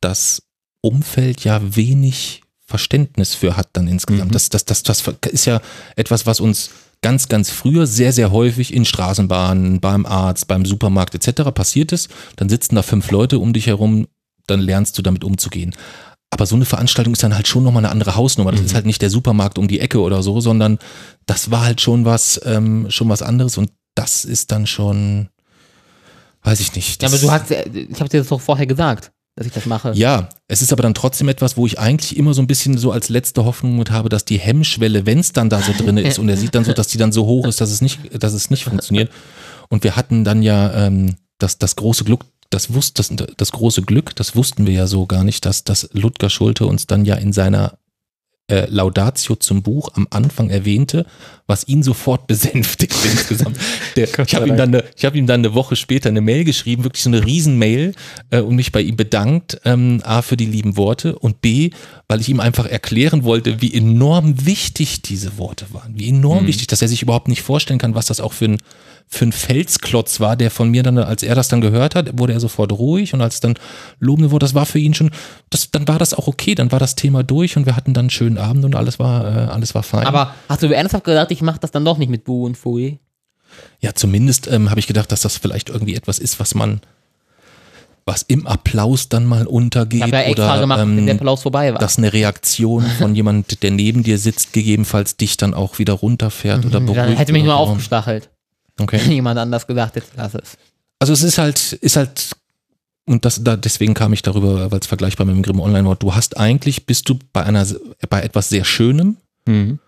das 0.00 0.42
Umfeld 0.80 1.44
ja 1.44 1.60
wenig 1.76 2.42
Verständnis 2.64 3.34
für 3.34 3.56
hat 3.56 3.70
dann 3.72 3.88
insgesamt. 3.88 4.30
Mhm. 4.30 4.32
Das, 4.32 4.50
das, 4.50 4.64
das, 4.66 4.82
das 4.82 5.02
ist 5.30 5.46
ja 5.46 5.60
etwas, 5.96 6.26
was 6.26 6.38
uns 6.38 6.70
ganz, 7.00 7.28
ganz 7.28 7.50
früher 7.50 7.86
sehr, 7.86 8.12
sehr 8.12 8.30
häufig 8.30 8.74
in 8.74 8.84
Straßenbahnen, 8.84 9.80
beim 9.80 10.04
Arzt, 10.04 10.48
beim 10.48 10.66
Supermarkt 10.66 11.14
etc. 11.14 11.50
passiert 11.54 11.92
ist. 11.92 12.10
Dann 12.36 12.48
sitzen 12.48 12.74
da 12.74 12.82
fünf 12.82 13.10
Leute 13.10 13.38
um 13.38 13.52
dich 13.52 13.66
herum, 13.66 14.06
dann 14.46 14.60
lernst 14.60 14.98
du 14.98 15.02
damit 15.02 15.24
umzugehen. 15.24 15.74
Aber 16.30 16.44
so 16.44 16.56
eine 16.56 16.66
Veranstaltung 16.66 17.14
ist 17.14 17.22
dann 17.22 17.34
halt 17.34 17.48
schon 17.48 17.64
nochmal 17.64 17.84
eine 17.84 17.90
andere 17.90 18.16
Hausnummer. 18.16 18.52
Das 18.52 18.60
ist 18.60 18.74
halt 18.74 18.84
nicht 18.84 19.00
der 19.00 19.10
Supermarkt 19.10 19.58
um 19.58 19.66
die 19.66 19.80
Ecke 19.80 20.00
oder 20.00 20.22
so, 20.22 20.40
sondern 20.40 20.78
das 21.24 21.50
war 21.50 21.64
halt 21.64 21.80
schon 21.80 22.04
was, 22.04 22.40
ähm, 22.44 22.90
schon 22.90 23.08
was 23.08 23.22
anderes 23.22 23.56
und 23.56 23.70
das 23.94 24.24
ist 24.26 24.52
dann 24.52 24.66
schon, 24.66 25.30
weiß 26.42 26.60
ich 26.60 26.74
nicht. 26.74 27.02
Ja, 27.02 27.08
aber 27.08 27.18
du 27.18 27.30
hast, 27.30 27.50
ich 27.50 27.98
habe 27.98 28.10
dir 28.10 28.18
das 28.18 28.28
doch 28.28 28.40
vorher 28.40 28.66
gesagt, 28.66 29.10
dass 29.38 29.46
ich 29.46 29.52
das 29.52 29.66
mache. 29.66 29.92
ja, 29.94 30.28
es 30.48 30.62
ist 30.62 30.72
aber 30.72 30.82
dann 30.82 30.94
trotzdem 30.94 31.28
etwas, 31.28 31.56
wo 31.56 31.64
ich 31.64 31.78
eigentlich 31.78 32.16
immer 32.16 32.34
so 32.34 32.42
ein 32.42 32.48
bisschen 32.48 32.76
so 32.76 32.90
als 32.90 33.08
letzte 33.08 33.44
Hoffnung 33.44 33.78
mit 33.78 33.92
habe, 33.92 34.08
dass 34.08 34.24
die 34.24 34.38
Hemmschwelle, 34.38 35.06
wenn 35.06 35.20
es 35.20 35.32
dann 35.32 35.48
da 35.48 35.62
so 35.62 35.72
drin 35.72 35.96
ist 35.96 36.18
und 36.18 36.28
er 36.28 36.36
sieht 36.36 36.56
dann 36.56 36.64
so, 36.64 36.72
dass 36.72 36.88
die 36.88 36.98
dann 36.98 37.12
so 37.12 37.24
hoch 37.24 37.46
ist, 37.46 37.60
dass 37.60 37.70
es 37.70 37.80
nicht, 37.80 38.00
dass 38.20 38.32
es 38.32 38.50
nicht 38.50 38.64
funktioniert. 38.64 39.12
Und 39.68 39.84
wir 39.84 39.94
hatten 39.94 40.24
dann 40.24 40.42
ja 40.42 40.86
ähm, 40.86 41.14
das, 41.38 41.58
das 41.58 41.76
große 41.76 42.02
Glück, 42.02 42.24
das, 42.50 42.72
wusst, 42.72 42.98
das, 42.98 43.12
das 43.36 43.52
große 43.52 43.82
Glück, 43.82 44.16
das 44.16 44.34
wussten 44.34 44.66
wir 44.66 44.74
ja 44.74 44.86
so 44.88 45.06
gar 45.06 45.22
nicht, 45.22 45.44
dass, 45.44 45.62
dass 45.62 45.88
Ludger 45.92 46.30
Schulte 46.30 46.66
uns 46.66 46.88
dann 46.88 47.04
ja 47.04 47.14
in 47.14 47.32
seiner 47.32 47.78
äh, 48.50 48.66
Laudatio 48.70 49.36
zum 49.36 49.62
Buch 49.62 49.90
am 49.94 50.06
Anfang 50.10 50.50
erwähnte, 50.50 51.04
was 51.46 51.68
ihn 51.68 51.82
sofort 51.82 52.26
besänftigt 52.26 52.94
insgesamt. 53.04 53.56
Der, 53.96 54.08
ich 54.26 54.34
habe 54.34 54.48
ihm, 54.48 54.56
dann 54.56 54.74
eine- 54.74 54.84
ich 54.96 55.04
hab 55.04 55.14
ihm 55.14 55.26
dann 55.26 55.40
eine 55.42 55.54
Woche 55.54 55.76
später 55.76 56.08
eine 56.08 56.20
Mail 56.20 56.44
geschrieben, 56.44 56.84
wirklich 56.84 57.02
so 57.02 57.10
eine 57.10 57.24
Riesenmail 57.24 57.92
äh, 58.30 58.40
und 58.40 58.56
mich 58.56 58.72
bei 58.72 58.80
ihm 58.80 58.96
bedankt, 58.96 59.60
ähm, 59.64 60.00
A 60.04 60.22
für 60.22 60.36
die 60.36 60.46
lieben 60.46 60.76
Worte 60.76 61.18
und 61.18 61.40
B, 61.40 61.70
weil 62.08 62.22
ich 62.22 62.30
ihm 62.30 62.40
einfach 62.40 62.64
erklären 62.64 63.22
wollte, 63.22 63.60
wie 63.60 63.74
enorm 63.74 64.46
wichtig 64.46 65.02
diese 65.02 65.36
Worte 65.36 65.66
waren. 65.72 65.98
Wie 65.98 66.08
enorm 66.08 66.46
wichtig, 66.46 66.66
dass 66.66 66.80
er 66.80 66.88
sich 66.88 67.02
überhaupt 67.02 67.28
nicht 67.28 67.42
vorstellen 67.42 67.78
kann, 67.78 67.94
was 67.94 68.06
das 68.06 68.20
auch 68.20 68.32
für 68.32 68.46
ein, 68.46 68.58
für 69.06 69.26
ein 69.26 69.32
Felsklotz 69.32 70.18
war, 70.18 70.34
der 70.34 70.50
von 70.50 70.70
mir 70.70 70.82
dann, 70.82 70.96
als 70.96 71.22
er 71.22 71.34
das 71.34 71.48
dann 71.48 71.60
gehört 71.60 71.94
hat, 71.94 72.18
wurde 72.18 72.32
er 72.32 72.40
sofort 72.40 72.72
ruhig 72.72 73.12
und 73.12 73.20
als 73.20 73.40
dann 73.40 73.54
lobende 74.00 74.30
wurde, 74.30 74.44
das 74.44 74.54
war 74.54 74.64
für 74.64 74.78
ihn 74.78 74.94
schon, 74.94 75.10
das, 75.50 75.70
dann 75.70 75.86
war 75.86 75.98
das 75.98 76.14
auch 76.14 76.28
okay, 76.28 76.54
dann 76.54 76.72
war 76.72 76.78
das 76.78 76.94
Thema 76.94 77.22
durch 77.22 77.58
und 77.58 77.66
wir 77.66 77.76
hatten 77.76 77.92
dann 77.92 78.04
einen 78.04 78.10
schönen 78.10 78.38
Abend 78.38 78.64
und 78.64 78.74
alles 78.74 78.98
war, 78.98 79.24
äh, 79.24 79.50
alles 79.50 79.74
war 79.74 79.82
fein. 79.82 80.06
Aber 80.06 80.34
hast 80.48 80.62
du 80.62 80.74
ernsthaft 80.74 81.04
gedacht, 81.04 81.30
ich 81.30 81.42
mache 81.42 81.60
das 81.60 81.72
dann 81.72 81.84
doch 81.84 81.98
nicht 81.98 82.08
mit 82.08 82.24
Bu 82.24 82.46
und 82.46 82.56
Fui? 82.56 82.98
Ja, 83.80 83.94
zumindest 83.94 84.46
ähm, 84.48 84.70
habe 84.70 84.80
ich 84.80 84.86
gedacht, 84.86 85.12
dass 85.12 85.20
das 85.20 85.36
vielleicht 85.36 85.68
irgendwie 85.68 85.94
etwas 85.94 86.18
ist, 86.18 86.40
was 86.40 86.54
man, 86.54 86.80
was 88.08 88.22
im 88.22 88.46
Applaus 88.46 89.08
dann 89.08 89.24
mal 89.26 89.46
untergeht. 89.46 90.08
Ja 90.08 90.26
oder, 90.26 90.58
gemacht, 90.60 90.80
ähm, 90.80 90.96
wenn 90.96 91.06
der 91.06 91.14
Applaus 91.14 91.42
vorbei 91.42 91.72
war. 91.72 91.78
dass 91.78 91.98
eine 91.98 92.12
Reaktion 92.12 92.82
von 92.98 93.14
jemand, 93.14 93.62
der 93.62 93.70
neben 93.70 94.02
dir 94.02 94.18
sitzt, 94.18 94.52
gegebenenfalls 94.52 95.16
dich 95.16 95.36
dann 95.36 95.54
auch 95.54 95.78
wieder 95.78 95.92
runterfährt 95.92 96.66
oder 96.66 96.80
beruhigt. 96.80 97.02
Mhm. 97.02 97.08
Dann 97.10 97.16
hätte 97.16 97.32
mich 97.32 97.44
nur 97.44 97.52
so. 97.52 97.58
aufgestachelt. 97.58 98.30
Wenn 98.76 98.84
Okay. 98.84 98.98
jemand 99.12 99.38
anders 99.38 99.66
gesagt 99.66 99.96
hätte, 99.96 100.06
lass 100.16 100.34
es. 100.34 100.56
Also 100.98 101.12
es 101.12 101.22
ist 101.22 101.38
halt, 101.38 101.74
ist 101.74 101.96
halt, 101.96 102.30
und 103.06 103.24
das, 103.24 103.42
da, 103.44 103.56
deswegen 103.56 103.94
kam 103.94 104.12
ich 104.12 104.22
darüber, 104.22 104.70
weil 104.70 104.80
es 104.80 104.86
vergleichbar 104.86 105.26
mit 105.26 105.36
dem 105.36 105.42
Grimm 105.42 105.60
Online 105.60 105.86
war. 105.86 105.96
Du 105.96 106.14
hast 106.14 106.36
eigentlich, 106.36 106.86
bist 106.86 107.08
du 107.08 107.18
bei 107.32 107.44
einer, 107.44 107.66
bei 108.08 108.22
etwas 108.22 108.48
sehr 108.48 108.64
Schönem 108.64 109.16
Mhm. 109.46 109.78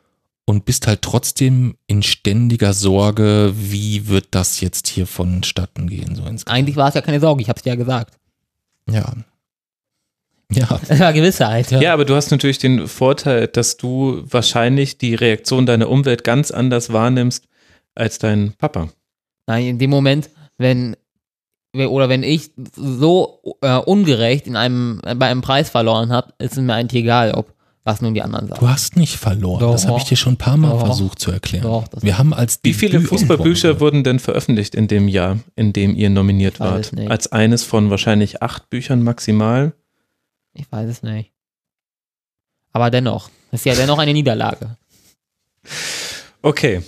Und 0.50 0.64
bist 0.64 0.88
halt 0.88 1.02
trotzdem 1.02 1.76
in 1.86 2.02
ständiger 2.02 2.72
Sorge, 2.72 3.52
wie 3.54 4.08
wird 4.08 4.26
das 4.32 4.60
jetzt 4.60 4.88
hier 4.88 5.06
vonstatten 5.06 5.88
gehen, 5.88 6.16
so 6.16 6.22
insgesamt. 6.22 6.50
Eigentlich 6.50 6.74
war 6.74 6.88
es 6.88 6.94
ja 6.94 7.02
keine 7.02 7.20
Sorge, 7.20 7.40
ich 7.40 7.48
habe 7.48 7.58
es 7.58 7.64
ja 7.64 7.76
gesagt. 7.76 8.18
Ja. 8.90 9.14
Ja. 10.52 10.80
Es 10.88 10.98
war 10.98 11.12
Gewissheit. 11.12 11.70
Ja, 11.70 11.92
aber 11.92 12.04
du 12.04 12.16
hast 12.16 12.32
natürlich 12.32 12.58
den 12.58 12.88
Vorteil, 12.88 13.46
dass 13.46 13.76
du 13.76 14.24
wahrscheinlich 14.28 14.98
die 14.98 15.14
Reaktion 15.14 15.66
deiner 15.66 15.88
Umwelt 15.88 16.24
ganz 16.24 16.50
anders 16.50 16.92
wahrnimmst 16.92 17.44
als 17.94 18.18
dein 18.18 18.54
Papa. 18.58 18.88
Nein, 19.46 19.66
in 19.66 19.78
dem 19.78 19.90
Moment, 19.90 20.30
wenn 20.58 20.96
oder 21.72 22.08
wenn 22.08 22.24
ich 22.24 22.50
so 22.74 23.56
äh, 23.60 23.76
ungerecht 23.76 24.48
in 24.48 24.56
einem 24.56 25.00
bei 25.00 25.28
einem 25.28 25.42
Preis 25.42 25.70
verloren 25.70 26.10
habe, 26.10 26.34
ist 26.38 26.54
es 26.54 26.58
mir 26.58 26.74
eigentlich 26.74 27.04
egal, 27.04 27.30
ob 27.34 27.54
was 27.90 28.00
nun 28.00 28.14
die 28.14 28.22
anderen 28.22 28.46
sagen. 28.48 28.60
Du 28.60 28.68
hast 28.68 28.96
nicht 28.96 29.16
verloren. 29.16 29.60
Doch. 29.60 29.72
das 29.72 29.86
habe 29.86 29.98
ich 29.98 30.04
dir 30.04 30.16
schon 30.16 30.34
ein 30.34 30.38
paar 30.38 30.56
Mal 30.56 30.70
Doch. 30.70 30.86
versucht 30.86 31.18
zu 31.18 31.30
erklären. 31.32 31.62
Doch, 31.64 31.88
das- 31.88 32.02
Wir 32.04 32.18
haben 32.18 32.32
als 32.32 32.60
Wie 32.62 32.72
viele 32.72 33.00
Fußballbücher 33.00 33.80
wurden 33.80 34.04
denn 34.04 34.18
veröffentlicht 34.20 34.74
in 34.74 34.86
dem 34.88 35.08
Jahr, 35.08 35.38
in 35.56 35.72
dem 35.72 35.94
ihr 35.96 36.08
nominiert 36.10 36.54
Ich 36.54 36.60
weiß 36.60 36.70
wart? 36.70 36.80
es 36.86 36.92
nicht. 36.92 37.10
Als 37.10 37.32
eines 37.32 37.64
von 37.64 37.90
wahrscheinlich 37.90 38.42
acht 38.42 38.70
Büchern 38.70 39.02
maximal. 39.02 39.72
Ich 40.54 40.70
weiß 40.70 40.88
es 40.88 41.02
nicht. 41.02 41.32
Aber 42.72 42.90
dennoch, 42.90 43.28
es 43.50 43.60
ist 43.60 43.64
ja 43.66 43.74
dennoch 43.74 43.98
eine 43.98 44.12
Niederlage. 44.12 44.76
Okay. 46.42 46.82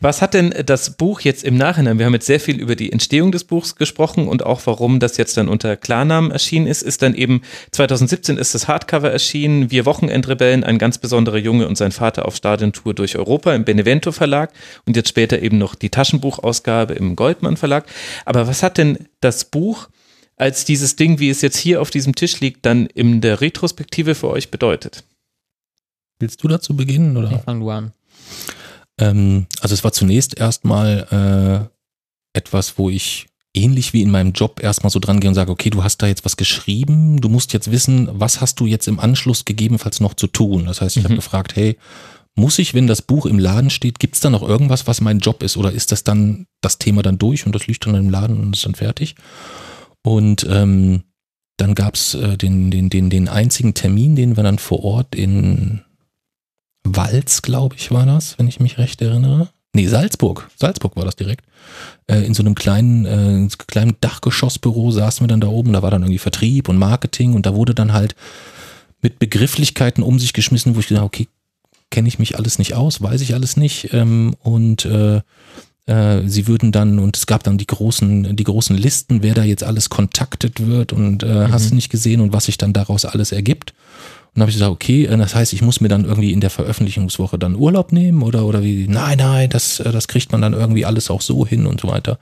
Was 0.00 0.22
hat 0.22 0.34
denn 0.34 0.54
das 0.64 0.96
Buch 0.96 1.20
jetzt 1.20 1.44
im 1.44 1.56
Nachhinein? 1.56 1.98
Wir 1.98 2.06
haben 2.06 2.14
jetzt 2.14 2.26
sehr 2.26 2.40
viel 2.40 2.60
über 2.60 2.76
die 2.76 2.92
Entstehung 2.92 3.32
des 3.32 3.44
Buchs 3.44 3.76
gesprochen 3.76 4.28
und 4.28 4.44
auch 4.44 4.60
warum 4.66 5.00
das 5.00 5.16
jetzt 5.16 5.36
dann 5.36 5.48
unter 5.48 5.76
Klarnamen 5.76 6.30
erschienen 6.30 6.66
ist. 6.66 6.82
Ist 6.82 7.02
dann 7.02 7.14
eben 7.14 7.42
2017 7.72 8.36
ist 8.36 8.54
das 8.54 8.68
Hardcover 8.68 9.10
erschienen. 9.10 9.70
Wir 9.70 9.86
Wochenendrebellen, 9.86 10.64
ein 10.64 10.78
ganz 10.78 10.98
besonderer 10.98 11.38
Junge 11.38 11.66
und 11.68 11.76
sein 11.76 11.92
Vater 11.92 12.26
auf 12.26 12.36
Stadiontour 12.36 12.94
durch 12.94 13.16
Europa 13.16 13.54
im 13.54 13.64
Benevento 13.64 14.12
Verlag 14.12 14.52
und 14.86 14.96
jetzt 14.96 15.08
später 15.08 15.40
eben 15.40 15.58
noch 15.58 15.74
die 15.74 15.90
Taschenbuchausgabe 15.90 16.94
im 16.94 17.16
Goldmann 17.16 17.56
Verlag. 17.56 17.86
Aber 18.24 18.46
was 18.46 18.62
hat 18.62 18.78
denn 18.78 18.98
das 19.20 19.46
Buch 19.46 19.88
als 20.36 20.64
dieses 20.64 20.96
Ding, 20.96 21.18
wie 21.18 21.30
es 21.30 21.40
jetzt 21.40 21.56
hier 21.56 21.80
auf 21.80 21.90
diesem 21.90 22.14
Tisch 22.14 22.40
liegt, 22.40 22.66
dann 22.66 22.86
in 22.86 23.20
der 23.20 23.40
Retrospektive 23.40 24.14
für 24.14 24.28
euch 24.28 24.50
bedeutet? 24.50 25.04
Willst 26.18 26.42
du 26.42 26.48
dazu 26.48 26.76
beginnen? 26.76 27.16
Oder? 27.16 27.32
Ich 27.32 27.42
fang 27.42 27.60
du 27.60 27.70
an. 27.70 27.92
Ähm, 28.98 29.46
also 29.60 29.74
es 29.74 29.84
war 29.84 29.92
zunächst 29.92 30.38
erstmal 30.38 31.70
äh, 32.34 32.38
etwas, 32.38 32.78
wo 32.78 32.90
ich 32.90 33.26
ähnlich 33.54 33.92
wie 33.92 34.02
in 34.02 34.10
meinem 34.10 34.32
Job 34.32 34.62
erstmal 34.62 34.90
so 34.90 34.98
dran 34.98 35.18
gehe 35.20 35.28
und 35.28 35.34
sage, 35.34 35.50
okay, 35.50 35.70
du 35.70 35.82
hast 35.82 35.98
da 35.98 36.06
jetzt 36.06 36.24
was 36.24 36.36
geschrieben, 36.36 37.20
du 37.20 37.28
musst 37.28 37.52
jetzt 37.54 37.70
wissen, 37.70 38.08
was 38.12 38.40
hast 38.40 38.60
du 38.60 38.66
jetzt 38.66 38.86
im 38.86 39.00
Anschluss 39.00 39.44
gegebenenfalls 39.46 40.00
noch 40.00 40.14
zu 40.14 40.26
tun. 40.26 40.66
Das 40.66 40.80
heißt, 40.82 40.96
ich 40.98 41.04
habe 41.04 41.14
Mhm. 41.14 41.18
gefragt, 41.18 41.56
hey, 41.56 41.78
muss 42.34 42.58
ich, 42.58 42.74
wenn 42.74 42.86
das 42.86 43.00
Buch 43.00 43.24
im 43.24 43.38
Laden 43.38 43.70
steht, 43.70 43.98
gibt 43.98 44.14
es 44.14 44.20
da 44.20 44.28
noch 44.28 44.46
irgendwas, 44.46 44.86
was 44.86 45.00
mein 45.00 45.20
Job 45.20 45.42
ist 45.42 45.56
oder 45.56 45.72
ist 45.72 45.90
das 45.90 46.04
dann 46.04 46.46
das 46.60 46.76
Thema 46.76 47.00
dann 47.02 47.16
durch 47.16 47.46
und 47.46 47.54
das 47.54 47.66
liegt 47.66 47.86
dann 47.86 47.94
im 47.94 48.10
Laden 48.10 48.38
und 48.38 48.54
ist 48.54 48.66
dann 48.66 48.74
fertig? 48.74 49.14
Und 50.02 50.46
ähm, 50.50 51.04
dann 51.56 51.74
gab 51.74 51.94
es 51.94 52.12
äh, 52.14 52.36
den, 52.36 52.70
den, 52.70 52.90
den, 52.90 53.08
den 53.08 53.28
einzigen 53.28 53.72
Termin, 53.72 54.16
den 54.16 54.36
wir 54.36 54.42
dann 54.42 54.58
vor 54.58 54.84
Ort 54.84 55.14
in 55.14 55.80
Walz, 56.94 57.42
glaube 57.42 57.76
ich, 57.76 57.90
war 57.90 58.06
das, 58.06 58.38
wenn 58.38 58.48
ich 58.48 58.60
mich 58.60 58.78
recht 58.78 59.02
erinnere. 59.02 59.48
Nee, 59.74 59.88
Salzburg. 59.88 60.48
Salzburg 60.56 60.96
war 60.96 61.04
das 61.04 61.16
direkt. 61.16 61.44
Äh, 62.06 62.20
in 62.20 62.34
so 62.34 62.42
einem 62.42 62.54
kleinen, 62.54 63.04
äh, 63.04 63.48
so 63.50 63.58
kleinen 63.66 63.96
Dachgeschossbüro 64.00 64.90
saßen 64.90 65.24
wir 65.24 65.28
dann 65.28 65.40
da 65.40 65.48
oben. 65.48 65.72
Da 65.72 65.82
war 65.82 65.90
dann 65.90 66.02
irgendwie 66.02 66.18
Vertrieb 66.18 66.68
und 66.68 66.78
Marketing 66.78 67.34
und 67.34 67.44
da 67.44 67.54
wurde 67.54 67.74
dann 67.74 67.92
halt 67.92 68.14
mit 69.02 69.18
Begrifflichkeiten 69.18 70.02
um 70.02 70.18
sich 70.18 70.32
geschmissen, 70.32 70.74
wo 70.74 70.80
ich 70.80 70.88
gedacht 70.88 71.02
habe, 71.02 71.08
okay, 71.08 71.28
kenne 71.90 72.08
ich 72.08 72.18
mich 72.18 72.38
alles 72.38 72.58
nicht 72.58 72.74
aus, 72.74 73.02
weiß 73.02 73.20
ich 73.20 73.34
alles 73.34 73.56
nicht. 73.56 73.92
Ähm, 73.92 74.34
und 74.42 74.84
äh, 74.86 75.20
äh, 75.86 76.26
sie 76.26 76.46
würden 76.46 76.72
dann, 76.72 76.98
und 76.98 77.16
es 77.16 77.26
gab 77.26 77.44
dann 77.44 77.58
die 77.58 77.66
großen, 77.66 78.34
die 78.34 78.44
großen 78.44 78.76
Listen, 78.76 79.22
wer 79.22 79.34
da 79.34 79.44
jetzt 79.44 79.62
alles 79.62 79.88
kontaktet 79.88 80.66
wird 80.66 80.92
und 80.92 81.22
äh, 81.22 81.48
hast 81.50 81.70
du 81.70 81.74
nicht 81.74 81.90
gesehen 81.90 82.20
und 82.20 82.32
was 82.32 82.46
sich 82.46 82.58
dann 82.58 82.72
daraus 82.72 83.04
alles 83.04 83.30
ergibt. 83.32 83.72
Dann 84.36 84.42
habe 84.42 84.50
ich 84.50 84.56
gesagt, 84.56 84.70
okay, 84.72 85.06
äh, 85.06 85.16
das 85.16 85.34
heißt, 85.34 85.54
ich 85.54 85.62
muss 85.62 85.80
mir 85.80 85.88
dann 85.88 86.04
irgendwie 86.04 86.32
in 86.32 86.40
der 86.40 86.50
Veröffentlichungswoche 86.50 87.38
dann 87.38 87.56
Urlaub 87.56 87.90
nehmen 87.90 88.22
oder, 88.22 88.44
oder 88.44 88.62
wie, 88.62 88.86
nein, 88.86 89.16
nein, 89.16 89.48
das, 89.48 89.80
äh, 89.80 89.90
das 89.90 90.08
kriegt 90.08 90.30
man 90.30 90.42
dann 90.42 90.52
irgendwie 90.52 90.84
alles 90.84 91.10
auch 91.10 91.22
so 91.22 91.46
hin 91.46 91.66
und 91.66 91.80
so 91.80 91.88
weiter. 91.88 92.18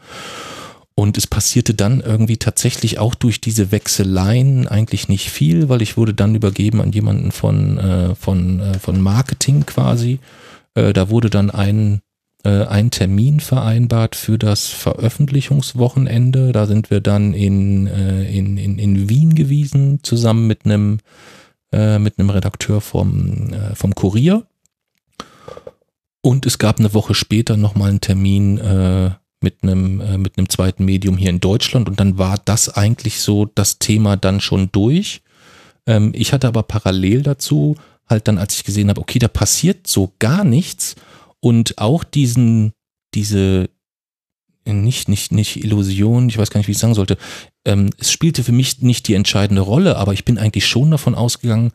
Und 0.95 1.19
es 1.19 1.27
passierte 1.27 1.75
dann 1.75 2.01
irgendwie 2.01 2.37
tatsächlich 2.37 3.01
auch 3.01 3.17
durch 3.17 3.41
diese 3.41 3.73
Wechseleien 3.73 4.69
eigentlich 4.69 5.09
nicht 5.09 5.29
viel, 5.29 5.69
weil 5.69 5.83
ich 5.83 5.97
wurde 5.97 6.15
dann 6.15 6.37
übergeben 6.37 6.81
an 6.81 6.93
jemanden 6.93 7.33
von, 7.33 7.79
äh, 7.79 8.15
von, 8.15 8.61
äh, 8.61 8.79
von 8.79 9.01
Marketing 9.01 9.67
quasi. 9.67 10.21
Äh, 10.77 10.93
da 10.93 11.11
wurde 11.11 11.31
dann 11.31 11.51
ein, 11.51 12.01
äh, 12.45 12.67
ein 12.67 12.93
Termin 12.93 13.41
vereinbart 13.41 14.15
für 14.15 14.39
das 14.39 14.69
Veröffentlichungswochenende. 14.69 16.53
Da 16.53 16.67
sind 16.67 16.93
wir 16.93 17.01
dann 17.01 17.35
in, 17.35 17.89
in, 17.89 18.57
in, 18.57 18.79
in 18.79 19.09
Wien 19.09 19.35
gewesen, 19.35 19.99
zusammen 20.05 20.47
mit 20.47 20.65
einem, 20.65 20.99
äh, 21.75 21.99
mit 21.99 22.19
einem 22.19 22.31
Redakteur 22.31 22.81
vom, 22.81 23.53
äh, 23.53 23.75
vom 23.75 23.95
Kurier. 23.95 24.47
Und 26.21 26.47
es 26.47 26.59
gab 26.59 26.79
eine 26.79 26.95
Woche 26.95 27.15
später 27.15 27.57
nochmal 27.57 27.91
einen 27.91 28.01
Termin 28.01 28.59
äh, 28.59 29.11
mit 29.41 29.63
einem, 29.63 30.01
äh, 30.01 30.17
mit 30.17 30.39
einem 30.39 30.49
zweiten 30.49 30.85
Medium 30.85 31.17
hier 31.17 31.31
in 31.31 31.41
Deutschland 31.41 31.89
und 31.89 32.01
dann 32.01 32.17
war 32.17 32.39
das 32.45 32.69
eigentlich 32.71 33.21
so 33.21 33.45
das 33.45 33.79
Thema 33.79 34.17
dann 34.17 34.41
schon 34.41 34.71
durch. 34.73 35.21
Ähm, 35.87 36.13
ich 36.15 36.33
hatte 36.33 36.49
aber 36.49 36.63
parallel 36.63 37.23
dazu, 37.23 37.77
halt 38.09 38.29
dann, 38.29 38.39
als 38.39 38.55
ich 38.55 38.65
gesehen 38.65 38.89
habe, 38.89 39.01
okay, 39.01 39.19
da 39.19 39.29
passiert 39.29 39.87
so 39.87 40.13
gar 40.19 40.45
nichts 40.45 40.95
und 41.41 41.79
auch 41.79 42.05
diesen, 42.05 42.73
diese, 43.15 43.69
nicht, 44.65 45.09
nicht, 45.09 45.33
nicht 45.33 45.63
Illusion, 45.63 46.29
ich 46.29 46.39
weiß 46.39 46.51
gar 46.51 46.59
nicht, 46.59 46.69
wie 46.69 46.73
ich 46.73 46.79
sagen 46.79 46.95
sollte, 46.95 47.19
ähm, 47.65 47.91
es 47.99 48.11
spielte 48.11 48.43
für 48.43 48.53
mich 48.53 48.81
nicht 48.83 49.09
die 49.09 49.15
entscheidende 49.15 49.63
Rolle, 49.63 49.97
aber 49.97 50.13
ich 50.13 50.25
bin 50.25 50.39
eigentlich 50.39 50.67
schon 50.67 50.91
davon 50.91 51.15
ausgegangen, 51.15 51.73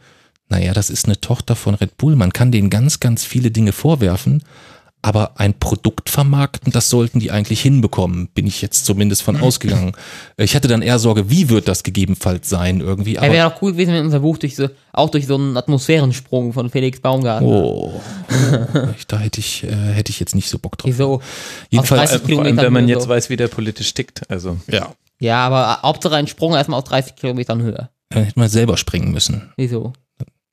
naja, 0.49 0.73
das 0.73 0.89
ist 0.89 1.05
eine 1.05 1.21
Tochter 1.21 1.55
von 1.55 1.75
Red 1.75 1.97
Bull, 1.97 2.15
man 2.15 2.33
kann 2.33 2.51
denen 2.51 2.71
ganz, 2.71 2.99
ganz 2.99 3.23
viele 3.23 3.51
Dinge 3.51 3.71
vorwerfen, 3.71 4.43
aber 5.01 5.39
ein 5.39 5.53
Produkt 5.57 6.09
vermarkten, 6.09 6.73
das 6.73 6.89
sollten 6.89 7.19
die 7.19 7.31
eigentlich 7.31 7.61
hinbekommen, 7.61 8.27
bin 8.33 8.45
ich 8.47 8.61
jetzt 8.61 8.85
zumindest 8.85 9.21
von 9.21 9.37
ausgegangen. 9.39 9.93
Ich 10.37 10.55
hatte 10.55 10.67
dann 10.67 10.81
eher 10.81 10.99
Sorge, 10.99 11.29
wie 11.29 11.49
wird 11.49 11.67
das 11.67 11.83
gegebenenfalls 11.83 12.49
sein 12.49 12.81
irgendwie, 12.81 13.13
Ja, 13.13 13.21
aber 13.21 13.31
wäre 13.33 13.47
auch 13.53 13.61
cool 13.61 13.71
gewesen, 13.71 13.93
wenn 13.93 14.05
unser 14.05 14.19
Buch 14.19 14.37
durch 14.37 14.55
so, 14.57 14.67
auch 14.91 15.09
durch 15.09 15.25
so 15.25 15.35
einen 15.35 15.55
Atmosphärensprung 15.55 16.51
von 16.53 16.69
Felix 16.69 16.99
Baumgarten. 16.99 17.47
oh, 17.47 18.01
ich, 18.97 19.07
da 19.07 19.19
hätte 19.19 19.39
ich, 19.39 19.63
äh, 19.63 19.67
hätte 19.71 20.11
ich 20.11 20.19
jetzt 20.19 20.35
nicht 20.35 20.49
so 20.49 20.59
Bock 20.59 20.77
drauf. 20.77 20.89
Wieso? 20.89 21.21
Jedenfalls, 21.69 22.13
Auf 22.13 22.21
30 22.21 22.35
Vor 22.35 22.43
allem, 22.45 22.57
wenn 22.57 22.73
man 22.73 22.87
jetzt 22.89 23.03
so. 23.03 23.09
weiß, 23.09 23.29
wie 23.29 23.37
der 23.37 23.47
politisch 23.47 23.93
tickt. 23.93 24.29
Also 24.29 24.57
ja, 24.69 24.93
Ja, 25.19 25.45
aber 25.45 25.81
Hauptsache 25.81 26.15
ein 26.15 26.27
Sprung 26.27 26.53
erstmal 26.53 26.79
aus 26.79 26.85
30 26.89 27.15
Kilometern 27.15 27.61
Höhe. 27.61 27.89
dann 28.09 28.23
hätte 28.25 28.39
man 28.39 28.49
selber 28.49 28.75
springen 28.75 29.11
müssen. 29.11 29.51
Wieso? 29.55 29.93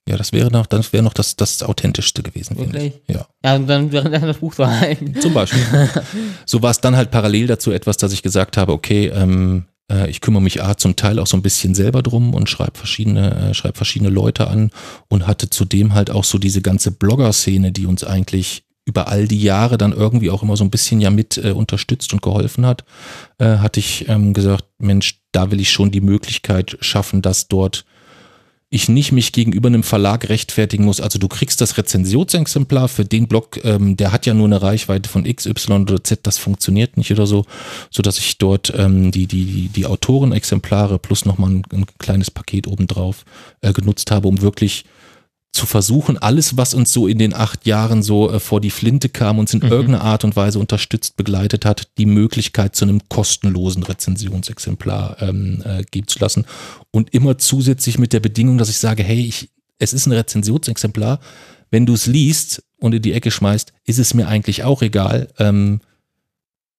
Ja, 0.07 0.17
das 0.17 0.31
wäre 0.31 0.51
noch, 0.51 0.65
das 0.65 0.93
wäre 0.93 1.03
noch 1.03 1.13
das, 1.13 1.35
das 1.35 1.61
authentischste 1.63 2.23
gewesen, 2.23 2.55
finde 2.55 2.77
ich. 2.77 2.93
Wirklich? 2.93 3.15
Ja. 3.15 3.27
Ja, 3.43 3.55
und 3.55 3.67
dann 3.67 3.91
wäre 3.91 4.09
dann 4.09 4.21
das 4.21 4.37
Buch 4.37 4.53
so 4.53 4.63
ein. 4.63 5.15
Zum 5.19 5.33
Beispiel. 5.33 5.61
so 6.45 6.61
war 6.61 6.71
es 6.71 6.79
dann 6.79 6.95
halt 6.95 7.11
parallel 7.11 7.47
dazu 7.47 7.71
etwas, 7.71 7.97
dass 7.97 8.13
ich 8.13 8.23
gesagt 8.23 8.57
habe, 8.57 8.71
okay, 8.71 9.07
ähm, 9.07 9.65
äh, 9.91 10.09
ich 10.09 10.21
kümmere 10.21 10.41
mich 10.41 10.63
A, 10.63 10.77
zum 10.77 10.95
Teil 10.95 11.19
auch 11.19 11.27
so 11.27 11.37
ein 11.37 11.41
bisschen 11.41 11.75
selber 11.75 12.01
drum 12.01 12.33
und 12.33 12.49
schreibe 12.49 12.77
verschiedene, 12.77 13.49
äh, 13.49 13.53
schreib 13.53 13.77
verschiedene 13.77 14.09
Leute 14.09 14.47
an 14.47 14.71
und 15.09 15.27
hatte 15.27 15.49
zudem 15.49 15.93
halt 15.93 16.09
auch 16.09 16.23
so 16.23 16.37
diese 16.37 16.61
ganze 16.61 16.91
Blogger-Szene, 16.91 17.71
die 17.71 17.85
uns 17.85 18.03
eigentlich 18.03 18.63
über 18.85 19.09
all 19.09 19.27
die 19.27 19.41
Jahre 19.41 19.77
dann 19.77 19.91
irgendwie 19.91 20.29
auch 20.29 20.43
immer 20.43 20.55
so 20.55 20.63
ein 20.63 20.71
bisschen 20.71 21.01
ja 21.01 21.09
mit 21.09 21.37
äh, 21.37 21.51
unterstützt 21.51 22.13
und 22.13 22.21
geholfen 22.21 22.65
hat, 22.65 22.85
äh, 23.37 23.57
hatte 23.57 23.81
ich 23.81 24.07
ähm, 24.07 24.33
gesagt, 24.33 24.63
Mensch, 24.79 25.19
da 25.33 25.51
will 25.51 25.59
ich 25.59 25.71
schon 25.71 25.91
die 25.91 26.01
Möglichkeit 26.01 26.77
schaffen, 26.79 27.21
dass 27.21 27.49
dort 27.49 27.85
ich 28.69 28.89
nicht 28.89 29.13
mich 29.13 29.31
gegenüber 29.31 29.67
einem 29.67 29.83
Verlag 29.83 30.27
rechtfertigen 30.27 30.83
muss. 30.83 30.99
Also 30.99 31.19
du 31.19 31.29
kriegst 31.29 31.61
das 31.61 31.77
Rezensionsexemplar 31.77 32.89
für 32.89 33.05
den 33.05 33.27
Blog, 33.27 33.63
ähm, 33.63 33.95
der 33.95 34.11
hat 34.11 34.25
ja 34.25 34.33
nur 34.33 34.45
eine 34.45 34.61
Reichweite 34.61 35.09
von 35.09 35.25
X, 35.25 35.45
Y 35.45 35.83
oder 35.83 36.03
Z, 36.03 36.19
das 36.23 36.37
funktioniert 36.37 36.97
nicht 36.97 37.11
oder 37.11 37.27
so, 37.27 37.45
so 37.89 38.01
dass 38.01 38.17
ich 38.17 38.37
dort 38.37 38.73
ähm, 38.75 39.11
die 39.11 39.25
die 39.25 39.69
die 39.69 39.85
Autorenexemplare 39.85 40.99
plus 40.99 41.25
nochmal 41.25 41.51
ein, 41.51 41.63
ein 41.71 41.85
kleines 41.97 42.29
Paket 42.29 42.67
obendrauf 42.67 43.23
äh, 43.61 43.71
genutzt 43.71 44.11
habe, 44.11 44.27
um 44.27 44.41
wirklich 44.41 44.83
zu 45.51 45.65
versuchen, 45.65 46.17
alles, 46.17 46.55
was 46.55 46.73
uns 46.73 46.93
so 46.93 47.07
in 47.07 47.17
den 47.17 47.33
acht 47.33 47.65
Jahren 47.65 48.03
so 48.03 48.31
äh, 48.31 48.39
vor 48.39 48.61
die 48.61 48.69
Flinte 48.69 49.09
kam, 49.09 49.39
uns 49.39 49.53
in 49.53 49.61
mhm. 49.61 49.71
irgendeiner 49.71 50.03
Art 50.03 50.23
und 50.23 50.35
Weise 50.35 50.59
unterstützt, 50.59 51.17
begleitet 51.17 51.65
hat, 51.65 51.89
die 51.97 52.05
Möglichkeit 52.05 52.75
zu 52.75 52.85
einem 52.85 53.01
kostenlosen 53.09 53.83
Rezensionsexemplar 53.83 55.21
ähm, 55.21 55.63
äh, 55.65 55.83
geben 55.89 56.07
zu 56.07 56.19
lassen. 56.19 56.45
Und 56.91 57.13
immer 57.13 57.37
zusätzlich 57.37 57.97
mit 57.97 58.13
der 58.13 58.19
Bedingung, 58.19 58.57
dass 58.57 58.69
ich 58.69 58.77
sage, 58.77 59.03
hey, 59.03 59.19
ich, 59.19 59.49
es 59.79 59.93
ist 59.93 60.05
ein 60.05 60.11
Rezensionsexemplar. 60.11 61.19
Wenn 61.71 61.85
du 61.85 61.93
es 61.93 62.05
liest 62.05 62.63
und 62.77 62.93
in 62.93 63.01
die 63.01 63.13
Ecke 63.13 63.31
schmeißt, 63.31 63.73
ist 63.85 63.99
es 63.99 64.13
mir 64.13 64.27
eigentlich 64.27 64.63
auch 64.63 64.81
egal, 64.81 65.29
ähm, 65.39 65.81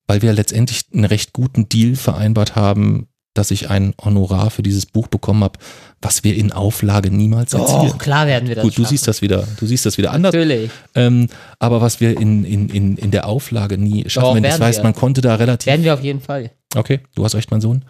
weil 0.07 0.23
wir 0.23 0.33
letztendlich 0.33 0.83
einen 0.93 1.05
recht 1.05 1.33
guten 1.33 1.69
Deal 1.69 1.97
vereinbart 1.97 2.55
haben, 2.55 3.09
dass 3.39 3.53
ich 3.53 3.71
ein 3.71 3.95
Honorar 4.05 4.51
für 4.51 4.63
dieses 4.63 4.85
Buch 4.85 5.07
bekommen 5.07 5.45
habe, 5.45 5.59
was 6.03 6.25
wir 6.25 6.35
in 6.35 6.51
Auflage 6.53 7.11
niemals 7.11 7.55
erzielen. 7.55 7.93
Oh, 7.95 7.97
klar 7.97 8.27
werden 8.27 8.49
wir 8.49 8.57
das. 8.57 8.65
Gut, 8.65 8.77
du 8.77 8.85
siehst 8.85 9.07
das 9.07 9.23
wieder, 9.23 9.47
du 9.59 9.67
siehst 9.67 9.87
das 9.87 9.97
wieder 9.97 10.13
anders. 10.13 10.35
Natürlich. 10.35 10.71
Ähm, 10.97 11.29
aber 11.61 11.81
was 11.81 12.01
wir 12.01 12.19
in, 12.19 12.45
in, 12.45 12.69
in, 12.69 12.97
in 12.97 13.11
der 13.13 13.27
Auflage 13.27 13.79
nie 13.79 14.09
schaffen, 14.09 14.27
Doch, 14.27 14.35
wenn 14.35 14.43
das 14.43 14.61
heißt, 14.61 14.83
man 14.83 14.93
konnte 14.93 15.21
da 15.21 15.37
relativ. 15.37 15.67
Werden 15.67 15.85
wir 15.85 15.95
auf 15.95 16.03
jeden 16.03 16.21
Fall. 16.21 16.51
Okay, 16.75 17.01
du 17.15 17.25
hast 17.25 17.35
recht, 17.35 17.51
mein 17.51 17.61
Sohn. 17.61 17.85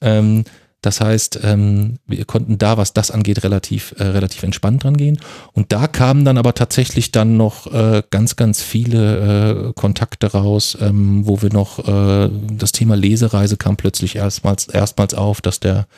Ähm, 0.00 0.44
das 0.86 1.00
heißt, 1.00 1.40
ähm, 1.42 1.98
wir 2.06 2.24
konnten 2.26 2.58
da, 2.58 2.76
was 2.76 2.92
das 2.92 3.10
angeht, 3.10 3.42
relativ, 3.42 3.92
äh, 3.98 4.04
relativ 4.04 4.44
entspannt 4.44 4.84
dran 4.84 4.96
gehen. 4.96 5.18
Und 5.52 5.72
da 5.72 5.88
kamen 5.88 6.24
dann 6.24 6.38
aber 6.38 6.54
tatsächlich 6.54 7.10
dann 7.10 7.36
noch 7.36 7.66
äh, 7.74 8.04
ganz, 8.10 8.36
ganz 8.36 8.62
viele 8.62 9.70
äh, 9.70 9.72
Kontakte 9.72 10.28
raus, 10.28 10.78
ähm, 10.80 11.26
wo 11.26 11.42
wir 11.42 11.52
noch, 11.52 11.80
äh, 11.80 12.30
das 12.52 12.70
Thema 12.70 12.94
Lesereise 12.94 13.56
kam 13.56 13.76
plötzlich 13.76 14.14
erstmals, 14.14 14.68
erstmals 14.68 15.14
auf, 15.14 15.40
dass 15.40 15.58
der, 15.58 15.88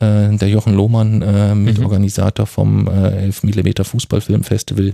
äh, 0.00 0.36
der 0.36 0.50
Jochen 0.50 0.74
Lohmann, 0.74 1.22
äh, 1.22 1.54
Mitorganisator 1.54 2.44
vom 2.44 2.88
äh, 2.88 3.22
11 3.22 3.42
mm 3.42 3.84
Fußballfilmfestival 3.84 4.92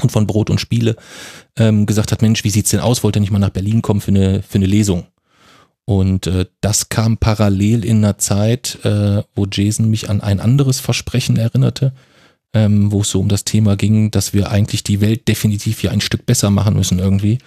und 0.00 0.10
von 0.10 0.26
Brot 0.26 0.48
und 0.48 0.62
Spiele, 0.62 0.96
ähm, 1.58 1.84
gesagt 1.84 2.10
hat, 2.10 2.22
Mensch, 2.22 2.42
wie 2.42 2.50
sieht's 2.50 2.70
denn 2.70 2.80
aus? 2.80 3.04
Wollt 3.04 3.18
ihr 3.18 3.20
nicht 3.20 3.32
mal 3.32 3.38
nach 3.38 3.50
Berlin 3.50 3.82
kommen 3.82 4.00
für 4.00 4.12
eine, 4.12 4.40
für 4.40 4.56
eine 4.56 4.66
Lesung? 4.66 5.04
Und 5.88 6.26
äh, 6.26 6.44
das 6.60 6.90
kam 6.90 7.16
parallel 7.16 7.82
in 7.82 8.04
einer 8.04 8.18
Zeit, 8.18 8.78
äh, 8.84 9.22
wo 9.34 9.46
Jason 9.50 9.88
mich 9.88 10.10
an 10.10 10.20
ein 10.20 10.38
anderes 10.38 10.80
Versprechen 10.80 11.38
erinnerte, 11.38 11.94
ähm, 12.52 12.92
wo 12.92 13.00
es 13.00 13.08
so 13.08 13.20
um 13.20 13.28
das 13.30 13.44
Thema 13.44 13.74
ging, 13.74 14.10
dass 14.10 14.34
wir 14.34 14.50
eigentlich 14.50 14.84
die 14.84 15.00
Welt 15.00 15.26
definitiv 15.28 15.80
hier 15.80 15.90
ein 15.90 16.02
Stück 16.02 16.26
besser 16.26 16.50
machen 16.50 16.74
müssen 16.74 16.98
irgendwie. 16.98 17.38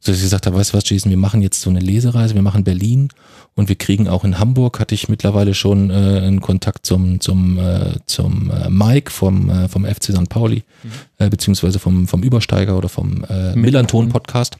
So 0.00 0.12
dass 0.12 0.16
ich 0.16 0.22
gesagt 0.22 0.46
habe, 0.46 0.56
weißt 0.56 0.72
du 0.72 0.78
was, 0.78 0.88
Jason, 0.88 1.10
wir 1.10 1.18
machen 1.18 1.42
jetzt 1.42 1.60
so 1.60 1.68
eine 1.68 1.80
Lesereise, 1.80 2.34
wir 2.34 2.40
machen 2.40 2.64
Berlin 2.64 3.10
und 3.54 3.68
wir 3.68 3.76
kriegen 3.76 4.08
auch 4.08 4.24
in 4.24 4.38
Hamburg, 4.38 4.80
hatte 4.80 4.94
ich 4.94 5.10
mittlerweile 5.10 5.52
schon 5.52 5.90
äh, 5.90 5.92
einen 5.92 6.40
Kontakt 6.40 6.86
zum, 6.86 7.20
zum, 7.20 7.58
äh, 7.58 7.96
zum 8.06 8.50
äh, 8.50 8.70
Mike 8.70 9.10
vom, 9.10 9.50
äh, 9.50 9.68
vom 9.68 9.84
FC 9.84 10.04
St. 10.04 10.30
Pauli, 10.30 10.64
äh, 11.18 11.28
beziehungsweise 11.28 11.78
vom, 11.78 12.08
vom 12.08 12.22
Übersteiger 12.22 12.78
oder 12.78 12.88
vom 12.88 13.24
äh, 13.24 13.54
Millanton-Podcast. 13.54 14.56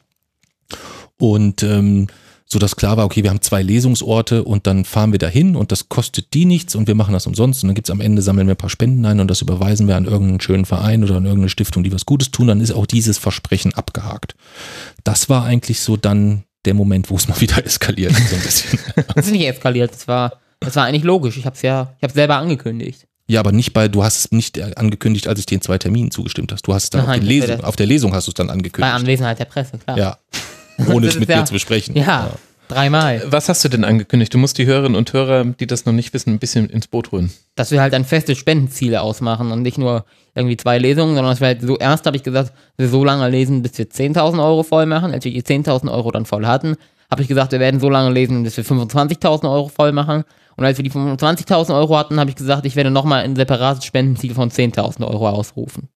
Und 1.17 1.63
ähm, 1.63 2.09
so 2.53 2.59
dass 2.59 2.75
klar 2.75 2.97
war, 2.97 3.05
okay, 3.05 3.23
wir 3.23 3.31
haben 3.31 3.43
zwei 3.43 3.63
Lesungsorte 3.63 4.43
und 4.43 4.67
dann 4.67 4.85
fahren 4.85 5.13
wir 5.13 5.21
dahin 5.21 5.55
und 5.55 5.71
das 5.71 5.89
kostet 5.89 6.35
die 6.35 6.47
nichts 6.47 6.75
und 6.75 6.89
wir 6.89 6.97
machen 6.97 7.13
das 7.13 7.27
umsonst 7.27 7.63
und 7.63 7.69
dann 7.69 7.75
gibt's 7.77 7.91
am 7.91 8.01
Ende, 8.01 8.23
sammeln 8.23 8.49
wir 8.49 8.55
ein 8.55 8.59
paar 8.59 8.71
Spenden 8.71 9.07
ein 9.07 9.21
und 9.21 9.29
das 9.29 9.41
überweisen 9.41 9.87
wir 9.87 9.97
an 9.97 10.05
irgendeinen 10.05 10.41
schönen 10.41 10.65
Verein 10.65 11.05
oder 11.05 11.17
an 11.17 11.25
irgendeine 11.25 11.49
Stiftung, 11.49 11.85
die 11.85 11.93
was 11.93 12.07
Gutes 12.07 12.33
tun, 12.33 12.49
dann 12.49 12.61
ist 12.61 12.73
auch 12.73 12.87
dieses 12.87 13.19
Versprechen 13.19 13.73
abgehakt. 13.75 14.35
Das 15.05 15.29
war 15.29 15.45
eigentlich 15.45 15.81
so 15.81 15.97
dann 15.97 16.43
der 16.65 16.75
Moment, 16.75 17.09
wo 17.09 17.17
es 17.17 17.29
mal 17.29 17.41
wieder 17.41 17.65
eskaliert, 17.65 18.15
so 18.15 18.35
ein 18.35 18.43
bisschen. 18.43 18.79
Das 19.15 19.27
ist 19.27 19.33
nicht 19.33 19.47
eskaliert. 19.47 19.93
Das 19.93 20.09
war, 20.09 20.41
das 20.59 20.75
war 20.75 20.85
eigentlich 20.87 21.05
logisch. 21.05 21.37
Ich 21.37 21.47
habe 21.47 21.55
es 21.55 21.63
ja, 21.63 21.95
ich 21.99 22.03
habe 22.03 22.13
selber 22.13 22.37
angekündigt. 22.37 23.07
Ja, 23.29 23.39
aber 23.39 23.53
nicht 23.53 23.73
bei, 23.73 23.87
du 23.87 24.03
hast 24.03 24.19
es 24.19 24.33
nicht 24.33 24.59
äh, 24.59 24.73
angekündigt, 24.75 25.29
als 25.29 25.39
ich 25.39 25.47
dir 25.47 25.55
in 25.55 25.61
zwei 25.61 25.79
Terminen 25.79 26.11
zugestimmt 26.11 26.51
hast. 26.51 26.67
Du 26.67 26.75
hast 26.75 26.85
es 26.85 26.91
dann 26.91 27.03
auf, 27.03 27.07
den 27.07 27.21
das 27.21 27.29
war 27.29 27.29
Lesung, 27.29 27.65
auf 27.65 27.77
der 27.77 27.87
Lesung 27.87 28.13
hast 28.13 28.27
du 28.27 28.33
es 28.33 28.35
dann 28.35 28.49
Bei 28.49 28.55
angekündigt. 28.55 28.93
Anwesenheit 28.93 29.39
der 29.39 29.45
Presse, 29.45 29.79
klar. 29.79 29.97
Ja. 29.97 30.19
Ohne 30.89 31.07
es 31.09 31.19
mit 31.19 31.29
ja- 31.29 31.39
mir 31.39 31.45
zu 31.45 31.53
besprechen. 31.53 31.97
Ja, 31.97 32.31
dreimal. 32.69 33.23
Was 33.27 33.49
hast 33.49 33.65
du 33.65 33.69
denn 33.69 33.85
angekündigt? 33.85 34.33
Du 34.33 34.39
musst 34.39 34.59
die 34.59 34.67
Hörerinnen 34.67 34.97
und 34.97 35.13
Hörer, 35.13 35.45
die 35.45 35.67
das 35.67 35.87
noch 35.87 35.93
nicht 35.93 36.15
wissen, 36.15 36.31
ein 36.31 36.39
bisschen 36.39 36.69
ins 36.71 36.87
Boot 36.87 37.13
holen. 37.13 37.31
Dass 37.57 37.71
wir 37.71 37.81
halt 37.81 37.95
ein 37.95 38.05
festes 38.05 38.39
Spendenziel 38.39 38.97
ausmachen 38.97 39.51
und 39.53 39.63
nicht 39.63 39.79
nur 39.79 40.05
irgendwie 40.35 40.57
zwei 40.57 40.79
Lesungen, 40.79 41.15
sondern 41.15 41.33
dass 41.33 41.41
wir 41.41 41.49
halt 41.49 41.63
so, 41.63 41.77
erst 41.79 42.07
habe 42.07 42.17
ich 42.17 42.23
gesagt, 42.23 42.53
wir 42.77 42.89
so 42.89 43.05
lange 43.05 43.29
lesen, 43.29 43.63
bis 43.63 43.77
wir 43.79 43.87
10.000 43.87 44.43
Euro 44.43 44.63
voll 44.63 44.87
machen. 44.87 45.13
Als 45.13 45.25
wir 45.25 45.33
die 45.33 45.43
10.000 45.43 45.91
Euro 45.93 46.11
dann 46.11 46.27
voll 46.27 46.47
hatten, 46.47 46.77
habe 47.11 47.23
ich 47.23 47.29
gesagt, 47.29 47.53
wir 47.53 47.61
werden 47.61 47.81
so 47.81 47.91
lange 47.91 48.11
lesen, 48.13 48.45
bis 48.45 48.57
wir 48.57 48.65
25.000 48.65 49.51
Euro 49.51 49.69
voll 49.69 49.93
machen. 49.93 50.23
Und 50.57 50.65
als 50.65 50.79
wir 50.79 50.85
die 50.85 50.91
25.000 50.93 51.75
Euro 51.75 51.97
hatten, 51.97 52.21
habe 52.21 52.31
ich 52.31 52.37
gesagt, 52.37 52.67
ich 52.67 52.77
werde 52.77 52.91
nochmal 52.91 53.25
ein 53.25 53.35
separates 53.35 53.85
Spendenziel 53.85 54.35
von 54.35 54.51
10.000 54.51 55.07
Euro 55.07 55.29
ausrufen. 55.29 55.89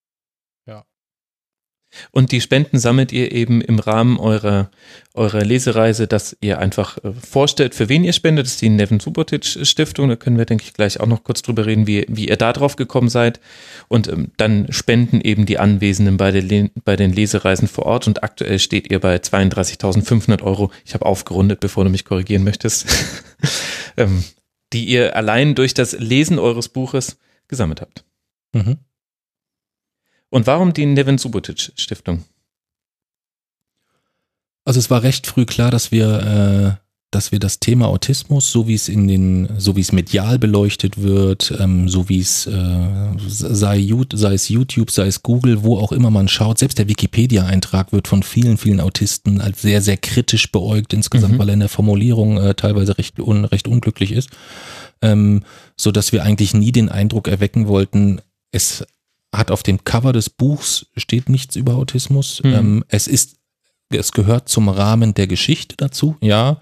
Und 2.11 2.33
die 2.33 2.41
Spenden 2.41 2.79
sammelt 2.79 3.13
ihr 3.13 3.33
eben 3.33 3.61
im 3.61 3.79
Rahmen 3.79 4.19
eurer, 4.19 4.71
eurer 5.15 5.45
Lesereise, 5.45 6.07
dass 6.07 6.37
ihr 6.41 6.59
einfach 6.59 6.99
äh, 6.99 7.13
vorstellt, 7.13 7.75
für 7.75 7.89
wen 7.89 8.05
ihr 8.05 8.13
spendet. 8.13 8.47
Das 8.47 8.55
ist 8.55 8.63
die 8.63 8.69
Nevin 8.69 9.01
Subotic 9.01 9.45
Stiftung. 9.45 10.09
Da 10.09 10.17
können 10.17 10.39
wir, 10.39 10.45
denke 10.45 10.65
ich, 10.65 10.75
gleich 10.75 11.01
auch 11.01 11.07
noch 11.07 11.25
kurz 11.25 11.43
drüber 11.43 11.67
reden, 11.67 11.87
wie, 11.87 12.05
wie 12.09 12.29
ihr 12.29 12.37
da 12.37 12.53
drauf 12.53 12.77
gekommen 12.77 13.09
seid. 13.09 13.41
Und 13.89 14.09
ähm, 14.09 14.33
dann 14.37 14.67
spenden 14.71 15.21
eben 15.21 15.47
die 15.47 15.59
Anwesenden 15.59 16.17
bei, 16.17 16.31
der 16.31 16.71
bei 16.85 16.97
den 16.97 17.13
Lesereisen 17.13 17.69
vor 17.69 17.87
Ort. 17.87 18.07
Und 18.07 18.23
aktuell 18.23 18.59
steht 18.59 18.91
ihr 18.91 19.01
bei 19.01 19.17
32.500 19.17 20.43
Euro. 20.43 20.71
Ich 20.85 20.95
habe 20.95 21.07
aufgerundet, 21.07 21.61
bevor 21.61 21.85
du 21.85 21.91
mich 21.91 22.05
korrigieren 22.05 22.45
möchtest. 22.45 22.87
ähm, 23.97 24.25
die 24.73 24.85
ihr 24.85 25.17
allein 25.17 25.55
durch 25.55 25.73
das 25.73 25.93
Lesen 25.93 26.39
eures 26.39 26.69
Buches 26.69 27.19
gesammelt 27.49 27.81
habt. 27.81 28.05
Mhm. 28.53 28.79
Und 30.35 30.49
warum 30.49 30.73
die 30.73 30.85
Nevin 30.85 31.17
Subotic 31.17 31.71
Stiftung? 31.77 32.25
Also 34.65 34.81
es 34.81 34.91
war 34.91 35.05
recht 35.05 35.29
früh 35.29 35.45
klar, 35.45 35.71
dass 35.71 35.93
wir, 35.93 36.09
äh, 36.81 36.85
dass 37.13 37.31
wir 37.31 37.39
das 37.39 37.61
Thema 37.61 37.87
Autismus, 37.87 38.51
so 38.51 38.67
wie 38.67 38.75
es 38.75 38.89
in 38.89 39.07
den, 39.07 39.49
so 39.59 39.77
wie 39.77 39.81
es 39.81 39.93
medial 39.93 40.41
beleuchtet 40.41 41.01
wird, 41.01 41.55
ähm, 41.61 41.89
so 41.89 42.09
wie 42.09 42.19
es 42.19 42.49
äh, 42.49 43.13
sei, 43.29 43.89
sei 44.13 44.35
es 44.35 44.49
YouTube, 44.49 44.91
sei 44.91 45.07
es 45.07 45.23
Google, 45.23 45.63
wo 45.63 45.79
auch 45.79 45.93
immer 45.93 46.11
man 46.11 46.27
schaut, 46.27 46.59
selbst 46.59 46.79
der 46.79 46.89
Wikipedia-Eintrag 46.89 47.93
wird 47.93 48.09
von 48.09 48.25
vielen, 48.25 48.59
vielen 48.59 48.81
Autisten 48.81 49.41
als 49.41 49.63
sehr, 49.63 49.83
sehr 49.83 49.99
kritisch 49.99 50.51
beäugt 50.51 50.95
insgesamt, 50.95 51.35
Mhm. 51.35 51.39
weil 51.39 51.51
er 51.51 51.55
in 51.55 51.61
der 51.61 51.69
Formulierung 51.69 52.39
äh, 52.39 52.55
teilweise 52.57 52.99
recht, 52.99 53.21
un, 53.21 53.45
recht 53.45 53.69
unglücklich 53.69 54.11
ist, 54.11 54.31
ähm, 55.01 55.45
so 55.77 55.93
dass 55.93 56.11
wir 56.11 56.25
eigentlich 56.25 56.55
nie 56.55 56.73
den 56.73 56.89
Eindruck 56.89 57.29
erwecken 57.29 57.69
wollten, 57.69 58.21
es 58.51 58.85
hat 59.37 59.51
auf 59.51 59.63
dem 59.63 59.85
Cover 59.85 60.13
des 60.13 60.31
Buchs 60.31 60.87
steht 60.97 61.29
nichts 61.29 61.57
über 61.57 61.75
Autismus. 61.75 62.43
Mhm. 62.43 62.55
Ähm, 62.55 62.85
es 62.89 63.07
ist, 63.07 63.37
es 63.91 64.13
gehört 64.13 64.49
zum 64.49 64.69
Rahmen 64.69 65.15
der 65.15 65.27
Geschichte 65.27 65.77
dazu, 65.77 66.17
ja. 66.21 66.59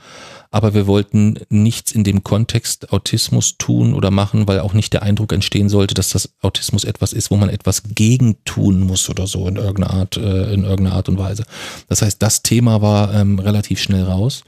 Aber 0.51 0.75
wir 0.75 0.87
wollten 0.87 1.39
nichts 1.49 1.93
in 1.93 2.05
dem 2.05 2.23
Kontext 2.23 2.93
Autismus 2.93 3.57
tun 3.57 3.95
oder 3.95 4.11
machen, 4.11 4.47
weil 4.47 4.61
auch 4.61 4.75
nicht 4.75 4.93
der 4.93 5.03
Eindruck 5.03 5.33
entstehen 5.33 5.71
sollte, 5.71 5.95
dass 5.95 6.11
das 6.11 6.35
Autismus 6.43 6.85
etwas 6.85 7.15
ist, 7.15 7.31
wo 7.31 7.37
man 7.37 7.49
etwas 7.49 7.83
gegen 7.95 8.45
tun 8.45 8.81
muss 8.81 9.09
oder 9.09 9.27
so 9.27 9.49
in 9.49 9.57
irgendeiner 9.57 9.95
Art, 9.95 10.19
äh, 10.19 10.53
in 10.53 10.65
irgendeiner 10.65 10.97
Art 10.97 11.09
und 11.09 11.17
Weise. 11.17 11.45
Das 11.89 12.03
heißt, 12.03 12.21
das 12.21 12.43
Thema 12.43 12.83
war 12.83 13.15
ähm, 13.15 13.39
relativ 13.39 13.81
schnell 13.81 14.05
raus. 14.05 14.45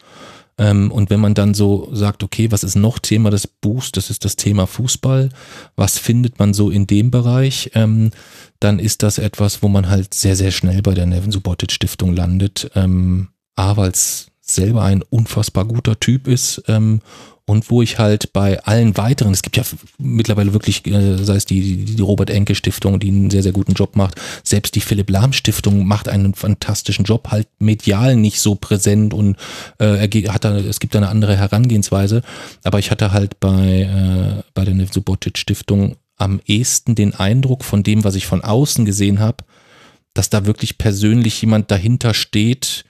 Ähm, 0.58 0.90
und 0.90 1.10
wenn 1.10 1.20
man 1.20 1.34
dann 1.34 1.54
so 1.54 1.88
sagt, 1.92 2.22
okay, 2.22 2.50
was 2.50 2.64
ist 2.64 2.76
noch 2.76 2.98
Thema 2.98 3.30
des 3.30 3.46
Buchs? 3.46 3.92
Das 3.92 4.10
ist 4.10 4.24
das 4.24 4.36
Thema 4.36 4.66
Fußball. 4.66 5.30
Was 5.76 5.98
findet 5.98 6.38
man 6.38 6.54
so 6.54 6.70
in 6.70 6.86
dem 6.86 7.10
Bereich? 7.10 7.70
Ähm, 7.74 8.10
dann 8.60 8.78
ist 8.78 9.02
das 9.02 9.18
etwas, 9.18 9.62
wo 9.62 9.68
man 9.68 9.88
halt 9.88 10.14
sehr, 10.14 10.36
sehr 10.36 10.50
schnell 10.52 10.82
bei 10.82 10.94
der 10.94 11.06
Nevin 11.06 11.32
Subotic 11.32 11.72
Stiftung 11.72 12.14
landet. 12.14 12.70
Ähm, 12.74 13.28
A, 13.56 13.76
weil 13.76 13.90
es 13.90 14.28
selber 14.40 14.82
ein 14.82 15.02
unfassbar 15.02 15.64
guter 15.64 15.98
Typ 15.98 16.28
ist 16.28 16.62
ähm, 16.68 17.00
und 17.46 17.70
wo 17.70 17.82
ich 17.82 17.98
halt 17.98 18.32
bei 18.32 18.62
allen 18.64 18.96
weiteren, 18.96 19.32
es 19.32 19.42
gibt 19.42 19.56
ja 19.56 19.64
mittlerweile 19.98 20.54
wirklich, 20.54 20.86
äh, 20.86 21.22
sei 21.22 21.36
es 21.36 21.44
die, 21.44 21.84
die, 21.84 22.02
Robert 22.02 22.30
Enke 22.30 22.54
Stiftung, 22.54 22.98
die 22.98 23.08
einen 23.08 23.30
sehr, 23.30 23.42
sehr 23.42 23.52
guten 23.52 23.74
Job 23.74 23.96
macht, 23.96 24.20
selbst 24.42 24.74
die 24.74 24.80
Philipp 24.80 25.10
Lahm 25.10 25.32
Stiftung 25.32 25.86
macht 25.86 26.08
einen 26.08 26.34
fantastischen 26.34 27.04
Job, 27.04 27.28
halt 27.30 27.48
medial 27.58 28.16
nicht 28.16 28.40
so 28.40 28.54
präsent 28.54 29.12
und 29.12 29.36
äh, 29.78 30.06
er 30.06 30.32
hat 30.32 30.44
da, 30.44 30.56
es 30.56 30.80
gibt 30.80 30.94
da 30.94 31.00
eine 31.00 31.08
andere 31.08 31.36
Herangehensweise, 31.36 32.22
aber 32.62 32.78
ich 32.78 32.90
hatte 32.90 33.12
halt 33.12 33.38
bei, 33.40 33.82
äh, 33.82 34.42
bei 34.54 34.64
der 34.64 34.74
Nev 34.74 34.92
Subotic 34.92 35.36
Stiftung 35.36 35.96
am 36.16 36.40
ehesten 36.46 36.94
den 36.94 37.14
Eindruck 37.14 37.64
von 37.64 37.82
dem, 37.82 38.04
was 38.04 38.14
ich 38.14 38.26
von 38.26 38.42
außen 38.42 38.86
gesehen 38.86 39.20
habe, 39.20 39.44
dass 40.14 40.30
da 40.30 40.46
wirklich 40.46 40.78
persönlich 40.78 41.40
jemand 41.42 41.70
dahinter 41.70 42.14
steht, 42.14 42.84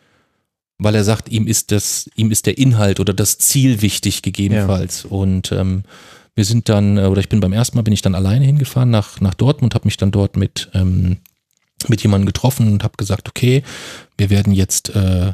weil 0.84 0.94
er 0.94 1.04
sagt, 1.04 1.28
ihm 1.30 1.46
ist 1.46 1.72
das, 1.72 2.08
ihm 2.14 2.30
ist 2.30 2.46
der 2.46 2.58
Inhalt 2.58 3.00
oder 3.00 3.12
das 3.12 3.38
Ziel 3.38 3.82
wichtig 3.82 4.22
gegebenenfalls. 4.22 5.04
Und 5.04 5.50
ähm, 5.52 5.82
wir 6.34 6.44
sind 6.44 6.68
dann, 6.68 6.98
äh, 6.98 7.06
oder 7.06 7.20
ich 7.20 7.28
bin 7.28 7.40
beim 7.40 7.52
ersten 7.52 7.76
Mal, 7.76 7.82
bin 7.82 7.92
ich 7.92 8.02
dann 8.02 8.14
alleine 8.14 8.44
hingefahren 8.44 8.90
nach, 8.90 9.20
nach 9.20 9.34
Dortmund, 9.34 9.74
habe 9.74 9.86
mich 9.86 9.96
dann 9.96 10.10
dort 10.10 10.36
mit, 10.36 10.70
ähm, 10.74 11.18
mit 11.88 12.02
jemandem 12.02 12.26
getroffen 12.26 12.72
und 12.72 12.84
habe 12.84 12.96
gesagt, 12.96 13.28
okay, 13.28 13.62
wir 14.16 14.30
werden 14.30 14.52
jetzt 14.52 14.94
äh, 14.94 15.32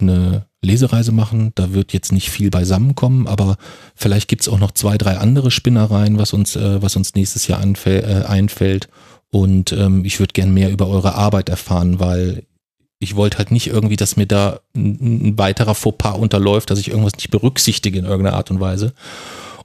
eine 0.00 0.46
Lesereise 0.62 1.12
machen. 1.12 1.52
Da 1.54 1.72
wird 1.72 1.92
jetzt 1.92 2.12
nicht 2.12 2.30
viel 2.30 2.50
beisammenkommen, 2.50 3.26
aber 3.26 3.56
vielleicht 3.94 4.28
gibt's 4.28 4.48
auch 4.48 4.58
noch 4.58 4.72
zwei, 4.72 4.98
drei 4.98 5.18
andere 5.18 5.50
Spinnereien, 5.50 6.18
was 6.18 6.32
uns, 6.32 6.56
äh, 6.56 6.82
was 6.82 6.96
uns 6.96 7.14
nächstes 7.14 7.46
Jahr 7.46 7.62
äh, 7.86 8.24
einfällt. 8.24 8.88
Und 9.30 9.72
ähm, 9.72 10.04
ich 10.04 10.18
würde 10.20 10.32
gern 10.32 10.54
mehr 10.54 10.70
über 10.70 10.88
eure 10.88 11.14
Arbeit 11.14 11.48
erfahren, 11.48 12.00
weil 12.00 12.44
ich 13.00 13.16
wollte 13.16 13.38
halt 13.38 13.50
nicht 13.50 13.68
irgendwie, 13.68 13.96
dass 13.96 14.16
mir 14.16 14.26
da 14.26 14.60
ein, 14.74 15.38
weiterer 15.38 15.74
Fauxpas 15.74 16.18
unterläuft, 16.18 16.70
dass 16.70 16.78
ich 16.78 16.88
irgendwas 16.88 17.14
nicht 17.14 17.30
berücksichtige 17.30 17.98
in 17.98 18.04
irgendeiner 18.04 18.36
Art 18.36 18.50
und 18.50 18.60
Weise. 18.60 18.92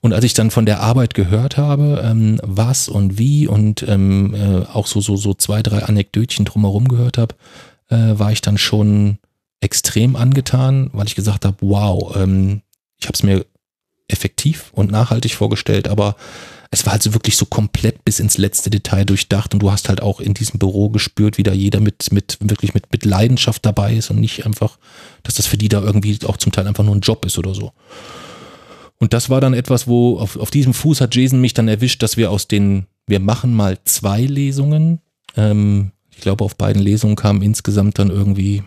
Und 0.01 0.13
als 0.13 0.25
ich 0.25 0.33
dann 0.33 0.51
von 0.51 0.65
der 0.65 0.81
Arbeit 0.81 1.13
gehört 1.13 1.57
habe, 1.57 2.03
ähm, 2.03 2.39
was 2.43 2.89
und 2.89 3.17
wie 3.17 3.47
und 3.47 3.85
ähm, 3.87 4.35
äh, 4.35 4.65
auch 4.65 4.85
so, 4.85 4.99
so, 4.99 5.15
so 5.15 5.33
zwei, 5.33 5.63
drei 5.63 5.83
Anekdötchen 5.83 6.45
drumherum 6.45 6.87
gehört 6.87 7.17
habe, 7.17 7.35
äh, 7.89 8.19
war 8.19 8.31
ich 8.31 8.41
dann 8.41 8.57
schon 8.57 9.17
extrem 9.61 10.15
angetan, 10.15 10.89
weil 10.91 11.07
ich 11.07 11.15
gesagt 11.15 11.45
habe, 11.45 11.57
wow, 11.61 12.15
ähm, 12.17 12.61
ich 12.99 13.07
habe 13.07 13.15
es 13.15 13.23
mir 13.23 13.45
effektiv 14.09 14.71
und 14.73 14.91
nachhaltig 14.91 15.35
vorgestellt, 15.35 15.87
aber 15.87 16.17
es 16.73 16.87
war 16.87 16.93
also 16.93 17.13
wirklich 17.13 17.37
so 17.37 17.45
komplett 17.45 18.03
bis 18.03 18.19
ins 18.19 18.39
letzte 18.39 18.71
Detail 18.71 19.05
durchdacht 19.05 19.53
und 19.53 19.61
du 19.61 19.71
hast 19.71 19.89
halt 19.89 20.01
auch 20.01 20.19
in 20.19 20.33
diesem 20.33 20.57
Büro 20.57 20.89
gespürt, 20.89 21.37
wie 21.37 21.43
da 21.43 21.53
jeder 21.53 21.79
mit, 21.79 22.11
mit 22.11 22.39
wirklich 22.41 22.73
mit, 22.73 22.91
mit 22.91 23.05
Leidenschaft 23.05 23.63
dabei 23.63 23.93
ist 23.93 24.09
und 24.09 24.19
nicht 24.19 24.43
einfach, 24.47 24.79
dass 25.21 25.35
das 25.35 25.45
für 25.45 25.55
die 25.55 25.69
da 25.69 25.83
irgendwie 25.83 26.17
auch 26.25 26.37
zum 26.37 26.51
Teil 26.51 26.65
einfach 26.65 26.83
nur 26.83 26.95
ein 26.95 27.01
Job 27.01 27.25
ist 27.25 27.37
oder 27.37 27.53
so. 27.53 27.73
Und 28.97 29.13
das 29.13 29.29
war 29.29 29.39
dann 29.39 29.53
etwas, 29.53 29.87
wo 29.87 30.17
auf, 30.17 30.35
auf 30.35 30.49
diesem 30.49 30.73
Fuß 30.73 30.99
hat 30.99 31.13
Jason 31.13 31.39
mich 31.41 31.53
dann 31.53 31.67
erwischt, 31.67 32.01
dass 32.01 32.17
wir 32.17 32.31
aus 32.31 32.47
den, 32.47 32.87
wir 33.05 33.19
machen 33.19 33.53
mal 33.53 33.77
zwei 33.83 34.21
Lesungen. 34.21 34.99
Ähm, 35.37 35.91
ich 36.09 36.21
glaube, 36.21 36.43
auf 36.43 36.55
beiden 36.55 36.81
Lesungen 36.81 37.15
kamen 37.15 37.43
insgesamt 37.43 37.99
dann 37.99 38.09
irgendwie 38.09 38.63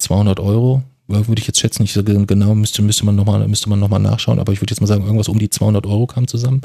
200 0.00 0.38
Euro. 0.38 0.82
Würde 1.06 1.40
ich 1.40 1.46
jetzt 1.46 1.60
schätzen, 1.60 1.82
nicht 1.82 1.94
so 1.94 2.04
genau, 2.04 2.54
müsste, 2.54 2.82
müsste 2.82 3.06
man 3.06 3.16
nochmal 3.16 3.48
noch 3.48 3.98
nachschauen, 3.98 4.38
aber 4.38 4.52
ich 4.52 4.60
würde 4.60 4.72
jetzt 4.72 4.80
mal 4.80 4.86
sagen, 4.86 5.04
irgendwas 5.04 5.28
um 5.28 5.38
die 5.38 5.50
200 5.50 5.86
Euro 5.86 6.06
kam 6.06 6.26
zusammen 6.26 6.60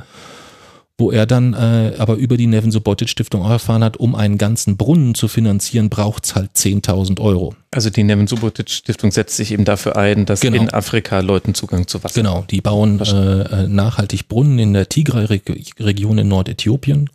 wo 0.98 1.12
er 1.12 1.28
dann 1.28 1.54
äh, 1.54 1.94
aber 1.98 2.16
über 2.16 2.38
die 2.38 2.48
Nevin 2.48 2.72
Subotic 2.72 3.10
Stiftung 3.10 3.44
auch 3.44 3.52
erfahren 3.52 3.84
hat, 3.84 3.98
um 3.98 4.16
einen 4.16 4.38
ganzen 4.38 4.78
Brunnen 4.78 5.14
zu 5.14 5.28
finanzieren, 5.28 5.90
braucht's 5.90 6.34
halt 6.34 6.52
10.000 6.56 7.20
Euro. 7.22 7.56
Also 7.72 7.90
die 7.92 8.04
Nevin 8.04 8.26
Subotic 8.26 8.70
Stiftung 8.70 9.12
setzt 9.12 9.36
sich 9.36 9.52
eben 9.52 9.64
dafür 9.64 9.96
ein, 9.96 10.26
dass 10.26 10.40
genau. 10.40 10.62
in 10.62 10.70
Afrika 10.72 11.20
Leuten 11.20 11.54
Zugang 11.54 11.88
zu 11.88 12.04
Wasser 12.04 12.22
Genau, 12.22 12.46
die 12.50 12.62
bauen 12.62 13.00
äh, 13.00 13.42
äh, 13.42 13.68
nachhaltig 13.68 14.28
Brunnen 14.28 14.58
in 14.58 14.74
der 14.74 14.90
Tigray-Region 14.90 16.18
in 16.18 16.28
Nordäthiopien 16.28 17.10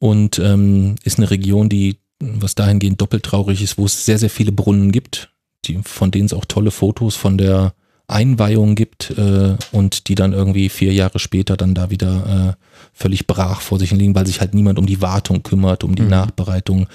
und 0.00 0.40
ähm, 0.40 0.96
ist 1.04 1.18
eine 1.18 1.30
Region, 1.30 1.68
die 1.68 1.98
was 2.18 2.54
dahingehend 2.54 3.00
doppelt 3.00 3.24
traurig 3.24 3.62
ist, 3.62 3.78
wo 3.78 3.84
es 3.84 4.04
sehr, 4.04 4.18
sehr 4.18 4.30
viele 4.30 4.52
Brunnen 4.52 4.92
gibt, 4.92 5.30
die, 5.64 5.80
von 5.84 6.10
denen 6.10 6.26
es 6.26 6.32
auch 6.32 6.44
tolle 6.44 6.70
Fotos 6.70 7.16
von 7.16 7.38
der 7.38 7.74
Einweihung 8.08 8.74
gibt 8.74 9.10
äh, 9.10 9.56
und 9.72 10.08
die 10.08 10.14
dann 10.14 10.32
irgendwie 10.32 10.68
vier 10.68 10.92
Jahre 10.92 11.18
später 11.18 11.56
dann 11.56 11.74
da 11.74 11.90
wieder 11.90 12.56
äh, 12.58 12.71
völlig 12.92 13.26
brach 13.26 13.60
vor 13.60 13.78
sich 13.78 13.90
liegen, 13.92 14.14
weil 14.14 14.26
sich 14.26 14.40
halt 14.40 14.54
niemand 14.54 14.78
um 14.78 14.86
die 14.86 15.00
Wartung 15.00 15.42
kümmert, 15.42 15.84
um 15.84 15.94
die 15.94 16.02
mhm. 16.02 16.10
Nachbereitung. 16.10 16.88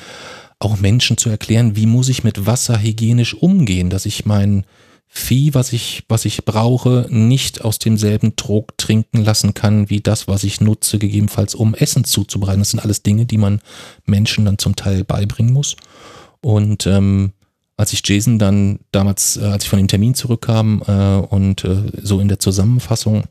Auch 0.60 0.78
Menschen 0.80 1.18
zu 1.18 1.30
erklären, 1.30 1.76
wie 1.76 1.86
muss 1.86 2.10
ich 2.10 2.24
mit 2.24 2.46
Wasser 2.48 2.82
hygienisch 2.82 3.36
umgehen, 3.36 3.90
dass 3.90 4.06
ich 4.06 4.26
mein 4.26 4.66
Vieh, 5.10 5.54
was 5.54 5.72
ich, 5.72 6.04
was 6.10 6.26
ich 6.26 6.44
brauche, 6.44 7.08
nicht 7.10 7.64
aus 7.64 7.80
demselben 7.80 8.36
Trog 8.36 8.78
trinken 8.78 9.24
lassen 9.24 9.54
kann, 9.54 9.90
wie 9.90 10.02
das, 10.02 10.28
was 10.28 10.44
ich 10.44 10.60
nutze, 10.60 11.00
gegebenenfalls 11.00 11.56
um 11.56 11.74
Essen 11.76 12.04
zuzubereiten. 12.04 12.60
Das 12.60 12.72
sind 12.72 12.82
alles 12.82 13.04
Dinge, 13.04 13.26
die 13.26 13.38
man 13.38 13.62
Menschen 14.06 14.46
dann 14.46 14.58
zum 14.58 14.76
Teil 14.76 15.06
beibringen 15.06 15.54
muss. 15.54 15.78
Und 16.42 16.86
ähm, 16.88 17.32
als 17.78 17.94
ich 17.94 18.02
Jason 18.06 18.38
dann 18.38 18.80
damals, 18.92 19.38
äh, 19.38 19.46
als 19.46 19.64
ich 19.64 19.70
von 19.70 19.80
dem 19.80 19.88
Termin 19.88 20.14
zurückkam 20.14 20.82
äh, 20.88 21.16
und 21.34 21.64
äh, 21.64 21.84
so 22.02 22.20
in 22.20 22.28
der 22.28 22.40
Zusammenfassung 22.40 23.24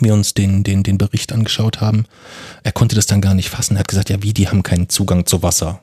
wir 0.00 0.14
uns 0.14 0.34
den, 0.34 0.64
den, 0.64 0.82
den 0.82 0.98
Bericht 0.98 1.32
angeschaut 1.32 1.80
haben, 1.80 2.06
er 2.62 2.72
konnte 2.72 2.96
das 2.96 3.06
dann 3.06 3.20
gar 3.20 3.34
nicht 3.34 3.50
fassen. 3.50 3.76
Er 3.76 3.80
hat 3.80 3.88
gesagt, 3.88 4.10
ja 4.10 4.22
wie, 4.22 4.32
die 4.32 4.48
haben 4.48 4.62
keinen 4.62 4.88
Zugang 4.88 5.26
zu 5.26 5.42
Wasser. 5.42 5.80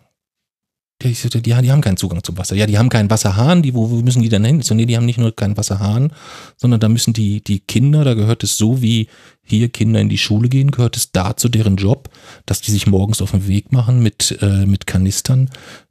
Ich 1.03 1.19
sagte, 1.21 1.41
ja, 1.45 1.61
die 1.61 1.71
haben 1.71 1.81
keinen 1.81 1.97
Zugang 1.97 2.23
zum 2.23 2.37
Wasser. 2.37 2.55
Ja, 2.55 2.65
die 2.65 2.77
haben 2.77 2.89
keinen 2.89 3.09
Wasserhahn, 3.09 3.61
die, 3.61 3.73
wo, 3.73 3.87
müssen 3.87 4.21
die 4.21 4.29
denn 4.29 4.45
hin? 4.45 4.61
So, 4.61 4.75
nee, 4.75 4.85
die 4.85 4.95
haben 4.95 5.05
nicht 5.05 5.17
nur 5.17 5.35
keinen 5.35 5.57
Wasserhahn, 5.57 6.11
sondern 6.57 6.79
da 6.79 6.89
müssen 6.89 7.13
die, 7.13 7.43
die 7.43 7.59
Kinder, 7.59 8.03
da 8.03 8.13
gehört 8.13 8.43
es 8.43 8.57
so 8.57 8.81
wie 8.81 9.07
hier 9.43 9.69
Kinder 9.69 9.99
in 9.99 10.09
die 10.09 10.17
Schule 10.17 10.49
gehen, 10.49 10.71
gehört 10.71 10.97
es 10.97 11.11
dazu 11.11 11.49
deren 11.49 11.77
Job, 11.77 12.09
dass 12.45 12.61
die 12.61 12.71
sich 12.71 12.87
morgens 12.87 13.21
auf 13.21 13.31
den 13.31 13.47
Weg 13.47 13.71
machen 13.71 14.03
mit, 14.03 14.37
äh, 14.41 14.65
mit 14.65 14.85
Kanistern, 14.87 15.49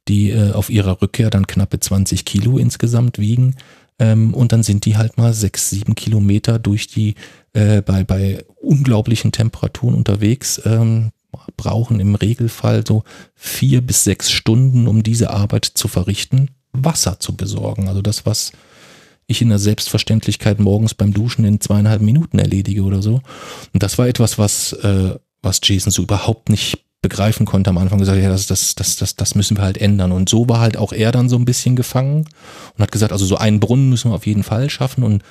die 0.09 0.31
äh, 0.31 0.53
auf 0.53 0.71
ihrer 0.71 1.03
Rückkehr 1.03 1.31
dann 1.31 1.47
knappe 1.47 1.81
20 1.81 2.25
Kilo 2.25 2.59
insgesamt 2.59 3.19
wiegen. 3.19 3.57
Ähm, 4.01 4.35
und 4.35 4.51
dann 4.53 4.65
sind 4.65 4.87
die 4.87 4.97
halt 4.97 5.19
mal 5.19 5.33
sechs, 5.33 5.71
sieben 5.71 5.95
Kilometer 5.95 6.59
durch 6.59 6.89
die, 6.89 7.15
äh, 7.53 7.83
bei, 7.83 8.03
bei 8.03 8.45
unglaublichen 8.61 9.31
Temperaturen 9.31 9.95
unterwegs, 9.95 10.61
ähm, 10.65 11.13
brauchen 11.57 12.01
im 12.01 12.17
Regelfall 12.17 12.85
so 12.85 13.05
vier 13.37 13.83
bis 13.83 14.03
sechs 14.03 14.33
Stunden, 14.33 14.89
um 14.89 15.05
diese 15.05 15.31
Arbeit 15.31 15.65
zu 15.67 15.87
verrichten, 15.87 16.51
Wasser 16.73 17.21
zu 17.21 17.37
besorgen. 17.37 17.89
Also 17.89 18.03
das, 18.03 18.27
was 18.27 18.53
ich 19.27 19.43
in 19.43 19.51
der 19.51 19.59
Selbstverständlichkeit 19.59 20.59
morgens 20.59 20.95
beim 20.95 21.13
Duschen 21.13 21.45
in 21.45 21.61
zweieinhalb 21.61 22.03
Minuten 22.03 22.39
erledige 22.39 22.83
oder 22.83 23.01
so. 23.01 23.21
Und 23.73 23.83
das 23.83 23.97
war 23.99 24.09
etwas, 24.09 24.39
was, 24.39 24.73
äh, 24.73 25.15
was 25.43 25.61
Jason 25.63 25.93
so 25.93 26.03
überhaupt 26.03 26.49
nicht 26.49 26.85
begreifen 27.03 27.47
konnte 27.47 27.71
am 27.71 27.79
Anfang 27.79 27.99
gesagt, 27.99 28.21
ja, 28.21 28.29
das, 28.29 28.47
das, 28.47 28.75
das, 28.75 28.97
das, 28.97 29.17
das 29.17 29.35
müssen 29.35 29.57
wir 29.57 29.65
halt 29.65 29.79
ändern. 29.79 30.13
Und 30.13 30.29
so 30.29 30.49
war 30.49 30.61
halt 30.61 30.77
auch 30.77 30.93
er 30.93 31.13
dann 31.13 31.29
so 31.29 31.37
ein 31.37 31.45
bisschen 31.45 31.77
gefangen 31.77 32.27
und 32.77 32.83
hat 32.83 32.93
gesagt, 32.93 33.13
also 33.13 33.25
so 33.25 33.37
einen 33.37 33.61
Brunnen 33.61 33.89
müssen 33.89 34.11
wir 34.11 34.15
auf 34.15 34.27
jeden 34.27 34.43
Fall 34.43 34.69
schaffen. 34.69 35.03
Und 35.03 35.23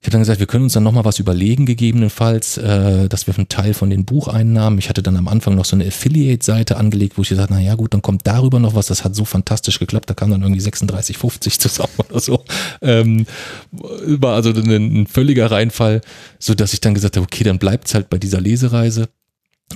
ich 0.00 0.06
habe 0.06 0.12
dann 0.12 0.22
gesagt, 0.22 0.40
wir 0.40 0.46
können 0.46 0.64
uns 0.64 0.72
dann 0.72 0.82
nochmal 0.82 1.04
was 1.04 1.18
überlegen, 1.18 1.66
gegebenenfalls, 1.66 2.56
äh, 2.56 3.10
dass 3.10 3.26
wir 3.26 3.36
einen 3.36 3.48
Teil 3.48 3.74
von 3.74 3.90
den 3.90 4.06
Bucheinnahmen, 4.06 4.78
ich 4.78 4.88
hatte 4.88 5.02
dann 5.02 5.18
am 5.18 5.28
Anfang 5.28 5.54
noch 5.54 5.66
so 5.66 5.76
eine 5.76 5.86
Affiliate-Seite 5.86 6.78
angelegt, 6.78 7.18
wo 7.18 7.22
ich 7.22 7.28
gesagt 7.28 7.50
habe, 7.50 7.60
na 7.60 7.66
ja 7.66 7.74
gut, 7.74 7.92
dann 7.92 8.00
kommt 8.00 8.26
darüber 8.26 8.58
noch 8.58 8.74
was, 8.74 8.86
das 8.86 9.04
hat 9.04 9.14
so 9.14 9.26
fantastisch 9.26 9.78
geklappt, 9.78 10.08
da 10.08 10.14
kam 10.14 10.30
dann 10.30 10.40
irgendwie 10.40 10.62
36,50 10.62 11.58
zusammen 11.58 11.92
oder 11.98 12.18
so. 12.18 12.42
Ähm, 12.80 13.26
war 13.72 14.36
also 14.36 14.48
ein, 14.48 15.02
ein 15.02 15.06
völliger 15.06 15.50
Reinfall, 15.50 16.00
so 16.38 16.54
dass 16.54 16.72
ich 16.72 16.80
dann 16.80 16.94
gesagt 16.94 17.18
habe, 17.18 17.24
okay, 17.24 17.44
dann 17.44 17.58
bleibt's 17.58 17.92
halt 17.92 18.08
bei 18.08 18.16
dieser 18.16 18.40
Lesereise 18.40 19.10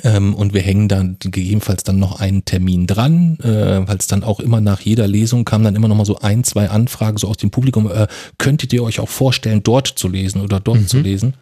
ähm, 0.02 0.34
und 0.34 0.52
wir 0.54 0.60
hängen 0.60 0.88
dann 0.88 1.16
gegebenenfalls 1.20 1.84
dann 1.84 1.98
noch 1.98 2.20
einen 2.20 2.44
Termin 2.44 2.86
dran, 2.86 3.38
äh, 3.42 3.86
weil 3.86 3.96
es 3.96 4.06
dann 4.06 4.24
auch 4.24 4.40
immer 4.40 4.60
nach 4.60 4.80
jeder 4.80 5.06
Lesung 5.06 5.44
kam 5.44 5.62
dann 5.62 5.76
immer 5.76 5.88
noch 5.88 5.96
mal 5.96 6.04
so 6.04 6.18
ein, 6.18 6.42
zwei 6.42 6.68
Anfragen 6.68 7.16
so 7.16 7.28
aus 7.28 7.36
dem 7.36 7.50
Publikum, 7.50 7.90
äh, 7.90 8.08
könntet 8.38 8.72
ihr 8.72 8.82
euch 8.82 8.98
auch 9.00 9.08
vorstellen, 9.08 9.62
dort 9.62 9.86
zu 9.86 10.08
lesen 10.08 10.40
oder 10.40 10.58
dort 10.58 10.80
mhm. 10.80 10.88
zu 10.88 10.98
lesen? 10.98 11.34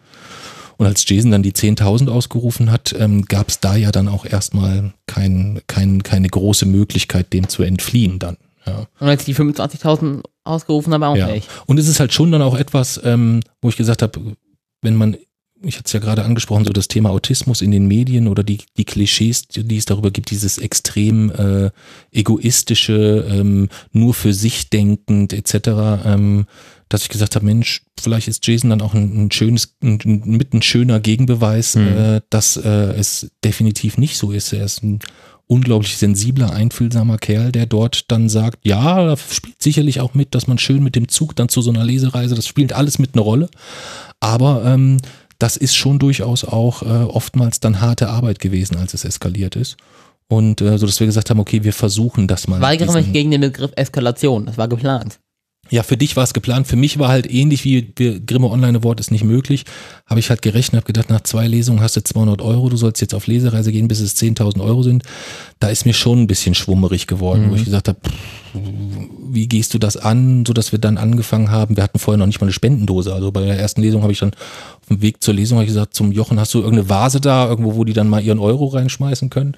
Und 0.77 0.85
als 0.87 1.07
Jason 1.07 1.31
dann 1.31 1.43
die 1.43 1.53
10.000 1.53 2.09
ausgerufen 2.09 2.71
hat, 2.71 2.95
ähm, 2.97 3.25
gab 3.25 3.49
es 3.49 3.59
da 3.59 3.75
ja 3.75 3.91
dann 3.91 4.07
auch 4.07 4.25
erstmal 4.25 4.93
kein, 5.05 5.61
kein, 5.67 6.03
keine 6.03 6.27
große 6.27 6.65
Möglichkeit, 6.65 7.31
dem 7.33 7.47
zu 7.47 7.63
entfliehen 7.63 8.19
dann. 8.19 8.37
Ja. 8.65 8.87
Und 8.99 9.07
als 9.07 9.25
die 9.25 9.35
25.000 9.35 10.23
ausgerufen 10.43 10.93
haben, 10.93 11.03
auch 11.03 11.15
ja. 11.15 11.27
nicht. 11.27 11.49
Und 11.65 11.79
es 11.79 11.87
ist 11.87 11.99
halt 11.99 12.13
schon 12.13 12.31
dann 12.31 12.41
auch 12.41 12.57
etwas, 12.57 12.99
ähm, 13.03 13.41
wo 13.61 13.69
ich 13.69 13.77
gesagt 13.77 14.01
habe, 14.01 14.35
wenn 14.81 14.95
man 14.95 15.17
ich 15.63 15.77
hatte 15.77 15.85
es 15.87 15.93
ja 15.93 15.99
gerade 15.99 16.23
angesprochen, 16.23 16.65
so 16.65 16.73
das 16.73 16.87
Thema 16.87 17.09
Autismus 17.09 17.61
in 17.61 17.71
den 17.71 17.87
Medien 17.87 18.27
oder 18.27 18.43
die, 18.43 18.59
die 18.77 18.85
Klischees, 18.85 19.47
die 19.47 19.77
es 19.77 19.85
darüber 19.85 20.11
gibt, 20.11 20.31
dieses 20.31 20.57
extrem 20.57 21.31
äh, 21.31 21.71
egoistische, 22.11 23.25
ähm, 23.29 23.69
nur 23.91 24.13
für 24.13 24.33
sich 24.33 24.69
denkend 24.69 25.33
etc., 25.33 26.03
ähm, 26.05 26.45
dass 26.89 27.03
ich 27.03 27.09
gesagt 27.09 27.35
habe, 27.35 27.45
Mensch, 27.45 27.81
vielleicht 27.99 28.27
ist 28.27 28.45
Jason 28.45 28.69
dann 28.69 28.81
auch 28.81 28.93
ein, 28.93 29.25
ein 29.25 29.31
schönes, 29.31 29.75
ein, 29.81 29.99
mit 30.25 30.53
ein 30.53 30.61
schöner 30.61 30.99
Gegenbeweis, 30.99 31.75
mhm. 31.75 31.87
äh, 31.87 32.21
dass 32.29 32.57
äh, 32.57 32.69
es 32.69 33.31
definitiv 33.43 33.97
nicht 33.97 34.17
so 34.17 34.31
ist. 34.31 34.53
Er 34.53 34.65
ist 34.65 34.83
ein 34.83 34.99
unglaublich 35.47 35.97
sensibler, 35.97 36.53
einfühlsamer 36.53 37.17
Kerl, 37.17 37.51
der 37.51 37.65
dort 37.65 38.11
dann 38.11 38.29
sagt, 38.29 38.65
ja, 38.65 39.05
da 39.05 39.17
spielt 39.17 39.61
sicherlich 39.61 39.99
auch 39.99 40.13
mit, 40.13 40.35
dass 40.35 40.47
man 40.47 40.57
schön 40.57 40.83
mit 40.83 40.95
dem 40.95 41.07
Zug 41.07 41.35
dann 41.35 41.49
zu 41.49 41.61
so 41.61 41.69
einer 41.69 41.83
Lesereise, 41.83 42.35
das 42.35 42.47
spielt 42.47 42.73
alles 42.73 42.99
mit 42.99 43.13
einer 43.13 43.23
Rolle. 43.23 43.49
Aber 44.19 44.63
ähm, 44.65 44.97
das 45.39 45.57
ist 45.57 45.75
schon 45.75 45.99
durchaus 45.99 46.43
auch 46.43 46.83
äh, 46.83 46.85
oftmals 46.85 47.59
dann 47.59 47.81
harte 47.81 48.09
Arbeit 48.09 48.39
gewesen, 48.39 48.77
als 48.77 48.93
es 48.93 49.05
eskaliert 49.05 49.55
ist. 49.55 49.77
Und 50.27 50.61
äh, 50.61 50.77
so, 50.77 50.85
dass 50.85 50.99
wir 50.99 51.07
gesagt 51.07 51.29
haben, 51.29 51.39
okay, 51.39 51.63
wir 51.63 51.73
versuchen 51.73 52.27
das 52.27 52.47
mal. 52.47 52.61
Weigere 52.61 52.91
mich 52.93 53.11
gegen 53.11 53.31
den 53.31 53.41
Begriff 53.41 53.71
Eskalation. 53.75 54.45
Das 54.45 54.57
war 54.57 54.67
geplant. 54.67 55.19
Ja, 55.73 55.81
für 55.81 55.97
dich 55.97 56.15
war 56.15 56.23
es 56.23 56.35
geplant. 56.35 56.67
Für 56.67 56.75
mich 56.75 56.99
war 56.99 57.07
halt 57.07 57.27
ähnlich 57.27 57.63
wie 57.63 57.91
Grimme 57.95 58.51
Online 58.51 58.77
Award 58.77 58.99
ist 58.99 59.09
nicht 59.09 59.23
möglich. 59.23 59.65
Habe 60.05 60.19
ich 60.19 60.29
halt 60.29 60.43
gerechnet, 60.43 60.83
habe 60.83 60.85
gedacht, 60.85 61.09
nach 61.09 61.21
zwei 61.21 61.47
Lesungen 61.47 61.81
hast 61.81 61.95
du 61.95 62.03
200 62.03 62.43
Euro, 62.43 62.69
du 62.69 62.77
sollst 62.77 63.01
jetzt 63.01 63.15
auf 63.15 63.25
Lesereise 63.25 63.71
gehen, 63.71 63.87
bis 63.87 63.99
es 63.99 64.15
10.000 64.15 64.63
Euro 64.63 64.83
sind. 64.83 65.01
Da 65.59 65.69
ist 65.69 65.87
mir 65.87 65.93
schon 65.93 66.21
ein 66.21 66.27
bisschen 66.27 66.53
schwummerig 66.53 67.07
geworden, 67.07 67.47
mhm. 67.47 67.49
wo 67.49 67.55
ich 67.55 67.65
gesagt 67.65 67.87
habe, 67.87 67.97
wie 69.31 69.47
gehst 69.47 69.73
du 69.73 69.79
das 69.79 69.97
an, 69.97 70.45
so 70.45 70.53
dass 70.53 70.73
wir 70.73 70.77
dann 70.77 70.99
angefangen 70.99 71.49
haben. 71.49 71.75
Wir 71.75 71.83
hatten 71.83 71.97
vorher 71.97 72.19
noch 72.19 72.27
nicht 72.27 72.39
mal 72.39 72.45
eine 72.45 72.53
Spendendose. 72.53 73.11
Also 73.11 73.31
bei 73.31 73.41
der 73.43 73.57
ersten 73.57 73.81
Lesung 73.81 74.03
habe 74.03 74.11
ich 74.11 74.19
dann 74.19 74.33
auf 74.79 74.89
dem 74.89 75.01
Weg 75.01 75.23
zur 75.23 75.33
Lesung 75.33 75.57
habe 75.57 75.65
ich 75.65 75.71
gesagt 75.71 75.95
zum 75.95 76.11
Jochen, 76.11 76.39
hast 76.39 76.53
du 76.53 76.59
irgendeine 76.59 76.87
Vase 76.87 77.19
da, 77.19 77.49
irgendwo, 77.49 77.73
wo 77.73 77.83
die 77.83 77.93
dann 77.93 78.09
mal 78.09 78.21
ihren 78.23 78.37
Euro 78.37 78.67
reinschmeißen 78.67 79.31
können? 79.31 79.57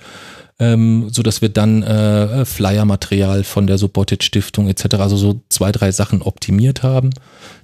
Ähm, 0.57 1.09
so 1.09 1.21
dass 1.21 1.41
wir 1.41 1.49
dann 1.49 1.83
äh, 1.83 2.45
Flyer-Material 2.45 3.43
von 3.43 3.67
der 3.67 3.77
Subotic 3.77 4.23
Stiftung 4.23 4.69
etc., 4.69 4.95
also 4.95 5.17
so 5.17 5.41
zwei, 5.49 5.71
drei 5.71 5.91
Sachen 5.91 6.21
optimiert 6.21 6.81
haben. 6.81 7.09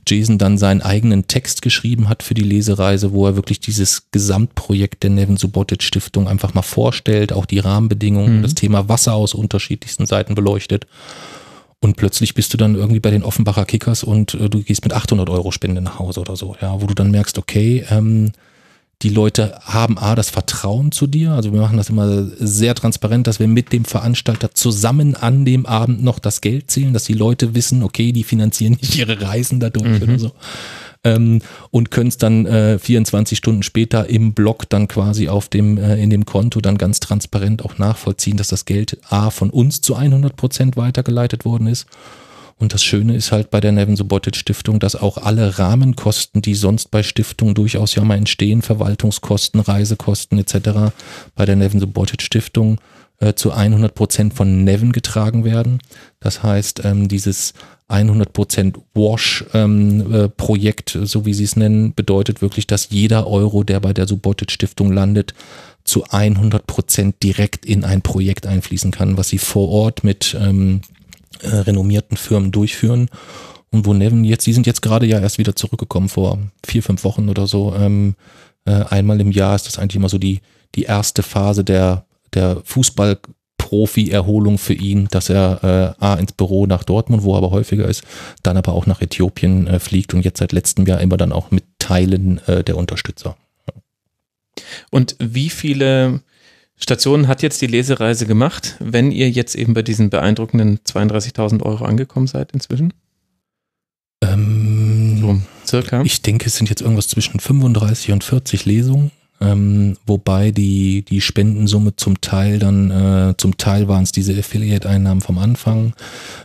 Jason 0.07 0.37
dann 0.37 0.57
seinen 0.57 0.81
eigenen 0.81 1.27
Text 1.27 1.61
geschrieben 1.61 2.09
hat 2.09 2.23
für 2.23 2.33
die 2.33 2.43
Lesereise, 2.43 3.13
wo 3.13 3.27
er 3.27 3.35
wirklich 3.35 3.59
dieses 3.59 4.09
Gesamtprojekt 4.11 5.03
der 5.03 5.11
Nevin 5.11 5.37
Subotic 5.37 5.83
Stiftung 5.83 6.27
einfach 6.27 6.53
mal 6.53 6.63
vorstellt, 6.63 7.31
auch 7.31 7.45
die 7.45 7.59
Rahmenbedingungen, 7.59 8.39
mhm. 8.39 8.41
das 8.41 8.55
Thema 8.55 8.89
Wasser 8.89 9.13
aus 9.13 9.33
unterschiedlichsten 9.33 10.05
Seiten 10.05 10.35
beleuchtet. 10.35 10.85
Und 11.79 11.95
plötzlich 11.97 12.35
bist 12.35 12.53
du 12.53 12.57
dann 12.57 12.75
irgendwie 12.75 12.99
bei 12.99 13.09
den 13.09 13.23
Offenbacher 13.23 13.65
Kickers 13.65 14.03
und 14.03 14.33
äh, 14.33 14.49
du 14.49 14.61
gehst 14.63 14.83
mit 14.83 14.93
800 14.93 15.29
Euro 15.29 15.51
Spende 15.51 15.81
nach 15.81 15.97
Hause 15.97 16.19
oder 16.19 16.35
so, 16.35 16.55
ja, 16.61 16.79
wo 16.81 16.87
du 16.87 16.93
dann 16.93 17.09
merkst, 17.09 17.37
okay, 17.37 17.85
ähm, 17.89 18.33
die 19.01 19.09
Leute 19.09 19.59
haben 19.61 19.97
A, 19.97 20.15
das 20.15 20.29
Vertrauen 20.29 20.91
zu 20.91 21.07
dir. 21.07 21.31
Also 21.31 21.51
wir 21.53 21.61
machen 21.61 21.77
das 21.77 21.89
immer 21.89 22.27
sehr 22.37 22.75
transparent, 22.75 23.27
dass 23.27 23.39
wir 23.39 23.47
mit 23.47 23.73
dem 23.73 23.85
Veranstalter 23.85 24.53
zusammen 24.53 25.15
an 25.15 25.45
dem 25.45 25.65
Abend 25.65 26.03
noch 26.03 26.19
das 26.19 26.41
Geld 26.41 26.69
zählen, 26.69 26.93
dass 26.93 27.05
die 27.05 27.13
Leute 27.13 27.55
wissen, 27.55 27.83
okay, 27.83 28.11
die 28.11 28.23
finanzieren 28.23 28.77
nicht 28.79 28.95
ihre 28.95 29.19
Reisen 29.21 29.59
dadurch 29.59 29.99
mhm. 29.99 30.03
oder 30.03 30.19
so. 30.19 30.31
Ähm, 31.03 31.41
und 31.71 31.89
können 31.89 32.09
es 32.09 32.17
dann 32.17 32.45
äh, 32.45 32.77
24 32.77 33.35
Stunden 33.35 33.63
später 33.63 34.07
im 34.07 34.33
Blog 34.33 34.69
dann 34.69 34.87
quasi 34.87 35.29
auf 35.29 35.49
dem, 35.49 35.79
äh, 35.79 35.95
in 36.01 36.11
dem 36.11 36.25
Konto 36.25 36.61
dann 36.61 36.77
ganz 36.77 36.99
transparent 36.99 37.65
auch 37.65 37.79
nachvollziehen, 37.79 38.37
dass 38.37 38.49
das 38.49 38.65
Geld 38.65 38.99
A 39.09 39.31
von 39.31 39.49
uns 39.49 39.81
zu 39.81 39.95
100 39.95 40.35
Prozent 40.35 40.77
weitergeleitet 40.77 41.43
worden 41.43 41.65
ist 41.65 41.87
und 42.61 42.73
das 42.73 42.83
Schöne 42.83 43.15
ist 43.15 43.31
halt 43.31 43.49
bei 43.49 43.59
der 43.59 43.71
Nevin 43.71 43.95
Subotic 43.95 44.35
Stiftung, 44.35 44.79
dass 44.79 44.95
auch 44.95 45.17
alle 45.17 45.57
Rahmenkosten, 45.57 46.41
die 46.41 46.55
sonst 46.55 46.91
bei 46.91 47.03
Stiftungen 47.03 47.55
durchaus 47.55 47.95
ja 47.95 48.03
mal 48.03 48.17
entstehen, 48.17 48.61
Verwaltungskosten, 48.61 49.59
Reisekosten 49.59 50.37
etc., 50.37 50.93
bei 51.35 51.45
der 51.45 51.55
Nevin 51.55 51.79
Subotic 51.79 52.21
Stiftung 52.21 52.79
äh, 53.19 53.33
zu 53.33 53.51
100 53.51 53.95
Prozent 53.95 54.33
von 54.33 54.63
Nevin 54.63 54.91
getragen 54.91 55.43
werden. 55.43 55.79
Das 56.19 56.43
heißt, 56.43 56.85
ähm, 56.85 57.07
dieses 57.07 57.53
100 57.87 58.31
Prozent 58.31 58.77
Wash-Projekt, 58.93 60.95
ähm, 60.95 61.03
äh, 61.03 61.05
so 61.05 61.25
wie 61.25 61.33
sie 61.33 61.43
es 61.43 61.55
nennen, 61.55 61.93
bedeutet 61.93 62.41
wirklich, 62.41 62.67
dass 62.67 62.89
jeder 62.89 63.27
Euro, 63.27 63.63
der 63.63 63.79
bei 63.79 63.93
der 63.93 64.07
Subotic 64.07 64.51
Stiftung 64.51 64.91
landet, 64.91 65.33
zu 65.83 66.03
100 66.09 66.67
Prozent 66.67 67.23
direkt 67.23 67.65
in 67.65 67.83
ein 67.83 68.01
Projekt 68.01 68.45
einfließen 68.45 68.91
kann, 68.91 69.17
was 69.17 69.29
sie 69.29 69.39
vor 69.39 69.69
Ort 69.69 70.03
mit 70.03 70.37
ähm, 70.39 70.81
äh, 71.41 71.47
renommierten 71.47 72.17
Firmen 72.17 72.51
durchführen. 72.51 73.09
Und 73.71 73.85
wo 73.85 73.93
Nevin 73.93 74.23
jetzt, 74.23 74.45
die 74.45 74.53
sind 74.53 74.67
jetzt 74.67 74.81
gerade 74.81 75.05
ja 75.05 75.19
erst 75.19 75.37
wieder 75.37 75.55
zurückgekommen 75.55 76.09
vor 76.09 76.39
vier, 76.65 76.83
fünf 76.83 77.03
Wochen 77.03 77.29
oder 77.29 77.47
so. 77.47 77.73
Ähm, 77.75 78.15
äh, 78.65 78.83
einmal 78.89 79.21
im 79.21 79.31
Jahr 79.31 79.55
ist 79.55 79.67
das 79.67 79.79
eigentlich 79.79 79.95
immer 79.95 80.09
so 80.09 80.17
die, 80.17 80.41
die 80.75 80.83
erste 80.83 81.23
Phase 81.23 81.63
der, 81.63 82.05
der 82.33 82.61
Fußball-Profi-Erholung 82.65 84.57
für 84.57 84.73
ihn, 84.73 85.07
dass 85.09 85.29
er 85.29 85.95
äh, 85.99 86.03
A 86.03 86.15
ins 86.15 86.33
Büro 86.33 86.65
nach 86.65 86.83
Dortmund, 86.83 87.23
wo 87.23 87.33
er 87.33 87.37
aber 87.37 87.51
häufiger 87.51 87.87
ist, 87.87 88.03
dann 88.43 88.57
aber 88.57 88.73
auch 88.73 88.85
nach 88.85 89.01
Äthiopien 89.01 89.67
äh, 89.67 89.79
fliegt 89.79 90.13
und 90.13 90.25
jetzt 90.25 90.39
seit 90.39 90.51
letztem 90.51 90.85
Jahr 90.85 90.99
immer 90.99 91.17
dann 91.17 91.31
auch 91.31 91.49
mit 91.51 91.63
Teilen 91.79 92.39
äh, 92.47 92.63
der 92.63 92.75
Unterstützer. 92.77 93.37
Und 94.89 95.15
wie 95.19 95.49
viele 95.49 96.21
Stationen 96.81 97.27
hat 97.27 97.43
jetzt 97.43 97.61
die 97.61 97.67
Lesereise 97.67 98.25
gemacht, 98.25 98.75
wenn 98.79 99.11
ihr 99.11 99.29
jetzt 99.29 99.55
eben 99.55 99.73
bei 99.73 99.83
diesen 99.83 100.09
beeindruckenden 100.09 100.79
32.000 100.79 101.61
Euro 101.63 101.85
angekommen 101.85 102.27
seid 102.27 102.51
inzwischen? 102.53 102.93
Ähm, 104.23 105.17
so, 105.19 105.41
circa. 105.65 106.01
Ich 106.01 106.21
denke, 106.21 106.47
es 106.47 106.55
sind 106.55 106.69
jetzt 106.69 106.81
irgendwas 106.81 107.07
zwischen 107.07 107.39
35 107.39 108.11
und 108.11 108.23
40 108.23 108.65
Lesungen. 108.65 109.11
Ähm, 109.41 109.97
wobei 110.05 110.51
die, 110.51 111.03
die 111.03 111.19
Spendensumme 111.19 111.95
zum 111.95 112.21
Teil 112.21 112.59
dann, 112.59 112.91
äh, 112.91 113.33
zum 113.37 113.57
Teil 113.57 113.87
waren 113.87 114.03
es 114.03 114.11
diese 114.11 114.37
Affiliate-Einnahmen 114.37 115.21
vom 115.21 115.39
Anfang. 115.39 115.93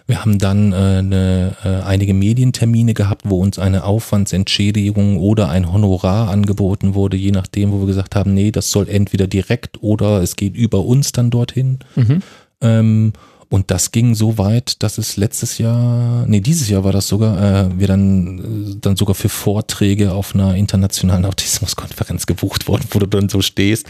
Wir 0.07 0.21
haben 0.23 0.39
dann 0.39 0.73
äh, 0.73 0.77
eine, 0.77 1.57
äh, 1.63 1.69
einige 1.83 2.15
Medientermine 2.15 2.95
gehabt, 2.95 3.23
wo 3.25 3.43
uns 3.43 3.59
eine 3.59 3.85
Aufwandsentschädigung 3.85 5.19
oder 5.19 5.51
ein 5.51 5.71
Honorar 5.71 6.31
angeboten 6.31 6.95
wurde, 6.95 7.19
je 7.19 7.33
nachdem, 7.33 7.71
wo 7.71 7.81
wir 7.81 7.87
gesagt 7.87 8.17
haben, 8.17 8.33
nee, 8.33 8.51
das 8.51 8.71
soll 8.71 8.89
entweder 8.89 9.27
direkt 9.27 9.83
oder 9.83 10.23
es 10.23 10.37
geht 10.37 10.57
über 10.57 10.85
uns 10.85 11.13
dann 11.13 11.29
dorthin. 11.31 11.81
Mhm. 11.97 12.23
Ähm, 12.63 13.13
und 13.49 13.71
das 13.71 13.93
ging 13.93 14.15
so 14.15 14.39
weit, 14.39 14.83
dass 14.83 14.99
es 14.99 15.17
letztes 15.17 15.59
Jahr, 15.59 16.27
nee, 16.27 16.41
dieses 16.41 16.69
Jahr 16.69 16.83
war 16.83 16.93
das 16.93 17.07
sogar, 17.07 17.67
äh, 17.67 17.79
wir 17.79 17.87
dann, 17.87 18.39
äh, 18.73 18.77
dann 18.81 18.97
sogar 18.97 19.15
für 19.15 19.29
Vorträge 19.29 20.13
auf 20.13 20.35
einer 20.35 20.55
internationalen 20.55 21.25
Autismuskonferenz 21.27 22.27
gebucht 22.27 22.67
wurden, 22.67 22.85
wo 22.91 22.99
du 22.99 23.07
dann 23.07 23.29
so 23.29 23.43
stehst, 23.43 23.87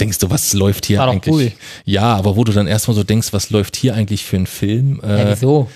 denkst 0.00 0.18
du, 0.18 0.30
was 0.30 0.52
läuft 0.54 0.86
hier 0.86 0.98
war 0.98 1.08
eigentlich? 1.08 1.34
Cool. 1.34 1.52
Ja, 1.84 2.14
aber 2.16 2.36
wo 2.36 2.44
du 2.44 2.52
dann 2.52 2.66
erstmal 2.66 2.96
so 2.96 3.04
denkst, 3.04 3.32
was 3.32 3.50
läuft 3.50 3.76
hier 3.76 3.94
eigentlich 3.94 4.24
für 4.24 4.36
ein 4.36 4.46
Film? 4.46 5.00
Äh, 5.04 5.18
ja, 5.18 5.30
wieso? 5.30 5.68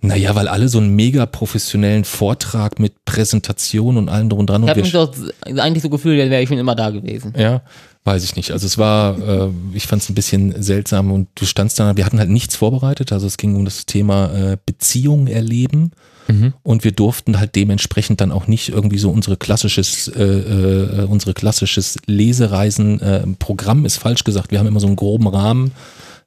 Naja, 0.00 0.36
weil 0.36 0.46
alle 0.46 0.68
so 0.68 0.78
einen 0.78 0.94
mega 0.94 1.26
professionellen 1.26 2.04
Vortrag 2.04 2.78
mit 2.78 3.04
Präsentation 3.04 3.96
und 3.96 4.08
allem 4.08 4.28
drum 4.28 4.40
und 4.40 4.46
dran. 4.48 4.62
Ich 4.62 4.70
habe 4.70 4.80
mich 4.82 4.92
doch 4.92 5.12
eigentlich 5.56 5.82
so 5.82 5.90
gefühlt, 5.90 6.20
als 6.20 6.30
wäre 6.30 6.40
ich 6.40 6.48
schon 6.48 6.58
immer 6.58 6.76
da 6.76 6.90
gewesen. 6.90 7.34
Ja, 7.36 7.62
Weiß 8.08 8.24
ich 8.24 8.36
nicht. 8.36 8.52
Also 8.52 8.64
es 8.64 8.78
war, 8.78 9.18
äh, 9.18 9.50
ich 9.74 9.86
fand 9.86 10.00
es 10.00 10.08
ein 10.08 10.14
bisschen 10.14 10.62
seltsam 10.62 11.12
und 11.12 11.28
du 11.34 11.44
standst 11.44 11.78
da, 11.78 11.94
wir 11.94 12.06
hatten 12.06 12.18
halt 12.18 12.30
nichts 12.30 12.56
vorbereitet. 12.56 13.12
Also 13.12 13.26
es 13.26 13.36
ging 13.36 13.54
um 13.54 13.66
das 13.66 13.84
Thema 13.84 14.32
äh, 14.32 14.56
Beziehung 14.64 15.26
erleben. 15.26 15.90
Mhm. 16.26 16.54
Und 16.62 16.84
wir 16.84 16.92
durften 16.92 17.38
halt 17.38 17.54
dementsprechend 17.54 18.22
dann 18.22 18.32
auch 18.32 18.46
nicht 18.46 18.70
irgendwie 18.70 18.96
so 18.96 19.10
unsere 19.10 19.36
klassisches, 19.36 20.08
äh, 20.08 20.22
äh, 20.22 21.04
unsere 21.04 21.34
klassisches 21.34 21.98
Lesereisen-Programm 22.06 23.84
ist 23.84 23.98
falsch 23.98 24.24
gesagt. 24.24 24.52
Wir 24.52 24.58
haben 24.58 24.66
immer 24.66 24.80
so 24.80 24.86
einen 24.86 24.96
groben 24.96 25.28
Rahmen, 25.28 25.72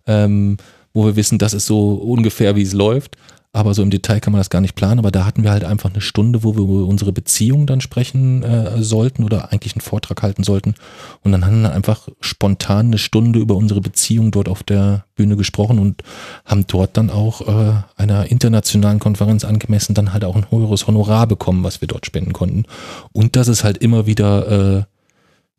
ähm, 0.05 0.57
wo 0.93 1.07
wir 1.07 1.15
wissen, 1.15 1.39
das 1.39 1.55
ist 1.55 1.65
so 1.65 1.93
ungefähr, 1.93 2.55
wie 2.55 2.61
es 2.61 2.73
läuft. 2.73 3.17
Aber 3.53 3.73
so 3.73 3.83
im 3.83 3.89
Detail 3.89 4.21
kann 4.21 4.31
man 4.31 4.39
das 4.39 4.49
gar 4.49 4.61
nicht 4.61 4.75
planen. 4.75 4.99
Aber 4.99 5.11
da 5.11 5.25
hatten 5.25 5.43
wir 5.43 5.51
halt 5.51 5.65
einfach 5.65 5.89
eine 5.89 5.99
Stunde, 5.99 6.43
wo 6.43 6.55
wir 6.55 6.61
über 6.61 6.85
unsere 6.85 7.11
Beziehung 7.11 7.67
dann 7.67 7.81
sprechen 7.81 8.43
äh, 8.43 8.81
sollten 8.81 9.23
oder 9.23 9.51
eigentlich 9.51 9.75
einen 9.75 9.81
Vortrag 9.81 10.23
halten 10.23 10.43
sollten. 10.43 10.75
Und 11.23 11.33
dann 11.33 11.45
haben 11.45 11.61
wir 11.61 11.73
einfach 11.73 12.07
spontan 12.21 12.87
eine 12.87 12.97
Stunde 12.97 13.39
über 13.39 13.55
unsere 13.55 13.81
Beziehung 13.81 14.31
dort 14.31 14.47
auf 14.47 14.63
der 14.63 15.05
Bühne 15.15 15.35
gesprochen 15.35 15.79
und 15.79 16.01
haben 16.45 16.65
dort 16.67 16.95
dann 16.95 17.09
auch 17.09 17.41
äh, 17.41 17.73
einer 17.97 18.31
internationalen 18.31 18.99
Konferenz 18.99 19.43
angemessen 19.43 19.95
dann 19.95 20.13
halt 20.13 20.23
auch 20.23 20.35
ein 20.35 20.49
höheres 20.49 20.87
Honorar 20.87 21.27
bekommen, 21.27 21.65
was 21.65 21.81
wir 21.81 21.89
dort 21.89 22.05
spenden 22.05 22.31
konnten. 22.31 22.63
Und 23.11 23.35
dass 23.35 23.49
es 23.49 23.65
halt 23.65 23.79
immer 23.79 24.05
wieder 24.05 24.77
äh, 24.77 24.83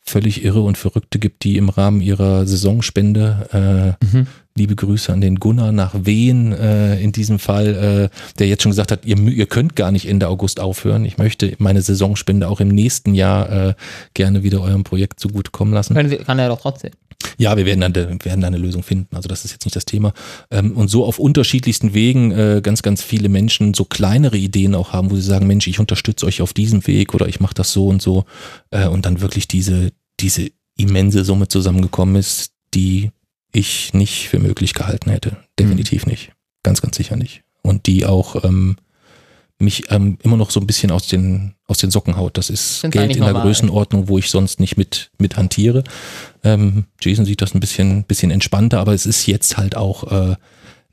völlig 0.05 0.44
irre 0.44 0.62
und 0.62 0.76
Verrückte 0.76 1.18
gibt, 1.18 1.44
die 1.44 1.56
im 1.56 1.68
Rahmen 1.68 2.00
ihrer 2.00 2.47
Saisonspende 2.47 3.97
äh, 4.02 4.05
mhm. 4.05 4.26
Liebe 4.55 4.76
Grüße 4.76 5.10
an 5.10 5.22
den 5.22 5.36
Gunnar 5.36 5.72
nach 5.72 5.94
Wien 6.02 6.52
äh, 6.52 7.00
in 7.00 7.10
diesem 7.12 7.39
Fall, 7.39 8.10
äh, 8.12 8.34
der 8.39 8.48
jetzt 8.48 8.62
schon 8.62 8.72
gesagt 8.72 8.92
hat, 8.92 9.06
ihr, 9.06 9.16
ihr 9.16 9.47
könnt 9.47 9.76
gar 9.76 9.90
nicht 9.90 10.06
Ende 10.06 10.28
August 10.28 10.60
aufhören. 10.60 11.06
Ich 11.06 11.16
möchte 11.16 11.55
meine 11.56 11.81
Saisonspende 11.81 12.47
auch 12.47 12.60
im 12.60 12.68
nächsten 12.68 13.14
Jahr 13.14 13.68
äh, 13.68 13.74
gerne 14.12 14.42
wieder 14.42 14.60
eurem 14.60 14.84
Projekt 14.84 15.20
zugutekommen 15.20 15.72
lassen. 15.72 15.94
Kann, 15.94 16.10
kann 16.10 16.39
er 16.39 16.50
doch 16.50 16.60
trotzdem. 16.60 16.90
Ja, 17.39 17.57
wir 17.57 17.67
werden 17.67 17.81
dann, 17.81 17.94
werden 18.25 18.41
da 18.41 18.47
eine 18.47 18.59
Lösung 18.59 18.83
finden. 18.83 19.15
Also 19.17 19.28
das 19.28 19.44
ist 19.44 19.52
jetzt 19.52 19.65
nicht 19.65 19.76
das 19.76 19.84
Thema. 19.84 20.12
Ähm, 20.51 20.76
und 20.76 20.89
so 20.89 21.05
auf 21.05 21.18
unterschiedlichsten 21.18 21.94
Wegen 21.94 22.33
äh, 22.33 22.60
ganz, 22.62 22.83
ganz 22.83 23.02
viele 23.02 23.28
Menschen 23.28 23.75
so 23.75 23.84
kleinere 23.84 24.36
Ideen 24.36 24.75
auch 24.75 24.92
haben, 24.92 25.10
wo 25.10 25.17
sie 25.17 25.23
sagen, 25.23 25.47
Mensch, 25.47 25.67
ich 25.67 25.78
unterstütze 25.78 26.26
euch 26.26 26.42
auf 26.42 26.52
diesem 26.52 26.86
Weg 26.86 27.15
oder 27.15 27.26
ich 27.28 27.41
mache 27.41 27.55
das 27.55 27.73
so 27.73 27.89
und 27.89 28.02
so. 28.02 28.25
Äh, 28.70 28.89
und 28.89 29.07
dann 29.07 29.20
wirklich 29.20 29.49
diese, 29.49 29.92
diese 30.20 30.51
immense 30.76 31.25
Summe 31.25 31.49
zusammengekommen 31.49 32.17
ist, 32.17 32.52
die 32.75 33.10
ich 33.52 33.92
nicht 33.92 34.28
für 34.28 34.39
möglich 34.39 34.75
gehalten 34.75 35.10
hätte. 35.10 35.36
Definitiv 35.59 36.07
mhm. 36.07 36.12
nicht. 36.12 36.33
Ganz, 36.62 36.81
ganz 36.81 36.97
sicher 36.97 37.17
nicht. 37.17 37.42
Und 37.62 37.86
die 37.86 38.07
auch 38.07 38.44
ähm, 38.44 38.76
mich 39.62 39.91
ähm, 39.91 40.18
immer 40.23 40.36
noch 40.36 40.50
so 40.50 40.60
ein 40.60 40.66
bisschen 40.66 40.91
aus 40.91 41.07
den, 41.07 41.55
aus 41.66 41.78
den 41.78 41.91
Socken 41.91 42.16
haut. 42.16 42.36
Das 42.36 42.50
ist 42.50 42.81
Sind's 42.81 42.92
Geld 42.92 43.12
in 43.12 43.18
der 43.18 43.28
normal. 43.28 43.42
Größenordnung, 43.42 44.08
wo 44.08 44.18
ich 44.18 44.31
sonst 44.31 44.60
nicht 44.60 44.76
mit, 44.76 45.10
mit 45.18 45.36
hantiere. 45.36 45.84
Ähm, 46.44 46.84
Jason 47.00 47.24
sieht 47.24 47.41
das 47.41 47.55
ein 47.55 47.60
bisschen, 47.60 48.05
bisschen 48.05 48.31
entspannter, 48.31 48.81
aber 48.81 48.92
es 48.92 49.07
ist 49.07 49.26
jetzt 49.26 49.57
halt 49.57 49.76
auch 49.76 50.10
äh, 50.10 50.36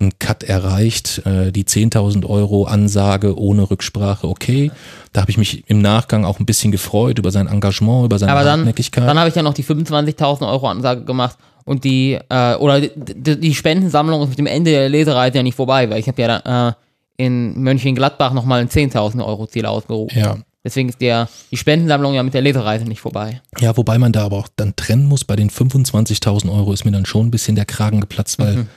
ein 0.01 0.17
Cut 0.17 0.43
erreicht, 0.43 1.21
äh, 1.25 1.51
die 1.51 1.65
10.000 1.65 2.25
Euro 2.25 2.63
Ansage 2.63 3.37
ohne 3.37 3.69
Rücksprache, 3.69 4.27
okay. 4.27 4.71
Da 5.11 5.21
habe 5.21 5.31
ich 5.31 5.37
mich 5.37 5.69
im 5.69 5.81
Nachgang 5.81 6.23
auch 6.23 6.39
ein 6.39 6.45
bisschen 6.45 6.71
gefreut 6.71 7.19
über 7.19 7.31
sein 7.31 7.47
Engagement, 7.47 8.05
über 8.05 8.17
seine 8.17 8.31
aber 8.31 8.43
dann, 8.43 8.59
Hartnäckigkeit. 8.59 9.05
Dann 9.05 9.19
habe 9.19 9.29
ich 9.29 9.35
ja 9.35 9.43
noch 9.43 9.53
die 9.53 9.63
25.000 9.63 10.49
Euro 10.49 10.67
Ansage 10.69 11.03
gemacht 11.03 11.37
und 11.65 11.83
die, 11.83 12.17
äh, 12.29 12.55
oder 12.55 12.79
die, 12.79 13.39
die, 13.39 13.53
Spendensammlung 13.53 14.23
ist 14.23 14.29
mit 14.29 14.39
dem 14.39 14.45
Ende 14.45 14.71
der 14.71 14.87
Lesereise 14.87 15.37
ja 15.37 15.43
nicht 15.43 15.55
vorbei, 15.55 15.89
weil 15.89 15.99
ich 15.99 16.07
habe 16.07 16.21
ja 16.21 16.39
da, 16.39 16.69
äh, 16.69 16.73
in 17.19 17.59
Mönchengladbach 17.59 18.33
nochmal 18.33 18.61
ein 18.61 18.69
10.000 18.69 19.23
Euro 19.23 19.45
Ziel 19.47 19.65
ausgerufen. 19.65 20.17
Ja. 20.17 20.37
Deswegen 20.63 20.89
ist 20.89 21.01
der, 21.01 21.29
die 21.51 21.57
Spendensammlung 21.57 22.13
ja 22.13 22.23
mit 22.23 22.33
der 22.33 22.41
Lesereise 22.41 22.85
nicht 22.85 22.99
vorbei. 22.99 23.41
Ja, 23.59 23.77
wobei 23.77 23.97
man 23.97 24.11
da 24.11 24.25
aber 24.25 24.37
auch 24.37 24.47
dann 24.55 24.75
trennen 24.75 25.05
muss, 25.05 25.23
bei 25.23 25.35
den 25.35 25.49
25.000 25.49 26.51
Euro 26.51 26.73
ist 26.73 26.85
mir 26.85 26.91
dann 26.91 27.05
schon 27.05 27.27
ein 27.27 27.31
bisschen 27.31 27.55
der 27.55 27.65
Kragen 27.65 28.01
geplatzt, 28.01 28.39
weil 28.39 28.55
mhm 28.55 28.67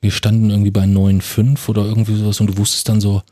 wir 0.00 0.10
standen 0.10 0.50
irgendwie 0.50 0.70
bei 0.70 0.84
9,5 0.84 1.68
oder 1.68 1.84
irgendwie 1.84 2.16
sowas 2.16 2.40
und 2.40 2.48
du 2.48 2.58
wusstest 2.58 2.88
dann 2.88 3.00
so, 3.00 3.22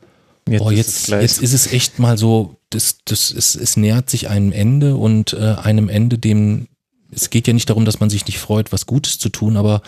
Jetzt 0.49 0.61
oh, 0.61 0.69
ist 0.69 0.77
jetzt, 0.77 0.87
es 0.87 1.05
gleich. 1.05 1.21
jetzt 1.23 1.41
ist 1.41 1.53
es 1.53 1.73
echt 1.73 1.99
mal 1.99 2.17
so, 2.17 2.55
das, 2.69 2.99
das, 3.03 3.31
es, 3.31 3.55
es 3.55 3.75
nähert 3.75 4.09
sich 4.09 4.29
einem 4.29 4.53
Ende 4.53 4.95
und 4.95 5.33
äh, 5.33 5.55
einem 5.61 5.89
Ende, 5.89 6.17
dem, 6.17 6.67
es 7.11 7.29
geht 7.29 7.47
ja 7.47 7.53
nicht 7.53 7.69
darum, 7.69 7.83
dass 7.83 7.99
man 7.99 8.09
sich 8.09 8.25
nicht 8.25 8.39
freut, 8.39 8.71
was 8.71 8.85
Gutes 8.85 9.19
zu 9.19 9.27
tun, 9.27 9.57
aber 9.57 9.81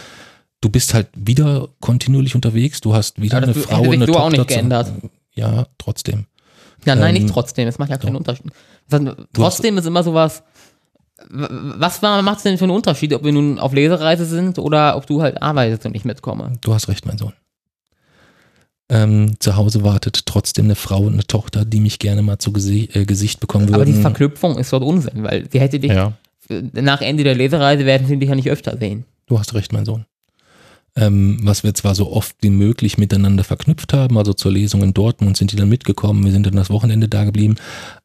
du 0.61 0.69
bist 0.69 0.93
halt 0.93 1.07
wieder 1.15 1.69
kontinuierlich 1.79 2.35
unterwegs, 2.35 2.81
du 2.81 2.93
hast 2.93 3.21
wieder 3.21 3.37
Ja, 3.39 3.43
eine 3.43 3.53
Frau, 3.53 3.83
sich 3.83 3.93
eine 3.93 4.05
so 4.05 4.13
Tochter. 4.13 4.23
auch 4.25 4.29
nicht 4.29 4.41
zu- 4.41 4.45
geändert. 4.47 4.91
Ja, 5.33 5.67
trotzdem. 5.77 6.25
Ja, 6.85 6.95
nein, 6.95 7.15
Ähm, 7.15 7.23
nicht 7.23 7.33
trotzdem. 7.33 7.65
Das 7.65 7.77
macht 7.79 7.89
ja 7.89 7.97
keinen 7.97 8.15
Unterschied. 8.15 8.45
Das 8.89 9.01
heißt, 9.01 9.17
trotzdem 9.33 9.77
ist 9.77 9.85
immer 9.85 10.03
sowas. 10.03 10.43
Was 11.29 12.01
macht 12.01 12.37
es 12.37 12.43
denn 12.43 12.57
für 12.57 12.63
einen 12.63 12.71
Unterschied, 12.71 13.13
ob 13.13 13.23
wir 13.25 13.33
nun 13.33 13.59
auf 13.59 13.73
Lesereise 13.73 14.23
sind 14.25 14.57
oder 14.57 14.95
ob 14.95 15.05
du 15.05 15.21
halt 15.21 15.41
arbeitest 15.41 15.85
und 15.85 15.95
ich 15.95 16.05
mitkomme? 16.05 16.53
Du 16.61 16.73
hast 16.73 16.87
recht, 16.87 17.05
mein 17.05 17.17
Sohn. 17.17 17.33
Ähm, 18.91 19.35
zu 19.39 19.55
Hause 19.55 19.83
wartet 19.83 20.25
trotzdem 20.25 20.65
eine 20.65 20.75
Frau 20.75 21.01
und 21.03 21.13
eine 21.13 21.27
Tochter, 21.27 21.63
die 21.63 21.79
mich 21.79 21.99
gerne 21.99 22.21
mal 22.23 22.39
zu 22.39 22.51
Gesi 22.51 22.89
äh, 22.93 23.05
Gesicht 23.05 23.39
bekommen 23.39 23.65
würden. 23.67 23.75
Aber 23.75 23.85
die 23.85 23.93
Verknüpfung 23.93 24.57
ist 24.57 24.73
dort 24.73 24.83
Unsinn, 24.83 25.23
weil 25.23 25.47
sie 25.51 25.59
hätte 25.59 25.79
dich, 25.79 25.91
Ja, 25.91 26.13
nach 26.73 27.01
Ende 27.01 27.23
der 27.23 27.35
Lesereise 27.35 27.85
werden 27.85 28.07
sie 28.07 28.17
dich 28.17 28.29
ja 28.29 28.35
nicht 28.35 28.49
öfter 28.49 28.77
sehen. 28.77 29.05
du 29.27 29.37
hast 29.37 29.53
recht, 29.53 29.73
mein 29.73 29.85
Sohn. 29.85 30.05
Ähm, 30.95 31.39
was 31.43 31.63
wir 31.63 31.73
zwar 31.73 31.95
so 31.95 32.11
oft 32.11 32.35
wie 32.41 32.49
möglich 32.49 32.97
miteinander 32.97 33.43
verknüpft 33.43 33.93
haben, 33.93 34.17
also 34.17 34.33
zur 34.33 34.51
Lesung 34.51 34.81
in 34.83 34.93
Dortmund 34.93 35.37
sind 35.37 35.51
die 35.51 35.55
dann 35.55 35.69
mitgekommen, 35.69 36.25
wir 36.25 36.31
sind 36.31 36.45
dann 36.45 36.55
das 36.55 36.69
Wochenende 36.69 37.07
da 37.07 37.23
geblieben, 37.23 37.55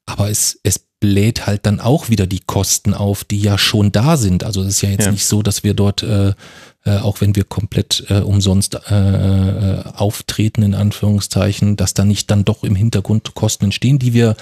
aber 0.07 0.31
es, 0.31 0.61
es 0.63 0.81
bläht 1.01 1.47
halt 1.47 1.67
dann 1.67 1.81
auch 1.81 2.09
wieder 2.09 2.27
die 2.27 2.41
Kosten 2.41 2.95
auf, 2.95 3.25
die 3.25 3.41
ja 3.41 3.59
schon 3.59 3.93
da 3.93 4.17
sind. 4.17 4.45
Also 4.45 4.63
es 4.63 4.69
ist 4.69 4.83
ja 4.83 4.91
jetzt 4.91 5.07
Ja. 5.07 5.13
nicht 5.13 5.27
so, 5.27 5.43
dass 5.43 5.63
wir 5.65 5.75
dort, 5.75 6.03
äh, 6.03 6.33
äh, 6.85 6.99
auch 6.99 7.21
wenn 7.21 7.37
wir 7.37 7.45
komplett 7.45 8.05
äh, 8.09 8.21
umsonst 8.21 8.75
äh, 8.91 8.95
äh, 8.95 9.83
auftreten, 9.97 10.63
in 10.63 10.75
Anführungszeichen, 10.75 11.77
dass 11.77 11.95
da 11.95 12.05
nicht 12.05 12.31
dann 12.31 12.45
doch 12.45 12.65
im 12.65 12.75
Hintergrund 12.77 13.35
Kosten 13.35 13.65
entstehen, 13.67 13.99
die 13.99 14.15
wir 14.15 14.37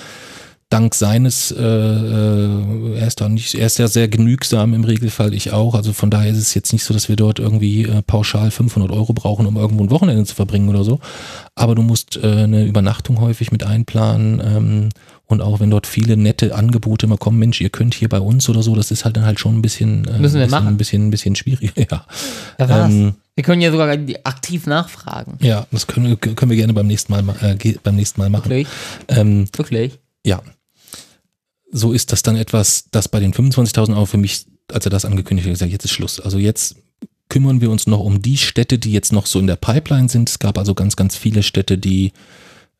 dank 0.72 0.94
seines, 0.94 1.50
äh, 1.52 1.62
äh, 1.62 2.98
er 2.98 3.06
ist 3.06 3.20
da 3.20 3.28
nicht, 3.28 3.54
er 3.54 3.66
ist 3.66 3.78
ja 3.78 3.88
sehr 3.88 4.08
genügsam 4.08 4.74
im 4.74 4.84
Regelfall, 4.84 5.34
ich 5.34 5.52
auch. 5.52 5.74
Also 5.74 5.92
von 5.92 6.10
daher 6.10 6.30
ist 6.30 6.38
es 6.38 6.54
jetzt 6.54 6.72
nicht 6.72 6.84
so, 6.84 6.94
dass 6.94 7.08
wir 7.08 7.16
dort 7.16 7.38
irgendwie 7.38 7.82
äh, 7.84 8.02
pauschal 8.02 8.50
500 8.50 8.90
Euro 8.90 9.12
brauchen, 9.12 9.46
um 9.46 9.56
irgendwo 9.56 9.84
ein 9.84 9.90
Wochenende 9.90 10.24
zu 10.24 10.34
verbringen 10.34 10.68
oder 10.68 10.84
so. 10.84 10.98
Aber 11.54 11.74
du 11.74 11.82
musst 11.82 12.16
äh, 12.16 12.42
eine 12.44 12.64
Übernachtung 12.64 13.20
häufig 13.20 13.52
mit 13.52 13.64
einplanen 13.64 14.40
ähm, 14.44 14.88
und 15.26 15.40
auch 15.40 15.60
wenn 15.60 15.70
dort 15.70 15.86
viele 15.86 16.16
nette 16.16 16.54
Angebote 16.54 17.06
immer 17.06 17.16
kommen, 17.16 17.38
Mensch, 17.38 17.60
ihr 17.60 17.70
könnt 17.70 17.94
hier 17.94 18.08
bei 18.08 18.20
uns 18.20 18.48
oder 18.48 18.62
so, 18.62 18.74
das 18.74 18.90
ist 18.90 19.04
halt 19.04 19.16
dann 19.16 19.24
halt 19.24 19.40
schon 19.40 19.56
ein 19.58 19.62
bisschen, 19.62 20.06
äh, 20.06 20.18
Müssen 20.18 20.34
wir 20.34 20.42
bisschen, 20.44 20.50
machen. 20.50 20.68
ein 20.68 20.76
bisschen, 20.76 21.06
ein 21.08 21.10
bisschen 21.10 21.36
schwierig. 21.36 21.72
Ja, 21.76 22.04
Ja, 22.58 22.68
was? 22.68 22.90
Ähm, 22.92 23.14
wir 23.34 23.44
können 23.44 23.62
ja 23.62 23.70
sogar 23.70 23.88
aktiv 24.24 24.66
nachfragen. 24.66 25.38
ja, 25.40 25.66
das 25.70 25.86
können 25.86 26.06
wir, 26.08 26.16
können 26.16 26.50
wir 26.50 26.56
gerne 26.56 26.74
beim 26.74 26.86
nächsten 26.86 27.12
Mal, 27.12 27.22
ma- 27.22 27.34
äh, 27.40 27.56
beim 27.82 27.96
nächsten 27.96 28.20
Mal 28.20 28.28
machen. 28.28 28.50
Wirklich? 28.50 28.68
Ähm, 29.08 29.46
Wirklich? 29.56 29.98
ja, 30.26 30.42
so 31.72 31.92
ist 31.92 32.12
das 32.12 32.22
dann 32.22 32.36
etwas, 32.36 32.84
das 32.90 33.08
bei 33.08 33.18
den 33.18 33.32
25.000 33.32 33.94
Euro 33.94 34.06
für 34.06 34.18
mich, 34.18 34.46
als 34.70 34.86
er 34.86 34.90
das 34.90 35.04
angekündigt 35.04 35.46
hat, 35.46 35.54
gesagt, 35.54 35.72
jetzt 35.72 35.84
ist 35.84 35.90
Schluss. 35.92 36.20
Also 36.20 36.38
jetzt 36.38 36.76
kümmern 37.28 37.62
wir 37.62 37.70
uns 37.70 37.86
noch 37.86 38.00
um 38.00 38.20
die 38.20 38.36
Städte, 38.36 38.78
die 38.78 38.92
jetzt 38.92 39.12
noch 39.12 39.24
so 39.24 39.38
in 39.38 39.46
der 39.46 39.56
Pipeline 39.56 40.10
sind. 40.10 40.28
Es 40.28 40.38
gab 40.38 40.58
also 40.58 40.74
ganz, 40.74 40.96
ganz 40.96 41.16
viele 41.16 41.42
Städte, 41.42 41.78
die 41.78 42.12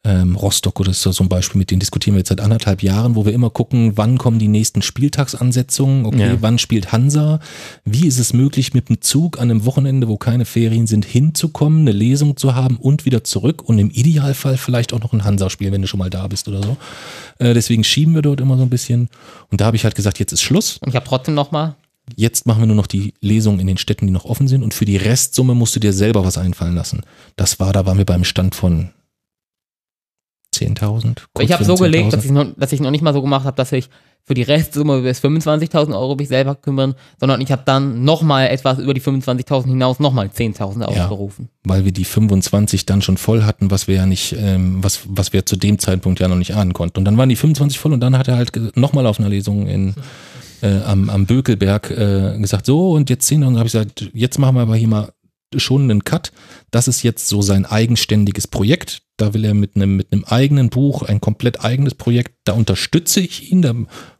ähm, 0.04 0.34
Rostock 0.34 0.80
oder 0.80 0.92
so 0.92 1.12
zum 1.12 1.28
Beispiel, 1.28 1.58
mit 1.60 1.70
denen 1.70 1.78
diskutieren 1.80 2.14
wir 2.14 2.18
jetzt 2.20 2.30
seit 2.30 2.40
anderthalb 2.40 2.82
Jahren, 2.82 3.14
wo 3.14 3.24
wir 3.24 3.32
immer 3.32 3.50
gucken, 3.50 3.92
wann 3.96 4.18
kommen 4.18 4.38
die 4.40 4.48
nächsten 4.48 4.82
Spieltagsansetzungen, 4.82 6.06
okay, 6.06 6.26
Ja. 6.32 6.36
wann 6.40 6.58
spielt 6.58 6.90
Hansa, 6.92 7.38
wie 7.84 8.06
ist 8.06 8.18
es 8.18 8.32
möglich, 8.32 8.74
mit 8.74 8.88
dem 8.88 9.00
Zug 9.00 9.38
an 9.38 9.50
einem 9.50 9.64
Wochenende, 9.64 10.08
wo 10.08 10.16
keine 10.16 10.44
Ferien 10.44 10.86
sind, 10.86 11.04
hinzukommen, 11.04 11.80
eine 11.82 11.92
Lesung 11.92 12.36
zu 12.36 12.54
haben 12.54 12.76
und 12.76 13.04
wieder 13.04 13.22
zurück 13.24 13.62
und 13.62 13.78
im 13.78 13.90
Idealfall 13.90 14.56
vielleicht 14.56 14.92
auch 14.92 15.00
noch 15.00 15.12
ein 15.12 15.24
Hansa-Spiel, 15.24 15.70
wenn 15.72 15.82
du 15.82 15.88
schon 15.88 15.98
mal 15.98 16.10
da 16.10 16.26
bist 16.26 16.48
oder 16.48 16.62
so. 16.62 16.76
Äh, 17.38 17.54
deswegen 17.54 17.84
schieben 17.84 18.14
wir 18.14 18.22
dort 18.22 18.40
immer 18.40 18.56
so 18.56 18.64
ein 18.64 18.70
bisschen 18.70 19.08
und 19.50 19.60
da 19.60 19.66
habe 19.66 19.76
ich 19.76 19.84
halt 19.84 19.94
gesagt, 19.94 20.18
jetzt 20.18 20.32
ist 20.32 20.42
Schluss, 20.42 20.78
Und 20.78 20.88
ich 20.88 20.96
habe 20.96 21.06
trotzdem 21.06 21.34
nochmal, 21.34 21.76
jetzt 22.16 22.46
machen 22.46 22.60
wir 22.60 22.66
nur 22.66 22.76
noch 22.76 22.88
die 22.88 23.14
Lesungen 23.20 23.60
in 23.60 23.68
den 23.68 23.78
Städten, 23.78 24.06
die 24.06 24.12
noch 24.12 24.24
offen 24.24 24.48
sind 24.48 24.64
und 24.64 24.74
für 24.74 24.84
die 24.84 24.96
Restsumme 24.96 25.54
musst 25.54 25.76
du 25.76 25.80
dir 25.80 25.92
selber 25.92 26.24
was 26.24 26.38
einfallen 26.38 26.74
lassen. 26.74 27.02
Das 27.36 27.60
war, 27.60 27.72
da 27.72 27.86
waren 27.86 27.98
wir 27.98 28.04
beim 28.04 28.24
Stand 28.24 28.56
von 28.56 28.90
10.000. 30.54 31.18
kurz 31.32 31.44
ich 31.44 31.52
habe 31.52 31.64
so 31.64 31.74
gelegt, 31.76 32.08
10.000. 32.08 32.10
dass 32.10 32.24
ich, 32.24 32.30
noch, 32.30 32.46
dass 32.56 32.72
ich 32.72 32.80
noch 32.80 32.90
nicht 32.90 33.02
mal 33.02 33.12
so 33.12 33.22
gemacht 33.22 33.44
habe, 33.44 33.56
dass 33.56 33.72
ich 33.72 33.88
für 34.24 34.34
die 34.34 34.42
Restsumme 34.42 35.02
bis 35.02 35.20
25.000 35.20 35.98
Euro 35.98 36.14
mich 36.14 36.28
selber 36.28 36.54
kümmern, 36.54 36.94
sondern 37.18 37.40
ich 37.40 37.50
habe 37.50 37.62
dann 37.64 38.04
nochmal 38.04 38.48
etwas 38.48 38.78
über 38.78 38.94
die 38.94 39.00
25.000 39.00 39.66
hinaus 39.66 39.98
nochmal 39.98 40.28
10.000 40.28 40.82
aufgerufen. 40.82 41.48
weil 41.64 41.84
wir 41.84 41.92
die 41.92 42.04
25 42.04 42.86
dann 42.86 43.02
schon 43.02 43.16
voll 43.16 43.42
hatten, 43.42 43.70
was 43.70 43.88
wir 43.88 43.96
ja 43.96 44.06
nicht, 44.06 44.36
ähm, 44.38 44.82
was, 44.82 45.00
was 45.06 45.32
wir 45.32 45.44
zu 45.44 45.56
dem 45.56 45.78
Zeitpunkt 45.78 46.20
ja 46.20 46.28
noch 46.28 46.36
nicht 46.36 46.54
ahnen 46.54 46.72
konnten. 46.72 46.98
Und 46.98 47.04
dann 47.04 47.18
waren 47.18 47.28
die 47.28 47.36
25 47.36 47.80
voll 47.80 47.92
und 47.92 48.00
dann 48.00 48.16
hat 48.16 48.28
er 48.28 48.36
halt 48.36 48.52
nochmal 48.76 49.06
auf 49.06 49.18
einer 49.18 49.28
Lesung 49.28 49.66
in, 49.66 49.94
äh, 50.62 50.82
am, 50.82 51.10
am 51.10 51.26
Bökelberg 51.26 51.90
äh, 51.90 52.38
gesagt, 52.38 52.66
so 52.66 52.92
und 52.92 53.10
jetzt 53.10 53.26
10 53.26 53.42
und 53.42 53.54
dann 53.54 53.58
habe 53.58 53.66
ich 53.66 53.72
gesagt, 53.72 54.08
jetzt 54.12 54.38
machen 54.38 54.54
wir 54.54 54.62
aber 54.62 54.76
hier 54.76 54.88
mal 54.88 55.12
schon 55.60 55.82
einen 55.82 56.04
Cut. 56.04 56.32
Das 56.70 56.88
ist 56.88 57.02
jetzt 57.02 57.28
so 57.28 57.42
sein 57.42 57.66
eigenständiges 57.66 58.46
Projekt. 58.46 59.02
Da 59.16 59.34
will 59.34 59.44
er 59.44 59.54
mit 59.54 59.76
einem, 59.76 59.96
mit 59.96 60.12
einem 60.12 60.24
eigenen 60.24 60.70
Buch, 60.70 61.02
ein 61.02 61.20
komplett 61.20 61.64
eigenes 61.64 61.94
Projekt, 61.94 62.32
da 62.44 62.52
unterstütze 62.54 63.20
ich 63.20 63.52
ihn, 63.52 63.62
da 63.62 63.72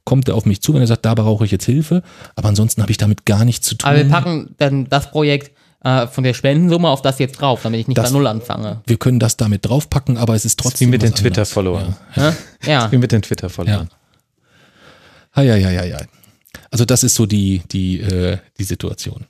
kommt 0.05 0.29
er 0.29 0.35
auf 0.37 0.45
mich 0.47 0.61
zu, 0.63 0.75
wenn 0.75 0.81
er 0.81 0.87
sagt, 0.87 1.05
da 1.05 1.15
brauche 1.15 1.45
ich 1.45 1.51
jetzt 1.51 1.65
Hilfe. 1.65 2.03
Aber 2.37 2.49
ansonsten 2.49 2.83
habe 2.83 2.91
ich 2.93 2.99
damit 2.99 3.25
gar 3.27 3.45
nichts 3.45 3.67
zu 3.67 3.75
tun. 3.75 3.89
Aber 3.89 3.99
wir 3.99 4.09
packen 4.09 4.55
dann 4.59 4.89
das 4.89 5.11
Projekt 5.11 5.57
äh, 5.83 6.07
von 6.07 6.23
der 6.23 6.35
Spendensumme 6.35 6.89
auf 6.89 7.03
das 7.03 7.19
jetzt 7.19 7.41
drauf, 7.41 7.61
damit 7.63 7.81
ich 7.81 7.89
nicht 7.89 7.99
Das- 7.99 8.11
bei 8.13 8.17
Null 8.19 8.27
anfange. 8.29 8.83
wir 8.87 8.97
können 8.99 9.19
das 9.19 9.37
damit 9.37 9.67
draufpacken, 9.67 10.17
aber 10.19 10.35
es 10.35 10.45
ist 10.45 10.59
trotzdem 10.61 10.89
wie 10.89 10.93
mit 10.93 11.03
den. 11.03 11.15
Twitter-Followern. 11.15 11.97
Ja. 12.15 12.37
ja. 12.67 12.93
Wie 12.93 12.99
mit 12.99 13.11
den 13.13 13.23
Twitter-Followern. 13.23 13.89
Ja, 15.35 15.43
ja, 15.43 15.57
ja, 15.57 15.71
ja, 15.71 15.85
ja. 15.85 15.99
Also 16.71 16.85
das 16.85 17.03
ist 17.03 17.15
so 17.15 17.27
die, 17.27 17.63
die, 17.73 18.01
äh, 18.01 18.39
die 18.59 18.65
Situation. 18.65 19.25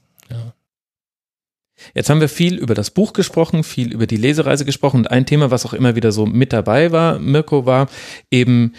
Jetzt 1.94 2.10
haben 2.10 2.20
wir 2.20 2.28
viel 2.28 2.56
über 2.56 2.74
das 2.74 2.90
Buch 2.90 3.12
gesprochen, 3.12 3.64
viel 3.64 3.92
über 3.92 4.06
die 4.06 4.16
Lesereise 4.16 4.64
gesprochen 4.64 4.98
und 4.98 5.10
ein 5.10 5.26
Thema, 5.26 5.50
was 5.50 5.66
auch 5.66 5.72
immer 5.72 5.96
wieder 5.96 6.12
so 6.12 6.26
mit 6.26 6.52
dabei 6.52 6.92
war, 6.92 7.18
Mirko, 7.18 7.66
war 7.66 7.88
eben 8.30 8.74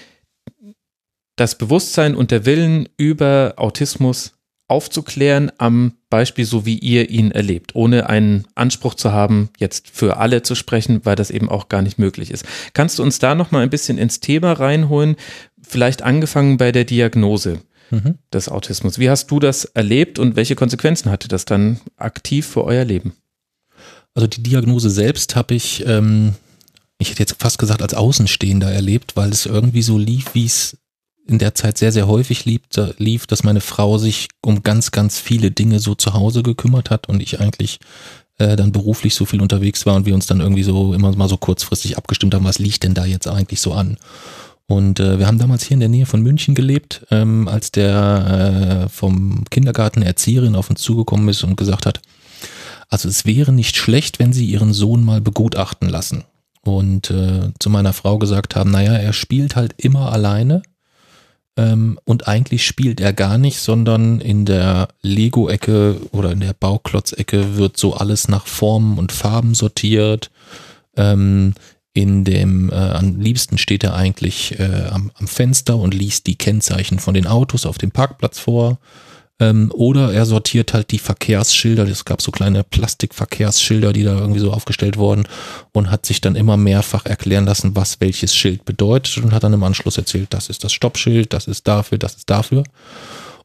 das 1.35 1.57
Bewusstsein 1.57 2.15
und 2.15 2.31
der 2.31 2.45
Willen 2.45 2.87
über 2.97 3.53
Autismus 3.57 4.33
aufzuklären 4.67 5.51
am 5.57 5.93
Beispiel, 6.09 6.45
so 6.45 6.65
wie 6.65 6.77
ihr 6.77 7.09
ihn 7.09 7.31
erlebt, 7.31 7.75
ohne 7.75 8.09
einen 8.09 8.45
Anspruch 8.55 8.93
zu 8.93 9.11
haben, 9.11 9.49
jetzt 9.59 9.89
für 9.89 10.17
alle 10.17 10.41
zu 10.41 10.55
sprechen, 10.55 11.01
weil 11.03 11.15
das 11.15 11.31
eben 11.31 11.49
auch 11.49 11.69
gar 11.69 11.81
nicht 11.81 11.99
möglich 11.99 12.31
ist. 12.31 12.45
Kannst 12.73 12.97
du 12.97 13.03
uns 13.03 13.19
da 13.19 13.35
noch 13.35 13.51
mal 13.51 13.61
ein 13.61 13.69
bisschen 13.69 13.97
ins 13.97 14.19
Thema 14.19 14.53
reinholen? 14.53 15.15
Vielleicht 15.61 16.01
angefangen 16.01 16.57
bei 16.57 16.71
der 16.71 16.85
Diagnose 16.85 17.59
Mhm. 17.93 18.17
des 18.33 18.49
Autismus. 18.49 18.97
Wie 18.97 19.09
hast 19.11 19.29
du 19.29 19.39
das 19.39 19.65
erlebt 19.65 20.17
und 20.17 20.35
welche 20.35 20.55
Konsequenzen 20.55 21.11
hatte 21.11 21.27
das 21.27 21.45
dann 21.45 21.79
aktiv 21.95 22.47
für 22.47 22.63
euer 22.63 22.83
Leben? 22.83 23.13
Also 24.15 24.25
die 24.25 24.41
Diagnose 24.41 24.89
selbst 24.89 25.35
habe 25.35 25.53
ich, 25.53 25.85
ähm, 25.85 26.33
ich 26.97 27.11
hätte 27.11 27.19
jetzt 27.19 27.35
fast 27.37 27.59
gesagt, 27.59 27.83
als 27.83 27.93
Außenstehender 27.93 28.71
erlebt, 28.71 29.15
weil 29.15 29.29
es 29.29 29.45
irgendwie 29.45 29.83
so 29.83 29.99
lief, 29.99 30.33
wie 30.33 30.45
es 30.45 30.77
in 31.27 31.37
der 31.37 31.53
Zeit 31.53 31.77
sehr, 31.77 31.91
sehr 31.91 32.07
häufig 32.07 32.45
lief, 32.45 32.61
lief, 32.97 33.27
dass 33.27 33.43
meine 33.43 33.61
Frau 33.61 33.99
sich 33.99 34.27
um 34.41 34.63
ganz, 34.63 34.89
ganz 34.89 35.19
viele 35.19 35.51
Dinge 35.51 35.79
so 35.79 35.93
zu 35.93 36.13
Hause 36.13 36.41
gekümmert 36.41 36.89
hat 36.89 37.07
und 37.07 37.21
ich 37.21 37.39
eigentlich 37.39 37.79
äh, 38.39 38.55
dann 38.55 38.71
beruflich 38.71 39.13
so 39.13 39.25
viel 39.25 39.41
unterwegs 39.41 39.85
war 39.85 39.95
und 39.95 40.07
wir 40.07 40.15
uns 40.15 40.25
dann 40.25 40.41
irgendwie 40.41 40.63
so 40.63 40.95
immer 40.95 41.15
mal 41.15 41.29
so 41.29 41.37
kurzfristig 41.37 41.95
abgestimmt 41.95 42.33
haben, 42.33 42.45
was 42.45 42.57
liegt 42.57 42.83
denn 42.83 42.95
da 42.95 43.05
jetzt 43.05 43.27
eigentlich 43.27 43.61
so 43.61 43.73
an? 43.73 43.97
Und 44.67 44.99
äh, 44.99 45.19
wir 45.19 45.27
haben 45.27 45.39
damals 45.39 45.63
hier 45.63 45.75
in 45.75 45.81
der 45.81 45.89
Nähe 45.89 46.05
von 46.05 46.21
München 46.21 46.55
gelebt, 46.55 47.05
ähm, 47.11 47.47
als 47.47 47.71
der 47.71 48.85
äh, 48.85 48.89
vom 48.89 49.43
Kindergarten 49.49 50.01
Erzieherin 50.01 50.55
auf 50.55 50.69
uns 50.69 50.81
zugekommen 50.81 51.27
ist 51.27 51.43
und 51.43 51.57
gesagt 51.57 51.85
hat, 51.85 52.01
also 52.89 53.09
es 53.09 53.25
wäre 53.25 53.51
nicht 53.51 53.75
schlecht, 53.75 54.19
wenn 54.19 54.33
sie 54.33 54.45
ihren 54.45 54.73
Sohn 54.73 55.03
mal 55.03 55.19
begutachten 55.19 55.89
lassen. 55.89 56.23
Und 56.63 57.11
äh, 57.11 57.51
zu 57.59 57.69
meiner 57.69 57.91
Frau 57.91 58.17
gesagt 58.17 58.55
haben, 58.55 58.71
naja, 58.71 58.93
er 58.93 59.13
spielt 59.13 59.55
halt 59.55 59.73
immer 59.77 60.11
alleine. 60.11 60.61
Ähm, 61.57 61.99
und 62.05 62.27
eigentlich 62.27 62.65
spielt 62.65 63.01
er 63.01 63.13
gar 63.13 63.37
nicht, 63.37 63.59
sondern 63.59 64.21
in 64.21 64.45
der 64.45 64.87
Lego-Ecke 65.01 65.97
oder 66.11 66.31
in 66.31 66.39
der 66.39 66.53
Bauklotz-Ecke 66.53 67.57
wird 67.57 67.77
so 67.77 67.93
alles 67.95 68.27
nach 68.27 68.47
Formen 68.47 68.97
und 68.97 69.11
Farben 69.11 69.53
sortiert. 69.53 70.31
Ähm, 70.95 71.53
in 71.93 72.23
dem, 72.23 72.71
äh, 72.71 72.75
am 72.75 73.19
liebsten 73.19 73.57
steht 73.57 73.83
er 73.83 73.95
eigentlich 73.95 74.59
äh, 74.59 74.87
am, 74.89 75.11
am 75.15 75.27
Fenster 75.27 75.77
und 75.77 75.93
liest 75.93 76.25
die 76.25 76.35
Kennzeichen 76.35 76.99
von 76.99 77.13
den 77.13 77.27
Autos 77.27 77.65
auf 77.65 77.77
dem 77.77 77.91
Parkplatz 77.91 78.39
vor. 78.39 78.79
Ähm, 79.39 79.71
oder 79.73 80.13
er 80.13 80.25
sortiert 80.25 80.73
halt 80.73 80.91
die 80.91 80.99
Verkehrsschilder. 80.99 81.87
Es 81.87 82.05
gab 82.05 82.21
so 82.21 82.31
kleine 82.31 82.63
Plastikverkehrsschilder, 82.63 83.93
die 83.93 84.03
da 84.03 84.17
irgendwie 84.17 84.39
so 84.39 84.51
aufgestellt 84.51 84.97
wurden 84.97 85.27
und 85.71 85.91
hat 85.91 86.05
sich 86.05 86.21
dann 86.21 86.35
immer 86.35 86.57
mehrfach 86.57 87.05
erklären 87.05 87.45
lassen, 87.45 87.75
was 87.75 87.99
welches 87.99 88.35
Schild 88.35 88.65
bedeutet 88.65 89.17
und 89.17 89.31
hat 89.31 89.43
dann 89.43 89.53
im 89.53 89.63
Anschluss 89.63 89.97
erzählt, 89.97 90.33
das 90.33 90.49
ist 90.49 90.63
das 90.63 90.73
Stoppschild, 90.73 91.33
das 91.33 91.47
ist 91.47 91.67
dafür, 91.67 91.97
das 91.97 92.15
ist 92.15 92.29
dafür. 92.29 92.63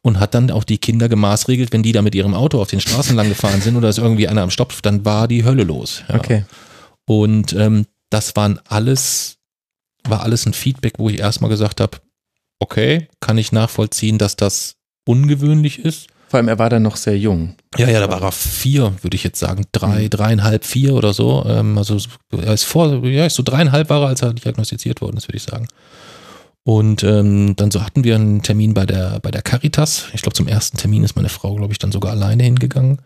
und 0.01 0.19
hat 0.19 0.33
dann 0.33 0.49
auch 0.51 0.63
die 0.63 0.77
Kinder 0.77 1.09
gemaßregelt, 1.09 1.73
wenn 1.73 1.83
die 1.83 1.91
da 1.91 2.01
mit 2.01 2.15
ihrem 2.15 2.33
Auto 2.33 2.61
auf 2.61 2.69
den 2.69 2.79
Straßen 2.79 3.15
lang 3.15 3.29
gefahren 3.29 3.61
sind 3.61 3.75
oder 3.75 3.89
ist 3.89 3.97
irgendwie 3.97 4.27
einer 4.27 4.43
am 4.43 4.49
Stopp, 4.49 4.73
dann 4.81 5.03
war 5.05 5.27
die 5.27 5.43
Hölle 5.43 5.63
los. 5.63 6.03
Ja. 6.07 6.15
Okay. 6.15 6.45
Und 7.05 7.53
ähm, 7.53 7.85
das 8.09 8.35
waren 8.35 8.59
alles, 8.67 9.37
war 10.03 10.23
alles 10.23 10.45
ein 10.45 10.53
Feedback, 10.53 10.93
wo 10.97 11.09
ich 11.09 11.19
erstmal 11.19 11.49
gesagt 11.49 11.81
habe, 11.81 11.97
okay, 12.59 13.07
kann 13.19 13.37
ich 13.37 13.51
nachvollziehen, 13.51 14.17
dass 14.17 14.35
das 14.35 14.75
ungewöhnlich 15.07 15.79
ist. 15.79 16.07
Vor 16.27 16.37
allem, 16.37 16.47
er 16.47 16.59
war 16.59 16.69
dann 16.69 16.83
noch 16.83 16.95
sehr 16.95 17.17
jung. 17.17 17.55
Ja, 17.77 17.89
ja, 17.89 17.99
da 17.99 18.09
war 18.09 18.21
er 18.21 18.31
vier, 18.31 18.93
würde 19.01 19.15
ich 19.15 19.23
jetzt 19.23 19.39
sagen. 19.39 19.65
Drei, 19.71 20.09
dreieinhalb, 20.09 20.63
vier 20.63 20.93
oder 20.93 21.11
so. 21.11 21.43
Ähm, 21.47 21.77
also 21.77 21.97
er 22.31 22.53
ist 22.53 22.65
vor, 22.65 23.03
ja, 23.05 23.25
ist 23.25 23.35
so 23.35 23.41
dreieinhalb 23.41 23.89
war 23.89 24.03
er, 24.03 24.09
als 24.09 24.21
er 24.21 24.33
diagnostiziert 24.33 25.01
worden 25.01 25.17
ist, 25.17 25.27
würde 25.27 25.37
ich 25.37 25.43
sagen. 25.43 25.67
Und 26.63 27.03
ähm, 27.03 27.55
dann 27.55 27.71
so 27.71 27.83
hatten 27.83 28.03
wir 28.03 28.13
einen 28.13 28.43
Termin 28.43 28.75
bei 28.75 28.85
der, 28.85 29.19
bei 29.21 29.31
der 29.31 29.41
Caritas. 29.41 30.05
Ich 30.13 30.21
glaube, 30.21 30.35
zum 30.35 30.47
ersten 30.47 30.77
Termin 30.77 31.03
ist 31.03 31.15
meine 31.15 31.29
Frau, 31.29 31.55
glaube 31.55 31.73
ich, 31.73 31.79
dann 31.79 31.91
sogar 31.91 32.11
alleine 32.11 32.43
hingegangen. 32.43 32.99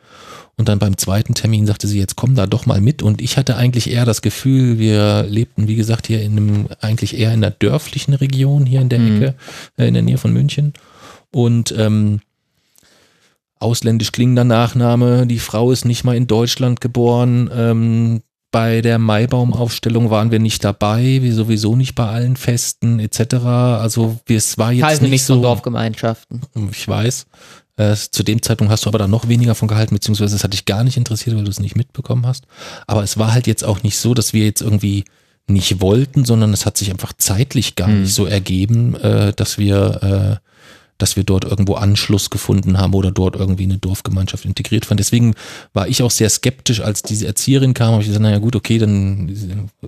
Und 0.55 0.69
dann 0.69 0.77
beim 0.79 0.97
zweiten 0.97 1.33
Termin 1.33 1.65
sagte 1.65 1.87
sie, 1.87 1.97
jetzt 1.99 2.15
komm 2.15 2.35
da 2.35 2.45
doch 2.45 2.65
mal 2.67 2.79
mit. 2.79 3.01
Und 3.01 3.21
ich 3.21 3.37
hatte 3.37 3.55
eigentlich 3.57 3.89
eher 3.89 4.05
das 4.05 4.21
Gefühl, 4.21 4.77
wir 4.77 5.23
lebten, 5.23 5.67
wie 5.67 5.75
gesagt, 5.75 6.05
hier 6.07 6.21
in 6.21 6.33
einem, 6.37 6.67
eigentlich 6.79 7.17
eher 7.17 7.33
in 7.33 7.43
einer 7.43 7.49
dörflichen 7.51 8.13
Region, 8.13 8.65
hier 8.67 8.81
in 8.81 8.89
der 8.89 8.99
Mhm. 8.99 9.15
Ecke, 9.23 9.35
äh, 9.77 9.87
in 9.87 9.95
der 9.95 10.03
Nähe 10.03 10.17
von 10.19 10.31
München. 10.31 10.73
Und 11.31 11.73
ähm, 11.77 12.19
ausländisch 13.59 14.11
klingender 14.11 14.43
Nachname, 14.43 15.25
die 15.25 15.39
Frau 15.39 15.71
ist 15.71 15.85
nicht 15.85 16.03
mal 16.03 16.15
in 16.15 16.27
Deutschland 16.27 16.81
geboren. 16.81 17.49
Ähm, 17.53 18.21
bei 18.51 18.81
der 18.81 18.99
Maibaumaufstellung 18.99 20.11
waren 20.11 20.29
wir 20.29 20.37
nicht 20.39 20.63
dabei, 20.63 21.19
wir 21.23 21.33
sowieso 21.33 21.75
nicht 21.75 21.95
bei 21.95 22.05
allen 22.05 22.35
Festen 22.35 22.99
etc. 22.99 23.35
Also 23.45 24.19
wir- 24.27 24.37
es 24.37 24.57
war 24.59 24.71
jetzt 24.71 24.83
Halten 24.85 25.09
nicht 25.09 25.23
so. 25.23 25.41
Dorfgemeinschaften. 25.41 26.41
Ich 26.71 26.87
weiß. 26.87 27.25
Äh, 27.75 27.95
zu 27.95 28.23
dem 28.23 28.41
Zeitpunkt 28.41 28.71
hast 28.71 28.85
du 28.85 28.89
aber 28.89 28.99
da 28.99 29.07
noch 29.07 29.27
weniger 29.27 29.55
von 29.55 29.67
gehalten, 29.67 29.95
beziehungsweise 29.95 30.35
es 30.35 30.43
hat 30.43 30.53
dich 30.53 30.65
gar 30.65 30.83
nicht 30.83 30.97
interessiert, 30.97 31.35
weil 31.35 31.43
du 31.43 31.49
es 31.49 31.59
nicht 31.59 31.75
mitbekommen 31.75 32.27
hast. 32.27 32.45
Aber 32.87 33.03
es 33.03 33.17
war 33.17 33.33
halt 33.33 33.47
jetzt 33.47 33.63
auch 33.63 33.81
nicht 33.83 33.97
so, 33.97 34.13
dass 34.13 34.33
wir 34.33 34.45
jetzt 34.45 34.61
irgendwie 34.61 35.05
nicht 35.47 35.81
wollten, 35.81 36.23
sondern 36.23 36.53
es 36.53 36.65
hat 36.65 36.77
sich 36.77 36.91
einfach 36.91 37.13
zeitlich 37.17 37.75
gar 37.75 37.87
Mhm. 37.87 38.01
nicht 38.03 38.13
so 38.13 38.25
ergeben, 38.25 38.95
äh, 38.95 39.33
dass 39.33 39.57
wir, 39.57 40.39
äh, 40.41 40.47
dass 40.99 41.15
wir 41.15 41.23
dort 41.23 41.43
irgendwo 41.43 41.73
Anschluss 41.73 42.29
gefunden 42.29 42.77
haben 42.77 42.93
oder 42.93 43.11
dort 43.11 43.35
irgendwie 43.35 43.63
eine 43.63 43.77
Dorfgemeinschaft 43.79 44.45
integriert 44.45 44.89
waren. 44.89 44.97
Deswegen 44.97 45.33
war 45.73 45.87
ich 45.87 46.01
auch 46.03 46.11
sehr 46.11 46.29
skeptisch, 46.29 46.79
als 46.79 47.01
diese 47.01 47.25
Erzieherin 47.25 47.73
kam, 47.73 47.93
habe 47.93 48.01
ich 48.03 48.07
gesagt, 48.07 48.21
naja 48.23 48.37
gut, 48.37 48.55
okay, 48.55 48.77
dann 48.77 49.27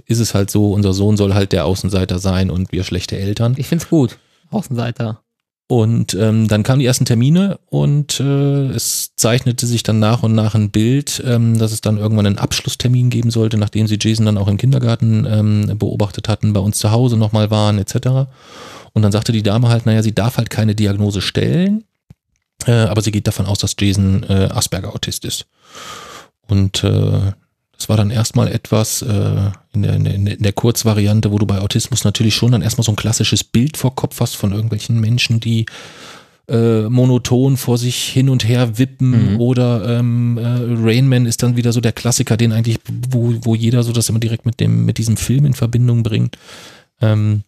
ist 0.08 0.20
es 0.20 0.34
halt 0.34 0.50
so, 0.50 0.74
unser 0.74 0.94
Sohn 0.94 1.16
soll 1.16 1.36
halt 1.36 1.52
der 1.52 1.66
Außenseiter 1.66 2.20
sein 2.20 2.50
und 2.50 2.72
wir 2.72 2.84
schlechte 2.84 3.18
Eltern. 3.18 3.54
Ich 3.58 3.68
find's 3.68 3.88
gut. 3.88 4.18
Außenseiter. 4.50 5.22
Und 5.68 6.14
ähm, 6.14 6.48
dann 6.48 6.62
kamen 6.62 6.80
die 6.80 6.86
ersten 6.86 7.06
Termine 7.06 7.58
und 7.70 8.20
äh, 8.20 8.68
es 8.68 9.16
zeichnete 9.16 9.66
sich 9.66 9.82
dann 9.82 9.98
nach 9.98 10.22
und 10.22 10.36
nach 10.36 10.54
ein 10.54 10.70
Bild, 10.70 11.24
ähm, 11.26 11.58
dass 11.58 11.72
es 11.72 11.82
dann 11.82 11.98
irgendwann 11.98 12.28
einen 12.28 12.38
Abschlusstermin 12.38 13.10
geben 13.10 13.32
sollte, 13.32 13.58
nachdem 13.58 13.88
sie 13.88 13.98
Jason 14.00 14.28
dann 14.28 14.38
auch 14.38 14.48
im 14.48 14.58
Kindergarten 14.58 15.26
ähm, 15.28 15.78
beobachtet 15.80 16.30
hatten, 16.30 16.54
bei 16.54 16.60
uns 16.60 16.78
zu 16.78 16.92
Hause 16.92 17.18
nochmal 17.18 17.50
waren 17.50 17.80
etc. 17.80 18.30
Und 18.94 19.02
dann 19.02 19.12
sagte 19.12 19.32
die 19.32 19.42
Dame 19.42 19.68
halt, 19.70 19.88
naja, 19.88 20.04
sie 20.04 20.14
darf 20.14 20.38
halt 20.38 20.52
keine 20.52 20.76
Diagnose 20.76 21.22
stellen, 21.22 21.84
äh, 22.68 22.72
aber 22.72 23.02
sie 23.02 23.12
geht 23.12 23.26
davon 23.26 23.48
aus, 23.48 23.58
dass 23.58 23.76
Jason 23.80 24.22
äh, 24.30 24.50
Asperger-Autist 24.52 25.26
ist. 25.26 25.48
Und 26.48 26.84
äh, 26.84 27.32
das 27.78 27.90
war 27.90 27.98
dann 27.98 28.10
erstmal 28.10 28.48
etwas 28.48 29.02
äh, 29.02 29.52
in, 29.74 29.84
der, 29.84 29.96
in, 29.96 30.26
der, 30.26 30.54
Kurzvariante, 30.54 31.32
wo 31.32 31.38
du 31.38 31.46
bei 31.46 31.60
Autismus 31.60 32.04
natürlich 32.04 32.36
schon 32.36 32.52
dann 32.52 32.62
erstmal 32.62 32.86
so 32.86 32.92
ein 32.92 32.96
klassisches 32.96 33.44
Bild 33.44 33.78
vor 33.78 33.96
Kopf 33.96 34.20
hast 34.22 34.36
von 34.36 34.54
irgendwelchen 34.54 35.00
Menschen, 35.00 35.40
die 35.40 35.66
äh, 36.48 36.84
monoton 36.84 37.58
vor 37.58 37.78
sich 37.78 37.98
hin 38.06 38.30
und 38.30 38.48
her 38.48 38.78
wippen 38.78 39.34
Mhm. 39.34 39.40
oder 39.42 39.98
ähm, 40.00 40.38
äh, 40.38 40.44
Rain 40.44 41.08
Man 41.08 41.26
ist 41.26 41.44
dann 41.44 41.56
wieder 41.58 41.74
so 41.74 41.82
der 41.82 41.92
Klassiker, 41.92 42.38
den 42.38 42.52
eigentlich, 42.52 42.78
wo, 43.10 43.34
wo 43.42 43.56
jeder 43.56 43.84
so 43.84 43.92
das 43.92 44.10
immer 44.10 44.20
direkt 44.20 44.46
mit 44.46 44.60
dem, 44.60 44.86
mit 44.86 44.98
diesem 44.98 45.18
Film 45.18 45.46
in 45.46 45.54
Verbindung 45.54 46.04
bringt. 46.04 46.38
Ähm, 47.02 47.44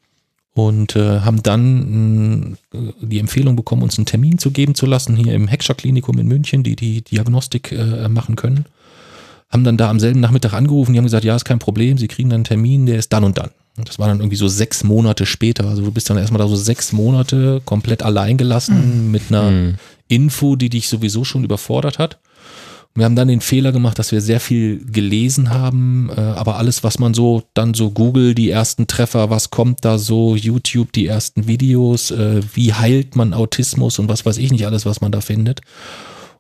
und 0.54 0.96
äh, 0.96 1.20
haben 1.20 1.44
dann 1.44 2.58
mh, 2.72 2.88
die 3.00 3.20
Empfehlung 3.20 3.56
bekommen, 3.56 3.84
uns 3.84 4.00
einen 4.00 4.08
Termin 4.08 4.40
zu 4.40 4.50
geben 4.50 4.74
zu 4.74 4.88
lassen, 4.88 5.16
hier 5.16 5.36
im 5.36 5.48
Heckscher 5.48 5.76
Klinikum 5.76 6.18
in 6.18 6.28
München, 6.28 6.64
die 6.64 6.76
die 6.76 7.04
Diagnostik 7.04 7.72
äh, 7.72 8.10
machen 8.10 8.36
können. 8.36 8.66
Haben 9.50 9.64
dann 9.64 9.78
da 9.78 9.90
am 9.90 10.00
selben 10.00 10.20
Nachmittag 10.20 10.54
angerufen, 10.54 10.94
die 10.94 11.00
haben 11.00 11.06
gesagt, 11.06 11.24
ja, 11.24 11.36
ist 11.36 11.46
kein 11.46 11.60
Problem, 11.60 11.98
sie 11.98 12.08
kriegen 12.08 12.30
dann 12.30 12.40
einen 12.40 12.44
Termin, 12.44 12.86
der 12.86 12.98
ist 13.00 13.14
dann 13.14 13.24
und 13.24 13.38
dann. 13.38 13.52
Und 13.78 13.88
das 13.88 14.00
war 14.00 14.08
dann 14.08 14.20
irgendwie 14.20 14.36
so 14.38 14.48
sechs 14.48 14.84
Monate 14.84 15.26
später. 15.26 15.66
Also 15.68 15.84
du 15.84 15.92
bist 15.92 16.10
dann 16.10 16.18
erstmal 16.18 16.40
da 16.42 16.48
so 16.48 16.56
sechs 16.56 16.92
Monate 16.92 17.62
komplett 17.64 18.04
allein 18.04 18.38
gelassen 18.38 19.12
mit 19.12 19.24
einer 19.30 19.52
Mhm. 19.52 19.76
Info, 20.08 20.56
die 20.56 20.70
dich 20.70 20.88
sowieso 20.90 21.24
schon 21.24 21.44
überfordert 21.44 22.00
hat. 22.00 22.18
Wir 22.96 23.06
haben 23.06 23.16
dann 23.16 23.28
den 23.28 23.42
Fehler 23.42 23.72
gemacht, 23.72 24.00
dass 24.00 24.12
wir 24.12 24.22
sehr 24.22 24.40
viel 24.40 24.84
gelesen 24.84 25.52
haben, 25.52 26.10
äh, 26.10 26.20
aber 26.20 26.56
alles, 26.58 26.84
was 26.84 26.98
man 26.98 27.14
so, 27.14 27.44
dann 27.54 27.76
so 27.76 27.92
Google, 27.92 28.34
die 28.34 28.50
ersten 28.50 28.88
Treffer, 28.88 29.30
was 29.30 29.52
kommt 29.52 29.86
da 29.86 30.00
so, 30.00 30.36
YouTube, 30.36 30.92
die 30.94 31.06
ersten 31.06 31.46
Videos, 31.46 32.10
äh, 32.10 32.42
wie 32.56 32.74
heilt 32.74 33.16
man 33.16 33.36
Autismus 33.36 34.00
und 34.00 34.10
was 34.10 34.26
weiß 34.26 34.38
ich 34.38 34.52
nicht 34.52 34.66
alles, 34.66 34.88
was 34.88 35.00
man 35.00 35.12
da 35.12 35.22
findet. 35.22 35.62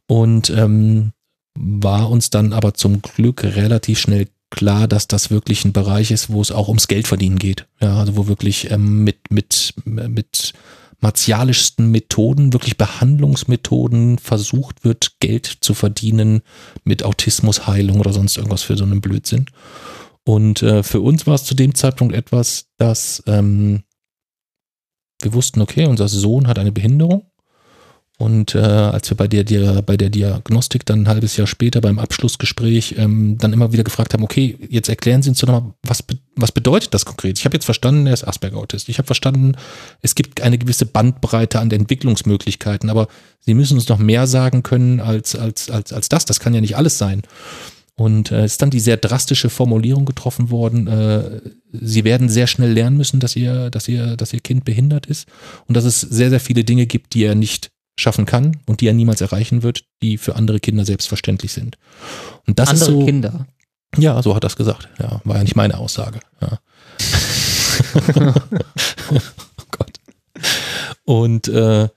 Und 0.08 0.50
ähm, 0.50 1.11
war 1.60 2.10
uns 2.10 2.30
dann 2.30 2.53
aber 2.53 2.74
zum 2.74 3.02
Glück 3.02 3.44
relativ 3.44 4.00
schnell 4.00 4.27
klar, 4.50 4.88
dass 4.88 5.08
das 5.08 5.30
wirklich 5.30 5.66
ein 5.66 5.74
Bereich 5.74 6.11
ist, 6.11 6.30
wo 6.30 6.42
es 6.42 6.52
auch 6.52 6.68
ums 6.68 6.88
Geldverdienen 6.88 7.40
geht. 7.40 7.68
Ja, 7.82 7.98
also 8.00 8.16
wo 8.16 8.27
wirklich 8.27 8.72
ähm, 8.72 9.03
mit, 9.03 9.32
mit, 9.32 9.74
mit 9.86 10.53
martialischsten 11.00 11.92
Methoden, 11.92 12.53
wirklich 12.53 12.77
Behandlungsmethoden 12.77 14.18
versucht 14.18 14.84
wird, 14.84 15.19
Geld 15.19 15.45
zu 15.61 15.74
verdienen 15.74 16.42
mit 16.84 17.03
Autismusheilung 17.03 18.00
oder 18.00 18.14
sonst 18.14 18.38
irgendwas 18.38 18.64
für 18.64 18.77
so 18.77 18.84
einen 18.84 19.02
Blödsinn. 19.02 19.45
Und 20.24 20.61
äh, 20.61 20.84
für 20.84 21.02
uns 21.02 21.27
war 21.27 21.36
es 21.36 21.44
zu 21.44 21.56
dem 21.56 21.76
Zeitpunkt 21.76 22.16
etwas, 22.16 22.68
dass 22.77 23.24
ähm, 23.27 23.84
wir 25.22 25.34
wussten, 25.34 25.61
okay, 25.61 25.86
unser 25.86 26.08
Sohn 26.08 26.48
hat 26.48 26.60
eine 26.60 26.72
Behinderung. 26.72 27.30
Und 28.19 28.55
äh, 28.55 28.59
als 28.59 29.11
wir 29.11 29.17
bei 29.17 29.27
der, 29.27 29.43
der, 29.43 29.83
bei 29.83 29.95
der 29.95 30.09
Diagnostik 30.09 30.87
dann 30.87 31.03
ein 31.03 31.07
halbes 31.07 31.37
Jahr 31.37 31.45
später 31.45 31.81
beim 31.81 31.99
Abschlussgespräch 31.99 32.95
ähm, 32.97 33.37
dann 33.37 33.53
immer 33.53 33.73
wieder 33.73 33.83
gefragt 33.83 34.13
haben, 34.13 34.23
okay, 34.23 34.57
jetzt 34.69 34.89
erklären 34.89 35.21
Sie 35.21 35.29
uns 35.29 35.39
doch 35.39 35.47
nochmal, 35.47 35.73
was, 35.83 36.03
was 36.35 36.51
bedeutet 36.51 36.95
das 36.95 37.05
konkret? 37.05 37.37
Ich 37.37 37.45
habe 37.45 37.55
jetzt 37.55 37.65
verstanden, 37.65 38.07
er 38.07 38.13
ist 38.13 38.27
Asperger-Autist. 38.27 38.89
Ich 38.89 38.97
habe 38.97 39.05
verstanden, 39.05 39.53
es 40.01 40.15
gibt 40.15 40.41
eine 40.41 40.57
gewisse 40.57 40.87
Bandbreite 40.87 41.59
an 41.59 41.69
Entwicklungsmöglichkeiten, 41.69 42.89
aber 42.89 43.07
Sie 43.39 43.53
müssen 43.53 43.75
uns 43.75 43.87
noch 43.87 43.99
mehr 43.99 44.25
sagen 44.25 44.63
können 44.63 44.99
als, 44.99 45.35
als, 45.35 45.69
als, 45.69 45.93
als 45.93 46.09
das. 46.09 46.25
Das 46.25 46.39
kann 46.39 46.55
ja 46.55 46.61
nicht 46.61 46.75
alles 46.75 46.97
sein. 46.97 47.21
Und 47.93 48.31
äh, 48.31 48.45
ist 48.45 48.61
dann 48.63 48.71
die 48.71 48.79
sehr 48.79 48.97
drastische 48.97 49.49
Formulierung 49.49 50.05
getroffen 50.05 50.49
worden, 50.49 50.87
äh, 50.87 51.41
Sie 51.71 52.03
werden 52.03 52.29
sehr 52.29 52.47
schnell 52.47 52.71
lernen 52.71 52.97
müssen, 52.97 53.19
dass 53.19 53.35
ihr, 53.35 53.69
dass 53.69 53.87
ihr, 53.87 54.17
dass 54.17 54.33
ihr 54.33 54.39
Kind 54.39 54.65
behindert 54.65 55.05
ist 55.05 55.27
und 55.67 55.77
dass 55.77 55.83
es 55.83 56.01
sehr, 56.01 56.29
sehr 56.29 56.39
viele 56.39 56.63
Dinge 56.63 56.87
gibt, 56.87 57.13
die 57.13 57.23
er 57.23 57.35
nicht 57.35 57.69
schaffen 57.98 58.26
kann 58.26 58.58
und 58.66 58.82
die 58.82 58.88
er 58.88 58.93
niemals 58.93 59.22
erreichen 59.22 59.64
wird, 59.64 59.85
die 60.01 60.17
für 60.17 60.35
andere 60.35 60.59
Kinder 60.59 60.85
selbstverständlich 60.85 61.51
sind. 61.51 61.77
Und 62.45 62.59
das 62.59 62.69
Andere 62.69 62.85
ist 62.85 62.92
so, 62.92 63.06
Kinder. 63.06 63.48
Ja, 63.98 64.22
so 64.22 64.35
hat 64.35 64.43
er 64.43 64.48
es 64.48 64.56
gesagt. 64.56 64.90
Ja, 65.00 65.22
war 65.24 65.38
ja 65.38 65.43
nicht 65.43 65.56
meine 65.56 65.77
Aussage. 65.77 66.19
Ja. 66.42 66.59
oh 69.58 69.64
Gott. 69.72 70.00
Und 71.06 71.48
äh, 71.48 71.90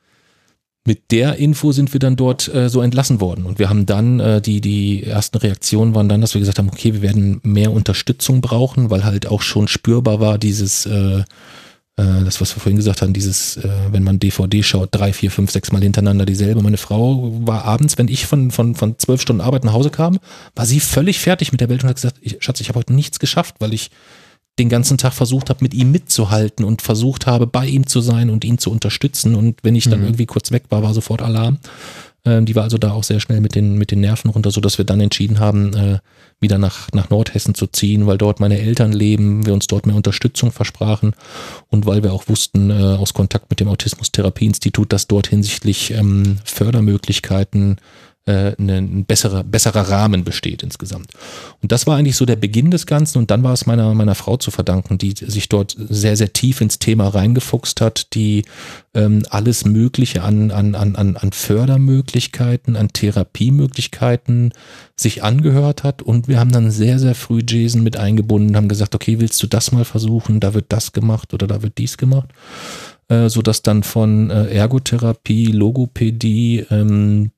mit 0.86 1.10
der 1.10 1.36
Info 1.36 1.72
sind 1.72 1.92
wir 1.92 2.00
dann 2.00 2.16
dort 2.16 2.52
äh, 2.52 2.70
so 2.70 2.80
entlassen 2.80 3.20
worden. 3.20 3.44
Und 3.44 3.58
wir 3.58 3.68
haben 3.68 3.84
dann, 3.84 4.18
äh, 4.18 4.40
die, 4.40 4.60
die 4.60 5.04
ersten 5.04 5.36
Reaktionen 5.36 5.94
waren 5.94 6.08
dann, 6.08 6.22
dass 6.22 6.34
wir 6.34 6.40
gesagt 6.40 6.58
haben, 6.58 6.70
okay, 6.70 6.94
wir 6.94 7.02
werden 7.02 7.40
mehr 7.42 7.70
Unterstützung 7.70 8.40
brauchen, 8.40 8.88
weil 8.90 9.04
halt 9.04 9.26
auch 9.26 9.42
schon 9.42 9.68
spürbar 9.68 10.20
war, 10.20 10.38
dieses, 10.38 10.86
äh, 10.86 11.18
äh, 11.18 11.24
das, 12.24 12.40
was 12.40 12.54
wir 12.54 12.60
vorhin 12.60 12.76
gesagt 12.76 13.02
haben, 13.02 13.12
dieses, 13.12 13.56
äh, 13.56 13.68
wenn 13.90 14.02
man 14.02 14.18
DVD 14.18 14.62
schaut, 14.62 14.88
drei, 14.92 15.12
vier, 15.12 15.30
fünf, 15.30 15.50
sechs 15.50 15.72
Mal 15.72 15.82
hintereinander 15.82 16.26
dieselbe. 16.26 16.62
Meine 16.62 16.76
Frau 16.76 17.30
war 17.46 17.64
abends, 17.64 17.98
wenn 17.98 18.08
ich 18.08 18.26
von, 18.26 18.50
von, 18.50 18.74
von 18.74 18.98
zwölf 18.98 19.20
Stunden 19.20 19.40
Arbeit 19.40 19.64
nach 19.64 19.72
Hause 19.72 19.90
kam, 19.90 20.18
war 20.54 20.66
sie 20.66 20.80
völlig 20.80 21.18
fertig 21.18 21.52
mit 21.52 21.60
der 21.60 21.68
Welt 21.68 21.82
und 21.82 21.88
hat 21.88 21.96
gesagt, 21.96 22.16
ich, 22.20 22.36
Schatz, 22.40 22.60
ich 22.60 22.68
habe 22.68 22.78
heute 22.78 22.92
nichts 22.92 23.18
geschafft, 23.18 23.56
weil 23.58 23.74
ich 23.74 23.90
den 24.58 24.68
ganzen 24.68 24.98
Tag 24.98 25.14
versucht 25.14 25.48
habe, 25.48 25.62
mit 25.62 25.72
ihm 25.74 25.90
mitzuhalten 25.90 26.64
und 26.64 26.82
versucht 26.82 27.26
habe, 27.26 27.46
bei 27.46 27.66
ihm 27.66 27.86
zu 27.86 28.00
sein 28.00 28.28
und 28.30 28.44
ihn 28.44 28.58
zu 28.58 28.70
unterstützen. 28.70 29.34
Und 29.34 29.60
wenn 29.62 29.74
ich 29.74 29.88
dann 29.88 30.00
Mhm. 30.00 30.06
irgendwie 30.06 30.26
kurz 30.26 30.50
weg 30.50 30.64
war, 30.68 30.82
war 30.82 30.92
sofort 30.92 31.22
Alarm. 31.22 31.58
Ähm, 32.24 32.46
die 32.46 32.54
war 32.54 32.64
also 32.64 32.78
da 32.78 32.92
auch 32.92 33.04
sehr 33.04 33.20
schnell 33.20 33.40
mit 33.40 33.54
den, 33.54 33.76
mit 33.76 33.90
den 33.90 34.00
Nerven 34.00 34.30
runter, 34.30 34.50
so 34.50 34.60
dass 34.60 34.78
wir 34.78 34.84
dann 34.84 35.00
entschieden 35.00 35.40
haben, 35.40 35.74
äh, 35.74 35.98
wieder 36.40 36.58
nach, 36.58 36.88
nach 36.92 37.10
Nordhessen 37.10 37.54
zu 37.54 37.66
ziehen, 37.66 38.06
weil 38.06 38.18
dort 38.18 38.40
meine 38.40 38.58
Eltern 38.58 38.92
leben, 38.92 39.46
wir 39.46 39.54
uns 39.54 39.66
dort 39.66 39.86
mehr 39.86 39.96
Unterstützung 39.96 40.52
versprachen 40.52 41.14
und 41.68 41.86
weil 41.86 42.02
wir 42.02 42.12
auch 42.12 42.28
wussten 42.28 42.70
äh, 42.70 42.74
aus 42.74 43.14
Kontakt 43.14 43.50
mit 43.50 43.60
dem 43.60 43.68
Autismus-Therapie-Institut, 43.68 44.92
dass 44.92 45.06
dort 45.06 45.28
hinsichtlich 45.28 45.92
ähm, 45.92 46.38
Fördermöglichkeiten 46.44 47.76
äh, 48.30 48.54
ein 48.58 49.04
besserer, 49.04 49.42
besserer 49.42 49.88
Rahmen 49.88 50.24
besteht 50.24 50.62
insgesamt. 50.62 51.12
Und 51.62 51.72
das 51.72 51.86
war 51.86 51.96
eigentlich 51.96 52.16
so 52.16 52.24
der 52.24 52.36
Beginn 52.36 52.70
des 52.70 52.86
Ganzen. 52.86 53.18
Und 53.18 53.30
dann 53.30 53.42
war 53.42 53.52
es 53.52 53.66
meiner, 53.66 53.92
meiner 53.94 54.14
Frau 54.14 54.36
zu 54.36 54.50
verdanken, 54.50 54.98
die 54.98 55.14
sich 55.16 55.48
dort 55.48 55.76
sehr, 55.76 56.16
sehr 56.16 56.32
tief 56.32 56.60
ins 56.60 56.78
Thema 56.78 57.08
reingefuchst 57.08 57.80
hat, 57.80 58.14
die 58.14 58.44
ähm, 58.94 59.22
alles 59.30 59.64
Mögliche 59.64 60.22
an, 60.22 60.50
an, 60.50 60.74
an, 60.74 61.16
an 61.16 61.32
Fördermöglichkeiten, 61.32 62.76
an 62.76 62.88
Therapiemöglichkeiten 62.88 64.52
sich 64.96 65.22
angehört 65.22 65.82
hat. 65.82 66.02
Und 66.02 66.28
wir 66.28 66.38
haben 66.38 66.52
dann 66.52 66.70
sehr, 66.70 66.98
sehr 66.98 67.14
früh 67.14 67.42
Jason 67.46 67.82
mit 67.82 67.96
eingebunden, 67.96 68.56
haben 68.56 68.68
gesagt, 68.68 68.94
okay, 68.94 69.20
willst 69.20 69.42
du 69.42 69.46
das 69.46 69.72
mal 69.72 69.84
versuchen, 69.84 70.40
da 70.40 70.54
wird 70.54 70.66
das 70.68 70.92
gemacht 70.92 71.34
oder 71.34 71.46
da 71.46 71.62
wird 71.62 71.78
dies 71.78 71.96
gemacht. 71.96 72.28
Äh, 73.08 73.28
so 73.28 73.42
dass 73.42 73.62
dann 73.62 73.82
von 73.82 74.30
äh, 74.30 74.54
Ergotherapie, 74.54 75.46
Logopädie, 75.46 76.64
ähm, 76.70 77.32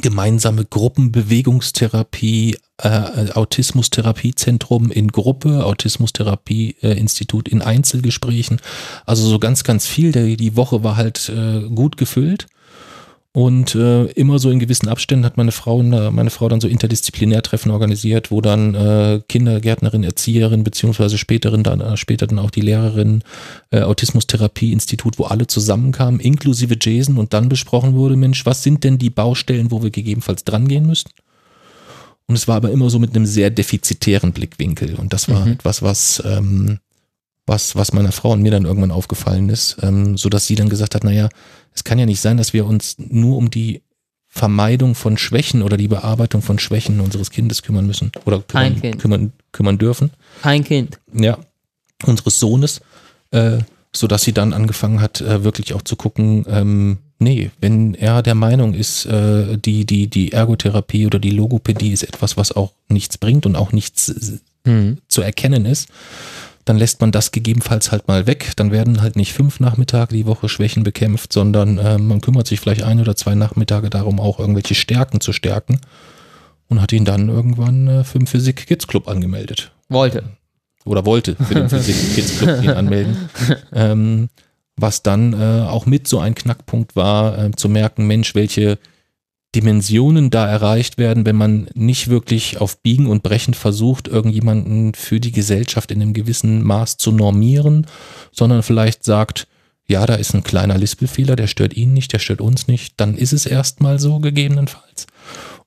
gemeinsame 0.00 0.64
Gruppenbewegungstherapie, 0.64 2.56
äh, 2.78 3.30
Autismustherapiezentrum 3.32 4.90
in 4.90 5.08
Gruppe, 5.08 5.64
Autismustherapieinstitut 5.64 7.48
in 7.48 7.62
Einzelgesprächen. 7.62 8.60
Also 9.06 9.28
so 9.28 9.38
ganz, 9.38 9.64
ganz 9.64 9.86
viel. 9.86 10.12
Die 10.36 10.56
Woche 10.56 10.84
war 10.84 10.96
halt 10.96 11.28
äh, 11.28 11.62
gut 11.68 11.96
gefüllt. 11.96 12.46
Und 13.36 13.74
äh, 13.74 14.06
immer 14.12 14.38
so 14.38 14.50
in 14.50 14.58
gewissen 14.60 14.88
Abständen 14.88 15.26
hat 15.26 15.36
meine 15.36 15.52
Frau, 15.52 15.82
meine 15.82 16.30
Frau 16.30 16.48
dann 16.48 16.62
so 16.62 16.68
Interdisziplinärtreffen 16.68 17.70
organisiert, 17.70 18.30
wo 18.30 18.40
dann 18.40 18.74
äh, 18.74 19.20
Kindergärtnerin, 19.28 20.04
Erzieherin, 20.04 20.64
beziehungsweise 20.64 21.18
späterin 21.18 21.62
dann, 21.62 21.82
äh, 21.82 21.98
später 21.98 22.26
dann 22.26 22.38
auch 22.38 22.50
die 22.50 22.62
Lehrerin, 22.62 23.22
äh, 23.72 23.82
Autismustherapie-Institut, 23.82 25.18
wo 25.18 25.24
alle 25.24 25.48
zusammenkamen, 25.48 26.18
inklusive 26.18 26.78
Jason 26.80 27.18
und 27.18 27.34
dann 27.34 27.50
besprochen 27.50 27.92
wurde, 27.92 28.16
Mensch, 28.16 28.46
was 28.46 28.62
sind 28.62 28.84
denn 28.84 28.96
die 28.96 29.10
Baustellen, 29.10 29.70
wo 29.70 29.82
wir 29.82 29.90
gegebenenfalls 29.90 30.44
drangehen 30.44 30.86
müssen? 30.86 31.10
Und 32.28 32.36
es 32.36 32.48
war 32.48 32.56
aber 32.56 32.70
immer 32.70 32.88
so 32.88 32.98
mit 32.98 33.14
einem 33.14 33.26
sehr 33.26 33.50
defizitären 33.50 34.32
Blickwinkel. 34.32 34.94
Und 34.94 35.12
das 35.12 35.28
war 35.28 35.44
mhm. 35.44 35.52
etwas, 35.52 35.82
was, 35.82 36.22
ähm, 36.24 36.78
was, 37.46 37.76
was 37.76 37.92
meiner 37.92 38.12
Frau 38.12 38.32
und 38.32 38.42
mir 38.42 38.50
dann 38.50 38.64
irgendwann 38.64 38.90
aufgefallen 38.90 39.48
ist, 39.48 39.76
ähm, 39.82 40.16
so 40.16 40.28
dass 40.28 40.46
sie 40.46 40.56
dann 40.56 40.68
gesagt 40.68 40.94
hat, 40.94 41.04
naja, 41.04 41.28
es 41.74 41.84
kann 41.84 41.98
ja 41.98 42.06
nicht 42.06 42.20
sein, 42.20 42.36
dass 42.36 42.52
wir 42.52 42.66
uns 42.66 42.96
nur 42.98 43.36
um 43.36 43.50
die 43.50 43.82
Vermeidung 44.28 44.94
von 44.94 45.16
Schwächen 45.16 45.62
oder 45.62 45.76
die 45.76 45.88
Bearbeitung 45.88 46.42
von 46.42 46.58
Schwächen 46.58 47.00
unseres 47.00 47.30
Kindes 47.30 47.62
kümmern 47.62 47.86
müssen 47.86 48.12
oder 48.24 48.40
kümmern, 48.40 48.80
kind. 48.80 48.98
kümmern, 48.98 49.32
kümmern 49.52 49.78
dürfen. 49.78 50.10
Kein 50.42 50.62
Kind. 50.62 50.98
Ja, 51.14 51.38
unseres 52.04 52.38
Sohnes, 52.38 52.80
äh, 53.30 53.58
so 53.94 54.06
dass 54.06 54.22
sie 54.22 54.32
dann 54.32 54.52
angefangen 54.52 55.00
hat, 55.00 55.20
äh, 55.20 55.42
wirklich 55.42 55.72
auch 55.72 55.82
zu 55.82 55.96
gucken, 55.96 56.44
ähm, 56.48 56.98
nee, 57.18 57.50
wenn 57.60 57.94
er 57.94 58.22
der 58.22 58.34
Meinung 58.34 58.74
ist, 58.74 59.06
äh, 59.06 59.56
die, 59.56 59.86
die, 59.86 60.08
die 60.08 60.32
Ergotherapie 60.32 61.06
oder 61.06 61.18
die 61.18 61.30
Logopädie 61.30 61.92
ist 61.92 62.02
etwas, 62.02 62.36
was 62.36 62.52
auch 62.52 62.72
nichts 62.88 63.16
bringt 63.16 63.46
und 63.46 63.56
auch 63.56 63.72
nichts 63.72 64.40
hm. 64.66 64.98
zu 65.08 65.22
erkennen 65.22 65.64
ist, 65.64 65.88
dann 66.66 66.76
lässt 66.76 67.00
man 67.00 67.12
das 67.12 67.30
gegebenenfalls 67.30 67.92
halt 67.92 68.08
mal 68.08 68.26
weg. 68.26 68.52
Dann 68.56 68.72
werden 68.72 69.00
halt 69.00 69.14
nicht 69.14 69.32
fünf 69.32 69.60
Nachmittage 69.60 70.12
die 70.14 70.26
Woche 70.26 70.48
Schwächen 70.48 70.82
bekämpft, 70.82 71.32
sondern 71.32 71.78
äh, 71.78 71.96
man 71.96 72.20
kümmert 72.20 72.48
sich 72.48 72.60
vielleicht 72.60 72.82
ein 72.82 73.00
oder 73.00 73.14
zwei 73.14 73.36
Nachmittage 73.36 73.88
darum, 73.88 74.18
auch 74.18 74.40
irgendwelche 74.40 74.74
Stärken 74.74 75.20
zu 75.20 75.32
stärken. 75.32 75.80
Und 76.68 76.82
hat 76.82 76.92
ihn 76.92 77.04
dann 77.04 77.28
irgendwann 77.28 77.86
äh, 77.86 78.04
für 78.04 78.18
den 78.18 78.26
Physik 78.26 78.66
Kids 78.66 78.88
Club 78.88 79.06
angemeldet. 79.06 79.70
Wollte. 79.88 80.24
Oder 80.84 81.06
wollte 81.06 81.36
für 81.36 81.54
den 81.54 81.68
Physik 81.70 82.14
Kids 82.16 82.38
Club 82.38 82.60
ihn 82.60 82.70
anmelden. 82.70 83.16
Ähm, 83.72 84.28
was 84.76 85.04
dann 85.04 85.34
äh, 85.34 85.62
auch 85.68 85.86
mit 85.86 86.08
so 86.08 86.18
ein 86.18 86.34
Knackpunkt 86.34 86.96
war, 86.96 87.38
äh, 87.38 87.50
zu 87.52 87.68
merken, 87.68 88.08
Mensch, 88.08 88.34
welche 88.34 88.78
Dimensionen 89.54 90.30
da 90.30 90.46
erreicht 90.46 90.98
werden, 90.98 91.24
wenn 91.24 91.36
man 91.36 91.68
nicht 91.74 92.08
wirklich 92.08 92.60
auf 92.60 92.82
Biegen 92.82 93.06
und 93.06 93.22
Brechen 93.22 93.54
versucht, 93.54 94.08
irgendjemanden 94.08 94.94
für 94.94 95.18
die 95.18 95.32
Gesellschaft 95.32 95.90
in 95.90 96.02
einem 96.02 96.12
gewissen 96.12 96.62
Maß 96.62 96.98
zu 96.98 97.12
normieren, 97.12 97.86
sondern 98.32 98.62
vielleicht 98.62 99.04
sagt, 99.04 99.46
ja, 99.88 100.04
da 100.04 100.14
ist 100.14 100.34
ein 100.34 100.42
kleiner 100.42 100.76
Lispelfehler, 100.76 101.36
der 101.36 101.46
stört 101.46 101.74
ihn 101.74 101.92
nicht, 101.92 102.12
der 102.12 102.18
stört 102.18 102.40
uns 102.40 102.66
nicht, 102.66 102.94
dann 103.00 103.16
ist 103.16 103.32
es 103.32 103.46
erstmal 103.46 103.98
so 103.98 104.18
gegebenenfalls. 104.18 105.06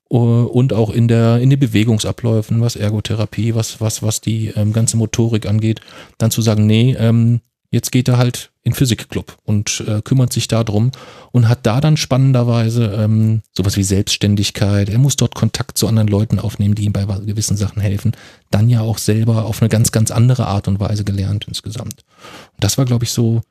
Und 0.09 0.73
auch 0.73 0.89
in 0.89 1.07
der, 1.07 1.37
in 1.37 1.51
den 1.51 1.59
Bewegungsabläufen, 1.59 2.61
was 2.61 2.75
Ergotherapie, 2.75 3.53
was, 3.53 3.79
was, 3.79 4.01
was 4.01 4.21
die 4.21 4.47
ähm, 4.55 4.73
ganze 4.73 4.97
Motorik 4.97 5.45
angeht, 5.45 5.81
dann 6.17 6.31
zu 6.31 6.41
sagen, 6.41 6.65
nee, 6.65 6.95
ähm, 6.97 7.41
Jetzt 7.71 7.91
geht 7.91 8.07
er 8.07 8.17
halt 8.17 8.51
in 8.63 8.73
Physikclub 8.73 9.37
und 9.43 9.83
äh, 9.87 10.01
kümmert 10.01 10.33
sich 10.33 10.47
darum 10.47 10.91
und 11.31 11.47
hat 11.47 11.65
da 11.67 11.79
dann 11.81 11.97
spannenderweise 11.97 12.85
ähm, 12.97 13.41
sowas 13.55 13.77
wie 13.77 13.83
Selbstständigkeit. 13.83 14.89
Er 14.89 14.97
muss 14.97 15.17
dort 15.17 15.35
Kontakt 15.35 15.77
zu 15.77 15.87
anderen 15.87 16.07
Leuten 16.07 16.39
aufnehmen, 16.39 16.73
die 16.73 16.85
ihm 16.85 16.93
bei 16.93 17.05
gewissen 17.05 17.57
Sachen 17.57 17.81
helfen. 17.81 18.13
Dann 18.49 18.69
ja 18.69 18.81
auch 18.81 18.97
selber 18.97 19.45
auf 19.45 19.61
eine 19.61 19.69
ganz, 19.69 19.91
ganz 19.91 20.09
andere 20.09 20.47
Art 20.47 20.67
und 20.67 20.79
Weise 20.79 21.03
gelernt 21.03 21.45
insgesamt. 21.47 22.05
Und 22.53 22.63
das 22.63 22.79
war, 22.79 22.85
glaube 22.85 23.05
ich, 23.05 23.11
so 23.11 23.41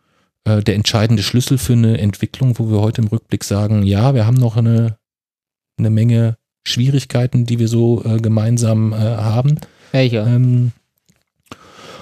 äh, 0.45 0.63
der 0.63 0.75
entscheidende 0.75 1.23
Schlüssel 1.23 1.57
für 1.57 1.75
eine 1.75 1.99
Entwicklung, 1.99 2.59
wo 2.59 2.71
wir 2.71 2.81
heute 2.81 3.03
im 3.03 3.09
Rückblick 3.09 3.45
sagen, 3.45 3.85
ja, 3.85 4.15
wir 4.15 4.27
haben 4.27 4.37
noch 4.37 4.57
eine, 4.57 4.99
eine 5.79 5.91
Menge 5.91 6.37
Schwierigkeiten, 6.65 7.47
die 7.47 7.61
wir 7.61 7.69
so 7.69 8.05
äh, 8.05 8.19
gemeinsam 8.19 8.93
äh, 8.93 8.97
haben. 8.97 9.61
Welche? 9.93 10.19
Ähm, 10.19 10.73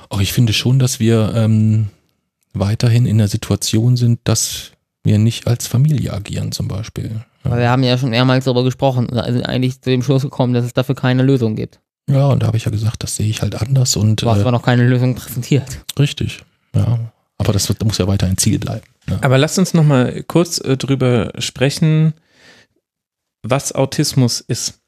auch 0.08 0.20
ich 0.20 0.32
finde 0.32 0.52
schon, 0.52 0.78
dass 0.78 0.98
wir 0.98 1.32
ähm, 1.34 1.88
weiterhin 2.58 3.06
in 3.06 3.18
der 3.18 3.28
Situation 3.28 3.96
sind, 3.96 4.20
dass 4.24 4.72
wir 5.04 5.18
nicht 5.18 5.46
als 5.46 5.66
Familie 5.66 6.12
agieren 6.12 6.52
zum 6.52 6.68
Beispiel. 6.68 7.20
Ja. 7.44 7.56
wir 7.56 7.70
haben 7.70 7.82
ja 7.82 7.96
schon 7.96 8.10
mehrmals 8.10 8.44
darüber 8.44 8.64
gesprochen, 8.64 9.10
also 9.10 9.42
eigentlich 9.42 9.80
zu 9.80 9.90
dem 9.90 10.02
Schluss 10.02 10.22
gekommen, 10.22 10.52
dass 10.52 10.64
es 10.64 10.74
dafür 10.74 10.94
keine 10.94 11.22
Lösung 11.22 11.54
gibt. 11.54 11.80
Ja, 12.08 12.28
und 12.28 12.42
da 12.42 12.48
habe 12.48 12.56
ich 12.56 12.64
ja 12.64 12.70
gesagt, 12.70 13.02
das 13.02 13.16
sehe 13.16 13.28
ich 13.28 13.42
halt 13.42 13.60
anders 13.60 13.96
und. 13.96 14.22
Du 14.22 14.30
hast 14.30 14.38
äh, 14.38 14.42
aber 14.42 14.52
noch 14.52 14.62
keine 14.62 14.86
Lösung 14.86 15.14
präsentiert. 15.14 15.84
Richtig, 15.98 16.44
ja. 16.74 16.98
Aber 17.38 17.52
das 17.52 17.68
wird, 17.68 17.84
muss 17.84 17.98
ja 17.98 18.06
weiter 18.06 18.26
ein 18.26 18.38
Ziel 18.38 18.58
bleiben. 18.58 18.86
Ja. 19.08 19.18
Aber 19.22 19.38
lasst 19.38 19.58
uns 19.58 19.74
noch 19.74 19.84
mal 19.84 20.22
kurz 20.26 20.58
äh, 20.58 20.76
drüber 20.76 21.32
sprechen, 21.38 22.14
was 23.42 23.72
Autismus 23.72 24.40
ist. 24.40 24.80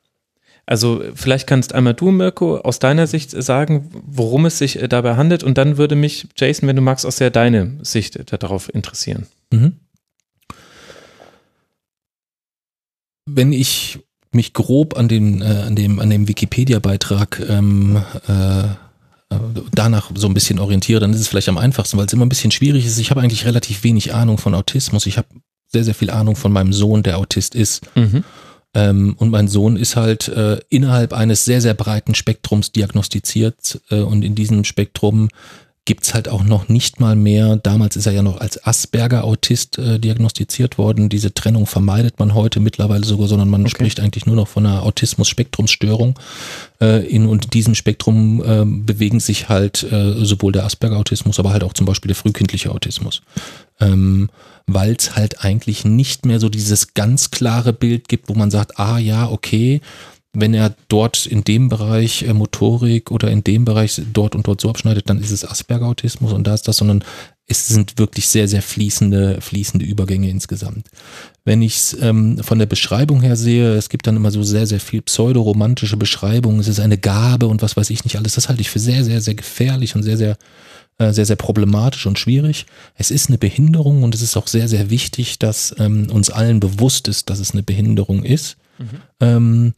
Also 0.69 1.03
vielleicht 1.15 1.47
kannst 1.47 1.75
einmal 1.75 1.95
du, 1.95 2.11
Mirko, 2.11 2.59
aus 2.59 2.79
deiner 2.79 3.07
Sicht 3.07 3.31
sagen, 3.31 3.89
worum 3.91 4.45
es 4.45 4.59
sich 4.59 4.83
äh, 4.83 4.87
dabei 4.87 5.17
handelt 5.17 5.43
und 5.43 5.57
dann 5.57 5.79
würde 5.79 5.97
mich, 5.97 6.29
Jason, 6.37 6.69
wenn 6.69 6.77
du 6.77 6.83
magst, 6.83 7.07
aus 7.07 7.17
der 7.17 7.31
deine 7.31 7.79
Sicht 7.81 8.31
darauf 8.31 8.73
interessieren. 8.75 9.27
Mhm. 9.51 9.77
Wenn 13.25 13.55
ich 13.55 14.01
mich 14.33 14.53
grob 14.53 14.99
an, 14.99 15.09
den, 15.09 15.41
äh, 15.41 15.47
an 15.47 15.75
dem, 15.75 16.01
an 16.01 16.11
dem 16.11 16.29
Wikipedia-Beitrag 16.29 17.41
ähm, 17.49 18.03
äh, 18.29 18.65
äh, 18.65 19.41
danach 19.73 20.11
so 20.17 20.27
ein 20.27 20.35
bisschen 20.35 20.59
orientiere, 20.59 21.01
dann 21.01 21.15
ist 21.15 21.21
es 21.21 21.29
vielleicht 21.29 21.49
am 21.49 21.57
einfachsten, 21.57 21.97
weil 21.97 22.05
es 22.05 22.13
immer 22.13 22.27
ein 22.27 22.31
bisschen 22.31 22.51
schwierig 22.51 22.85
ist. 22.85 22.99
Ich 22.99 23.11
habe 23.11 23.23
eigentlich 23.23 23.47
relativ 23.47 23.85
wenig 23.85 24.13
Ahnung 24.13 24.37
von 24.37 24.55
Autismus. 24.55 25.07
Ich 25.07 25.17
habe 25.17 25.29
sehr, 25.69 25.85
sehr 25.85 25.95
viel 25.95 26.11
Ahnung 26.11 26.37
von 26.37 26.53
meinem 26.53 26.75
Sohn, 26.75 27.03
der 27.03 27.17
Autist 27.17 27.55
ist. 27.55 27.87
Mhm. 27.97 28.23
Ähm, 28.75 29.15
und 29.19 29.31
mein 29.31 29.49
Sohn 29.49 29.77
ist 29.77 29.97
halt 29.97 30.29
äh, 30.29 30.61
innerhalb 30.69 31.13
eines 31.13 31.45
sehr, 31.45 31.61
sehr 31.61 31.75
breiten 31.75 32.15
Spektrums 32.15 32.73
diagnostiziert. 32.73 33.81
Äh, 33.91 34.01
und 34.01 34.25
in 34.25 34.35
diesem 34.35 34.65
Spektrum 34.65 35.29
gibt's 35.89 36.13
halt 36.13 36.29
auch 36.29 36.45
noch 36.45 36.69
nicht 36.69 37.01
mal 37.01 37.17
mehr, 37.17 37.57
damals 37.57 37.97
ist 37.97 38.05
er 38.05 38.13
ja 38.13 38.21
noch 38.21 38.43
als 38.43 38.63
Asperger-Autist 38.63 39.79
äh, 39.79 39.99
diagnostiziert 39.99 40.77
worden. 40.77 41.09
Diese 41.09 41.33
Trennung 41.33 41.65
vermeidet 41.65 42.19
man 42.19 42.35
heute 42.35 42.61
mittlerweile 42.61 43.05
sogar, 43.05 43.27
sondern 43.27 43.49
man 43.49 43.63
okay. 43.63 43.71
spricht 43.71 44.01
eigentlich 44.01 44.27
nur 44.27 44.37
noch 44.37 44.49
von 44.49 44.67
einer 44.67 44.83
Autismus-Spektrumsstörung. 44.83 46.19
Äh, 46.79 47.07
in 47.07 47.27
und 47.27 47.55
diesem 47.55 47.75
Spektrum 47.75 48.43
äh, 48.45 48.67
bewegen 48.67 49.19
sich 49.19 49.49
halt 49.49 49.83
äh, 49.91 50.13
sowohl 50.27 50.53
der 50.53 50.67
Asperger-Autismus, 50.67 51.39
aber 51.39 51.53
halt 51.53 51.65
auch 51.65 51.73
zum 51.73 51.87
Beispiel 51.87 52.09
der 52.09 52.17
frühkindliche 52.17 52.71
Autismus. 52.71 53.23
Ähm, 53.81 54.29
Weil 54.67 54.93
es 54.93 55.17
halt 55.17 55.43
eigentlich 55.43 55.87
nicht 55.87 56.27
mehr 56.27 56.39
so 56.39 56.51
dieses 56.51 56.93
ganz 56.93 57.31
klare 57.31 57.73
Bild 57.73 58.09
gibt, 58.09 58.29
wo 58.29 58.35
man 58.35 58.51
sagt, 58.51 58.79
ah 58.79 58.99
ja, 58.99 59.31
okay, 59.31 59.81
wenn 60.33 60.55
er 60.55 60.75
dort 60.89 61.27
in 61.27 61.43
dem 61.43 61.69
Bereich 61.69 62.23
äh, 62.23 62.35
Motorik 62.35 63.11
oder 63.11 63.31
in 63.31 63.43
dem 63.45 63.65
Bereich 63.65 64.01
dort 64.13 64.35
und 64.35 64.47
dort 64.47 64.61
so 64.61 64.69
abschneidet, 64.69 65.09
dann 65.09 65.21
ist 65.21 65.31
es 65.31 65.45
Asperger-Autismus 65.45 66.33
und 66.33 66.47
da 66.47 66.55
ist 66.55 66.69
das, 66.69 66.77
sondern 66.77 67.03
es 67.51 67.67
sind 67.67 67.99
wirklich 67.99 68.29
sehr, 68.29 68.47
sehr 68.47 68.61
fließende, 68.61 69.41
fließende 69.41 69.87
Übergänge 69.87 70.29
insgesamt. 70.29 70.89
Wenn 71.47 71.63
ich 71.63 71.77
es 71.77 71.97
ähm, 72.01 72.39
von 72.43 72.59
der 72.59 72.67
Beschreibung 72.67 73.23
her 73.23 73.37
sehe, 73.37 73.75
es 73.75 73.89
gibt 73.89 74.07
dann 74.07 74.17
immer 74.17 74.31
so 74.31 74.43
sehr, 74.43 74.67
sehr 74.67 74.81
viel 74.81 75.01
pseudoromantische 75.01 75.97
Beschreibungen, 75.97 76.61
es 76.61 76.69
ist 76.69 76.79
eine 76.79 76.99
Gabe 76.99 77.47
und 77.47 77.63
was 77.63 77.77
weiß 77.77 77.89
ich 77.89 78.05
nicht 78.05 78.17
alles, 78.17 78.35
das 78.35 78.51
halte 78.51 78.61
ich 78.61 78.69
für 78.69 78.79
sehr, 78.79 79.03
sehr, 79.03 79.23
sehr 79.23 79.35
gefährlich 79.35 79.97
und 79.97 80.03
sehr, 80.03 80.19
sehr, 80.19 80.37
äh, 80.99 81.11
sehr, 81.13 81.25
sehr 81.25 81.37
problematisch 81.37 82.05
und 82.05 82.19
schwierig. 82.19 82.67
Es 82.97 83.11
ist 83.11 83.29
eine 83.29 83.39
Behinderung 83.39 84.03
und 84.03 84.15
es 84.15 84.21
ist 84.21 84.37
auch 84.37 84.47
sehr, 84.47 84.69
sehr 84.69 84.91
wichtig, 84.91 85.39
dass 85.39 85.75
ähm, 85.79 86.11
uns 86.11 86.29
allen 86.29 86.61
bewusst 86.61 87.09
ist, 87.09 87.31
dass 87.31 87.39
es 87.39 87.53
eine 87.53 87.63
Behinderung 87.63 88.25
ist. 88.25 88.59
Mhm. 88.79 89.01
Ähm, 89.21 89.73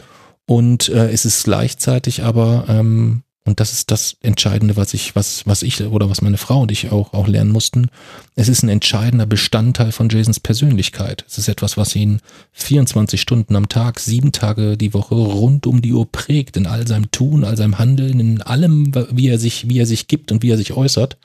und 0.51 0.89
äh, 0.89 1.13
es 1.13 1.25
ist 1.25 1.45
gleichzeitig 1.45 2.25
aber 2.25 2.65
ähm, 2.67 3.23
und 3.45 3.61
das 3.61 3.71
ist 3.71 3.93
das 3.93 4.17
Entscheidende, 4.21 4.77
was 4.77 4.95
ich, 4.95 5.15
was, 5.15 5.47
was 5.47 5.63
ich 5.63 5.81
oder 5.81 6.11
was 6.11 6.23
meine 6.23 6.39
Frau 6.39 6.63
und 6.63 6.73
ich 6.73 6.91
auch, 6.91 7.15
auch 7.15 7.29
lernen 7.29 7.53
mussten. 7.53 7.89
Es 8.35 8.49
ist 8.49 8.65
ein 8.65 8.69
entscheidender 8.69 9.27
Bestandteil 9.27 9.93
von 9.93 10.09
Jasons 10.09 10.41
Persönlichkeit. 10.41 11.25
Es 11.29 11.39
ist 11.39 11.47
etwas, 11.47 11.77
was 11.77 11.95
ihn 11.95 12.19
24 12.51 13.21
Stunden 13.21 13.55
am 13.55 13.69
Tag, 13.69 14.01
sieben 14.01 14.33
Tage 14.33 14.77
die 14.77 14.93
Woche 14.93 15.15
rund 15.15 15.69
um 15.69 15.83
die 15.83 15.93
Uhr 15.93 16.11
prägt, 16.11 16.57
in 16.57 16.67
all 16.67 16.85
seinem 16.85 17.13
Tun, 17.13 17.45
all 17.45 17.57
seinem 17.57 17.79
Handeln, 17.79 18.19
in 18.19 18.43
allem, 18.43 18.91
wie 19.13 19.29
er 19.29 19.39
sich, 19.39 19.69
wie 19.69 19.79
er 19.79 19.87
sich 19.87 20.09
gibt 20.09 20.33
und 20.33 20.43
wie 20.43 20.51
er 20.51 20.59
sich 20.59 20.73
äußert. 20.73 21.17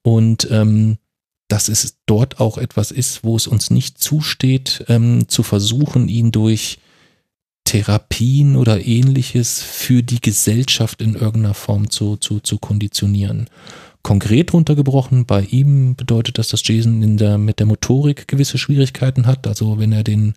Und 0.00 0.48
ähm, 0.50 0.96
dass 1.48 1.68
es 1.68 1.98
dort 2.06 2.40
auch 2.40 2.56
etwas 2.56 2.90
ist, 2.90 3.22
wo 3.22 3.36
es 3.36 3.46
uns 3.46 3.68
nicht 3.68 3.98
zusteht, 3.98 4.86
ähm, 4.88 5.28
zu 5.28 5.42
versuchen, 5.42 6.08
ihn 6.08 6.32
durch 6.32 6.78
Therapien 7.66 8.56
oder 8.56 8.86
ähnliches 8.86 9.62
für 9.62 10.02
die 10.02 10.20
Gesellschaft 10.20 11.02
in 11.02 11.14
irgendeiner 11.14 11.52
Form 11.52 11.90
zu, 11.90 12.16
zu, 12.16 12.40
zu 12.40 12.58
konditionieren. 12.58 13.50
Konkret 14.02 14.52
runtergebrochen, 14.52 15.26
bei 15.26 15.42
ihm 15.42 15.96
bedeutet 15.96 16.38
das, 16.38 16.48
dass 16.48 16.66
Jason 16.66 17.02
in 17.02 17.16
der, 17.16 17.38
mit 17.38 17.58
der 17.58 17.66
Motorik 17.66 18.28
gewisse 18.28 18.56
Schwierigkeiten 18.56 19.26
hat. 19.26 19.48
Also 19.48 19.80
wenn 19.80 19.90
er 19.90 20.04
den, 20.04 20.34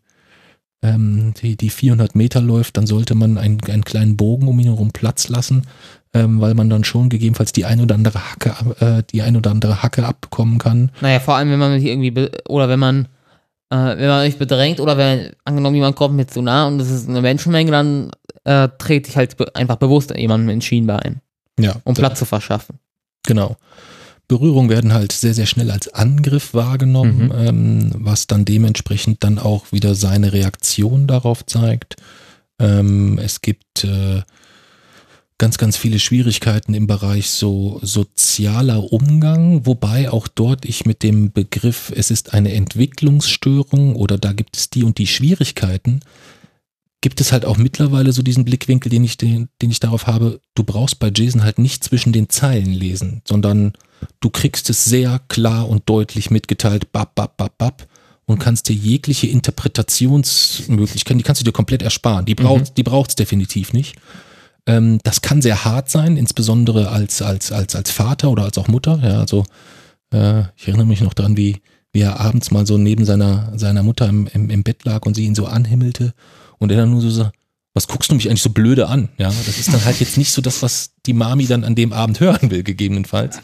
ähm, 0.82 1.36
die, 1.40 1.56
die 1.56 1.70
400 1.70 2.16
Meter 2.16 2.42
läuft, 2.42 2.78
dann 2.78 2.88
sollte 2.88 3.14
man 3.14 3.38
einen, 3.38 3.62
einen 3.70 3.86
kleinen 3.86 4.18
Bogen 4.18 4.48
um 4.48 4.60
ihn 4.60 4.66
herum 4.66 4.90
Platz 4.92 5.30
lassen, 5.30 5.68
ähm, 6.16 6.42
weil 6.42 6.56
man 6.56 6.72
dann 6.72 6.84
schon 6.84 7.10
gegebenenfalls 7.10 7.52
die 7.52 7.66
ein 7.66 7.80
oder 7.80 7.94
andere 7.94 8.32
Hacke, 8.32 8.56
äh, 8.80 9.04
die 9.12 9.22
ein 9.22 9.38
oder 9.38 9.52
andere 9.52 9.84
Hacke 9.84 10.04
abbekommen 10.04 10.58
kann. 10.58 10.92
Naja, 11.02 11.20
vor 11.20 11.36
allem, 11.36 11.52
wenn 11.52 11.60
man 11.60 11.80
irgendwie, 11.80 12.28
oder 12.48 12.70
wenn 12.70 12.80
man 12.80 13.08
äh, 13.70 13.76
wenn 13.98 14.08
man 14.08 14.26
sich 14.26 14.38
bedrängt 14.38 14.80
oder 14.80 14.98
wenn 14.98 15.32
angenommen 15.46 15.76
jemand 15.76 15.96
kommt 15.96 16.16
mir 16.16 16.28
zu 16.28 16.42
nah 16.42 16.68
und 16.68 16.80
es 16.80 16.90
ist 16.90 17.08
eine 17.10 17.22
Menschenmenge, 17.22 17.72
dann 17.72 18.12
äh, 18.44 18.70
trete 18.78 19.10
ich 19.10 19.18
halt 19.18 19.38
be 19.38 19.54
einfach 19.56 19.76
bewusst 19.78 20.16
jemandem 20.16 20.50
ins 20.50 20.66
Schienbein, 20.66 21.22
Ja, 21.60 21.76
um 21.84 21.94
Platz 21.94 22.20
zu 22.20 22.26
verschaffen. 22.26 22.80
Genau. 23.26 23.58
Berührungen 24.28 24.70
werden 24.70 24.94
halt 24.94 25.12
sehr, 25.12 25.34
sehr 25.34 25.48
schnell 25.48 25.72
als 25.72 25.92
Angriff 25.94 26.54
wahrgenommen, 26.54 27.26
Mhm. 27.26 27.34
ähm, 27.36 27.92
was 27.96 28.28
dann 28.28 28.46
dementsprechend 28.46 29.24
dann 29.24 29.40
auch 29.40 29.72
wieder 29.72 29.96
seine 29.96 30.34
Reaktion 30.34 31.08
darauf 31.08 31.46
zeigt. 31.46 31.96
Ähm, 32.60 33.20
es 33.22 33.42
gibt 33.42 33.84
äh, 33.84 34.22
ganz, 35.40 35.58
ganz 35.58 35.78
viele 35.78 35.98
Schwierigkeiten 35.98 36.76
im 36.76 36.86
Bereich 36.86 37.32
so 37.32 37.80
sozialer 37.82 38.92
Umgang, 38.92 39.66
wobei 39.66 40.12
auch 40.12 40.28
dort 40.28 40.66
ich 40.66 40.86
mit 40.86 41.02
dem 41.02 41.32
Begriff, 41.32 41.92
es 41.96 42.12
ist 42.12 42.34
eine 42.34 42.54
Entwicklungsstörung 42.54 43.96
oder 43.96 44.20
da 44.20 44.34
gibt 44.34 44.58
es 44.58 44.70
die 44.70 44.84
und 44.84 45.00
die 45.00 45.08
Schwierigkeiten, 45.08 46.02
gibt 47.02 47.22
es 47.22 47.32
halt 47.32 47.46
auch 47.46 47.58
mittlerweile 47.58 48.12
so 48.12 48.22
diesen 48.22 48.44
Blickwinkel, 48.44 48.90
den 48.90 49.06
ich, 49.06 49.18
den, 49.18 49.48
den 49.62 49.72
ich 49.72 49.80
darauf 49.80 50.08
habe, 50.08 50.42
du 50.56 50.64
brauchst 50.64 51.00
bei 51.00 51.10
Jason 51.16 51.44
halt 51.44 51.58
nicht 51.58 51.84
zwischen 51.86 52.12
den 52.12 52.30
Zeilen 52.30 52.74
lesen, 52.74 53.22
sondern 53.26 53.74
du 54.20 54.30
kriegst 54.30 54.70
es 54.70 54.84
sehr 54.84 55.22
klar 55.30 55.70
und 55.70 55.88
deutlich 55.88 56.30
mitgeteilt, 56.30 56.92
bap, 56.92 57.16
bap, 57.16 57.38
bap, 57.38 57.58
bap, 57.58 57.88
und 58.26 58.38
kannst 58.38 58.70
dir 58.70 58.76
jegliche 58.76 59.26
Interpretationsmöglichkeiten, 59.28 61.18
die 61.18 61.24
kannst 61.24 61.42
du 61.42 61.46
dir 61.46 61.52
komplett 61.52 61.82
ersparen. 61.82 62.26
Die 62.26 62.36
braucht 62.36 62.78
die 62.78 62.84
braucht's 62.84 63.16
definitiv 63.16 63.74
nicht. 63.74 63.96
Ähm, 64.70 65.00
das 65.04 65.22
kann 65.22 65.42
sehr 65.42 65.66
hart 65.66 65.90
sein, 65.90 66.16
insbesondere 66.16 66.90
als, 66.90 67.24
als, 67.24 67.52
als, 67.52 67.76
als 67.76 67.90
Vater 67.90 68.30
oder 68.30 68.44
als 68.44 68.58
auch 68.60 68.68
Mutter. 68.68 69.00
Ja, 69.02 69.20
also 69.20 69.44
äh, 70.14 70.42
ich 70.56 70.68
erinnere 70.68 70.86
mich 70.86 71.02
noch 71.02 71.16
dran, 71.16 71.38
wie, 71.38 71.58
wie 71.92 72.02
er 72.02 72.20
abends 72.20 72.52
mal 72.52 72.68
so 72.68 72.78
neben 72.78 73.04
seiner, 73.04 73.52
seiner 73.58 73.82
Mutter 73.82 74.08
im, 74.08 74.28
im, 74.28 74.52
im 74.52 74.62
Bett 74.62 74.86
lag 74.86 75.08
und 75.08 75.16
sie 75.16 75.26
ihn 75.26 75.34
so 75.34 75.48
anhimmelte 75.48 76.14
und 76.60 76.72
er 76.72 76.78
dann 76.78 76.92
nur 76.92 77.02
so 77.02 77.10
sagt, 77.10 77.36
was 77.74 77.88
guckst 77.88 78.12
du 78.12 78.16
mich 78.16 78.30
eigentlich 78.30 78.44
so 78.44 78.52
blöde 78.52 78.88
an? 78.88 79.10
Ja, 79.18 79.30
das 79.30 79.58
ist 79.58 79.74
dann 79.74 79.84
halt 79.86 80.00
jetzt 80.00 80.18
nicht 80.18 80.32
so 80.32 80.42
das, 80.42 80.62
was 80.62 80.92
die 81.06 81.14
Mami 81.14 81.48
dann 81.48 81.64
an 81.64 81.76
dem 81.76 81.92
Abend 81.92 82.20
hören 82.20 82.52
will, 82.52 82.62
gegebenenfalls. 82.62 83.40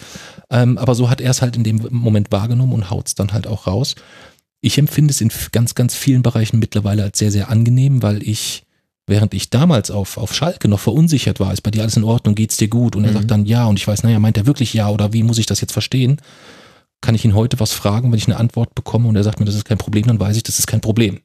Ähm, 0.52 0.78
aber 0.78 0.94
so 0.94 1.10
hat 1.10 1.22
er 1.22 1.32
es 1.32 1.42
halt 1.42 1.56
in 1.56 1.64
dem 1.64 1.88
Moment 1.90 2.32
wahrgenommen 2.32 2.74
und 2.74 2.90
haut 2.92 3.08
es 3.08 3.16
dann 3.16 3.34
halt 3.34 3.48
auch 3.48 3.66
raus. 3.66 3.96
Ich 4.62 4.78
empfinde 4.78 5.12
es 5.12 5.22
in 5.22 5.32
ganz, 5.52 5.74
ganz 5.74 5.96
vielen 5.96 6.22
Bereichen 6.22 6.60
mittlerweile 6.60 7.04
als 7.04 7.18
sehr, 7.18 7.32
sehr 7.32 7.50
angenehm, 7.50 8.04
weil 8.04 8.22
ich, 8.22 8.65
während 9.08 9.34
ich 9.34 9.50
damals 9.50 9.92
auf, 9.92 10.18
auf 10.18 10.34
Schalke 10.34 10.68
noch 10.68 10.80
verunsichert 10.80 11.40
war, 11.40 11.54
ist 11.54 11.62
bei 11.62 11.72
dir 11.72 11.82
alles 11.82 11.98
in 11.98 12.04
Ordnung, 12.04 12.36
geht's 12.36 12.58
dir 12.58 12.68
gut? 12.68 12.96
Und 12.96 13.06
er 13.06 13.14
sagt 13.14 13.32
dann 13.32 13.46
ja 13.46 13.66
und 13.66 13.78
ich 13.78 13.88
weiß, 13.88 14.04
naja, 14.04 14.20
meint 14.20 14.38
er 14.38 14.48
wirklich 14.48 14.74
ja 14.74 14.90
oder 14.90 15.14
wie 15.14 15.24
muss 15.24 15.38
ich 15.38 15.46
das 15.46 15.62
jetzt 15.62 15.74
verstehen? 15.74 16.22
Kann 17.02 17.16
ich 17.16 17.24
ihn 17.24 17.36
heute 17.36 17.60
was 17.60 17.72
fragen, 17.72 18.12
wenn 18.12 18.18
ich 18.18 18.28
eine 18.28 18.38
Antwort 18.38 18.74
bekomme 18.74 19.08
und 19.08 19.16
er 19.16 19.24
sagt 19.24 19.40
mir, 19.40 19.46
das 19.46 19.56
ist 19.56 19.66
kein 19.66 19.78
Problem, 19.78 20.06
dann 20.08 20.20
weiß 20.20 20.36
ich, 20.38 20.44
das 20.44 20.60
ist 20.60 20.68
kein 20.68 20.82
Problem. 20.82 21.20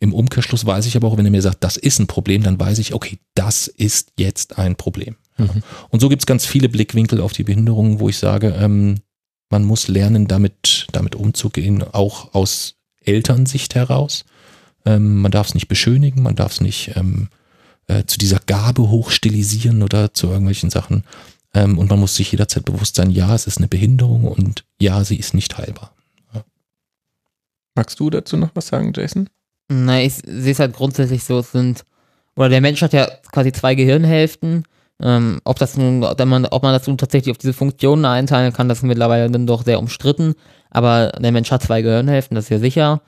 Im 0.00 0.12
Umkehrschluss 0.12 0.66
weiß 0.66 0.86
ich 0.86 0.96
aber 0.96 1.08
auch, 1.08 1.16
wenn 1.16 1.24
er 1.24 1.30
mir 1.30 1.42
sagt, 1.42 1.64
das 1.64 1.76
ist 1.76 1.98
ein 1.98 2.06
Problem, 2.06 2.42
dann 2.42 2.58
weiß 2.58 2.78
ich, 2.78 2.92
okay, 2.92 3.18
das 3.34 3.66
ist 3.66 4.12
jetzt 4.18 4.58
ein 4.58 4.76
Problem. 4.76 5.16
Ja. 5.38 5.48
Und 5.90 6.00
so 6.00 6.08
gibt 6.08 6.22
es 6.22 6.26
ganz 6.26 6.44
viele 6.46 6.68
Blickwinkel 6.68 7.20
auf 7.20 7.32
die 7.32 7.44
Behinderung, 7.44 8.00
wo 8.00 8.08
ich 8.08 8.18
sage, 8.18 8.54
ähm, 8.58 8.96
man 9.50 9.64
muss 9.64 9.88
lernen, 9.88 10.26
damit, 10.26 10.86
damit 10.92 11.14
umzugehen, 11.14 11.82
auch 11.82 12.34
aus 12.34 12.76
Elternsicht 13.00 13.74
heraus. 13.74 14.24
Ähm, 14.84 15.22
man 15.22 15.32
darf 15.32 15.48
es 15.48 15.54
nicht 15.54 15.68
beschönigen, 15.68 16.22
man 16.22 16.36
darf 16.36 16.52
es 16.52 16.60
nicht 16.60 16.92
ähm, 16.96 17.28
äh, 17.86 18.04
zu 18.04 18.18
dieser 18.18 18.38
Gabe 18.38 18.90
hochstilisieren 18.90 19.82
oder 19.82 20.12
zu 20.14 20.28
irgendwelchen 20.28 20.70
Sachen. 20.70 21.04
Ähm, 21.54 21.78
und 21.78 21.88
man 21.90 22.00
muss 22.00 22.16
sich 22.16 22.32
jederzeit 22.32 22.64
bewusst 22.64 22.96
sein, 22.96 23.10
ja, 23.10 23.34
es 23.34 23.46
ist 23.46 23.58
eine 23.58 23.68
Behinderung 23.68 24.24
und 24.24 24.64
ja, 24.80 25.04
sie 25.04 25.16
ist 25.16 25.34
nicht 25.34 25.56
heilbar. 25.56 25.92
Magst 27.74 27.98
du 27.98 28.08
dazu 28.10 28.36
noch 28.36 28.50
was 28.54 28.68
sagen, 28.68 28.92
Jason? 28.94 29.28
Na, 29.68 30.00
ich 30.00 30.14
sehe 30.14 30.52
es 30.52 30.58
halt 30.58 30.74
grundsätzlich 30.74 31.24
so, 31.24 31.38
es 31.38 31.52
sind, 31.52 31.84
oder 32.36 32.48
der 32.48 32.60
Mensch 32.60 32.82
hat 32.82 32.92
ja 32.92 33.08
quasi 33.32 33.52
zwei 33.52 33.74
Gehirnhälften. 33.74 34.64
Ähm, 35.02 35.40
ob 35.42 35.58
das 35.58 35.76
nun, 35.76 36.04
ob 36.04 36.24
man, 36.24 36.46
ob 36.46 36.62
man 36.62 36.72
das 36.72 36.86
nun 36.86 36.98
tatsächlich 36.98 37.32
auf 37.32 37.38
diese 37.38 37.52
Funktionen 37.52 38.04
einteilen 38.04 38.52
kann, 38.52 38.68
das 38.68 38.78
ist 38.78 38.84
mittlerweile 38.84 39.28
dann 39.28 39.46
doch 39.46 39.64
sehr 39.64 39.80
umstritten. 39.80 40.34
Aber 40.70 41.12
der 41.18 41.32
Mensch 41.32 41.50
hat 41.50 41.62
zwei 41.62 41.82
Gehirnhälften, 41.82 42.36
das 42.36 42.44
ist 42.44 42.50
ja 42.50 42.58
sicher. 42.60 43.02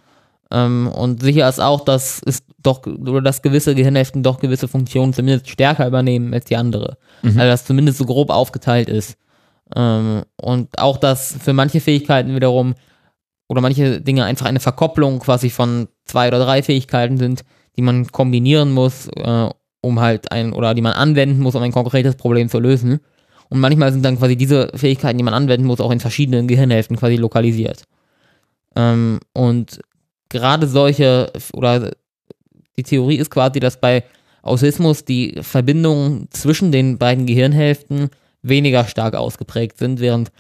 Ähm, 0.50 0.89
und 0.89 1.23
sicher 1.23 1.49
ist 1.49 1.60
auch, 1.60 1.81
dass 1.81 2.23
es 2.25 2.42
doch, 2.62 2.86
oder 2.86 3.20
dass 3.20 3.42
gewisse 3.42 3.75
Gehirnhälften 3.75 4.23
doch 4.23 4.39
gewisse 4.39 4.68
Funktionen 4.68 5.12
zumindest 5.12 5.49
stärker 5.49 5.86
übernehmen 5.86 6.33
als 6.34 6.44
die 6.47 6.57
andere. 6.57 6.99
Also 7.23 7.39
dass 7.39 7.65
zumindest 7.65 7.99
so 7.99 8.05
grob 8.05 8.31
aufgeteilt 8.31 8.89
ist. 8.89 9.16
Ähm, 9.75 10.23
und 10.36 10.78
auch, 10.78 10.99
dass 10.99 11.36
für 11.41 11.52
manche 11.52 11.81
Fähigkeiten 11.81 12.34
wiederum 12.34 12.75
oder 13.49 13.60
manche 13.60 14.00
Dinge 14.00 14.25
einfach 14.25 14.47
eine 14.47 14.60
Verkopplung 14.60 15.18
quasi 15.20 15.50
von 15.50 15.89
zwei 16.05 16.28
oder 16.28 16.44
drei 16.44 16.62
Fähigkeiten 16.62 17.16
sind, 17.16 17.44
die 17.76 17.83
man 17.83 18.07
kombinieren 18.10 18.73
muss, 18.73 19.08
äh, 19.16 19.49
um 19.81 20.00
halt 20.00 20.33
ein, 20.33 20.52
oder 20.52 20.75
die 20.75 20.83
man 20.83 20.92
anwenden 20.92 21.41
muss, 21.41 21.55
um 21.55 21.62
ein 21.62 21.73
konkretes 21.73 22.16
Problem 22.16 22.49
zu 22.49 22.58
lösen. 22.58 23.00
Und 23.49 23.60
manchmal 23.60 23.92
sind 23.92 24.05
dann 24.05 24.18
quasi 24.18 24.36
diese 24.36 24.70
Fähigkeiten, 24.75 25.18
die 25.18 25.25
man 25.25 25.34
anwenden 25.34 25.66
muss, 25.66 25.81
auch 25.81 25.92
in 25.92 26.00
verschiedenen 26.00 26.49
Gehirnhälften 26.49 26.97
quasi 26.97 27.16
lokalisiert. 27.16 27.84
Ähm, 28.75 29.20
und 29.33 29.81
gerade 30.29 30.67
solche, 30.67 31.33
oder 31.53 31.91
die 32.77 32.83
Theorie 32.83 33.17
ist 33.17 33.31
quasi, 33.31 33.61
dass 33.61 33.81
bei 33.81 34.05
Autismus 34.43 35.05
die 35.05 35.39
Verbindungen 35.41 36.29
zwischen 36.31 36.71
den 36.71 36.99
beiden 36.99 37.27
Gehirnhälften 37.27 38.11
weniger 38.43 38.85
stark 38.85 39.15
ausgeprägt 39.15 39.79
sind, 39.79 40.01
während 40.01 40.31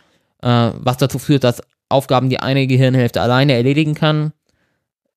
äh, 0.42 0.70
was 0.74 0.96
dazu 0.98 1.18
führt, 1.18 1.44
dass 1.44 1.62
Aufgaben, 1.88 2.30
die 2.30 2.40
eine 2.40 2.66
Gehirnhälfte 2.66 3.20
alleine 3.20 3.54
erledigen 3.54 3.94
kann, 3.94 4.32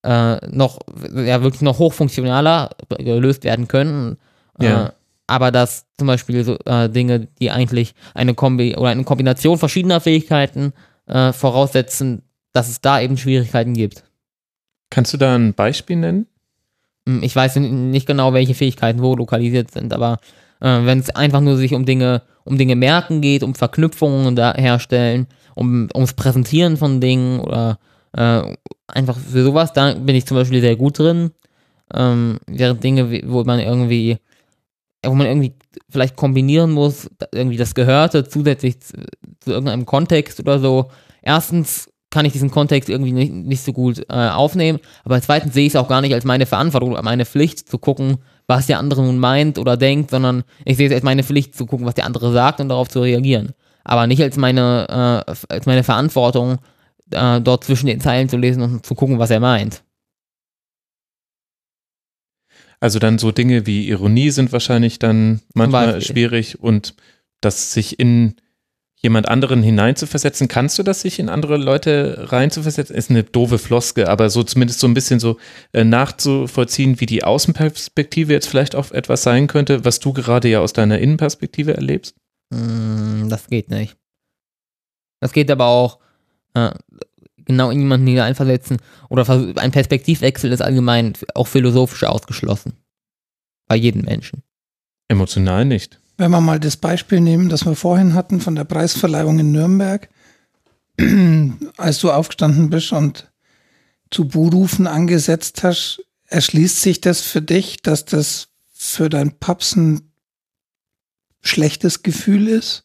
äh, 0.03 0.37
noch 0.49 0.79
ja 1.13 1.41
wirklich 1.41 1.61
noch 1.61 1.79
hochfunktionaler 1.79 2.71
gelöst 2.97 3.43
werden 3.43 3.67
können. 3.67 4.17
Ja. 4.59 4.87
Äh, 4.87 4.91
aber 5.27 5.51
dass 5.51 5.85
zum 5.97 6.07
Beispiel 6.07 6.43
so 6.43 6.57
äh, 6.65 6.89
Dinge, 6.89 7.27
die 7.39 7.51
eigentlich 7.51 7.93
eine 8.15 8.33
Kombi 8.33 8.75
oder 8.75 8.89
eine 8.89 9.03
Kombination 9.03 9.59
verschiedener 9.59 10.01
Fähigkeiten 10.01 10.73
äh, 11.05 11.33
voraussetzen, 11.33 12.23
dass 12.53 12.69
es 12.69 12.81
da 12.81 12.99
eben 12.99 13.17
Schwierigkeiten 13.17 13.73
gibt. 13.73 14.03
Kannst 14.89 15.13
du 15.13 15.17
da 15.17 15.35
ein 15.35 15.53
Beispiel 15.53 15.97
nennen? 15.97 16.27
Hm, 17.07 17.23
Ich 17.23 17.35
weiß 17.35 17.57
nicht 17.57 18.07
genau, 18.07 18.33
welche 18.33 18.55
Fähigkeiten 18.55 19.01
wo 19.01 19.15
lokalisiert 19.15 19.71
sind, 19.71 19.93
aber 19.93 20.19
äh, 20.61 20.85
wenn 20.85 20.99
es 20.99 21.09
einfach 21.09 21.41
nur 21.41 21.57
sich 21.57 21.73
um 21.73 21.85
Dinge, 21.85 22.23
um 22.43 22.57
Dinge 22.57 22.75
merken 22.75 23.21
geht, 23.21 23.43
um 23.43 23.55
Verknüpfungen 23.55 24.35
da 24.35 24.53
herstellen, 24.53 25.27
um 25.55 25.89
ums 25.93 26.13
Präsentieren 26.13 26.77
von 26.77 27.01
Dingen 27.01 27.39
oder 27.39 27.79
äh, 28.13 28.41
einfach 28.87 29.17
für 29.17 29.43
sowas, 29.43 29.73
da 29.73 29.93
bin 29.93 30.15
ich 30.15 30.25
zum 30.25 30.37
Beispiel 30.37 30.61
sehr 30.61 30.75
gut 30.75 30.99
drin. 30.99 31.31
Ähm, 31.93 32.39
während 32.47 32.83
Dinge, 32.83 33.21
wo 33.25 33.43
man 33.43 33.59
irgendwie, 33.59 34.17
wo 35.05 35.13
man 35.13 35.27
irgendwie 35.27 35.53
vielleicht 35.89 36.15
kombinieren 36.15 36.71
muss, 36.71 37.09
irgendwie 37.31 37.57
das 37.57 37.73
Gehörte 37.73 38.27
zusätzlich 38.27 38.79
zu, 38.81 38.93
zu 39.39 39.51
irgendeinem 39.51 39.85
Kontext 39.85 40.39
oder 40.39 40.59
so. 40.59 40.91
Erstens 41.21 41.89
kann 42.09 42.25
ich 42.25 42.33
diesen 42.33 42.51
Kontext 42.51 42.89
irgendwie 42.89 43.11
nicht, 43.11 43.31
nicht 43.31 43.63
so 43.63 43.73
gut 43.73 43.99
äh, 44.09 44.29
aufnehmen, 44.29 44.79
aber 45.03 45.21
zweitens 45.21 45.53
sehe 45.53 45.65
ich 45.65 45.73
es 45.73 45.75
auch 45.75 45.87
gar 45.87 46.01
nicht 46.01 46.13
als 46.13 46.25
meine 46.25 46.45
Verantwortung 46.45 46.91
oder 46.91 47.03
meine 47.03 47.25
Pflicht 47.25 47.69
zu 47.69 47.77
gucken, 47.77 48.17
was 48.47 48.65
der 48.65 48.79
andere 48.79 49.03
nun 49.03 49.19
meint 49.19 49.59
oder 49.59 49.77
denkt, 49.77 50.09
sondern 50.09 50.43
ich 50.65 50.77
sehe 50.77 50.87
es 50.87 50.93
als 50.93 51.03
meine 51.03 51.23
Pflicht 51.23 51.55
zu 51.55 51.65
gucken, 51.65 51.85
was 51.85 51.93
der 51.93 52.05
andere 52.05 52.31
sagt 52.31 52.59
und 52.59 52.69
darauf 52.69 52.89
zu 52.89 53.01
reagieren. 53.01 53.53
Aber 53.83 54.07
nicht 54.07 54.21
als 54.21 54.37
meine, 54.37 55.23
äh, 55.27 55.33
als 55.49 55.65
meine 55.65 55.83
Verantwortung, 55.83 56.57
äh, 57.11 57.41
dort 57.41 57.63
zwischen 57.63 57.87
den 57.87 58.01
Zeilen 58.01 58.29
zu 58.29 58.37
lesen 58.37 58.63
und 58.63 58.85
zu 58.85 58.95
gucken, 58.95 59.19
was 59.19 59.29
er 59.29 59.39
meint. 59.39 59.83
Also 62.79 62.99
dann 62.99 63.19
so 63.19 63.31
Dinge 63.31 63.65
wie 63.65 63.89
Ironie 63.89 64.31
sind 64.31 64.51
wahrscheinlich 64.53 64.99
dann 64.99 65.41
manchmal 65.53 66.01
schwierig 66.01 66.59
und 66.59 66.95
das 67.41 67.73
sich 67.73 67.99
in 67.99 68.35
jemand 69.01 69.29
anderen 69.29 69.63
hineinzuversetzen. 69.63 70.47
Kannst 70.47 70.77
du 70.77 70.83
das, 70.83 71.01
sich 71.01 71.19
in 71.19 71.29
andere 71.29 71.57
Leute 71.57 72.27
reinzuversetzen? 72.31 72.95
Ist 72.95 73.09
eine 73.09 73.23
doofe 73.23 73.57
Floske, 73.57 74.09
aber 74.09 74.29
so 74.29 74.43
zumindest 74.43 74.79
so 74.79 74.87
ein 74.87 74.93
bisschen 74.93 75.19
so 75.19 75.37
äh, 75.71 75.83
nachzuvollziehen, 75.83 76.99
wie 76.99 77.05
die 77.05 77.23
Außenperspektive 77.23 78.33
jetzt 78.33 78.47
vielleicht 78.47 78.75
auch 78.75 78.91
etwas 78.91 79.23
sein 79.23 79.47
könnte, 79.47 79.85
was 79.85 79.99
du 79.99 80.11
gerade 80.13 80.49
ja 80.49 80.59
aus 80.59 80.73
deiner 80.73 80.99
Innenperspektive 80.99 81.73
erlebst? 81.73 82.15
Mm, 82.49 83.29
Das 83.29 83.47
geht 83.47 83.69
nicht. 83.69 83.95
Das 85.21 85.31
geht 85.31 85.49
aber 85.49 85.65
auch 85.65 85.99
äh, 86.53 86.71
genau 87.45 87.71
in 87.71 87.79
jemanden 87.79 88.07
hineinversetzen. 88.07 88.77
Oder 89.09 89.27
ein 89.55 89.71
Perspektivwechsel 89.71 90.51
ist 90.51 90.61
allgemein 90.61 91.13
auch 91.35 91.47
philosophisch 91.47 92.03
ausgeschlossen. 92.03 92.73
Bei 93.67 93.75
jedem 93.75 94.01
Menschen. 94.01 94.43
Emotional 95.07 95.63
nicht. 95.65 95.99
Wenn 96.19 96.31
wir 96.31 96.41
mal 96.41 96.59
das 96.59 96.75
Beispiel 96.75 97.21
nehmen, 97.21 97.47
das 97.47 97.65
wir 97.65 97.75
vorhin 97.75 98.13
hatten 98.13 98.41
von 98.41 98.53
der 98.53 98.65
Preisverleihung 98.65 99.39
in 99.39 99.53
Nürnberg, 99.53 100.09
als 101.77 101.99
du 101.99 102.11
aufgestanden 102.11 102.69
bist 102.69 102.91
und 102.91 103.31
zu 104.11 104.27
Buhrufen 104.27 104.85
angesetzt 104.85 105.63
hast, 105.63 106.03
erschließt 106.25 106.81
sich 106.81 106.99
das 106.99 107.21
für 107.21 107.41
dich, 107.41 107.81
dass 107.83 108.03
das 108.03 108.49
für 108.73 109.07
dein 109.07 109.39
Paps 109.39 109.77
ein 109.77 110.11
schlechtes 111.39 112.03
Gefühl 112.03 112.49
ist? 112.49 112.83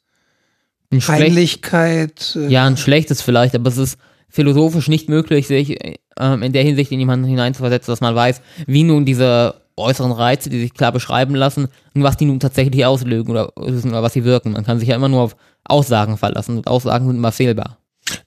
Ein 0.92 1.00
Peinlichkeit? 1.00 2.36
äh, 2.36 2.46
Ja, 2.46 2.64
ein 2.66 2.76
schlechtes 2.76 3.20
vielleicht, 3.20 3.56
aber 3.56 3.68
es 3.68 3.78
ist 3.78 3.98
philosophisch 4.28 4.86
nicht 4.86 5.08
möglich, 5.08 5.48
sich 5.48 5.76
ähm, 6.20 6.42
in 6.44 6.52
der 6.52 6.62
Hinsicht 6.62 6.92
in 6.92 7.00
jemanden 7.00 7.26
hineinzuversetzen, 7.26 7.90
dass 7.90 8.00
man 8.00 8.14
weiß, 8.14 8.40
wie 8.68 8.84
nun 8.84 9.04
diese 9.04 9.63
äußeren 9.76 10.12
Reize, 10.12 10.50
die 10.50 10.60
sich 10.60 10.74
klar 10.74 10.92
beschreiben 10.92 11.34
lassen, 11.34 11.68
und 11.94 12.02
was 12.02 12.16
die 12.16 12.26
nun 12.26 12.40
tatsächlich 12.40 12.84
auslösen 12.86 13.30
oder, 13.30 13.56
oder 13.56 14.02
was 14.02 14.12
sie 14.12 14.24
wirken. 14.24 14.52
Man 14.52 14.64
kann 14.64 14.78
sich 14.78 14.88
ja 14.88 14.96
immer 14.96 15.08
nur 15.08 15.22
auf 15.22 15.36
Aussagen 15.64 16.16
verlassen 16.16 16.58
und 16.58 16.66
Aussagen 16.68 17.06
sind 17.06 17.16
immer 17.16 17.32
fehlbar. 17.32 17.78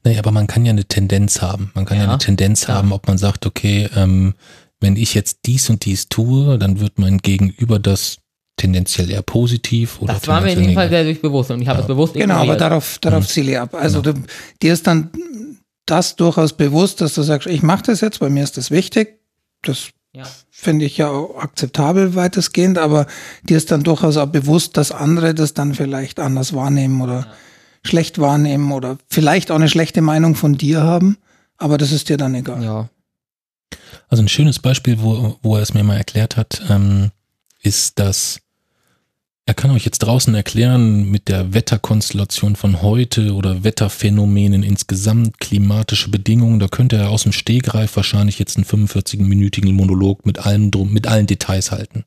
Naja, 0.04 0.20
aber 0.20 0.32
man 0.32 0.48
kann 0.48 0.66
ja 0.66 0.72
eine 0.72 0.86
Tendenz 0.86 1.42
haben. 1.42 1.72
Man 1.76 1.86
kann 1.86 1.98
ja, 1.98 2.04
Ja, 2.06 2.10
eine 2.10 2.18
Tendenz 2.18 2.66
klar. 2.66 2.78
haben, 2.78 2.92
ob 2.92 3.08
man 3.08 3.18
sagt, 3.18 3.46
okay, 3.46 3.88
ähm, 3.96 4.34
wenn 4.80 4.96
ich 4.96 5.14
jetzt 5.14 5.40
dies 5.46 5.70
und 5.70 5.86
dies 5.86 6.10
tue, 6.10 6.58
dann 6.58 6.80
wird 6.80 7.00
mein 7.00 7.20
Gegenüber 7.20 7.80
das 7.80 8.18
tendenziell 8.58 9.10
eher 9.12 9.22
positiv 9.22 10.02
oder 10.02 10.16
Das 10.16 10.28
war 10.28 10.42
mir 10.42 10.52
in 10.54 10.64
dem 10.64 10.74
Fall 10.74 10.90
sehr 10.90 11.04
durchbewusst 11.04 11.52
und 11.52 11.62
ich 11.62 11.68
habe 11.68 11.82
es 11.82 11.88
bewusst 11.88 12.16
Genau, 12.16 12.34
aber 12.36 12.44
ignoriert. 12.44 12.62
darauf, 12.62 12.98
darauf 13.00 13.28
ziele 13.28 13.52
ich 13.52 13.60
ab. 13.60 13.76
Also 13.76 14.02
du, 14.02 14.14
dir 14.64 14.74
ist 14.74 14.88
dann 14.88 15.12
das 15.86 16.16
durchaus 16.16 16.54
bewusst, 16.54 17.00
dass 17.02 17.14
du 17.14 17.22
sagst, 17.22 17.48
ich 17.48 17.62
mache 17.62 17.84
das 17.84 18.02
jetzt, 18.02 18.20
bei 18.20 18.30
mir 18.30 18.44
ist 18.44 18.58
das 18.58 18.72
wichtig. 18.72 19.20
Das 19.62 19.90
Ja. 20.16 20.24
Finde 20.60 20.86
ich 20.86 20.98
ja 20.98 21.12
akzeptabel 21.38 22.16
weitestgehend, 22.16 22.80
aber 22.80 23.06
dir 23.44 23.58
ist 23.58 23.70
dann 23.70 23.84
durchaus 23.84 24.18
auch 24.18 24.26
bewusst, 24.26 24.76
dass 24.76 24.92
andere 24.92 25.36
das 25.36 25.54
dann 25.54 25.76
vielleicht 25.76 26.20
anders 26.20 26.52
wahrnehmen 26.54 27.00
oder 27.02 27.28
schlecht 27.84 28.18
wahrnehmen 28.18 28.72
oder 28.72 28.98
vielleicht 29.08 29.52
auch 29.52 29.56
eine 29.56 29.70
schlechte 29.70 30.02
Meinung 30.02 30.34
von 30.34 30.58
dir 30.58 30.82
haben, 30.82 31.18
aber 31.58 31.78
das 31.78 31.92
ist 31.92 32.10
dir 32.10 32.18
dann 32.18 32.34
egal. 32.34 32.64
Ja. 32.64 32.90
Also 34.10 34.24
ein 34.24 34.30
schönes 34.30 34.58
Beispiel, 34.58 35.00
wo, 35.00 35.38
wo 35.44 35.58
er 35.58 35.62
es 35.62 35.76
mir 35.76 35.84
mal 35.84 35.98
erklärt 35.98 36.38
hat, 36.38 36.60
ähm, 36.70 37.12
ist, 37.62 38.00
dass 38.00 38.40
er 39.48 39.54
kann 39.54 39.72
euch 39.72 39.86
jetzt 39.86 40.00
draußen 40.00 40.36
erklären 40.36 41.10
mit 41.10 41.30
der 41.30 41.54
Wetterkonstellation 41.54 42.58
von 42.58 42.82
heute 42.82 43.34
oder 43.34 43.64
Wetterphänomenen 43.64 44.62
insgesamt, 44.62 45.40
klimatische 45.40 46.12
Bedingungen, 46.12 46.60
da 46.60 46.68
könnte 46.68 46.98
er 46.98 47.10
aus 47.10 47.24
dem 47.24 47.32
Stegreif 47.32 47.96
wahrscheinlich 47.96 48.40
jetzt 48.40 48.58
einen 48.58 48.66
45-minütigen 48.66 49.72
Monolog 49.72 50.26
mit 50.26 50.40
allem 50.46 50.70
drum, 50.70 50.92
mit 50.92 51.08
allen 51.08 51.28
Details 51.28 51.72
halten. 51.72 52.04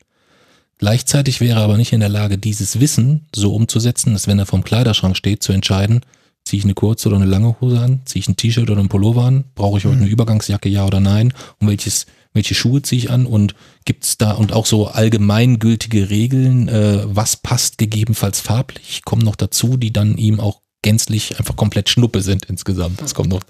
Gleichzeitig 0.76 1.40
wäre 1.40 1.60
er 1.60 1.64
aber 1.64 1.78
nicht 1.78 1.94
in 1.94 2.00
der 2.00 2.10
Lage, 2.10 2.36
dieses 2.36 2.78
Wissen 2.78 3.26
so 3.34 3.54
umzusetzen, 3.54 4.12
dass 4.12 4.26
wenn 4.26 4.38
er 4.38 4.46
vom 4.46 4.62
Kleiderschrank 4.62 5.16
steht, 5.16 5.42
zu 5.42 5.54
entscheiden, 5.54 6.02
ziehe 6.44 6.58
ich 6.58 6.64
eine 6.64 6.74
kurze 6.74 7.08
oder 7.08 7.16
eine 7.16 7.26
lange 7.26 7.58
Hose 7.62 7.80
an, 7.80 8.00
ziehe 8.04 8.20
ich 8.20 8.28
ein 8.28 8.36
T-Shirt 8.36 8.68
oder 8.68 8.82
ein 8.82 8.90
Pullover 8.90 9.24
an, 9.24 9.44
brauche 9.54 9.78
ich 9.78 9.86
heute 9.86 9.96
eine 9.96 10.08
Übergangsjacke, 10.08 10.68
ja 10.68 10.84
oder 10.84 11.00
nein, 11.00 11.32
und 11.58 11.68
welches, 11.68 12.04
welche 12.32 12.54
Schuhe 12.54 12.82
ziehe 12.82 12.98
ich 12.98 13.10
an 13.10 13.26
und 13.26 13.54
gibt's 13.84 14.18
da 14.18 14.32
und 14.32 14.52
auch 14.52 14.66
so 14.66 14.86
allgemeingültige 14.86 16.10
Regeln, 16.10 16.68
äh, 16.68 17.02
was 17.04 17.36
passt 17.36 17.78
gegebenenfalls 17.78 18.40
farblich, 18.40 19.02
kommen 19.04 19.22
noch 19.22 19.36
dazu, 19.36 19.76
die 19.76 19.92
dann 19.92 20.16
ihm 20.16 20.40
auch 20.40 20.60
gänzlich 20.82 21.38
einfach 21.38 21.56
komplett 21.56 21.88
Schnuppe 21.88 22.22
sind 22.22 22.46
insgesamt. 22.46 23.00
Das 23.02 23.14
kommt 23.14 23.28
noch, 23.28 23.42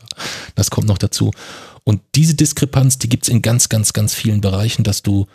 das 0.54 0.70
kommt 0.70 0.88
noch 0.88 0.98
dazu. 0.98 1.30
Und 1.84 2.00
diese 2.14 2.34
Diskrepanz, 2.34 2.98
die 2.98 3.08
gibt's 3.08 3.28
in 3.28 3.42
ganz, 3.42 3.68
ganz, 3.68 3.92
ganz 3.92 4.14
vielen 4.14 4.40
Bereichen, 4.40 4.82
dass 4.82 5.02
du 5.02 5.26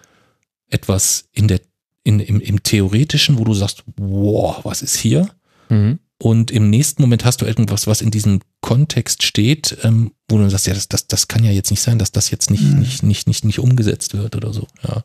etwas 0.70 1.30
in 1.32 1.48
der, 1.48 1.62
in, 2.04 2.20
im, 2.20 2.42
im 2.42 2.64
Theoretischen, 2.64 3.38
wo 3.38 3.44
du 3.44 3.54
sagst, 3.54 3.84
wow, 3.98 4.60
was 4.64 4.82
ist 4.82 4.98
hier? 4.98 5.30
Mhm. 5.70 6.00
Und 6.18 6.50
im 6.50 6.70
nächsten 6.70 7.02
Moment 7.02 7.26
hast 7.26 7.42
du 7.42 7.46
irgendwas, 7.46 7.88
was 7.88 8.02
in 8.02 8.10
diesem 8.10 8.40
Kontext 8.62 9.24
steht, 9.24 9.78
ähm, 9.84 10.12
wo 10.30 10.38
du 10.38 10.50
sagst, 10.50 10.68
ja, 10.68 10.74
das, 10.74 10.88
das, 10.88 11.08
das 11.08 11.28
kann 11.28 11.44
ja 11.44 11.52
jetzt 11.52 11.72
nicht 11.72 11.82
sein, 11.82 12.00
dass 12.00 12.12
das 12.12 12.32
jetzt 12.32 12.50
nicht, 12.50 12.64
nicht, 12.64 13.04
nicht, 13.04 13.28
nicht, 13.28 13.44
nicht 13.44 13.60
umgesetzt 13.60 14.14
wird 14.14 14.36
oder 14.36 14.54
so. 14.54 14.66
Ja. 14.88 15.04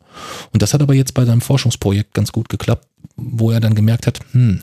Und 0.53 0.63
das 0.63 0.73
hat 0.73 0.83
aber 0.83 0.95
jetzt 0.95 1.15
bei 1.15 1.25
seinem 1.25 1.41
Forschungsprojekt 1.41 2.15
ganz 2.15 2.31
gut 2.31 2.49
geklappt, 2.49 2.87
wo 3.17 3.51
er 3.51 3.61
dann 3.61 3.75
gemerkt 3.75 4.07
hat, 4.07 4.21
hm, 4.33 4.63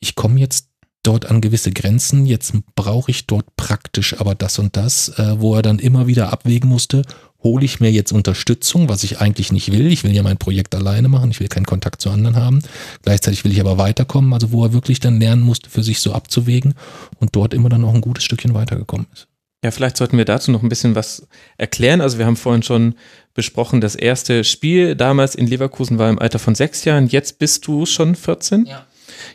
ich 0.00 0.14
komme 0.14 0.40
jetzt 0.40 0.68
dort 1.02 1.26
an 1.26 1.40
gewisse 1.40 1.72
Grenzen, 1.72 2.26
jetzt 2.26 2.54
brauche 2.74 3.10
ich 3.10 3.26
dort 3.26 3.56
praktisch 3.56 4.18
aber 4.18 4.34
das 4.34 4.58
und 4.58 4.76
das, 4.76 5.10
äh, 5.18 5.40
wo 5.40 5.54
er 5.54 5.62
dann 5.62 5.78
immer 5.78 6.06
wieder 6.06 6.32
abwägen 6.32 6.68
musste, 6.68 7.02
hole 7.42 7.64
ich 7.64 7.80
mir 7.80 7.90
jetzt 7.90 8.12
Unterstützung, 8.12 8.88
was 8.88 9.04
ich 9.04 9.20
eigentlich 9.20 9.52
nicht 9.52 9.72
will. 9.72 9.92
Ich 9.92 10.04
will 10.04 10.14
ja 10.14 10.22
mein 10.22 10.38
Projekt 10.38 10.74
alleine 10.74 11.08
machen, 11.08 11.30
ich 11.30 11.40
will 11.40 11.48
keinen 11.48 11.66
Kontakt 11.66 12.00
zu 12.00 12.10
anderen 12.10 12.36
haben. 12.36 12.62
Gleichzeitig 13.02 13.44
will 13.44 13.52
ich 13.52 13.60
aber 13.60 13.78
weiterkommen, 13.78 14.32
also 14.32 14.52
wo 14.52 14.64
er 14.64 14.72
wirklich 14.72 15.00
dann 15.00 15.20
lernen 15.20 15.42
musste, 15.42 15.70
für 15.70 15.82
sich 15.82 16.00
so 16.00 16.12
abzuwägen 16.12 16.74
und 17.18 17.34
dort 17.34 17.54
immer 17.54 17.68
dann 17.68 17.80
noch 17.82 17.94
ein 17.94 18.00
gutes 18.00 18.24
Stückchen 18.24 18.54
weitergekommen 18.54 19.06
ist. 19.12 19.28
Ja, 19.64 19.70
vielleicht 19.70 19.96
sollten 19.96 20.18
wir 20.18 20.24
dazu 20.24 20.50
noch 20.50 20.62
ein 20.62 20.68
bisschen 20.68 20.96
was 20.96 21.28
erklären. 21.56 22.00
Also 22.00 22.18
wir 22.18 22.26
haben 22.26 22.36
vorhin 22.36 22.64
schon 22.64 22.96
besprochen, 23.32 23.80
das 23.80 23.94
erste 23.94 24.42
Spiel 24.42 24.96
damals 24.96 25.36
in 25.36 25.46
Leverkusen 25.46 25.98
war 25.98 26.10
im 26.10 26.18
Alter 26.18 26.40
von 26.40 26.56
sechs 26.56 26.84
Jahren. 26.84 27.06
Jetzt 27.06 27.38
bist 27.38 27.66
du 27.68 27.86
schon 27.86 28.16
14? 28.16 28.66
Ja. 28.66 28.86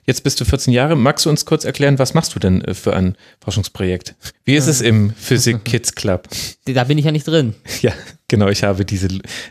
Jetzt 0.05 0.23
bist 0.23 0.39
du 0.41 0.45
14 0.45 0.73
Jahre. 0.73 0.95
Magst 0.95 1.25
du 1.25 1.29
uns 1.29 1.45
kurz 1.45 1.65
erklären, 1.65 1.99
was 1.99 2.13
machst 2.13 2.33
du 2.35 2.39
denn 2.39 2.61
äh, 2.63 2.73
für 2.73 2.95
ein 2.95 3.15
Forschungsprojekt? 3.41 4.15
Wie 4.45 4.55
ist 4.55 4.67
es 4.67 4.81
im 4.81 5.11
Physik 5.13 5.63
Kids 5.65 5.95
Club? 5.95 6.27
Da 6.65 6.83
bin 6.83 6.97
ich 6.97 7.05
ja 7.05 7.11
nicht 7.11 7.27
drin. 7.27 7.53
Ja, 7.81 7.91
genau, 8.27 8.47
ich 8.49 8.63
habe 8.63 8.83
diese, 8.85 9.07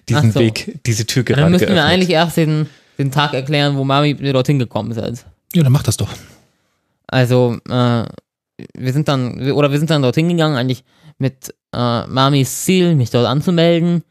diesen 0.09 0.33
so. 0.33 0.41
Weg, 0.41 0.79
diese 0.87 1.07
Tür 1.07 1.23
Dann 1.25 1.37
gerade 1.37 1.51
müssen 1.51 1.61
wir 1.63 1.67
geöffnet. 1.69 1.85
eigentlich 1.93 2.11
erst 2.11 2.37
den, 2.37 2.69
den 2.99 3.11
Tag 3.11 3.35
erklären, 3.35 3.77
wo 3.77 3.85
Mami 3.85 4.15
mir 4.15 4.33
dorthin 4.33 4.59
gekommen 4.59 4.91
ist. 4.93 5.25
Ja, 5.55 5.63
dann 5.63 5.73
mach 5.73 5.83
das 5.83 5.97
doch. 5.97 6.11
Also, 7.07 7.57
äh, 7.69 8.05
wir 8.75 8.93
sind 8.93 9.09
dann, 9.09 9.39
wir- 9.45 9.57
oder 9.57 9.71
wir 9.71 9.79
sind 9.79 9.91
dann 9.91 10.03
dorthin 10.03 10.29
gegangen, 10.29 10.57
eigentlich 10.57 10.85
mit 11.19 11.55
äh, 11.75 12.07
Mamis 12.07 12.65
Ziel, 12.65 12.95
mich 12.95 13.11
dort 13.11 13.27
anzumelden. 13.27 14.03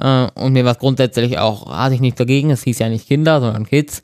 Äh, 0.00 0.26
und 0.34 0.52
mir 0.52 0.64
war 0.64 0.72
es 0.72 0.78
grundsätzlich 0.78 1.38
auch, 1.38 1.70
hatte 1.70 1.94
ich 1.94 2.00
nichts 2.00 2.18
dagegen, 2.18 2.50
es 2.50 2.62
hieß 2.64 2.78
ja 2.80 2.88
nicht 2.88 3.06
Kinder, 3.08 3.40
sondern 3.40 3.66
Kids. 3.66 4.02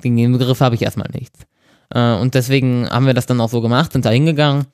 Gegen 0.00 0.16
den 0.16 0.32
Begriff 0.32 0.60
habe 0.60 0.74
ich 0.74 0.82
erstmal 0.82 1.08
nichts. 1.12 1.40
Äh, 1.94 2.14
und 2.14 2.34
deswegen 2.34 2.88
haben 2.88 3.06
wir 3.06 3.14
das 3.14 3.26
dann 3.26 3.40
auch 3.40 3.48
so 3.48 3.60
gemacht, 3.60 3.92
sind 3.92 4.04
da 4.04 4.10
hingegangen 4.10 4.66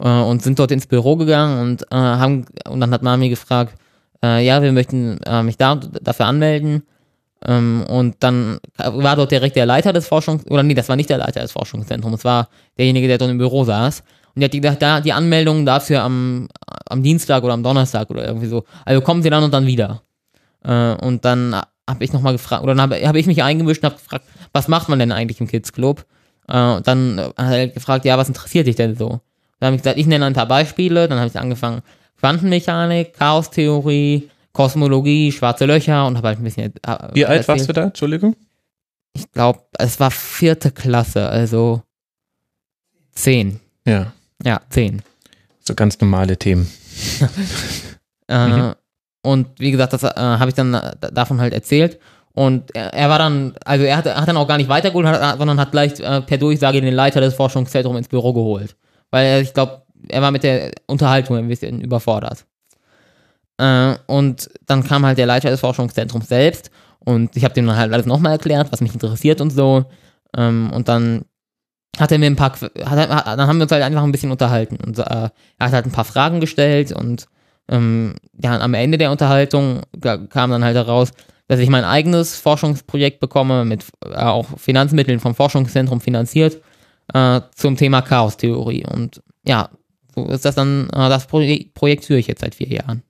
äh, 0.00 0.08
und 0.08 0.42
sind 0.42 0.58
dort 0.58 0.70
ins 0.70 0.86
Büro 0.86 1.16
gegangen 1.16 1.60
und 1.60 1.82
äh, 1.90 1.96
haben, 1.96 2.46
und 2.68 2.80
dann 2.80 2.90
hat 2.90 3.02
Mami 3.02 3.28
gefragt, 3.28 3.74
äh, 4.22 4.44
ja, 4.44 4.62
wir 4.62 4.72
möchten 4.72 5.18
äh, 5.26 5.42
mich 5.42 5.56
da 5.56 5.76
dafür 5.76 6.26
anmelden. 6.26 6.82
Ähm, 7.46 7.84
und 7.88 8.16
dann 8.20 8.58
war 8.78 9.16
dort 9.16 9.30
direkt 9.30 9.56
der 9.56 9.66
Leiter 9.66 9.92
des 9.92 10.08
Forschungs, 10.08 10.46
oder 10.46 10.62
nee, 10.62 10.74
das 10.74 10.88
war 10.88 10.96
nicht 10.96 11.10
der 11.10 11.18
Leiter 11.18 11.40
des 11.40 11.52
Forschungszentrums, 11.52 12.20
es 12.20 12.24
war 12.24 12.48
derjenige, 12.78 13.06
der 13.06 13.18
dort 13.18 13.30
im 13.30 13.38
Büro 13.38 13.64
saß. 13.64 14.02
Und 14.34 14.40
der 14.40 14.48
hat 14.48 14.52
gesagt, 14.52 14.82
da, 14.82 15.00
die 15.00 15.12
Anmeldung 15.12 15.64
dafür 15.64 16.02
am, 16.02 16.48
am 16.88 17.02
Dienstag 17.02 17.44
oder 17.44 17.52
am 17.52 17.62
Donnerstag 17.62 18.10
oder 18.10 18.26
irgendwie 18.26 18.48
so. 18.48 18.64
Also 18.84 19.00
kommen 19.00 19.22
Sie 19.22 19.30
dann 19.30 19.44
und 19.44 19.54
dann 19.54 19.66
wieder. 19.66 20.02
Äh, 20.64 20.94
und 20.94 21.24
dann 21.24 21.54
habe 21.88 22.02
ich 22.04 22.12
nochmal 22.12 22.32
gefragt, 22.32 22.62
oder 22.62 22.74
dann 22.74 22.82
habe 22.82 22.96
hab 23.06 23.14
ich 23.16 23.26
mich 23.26 23.42
eingemischt 23.42 23.82
und 23.82 23.90
habe 23.90 24.00
gefragt, 24.00 24.24
was 24.52 24.68
macht 24.68 24.88
man 24.88 24.98
denn 24.98 25.12
eigentlich 25.12 25.40
im 25.40 25.46
Kids 25.48 25.72
Club? 25.72 26.04
Äh, 26.48 26.58
und 26.76 26.86
dann 26.86 27.18
hat 27.36 27.52
er 27.54 27.68
gefragt, 27.68 28.04
ja, 28.04 28.16
was 28.18 28.28
interessiert 28.28 28.66
dich 28.66 28.76
denn 28.76 28.96
so? 28.96 29.20
Dann 29.60 29.66
habe 29.68 29.76
ich 29.76 29.82
gesagt, 29.82 29.98
ich 29.98 30.06
nenne 30.06 30.24
ein 30.26 30.32
paar 30.34 30.48
Beispiele, 30.48 31.08
dann 31.08 31.18
habe 31.18 31.28
ich 31.28 31.38
angefangen, 31.38 31.82
Quantenmechanik, 32.18 33.14
Chaostheorie, 33.14 34.30
Kosmologie, 34.52 35.32
schwarze 35.32 35.66
Löcher 35.66 36.06
und 36.06 36.16
habe 36.16 36.28
halt 36.28 36.38
ein 36.38 36.44
bisschen. 36.44 36.72
Äh, 36.82 37.08
Wie 37.12 37.26
alt 37.26 37.38
erzählt. 37.40 37.48
warst 37.48 37.68
du 37.68 37.72
da? 37.72 37.82
Entschuldigung? 37.84 38.36
Ich 39.12 39.30
glaube, 39.32 39.60
es 39.78 40.00
war 40.00 40.10
vierte 40.10 40.70
Klasse, 40.70 41.28
also 41.28 41.82
zehn. 43.14 43.60
Ja, 43.86 44.12
Ja, 44.42 44.60
zehn. 44.70 45.02
so 45.60 45.74
ganz 45.74 46.00
normale 46.00 46.36
Themen. 46.38 46.70
Äh, 48.26 48.48
Mhm. 48.48 48.74
Und 49.24 49.48
wie 49.58 49.70
gesagt, 49.70 49.92
das 49.92 50.02
äh, 50.02 50.10
habe 50.14 50.50
ich 50.50 50.54
dann 50.54 50.74
äh, 50.74 50.92
davon 51.12 51.40
halt 51.40 51.54
erzählt. 51.54 51.98
Und 52.34 52.74
er, 52.74 52.92
er 52.92 53.08
war 53.08 53.18
dann, 53.18 53.54
also 53.64 53.84
er 53.84 53.96
hat, 53.96 54.06
hat 54.06 54.28
dann 54.28 54.36
auch 54.36 54.46
gar 54.46 54.58
nicht 54.58 54.68
weitergeholt, 54.68 55.06
hat, 55.06 55.38
sondern 55.38 55.58
hat 55.58 55.70
gleich 55.72 55.98
äh, 55.98 56.20
per 56.20 56.36
Durchsage 56.38 56.80
den 56.80 56.94
Leiter 56.94 57.20
des 57.20 57.34
Forschungszentrums 57.34 57.98
ins 57.98 58.08
Büro 58.08 58.32
geholt. 58.32 58.76
Weil 59.10 59.26
er, 59.26 59.40
ich 59.40 59.54
glaube, 59.54 59.82
er 60.08 60.20
war 60.20 60.30
mit 60.30 60.42
der 60.42 60.72
Unterhaltung 60.86 61.36
ein 61.36 61.48
bisschen 61.48 61.80
überfordert. 61.80 62.44
Äh, 63.58 63.94
und 64.06 64.50
dann 64.66 64.84
kam 64.84 65.06
halt 65.06 65.16
der 65.16 65.26
Leiter 65.26 65.48
des 65.50 65.60
Forschungszentrums 65.60 66.28
selbst 66.28 66.70
Und 66.98 67.36
ich 67.36 67.44
habe 67.44 67.54
dem 67.54 67.66
dann 67.66 67.76
halt 67.76 67.92
alles 67.92 68.06
nochmal 68.06 68.32
erklärt, 68.32 68.72
was 68.72 68.80
mich 68.80 68.92
interessiert 68.92 69.40
und 69.40 69.50
so. 69.50 69.84
Ähm, 70.36 70.70
und 70.72 70.88
dann 70.88 71.24
hat 71.98 72.10
er 72.12 72.18
mir 72.18 72.26
ein 72.26 72.36
paar, 72.36 72.52
hat, 72.52 73.08
hat, 73.08 73.26
dann 73.26 73.46
haben 73.46 73.58
wir 73.58 73.62
uns 73.62 73.72
halt 73.72 73.84
einfach 73.84 74.02
ein 74.02 74.12
bisschen 74.12 74.32
unterhalten. 74.32 74.76
Und 74.84 74.98
äh, 74.98 75.02
er 75.04 75.30
hat 75.60 75.72
halt 75.72 75.86
ein 75.86 75.92
paar 75.92 76.04
Fragen 76.04 76.40
gestellt 76.40 76.92
und 76.92 77.26
ähm, 77.68 78.14
ja, 78.40 78.60
am 78.60 78.74
Ende 78.74 78.98
der 78.98 79.10
Unterhaltung 79.10 79.82
kam 80.28 80.50
dann 80.50 80.64
halt 80.64 80.76
heraus, 80.76 81.12
dass 81.48 81.60
ich 81.60 81.68
mein 81.68 81.84
eigenes 81.84 82.38
Forschungsprojekt 82.38 83.20
bekomme, 83.20 83.64
mit 83.64 83.84
äh, 84.04 84.14
auch 84.14 84.58
Finanzmitteln 84.58 85.20
vom 85.20 85.34
Forschungszentrum 85.34 86.00
finanziert, 86.00 86.62
äh, 87.12 87.40
zum 87.54 87.76
Thema 87.76 88.02
Chaostheorie. 88.02 88.86
Und 88.86 89.22
ja, 89.44 89.70
so 90.14 90.26
ist 90.26 90.44
das 90.44 90.54
dann, 90.54 90.88
äh, 90.90 91.08
das 91.08 91.26
Pro 91.26 91.42
Projekt 91.74 92.04
führe 92.04 92.18
ich 92.18 92.26
jetzt 92.26 92.40
seit 92.40 92.54
vier 92.54 92.68
Jahren. 92.68 93.02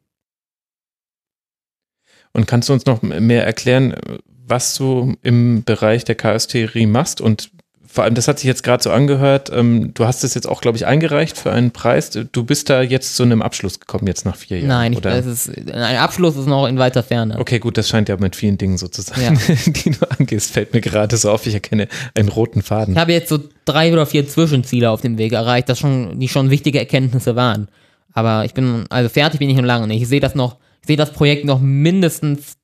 Und 2.32 2.46
kannst 2.46 2.68
du 2.68 2.72
uns 2.72 2.86
noch 2.86 3.02
mehr 3.02 3.46
erklären, 3.46 3.94
was 4.26 4.74
du 4.74 5.14
im 5.22 5.62
Bereich 5.62 6.04
der 6.04 6.16
Chaostheorie 6.16 6.86
machst 6.86 7.20
und 7.20 7.50
vor 7.94 8.02
allem, 8.02 8.16
das 8.16 8.26
hat 8.26 8.40
sich 8.40 8.48
jetzt 8.48 8.64
gerade 8.64 8.82
so 8.82 8.90
angehört, 8.90 9.52
ähm, 9.54 9.94
du 9.94 10.04
hast 10.04 10.24
es 10.24 10.34
jetzt 10.34 10.48
auch, 10.48 10.60
glaube 10.60 10.76
ich, 10.76 10.84
eingereicht 10.84 11.38
für 11.38 11.52
einen 11.52 11.70
Preis. 11.70 12.10
Du 12.10 12.42
bist 12.42 12.68
da 12.68 12.82
jetzt 12.82 13.14
zu 13.14 13.22
einem 13.22 13.40
Abschluss 13.40 13.78
gekommen, 13.78 14.08
jetzt 14.08 14.24
nach 14.24 14.34
vier 14.34 14.58
Jahren. 14.58 14.68
Nein, 14.68 14.92
ich, 14.94 14.98
oder? 14.98 15.16
Ist, 15.16 15.48
ein 15.56 15.96
Abschluss 15.98 16.36
ist 16.36 16.48
noch 16.48 16.66
in 16.66 16.76
weiter 16.76 17.04
Ferne. 17.04 17.38
Okay, 17.38 17.60
gut, 17.60 17.78
das 17.78 17.88
scheint 17.88 18.08
ja 18.08 18.16
mit 18.16 18.34
vielen 18.34 18.58
Dingen 18.58 18.78
so 18.78 18.88
zu 18.88 19.00
sein, 19.00 19.38
ja. 19.38 19.54
die 19.66 19.90
du 19.90 20.10
angehst. 20.10 20.50
Fällt 20.50 20.74
mir 20.74 20.80
gerade 20.80 21.16
so 21.16 21.30
auf, 21.30 21.46
ich 21.46 21.54
erkenne 21.54 21.86
einen 22.16 22.30
roten 22.30 22.62
Faden. 22.62 22.94
Ich 22.94 23.00
habe 23.00 23.12
jetzt 23.12 23.28
so 23.28 23.38
drei 23.64 23.92
oder 23.92 24.06
vier 24.06 24.26
Zwischenziele 24.26 24.90
auf 24.90 25.00
dem 25.00 25.16
Weg 25.16 25.32
erreicht, 25.32 25.68
das 25.68 25.78
schon, 25.78 26.18
die 26.18 26.26
schon 26.26 26.50
wichtige 26.50 26.80
Erkenntnisse 26.80 27.36
waren. 27.36 27.68
Aber 28.12 28.44
ich 28.44 28.54
bin, 28.54 28.86
also 28.90 29.08
fertig 29.08 29.38
bin 29.38 29.50
ich 29.50 29.56
noch 29.56 29.62
lange 29.62 29.86
nicht. 29.86 30.02
Ich 30.02 30.08
sehe 30.08 30.18
das 30.18 30.34
noch, 30.34 30.56
ich 30.80 30.88
sehe 30.88 30.96
das 30.96 31.12
Projekt 31.12 31.44
noch 31.44 31.60
mindestens 31.60 32.56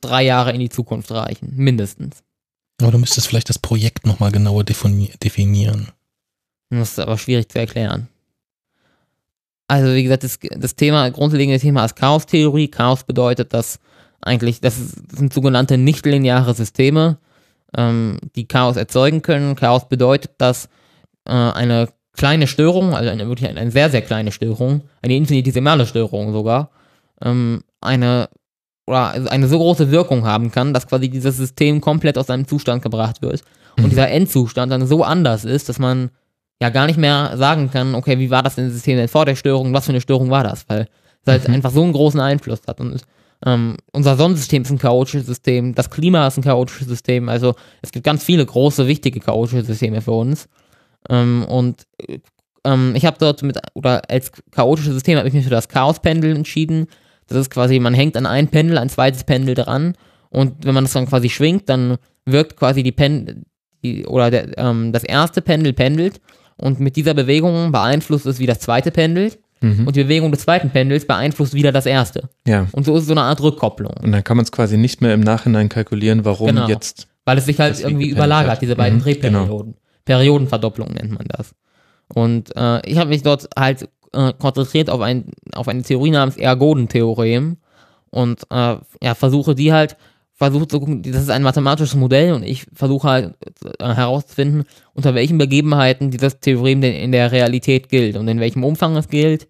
drei 0.00 0.22
Jahre 0.22 0.52
in 0.52 0.60
die 0.60 0.68
Zukunft 0.68 1.10
reichen. 1.10 1.52
Mindestens. 1.56 2.22
Aber 2.80 2.92
du 2.92 2.98
müsstest 2.98 3.26
vielleicht 3.26 3.48
das 3.48 3.58
Projekt 3.58 4.06
nochmal 4.06 4.30
genauer 4.30 4.64
definieren. 4.64 5.88
Das 6.70 6.92
ist 6.92 6.98
aber 6.98 7.18
schwierig 7.18 7.48
zu 7.50 7.58
erklären. 7.58 8.08
Also, 9.66 9.94
wie 9.94 10.02
gesagt, 10.02 10.24
das, 10.24 10.38
das 10.56 10.76
Thema, 10.76 11.10
grundlegende 11.10 11.60
Thema 11.60 11.84
ist 11.84 11.96
Chaostheorie. 11.96 12.68
Chaos 12.68 13.04
bedeutet, 13.04 13.52
dass 13.52 13.80
eigentlich, 14.20 14.60
das 14.60 14.76
sind 15.12 15.32
sogenannte 15.32 15.76
nichtlineare 15.76 16.54
Systeme, 16.54 17.18
ähm, 17.76 18.18
die 18.34 18.48
Chaos 18.48 18.76
erzeugen 18.76 19.22
können. 19.22 19.56
Chaos 19.56 19.88
bedeutet, 19.88 20.32
dass 20.38 20.66
äh, 21.26 21.32
eine 21.32 21.88
kleine 22.16 22.46
Störung, 22.46 22.94
also 22.94 23.10
eine 23.10 23.28
wirklich 23.28 23.48
eine, 23.48 23.60
eine 23.60 23.70
sehr, 23.70 23.90
sehr 23.90 24.02
kleine 24.02 24.32
Störung, 24.32 24.82
eine 25.02 25.14
infinitesimale 25.14 25.86
Störung 25.86 26.32
sogar, 26.32 26.70
ähm, 27.22 27.62
eine 27.80 28.28
oder 28.88 29.30
eine 29.30 29.48
so 29.48 29.58
große 29.58 29.90
Wirkung 29.90 30.24
haben 30.24 30.50
kann, 30.50 30.72
dass 30.72 30.86
quasi 30.86 31.08
dieses 31.10 31.36
System 31.36 31.80
komplett 31.80 32.16
aus 32.16 32.28
seinem 32.28 32.48
Zustand 32.48 32.82
gebracht 32.82 33.20
wird. 33.20 33.42
Und 33.76 33.84
mhm. 33.84 33.90
dieser 33.90 34.10
Endzustand 34.10 34.72
dann 34.72 34.86
so 34.86 35.04
anders 35.04 35.44
ist, 35.44 35.68
dass 35.68 35.78
man 35.78 36.10
ja 36.60 36.70
gar 36.70 36.86
nicht 36.86 36.98
mehr 36.98 37.32
sagen 37.36 37.70
kann, 37.70 37.94
okay, 37.94 38.18
wie 38.18 38.30
war 38.30 38.42
das 38.42 38.54
denn 38.54 38.70
System 38.70 38.96
denn 38.96 39.08
vor 39.08 39.26
der 39.26 39.36
Störung, 39.36 39.72
was 39.74 39.84
für 39.84 39.92
eine 39.92 40.00
Störung 40.00 40.30
war 40.30 40.42
das? 40.42 40.64
Weil 40.68 40.88
es 41.24 41.32
halt 41.32 41.48
mhm. 41.48 41.54
einfach 41.54 41.70
so 41.70 41.82
einen 41.82 41.92
großen 41.92 42.18
Einfluss 42.18 42.60
hat. 42.66 42.80
Und 42.80 43.02
ähm, 43.44 43.76
unser 43.92 44.16
Sonnensystem 44.16 44.62
ist 44.62 44.70
ein 44.70 44.78
chaotisches 44.78 45.26
System, 45.26 45.74
das 45.74 45.90
Klima 45.90 46.26
ist 46.26 46.38
ein 46.38 46.42
chaotisches 46.42 46.88
System, 46.88 47.28
also 47.28 47.54
es 47.82 47.92
gibt 47.92 48.04
ganz 48.04 48.24
viele 48.24 48.44
große, 48.44 48.88
wichtige 48.88 49.20
chaotische 49.20 49.62
Systeme 49.62 50.00
für 50.00 50.12
uns. 50.12 50.48
Ähm, 51.08 51.44
und 51.44 51.86
ähm, 52.64 52.94
ich 52.96 53.04
habe 53.04 53.18
dort 53.20 53.42
mit, 53.42 53.58
oder 53.74 54.02
als 54.10 54.32
chaotisches 54.50 54.94
System 54.94 55.18
habe 55.18 55.28
ich 55.28 55.34
mich 55.34 55.44
für 55.44 55.50
das 55.50 55.68
Chaospendel 55.68 56.34
entschieden 56.34 56.88
das 57.28 57.38
ist 57.38 57.50
quasi, 57.50 57.78
man 57.78 57.94
hängt 57.94 58.16
an 58.16 58.26
ein 58.26 58.48
Pendel, 58.48 58.78
ein 58.78 58.88
zweites 58.88 59.24
Pendel 59.24 59.54
dran 59.54 59.94
und 60.30 60.64
wenn 60.64 60.74
man 60.74 60.84
das 60.84 60.92
dann 60.92 61.06
quasi 61.06 61.28
schwingt, 61.28 61.68
dann 61.68 61.98
wirkt 62.26 62.56
quasi 62.56 62.82
die 62.82 62.92
Pendel, 62.92 63.42
die, 63.84 64.06
oder 64.06 64.30
der, 64.30 64.58
ähm, 64.58 64.92
das 64.92 65.04
erste 65.04 65.40
Pendel 65.40 65.72
pendelt 65.72 66.20
und 66.56 66.80
mit 66.80 66.96
dieser 66.96 67.14
Bewegung 67.14 67.72
beeinflusst 67.72 68.26
es, 68.26 68.38
wie 68.38 68.46
das 68.46 68.60
zweite 68.60 68.90
pendelt. 68.90 69.38
Mhm. 69.60 69.86
Und 69.86 69.96
die 69.96 70.04
Bewegung 70.04 70.30
des 70.30 70.42
zweiten 70.42 70.70
Pendels 70.70 71.04
beeinflusst 71.04 71.54
wieder 71.54 71.72
das 71.72 71.86
erste. 71.86 72.28
Ja. 72.46 72.68
Und 72.72 72.84
so 72.84 72.94
ist 72.94 73.02
es 73.02 73.08
so 73.08 73.14
eine 73.14 73.22
Art 73.22 73.40
Rückkopplung. 73.40 73.92
Und 74.02 74.12
dann 74.12 74.22
kann 74.22 74.36
man 74.36 74.44
es 74.44 74.52
quasi 74.52 74.76
nicht 74.76 75.00
mehr 75.00 75.14
im 75.14 75.20
Nachhinein 75.20 75.68
kalkulieren, 75.68 76.24
warum 76.24 76.48
genau. 76.48 76.68
jetzt. 76.68 77.08
Weil 77.24 77.38
es 77.38 77.46
sich 77.46 77.58
halt 77.58 77.80
irgendwie 77.80 78.08
überlagert, 78.08 78.52
hat. 78.52 78.62
diese 78.62 78.76
beiden 78.76 78.98
mhm, 78.98 79.02
Drehperioden. 79.02 79.72
Genau. 79.72 79.78
Periodenverdopplung 80.04 80.92
nennt 80.92 81.12
man 81.12 81.26
das. 81.28 81.54
Und 82.14 82.56
äh, 82.56 82.88
ich 82.88 82.98
habe 82.98 83.10
mich 83.10 83.22
dort 83.22 83.48
halt 83.56 83.88
äh, 84.18 84.32
konzentriert 84.36 84.90
auf, 84.90 85.00
ein, 85.00 85.30
auf 85.54 85.68
eine 85.68 85.82
Theorie 85.82 86.10
namens 86.10 86.36
Ergoden-Theorem 86.36 87.56
und 88.10 88.42
äh, 88.50 88.76
ja, 89.02 89.14
versuche 89.14 89.54
die 89.54 89.72
halt, 89.72 89.96
versuche 90.34 90.66
zu 90.66 90.80
gucken, 90.80 91.02
das 91.02 91.22
ist 91.22 91.30
ein 91.30 91.42
mathematisches 91.42 91.94
Modell 91.94 92.32
und 92.32 92.42
ich 92.42 92.66
versuche 92.74 93.08
halt 93.08 93.34
äh, 93.78 93.94
herauszufinden, 93.94 94.64
unter 94.94 95.14
welchen 95.14 95.38
Begebenheiten 95.38 96.10
dieses 96.10 96.40
Theorem 96.40 96.80
denn 96.80 96.94
in 96.94 97.12
der 97.12 97.30
Realität 97.30 97.88
gilt 97.88 98.16
und 98.16 98.26
in 98.26 98.40
welchem 98.40 98.64
Umfang 98.64 98.96
es 98.96 99.08
gilt. 99.08 99.46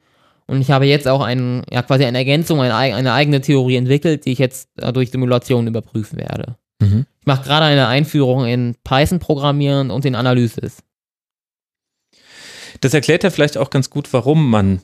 Und 0.46 0.60
ich 0.60 0.70
habe 0.70 0.86
jetzt 0.86 1.08
auch 1.08 1.20
ein, 1.20 1.62
ja, 1.70 1.82
quasi 1.82 2.04
eine 2.04 2.18
Ergänzung, 2.18 2.60
eine, 2.60 2.74
eine 2.74 3.12
eigene 3.12 3.40
Theorie 3.40 3.76
entwickelt, 3.76 4.24
die 4.24 4.32
ich 4.32 4.38
jetzt 4.38 4.68
äh, 4.76 4.92
durch 4.92 5.10
Simulationen 5.10 5.66
überprüfen 5.68 6.18
werde. 6.18 6.56
Mhm. 6.80 7.06
Ich 7.20 7.26
mache 7.26 7.44
gerade 7.44 7.66
eine 7.66 7.86
Einführung 7.88 8.46
in 8.46 8.74
Python-Programmieren 8.84 9.90
und 9.90 10.04
in 10.04 10.14
Analysis. 10.14 10.78
Das 12.80 12.94
erklärt 12.94 13.24
ja 13.24 13.30
vielleicht 13.30 13.58
auch 13.58 13.70
ganz 13.70 13.90
gut, 13.90 14.12
warum 14.12 14.50
man 14.50 14.80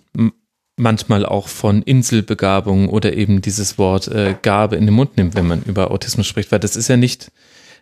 manchmal 0.76 1.24
auch 1.24 1.48
von 1.48 1.82
Inselbegabung 1.82 2.88
oder 2.88 3.14
eben 3.14 3.40
dieses 3.40 3.78
Wort 3.78 4.08
äh, 4.08 4.34
Gabe 4.42 4.76
in 4.76 4.86
den 4.86 4.94
Mund 4.94 5.16
nimmt, 5.16 5.36
wenn 5.36 5.46
man 5.46 5.62
über 5.62 5.90
Autismus 5.90 6.26
spricht, 6.26 6.50
weil 6.50 6.60
das 6.60 6.76
ist 6.76 6.88
ja 6.88 6.96
nicht 6.96 7.30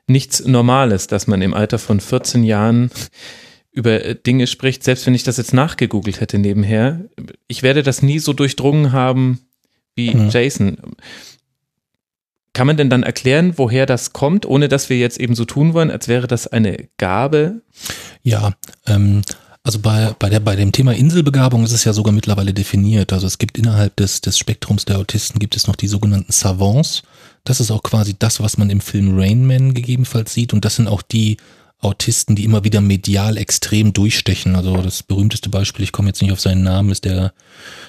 nichts 0.06 0.44
Normales, 0.44 1.06
dass 1.06 1.26
man 1.26 1.42
im 1.42 1.54
Alter 1.54 1.78
von 1.78 2.00
14 2.00 2.44
Jahren 2.44 2.90
über 3.70 4.04
äh, 4.04 4.14
Dinge 4.14 4.46
spricht, 4.46 4.84
selbst 4.84 5.06
wenn 5.06 5.14
ich 5.14 5.22
das 5.22 5.38
jetzt 5.38 5.54
nachgegoogelt 5.54 6.20
hätte 6.20 6.38
nebenher. 6.38 7.00
Ich 7.48 7.62
werde 7.62 7.82
das 7.82 8.02
nie 8.02 8.18
so 8.18 8.32
durchdrungen 8.32 8.92
haben 8.92 9.40
wie 9.94 10.14
mhm. 10.14 10.28
Jason. 10.30 10.78
Kann 12.52 12.66
man 12.66 12.76
denn 12.76 12.90
dann 12.90 13.02
erklären, 13.02 13.54
woher 13.56 13.86
das 13.86 14.12
kommt, 14.12 14.44
ohne 14.44 14.68
dass 14.68 14.90
wir 14.90 14.98
jetzt 14.98 15.18
eben 15.18 15.34
so 15.34 15.46
tun 15.46 15.72
wollen, 15.72 15.90
als 15.90 16.06
wäre 16.08 16.26
das 16.26 16.46
eine 16.46 16.88
Gabe? 16.98 17.62
Ja, 18.22 18.52
ähm, 18.86 19.22
also 19.64 19.78
bei, 19.78 20.14
bei, 20.18 20.28
der, 20.28 20.40
bei 20.40 20.56
dem 20.56 20.72
Thema 20.72 20.92
Inselbegabung 20.92 21.62
ist 21.64 21.72
es 21.72 21.84
ja 21.84 21.92
sogar 21.92 22.12
mittlerweile 22.12 22.52
definiert. 22.52 23.12
Also 23.12 23.28
es 23.28 23.38
gibt 23.38 23.58
innerhalb 23.58 23.94
des, 23.96 24.20
des 24.20 24.36
Spektrums 24.36 24.84
der 24.84 24.98
Autisten 24.98 25.38
gibt 25.38 25.54
es 25.54 25.68
noch 25.68 25.76
die 25.76 25.86
sogenannten 25.86 26.32
Savants. 26.32 27.02
Das 27.44 27.60
ist 27.60 27.70
auch 27.70 27.82
quasi 27.84 28.16
das, 28.18 28.40
was 28.40 28.58
man 28.58 28.70
im 28.70 28.80
Film 28.80 29.16
Rain 29.16 29.46
Man 29.46 29.72
gegebenenfalls 29.72 30.34
sieht. 30.34 30.52
Und 30.52 30.64
das 30.64 30.76
sind 30.76 30.88
auch 30.88 31.02
die 31.02 31.36
Autisten, 31.82 32.36
die 32.36 32.44
immer 32.44 32.62
wieder 32.62 32.80
medial 32.80 33.36
extrem 33.36 33.92
durchstechen. 33.92 34.54
Also 34.54 34.76
das 34.76 35.02
berühmteste 35.02 35.48
Beispiel, 35.48 35.84
ich 35.84 35.90
komme 35.90 36.08
jetzt 36.08 36.22
nicht 36.22 36.30
auf 36.30 36.40
seinen 36.40 36.62
Namen, 36.62 36.90
ist 36.90 37.04
der, 37.04 37.32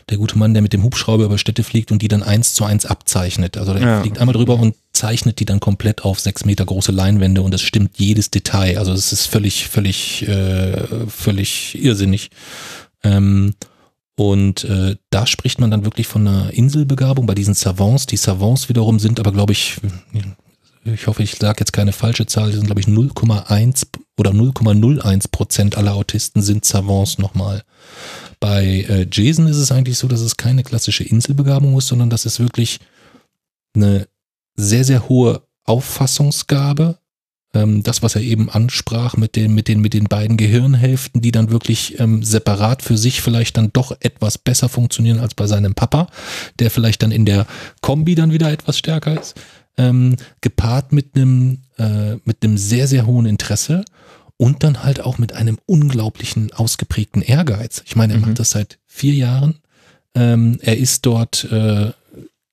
der 0.09 0.17
gute 0.17 0.37
Mann, 0.37 0.53
der 0.53 0.63
mit 0.63 0.73
dem 0.73 0.83
Hubschrauber 0.83 1.25
über 1.25 1.37
Städte 1.37 1.63
fliegt 1.63 1.91
und 1.91 2.01
die 2.01 2.07
dann 2.07 2.23
eins 2.23 2.55
zu 2.55 2.65
eins 2.65 2.87
abzeichnet. 2.87 3.55
Also 3.55 3.73
der 3.73 3.81
ja. 3.83 4.01
fliegt 4.01 4.17
einmal 4.17 4.33
drüber 4.33 4.55
und 4.55 4.75
zeichnet 4.93 5.39
die 5.39 5.45
dann 5.45 5.59
komplett 5.59 6.03
auf 6.03 6.19
sechs 6.19 6.43
Meter 6.43 6.65
große 6.65 6.91
Leinwände 6.91 7.43
und 7.43 7.53
es 7.53 7.61
stimmt 7.61 7.99
jedes 7.99 8.31
Detail. 8.31 8.79
Also 8.79 8.93
es 8.93 9.13
ist 9.13 9.27
völlig, 9.27 9.67
völlig, 9.67 10.27
äh, 10.27 11.07
völlig 11.07 11.77
irrsinnig. 11.79 12.31
Ähm, 13.03 13.53
und 14.15 14.63
äh, 14.63 14.95
da 15.11 15.27
spricht 15.27 15.59
man 15.59 15.71
dann 15.71 15.85
wirklich 15.85 16.07
von 16.07 16.27
einer 16.27 16.51
Inselbegabung 16.51 17.27
bei 17.27 17.35
diesen 17.35 17.53
Savants. 17.53 18.07
Die 18.07 18.17
Savants 18.17 18.69
wiederum 18.69 18.97
sind 18.99 19.19
aber, 19.19 19.31
glaube 19.31 19.53
ich, 19.53 19.77
ich 20.85 21.07
hoffe, 21.07 21.23
ich 21.23 21.35
sage 21.35 21.59
jetzt 21.59 21.73
keine 21.73 21.93
falsche 21.93 22.25
Zahl, 22.25 22.49
die 22.49 22.57
sind 22.57 22.65
glaube 22.65 22.81
ich 22.81 22.87
0,1 22.87 23.87
oder 24.17 24.31
0,01 24.31 25.31
Prozent 25.31 25.77
aller 25.77 25.95
Autisten 25.95 26.41
sind 26.41 26.65
Savants 26.65 27.17
nochmal. 27.17 27.63
Bei 28.39 28.65
äh, 28.65 29.07
Jason 29.09 29.47
ist 29.47 29.57
es 29.57 29.71
eigentlich 29.71 29.97
so, 29.97 30.07
dass 30.07 30.19
es 30.19 30.37
keine 30.37 30.63
klassische 30.63 31.03
Inselbegabung 31.03 31.77
ist, 31.77 31.87
sondern 31.87 32.09
dass 32.09 32.25
es 32.25 32.39
wirklich 32.39 32.79
eine 33.75 34.07
sehr, 34.55 34.83
sehr 34.83 35.07
hohe 35.07 35.43
Auffassungsgabe, 35.63 36.97
ähm, 37.53 37.83
das, 37.83 38.03
was 38.03 38.15
er 38.15 38.21
eben 38.21 38.49
ansprach 38.49 39.15
mit 39.15 39.37
den, 39.37 39.55
mit 39.55 39.69
den, 39.69 39.79
mit 39.79 39.93
den 39.93 40.05
beiden 40.05 40.35
Gehirnhälften, 40.35 41.21
die 41.21 41.31
dann 41.31 41.51
wirklich 41.51 41.99
ähm, 41.99 42.23
separat 42.23 42.81
für 42.81 42.97
sich 42.97 43.21
vielleicht 43.21 43.55
dann 43.55 43.71
doch 43.71 43.95
etwas 44.01 44.37
besser 44.37 44.67
funktionieren 44.67 45.19
als 45.19 45.35
bei 45.35 45.47
seinem 45.47 45.73
Papa, 45.73 46.07
der 46.59 46.69
vielleicht 46.69 47.01
dann 47.03 47.11
in 47.11 47.25
der 47.25 47.47
Kombi 47.81 48.15
dann 48.15 48.33
wieder 48.33 48.51
etwas 48.51 48.77
stärker 48.77 49.19
ist 49.19 49.35
ähm, 49.77 50.15
gepaart 50.41 50.91
mit 50.91 51.15
einem 51.15 51.59
äh, 51.77 52.15
mit 52.25 52.43
einem 52.43 52.57
sehr 52.57 52.87
sehr 52.87 53.05
hohen 53.05 53.25
Interesse 53.25 53.83
und 54.37 54.63
dann 54.63 54.83
halt 54.83 55.01
auch 55.01 55.17
mit 55.17 55.33
einem 55.33 55.57
unglaublichen 55.65 56.51
ausgeprägten 56.53 57.21
Ehrgeiz. 57.21 57.83
Ich 57.85 57.95
meine, 57.95 58.13
er 58.13 58.19
mhm. 58.19 58.25
macht 58.27 58.39
das 58.39 58.51
seit 58.51 58.79
vier 58.85 59.13
Jahren. 59.13 59.59
Ähm, 60.15 60.59
er 60.61 60.77
ist 60.77 61.05
dort 61.05 61.45
äh, 61.51 61.91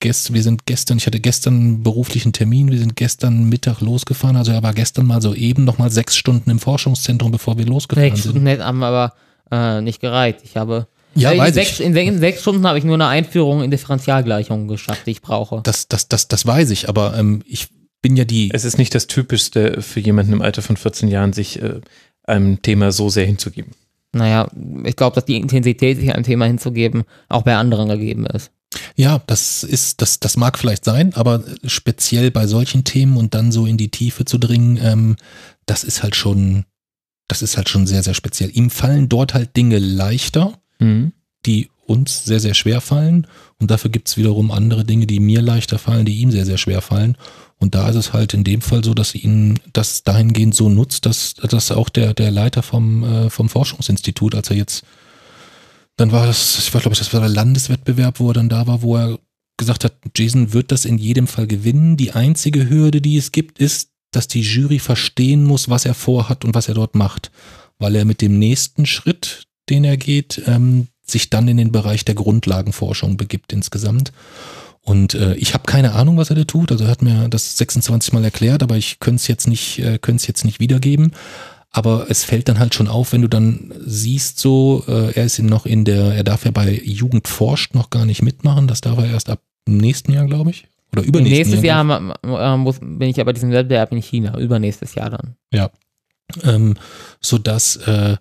gest, 0.01 0.33
wir 0.33 0.43
sind 0.43 0.67
gestern, 0.67 0.99
ich 0.99 1.07
hatte 1.07 1.21
gestern 1.21 1.55
einen 1.55 1.83
beruflichen 1.83 2.33
Termin, 2.33 2.71
wir 2.71 2.79
sind 2.79 2.97
gestern 2.97 3.49
Mittag 3.49 3.81
losgefahren, 3.81 4.37
also 4.37 4.51
er 4.51 4.63
war 4.63 4.73
gestern 4.73 5.07
mal 5.07 5.21
so 5.21 5.35
eben 5.35 5.65
noch 5.65 5.79
mal 5.79 5.91
sechs 5.91 6.17
Stunden 6.17 6.51
im 6.51 6.59
Forschungszentrum, 6.59 7.31
bevor 7.31 7.59
wir 7.59 7.67
losgefahren 7.67 8.11
sechs 8.11 8.23
sind. 8.23 8.43
Sechs 8.43 8.63
haben 8.63 8.83
aber 8.83 9.13
äh, 9.51 9.83
nicht 9.83 10.01
gereicht. 10.01 10.41
Ich 10.43 10.57
habe 10.57 10.87
ja, 11.15 11.33
in, 11.33 11.39
weiß 11.39 11.55
sechs, 11.55 11.81
ich. 11.81 11.87
In, 11.87 11.97
in 11.97 12.19
sechs 12.19 12.43
Stunden 12.43 12.67
habe 12.67 12.79
ich 12.79 12.85
nur 12.85 12.95
eine 12.95 13.07
Einführung 13.07 13.63
in 13.63 13.71
Differentialgleichungen 13.71 14.69
geschafft, 14.69 15.07
die 15.07 15.13
ich 15.13 15.23
brauche. 15.23 15.61
Das, 15.63 15.89
das, 15.89 16.09
das, 16.09 16.29
das 16.29 16.47
weiß 16.47 16.71
ich, 16.71 16.89
aber 16.89 17.17
ähm, 17.17 17.43
ich, 17.47 17.69
bin 18.03 18.17
ja 18.17 18.25
die. 18.25 18.51
Es 18.53 18.65
ist 18.65 18.79
nicht 18.79 18.95
das 18.95 19.07
Typischste 19.07 19.83
für 19.83 20.01
jemanden 20.01 20.33
im 20.33 20.43
Alter 20.43 20.63
von 20.63 20.77
14 20.77 21.09
Jahren, 21.09 21.33
sich 21.33 21.61
äh, 21.63 21.81
einem 22.25 22.63
Thema 22.63 22.93
so 22.93 23.09
sehr 23.09 23.27
hinzugeben. 23.27 23.73
Naja, 24.13 24.51
ich 24.85 24.97
glaube, 24.97 25.15
dass 25.15 25.25
die 25.25 25.37
Intensität, 25.37 25.99
sich 25.99 26.13
einem 26.13 26.25
Thema 26.25 26.47
hinzugeben, 26.47 27.05
auch 27.29 27.43
bei 27.43 27.57
anderen 27.57 27.89
gegeben 27.89 28.27
ist. 28.27 28.51
Ja, 28.97 29.21
das 29.27 29.63
ist, 29.63 30.01
das, 30.01 30.21
das 30.21 30.37
mag 30.37 30.59
vielleicht 30.59 30.85
sein, 30.85 31.15
aber 31.15 31.43
speziell 31.65 32.31
bei 32.31 32.47
solchen 32.47 32.85
Themen 32.85 33.17
und 33.17 33.35
dann 33.35 33.53
so 33.53 33.67
in 33.67 33.77
die 33.77 33.91
Tiefe 33.91 34.25
zu 34.25 34.39
dringen, 34.39 34.79
ähm, 34.83 35.17
das 35.67 35.85
ist 35.85 36.03
halt 36.03 36.17
schon, 36.17 36.65
das 37.29 37.43
ist 37.43 37.57
halt 37.57 37.69
schon 37.69 37.87
sehr, 37.87 38.03
sehr 38.03 38.15
speziell. 38.15 38.51
Ihm 38.53 38.71
fallen 38.71 39.09
dort 39.09 39.35
halt 39.35 39.57
Dinge 39.57 39.79
leichter, 39.79 40.55
Mhm. 40.81 41.13
die 41.47 41.71
uns 41.91 42.25
sehr, 42.25 42.41
sehr 42.41 42.55
schwer 42.55 42.81
fallen. 42.81 43.27
Und 43.59 43.71
dafür 43.71 43.91
gibt's 43.91 44.17
wiederum 44.17 44.51
andere 44.53 44.85
Dinge, 44.85 45.07
die 45.07 45.21
mir 45.21 45.43
leichter 45.43 45.79
fallen, 45.79 46.07
die 46.07 46.19
ihm 46.21 46.31
sehr, 46.31 46.47
sehr 46.47 46.59
schwer 46.59 46.81
fallen. 46.81 47.17
Und 47.59 47.75
da 47.75 47.89
ist 47.89 47.97
es 47.97 48.13
halt 48.13 48.33
in 48.33 48.45
dem 48.45 48.63
Fall 48.63 48.83
so, 48.83 48.95
dass 48.95 49.15
ihn 49.15 49.59
das 49.73 50.05
dahingehend 50.05 50.55
so 50.55 50.69
nutzt, 50.69 51.05
dass, 51.05 51.35
dass 51.35 51.71
auch 51.73 51.89
der, 51.89 52.15
der 52.15 52.31
Leiter 52.31 52.63
vom, 52.63 53.03
äh, 53.03 53.31
vom 53.31 53.49
Forschungsinstitut, 53.49 54.35
als 54.35 54.51
er 54.51 54.57
jetzt, 54.57 54.85
dann 55.97 56.13
war 56.13 56.27
das, 56.27 56.59
ich 56.59 56.71
glaube, 56.71 56.97
das 56.97 57.13
war 57.13 57.21
der 57.21 57.29
Landeswettbewerb, 57.29 58.21
wo 58.21 58.31
er 58.31 58.35
dann 58.35 58.49
da 58.49 58.67
war, 58.67 58.83
wo 58.83 58.97
er 58.97 59.19
gesagt 59.59 59.85
hat, 59.85 59.95
Jason 60.17 60.55
wird 60.55 60.73
das 60.73 60.87
in 60.87 60.97
jedem 60.97 61.27
Fall 61.27 61.47
gewinnen. 61.47 61.99
Die 61.99 62.13
einzige 62.13 62.71
Hürde, 62.71 63.03
die 63.03 63.19
es 63.19 63.33
gibt, 63.33 63.59
ist, 63.59 63.91
dass 64.11 64.27
die 64.27 64.41
Jury 64.41 64.79
verstehen 64.79 65.45
muss, 65.45 65.69
was 65.69 65.85
er 65.85 65.95
vorhat 65.95 66.45
und 66.45 66.55
was 66.55 66.69
er 66.69 66.75
dort 66.75 66.95
macht. 66.95 67.31
Weil 67.79 67.95
er 67.97 68.05
mit 68.05 68.23
dem 68.23 68.39
nächsten 68.39 68.87
Schritt, 68.87 69.45
den 69.71 69.85
er 69.85 69.97
geht, 69.97 70.43
ähm, 70.47 70.89
sich 71.07 71.31
dann 71.31 71.49
in 71.49 71.57
den 71.57 71.73
Bereich 71.73 72.05
der 72.05 72.15
Grundlagenforschung 72.15 73.17
begibt 73.17 73.53
insgesamt. 73.53 74.13
Und 74.83 75.15
äh, 75.15 75.35
ich 75.35 75.55
habe 75.55 75.65
keine 75.67 75.93
Ahnung, 75.93 76.17
was 76.17 76.31
er 76.31 76.37
da 76.37 76.45
tut. 76.45 76.73
Also 76.73 76.85
er 76.85 76.91
hat 76.91 77.03
mir 77.03 77.29
das 77.29 77.57
26 77.59 78.13
Mal 78.13 78.25
erklärt, 78.25 78.63
aber 78.63 78.77
ich 78.77 78.99
könnte 79.01 79.17
es 79.17 79.29
jetzt 79.29 79.47
nicht, 79.49 79.79
äh, 79.79 79.99
könnte 79.99 80.21
es 80.23 80.27
jetzt 80.27 80.45
nicht 80.45 80.61
wiedergeben. 80.61 81.13
Aber 81.73 82.07
es 82.09 82.25
fällt 82.25 82.49
dann 82.49 82.59
halt 82.59 82.75
schon 82.75 82.89
auf, 82.89 83.13
wenn 83.13 83.23
du 83.23 83.29
dann 83.29 83.73
siehst, 83.85 84.39
so, 84.41 84.83
äh, 84.89 85.13
er 85.13 85.25
ist 85.25 85.39
noch 85.39 85.67
in 85.67 85.85
der, 85.85 86.15
er 86.15 86.25
darf 86.25 86.45
ja 86.45 86.51
bei 86.51 86.81
Jugend 86.85 87.29
forscht 87.29 87.75
noch 87.75 87.91
gar 87.91 88.05
nicht 88.07 88.23
mitmachen. 88.23 88.67
Das 88.67 88.81
darf 88.81 88.99
er 88.99 89.07
erst 89.07 89.31
ab 89.31 89.41
nächsten 89.69 90.13
Jahr, 90.13 90.27
glaube 90.27 90.51
ich. 90.51 90.67
Oder 90.93 91.03
übernächsten 91.05 91.39
Nächstes 91.39 91.63
Jahr. 91.63 91.85
Jahr 91.89 92.01
ma- 92.01 92.55
äh, 92.55 92.57
muss, 92.57 92.81
bin 92.81 93.03
ich 93.03 93.21
aber 93.21 93.33
diesem 93.33 93.53
Wettbewerb 93.53 93.93
in 93.93 94.03
China, 94.03 94.37
übernächstes 94.39 94.95
Jahr 94.97 95.11
dann. 95.11 95.37
Ja. 95.53 95.71
Ähm, 96.43 96.77
so 97.21 97.39
dass 97.39 97.77
äh, 97.77 98.17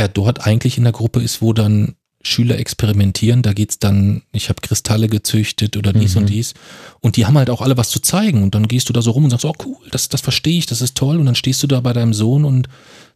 er 0.00 0.08
dort 0.08 0.46
eigentlich 0.46 0.76
in 0.78 0.84
der 0.84 0.92
Gruppe 0.92 1.20
ist, 1.22 1.40
wo 1.42 1.52
dann 1.52 1.94
Schüler 2.22 2.58
experimentieren. 2.58 3.40
Da 3.42 3.52
geht's 3.54 3.78
dann, 3.78 4.22
ich 4.32 4.48
habe 4.50 4.60
Kristalle 4.60 5.08
gezüchtet 5.08 5.76
oder 5.76 5.92
dies 5.92 6.14
Mhm. 6.16 6.22
und 6.22 6.26
dies. 6.30 6.54
Und 7.00 7.16
die 7.16 7.24
haben 7.26 7.38
halt 7.38 7.48
auch 7.48 7.62
alle 7.62 7.76
was 7.76 7.88
zu 7.90 8.00
zeigen. 8.00 8.42
Und 8.42 8.54
dann 8.54 8.68
gehst 8.68 8.88
du 8.88 8.92
da 8.92 9.00
so 9.00 9.12
rum 9.12 9.24
und 9.24 9.30
sagst, 9.30 9.44
oh 9.46 9.54
cool, 9.64 9.76
das, 9.90 10.08
das 10.10 10.20
verstehe 10.20 10.58
ich, 10.58 10.66
das 10.66 10.82
ist 10.82 10.96
toll. 10.96 11.18
Und 11.18 11.26
dann 11.26 11.34
stehst 11.34 11.62
du 11.62 11.66
da 11.66 11.80
bei 11.80 11.92
deinem 11.94 12.12
Sohn 12.12 12.44
und 12.44 12.68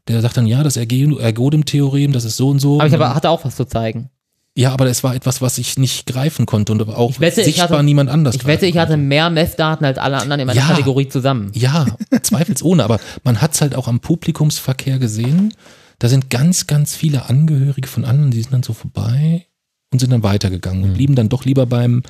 der 0.08 0.20
sagt 0.22 0.36
dann, 0.38 0.46
ja, 0.46 0.62
das 0.62 0.76
Ergodem-Theorem, 0.76 2.12
das 2.12 2.24
ist 2.24 2.36
so 2.36 2.48
und 2.48 2.60
so. 2.60 2.78
Aber 2.80 2.86
ich 2.88 2.94
aber, 2.94 3.14
hatte 3.14 3.28
auch 3.30 3.44
was 3.44 3.56
zu 3.56 3.64
zeigen. 3.66 4.08
ja, 4.56 4.72
aber 4.72 4.86
es 4.86 5.02
war 5.04 5.14
etwas, 5.14 5.42
was 5.42 5.58
ich 5.58 5.76
nicht 5.78 6.06
greifen 6.06 6.46
konnte 6.46 6.72
und 6.72 6.80
aber 6.80 6.96
auch 6.96 7.10
Ich 7.10 7.20
wette, 7.20 7.40
ich 7.40 7.46
sichtbar 7.46 7.70
hatte- 7.70 7.82
niemand 7.84 8.08
anders. 8.08 8.34
Ich 8.36 8.46
wette, 8.46 8.66
ich 8.66 8.78
hatte 8.78 8.96
mehr 8.96 9.28
Messdaten 9.30 9.84
als 9.84 9.98
alle 9.98 10.16
anderen 10.18 10.40
in 10.40 10.46
meiner 10.46 10.60
Ja. 10.60 10.66
Kategorie 10.68 11.08
zusammen. 11.08 11.50
Ja, 11.54 11.86
zweifelsohne, 12.22 12.84
aber 12.84 13.00
man 13.24 13.40
hat 13.42 13.52
es 13.54 13.60
halt 13.60 13.74
auch 13.74 13.88
am 13.88 14.00
Publikumsverkehr 14.00 14.98
gesehen. 14.98 15.52
Da 16.04 16.10
sind 16.10 16.28
ganz, 16.28 16.66
ganz 16.66 16.94
viele 16.94 17.30
Angehörige 17.30 17.88
von 17.88 18.04
anderen, 18.04 18.30
die 18.30 18.42
sind 18.42 18.52
dann 18.52 18.62
so 18.62 18.74
vorbei 18.74 19.46
und 19.90 20.00
sind 20.00 20.10
dann 20.12 20.22
weitergegangen 20.22 20.84
und 20.84 20.92
blieben 20.92 21.14
dann 21.14 21.30
doch 21.30 21.46
lieber 21.46 21.64
beim 21.64 22.02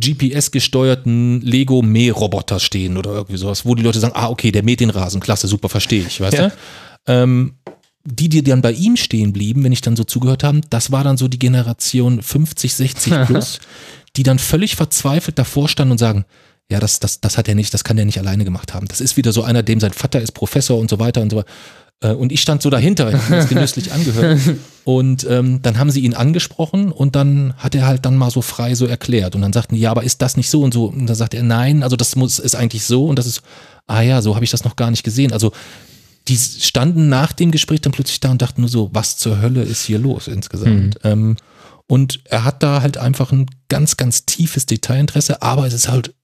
GPS-gesteuerten 0.00 1.40
Lego-Mähroboter 1.40 2.60
stehen 2.60 2.96
oder 2.98 3.14
irgendwie 3.14 3.36
sowas, 3.36 3.66
wo 3.66 3.74
die 3.74 3.82
Leute 3.82 3.98
sagen, 3.98 4.14
ah, 4.14 4.28
okay, 4.28 4.52
der 4.52 4.62
mäht 4.62 4.78
den 4.78 4.90
Rasen, 4.90 5.20
klasse, 5.20 5.48
super, 5.48 5.68
verstehe 5.68 6.06
ich, 6.06 6.20
weißt 6.20 6.36
Ja. 6.36 6.48
du? 6.50 6.54
Ähm, 7.08 7.54
die, 8.04 8.28
die 8.28 8.44
dann 8.44 8.62
bei 8.62 8.74
ihm 8.74 8.94
stehen 8.96 9.32
blieben, 9.32 9.64
wenn 9.64 9.72
ich 9.72 9.80
dann 9.80 9.96
so 9.96 10.04
zugehört 10.04 10.44
habe, 10.44 10.60
das 10.70 10.92
war 10.92 11.02
dann 11.02 11.16
so 11.16 11.26
die 11.26 11.40
Generation 11.40 12.22
50, 12.22 12.72
60 12.72 13.12
plus, 13.26 13.58
die 14.14 14.22
dann 14.22 14.38
völlig 14.38 14.76
verzweifelt 14.76 15.36
davor 15.36 15.68
standen 15.68 15.90
und 15.90 15.98
sagen, 15.98 16.24
ja, 16.70 16.78
das, 16.78 17.00
das, 17.00 17.20
das 17.20 17.36
hat 17.36 17.48
er 17.48 17.56
nicht, 17.56 17.74
das 17.74 17.82
kann 17.82 17.98
er 17.98 18.04
nicht 18.04 18.18
alleine 18.18 18.44
gemacht 18.44 18.72
haben. 18.72 18.86
Das 18.86 19.00
ist 19.00 19.16
wieder 19.16 19.32
so 19.32 19.42
einer, 19.42 19.64
dem 19.64 19.80
sein 19.80 19.92
Vater 19.92 20.20
ist 20.20 20.30
Professor 20.30 20.78
und 20.78 20.88
so 20.88 21.00
weiter 21.00 21.20
und 21.20 21.30
so 21.30 21.38
weiter. 21.38 21.48
Äh, 22.02 22.12
Und 22.12 22.32
ich 22.32 22.40
stand 22.40 22.62
so 22.62 22.70
dahinter, 22.70 23.08
ich 23.10 23.16
habe 23.16 23.30
mir 23.30 23.36
das 23.36 23.48
genüsslich 23.50 23.92
angehört. 23.92 24.40
Und 24.84 25.26
ähm, 25.28 25.60
dann 25.62 25.78
haben 25.78 25.90
sie 25.90 26.00
ihn 26.00 26.14
angesprochen 26.14 26.90
und 26.90 27.14
dann 27.14 27.54
hat 27.58 27.74
er 27.74 27.86
halt 27.86 28.04
dann 28.06 28.16
mal 28.16 28.30
so 28.30 28.40
frei 28.42 28.74
so 28.74 28.86
erklärt. 28.86 29.34
Und 29.34 29.42
dann 29.42 29.52
sagten 29.52 29.74
die, 29.74 29.80
ja, 29.82 29.90
aber 29.90 30.02
ist 30.02 30.22
das 30.22 30.36
nicht 30.36 30.48
so 30.50 30.62
und 30.62 30.72
so? 30.72 30.86
Und 30.86 31.06
dann 31.06 31.16
sagt 31.16 31.34
er, 31.34 31.42
nein, 31.42 31.82
also 31.82 31.96
das 31.96 32.16
muss 32.16 32.38
ist 32.38 32.54
eigentlich 32.56 32.84
so 32.84 33.06
und 33.06 33.18
das 33.18 33.26
ist, 33.26 33.42
ah 33.86 34.00
ja, 34.00 34.22
so 34.22 34.34
habe 34.34 34.44
ich 34.44 34.50
das 34.50 34.64
noch 34.64 34.76
gar 34.76 34.90
nicht 34.90 35.02
gesehen. 35.02 35.32
Also 35.32 35.52
die 36.28 36.36
standen 36.36 37.08
nach 37.08 37.32
dem 37.32 37.50
Gespräch 37.50 37.80
dann 37.82 37.92
plötzlich 37.92 38.20
da 38.20 38.30
und 38.30 38.40
dachten 38.40 38.62
nur 38.62 38.70
so, 38.70 38.90
was 38.92 39.16
zur 39.16 39.40
Hölle 39.42 39.62
ist 39.62 39.84
hier 39.84 39.98
los 39.98 40.28
insgesamt? 40.28 40.98
Ähm, 41.04 41.36
und 41.86 42.20
er 42.24 42.44
hat 42.44 42.62
da 42.62 42.82
halt 42.82 42.98
einfach 42.98 43.32
ein 43.32 43.46
ganz, 43.68 43.96
ganz 43.96 44.24
tiefes 44.24 44.64
Detailinteresse, 44.66 45.42
aber 45.42 45.66
es 45.66 45.74
ist 45.74 45.88
halt 45.88 46.14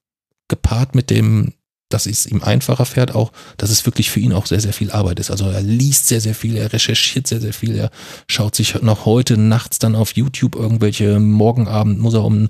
gepaart 0.47 0.95
mit 0.95 1.09
dem, 1.09 1.53
dass 1.89 2.05
es 2.05 2.25
ihm 2.25 2.43
einfacher 2.43 2.85
fährt, 2.85 3.15
auch, 3.15 3.31
dass 3.55 3.69
es 3.69 3.85
wirklich 3.85 4.11
für 4.11 4.19
ihn 4.19 4.33
auch 4.33 4.45
sehr, 4.45 4.59
sehr 4.59 4.73
viel 4.73 4.91
Arbeit 4.91 5.19
ist. 5.19 5.31
Also 5.31 5.45
er 5.45 5.61
liest 5.61 6.07
sehr, 6.07 6.19
sehr 6.19 6.35
viel, 6.35 6.57
er 6.57 6.73
recherchiert 6.73 7.27
sehr, 7.27 7.39
sehr 7.39 7.53
viel, 7.53 7.75
er 7.75 7.91
schaut 8.27 8.55
sich 8.55 8.81
noch 8.81 9.05
heute 9.05 9.37
nachts 9.37 9.79
dann 9.79 9.95
auf 9.95 10.11
YouTube 10.15 10.55
irgendwelche, 10.55 11.19
morgen 11.19 11.67
Abend 11.67 11.99
muss 11.99 12.13
er 12.13 12.25
um 12.25 12.49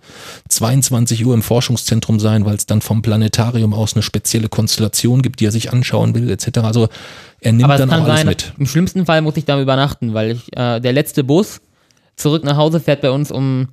22 0.50 1.24
Uhr 1.26 1.36
im 1.36 1.44
Forschungszentrum 1.44 2.20
sein, 2.20 2.46
weil 2.46 2.56
es 2.56 2.66
dann 2.66 2.82
vom 2.82 3.04
Planetarium 3.04 3.74
aus 3.74 3.94
eine 3.94 4.02
spezielle 4.02 4.50
Konstellation 4.50 5.22
gibt, 5.22 5.40
die 5.40 5.46
er 5.46 5.52
sich 5.52 5.72
anschauen 5.72 6.16
will, 6.16 6.32
etc. 6.32 6.60
Also 6.60 6.90
er 7.40 7.52
nimmt 7.54 7.70
dann 7.70 7.92
auch 7.92 8.06
alles 8.06 8.18
sein, 8.18 8.28
mit. 8.28 8.54
im 8.58 8.66
schlimmsten 8.66 9.06
Fall 9.06 9.22
muss 9.22 9.38
ich 9.38 9.46
da 9.46 9.62
übernachten, 9.62 10.16
weil 10.16 10.32
ich, 10.32 10.58
äh, 10.58 10.80
der 10.80 10.94
letzte 10.94 11.24
Bus 11.24 11.62
zurück 12.16 12.44
nach 12.44 12.58
Hause 12.58 12.80
fährt 12.80 13.02
bei 13.02 13.12
uns 13.12 13.32
um, 13.32 13.68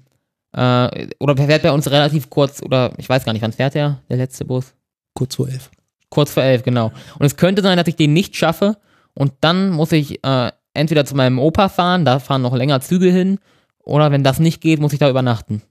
äh, 0.52 1.08
oder 1.18 1.36
fährt 1.36 1.62
bei 1.62 1.72
uns 1.72 1.90
relativ 1.90 2.28
kurz, 2.28 2.62
oder 2.62 2.92
ich 2.98 3.08
weiß 3.08 3.24
gar 3.24 3.32
nicht, 3.32 3.42
wann 3.42 3.52
fährt 3.52 3.74
der, 3.74 4.02
der 4.10 4.18
letzte 4.18 4.44
Bus? 4.44 4.74
Kurz 5.14 5.36
vor 5.36 5.48
elf. 5.48 5.70
Kurz 6.10 6.32
vor 6.32 6.42
elf, 6.42 6.62
genau. 6.62 6.92
Und 7.18 7.26
es 7.26 7.36
könnte 7.36 7.62
sein, 7.62 7.76
dass 7.78 7.86
ich 7.88 7.96
den 7.96 8.12
nicht 8.12 8.36
schaffe 8.36 8.76
und 9.14 9.32
dann 9.40 9.70
muss 9.70 9.92
ich 9.92 10.24
äh, 10.24 10.50
entweder 10.74 11.04
zu 11.04 11.14
meinem 11.14 11.38
Opa 11.38 11.68
fahren, 11.68 12.04
da 12.04 12.18
fahren 12.18 12.42
noch 12.42 12.54
länger 12.54 12.80
Züge 12.80 13.10
hin, 13.10 13.38
oder 13.82 14.10
wenn 14.10 14.24
das 14.24 14.38
nicht 14.38 14.60
geht, 14.60 14.80
muss 14.80 14.92
ich 14.92 14.98
da 14.98 15.10
übernachten. 15.10 15.62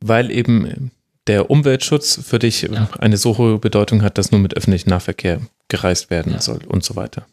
Weil 0.00 0.30
eben 0.30 0.90
der 1.26 1.50
Umweltschutz 1.50 2.18
für 2.24 2.38
dich 2.38 2.62
Ja. 2.62 2.88
eine 2.98 3.16
so 3.18 3.36
hohe 3.38 3.58
Bedeutung 3.58 4.02
hat, 4.02 4.16
dass 4.18 4.30
nur 4.30 4.40
mit 4.40 4.56
öffentlichem 4.56 4.90
Nahverkehr 4.90 5.40
gereist 5.68 6.08
werden 6.10 6.32
Ja. 6.32 6.40
soll 6.40 6.60
und 6.66 6.82
so 6.84 6.96
weiter. 6.96 7.26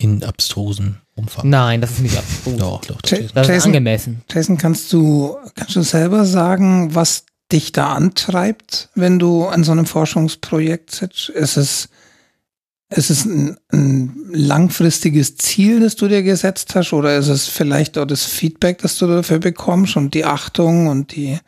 In 0.00 0.22
abstrusen 0.22 1.00
Umfang. 1.16 1.48
Nein, 1.48 1.80
das 1.80 1.92
ist 1.92 2.00
nicht 2.00 2.16
abstrus. 2.16 2.56
Doch, 2.56 2.84
doch, 2.84 3.00
das 3.02 3.10
Ja. 3.10 3.16
steht. 3.18 3.30
Das 3.36 3.46
ist 3.48 3.52
Jason- 3.54 3.68
angemessen. 3.70 4.22
Jason, 4.30 4.56
kannst 4.58 4.92
du, 4.92 5.36
kannst 5.56 5.74
du 5.74 5.82
selber 5.82 6.24
sagen, 6.24 6.94
was 6.94 7.24
dich 7.52 7.72
da 7.72 7.92
antreibt, 7.92 8.90
wenn 8.94 9.18
du 9.18 9.46
an 9.46 9.64
so 9.64 9.72
einem 9.72 9.86
Forschungsprojekt 9.86 10.90
sitzt? 10.90 11.30
Ist 11.30 11.56
es, 11.56 11.88
ist 12.90 13.10
es 13.10 13.24
ein, 13.24 13.56
ein 13.72 14.14
langfristiges 14.30 15.36
Ziel, 15.36 15.80
das 15.80 15.96
du 15.96 16.08
dir 16.08 16.22
gesetzt 16.22 16.74
hast, 16.74 16.92
oder 16.92 17.16
ist 17.16 17.28
es 17.28 17.46
vielleicht 17.46 17.96
auch 17.98 18.06
das 18.06 18.24
Feedback, 18.24 18.78
das 18.78 18.98
du 18.98 19.06
dafür 19.06 19.38
bekommst 19.38 19.96
und 19.96 20.14
die 20.14 20.24
Achtung 20.24 20.88
und 20.88 21.14
die, 21.16 21.38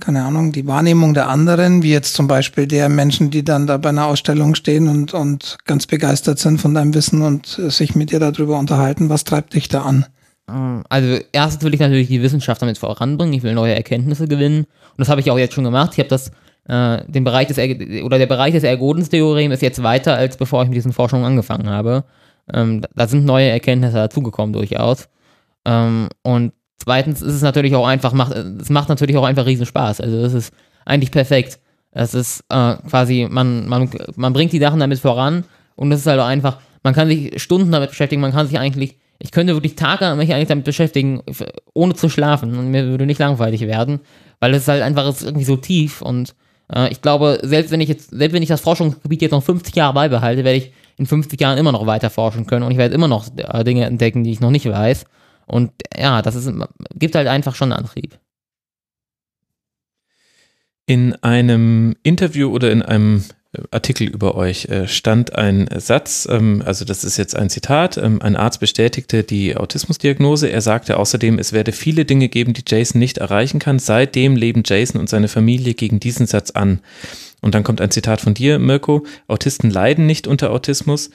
keine 0.00 0.24
Ahnung, 0.24 0.52
die 0.52 0.66
Wahrnehmung 0.66 1.14
der 1.14 1.28
anderen, 1.28 1.82
wie 1.82 1.92
jetzt 1.92 2.14
zum 2.14 2.28
Beispiel 2.28 2.66
der 2.66 2.88
Menschen, 2.88 3.30
die 3.30 3.44
dann 3.44 3.66
da 3.66 3.78
bei 3.78 3.88
einer 3.88 4.06
Ausstellung 4.06 4.54
stehen 4.54 4.88
und, 4.88 5.14
und 5.14 5.58
ganz 5.64 5.86
begeistert 5.86 6.38
sind 6.38 6.60
von 6.60 6.74
deinem 6.74 6.94
Wissen 6.94 7.22
und 7.22 7.58
äh, 7.58 7.70
sich 7.70 7.94
mit 7.94 8.12
dir 8.12 8.20
darüber 8.20 8.58
unterhalten. 8.58 9.08
Was 9.08 9.24
treibt 9.24 9.54
dich 9.54 9.68
da 9.68 9.82
an? 9.82 10.06
Ähm, 10.48 10.84
Also 10.88 11.18
erstens 11.32 11.64
will 11.64 11.74
ich 11.74 11.80
natürlich 11.80 12.08
die 12.08 12.22
Wissenschaft 12.22 12.62
damit 12.62 12.78
voranbringen. 12.78 13.34
Ich 13.34 13.42
will 13.42 13.54
neue 13.54 13.74
Erkenntnisse 13.74 14.28
gewinnen. 14.28 14.60
Und 14.64 14.98
das 14.98 15.08
habe 15.08 15.20
ich 15.20 15.30
auch 15.30 15.38
jetzt 15.38 15.54
schon 15.54 15.64
gemacht. 15.64 15.92
Ich 15.94 15.98
habe 15.98 16.08
das, 16.08 16.30
äh, 16.68 17.04
den 17.10 17.24
Bereich 17.24 17.48
des, 17.48 17.58
Er- 17.58 18.04
oder 18.04 18.18
der 18.18 18.26
Bereich 18.26 18.52
des 18.54 18.62
Ergodenstheorems 18.64 19.54
ist 19.54 19.62
jetzt 19.62 19.82
weiter, 19.82 20.16
als 20.16 20.36
bevor 20.36 20.62
ich 20.62 20.68
mit 20.68 20.76
diesen 20.76 20.92
Forschungen 20.92 21.24
angefangen 21.24 21.68
habe. 21.68 22.04
Ähm, 22.52 22.80
da- 22.82 22.88
da 22.94 23.06
sind 23.08 23.24
neue 23.24 23.48
Erkenntnisse 23.48 23.94
dazugekommen 23.96 24.52
durchaus. 24.52 25.08
Ähm, 25.64 26.08
und 26.22 26.52
zweitens 26.78 27.22
ist 27.22 27.34
es 27.34 27.42
natürlich 27.42 27.74
auch 27.74 27.86
einfach, 27.86 28.12
macht, 28.12 28.32
es 28.34 28.70
macht 28.70 28.88
natürlich 28.88 29.16
auch 29.16 29.24
einfach 29.24 29.46
riesen 29.46 29.66
Spaß. 29.66 30.00
Also 30.00 30.16
es 30.18 30.32
ist 30.32 30.54
eigentlich 30.84 31.10
perfekt. 31.10 31.58
Es 31.90 32.14
ist 32.14 32.44
äh, 32.50 32.74
quasi, 32.88 33.26
man, 33.28 33.66
man, 33.68 33.90
man 34.16 34.32
bringt 34.32 34.52
die 34.52 34.58
Sachen 34.60 34.78
damit 34.80 34.98
voran 35.00 35.44
und 35.76 35.90
es 35.90 36.00
ist 36.00 36.06
halt 36.06 36.20
auch 36.20 36.26
einfach, 36.26 36.58
man 36.82 36.94
kann 36.94 37.08
sich 37.08 37.42
Stunden 37.42 37.72
damit 37.72 37.88
beschäftigen, 37.90 38.20
man 38.20 38.32
kann 38.32 38.46
sich 38.46 38.58
eigentlich, 38.58 38.96
ich 39.18 39.30
könnte 39.30 39.54
wirklich 39.54 39.76
Tage 39.76 40.14
mich 40.16 40.32
eigentlich 40.32 40.48
damit 40.48 40.64
beschäftigen, 40.64 41.22
ohne 41.74 41.94
zu 41.94 42.08
schlafen 42.08 42.56
und 42.56 42.70
mir 42.70 42.86
würde 42.86 43.06
nicht 43.06 43.18
langweilig 43.20 43.62
werden, 43.62 44.00
weil 44.40 44.54
es 44.54 44.68
halt 44.68 44.82
einfach 44.82 45.08
ist 45.08 45.22
irgendwie 45.22 45.44
so 45.44 45.56
tief 45.56 46.02
und 46.02 46.34
äh, 46.72 46.90
ich 46.90 47.00
glaube, 47.00 47.40
selbst 47.42 47.70
wenn 47.70 47.80
ich 47.80 47.88
jetzt, 47.88 48.10
selbst 48.10 48.34
wenn 48.34 48.42
ich 48.42 48.48
das 48.48 48.60
Forschungsgebiet 48.60 49.22
jetzt 49.22 49.32
noch 49.32 49.42
50 49.42 49.74
Jahre 49.74 49.94
beibehalte, 49.94 50.44
werde 50.44 50.58
ich 50.58 50.72
in 50.96 51.06
50 51.06 51.40
Jahren 51.40 51.58
immer 51.58 51.72
noch 51.72 51.86
weiter 51.86 52.10
forschen 52.10 52.46
können 52.46 52.64
und 52.64 52.72
ich 52.72 52.78
werde 52.78 52.94
immer 52.94 53.08
noch 53.08 53.26
äh, 53.36 53.64
Dinge 53.64 53.84
entdecken, 53.84 54.24
die 54.24 54.32
ich 54.32 54.40
noch 54.40 54.50
nicht 54.50 54.66
weiß. 54.66 55.04
Und 55.46 55.70
ja, 55.96 56.22
das 56.22 56.34
ist, 56.34 56.50
gibt 56.94 57.14
halt 57.14 57.28
einfach 57.28 57.54
schon 57.54 57.72
Antrieb. 57.72 58.18
In 60.86 61.14
einem 61.16 61.96
Interview 62.02 62.50
oder 62.50 62.70
in 62.70 62.82
einem 62.82 63.24
Artikel 63.70 64.06
über 64.08 64.34
euch 64.34 64.66
äh, 64.66 64.88
stand 64.88 65.34
ein 65.34 65.68
Satz, 65.76 66.26
ähm, 66.30 66.62
also 66.64 66.84
das 66.84 67.04
ist 67.04 67.16
jetzt 67.16 67.36
ein 67.36 67.50
Zitat, 67.50 67.96
ähm, 67.96 68.20
ein 68.22 68.36
Arzt 68.36 68.60
bestätigte 68.60 69.22
die 69.22 69.56
Autismusdiagnose. 69.56 70.48
Er 70.48 70.60
sagte 70.60 70.98
außerdem, 70.98 71.38
es 71.38 71.52
werde 71.52 71.72
viele 71.72 72.04
Dinge 72.04 72.28
geben, 72.28 72.52
die 72.52 72.64
Jason 72.66 72.98
nicht 72.98 73.18
erreichen 73.18 73.58
kann. 73.58 73.78
Seitdem 73.78 74.36
leben 74.36 74.62
Jason 74.64 75.00
und 75.00 75.08
seine 75.08 75.28
Familie 75.28 75.74
gegen 75.74 76.00
diesen 76.00 76.26
Satz 76.26 76.50
an. 76.50 76.80
Und 77.40 77.54
dann 77.54 77.64
kommt 77.64 77.80
ein 77.80 77.90
Zitat 77.90 78.20
von 78.20 78.34
dir, 78.34 78.58
Mirko. 78.58 79.06
Autisten 79.28 79.70
leiden 79.70 80.06
nicht 80.06 80.26
unter 80.26 80.50
Autismus. 80.50 81.10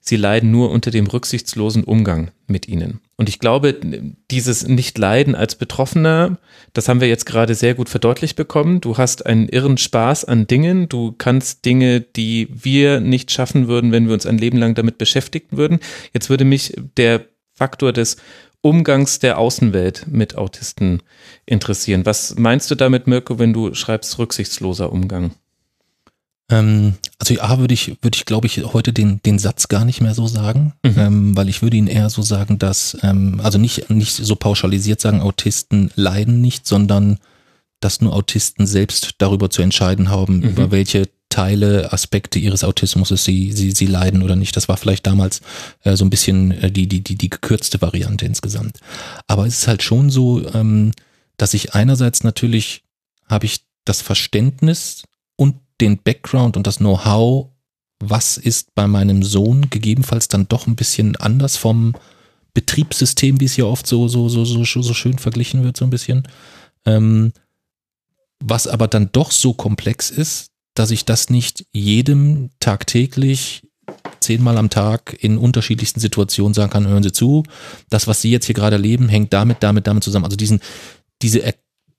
Sie 0.00 0.16
leiden 0.16 0.50
nur 0.50 0.70
unter 0.70 0.90
dem 0.90 1.06
rücksichtslosen 1.06 1.84
Umgang 1.84 2.30
mit 2.46 2.68
ihnen. 2.68 3.00
Und 3.18 3.30
ich 3.30 3.38
glaube, 3.38 3.74
dieses 4.30 4.68
Nicht-Leiden 4.68 5.34
als 5.34 5.54
Betroffener, 5.54 6.36
das 6.74 6.88
haben 6.88 7.00
wir 7.00 7.08
jetzt 7.08 7.24
gerade 7.24 7.54
sehr 7.54 7.74
gut 7.74 7.88
verdeutlicht 7.88 8.36
bekommen. 8.36 8.82
Du 8.82 8.98
hast 8.98 9.24
einen 9.24 9.48
irren 9.48 9.78
Spaß 9.78 10.26
an 10.26 10.46
Dingen. 10.46 10.90
Du 10.90 11.14
kannst 11.16 11.64
Dinge, 11.64 12.02
die 12.02 12.48
wir 12.52 13.00
nicht 13.00 13.30
schaffen 13.30 13.68
würden, 13.68 13.90
wenn 13.90 14.06
wir 14.06 14.12
uns 14.12 14.26
ein 14.26 14.36
Leben 14.36 14.58
lang 14.58 14.74
damit 14.74 14.98
beschäftigen 14.98 15.56
würden. 15.56 15.80
Jetzt 16.12 16.28
würde 16.28 16.44
mich 16.44 16.74
der 16.98 17.24
Faktor 17.54 17.94
des 17.94 18.18
Umgangs 18.60 19.18
der 19.18 19.38
Außenwelt 19.38 20.06
mit 20.08 20.36
Autisten 20.36 21.02
interessieren. 21.46 22.04
Was 22.04 22.36
meinst 22.36 22.70
du 22.70 22.74
damit, 22.74 23.06
Mirko, 23.06 23.38
wenn 23.38 23.54
du 23.54 23.72
schreibst 23.72 24.18
rücksichtsloser 24.18 24.92
Umgang? 24.92 25.30
Ähm, 26.50 26.94
also 27.18 27.34
ja, 27.34 27.58
würde 27.58 27.74
ich, 27.74 27.96
würde 28.02 28.16
ich, 28.16 28.24
glaube 28.24 28.46
ich, 28.46 28.64
heute 28.64 28.92
den, 28.92 29.20
den 29.22 29.38
Satz 29.38 29.68
gar 29.68 29.84
nicht 29.84 30.00
mehr 30.00 30.14
so 30.14 30.26
sagen, 30.26 30.74
mhm. 30.84 30.94
ähm, 30.96 31.36
weil 31.36 31.48
ich 31.48 31.62
würde 31.62 31.76
ihn 31.76 31.88
eher 31.88 32.08
so 32.10 32.22
sagen, 32.22 32.58
dass, 32.58 32.96
ähm, 33.02 33.40
also 33.42 33.58
nicht, 33.58 33.90
nicht 33.90 34.14
so 34.14 34.36
pauschalisiert 34.36 35.00
sagen, 35.00 35.20
Autisten 35.20 35.90
leiden 35.96 36.40
nicht, 36.40 36.66
sondern 36.66 37.18
dass 37.80 38.00
nur 38.00 38.14
Autisten 38.14 38.66
selbst 38.66 39.16
darüber 39.18 39.50
zu 39.50 39.62
entscheiden 39.62 40.08
haben, 40.08 40.38
mhm. 40.38 40.44
über 40.44 40.70
welche 40.70 41.08
Teile, 41.28 41.92
Aspekte 41.92 42.38
ihres 42.38 42.64
Autismus 42.64 43.08
sie, 43.08 43.52
sie, 43.52 43.72
sie 43.72 43.86
leiden 43.86 44.22
oder 44.22 44.36
nicht. 44.36 44.56
Das 44.56 44.68
war 44.68 44.76
vielleicht 44.76 45.06
damals 45.06 45.42
äh, 45.82 45.96
so 45.96 46.04
ein 46.04 46.10
bisschen 46.10 46.52
äh, 46.52 46.70
die, 46.70 46.86
die, 46.86 47.02
die, 47.02 47.16
die 47.16 47.28
gekürzte 47.28 47.82
Variante 47.82 48.24
insgesamt. 48.24 48.78
Aber 49.26 49.46
es 49.46 49.58
ist 49.58 49.68
halt 49.68 49.82
schon 49.82 50.10
so, 50.10 50.48
ähm, 50.54 50.92
dass 51.36 51.52
ich 51.52 51.74
einerseits 51.74 52.24
natürlich 52.24 52.84
habe 53.28 53.46
ich 53.46 53.62
das 53.84 54.00
Verständnis 54.00 55.02
den 55.80 55.98
Background 56.02 56.56
und 56.56 56.66
das 56.66 56.78
Know-how, 56.78 57.48
was 58.00 58.36
ist 58.36 58.74
bei 58.74 58.86
meinem 58.86 59.22
Sohn 59.22 59.70
gegebenenfalls 59.70 60.28
dann 60.28 60.48
doch 60.48 60.66
ein 60.66 60.76
bisschen 60.76 61.16
anders 61.16 61.56
vom 61.56 61.94
Betriebssystem, 62.54 63.40
wie 63.40 63.44
es 63.44 63.56
ja 63.56 63.64
oft 63.64 63.86
so, 63.86 64.08
so, 64.08 64.28
so, 64.28 64.44
so, 64.44 64.64
so 64.64 64.94
schön 64.94 65.18
verglichen 65.18 65.64
wird, 65.64 65.76
so 65.76 65.84
ein 65.84 65.90
bisschen. 65.90 66.26
Ähm, 66.84 67.32
was 68.42 68.66
aber 68.66 68.88
dann 68.88 69.10
doch 69.12 69.30
so 69.30 69.52
komplex 69.54 70.10
ist, 70.10 70.50
dass 70.74 70.90
ich 70.90 71.04
das 71.04 71.30
nicht 71.30 71.66
jedem 71.72 72.50
tagtäglich 72.60 73.62
zehnmal 74.20 74.58
am 74.58 74.70
Tag 74.70 75.16
in 75.20 75.38
unterschiedlichsten 75.38 76.00
Situationen 76.00 76.54
sagen 76.54 76.70
kann, 76.70 76.88
hören 76.88 77.02
Sie 77.02 77.12
zu, 77.12 77.44
das, 77.88 78.06
was 78.06 78.20
Sie 78.20 78.30
jetzt 78.30 78.46
hier 78.46 78.54
gerade 78.54 78.76
erleben, 78.76 79.08
hängt 79.08 79.32
damit, 79.32 79.62
damit, 79.62 79.86
damit 79.86 80.04
zusammen. 80.04 80.24
Also 80.24 80.36
diesen, 80.36 80.60
diese 81.22 81.42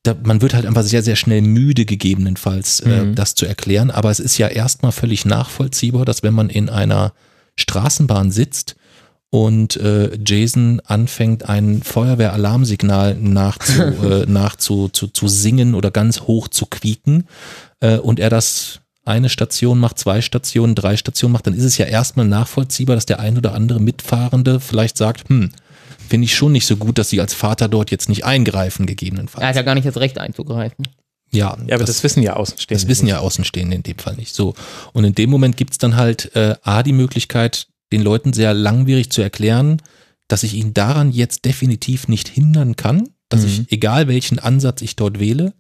da, 0.08 0.16
man 0.24 0.42
wird 0.42 0.54
halt 0.54 0.66
einfach 0.66 0.84
sehr, 0.84 1.04
sehr 1.04 1.16
schnell 1.16 1.42
müde, 1.42 1.86
gegebenenfalls 1.86 2.80
äh, 2.80 3.06
mhm. 3.06 3.16
das 3.16 3.36
zu 3.36 3.46
erklären. 3.46 3.92
Aber 3.92 4.10
es 4.10 4.20
ist 4.20 4.38
ja 4.38 4.48
erstmal 4.48 4.92
völlig 4.92 5.26
nachvollziehbar, 5.26 6.06
dass 6.06 6.24
wenn 6.24 6.34
man 6.34 6.50
in 6.50 6.70
einer 6.70 7.14
Straßenbahn 7.58 8.32
sitzt 8.32 8.76
und 9.30 9.76
äh, 9.78 10.18
Jason 10.26 10.82
anfängt, 10.86 11.50
ein 11.50 11.84
Feuerwehralarmsignal 11.84 13.16
nachzu, 13.16 13.82
äh, 14.04 14.26
nachzu 14.26 14.88
zu, 14.88 15.08
zu 15.08 15.28
singen 15.28 15.76
oder 15.76 15.92
ganz 15.92 16.22
hoch 16.22 16.48
zu 16.48 16.66
quieken 16.66 17.26
äh, 17.82 17.98
und 17.98 18.20
er 18.20 18.30
das 18.30 18.80
eine 19.04 19.30
Station 19.30 19.80
macht, 19.80 20.00
zwei 20.00 20.22
Stationen, 20.22 20.76
drei 20.76 20.98
Stationen 20.98 21.34
macht, 21.34 21.48
dann 21.48 21.54
ist 21.54 21.64
es 21.64 21.78
ja 21.78 21.86
erstmal 21.86 22.28
nachvollziehbar, 22.28 22.96
dass 22.96 23.06
der 23.06 23.20
ein 23.20 23.38
oder 23.38 23.54
andere 23.54 23.80
Mitfahrende 23.80 24.60
vielleicht 24.60 24.98
sagt, 24.98 25.30
hm, 25.30 25.52
finde 26.08 26.26
ich 26.26 26.36
schon 26.36 26.52
nicht 26.52 26.66
so 26.66 26.78
gut, 26.78 26.98
dass 26.98 27.10
sie 27.10 27.22
als 27.22 27.34
Vater 27.34 27.68
dort 27.68 27.92
jetzt 27.92 28.10
nicht 28.10 28.26
eingreifen, 28.26 28.86
gegebenenfalls. 28.86 29.42
Er 29.42 29.50
hat 29.50 29.56
ja 29.56 29.62
gar 29.62 29.76
nicht 29.76 29.88
das 29.88 29.98
Recht 29.98 30.18
einzugreifen. 30.18 30.88
Ja, 31.32 31.58
ja 31.68 31.76
aber 31.76 31.86
das, 31.86 31.98
das, 31.98 32.04
wissen 32.04 32.24
ja 32.24 32.34
Außenstehende. 32.36 32.82
Das 32.82 32.90
wissen 32.90 33.08
ja 33.08 33.20
Außenstehende 33.20 33.76
in 33.76 33.84
dem 33.84 33.98
Fall 33.98 34.16
nicht. 34.16 34.34
So. 34.34 34.56
Und 34.94 35.04
in 35.04 35.16
dem 35.16 35.30
Moment 35.30 35.58
gibt 35.58 35.72
es 35.74 35.78
dann 35.78 35.96
halt 35.96 36.36
äh, 36.36 36.56
A, 36.64 36.84
die 36.84 36.94
Möglichkeit, 36.94 37.68
den 37.92 38.02
Leuten 38.02 38.34
sehr 38.34 38.54
langwierig 38.54 39.12
zu 39.12 39.22
erklären, 39.22 39.82
dass 40.28 40.44
ich 40.44 40.54
ihn 40.56 40.74
daran 40.74 41.12
jetzt 41.12 41.46
definitiv 41.46 42.08
nicht 42.08 42.28
hindern 42.28 42.76
kann, 42.76 43.10
dass 43.30 43.42
mhm. 43.42 43.48
ich, 43.48 43.72
egal 43.72 44.08
welchen 44.08 44.40
Ansatz 44.40 44.82
ich 44.82 44.96
dort 44.96 45.20
wähle, 45.20 45.54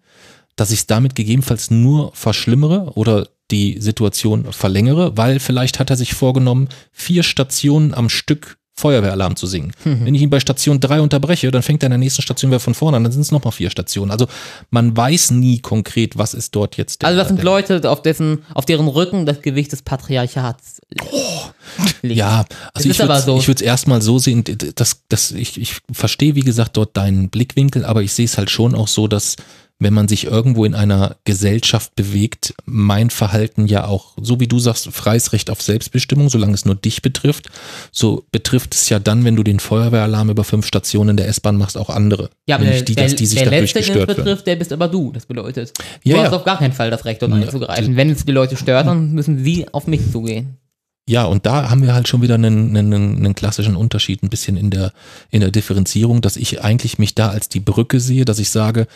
dass 0.55 0.71
ich 0.71 0.79
es 0.79 0.87
damit 0.87 1.15
gegebenenfalls 1.15 1.71
nur 1.71 2.11
verschlimmere 2.13 2.91
oder 2.95 3.29
die 3.51 3.77
Situation 3.79 4.51
verlängere, 4.51 5.15
weil 5.15 5.39
vielleicht 5.39 5.79
hat 5.79 5.89
er 5.89 5.95
sich 5.95 6.13
vorgenommen, 6.13 6.67
vier 6.91 7.23
Stationen 7.23 7.93
am 7.93 8.09
Stück 8.09 8.57
Feuerwehralarm 8.77 9.35
zu 9.35 9.47
singen. 9.47 9.71
Mhm. 9.83 10.05
Wenn 10.05 10.15
ich 10.15 10.21
ihn 10.21 10.29
bei 10.29 10.39
Station 10.39 10.79
3 10.79 11.01
unterbreche, 11.01 11.49
dann 11.49 11.63
fängt 11.63 11.81
er 11.83 11.87
in 11.87 11.91
der 11.91 11.97
nächsten 11.97 12.21
Station 12.21 12.51
wieder 12.51 12.59
von 12.59 12.75
vorne 12.75 12.97
an, 12.97 13.03
dann 13.03 13.11
sind 13.11 13.21
es 13.21 13.31
nochmal 13.31 13.51
vier 13.51 13.71
Stationen. 13.71 14.11
Also 14.11 14.27
man 14.69 14.95
weiß 14.95 15.31
nie 15.31 15.59
konkret, 15.59 16.17
was 16.17 16.35
ist 16.35 16.55
dort 16.55 16.77
jetzt 16.77 17.01
der, 17.01 17.09
Also 17.09 17.19
das 17.19 17.27
sind 17.27 17.41
Leute, 17.41 17.89
auf 17.89 18.03
dessen, 18.03 18.43
auf 18.53 18.65
deren 18.65 18.87
Rücken 18.87 19.25
das 19.25 19.41
Gewicht 19.41 19.71
des 19.71 19.81
Patriarchats 19.81 20.79
oh. 21.01 21.41
liegt. 22.03 22.17
Ja, 22.17 22.45
also 22.73 22.87
ich 22.87 22.99
würde 22.99 23.19
so. 23.19 23.39
es 23.39 23.61
erstmal 23.61 24.03
so 24.03 24.19
sehen, 24.19 24.43
dass, 24.75 25.01
dass 25.09 25.31
ich, 25.31 25.59
ich 25.59 25.77
verstehe, 25.91 26.35
wie 26.35 26.41
gesagt, 26.41 26.77
dort 26.77 26.95
deinen 26.95 27.29
Blickwinkel, 27.29 27.83
aber 27.83 28.03
ich 28.03 28.13
sehe 28.13 28.25
es 28.25 28.37
halt 28.37 28.51
schon 28.51 28.75
auch 28.75 28.87
so, 28.87 29.07
dass 29.07 29.37
wenn 29.79 29.93
man 29.93 30.07
sich 30.07 30.25
irgendwo 30.25 30.65
in 30.65 30.73
einer 30.73 31.17
Gesellschaft 31.23 31.95
bewegt, 31.95 32.55
mein 32.65 33.11
Verhalten 33.11 33.67
ja 33.67 33.85
auch, 33.85 34.13
so 34.19 34.39
wie 34.39 34.47
du 34.47 34.57
sagst, 34.57 34.87
freies 34.91 35.33
Recht 35.33 35.51
auf 35.51 35.61
Selbstbestimmung, 35.61 36.29
solange 36.29 36.53
es 36.53 36.65
nur 36.65 36.73
dich 36.73 37.03
betrifft, 37.03 37.49
so 37.91 38.25
betrifft 38.31 38.73
es 38.73 38.89
ja 38.89 38.97
dann, 38.97 39.23
wenn 39.23 39.35
du 39.35 39.43
den 39.43 39.59
Feuerwehralarm 39.59 40.31
über 40.31 40.43
fünf 40.43 40.65
Stationen 40.65 41.11
in 41.11 41.17
der 41.17 41.27
S-Bahn 41.27 41.57
machst, 41.57 41.77
auch 41.77 41.91
andere. 41.91 42.31
Ja, 42.47 42.55
aber 42.55 42.65
der, 42.65 42.81
die, 42.81 42.95
dass 42.95 43.15
die 43.15 43.27
sich 43.27 43.39
der 43.39 43.51
dadurch 43.51 43.73
letzte, 43.75 43.91
gestört 43.91 44.09
den 44.09 44.15
betrifft, 44.15 44.47
der 44.47 44.55
bist 44.55 44.73
aber 44.73 44.87
du. 44.87 45.11
Das 45.11 45.27
bedeutet, 45.27 45.73
du 45.77 46.09
ja, 46.09 46.17
hast 46.17 46.31
ja. 46.31 46.37
auf 46.37 46.43
gar 46.43 46.57
keinen 46.57 46.73
Fall 46.73 46.89
das 46.89 47.05
Recht, 47.05 47.21
dort 47.21 47.31
ja. 47.31 47.37
einzugreifen. 47.37 47.95
Wenn 47.95 48.09
es 48.09 48.25
die 48.25 48.31
Leute 48.31 48.57
stört, 48.57 48.87
dann 48.87 49.11
müssen 49.11 49.43
sie 49.43 49.67
auf 49.71 49.85
mich 49.85 50.11
zugehen. 50.11 50.57
Ja, 51.09 51.23
und 51.23 51.45
da 51.45 51.69
haben 51.69 51.83
wir 51.83 51.93
halt 51.93 52.09
schon 52.09 52.21
wieder 52.21 52.35
einen, 52.35 52.75
einen, 52.75 52.93
einen 52.93 53.35
klassischen 53.35 53.77
Unterschied 53.77 54.23
ein 54.23 54.29
bisschen 54.29 54.57
in 54.57 54.69
der, 54.69 54.91
in 55.31 55.39
der 55.39 55.51
Differenzierung, 55.51 56.21
dass 56.21 56.35
ich 56.35 56.61
eigentlich 56.61 56.99
mich 56.99 57.15
da 57.15 57.29
als 57.29 57.47
die 57.47 57.61
Brücke 57.61 58.01
sehe, 58.01 58.25
dass 58.25 58.39
ich 58.39 58.49
sage, 58.49 58.87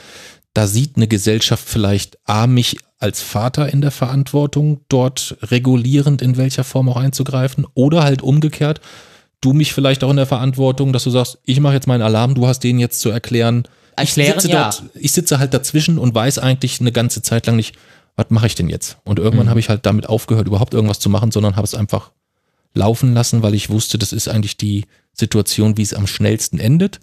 da 0.53 0.67
sieht 0.67 0.97
eine 0.97 1.07
Gesellschaft 1.07 1.67
vielleicht 1.67 2.17
A, 2.25 2.47
mich 2.47 2.77
als 2.99 3.21
Vater 3.21 3.71
in 3.71 3.81
der 3.81 3.91
Verantwortung, 3.91 4.81
dort 4.89 5.37
regulierend 5.41 6.21
in 6.21 6.37
welcher 6.37 6.63
Form 6.63 6.89
auch 6.89 6.97
einzugreifen, 6.97 7.65
oder 7.73 8.03
halt 8.03 8.21
umgekehrt, 8.21 8.81
du 9.39 9.53
mich 9.53 9.73
vielleicht 9.73 10.03
auch 10.03 10.11
in 10.11 10.17
der 10.17 10.27
Verantwortung, 10.27 10.93
dass 10.93 11.03
du 11.03 11.09
sagst, 11.09 11.39
ich 11.45 11.59
mache 11.59 11.73
jetzt 11.73 11.87
meinen 11.87 12.03
Alarm, 12.03 12.35
du 12.35 12.47
hast 12.47 12.59
den 12.59 12.79
jetzt 12.79 12.99
zu 12.99 13.09
erklären. 13.09 13.67
Erklären, 13.95 14.37
ich 14.37 14.41
sitze, 14.43 14.53
ja. 14.53 14.63
dort, 14.63 14.83
ich 14.93 15.11
sitze 15.11 15.39
halt 15.39 15.53
dazwischen 15.53 15.97
und 15.97 16.13
weiß 16.13 16.37
eigentlich 16.37 16.79
eine 16.79 16.91
ganze 16.91 17.21
Zeit 17.21 17.47
lang 17.47 17.55
nicht, 17.55 17.75
was 18.15 18.27
mache 18.29 18.45
ich 18.45 18.55
denn 18.55 18.69
jetzt? 18.69 18.97
Und 19.03 19.19
irgendwann 19.19 19.47
mhm. 19.47 19.51
habe 19.51 19.59
ich 19.59 19.69
halt 19.69 19.85
damit 19.85 20.07
aufgehört, 20.07 20.47
überhaupt 20.47 20.73
irgendwas 20.73 20.99
zu 20.99 21.09
machen, 21.09 21.31
sondern 21.31 21.55
habe 21.55 21.65
es 21.65 21.73
einfach 21.73 22.11
laufen 22.73 23.13
lassen, 23.13 23.41
weil 23.41 23.55
ich 23.55 23.69
wusste, 23.69 23.97
das 23.97 24.13
ist 24.13 24.27
eigentlich 24.27 24.57
die 24.57 24.85
Situation, 25.13 25.77
wie 25.77 25.81
es 25.81 25.93
am 25.93 26.07
schnellsten 26.07 26.59
endet 26.59 26.99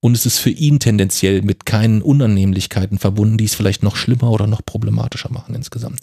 und 0.00 0.14
es 0.14 0.26
ist 0.26 0.38
für 0.38 0.50
ihn 0.50 0.78
tendenziell 0.78 1.42
mit 1.42 1.66
keinen 1.66 2.02
Unannehmlichkeiten 2.02 2.98
verbunden, 2.98 3.36
die 3.36 3.44
es 3.44 3.54
vielleicht 3.54 3.82
noch 3.82 3.96
schlimmer 3.96 4.30
oder 4.30 4.46
noch 4.46 4.64
problematischer 4.64 5.32
machen 5.32 5.54
insgesamt. 5.54 6.00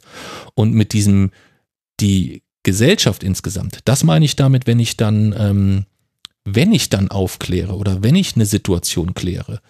Und 0.54 0.74
mit 0.74 0.94
diesem, 0.94 1.32
die 2.00 2.44
Gesellschaft 2.64 3.24
insgesamt, 3.24 3.80
das 3.86 4.04
meine 4.04 4.26
ich 4.26 4.36
damit, 4.36 4.68
wenn 4.68 4.80
ich 4.80 4.98
dann, 4.98 5.34
ähm, 5.38 5.86
wenn 6.44 6.74
ich 6.74 6.90
dann 6.90 7.10
aufkläre 7.10 7.76
oder 7.76 8.04
wenn 8.04 8.16
ich 8.16 8.36
eine 8.36 8.46
Situation 8.46 9.14
kläre, 9.14 9.62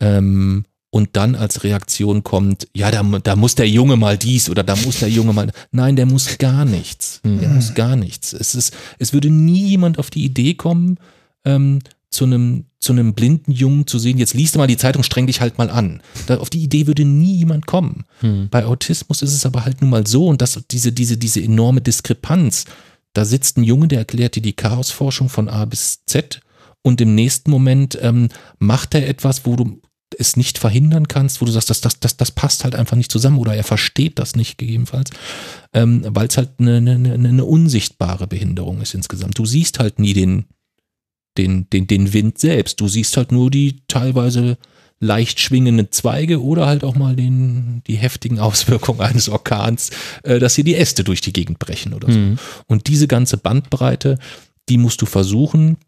ähm, 0.00 0.64
und 0.90 1.10
dann 1.12 1.36
als 1.36 1.62
Reaktion 1.62 2.24
kommt, 2.24 2.68
ja, 2.74 2.90
da, 2.90 3.02
da 3.02 3.36
muss 3.36 3.54
der 3.54 3.68
Junge 3.68 3.96
mal 3.96 4.18
dies 4.18 4.50
oder 4.50 4.64
da 4.64 4.74
muss 4.74 4.98
der 4.98 5.08
Junge 5.08 5.32
mal. 5.32 5.52
Nein, 5.70 5.94
der 5.94 6.06
muss 6.06 6.36
gar 6.38 6.64
nichts. 6.64 7.20
Der 7.22 7.48
mhm. 7.48 7.54
muss 7.54 7.74
gar 7.74 7.94
nichts. 7.94 8.32
Es 8.32 8.56
ist, 8.56 8.76
es 8.98 9.12
würde 9.12 9.30
nie 9.30 9.68
jemand 9.68 9.98
auf 10.00 10.10
die 10.10 10.24
Idee 10.24 10.54
kommen, 10.54 10.98
ähm, 11.44 11.78
zu 12.10 12.24
einem, 12.24 12.64
zu 12.80 12.92
einem 12.92 13.14
blinden 13.14 13.52
Jungen 13.52 13.86
zu 13.86 13.98
sehen, 13.98 14.18
jetzt 14.18 14.34
liest 14.34 14.54
du 14.54 14.58
mal 14.58 14.66
die 14.66 14.76
Zeitung, 14.76 15.02
streng 15.02 15.26
dich 15.26 15.40
halt 15.40 15.58
mal 15.58 15.70
an. 15.70 16.02
Da, 16.26 16.38
auf 16.38 16.50
die 16.50 16.62
Idee 16.62 16.86
würde 16.86 17.04
niemand 17.04 17.66
kommen. 17.66 18.04
Hm. 18.20 18.48
Bei 18.50 18.64
Autismus 18.66 19.22
ist 19.22 19.32
es 19.32 19.46
aber 19.46 19.64
halt 19.64 19.80
nun 19.80 19.90
mal 19.90 20.06
so 20.06 20.26
und 20.26 20.42
das, 20.42 20.60
diese, 20.70 20.92
diese, 20.92 21.16
diese 21.16 21.40
enorme 21.40 21.80
Diskrepanz. 21.80 22.64
Da 23.12 23.24
sitzt 23.24 23.58
ein 23.58 23.64
Junge, 23.64 23.88
der 23.88 24.00
erklärt 24.00 24.36
dir 24.36 24.42
die 24.42 24.52
Chaosforschung 24.52 25.28
von 25.28 25.48
A 25.48 25.64
bis 25.64 26.04
Z 26.06 26.40
und 26.82 27.00
im 27.00 27.14
nächsten 27.14 27.50
Moment 27.50 27.98
ähm, 28.00 28.28
macht 28.58 28.94
er 28.94 29.08
etwas, 29.08 29.46
wo 29.46 29.56
du 29.56 29.80
es 30.18 30.36
nicht 30.36 30.58
verhindern 30.58 31.06
kannst, 31.06 31.40
wo 31.40 31.44
du 31.44 31.52
sagst, 31.52 31.70
das, 31.70 31.80
das, 31.80 32.00
das, 32.00 32.16
das 32.16 32.32
passt 32.32 32.64
halt 32.64 32.74
einfach 32.74 32.96
nicht 32.96 33.12
zusammen 33.12 33.38
oder 33.38 33.54
er 33.54 33.64
versteht 33.64 34.18
das 34.18 34.34
nicht 34.34 34.58
gegebenenfalls, 34.58 35.10
ähm, 35.72 36.04
weil 36.08 36.26
es 36.26 36.36
halt 36.36 36.50
eine, 36.58 36.78
eine, 36.78 37.12
eine 37.12 37.44
unsichtbare 37.44 38.26
Behinderung 38.26 38.80
ist 38.80 38.94
insgesamt. 38.94 39.38
Du 39.38 39.46
siehst 39.46 39.78
halt 39.78 40.00
nie 40.00 40.12
den, 40.12 40.46
den, 41.40 41.68
den, 41.70 41.86
den 41.86 42.12
Wind 42.12 42.38
selbst. 42.38 42.80
Du 42.80 42.88
siehst 42.88 43.16
halt 43.16 43.32
nur 43.32 43.50
die 43.50 43.82
teilweise 43.88 44.58
leicht 45.00 45.40
schwingenden 45.40 45.90
Zweige 45.90 46.42
oder 46.42 46.66
halt 46.66 46.84
auch 46.84 46.94
mal 46.94 47.16
den, 47.16 47.82
die 47.86 47.96
heftigen 47.96 48.38
Auswirkungen 48.38 49.00
eines 49.08 49.28
Orkans, 49.28 49.90
äh, 50.22 50.38
dass 50.38 50.54
hier 50.54 50.64
die 50.64 50.76
Äste 50.76 51.04
durch 51.04 51.20
die 51.20 51.32
Gegend 51.32 51.58
brechen 51.58 51.94
oder 51.94 52.12
so. 52.12 52.18
Mhm. 52.18 52.38
Und 52.66 52.86
diese 52.86 53.08
ganze 53.08 53.38
Bandbreite, 53.38 54.18
die 54.68 54.76
musst 54.76 55.00
du 55.00 55.06
versuchen 55.06 55.78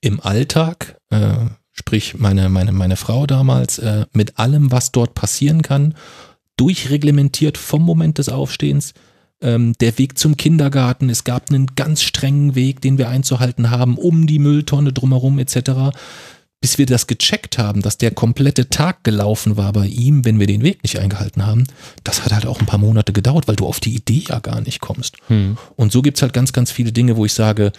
im 0.00 0.20
Alltag, 0.20 0.96
äh, 1.10 1.34
sprich 1.72 2.18
meine, 2.18 2.48
meine, 2.48 2.72
meine 2.72 2.96
Frau 2.96 3.26
damals, 3.26 3.78
äh, 3.78 4.06
mit 4.12 4.38
allem, 4.38 4.72
was 4.72 4.90
dort 4.90 5.14
passieren 5.14 5.60
kann, 5.60 5.94
durchreglementiert 6.56 7.58
vom 7.58 7.82
Moment 7.82 8.16
des 8.16 8.30
Aufstehens, 8.30 8.94
ähm, 9.40 9.74
der 9.80 9.98
Weg 9.98 10.18
zum 10.18 10.36
Kindergarten, 10.36 11.10
es 11.10 11.24
gab 11.24 11.50
einen 11.50 11.68
ganz 11.74 12.02
strengen 12.02 12.54
Weg, 12.54 12.80
den 12.80 12.98
wir 12.98 13.08
einzuhalten 13.08 13.70
haben, 13.70 13.98
um 13.98 14.26
die 14.26 14.38
Mülltonne 14.38 14.92
drumherum 14.92 15.38
etc 15.38 15.92
bis 16.60 16.78
wir 16.78 16.86
das 16.86 17.06
gecheckt 17.06 17.58
haben, 17.58 17.82
dass 17.82 17.98
der 17.98 18.10
komplette 18.10 18.68
Tag 18.68 19.04
gelaufen 19.04 19.56
war 19.56 19.72
bei 19.72 19.86
ihm, 19.86 20.24
wenn 20.24 20.40
wir 20.40 20.46
den 20.46 20.62
Weg 20.62 20.82
nicht 20.82 20.98
eingehalten 20.98 21.46
haben, 21.46 21.64
das 22.02 22.24
hat 22.24 22.32
halt 22.32 22.46
auch 22.46 22.60
ein 22.60 22.66
paar 22.66 22.78
Monate 22.78 23.12
gedauert, 23.12 23.46
weil 23.46 23.56
du 23.56 23.66
auf 23.66 23.78
die 23.78 23.94
Idee 23.94 24.24
ja 24.28 24.38
gar 24.40 24.60
nicht 24.60 24.80
kommst. 24.80 25.16
Hm. 25.28 25.58
Und 25.76 25.92
so 25.92 26.02
gibt's 26.02 26.22
halt 26.22 26.32
ganz, 26.32 26.52
ganz 26.52 26.72
viele 26.72 26.92
Dinge, 26.92 27.16
wo 27.16 27.24
ich 27.24 27.34
sage, 27.34 27.72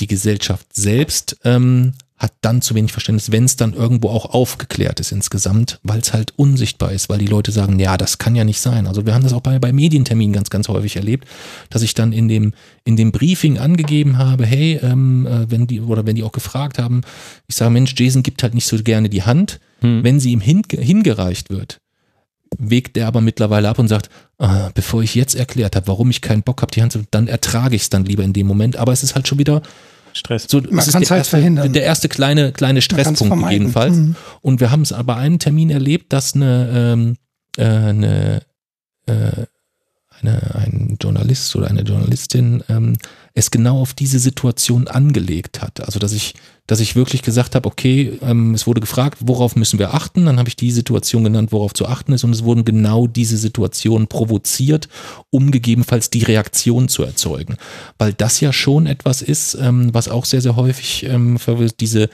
die 0.00 0.06
Gesellschaft 0.06 0.66
selbst 0.74 1.38
ähm, 1.44 1.94
hat 2.20 2.34
dann 2.42 2.62
zu 2.62 2.74
wenig 2.74 2.92
Verständnis, 2.92 3.32
wenn 3.32 3.44
es 3.46 3.56
dann 3.56 3.72
irgendwo 3.72 4.10
auch 4.10 4.26
aufgeklärt 4.26 5.00
ist 5.00 5.10
insgesamt, 5.10 5.80
weil 5.82 6.00
es 6.00 6.12
halt 6.12 6.34
unsichtbar 6.36 6.92
ist, 6.92 7.08
weil 7.08 7.18
die 7.18 7.26
Leute 7.26 7.50
sagen, 7.50 7.80
ja, 7.80 7.96
das 7.96 8.18
kann 8.18 8.36
ja 8.36 8.44
nicht 8.44 8.60
sein. 8.60 8.86
Also 8.86 9.06
wir 9.06 9.14
haben 9.14 9.24
das 9.24 9.32
auch 9.32 9.40
bei, 9.40 9.58
bei 9.58 9.72
Medienterminen 9.72 10.34
ganz, 10.34 10.50
ganz 10.50 10.68
häufig 10.68 10.96
erlebt, 10.96 11.26
dass 11.70 11.82
ich 11.82 11.94
dann 11.94 12.12
in 12.12 12.28
dem, 12.28 12.52
in 12.84 12.96
dem 12.96 13.10
Briefing 13.10 13.58
angegeben 13.58 14.18
habe, 14.18 14.44
hey, 14.46 14.78
ähm, 14.82 15.26
äh, 15.26 15.50
wenn 15.50 15.66
die, 15.66 15.80
oder 15.80 16.06
wenn 16.06 16.14
die 16.14 16.22
auch 16.22 16.32
gefragt 16.32 16.78
haben, 16.78 17.00
ich 17.48 17.56
sage, 17.56 17.70
Mensch, 17.70 17.94
Jason 17.96 18.22
gibt 18.22 18.42
halt 18.42 18.54
nicht 18.54 18.66
so 18.66 18.76
gerne 18.82 19.08
die 19.08 19.22
Hand, 19.22 19.58
Hm. 19.80 20.04
wenn 20.04 20.20
sie 20.20 20.32
ihm 20.32 20.40
hin, 20.40 20.62
hingereicht 20.70 21.50
wird, 21.50 21.78
wägt 22.58 22.96
er 22.96 23.06
aber 23.06 23.20
mittlerweile 23.20 23.68
ab 23.68 23.78
und 23.78 23.88
sagt, 23.88 24.10
ah, 24.38 24.70
bevor 24.74 25.02
ich 25.02 25.14
jetzt 25.14 25.34
erklärt 25.34 25.76
habe, 25.76 25.86
warum 25.86 26.10
ich 26.10 26.20
keinen 26.20 26.42
Bock 26.42 26.62
habe, 26.62 26.72
die 26.72 26.82
Hand 26.82 26.92
zu, 26.92 27.00
dann 27.10 27.28
ertrage 27.28 27.76
ich 27.76 27.82
es 27.82 27.90
dann 27.90 28.04
lieber 28.04 28.24
in 28.24 28.32
dem 28.32 28.46
Moment. 28.46 28.76
Aber 28.76 28.92
es 28.92 29.02
ist 29.02 29.14
halt 29.14 29.28
schon 29.28 29.38
wieder 29.38 29.62
Stress. 30.12 30.46
so, 30.48 30.60
Man 30.60 30.78
es 30.78 30.88
ist 30.88 30.92
kann's 30.92 31.08
der 31.08 31.16
halt 31.16 31.20
erste, 31.20 31.30
verhindern. 31.30 31.72
Der 31.72 31.82
erste 31.84 32.08
kleine, 32.08 32.52
kleine 32.52 32.82
Stresspunkt 32.82 33.50
jedenfalls. 33.50 33.96
Mhm. 33.96 34.16
Und 34.40 34.60
wir 34.60 34.70
haben 34.70 34.82
es 34.82 34.94
bei 35.04 35.16
einem 35.16 35.38
Termin 35.38 35.70
erlebt, 35.70 36.12
dass 36.12 36.34
eine, 36.34 36.70
ähm, 36.72 37.16
äh, 37.56 37.64
eine, 37.64 38.42
äh, 39.06 39.46
eine, 40.20 40.54
ein 40.54 40.98
Journalist 41.00 41.54
oder 41.56 41.68
eine 41.68 41.82
Journalistin 41.82 42.62
ähm, 42.68 42.96
es 43.34 43.50
genau 43.50 43.80
auf 43.80 43.94
diese 43.94 44.18
Situation 44.18 44.88
angelegt 44.88 45.62
hat. 45.62 45.80
Also 45.80 45.98
dass 45.98 46.12
ich, 46.12 46.34
dass 46.70 46.78
ich 46.78 46.94
wirklich 46.94 47.22
gesagt 47.22 47.56
habe, 47.56 47.68
okay, 47.68 48.16
ähm, 48.22 48.54
es 48.54 48.64
wurde 48.64 48.80
gefragt, 48.80 49.18
worauf 49.22 49.56
müssen 49.56 49.80
wir 49.80 49.92
achten? 49.92 50.26
Dann 50.26 50.38
habe 50.38 50.48
ich 50.48 50.54
die 50.54 50.70
Situation 50.70 51.24
genannt, 51.24 51.50
worauf 51.50 51.74
zu 51.74 51.86
achten 51.86 52.12
ist, 52.12 52.22
und 52.22 52.32
es 52.32 52.44
wurden 52.44 52.64
genau 52.64 53.08
diese 53.08 53.36
Situationen 53.36 54.06
provoziert, 54.06 54.88
um 55.30 55.50
gegebenenfalls 55.50 56.10
die 56.10 56.22
Reaktion 56.22 56.88
zu 56.88 57.02
erzeugen. 57.02 57.56
Weil 57.98 58.12
das 58.12 58.38
ja 58.38 58.52
schon 58.52 58.86
etwas 58.86 59.20
ist, 59.20 59.54
ähm, 59.60 59.92
was 59.92 60.08
auch 60.08 60.24
sehr, 60.24 60.42
sehr 60.42 60.54
häufig 60.54 61.06
ähm, 61.06 61.38
diese 61.80 62.08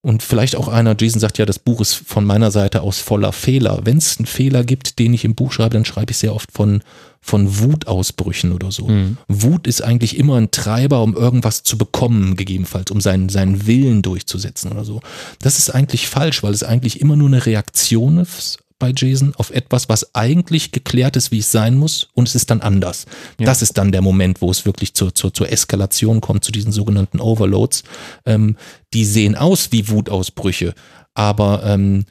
und 0.00 0.22
vielleicht 0.22 0.54
auch 0.54 0.68
einer, 0.68 0.94
Jason 0.98 1.20
sagt 1.20 1.38
ja, 1.38 1.46
das 1.46 1.58
Buch 1.58 1.80
ist 1.80 1.94
von 1.94 2.24
meiner 2.24 2.50
Seite 2.52 2.82
aus 2.82 2.98
voller 2.98 3.32
Fehler. 3.32 3.80
Wenn 3.82 3.98
es 3.98 4.18
einen 4.18 4.26
Fehler 4.26 4.62
gibt, 4.62 4.98
den 5.00 5.12
ich 5.12 5.24
im 5.24 5.34
Buch 5.34 5.50
schreibe, 5.52 5.74
dann 5.74 5.84
schreibe 5.84 6.12
ich 6.12 6.18
sehr 6.18 6.34
oft 6.34 6.52
von, 6.52 6.82
von 7.20 7.58
Wutausbrüchen 7.58 8.52
oder 8.52 8.70
so. 8.70 8.88
Wut 9.26 9.66
ist 9.66 9.82
eigentlich 9.82 10.16
immer 10.16 10.36
ein 10.36 10.52
Treiber, 10.52 11.02
um 11.02 11.14
irgendwas 11.14 11.64
zu 11.64 11.76
bekommen, 11.76 12.36
gegebenenfalls, 12.36 12.92
um 12.92 13.00
seinen, 13.00 13.28
seinen 13.28 13.66
Willen 13.66 14.02
durchzusetzen 14.02 14.70
oder 14.70 14.84
so. 14.84 15.00
Das 15.40 15.58
ist 15.58 15.70
eigentlich 15.70 16.06
falsch, 16.06 16.44
weil 16.44 16.54
es 16.54 16.62
eigentlich 16.62 17.00
immer 17.00 17.16
nur 17.16 17.28
eine 17.28 17.44
Reaktion 17.44 18.18
ist 18.18 18.58
bei 18.78 18.92
Jason 18.94 19.34
auf 19.36 19.50
etwas, 19.50 19.88
was 19.88 20.14
eigentlich 20.14 20.72
geklärt 20.72 21.16
ist, 21.16 21.32
wie 21.32 21.40
es 21.40 21.50
sein 21.50 21.74
muss, 21.74 22.08
und 22.14 22.28
es 22.28 22.34
ist 22.34 22.50
dann 22.50 22.60
anders. 22.60 23.06
Das 23.38 23.62
ist 23.62 23.76
dann 23.78 23.92
der 23.92 24.02
Moment, 24.02 24.40
wo 24.40 24.50
es 24.50 24.66
wirklich 24.66 24.94
zur, 24.94 25.14
zur, 25.14 25.34
zur 25.34 25.50
Eskalation 25.50 26.20
kommt, 26.20 26.44
zu 26.44 26.52
diesen 26.52 26.72
sogenannten 26.72 27.20
Overloads. 27.20 27.82
Ähm, 28.24 28.56
die 28.94 29.04
sehen 29.04 29.34
aus 29.34 29.72
wie 29.72 29.88
Wutausbrüche, 29.88 30.74
aber 31.14 31.62
ähm, 31.64 32.04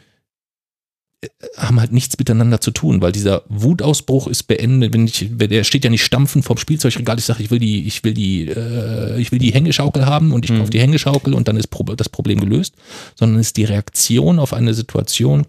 äh, 1.21 1.27
haben 1.57 1.79
halt 1.79 1.93
nichts 1.93 2.17
miteinander 2.19 2.61
zu 2.61 2.71
tun, 2.71 3.01
weil 3.01 3.11
dieser 3.11 3.43
Wutausbruch 3.47 4.27
ist 4.27 4.43
beendet, 4.43 4.93
wenn 4.93 5.07
ich, 5.07 5.39
wenn 5.39 5.49
der 5.49 5.63
steht 5.63 5.83
ja 5.83 5.89
nicht 5.89 6.03
stampfend 6.03 6.45
vorm 6.45 6.57
Spielzeugregal, 6.57 7.17
ich 7.17 7.25
sage, 7.25 7.41
ich 7.41 7.49
will 7.49 7.59
die, 7.59 7.87
ich 7.87 8.03
will 8.03 8.13
die, 8.13 8.47
äh, 8.49 9.19
ich 9.19 9.31
will 9.31 9.39
die 9.39 9.53
Hängeschaukel 9.53 10.05
haben 10.05 10.31
und 10.33 10.45
ich 10.45 10.55
kaufe 10.55 10.69
die 10.69 10.79
Hängeschaukel 10.79 11.33
und 11.33 11.47
dann 11.47 11.57
ist 11.57 11.69
das 11.95 12.09
Problem 12.09 12.39
gelöst, 12.39 12.75
sondern 13.15 13.39
es 13.39 13.47
ist 13.47 13.57
die 13.57 13.63
Reaktion 13.63 14.37
auf 14.37 14.53
eine 14.53 14.73
Situation, 14.73 15.47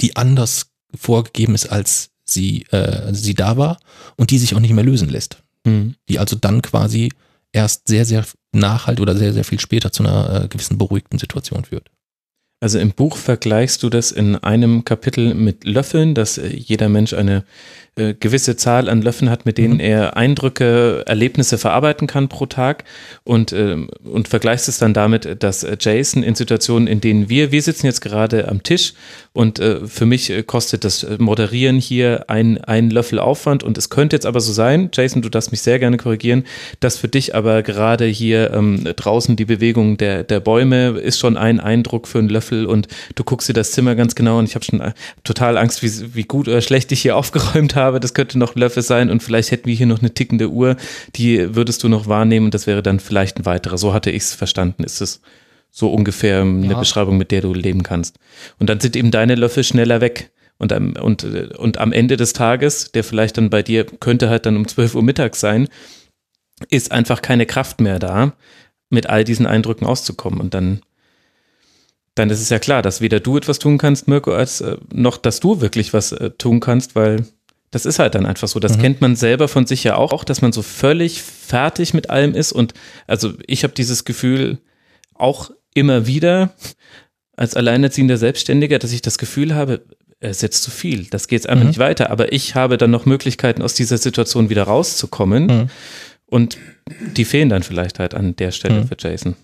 die 0.00 0.16
anders 0.16 0.66
vorgegeben 0.94 1.54
ist, 1.54 1.66
als 1.66 2.10
sie, 2.24 2.62
äh, 2.70 3.12
sie 3.12 3.34
da 3.34 3.56
war 3.56 3.78
und 4.16 4.30
die 4.30 4.38
sich 4.38 4.54
auch 4.54 4.60
nicht 4.60 4.72
mehr 4.72 4.84
lösen 4.84 5.08
lässt. 5.08 5.42
Hm. 5.66 5.94
Die 6.08 6.18
also 6.18 6.36
dann 6.36 6.62
quasi 6.62 7.10
erst 7.52 7.88
sehr, 7.88 8.04
sehr 8.04 8.24
nachhaltig 8.52 9.02
oder 9.02 9.16
sehr, 9.16 9.32
sehr 9.32 9.44
viel 9.44 9.60
später 9.60 9.92
zu 9.92 10.02
einer 10.02 10.44
äh, 10.44 10.48
gewissen 10.48 10.78
beruhigten 10.78 11.18
Situation 11.18 11.64
führt. 11.64 11.90
Also 12.60 12.78
im 12.78 12.92
Buch 12.92 13.16
vergleichst 13.16 13.82
du 13.82 13.90
das 13.90 14.10
in 14.10 14.36
einem 14.36 14.84
Kapitel 14.84 15.34
mit 15.34 15.64
Löffeln, 15.64 16.14
dass 16.14 16.38
äh, 16.38 16.48
jeder 16.48 16.88
Mensch 16.88 17.12
eine 17.12 17.44
äh, 17.96 18.14
gewisse 18.14 18.56
Zahl 18.56 18.88
an 18.88 19.02
Löffeln 19.02 19.30
hat, 19.30 19.46
mit 19.46 19.56
denen 19.56 19.78
er 19.78 20.16
Eindrücke, 20.16 21.04
Erlebnisse 21.06 21.58
verarbeiten 21.58 22.08
kann 22.08 22.28
pro 22.28 22.46
Tag. 22.46 22.82
Und, 23.22 23.52
ähm, 23.52 23.88
und 24.02 24.26
vergleichst 24.26 24.68
es 24.68 24.78
dann 24.78 24.94
damit, 24.94 25.42
dass 25.44 25.62
äh, 25.62 25.76
Jason 25.78 26.24
in 26.24 26.34
Situationen, 26.34 26.88
in 26.88 27.00
denen 27.00 27.28
wir, 27.28 27.52
wir 27.52 27.62
sitzen 27.62 27.86
jetzt 27.86 28.00
gerade 28.00 28.48
am 28.48 28.62
Tisch 28.62 28.94
und 29.32 29.58
äh, 29.58 29.86
für 29.86 30.06
mich 30.06 30.30
äh, 30.30 30.42
kostet 30.42 30.84
das 30.84 31.02
äh, 31.02 31.18
Moderieren 31.18 31.78
hier 31.78 32.24
ein, 32.28 32.62
ein 32.64 32.90
Löffel 32.90 33.18
Aufwand. 33.18 33.62
Und 33.62 33.78
es 33.78 33.90
könnte 33.90 34.16
jetzt 34.16 34.26
aber 34.26 34.40
so 34.40 34.52
sein, 34.52 34.90
Jason, 34.92 35.22
du 35.22 35.28
darfst 35.28 35.50
mich 35.50 35.62
sehr 35.62 35.78
gerne 35.78 35.96
korrigieren, 35.96 36.44
dass 36.80 36.98
für 36.98 37.08
dich 37.08 37.34
aber 37.34 37.62
gerade 37.62 38.06
hier 38.06 38.52
ähm, 38.52 38.84
draußen 38.96 39.36
die 39.36 39.44
Bewegung 39.44 39.96
der, 39.98 40.24
der 40.24 40.40
Bäume 40.40 40.98
ist 40.98 41.18
schon 41.18 41.36
ein 41.36 41.60
Eindruck 41.60 42.08
für 42.08 42.18
einen 42.18 42.28
Löffel 42.28 42.43
und 42.52 42.88
du 43.14 43.24
guckst 43.24 43.48
dir 43.48 43.52
das 43.52 43.72
Zimmer 43.72 43.94
ganz 43.94 44.14
genau 44.14 44.38
und 44.38 44.48
ich 44.48 44.54
habe 44.54 44.64
schon 44.64 44.80
äh, 44.80 44.92
total 45.24 45.56
Angst, 45.56 45.82
wie, 45.82 46.14
wie 46.14 46.24
gut 46.24 46.48
oder 46.48 46.60
schlecht 46.60 46.92
ich 46.92 47.02
hier 47.02 47.16
aufgeräumt 47.16 47.74
habe. 47.74 48.00
Das 48.00 48.14
könnte 48.14 48.38
noch 48.38 48.54
ein 48.56 48.60
Löffel 48.60 48.82
sein 48.82 49.10
und 49.10 49.22
vielleicht 49.22 49.50
hätten 49.50 49.66
wir 49.66 49.74
hier 49.74 49.86
noch 49.86 50.00
eine 50.00 50.12
tickende 50.12 50.50
Uhr, 50.50 50.76
die 51.16 51.54
würdest 51.54 51.82
du 51.82 51.88
noch 51.88 52.06
wahrnehmen 52.06 52.46
und 52.46 52.54
das 52.54 52.66
wäre 52.66 52.82
dann 52.82 53.00
vielleicht 53.00 53.38
ein 53.38 53.46
weiterer. 53.46 53.78
So 53.78 53.94
hatte 53.94 54.10
ich 54.10 54.22
es 54.22 54.34
verstanden. 54.34 54.84
Ist 54.84 55.00
es 55.00 55.20
so 55.70 55.92
ungefähr 55.92 56.42
eine 56.42 56.68
Ja. 56.68 56.78
Beschreibung, 56.78 57.18
mit 57.18 57.32
der 57.32 57.40
du 57.40 57.52
leben 57.52 57.82
kannst. 57.82 58.18
Und 58.60 58.70
dann 58.70 58.78
sind 58.78 58.94
eben 58.94 59.10
deine 59.10 59.34
Löffel 59.34 59.64
schneller 59.64 60.00
weg. 60.00 60.30
Und 60.56 60.72
am, 60.72 60.92
und, 60.92 61.24
und 61.24 61.78
am 61.78 61.92
Ende 61.92 62.16
des 62.16 62.32
Tages, 62.32 62.92
der 62.92 63.02
vielleicht 63.02 63.38
dann 63.38 63.50
bei 63.50 63.62
dir 63.62 63.84
könnte 63.84 64.30
halt 64.30 64.46
dann 64.46 64.56
um 64.56 64.68
12 64.68 64.94
Uhr 64.94 65.02
mittags 65.02 65.40
sein, 65.40 65.68
ist 66.70 66.92
einfach 66.92 67.22
keine 67.22 67.44
Kraft 67.44 67.80
mehr 67.80 67.98
da, 67.98 68.34
mit 68.88 69.08
all 69.08 69.24
diesen 69.24 69.46
Eindrücken 69.46 69.84
auszukommen. 69.84 70.40
Und 70.40 70.54
dann, 70.54 70.80
dann 72.14 72.30
ist 72.30 72.40
es 72.40 72.48
ja 72.48 72.58
klar, 72.58 72.82
dass 72.82 73.00
weder 73.00 73.20
du 73.20 73.36
etwas 73.36 73.58
tun 73.58 73.78
kannst, 73.78 74.08
Mirko, 74.08 74.32
als 74.32 74.60
äh, 74.60 74.76
noch, 74.92 75.16
dass 75.16 75.40
du 75.40 75.60
wirklich 75.60 75.92
was 75.92 76.12
äh, 76.12 76.30
tun 76.30 76.60
kannst, 76.60 76.94
weil 76.94 77.24
das 77.74 77.86
ist 77.86 77.98
halt 77.98 78.14
dann 78.14 78.24
einfach 78.24 78.46
so. 78.46 78.60
Das 78.60 78.78
kennt 78.78 79.00
man 79.00 79.16
selber 79.16 79.48
von 79.48 79.66
sich 79.66 79.82
ja 79.82 79.96
auch, 79.96 80.12
auch, 80.12 80.22
dass 80.22 80.42
man 80.42 80.52
so 80.52 80.62
völlig 80.62 81.22
fertig 81.22 81.92
mit 81.92 82.08
allem 82.08 82.32
ist. 82.32 82.52
Und 82.52 82.72
also 83.08 83.32
ich 83.48 83.64
habe 83.64 83.74
dieses 83.74 84.04
Gefühl 84.04 84.58
auch 85.12 85.50
immer 85.74 86.06
wieder 86.06 86.54
als 87.36 87.56
alleinerziehender 87.56 88.16
Selbstständiger, 88.16 88.78
dass 88.78 88.92
ich 88.92 89.02
das 89.02 89.18
Gefühl 89.18 89.56
habe, 89.56 89.84
es 90.20 90.36
ist 90.36 90.42
jetzt 90.42 90.62
zu 90.62 90.70
viel. 90.70 91.06
Das 91.10 91.26
geht 91.26 91.48
einfach 91.48 91.66
nicht 91.66 91.80
weiter. 91.80 92.10
Aber 92.10 92.32
ich 92.32 92.54
habe 92.54 92.78
dann 92.78 92.92
noch 92.92 93.06
Möglichkeiten, 93.06 93.60
aus 93.60 93.74
dieser 93.74 93.98
Situation 93.98 94.50
wieder 94.50 94.62
rauszukommen. 94.62 95.46
Mhm. 95.46 95.70
Und 96.26 96.58
die 97.16 97.24
fehlen 97.24 97.48
dann 97.48 97.64
vielleicht 97.64 97.98
halt 97.98 98.14
an 98.14 98.36
der 98.36 98.52
Stelle 98.52 98.86
für 98.86 98.96
Jason. 98.96 99.34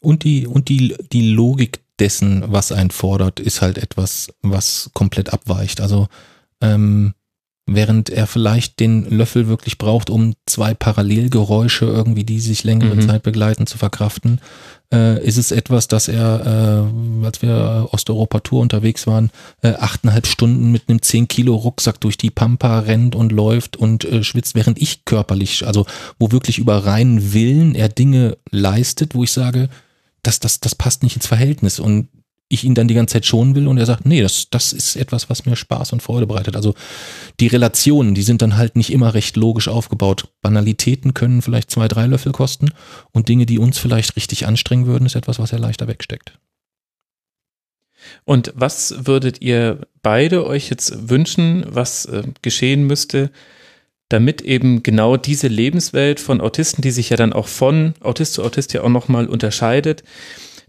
Und 0.00 0.24
die, 0.24 0.48
und 0.48 0.68
die, 0.68 0.96
die 1.12 1.30
Logik 1.30 1.78
dessen, 1.98 2.44
was 2.46 2.72
einen 2.72 2.90
fordert, 2.90 3.40
ist 3.40 3.62
halt 3.62 3.78
etwas, 3.78 4.32
was 4.42 4.90
komplett 4.94 5.32
abweicht. 5.32 5.80
Also, 5.80 6.08
ähm, 6.60 7.14
während 7.66 8.10
er 8.10 8.26
vielleicht 8.26 8.80
den 8.80 9.08
Löffel 9.08 9.46
wirklich 9.46 9.78
braucht, 9.78 10.10
um 10.10 10.34
zwei 10.46 10.74
Parallelgeräusche 10.74 11.84
irgendwie, 11.84 12.24
die 12.24 12.40
sich 12.40 12.64
längere 12.64 12.96
Mhm. 12.96 13.02
Zeit 13.02 13.22
begleiten, 13.22 13.68
zu 13.68 13.78
verkraften, 13.78 14.40
äh, 14.92 15.24
ist 15.24 15.38
es 15.38 15.52
etwas, 15.52 15.86
dass 15.86 16.08
er, 16.08 16.88
äh, 17.22 17.24
als 17.24 17.40
wir 17.40 17.88
Osteuropa-Tour 17.92 18.60
unterwegs 18.60 19.06
waren, 19.06 19.30
äh, 19.62 19.74
achteinhalb 19.74 20.26
Stunden 20.26 20.72
mit 20.72 20.88
einem 20.88 21.02
10 21.02 21.28
Kilo 21.28 21.54
Rucksack 21.54 22.00
durch 22.00 22.18
die 22.18 22.30
Pampa 22.30 22.80
rennt 22.80 23.14
und 23.14 23.30
läuft 23.30 23.76
und 23.76 24.04
äh, 24.04 24.24
schwitzt, 24.24 24.56
während 24.56 24.82
ich 24.82 25.04
körperlich, 25.04 25.64
also 25.64 25.86
wo 26.18 26.32
wirklich 26.32 26.58
über 26.58 26.84
reinen 26.84 27.32
Willen 27.32 27.76
er 27.76 27.88
Dinge 27.88 28.38
leistet, 28.50 29.14
wo 29.14 29.22
ich 29.22 29.30
sage, 29.32 29.68
das, 30.22 30.40
das, 30.40 30.60
das 30.60 30.74
passt 30.74 31.02
nicht 31.02 31.16
ins 31.16 31.26
Verhältnis 31.26 31.78
und 31.78 32.08
ich 32.52 32.64
ihn 32.64 32.74
dann 32.74 32.86
die 32.86 32.94
ganze 32.94 33.14
Zeit 33.14 33.24
schonen 33.24 33.54
will 33.54 33.66
und 33.66 33.78
er 33.78 33.86
sagt, 33.86 34.04
nee, 34.04 34.20
das, 34.20 34.50
das 34.50 34.74
ist 34.74 34.96
etwas, 34.96 35.30
was 35.30 35.46
mir 35.46 35.56
Spaß 35.56 35.94
und 35.94 36.02
Freude 36.02 36.26
bereitet. 36.26 36.54
Also 36.54 36.74
die 37.40 37.46
Relationen, 37.46 38.14
die 38.14 38.22
sind 38.22 38.42
dann 38.42 38.58
halt 38.58 38.76
nicht 38.76 38.92
immer 38.92 39.14
recht 39.14 39.36
logisch 39.36 39.68
aufgebaut. 39.68 40.28
Banalitäten 40.42 41.14
können 41.14 41.40
vielleicht 41.40 41.70
zwei, 41.70 41.88
drei 41.88 42.06
Löffel 42.06 42.32
kosten 42.32 42.70
und 43.12 43.28
Dinge, 43.30 43.46
die 43.46 43.58
uns 43.58 43.78
vielleicht 43.78 44.16
richtig 44.16 44.46
anstrengen 44.46 44.86
würden, 44.86 45.06
ist 45.06 45.16
etwas, 45.16 45.38
was 45.38 45.52
er 45.52 45.60
leichter 45.60 45.88
wegsteckt. 45.88 46.38
Und 48.24 48.52
was 48.54 49.06
würdet 49.06 49.40
ihr 49.40 49.86
beide 50.02 50.44
euch 50.44 50.68
jetzt 50.68 51.08
wünschen, 51.08 51.64
was 51.68 52.04
äh, 52.04 52.24
geschehen 52.42 52.84
müsste, 52.86 53.30
damit 54.12 54.42
eben 54.42 54.82
genau 54.82 55.16
diese 55.16 55.48
Lebenswelt 55.48 56.20
von 56.20 56.40
Autisten, 56.40 56.82
die 56.82 56.90
sich 56.90 57.10
ja 57.10 57.16
dann 57.16 57.32
auch 57.32 57.48
von 57.48 57.94
Autist 58.00 58.34
zu 58.34 58.44
Autist 58.44 58.72
ja 58.72 58.82
auch 58.82 58.88
nochmal 58.88 59.26
unterscheidet, 59.26 60.02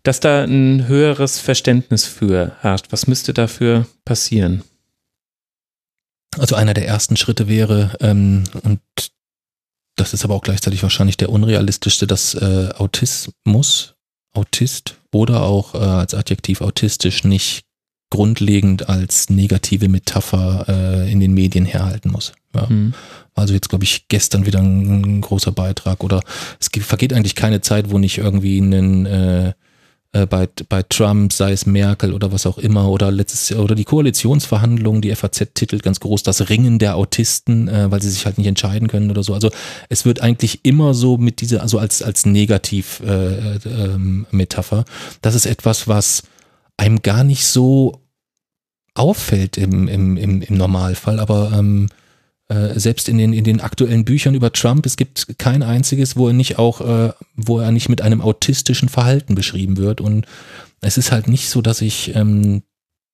dass 0.03 0.19
da 0.19 0.43
ein 0.43 0.87
höheres 0.87 1.39
Verständnis 1.39 2.05
für 2.05 2.55
herrscht? 2.61 2.87
Was 2.91 3.07
müsste 3.07 3.33
dafür 3.33 3.87
passieren? 4.05 4.63
Also 6.37 6.55
einer 6.55 6.73
der 6.73 6.87
ersten 6.87 7.15
Schritte 7.15 7.47
wäre, 7.47 7.95
ähm, 7.99 8.43
und 8.63 8.81
das 9.95 10.13
ist 10.13 10.23
aber 10.25 10.33
auch 10.33 10.41
gleichzeitig 10.41 10.81
wahrscheinlich 10.81 11.17
der 11.17 11.29
unrealistischste, 11.29 12.07
dass 12.07 12.33
äh, 12.33 12.69
Autismus, 12.75 13.95
Autist 14.33 14.97
oder 15.13 15.43
auch 15.43 15.75
äh, 15.75 15.77
als 15.77 16.15
Adjektiv 16.15 16.61
autistisch 16.61 17.23
nicht 17.23 17.65
grundlegend 18.13 18.87
als 18.89 19.31
negative 19.31 19.89
Metapher 19.89 20.67
äh, 20.69 21.11
in 21.11 21.19
den 21.19 21.33
Medien 21.33 21.65
herhalten 21.65 22.11
muss. 22.11 22.33
Ja. 22.55 22.67
Mhm. 22.69 22.93
Also 23.33 23.55
jetzt 23.55 23.69
glaube 23.69 23.85
ich 23.85 24.07
gestern 24.07 24.45
wieder 24.45 24.59
ein, 24.59 25.01
ein, 25.01 25.21
großer 25.21 25.51
Beitrag 25.51 26.03
oder 26.03 26.21
es 26.59 26.69
vergeht 26.85 27.11
eigentlich 27.11 27.33
keine 27.33 27.61
Zeit, 27.61 27.89
wo 27.89 27.97
nicht 27.97 28.19
irgendwie 28.19 28.59
ein 28.59 29.07
äh, 29.07 29.53
äh, 30.11 30.27
bei, 30.27 30.47
bei 30.69 30.83
Trump, 30.83 31.33
sei 31.33 31.53
es 31.53 31.65
Merkel 31.65 32.13
oder 32.13 32.31
was 32.31 32.45
auch 32.45 32.59
immer, 32.59 32.87
oder 32.87 33.09
letztes 33.09 33.49
Jahr, 33.49 33.61
oder 33.61 33.73
die 33.73 33.83
Koalitionsverhandlungen, 33.83 35.01
die 35.01 35.15
FAZ 35.15 35.55
titelt 35.55 35.81
ganz 35.81 35.99
groß, 35.99 36.21
das 36.21 36.49
Ringen 36.49 36.77
der 36.77 36.97
Autisten, 36.97 37.67
äh, 37.67 37.89
weil 37.89 37.99
sie 37.99 38.11
sich 38.11 38.27
halt 38.27 38.37
nicht 38.37 38.45
entscheiden 38.45 38.89
können 38.89 39.09
oder 39.09 39.23
so. 39.23 39.33
Also 39.33 39.49
es 39.89 40.05
wird 40.05 40.21
eigentlich 40.21 40.65
immer 40.65 40.93
so 40.93 41.17
mit 41.17 41.41
dieser, 41.41 41.63
also 41.63 41.79
als, 41.79 42.03
als 42.03 42.27
Negativ-Metapher. 42.27 44.77
Äh, 44.77 44.81
äh, 44.81 44.85
das 45.23 45.33
ist 45.33 45.47
etwas, 45.47 45.87
was 45.87 46.21
einem 46.77 47.01
gar 47.01 47.23
nicht 47.23 47.47
so 47.47 48.02
auffällt 48.95 49.57
im, 49.57 49.87
im, 49.87 50.17
im, 50.17 50.41
im 50.41 50.57
Normalfall, 50.57 51.19
aber 51.19 51.51
ähm, 51.53 51.87
äh, 52.49 52.79
selbst 52.79 53.09
in 53.09 53.17
den, 53.17 53.33
in 53.33 53.43
den 53.43 53.61
aktuellen 53.61 54.05
Büchern 54.05 54.35
über 54.35 54.51
Trump, 54.51 54.85
es 54.85 54.97
gibt 54.97 55.39
kein 55.39 55.63
einziges, 55.63 56.15
wo 56.15 56.27
er 56.27 56.33
nicht 56.33 56.59
auch, 56.59 56.81
äh, 56.81 57.13
wo 57.35 57.59
er 57.59 57.71
nicht 57.71 57.89
mit 57.89 58.01
einem 58.01 58.21
autistischen 58.21 58.89
Verhalten 58.89 59.33
beschrieben 59.33 59.77
wird. 59.77 60.01
Und 60.01 60.25
es 60.81 60.97
ist 60.97 61.11
halt 61.11 61.27
nicht 61.27 61.49
so, 61.49 61.61
dass 61.61 61.81
ich 61.81 62.15
ähm, 62.15 62.63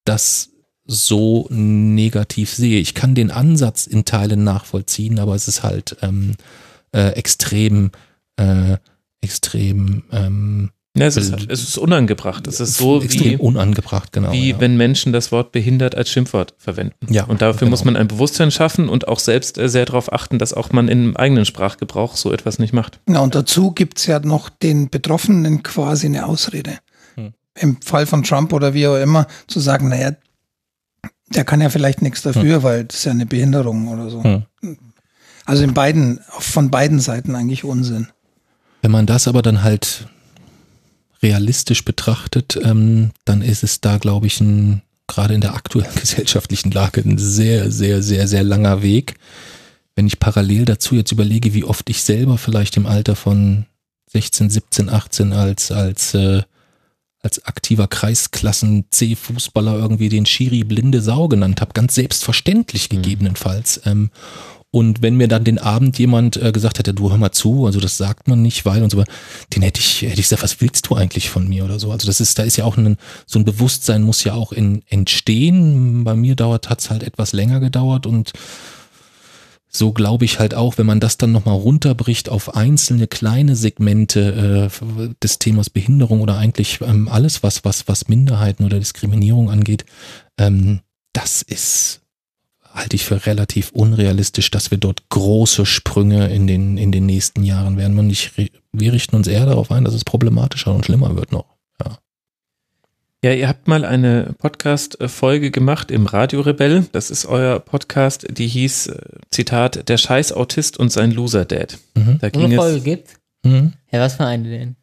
das 0.03 0.49
so 0.85 1.47
negativ 1.51 2.51
sehe. 2.53 2.79
Ich 2.79 2.95
kann 2.95 3.13
den 3.13 3.29
Ansatz 3.29 3.85
in 3.85 4.05
Teilen 4.05 4.43
nachvollziehen, 4.43 5.19
aber 5.19 5.35
es 5.35 5.47
ist 5.47 5.61
halt 5.61 5.97
ähm, 6.01 6.33
äh, 6.91 7.09
extrem, 7.09 7.91
äh, 8.37 8.77
extrem 9.21 10.03
ähm, 10.11 10.71
ja, 10.97 11.05
es, 11.05 11.17
ist, 11.17 11.49
es 11.49 11.61
ist 11.61 11.77
unangebracht. 11.77 12.47
Es 12.47 12.59
ist 12.59 12.77
so 12.77 13.03
wie, 13.03 13.37
unangebracht, 13.37 14.11
genau. 14.11 14.31
Wie 14.31 14.51
ja. 14.51 14.59
wenn 14.59 14.75
Menschen 14.75 15.13
das 15.13 15.31
Wort 15.31 15.51
behindert 15.51 15.93
als 15.95 16.09
Schimpfwort 16.09 16.55
verwenden. 16.57 17.13
Ja, 17.13 17.25
und 17.25 17.41
dafür 17.41 17.59
genau. 17.59 17.71
muss 17.71 17.85
man 17.85 17.95
ein 17.95 18.07
Bewusstsein 18.07 18.49
schaffen 18.49 18.89
und 18.89 19.07
auch 19.07 19.19
selbst 19.19 19.57
äh, 19.59 19.69
sehr 19.69 19.85
darauf 19.85 20.11
achten, 20.11 20.39
dass 20.39 20.53
auch 20.53 20.71
man 20.71 20.87
im 20.87 21.15
eigenen 21.15 21.45
Sprachgebrauch 21.45 22.17
so 22.17 22.33
etwas 22.33 22.57
nicht 22.57 22.73
macht. 22.73 22.99
Ja, 23.07 23.19
und 23.19 23.35
dazu 23.35 23.71
gibt 23.71 23.99
es 23.99 24.07
ja 24.07 24.19
noch 24.19 24.49
den 24.49 24.89
Betroffenen 24.89 25.61
quasi 25.61 26.07
eine 26.07 26.25
Ausrede. 26.25 26.79
Hm. 27.15 27.33
Im 27.55 27.81
Fall 27.81 28.07
von 28.07 28.23
Trump 28.23 28.51
oder 28.51 28.73
wie 28.73 28.87
auch 28.87 28.97
immer, 28.97 29.27
zu 29.47 29.59
sagen, 29.59 29.89
naja, 29.89 30.13
der 31.27 31.45
kann 31.45 31.61
ja 31.61 31.69
vielleicht 31.69 32.01
nichts 32.01 32.23
dafür, 32.23 32.57
hm. 32.57 32.63
weil 32.63 32.85
das 32.85 32.97
ist 32.97 33.05
ja 33.05 33.11
eine 33.11 33.27
Behinderung 33.27 33.89
oder 33.89 34.09
so. 34.09 34.23
Hm. 34.23 34.43
Also 35.45 35.63
in 35.63 35.73
beiden, 35.75 36.19
von 36.39 36.71
beiden 36.71 36.99
Seiten 36.99 37.35
eigentlich 37.35 37.63
Unsinn. 37.63 38.07
Wenn 38.81 38.91
man 38.91 39.05
das 39.05 39.27
aber 39.27 39.41
dann 39.41 39.63
halt 39.63 40.07
realistisch 41.21 41.83
betrachtet, 41.85 42.59
ähm, 42.63 43.11
dann 43.25 43.41
ist 43.41 43.63
es 43.63 43.81
da, 43.81 43.97
glaube 43.97 44.27
ich, 44.27 44.39
ein, 44.39 44.81
gerade 45.07 45.33
in 45.33 45.41
der 45.41 45.55
aktuellen 45.55 45.95
gesellschaftlichen 45.99 46.71
Lage 46.71 47.01
ein 47.01 47.17
sehr, 47.17 47.71
sehr, 47.71 48.01
sehr, 48.01 48.27
sehr 48.27 48.43
langer 48.43 48.81
Weg. 48.81 49.15
Wenn 49.95 50.07
ich 50.07 50.19
parallel 50.19 50.65
dazu 50.65 50.95
jetzt 50.95 51.11
überlege, 51.11 51.53
wie 51.53 51.65
oft 51.65 51.89
ich 51.89 52.03
selber 52.03 52.37
vielleicht 52.37 52.77
im 52.77 52.85
Alter 52.85 53.15
von 53.15 53.65
16, 54.11 54.49
17, 54.49 54.89
18 54.89 55.33
als, 55.33 55.71
als, 55.71 56.13
äh, 56.13 56.41
als 57.21 57.45
aktiver 57.45 57.87
Kreisklassen 57.87 58.85
C-Fußballer 58.89 59.77
irgendwie 59.77 60.09
den 60.09 60.25
Schiri 60.25 60.63
blinde 60.63 61.01
Sau 61.01 61.27
genannt 61.27 61.59
habe, 61.59 61.73
ganz 61.73 61.95
selbstverständlich 61.95 62.89
mhm. 62.89 62.95
gegebenenfalls. 62.95 63.81
Ähm, 63.85 64.09
und 64.71 65.01
wenn 65.01 65.15
mir 65.15 65.27
dann 65.27 65.43
den 65.43 65.57
Abend 65.57 65.97
jemand 65.97 66.37
äh, 66.37 66.51
gesagt 66.51 66.77
hätte, 66.77 66.93
du 66.93 67.09
hör 67.09 67.17
mal 67.17 67.31
zu, 67.31 67.65
also 67.65 67.79
das 67.79 67.97
sagt 67.97 68.27
man 68.27 68.43
nicht, 68.43 68.65
weil 68.65 68.83
und 68.83 68.91
so, 68.91 69.03
den 69.55 69.63
hätte 69.63 69.79
ich, 69.79 70.03
hätte 70.03 70.19
ich 70.19 70.27
gesagt, 70.27 70.43
was 70.43 70.61
willst 70.61 70.87
du 70.87 70.95
eigentlich 70.95 71.29
von 71.29 71.47
mir 71.47 71.65
oder 71.65 71.79
so. 71.79 71.91
Also 71.91 72.05
das 72.05 72.21
ist, 72.21 72.37
da 72.37 72.43
ist 72.43 72.57
ja 72.57 72.65
auch 72.65 72.77
ein, 72.77 72.97
so 73.25 73.39
ein 73.39 73.45
Bewusstsein 73.45 74.03
muss 74.03 74.23
ja 74.23 74.35
auch 74.35 74.51
in, 74.51 74.83
entstehen. 74.87 76.03
Bei 76.03 76.15
mir 76.15 76.35
dauert, 76.35 76.69
hat's 76.69 76.91
halt 76.91 77.01
etwas 77.01 77.33
länger 77.33 77.59
gedauert 77.59 78.05
und 78.05 78.31
so 79.71 79.91
glaube 79.91 80.25
ich 80.25 80.39
halt 80.39 80.53
auch, 80.53 80.77
wenn 80.77 80.85
man 80.85 80.99
das 80.99 81.17
dann 81.17 81.31
nochmal 81.31 81.55
runterbricht 81.55 82.29
auf 82.29 82.55
einzelne 82.55 83.07
kleine 83.07 83.55
Segmente 83.55 84.69
äh, 84.71 85.13
des 85.23 85.39
Themas 85.39 85.71
Behinderung 85.71 86.21
oder 86.21 86.37
eigentlich 86.37 86.79
ähm, 86.81 87.07
alles, 87.07 87.41
was, 87.41 87.65
was, 87.65 87.87
was 87.87 88.07
Minderheiten 88.07 88.65
oder 88.65 88.77
Diskriminierung 88.77 89.49
angeht, 89.49 89.85
ähm, 90.37 90.81
das 91.13 91.41
ist 91.41 92.01
halte 92.73 92.95
ich 92.95 93.05
für 93.05 93.25
relativ 93.25 93.71
unrealistisch, 93.71 94.51
dass 94.51 94.71
wir 94.71 94.77
dort 94.77 95.09
große 95.09 95.65
Sprünge 95.65 96.29
in 96.29 96.47
den, 96.47 96.77
in 96.77 96.91
den 96.91 97.05
nächsten 97.05 97.43
Jahren 97.43 97.77
werden. 97.77 97.97
Und 97.97 98.09
ich, 98.09 98.31
wir 98.71 98.93
richten 98.93 99.15
uns 99.15 99.27
eher 99.27 99.45
darauf 99.45 99.71
ein, 99.71 99.83
dass 99.83 99.93
es 99.93 100.05
problematischer 100.05 100.73
und 100.73 100.85
schlimmer 100.85 101.15
wird 101.15 101.31
noch. 101.31 101.45
Ja. 101.83 101.97
Ja, 103.23 103.33
ihr 103.33 103.49
habt 103.49 103.67
mal 103.67 103.83
eine 103.83 104.33
Podcast-Folge 104.37 105.51
gemacht 105.51 105.91
im 105.91 106.05
Radio 106.05 106.41
Rebell. 106.41 106.85
Das 106.93 107.11
ist 107.11 107.25
euer 107.25 107.59
Podcast, 107.59 108.25
die 108.29 108.47
hieß, 108.47 108.87
äh, 108.87 109.01
Zitat, 109.29 109.89
der 109.89 109.97
Scheiß 109.97 110.31
Autist 110.31 110.77
und 110.77 110.91
sein 110.91 111.11
Loser 111.11 111.45
Dad. 111.45 111.77
Mhm. 111.95 112.19
Da 112.21 112.29
ging 112.29 112.45
eine 112.45 112.55
Folge 112.55 112.81
gibt? 112.81 113.09
Mhm. 113.43 113.73
Ja, 113.91 113.99
was 113.99 114.15
für 114.15 114.25
eine 114.25 114.49
denn? 114.49 114.75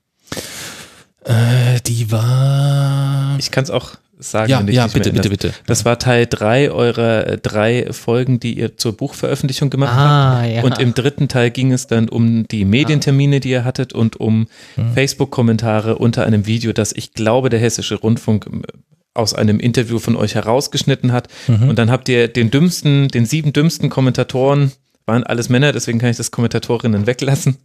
Äh, 1.25 1.81
die 1.87 2.11
war. 2.13 3.37
Ich 3.39 3.51
kann 3.51 3.65
es 3.65 3.71
auch 3.71 3.97
sagen. 4.19 4.51
Ja, 4.51 4.61
ja 4.61 4.87
bitte, 4.87 5.13
bitte, 5.13 5.31
bitte. 5.31 5.55
Das 5.67 5.85
war 5.85 5.99
Teil 5.99 6.27
drei 6.27 6.71
eurer 6.71 7.27
äh, 7.27 7.39
drei 7.39 7.93
Folgen, 7.93 8.41
die 8.41 8.59
ihr 8.59 8.77
zur 8.77 8.97
Buchveröffentlichung 8.97 9.71
gemacht 9.71 9.93
ah, 9.95 10.41
habt. 10.41 10.53
Ja. 10.53 10.63
Und 10.63 10.79
im 10.79 10.95
dritten 10.95 11.29
Teil 11.29 11.51
ging 11.51 11.73
es 11.73 11.87
dann 11.87 12.09
um 12.09 12.47
die 12.49 12.65
Medientermine, 12.65 13.41
die 13.41 13.51
ihr 13.51 13.65
hattet 13.65 13.93
und 13.93 14.19
um 14.19 14.49
hm. 14.75 14.93
Facebook-Kommentare 14.95 15.97
unter 15.97 16.25
einem 16.25 16.47
Video, 16.47 16.73
das 16.73 16.93
ich 16.93 17.13
glaube, 17.15 17.49
der 17.51 17.61
Hessische 17.61 17.97
Rundfunk 17.97 18.47
äh, 18.47 18.79
aus 19.15 19.35
einem 19.35 19.61
Interview 19.61 19.99
von 19.99 20.17
euch 20.17 20.35
herausgeschnitten 20.35 21.11
hat. 21.11 21.29
Mhm. 21.49 21.71
Und 21.71 21.79
dann 21.79 21.91
habt 21.91 22.07
ihr 22.11 22.29
den 22.29 22.51
dümmsten, 22.51 23.09
den 23.09 23.25
sieben 23.25 23.55
dümmsten 23.55 23.89
Kommentatoren, 23.89 24.73
waren 25.07 25.25
alles 25.25 25.49
Männer, 25.49 25.73
deswegen 25.73 25.99
kann 25.99 26.11
ich 26.11 26.19
das 26.19 26.31
Kommentatorinnen 26.31 27.07
weglassen 27.07 27.57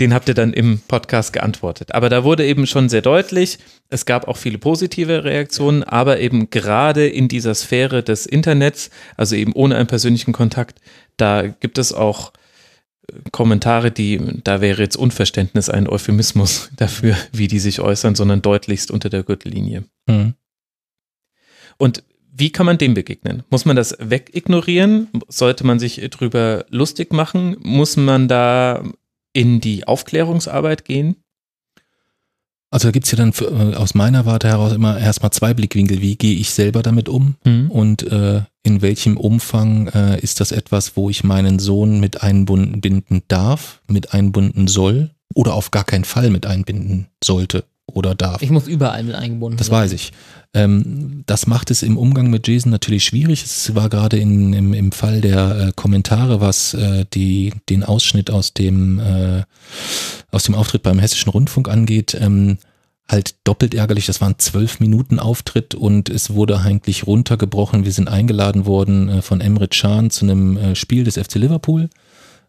den 0.00 0.14
habt 0.14 0.28
ihr 0.28 0.34
dann 0.34 0.52
im 0.52 0.80
Podcast 0.88 1.32
geantwortet. 1.32 1.94
Aber 1.94 2.08
da 2.08 2.24
wurde 2.24 2.46
eben 2.46 2.66
schon 2.66 2.88
sehr 2.88 3.02
deutlich, 3.02 3.58
es 3.88 4.06
gab 4.06 4.26
auch 4.26 4.36
viele 4.36 4.58
positive 4.58 5.24
Reaktionen, 5.24 5.82
aber 5.82 6.20
eben 6.20 6.48
gerade 6.50 7.06
in 7.06 7.28
dieser 7.28 7.54
Sphäre 7.54 8.02
des 8.02 8.26
Internets, 8.26 8.90
also 9.16 9.36
eben 9.36 9.52
ohne 9.52 9.76
einen 9.76 9.86
persönlichen 9.86 10.32
Kontakt, 10.32 10.80
da 11.18 11.46
gibt 11.46 11.76
es 11.76 11.92
auch 11.92 12.32
äh, 13.08 13.12
Kommentare, 13.30 13.90
die, 13.90 14.18
da 14.42 14.60
wäre 14.60 14.82
jetzt 14.82 14.96
Unverständnis 14.96 15.68
ein 15.68 15.86
Euphemismus 15.86 16.70
dafür, 16.76 17.16
wie 17.32 17.46
die 17.46 17.60
sich 17.60 17.80
äußern, 17.80 18.14
sondern 18.14 18.42
deutlichst 18.42 18.90
unter 18.90 19.10
der 19.10 19.22
Gürtellinie. 19.22 19.84
Mhm. 20.06 20.34
Und 21.76 22.02
wie 22.32 22.50
kann 22.50 22.64
man 22.64 22.78
dem 22.78 22.94
begegnen? 22.94 23.42
Muss 23.50 23.64
man 23.64 23.76
das 23.76 23.96
wegignorieren? 24.00 25.08
Sollte 25.28 25.66
man 25.66 25.78
sich 25.78 25.96
drüber 26.10 26.64
lustig 26.70 27.12
machen? 27.12 27.56
Muss 27.60 27.96
man 27.96 28.28
da 28.28 28.82
in 29.32 29.60
die 29.60 29.86
Aufklärungsarbeit 29.86 30.84
gehen? 30.84 31.16
Also 32.72 32.88
da 32.88 32.92
gibt 32.92 33.06
es 33.06 33.12
ja 33.12 33.18
dann 33.18 33.32
für, 33.32 33.46
äh, 33.46 33.74
aus 33.74 33.94
meiner 33.94 34.26
Warte 34.26 34.48
heraus 34.48 34.72
immer 34.72 34.98
erstmal 34.98 35.32
zwei 35.32 35.54
Blickwinkel. 35.54 36.00
Wie 36.00 36.16
gehe 36.16 36.36
ich 36.36 36.50
selber 36.50 36.82
damit 36.82 37.08
um? 37.08 37.34
Mhm. 37.44 37.70
Und 37.70 38.02
äh, 38.04 38.42
in 38.62 38.80
welchem 38.80 39.16
Umfang 39.16 39.88
äh, 39.88 40.20
ist 40.20 40.38
das 40.38 40.52
etwas, 40.52 40.96
wo 40.96 41.10
ich 41.10 41.24
meinen 41.24 41.58
Sohn 41.58 41.98
mit 41.98 42.22
einbinden 42.22 43.22
darf, 43.26 43.82
mit 43.88 44.14
einbinden 44.14 44.68
soll 44.68 45.10
oder 45.34 45.54
auf 45.54 45.72
gar 45.72 45.84
keinen 45.84 46.04
Fall 46.04 46.30
mit 46.30 46.46
einbinden 46.46 47.08
sollte 47.22 47.64
oder 47.94 48.14
darf? 48.14 48.42
Ich 48.42 48.50
muss 48.50 48.66
überall 48.66 49.02
mit 49.02 49.14
eingebunden 49.14 49.56
Das 49.58 49.68
sein. 49.68 49.76
weiß 49.76 49.92
ich. 49.92 50.12
Ähm, 50.52 51.22
das 51.26 51.46
macht 51.46 51.70
es 51.70 51.82
im 51.82 51.96
Umgang 51.96 52.28
mit 52.30 52.48
Jason 52.48 52.70
natürlich 52.72 53.04
schwierig. 53.04 53.44
Es 53.44 53.74
war 53.74 53.88
gerade 53.88 54.18
in, 54.18 54.52
im, 54.52 54.74
im 54.74 54.92
Fall 54.92 55.20
der 55.20 55.68
äh, 55.68 55.72
Kommentare, 55.76 56.40
was 56.40 56.74
äh, 56.74 57.04
die, 57.14 57.52
den 57.68 57.84
Ausschnitt 57.84 58.30
aus 58.30 58.52
dem, 58.54 58.98
äh, 58.98 59.42
aus 60.30 60.44
dem 60.44 60.54
Auftritt 60.54 60.82
beim 60.82 60.98
Hessischen 60.98 61.30
Rundfunk 61.30 61.68
angeht, 61.68 62.16
ähm, 62.20 62.58
halt 63.08 63.34
doppelt 63.44 63.74
ärgerlich. 63.74 64.06
Das 64.06 64.20
war 64.20 64.28
ein 64.28 64.38
zwölf 64.38 64.80
Minuten 64.80 65.18
Auftritt 65.18 65.74
und 65.74 66.08
es 66.08 66.30
wurde 66.30 66.58
eigentlich 66.60 67.06
runtergebrochen. 67.06 67.84
Wir 67.84 67.92
sind 67.92 68.08
eingeladen 68.08 68.66
worden 68.66 69.08
äh, 69.08 69.22
von 69.22 69.40
Emre 69.40 69.68
Can 69.68 70.10
zu 70.10 70.24
einem 70.24 70.56
äh, 70.56 70.74
Spiel 70.74 71.04
des 71.04 71.16
FC 71.16 71.36
Liverpool. 71.36 71.90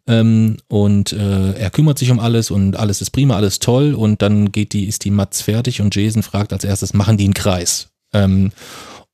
Ähm, 0.08 0.58
und 0.68 1.14
äh, 1.14 1.54
er 1.54 1.70
kümmert 1.70 2.00
sich 2.00 2.12
um 2.12 2.20
alles 2.20 2.52
und 2.52 2.76
alles 2.76 3.02
ist 3.02 3.12
prima, 3.12 3.36
alles 3.36 3.60
toll 3.60 3.94
und 3.94 4.22
dann 4.22 4.52
geht 4.52 4.74
die, 4.74 4.86
ist 4.86 5.06
die 5.06 5.12
Matz 5.12 5.42
fertig 5.42 5.82
und 5.82 5.96
Jason 5.96 6.24
fragt 6.24 6.54
als 6.54 6.64
erstes, 6.64 6.94
machen 6.94 7.18
die 7.18 7.26
einen 7.26 7.34
Kreis? 7.34 7.90
Ähm, 8.14 8.52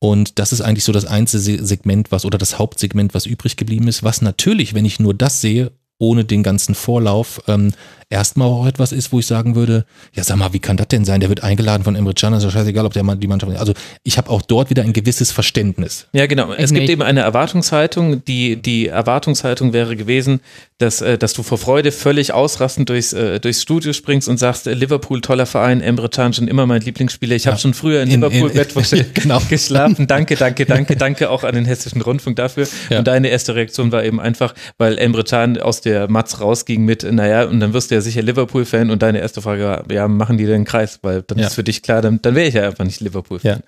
und 0.00 0.38
das 0.38 0.52
ist 0.52 0.60
eigentlich 0.60 0.84
so 0.84 0.92
das 0.92 1.04
einzige 1.04 1.64
Segment, 1.64 2.12
was 2.12 2.24
oder 2.24 2.38
das 2.38 2.58
Hauptsegment, 2.58 3.14
was 3.14 3.26
übrig 3.26 3.56
geblieben 3.56 3.88
ist, 3.88 4.02
was 4.02 4.22
natürlich, 4.22 4.74
wenn 4.74 4.84
ich 4.84 5.00
nur 5.00 5.12
das 5.12 5.40
sehe, 5.40 5.72
ohne 5.98 6.24
den 6.24 6.42
ganzen 6.42 6.74
Vorlauf, 6.74 7.42
ähm, 7.48 7.72
erstmal 8.10 8.48
auch 8.48 8.66
etwas 8.66 8.92
ist, 8.92 9.12
wo 9.12 9.18
ich 9.18 9.26
sagen 9.26 9.54
würde, 9.54 9.84
ja 10.14 10.24
sag 10.24 10.36
mal, 10.36 10.52
wie 10.52 10.58
kann 10.58 10.76
das 10.76 10.88
denn 10.88 11.04
sein? 11.04 11.20
Der 11.20 11.28
wird 11.28 11.42
eingeladen 11.42 11.84
von 11.84 11.94
Emre 11.94 12.14
Can, 12.14 12.32
ist 12.32 12.42
ja 12.44 12.50
scheißegal, 12.50 12.86
ob 12.86 12.92
der 12.94 13.02
die 13.16 13.26
Mannschaft, 13.26 13.56
also 13.58 13.72
ich 14.02 14.16
habe 14.18 14.30
auch 14.30 14.42
dort 14.42 14.70
wieder 14.70 14.82
ein 14.82 14.92
gewisses 14.92 15.30
Verständnis. 15.32 16.06
Ja, 16.12 16.26
genau. 16.26 16.52
Es 16.52 16.70
nicht. 16.70 16.80
gibt 16.80 16.90
eben 16.90 17.02
eine 17.02 17.20
Erwartungshaltung. 17.20 18.24
Die, 18.24 18.56
die 18.56 18.86
Erwartungshaltung 18.88 19.72
wäre 19.72 19.96
gewesen, 19.96 20.40
dass, 20.78 21.00
äh, 21.00 21.18
dass 21.18 21.32
du 21.32 21.42
vor 21.42 21.58
Freude 21.58 21.90
völlig 21.92 22.32
ausrastend 22.32 22.88
durchs, 22.88 23.12
äh, 23.12 23.40
durchs 23.40 23.62
Studio 23.62 23.92
springst 23.92 24.28
und 24.28 24.38
sagst, 24.38 24.66
äh, 24.66 24.74
Liverpool, 24.74 25.20
toller 25.20 25.46
Verein, 25.46 25.80
Emre 25.80 26.08
Can 26.08 26.32
schon 26.32 26.48
immer 26.48 26.66
mein 26.66 26.80
Lieblingsspieler. 26.82 27.34
Ich 27.36 27.46
habe 27.46 27.56
Ja. 27.56 27.60
schon 27.60 27.74
früher 27.74 28.02
in, 28.02 28.10
In- 28.10 28.20
Liverpool 28.22 28.50
Bettwäsche 28.50 29.04
genau. 29.14 29.40
geschlafen. 29.48 30.06
Danke, 30.06 30.36
danke, 30.36 30.66
danke, 30.66 30.96
danke 30.96 31.30
auch 31.30 31.42
an 31.44 31.54
den 31.54 31.64
Hessischen 31.64 32.00
Rundfunk 32.00 32.36
dafür. 32.36 32.66
Ja. 32.90 32.98
Und 33.00 33.06
deine 33.08 33.28
erste 33.28 33.54
Reaktion 33.54 33.92
war 33.92 34.04
eben 34.04 34.20
einfach, 34.20 34.54
weil 34.78 34.98
Emre 34.98 35.24
Can 35.24 35.60
aus 35.60 35.80
der 35.80 36.08
Matz 36.10 36.40
rausging 36.40 36.84
mit, 36.84 37.02
naja, 37.10 37.44
und 37.44 37.60
dann 37.60 37.72
wirst 37.72 37.90
du 37.90 37.96
ja 37.96 37.97
sicher 38.02 38.22
Liverpool-Fan 38.22 38.90
und 38.90 39.02
deine 39.02 39.20
erste 39.20 39.42
Frage 39.42 39.64
war, 39.64 39.92
ja, 39.92 40.08
machen 40.08 40.38
die 40.38 40.46
den 40.46 40.64
Kreis? 40.64 40.98
Weil 41.02 41.22
dann 41.22 41.38
Ja. 41.38 41.46
ist 41.46 41.54
für 41.54 41.64
dich 41.64 41.82
klar, 41.82 42.02
dann, 42.02 42.20
dann 42.22 42.34
wäre 42.34 42.48
ich 42.48 42.54
ja 42.54 42.66
einfach 42.66 42.84
nicht 42.84 43.00
Liverpool-Fan. 43.00 43.58
Ja. 43.58 43.64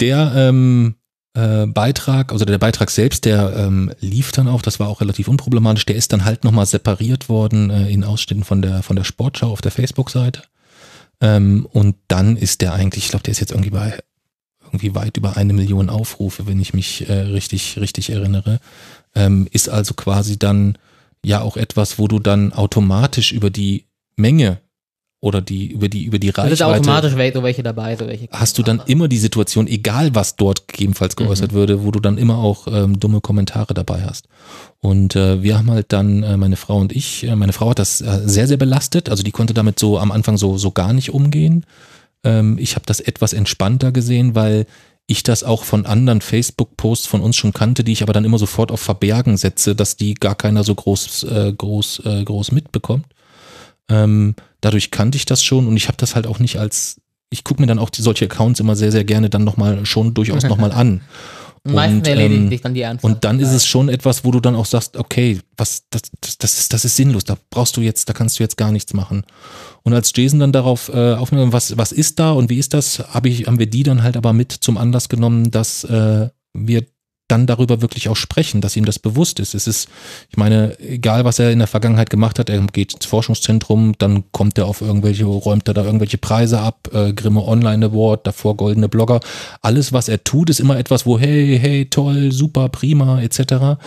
Der 0.00 0.32
ähm, 0.36 0.94
äh, 1.34 1.66
Beitrag, 1.66 2.32
also 2.32 2.44
der 2.44 2.58
Beitrag 2.58 2.90
selbst, 2.90 3.24
der 3.24 3.54
ähm, 3.56 3.92
lief 4.00 4.32
dann 4.32 4.48
auch, 4.48 4.62
das 4.62 4.80
war 4.80 4.88
auch 4.88 5.00
relativ 5.00 5.28
unproblematisch, 5.28 5.86
der 5.86 5.96
ist 5.96 6.12
dann 6.12 6.24
halt 6.24 6.44
nochmal 6.44 6.66
separiert 6.66 7.28
worden 7.28 7.70
äh, 7.70 7.88
in 7.88 8.04
Ausschnitten 8.04 8.44
von 8.44 8.62
der, 8.62 8.82
von 8.82 8.96
der 8.96 9.04
Sportschau 9.04 9.50
auf 9.50 9.60
der 9.60 9.72
Facebook-Seite. 9.72 10.42
Ähm, 11.20 11.66
und 11.72 11.96
dann 12.06 12.36
ist 12.36 12.60
der 12.60 12.74
eigentlich, 12.74 13.04
ich 13.04 13.10
glaube, 13.10 13.24
der 13.24 13.32
ist 13.32 13.40
jetzt 13.40 13.50
irgendwie 13.50 13.70
bei 13.70 13.98
irgendwie 14.64 14.94
weit 14.94 15.16
über 15.16 15.36
eine 15.38 15.54
Million 15.54 15.88
Aufrufe, 15.88 16.46
wenn 16.46 16.60
ich 16.60 16.74
mich 16.74 17.08
äh, 17.08 17.12
richtig, 17.12 17.78
richtig 17.80 18.10
erinnere. 18.10 18.60
Ähm, 19.14 19.48
ist 19.50 19.68
also 19.70 19.94
quasi 19.94 20.38
dann 20.38 20.76
ja 21.24 21.40
auch 21.40 21.56
etwas, 21.56 21.98
wo 21.98 22.08
du 22.08 22.18
dann 22.18 22.52
automatisch 22.52 23.32
über 23.32 23.50
die 23.50 23.84
Menge 24.16 24.58
oder 25.20 25.40
die, 25.40 25.66
über 25.72 25.88
die, 25.88 26.04
über 26.04 26.20
die 26.20 26.30
Das 26.30 26.46
ist 26.52 26.60
Reichweite 26.62 26.80
automatisch 26.80 27.12
so 27.34 27.42
welche 27.42 27.62
dabei, 27.64 27.96
so 27.96 28.06
welche. 28.06 28.28
hast 28.30 28.56
du 28.56 28.62
dann 28.62 28.80
immer 28.86 29.08
die 29.08 29.18
Situation, 29.18 29.66
egal 29.66 30.14
was 30.14 30.36
dort 30.36 30.68
gegebenenfalls 30.68 31.16
Mhm. 31.16 31.24
geäußert 31.24 31.52
würde, 31.52 31.84
wo 31.84 31.90
du 31.90 31.98
dann 31.98 32.18
immer 32.18 32.38
auch 32.38 32.68
ähm, 32.68 33.00
dumme 33.00 33.20
Kommentare 33.20 33.74
dabei 33.74 34.02
hast. 34.04 34.28
Und 34.78 35.16
äh, 35.16 35.42
wir 35.42 35.58
haben 35.58 35.70
halt 35.72 35.92
dann, 35.92 36.22
äh, 36.22 36.36
meine 36.36 36.54
Frau 36.56 36.76
und 36.78 36.92
ich, 36.92 37.24
äh, 37.24 37.34
meine 37.34 37.52
Frau 37.52 37.70
hat 37.70 37.80
das 37.80 38.00
äh, 38.00 38.20
sehr, 38.26 38.46
sehr 38.46 38.58
belastet, 38.58 39.08
also 39.08 39.24
die 39.24 39.32
konnte 39.32 39.54
damit 39.54 39.80
so 39.80 39.98
am 39.98 40.12
Anfang 40.12 40.36
so, 40.38 40.56
so 40.56 40.70
gar 40.70 40.92
nicht 40.92 41.10
umgehen. 41.12 41.66
Ähm, 42.22 42.56
ich 42.60 42.76
habe 42.76 42.86
das 42.86 43.00
etwas 43.00 43.32
entspannter 43.32 43.90
gesehen, 43.90 44.36
weil 44.36 44.66
ich 45.10 45.22
das 45.22 45.42
auch 45.42 45.64
von 45.64 45.86
anderen 45.86 46.20
Facebook-Posts 46.20 47.06
von 47.06 47.22
uns 47.22 47.34
schon 47.34 47.54
kannte, 47.54 47.82
die 47.82 47.92
ich 47.92 48.02
aber 48.02 48.12
dann 48.12 48.26
immer 48.26 48.38
sofort 48.38 48.70
auf 48.70 48.80
Verbergen 48.80 49.38
setze, 49.38 49.74
dass 49.74 49.96
die 49.96 50.12
gar 50.12 50.34
keiner 50.34 50.64
so 50.64 50.74
groß, 50.74 51.24
äh, 51.24 51.52
groß, 51.56 52.02
äh, 52.04 52.24
groß 52.24 52.52
mitbekommt. 52.52 53.06
Ähm, 53.88 54.34
dadurch 54.60 54.90
kannte 54.90 55.16
ich 55.16 55.24
das 55.24 55.42
schon 55.42 55.66
und 55.66 55.78
ich 55.78 55.88
habe 55.88 55.96
das 55.96 56.14
halt 56.14 56.26
auch 56.26 56.38
nicht 56.38 56.58
als, 56.58 57.00
ich 57.30 57.42
gucke 57.42 57.62
mir 57.62 57.66
dann 57.66 57.78
auch 57.78 57.88
die, 57.88 58.02
solche 58.02 58.26
Accounts 58.26 58.60
immer 58.60 58.76
sehr, 58.76 58.92
sehr 58.92 59.04
gerne 59.04 59.30
dann 59.30 59.44
nochmal, 59.44 59.86
schon 59.86 60.12
durchaus 60.12 60.42
nochmal 60.42 60.72
an. 60.72 61.00
Meistens 61.64 62.00
Und, 62.00 62.06
erledigt 62.06 62.42
ähm, 62.42 62.48
sich 62.48 62.60
dann 62.60 62.74
die 62.74 62.80
Ernst. 62.82 63.04
Und 63.04 63.24
dann 63.24 63.40
ist 63.40 63.52
es 63.52 63.66
schon 63.66 63.88
etwas, 63.88 64.24
wo 64.24 64.30
du 64.30 64.40
dann 64.40 64.54
auch 64.54 64.66
sagst, 64.66 64.96
okay, 64.96 65.40
was, 65.56 65.84
das, 65.90 66.02
das, 66.20 66.38
das, 66.38 66.58
ist, 66.58 66.72
das 66.72 66.84
ist 66.84 66.96
sinnlos, 66.96 67.24
da 67.24 67.36
brauchst 67.50 67.76
du 67.76 67.80
jetzt, 67.80 68.08
da 68.08 68.12
kannst 68.12 68.38
du 68.38 68.42
jetzt 68.42 68.56
gar 68.56 68.72
nichts 68.72 68.94
machen. 68.94 69.24
Und 69.82 69.94
als 69.94 70.12
Jason 70.14 70.40
dann 70.40 70.52
darauf 70.52 70.88
äh, 70.88 71.14
aufmerksam, 71.14 71.52
was, 71.52 71.76
was 71.76 71.92
ist 71.92 72.18
da 72.18 72.32
und 72.32 72.50
wie 72.50 72.58
ist 72.58 72.74
das, 72.74 72.98
hab 72.98 73.26
ich, 73.26 73.46
haben 73.46 73.58
wir 73.58 73.68
die 73.68 73.82
dann 73.82 74.02
halt 74.02 74.16
aber 74.16 74.32
mit 74.32 74.52
zum 74.52 74.76
Anlass 74.76 75.08
genommen, 75.08 75.50
dass 75.50 75.84
äh, 75.84 76.28
wir 76.54 76.86
dann 77.28 77.46
darüber 77.46 77.80
wirklich 77.82 78.08
auch 78.08 78.16
sprechen, 78.16 78.60
dass 78.60 78.76
ihm 78.76 78.84
das 78.84 78.98
bewusst 78.98 79.38
ist. 79.38 79.54
Es 79.54 79.66
ist, 79.66 79.88
ich 80.30 80.36
meine, 80.36 80.78
egal 80.80 81.24
was 81.24 81.38
er 81.38 81.52
in 81.52 81.58
der 81.58 81.68
Vergangenheit 81.68 82.10
gemacht 82.10 82.38
hat, 82.38 82.48
er 82.48 82.60
geht 82.66 82.94
ins 82.94 83.06
Forschungszentrum, 83.06 83.94
dann 83.98 84.24
kommt 84.32 84.58
er 84.58 84.66
auf 84.66 84.80
irgendwelche, 84.80 85.24
räumt 85.24 85.68
er 85.68 85.74
da 85.74 85.84
irgendwelche 85.84 86.18
Preise 86.18 86.60
ab, 86.60 86.88
äh, 86.92 87.12
Grimme 87.12 87.46
Online 87.46 87.86
Award, 87.86 88.26
davor 88.26 88.56
goldene 88.56 88.88
Blogger. 88.88 89.20
Alles, 89.60 89.92
was 89.92 90.08
er 90.08 90.24
tut, 90.24 90.50
ist 90.50 90.60
immer 90.60 90.78
etwas, 90.78 91.06
wo 91.06 91.18
hey, 91.18 91.58
hey, 91.60 91.86
toll, 91.86 92.32
super, 92.32 92.68
prima, 92.70 93.20
etc. 93.20 93.78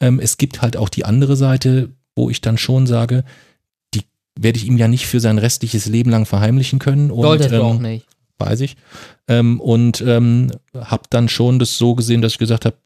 Ähm, 0.00 0.20
es 0.20 0.36
gibt 0.36 0.62
halt 0.62 0.76
auch 0.76 0.88
die 0.88 1.04
andere 1.04 1.36
Seite, 1.36 1.90
wo 2.14 2.28
ich 2.28 2.40
dann 2.40 2.58
schon 2.58 2.86
sage, 2.86 3.24
die 3.94 4.02
werde 4.38 4.58
ich 4.58 4.66
ihm 4.66 4.76
ja 4.76 4.88
nicht 4.88 5.06
für 5.06 5.20
sein 5.20 5.38
restliches 5.38 5.86
Leben 5.86 6.10
lang 6.10 6.26
verheimlichen 6.26 6.78
können. 6.78 7.10
Und, 7.10 7.22
Solltest 7.22 7.52
ähm, 7.52 7.60
auch 7.62 7.78
nicht. 7.78 8.06
weiß 8.38 8.60
ich. 8.60 8.76
Ähm, 9.28 9.60
und 9.60 10.02
ähm, 10.06 10.50
habe 10.74 11.04
dann 11.08 11.28
schon 11.28 11.58
das 11.58 11.78
so 11.78 11.94
gesehen, 11.94 12.20
dass 12.20 12.32
ich 12.32 12.38
gesagt 12.38 12.66
habe, 12.66 12.76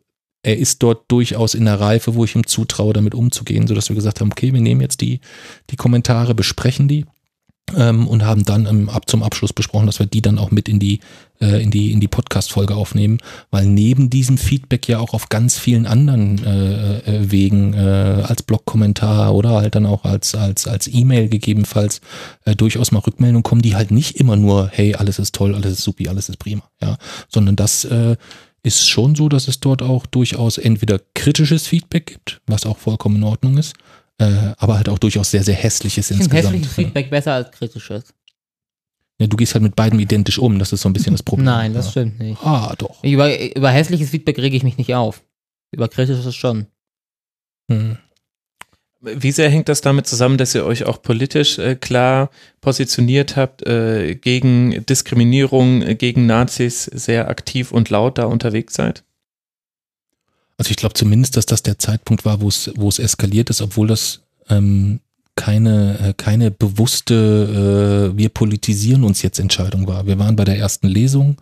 er 0.45 0.59
ist 0.59 0.83
dort 0.83 1.11
durchaus 1.11 1.55
in 1.55 1.65
der 1.65 1.81
Reife, 1.81 2.15
wo 2.15 2.25
ich 2.25 2.35
ihm 2.35 2.47
zutraue, 2.47 2.93
damit 2.93 3.15
umzugehen, 3.15 3.67
sodass 3.67 3.89
wir 3.89 3.97
gesagt 3.97 4.21
haben, 4.21 4.31
okay, 4.31 4.53
wir 4.53 4.61
nehmen 4.61 4.81
jetzt 4.81 5.01
die, 5.01 5.21
die 5.71 5.77
Kommentare, 5.77 6.35
besprechen 6.35 6.87
die 6.87 7.07
ähm, 7.75 8.07
und 8.07 8.25
haben 8.25 8.45
dann 8.45 8.67
ähm, 8.67 8.89
ab 8.89 9.09
zum 9.09 9.23
Abschluss 9.23 9.53
besprochen, 9.53 9.87
dass 9.87 9.99
wir 9.99 10.07
die 10.07 10.21
dann 10.21 10.39
auch 10.39 10.51
mit 10.51 10.69
in 10.69 10.79
die, 10.79 11.01
äh, 11.41 11.63
in 11.63 11.71
die, 11.71 11.93
in 11.93 12.01
die 12.01 12.09
Podcast-Folge 12.09 12.75
aufnehmen, 12.75 13.19
weil 13.51 13.67
neben 13.67 14.11
diesem 14.11 14.37
Feedback 14.37 14.87
ja 14.87 14.99
auch 14.99 15.15
auf 15.15 15.31
ganz 15.31 15.59
vielen 15.59 15.87
anderen 15.87 16.45
äh, 16.45 16.99
äh, 16.99 17.31
Wegen 17.31 17.73
äh, 17.73 18.23
als 18.27 18.43
Blog-Kommentar 18.43 19.35
oder 19.35 19.51
halt 19.51 19.75
dann 19.75 19.87
auch 19.87 20.05
als, 20.05 20.35
als, 20.35 20.67
als 20.67 20.89
E-Mail 20.93 21.29
gegebenenfalls 21.29 22.01
äh, 22.45 22.55
durchaus 22.55 22.93
mal 22.93 22.99
Rückmeldungen 22.99 23.43
kommen, 23.43 23.63
die 23.63 23.77
halt 23.77 23.91
nicht 23.91 24.21
immer 24.21 24.37
nur, 24.37 24.69
hey, 24.71 24.95
alles 24.95 25.19
ist 25.19 25.35
toll, 25.35 25.55
alles 25.55 25.73
ist 25.73 25.83
supi, 25.83 26.09
alles 26.09 26.29
ist 26.29 26.39
prima, 26.39 26.65
ja, 26.83 26.99
sondern 27.29 27.57
das 27.57 27.87
äh, 27.87 28.17
ist 28.65 28.89
schon 28.89 29.15
so, 29.15 29.29
dass 29.29 29.47
es 29.47 29.61
dort 29.61 29.83
auch 29.83 30.07
durchaus 30.07 30.59
entweder 30.59 31.01
kritisches 31.15 31.67
Feedback 31.67 32.07
gibt, 32.07 32.41
was 32.47 32.67
auch 32.67 32.79
vollkommen 32.79 33.17
in 33.17 33.23
Ordnung 33.25 33.59
ist, 33.59 33.75
äh, 34.19 34.53
aber 34.57 34.77
halt 34.77 34.89
auch 34.89 34.99
durchaus 34.99 35.31
sehr, 35.31 35.45
sehr 35.45 35.55
hässliches 35.55 36.11
Ich 36.11 36.19
insgesamt. 36.19 36.45
hässliches 36.47 36.73
Feedback 36.73 37.11
besser 37.11 37.35
als 37.35 37.51
kritisches. 37.53 38.05
Ja, 39.21 39.29
du 39.29 39.37
gehst 39.37 39.55
halt 39.55 39.63
mit 39.63 39.77
beidem 39.77 40.01
identisch 40.01 40.39
um, 40.39 40.59
das 40.59 40.73
ist 40.73 40.81
so 40.81 40.89
ein 40.89 40.93
bisschen 40.93 41.13
das 41.13 41.23
Problem. 41.25 41.45
Nein, 41.45 41.75
das 41.75 41.87
ja. 41.87 41.91
stimmt 41.93 42.19
nicht. 42.19 42.43
Ah, 42.43 42.75
doch. 42.77 43.05
Über, 43.05 43.55
über 43.55 43.71
hässliches 43.71 44.11
Feedback 44.11 44.39
rege 44.39 44.57
ich 44.57 44.65
mich 44.65 44.79
nicht 44.79 44.95
auf. 44.95 45.23
Über 45.71 45.89
kritisches 45.89 46.35
schon. 46.35 46.67
Hm. 47.71 47.99
Wie 49.05 49.33
sehr 49.33 49.51
hängt 49.51 49.69
das 49.69 49.83
damit 49.83 50.07
zusammen, 50.07 50.39
dass 50.39 50.55
ihr 50.55 50.65
euch 50.65 50.85
auch 50.85 51.03
politisch 51.03 51.59
äh, 51.59 51.75
klar 51.77 52.31
positioniert 52.61 53.37
habt, 53.37 53.67
äh, 53.67 54.15
gegen 54.15 54.85
Diskriminierung, 54.87 55.83
äh, 55.83 55.95
gegen 55.95 56.27
Nazis 56.27 56.85
sehr 56.85 57.29
aktiv 57.29 57.71
und 57.71 57.91
laut 57.91 58.19
da 58.19 58.25
unterwegs 58.25 58.75
seid? 58.75 59.05
Also 60.57 60.71
ich 60.71 60.77
glaube 60.77 60.95
zumindest, 60.95 61.37
dass 61.37 61.47
das 61.47 61.63
der 61.63 61.79
Zeitpunkt 61.79 62.25
war, 62.25 62.41
wo 62.41 62.49
es, 62.49 62.99
eskaliert 62.99 63.51
ist, 63.51 63.61
obwohl 63.61 63.89
das 63.89 64.21
ähm, 64.49 65.01
keine, 65.37 65.99
äh, 65.99 66.15
keine 66.17 66.51
bewusste, 66.51 68.13
äh, 68.15 68.17
wir 68.17 68.29
politisieren 68.29 69.05
uns 69.05 69.23
jetzt 69.23 69.39
Entscheidung 69.39 69.87
war. 69.87 70.07
Wir 70.07 70.19
waren 70.19 70.37
bei 70.37 70.45
der 70.45 70.59
ersten 70.59 70.87
Lesung. 70.87 71.37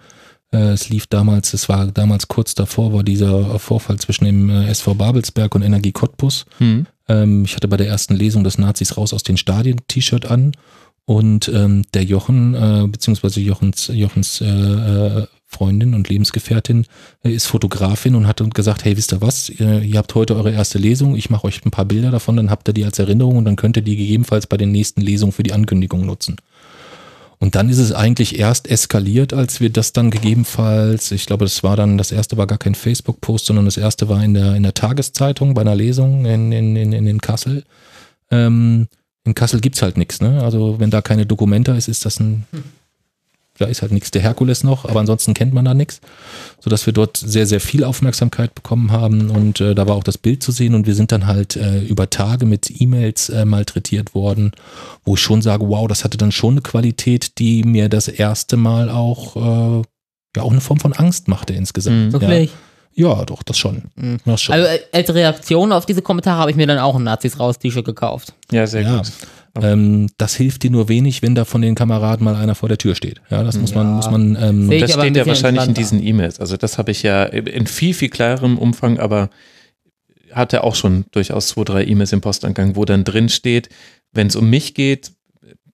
Äh, 0.52 0.72
es 0.72 0.88
lief 0.88 1.06
damals, 1.06 1.54
es 1.54 1.68
war 1.68 1.86
damals 1.86 2.28
kurz 2.28 2.54
davor, 2.54 2.92
war 2.92 3.02
dieser 3.02 3.58
Vorfall 3.58 3.98
zwischen 3.98 4.24
dem 4.24 4.50
äh, 4.50 4.68
SV 4.68 4.94
Babelsberg 4.94 5.54
und 5.54 5.62
Energie 5.62 5.92
Cottbus. 5.92 6.44
Hm. 6.58 6.86
Ich 7.44 7.56
hatte 7.56 7.68
bei 7.68 7.76
der 7.76 7.88
ersten 7.88 8.14
Lesung 8.14 8.42
des 8.42 8.56
Nazis 8.56 8.96
raus 8.96 9.12
aus 9.12 9.22
den 9.22 9.36
Stadien 9.36 9.80
T-Shirt 9.86 10.24
an 10.24 10.52
und 11.04 11.48
ähm, 11.48 11.82
der 11.94 12.04
Jochen, 12.04 12.54
äh, 12.54 12.86
beziehungsweise 12.86 13.40
Jochens, 13.40 13.90
Jochens 13.92 14.40
äh, 14.40 15.26
Freundin 15.46 15.94
und 15.94 16.08
Lebensgefährtin 16.08 16.86
äh, 17.24 17.30
ist 17.30 17.46
Fotografin 17.46 18.14
und 18.14 18.26
hat 18.26 18.42
gesagt, 18.54 18.84
hey, 18.84 18.96
wisst 18.96 19.12
ihr 19.12 19.20
was, 19.20 19.50
ihr, 19.50 19.82
ihr 19.82 19.98
habt 19.98 20.14
heute 20.14 20.36
eure 20.36 20.52
erste 20.52 20.78
Lesung, 20.78 21.16
ich 21.16 21.28
mache 21.28 21.46
euch 21.46 21.64
ein 21.64 21.70
paar 21.70 21.84
Bilder 21.84 22.10
davon, 22.10 22.36
dann 22.36 22.50
habt 22.50 22.68
ihr 22.68 22.74
die 22.74 22.84
als 22.84 22.98
Erinnerung 22.98 23.36
und 23.36 23.44
dann 23.44 23.56
könnt 23.56 23.76
ihr 23.76 23.82
die 23.82 23.96
gegebenenfalls 23.96 24.46
bei 24.46 24.56
den 24.56 24.72
nächsten 24.72 25.00
Lesungen 25.00 25.32
für 25.32 25.42
die 25.42 25.52
Ankündigung 25.52 26.06
nutzen. 26.06 26.36
Und 27.42 27.56
dann 27.56 27.68
ist 27.68 27.78
es 27.78 27.90
eigentlich 27.90 28.38
erst 28.38 28.70
eskaliert, 28.70 29.32
als 29.34 29.60
wir 29.60 29.68
das 29.68 29.92
dann 29.92 30.12
gegebenenfalls, 30.12 31.10
ich 31.10 31.26
glaube, 31.26 31.44
das 31.44 31.64
war 31.64 31.74
dann, 31.74 31.98
das 31.98 32.12
erste 32.12 32.36
war 32.36 32.46
gar 32.46 32.56
kein 32.56 32.76
Facebook-Post, 32.76 33.46
sondern 33.46 33.64
das 33.64 33.76
erste 33.76 34.08
war 34.08 34.22
in 34.22 34.34
der, 34.34 34.54
in 34.54 34.62
der 34.62 34.74
Tageszeitung 34.74 35.52
bei 35.52 35.62
einer 35.62 35.74
Lesung 35.74 36.24
in, 36.24 36.52
in, 36.52 36.76
in, 36.76 36.92
in, 36.92 37.20
Kassel. 37.20 37.64
Ähm, 38.30 38.86
in 39.24 39.34
Kassel 39.34 39.60
gibt's 39.60 39.82
halt 39.82 39.96
nichts, 39.96 40.20
ne? 40.20 40.40
Also 40.40 40.78
wenn 40.78 40.92
da 40.92 41.02
keine 41.02 41.26
Dokumenta 41.26 41.74
ist, 41.74 41.88
ist 41.88 42.04
das 42.04 42.20
ein, 42.20 42.46
da 43.58 43.66
ist 43.66 43.82
halt 43.82 43.92
nichts 43.92 44.10
der 44.10 44.22
Herkules 44.22 44.64
noch, 44.64 44.84
aber 44.86 45.00
ansonsten 45.00 45.34
kennt 45.34 45.52
man 45.52 45.64
da 45.64 45.74
nichts. 45.74 46.00
Sodass 46.60 46.86
wir 46.86 46.92
dort 46.92 47.16
sehr, 47.16 47.46
sehr 47.46 47.60
viel 47.60 47.84
Aufmerksamkeit 47.84 48.54
bekommen 48.54 48.92
haben 48.92 49.30
und 49.30 49.60
äh, 49.60 49.74
da 49.74 49.86
war 49.86 49.96
auch 49.96 50.04
das 50.04 50.18
Bild 50.18 50.42
zu 50.42 50.52
sehen 50.52 50.74
und 50.74 50.86
wir 50.86 50.94
sind 50.94 51.12
dann 51.12 51.26
halt 51.26 51.56
äh, 51.56 51.80
über 51.80 52.08
Tage 52.10 52.46
mit 52.46 52.70
E-Mails 52.80 53.28
äh, 53.28 53.44
malträtiert 53.44 54.14
worden, 54.14 54.52
wo 55.04 55.14
ich 55.14 55.20
schon 55.20 55.42
sage, 55.42 55.68
wow, 55.68 55.86
das 55.86 56.04
hatte 56.04 56.18
dann 56.18 56.32
schon 56.32 56.54
eine 56.54 56.62
Qualität, 56.62 57.38
die 57.38 57.62
mir 57.62 57.88
das 57.88 58.08
erste 58.08 58.56
Mal 58.56 58.88
auch, 58.88 59.36
äh, 59.36 59.82
ja, 60.36 60.42
auch 60.42 60.50
eine 60.50 60.60
Form 60.60 60.80
von 60.80 60.94
Angst 60.94 61.28
machte 61.28 61.52
insgesamt. 61.52 61.96
Mhm. 61.96 62.10
Ja. 62.12 62.20
Wirklich? 62.20 62.50
Ja, 62.94 63.24
doch, 63.24 63.42
das 63.42 63.56
schon. 63.58 63.84
Das 64.26 64.42
schon. 64.42 64.54
Also 64.54 64.66
äh, 64.66 64.80
als 64.92 65.12
Reaktion 65.14 65.72
auf 65.72 65.86
diese 65.86 66.02
Kommentare 66.02 66.38
habe 66.38 66.50
ich 66.50 66.56
mir 66.56 66.66
dann 66.66 66.78
auch 66.78 66.94
ein 66.96 67.04
Nazis 67.04 67.38
raus 67.38 67.58
T-Shirt 67.58 67.84
gekauft. 67.84 68.34
Ja, 68.50 68.66
sehr 68.66 68.82
ja. 68.82 68.98
gut. 68.98 69.12
Ähm, 69.60 70.08
das 70.16 70.34
hilft 70.34 70.62
dir 70.62 70.70
nur 70.70 70.88
wenig, 70.88 71.20
wenn 71.22 71.34
da 71.34 71.44
von 71.44 71.60
den 71.60 71.74
Kameraden 71.74 72.24
mal 72.24 72.36
einer 72.36 72.54
vor 72.54 72.68
der 72.68 72.78
Tür 72.78 72.94
steht. 72.94 73.20
Ja, 73.30 73.42
das 73.42 73.58
muss 73.58 73.74
man, 73.74 73.86
muss 73.96 74.10
man. 74.10 74.36
Ähm, 74.40 74.70
ich 74.72 74.80
Das 74.80 74.92
steht 74.92 75.16
ja 75.16 75.26
wahrscheinlich 75.26 75.66
in 75.66 75.74
diesen 75.74 76.02
E-Mails. 76.02 76.40
Also 76.40 76.56
das 76.56 76.78
habe 76.78 76.90
ich 76.90 77.02
ja 77.02 77.24
in 77.24 77.66
viel, 77.66 77.92
viel 77.92 78.08
klarerem 78.08 78.56
Umfang, 78.56 78.98
aber 78.98 79.28
hatte 80.32 80.64
auch 80.64 80.74
schon 80.74 81.04
durchaus 81.10 81.48
zwei, 81.48 81.64
drei 81.64 81.84
E-Mails 81.84 82.12
im 82.12 82.22
Postangang, 82.22 82.76
wo 82.76 82.84
dann 82.86 83.04
drin 83.04 83.28
steht, 83.28 83.68
wenn 84.12 84.28
es 84.28 84.36
um 84.36 84.48
mich 84.48 84.72
geht, 84.74 85.12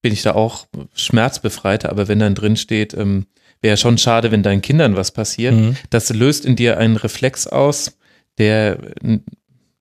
bin 0.02 0.12
ich 0.12 0.22
da 0.22 0.34
auch 0.34 0.66
schmerzbefreiter, 0.94 1.90
aber 1.90 2.08
wenn 2.08 2.18
dann 2.18 2.34
drin 2.34 2.56
steht, 2.56 2.94
ähm, 2.94 3.26
wäre 3.62 3.76
schon 3.76 3.98
schade, 3.98 4.30
wenn 4.30 4.42
deinen 4.42 4.62
Kindern 4.62 4.96
was 4.96 5.10
passiert, 5.12 5.54
Mhm. 5.54 5.76
das 5.90 6.10
löst 6.12 6.44
in 6.44 6.56
dir 6.56 6.78
einen 6.78 6.96
Reflex 6.96 7.46
aus, 7.46 7.98
der 8.38 8.78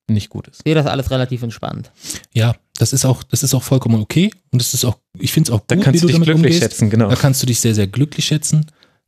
nicht 0.08 0.28
gut 0.30 0.48
ist. 0.48 0.58
Ich 0.58 0.64
sehe 0.64 0.74
das 0.74 0.86
alles 0.86 1.10
relativ 1.10 1.42
entspannt. 1.42 1.90
ja, 2.32 2.54
das 2.78 2.92
ist 2.92 3.04
auch, 3.04 3.22
das 3.24 3.42
ist 3.42 3.54
auch 3.54 3.62
vollkommen 3.62 4.00
okay 4.00 4.30
und 4.52 4.60
das 4.62 4.72
ist 4.74 4.84
auch, 4.84 4.98
ich 5.18 5.32
finde 5.32 5.50
es 5.50 5.54
auch 5.54 5.60
gut, 5.60 5.70
Da 5.72 5.76
kannst 5.76 6.02
du 6.02 6.06
du 6.06 6.06
dich 6.06 6.14
damit 6.14 6.26
glücklich 6.26 6.44
umgehst. 6.54 6.62
schätzen, 6.62 6.90
genau. 6.90 7.08
Da 7.08 7.16
kannst 7.16 7.42
du 7.42 7.46
dich 7.46 7.58
sehr, 7.60 7.74
sehr 7.74 7.86
glücklich 7.88 8.24
schätzen. 8.26 8.66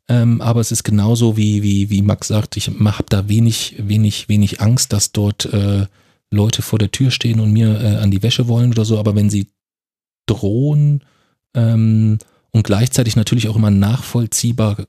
Ähm, 0.09 0.41
aber 0.41 0.61
es 0.61 0.73
ist 0.73 0.83
genauso 0.83 1.37
wie, 1.37 1.62
wie, 1.62 1.89
wie 1.89 2.03
Max 2.03 2.29
sagt, 2.29 2.57
ich 2.57 2.67
habe 2.69 3.05
da 3.09 3.29
wenig, 3.29 3.77
wenig, 3.79 4.29
wenig 4.29 4.61
Angst, 4.61 4.93
dass 4.93 5.12
dort 5.12 5.45
äh, 5.53 5.87
Leute 6.33 6.62
vor 6.62 6.81
der 6.81 6.91
Tür 6.91 7.12
stehen 7.12 7.39
und 7.39 7.53
mir 7.53 7.81
äh, 7.81 7.97
an 7.99 8.11
die 8.11 8.23
Wäsche 8.25 8.49
wollen 8.49 8.73
oder 8.73 8.85
so. 8.85 8.99
Aber 8.99 9.15
wenn 9.15 9.31
sie 9.31 9.47
drohen 10.27 11.05
ähm, 11.55 12.19
und 12.51 12.65
gleichzeitig 12.65 13.15
natürlich 13.15 13.49
auch 13.49 13.57
immer 13.57 13.70
nachvollziehbar 13.70 14.85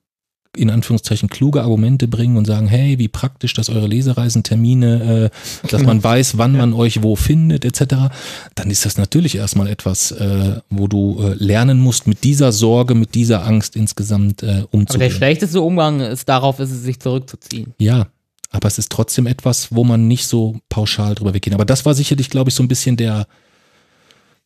in 0.56 0.70
Anführungszeichen 0.70 1.30
kluge 1.30 1.62
Argumente 1.62 2.08
bringen 2.08 2.38
und 2.38 2.46
sagen, 2.46 2.68
hey, 2.68 3.00
wie 3.00 3.08
praktisch, 3.08 3.54
dass 3.54 3.70
eure 3.70 3.88
Lesereisentermine, 3.88 5.32
äh, 5.32 5.68
dass 5.68 5.84
man 5.84 6.04
weiß, 6.04 6.38
wann 6.38 6.58
man 6.58 6.74
euch 6.74 7.04
wo 7.04 7.16
findet, 7.16 7.64
etc., 7.64 8.12
dann 8.56 8.70
ist 8.70 8.86
das 8.86 8.98
natürlich 8.98 9.36
erstmal 9.36 9.68
etwas, 9.68 10.12
äh, 10.12 10.60
wo 10.70 10.88
du 10.88 11.22
äh, 11.22 11.34
lernen 11.36 11.80
musst, 11.80 12.08
mit 12.08 12.24
dieser 12.24 12.52
Sorge, 12.52 12.96
mit 12.96 13.16
dieser 13.16 13.46
Angst 13.46 13.76
insgesamt 13.76 14.44
äh, 14.44 14.46
Aber 14.46 14.56
der 14.56 14.74
umzugehen. 14.74 15.12
schlechteste 15.12 15.62
Umgang 15.62 16.02
ist 16.02 16.28
darauf, 16.28 16.60
ist 16.60 16.72
es 16.72 16.84
sich 16.84 17.00
zurückzuziehen. 17.00 17.74
Ja, 17.80 18.08
aber 18.50 18.68
es 18.68 18.78
ist 18.78 18.92
trotzdem 18.92 19.28
etwas, 19.28 19.74
wo 19.74 19.86
man 19.86 20.08
nicht 20.08 20.28
so 20.28 20.60
pauschal 20.68 21.16
drüber 21.16 21.34
weggehen. 21.34 21.54
Aber 21.54 21.66
das 21.66 21.86
war 21.86 21.94
sicherlich, 21.94 22.30
glaube 22.30 22.50
ich, 22.50 22.56
so 22.56 22.64
ein 22.64 22.68
bisschen 22.68 22.98
der, 22.98 23.26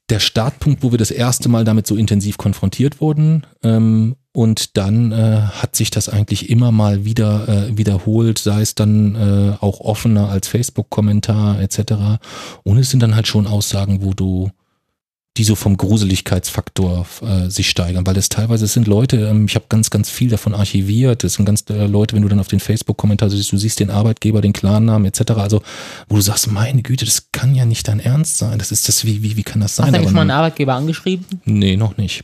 der 0.09 0.19
Startpunkt, 0.19 0.83
wo 0.83 0.91
wir 0.91 0.99
das 0.99 1.09
erste 1.09 1.49
Mal 1.49 1.65
damit 1.65 1.87
so 1.87 1.95
intensiv 1.95 2.37
konfrontiert 2.37 3.01
wurden. 3.01 3.47
Ähm, 3.63 4.15
und 4.35 4.77
dann 4.77 5.11
äh, 5.11 5.41
hat 5.41 5.75
sich 5.75 5.89
das 5.91 6.09
eigentlich 6.09 6.49
immer 6.49 6.71
mal 6.71 7.05
wieder 7.05 7.47
äh, 7.47 7.77
wiederholt, 7.77 8.37
sei 8.37 8.61
es 8.61 8.75
dann 8.75 9.15
äh, 9.15 9.63
auch 9.63 9.79
offener 9.79 10.29
als 10.29 10.47
Facebook-Kommentar 10.47 11.59
etc. 11.61 12.19
Und 12.63 12.77
es 12.77 12.89
sind 12.89 13.01
dann 13.01 13.15
halt 13.15 13.27
schon 13.27 13.47
Aussagen, 13.47 14.03
wo 14.03 14.13
du 14.13 14.51
die 15.37 15.43
so 15.43 15.55
vom 15.55 15.75
Gruseligkeitsfaktor 15.75 17.05
äh, 17.21 17.49
sich 17.49 17.69
steigern, 17.69 18.07
weil 18.07 18.13
das 18.13 18.29
teilweise 18.29 18.65
es 18.65 18.73
sind 18.73 18.87
Leute, 18.87 19.17
ähm, 19.17 19.47
ich 19.47 19.55
habe 19.55 19.65
ganz, 19.67 19.89
ganz 19.89 20.09
viel 20.09 20.29
davon 20.29 20.53
archiviert, 20.53 21.25
das 21.25 21.33
sind 21.33 21.45
ganz 21.45 21.65
äh, 21.69 21.87
Leute, 21.87 22.15
wenn 22.15 22.21
du 22.21 22.29
dann 22.29 22.39
auf 22.39 22.47
den 22.47 22.61
Facebook-Kommentar 22.61 23.29
siehst, 23.29 23.51
du 23.51 23.57
siehst 23.57 23.81
den 23.81 23.89
Arbeitgeber, 23.89 24.39
den 24.39 24.53
Klarnamen 24.53 25.05
etc., 25.05 25.31
also 25.31 25.61
wo 26.07 26.15
du 26.15 26.21
sagst, 26.21 26.49
meine 26.49 26.81
Güte, 26.83 27.03
das 27.03 27.31
kann 27.33 27.53
ja 27.53 27.65
nicht 27.65 27.87
dein 27.89 27.99
Ernst 27.99 28.37
sein, 28.37 28.59
das 28.59 28.71
ist 28.71 28.87
das, 28.87 29.03
wie, 29.03 29.23
wie, 29.23 29.35
wie 29.35 29.43
kann 29.43 29.59
das 29.59 29.75
sein? 29.75 29.87
Hast 29.87 29.93
du 29.93 29.99
eigentlich 29.99 30.13
mal 30.13 30.21
einen 30.21 30.31
Arbeitgeber 30.31 30.73
angeschrieben? 30.73 31.25
Nee, 31.43 31.75
noch 31.75 31.97
nicht. 31.97 32.23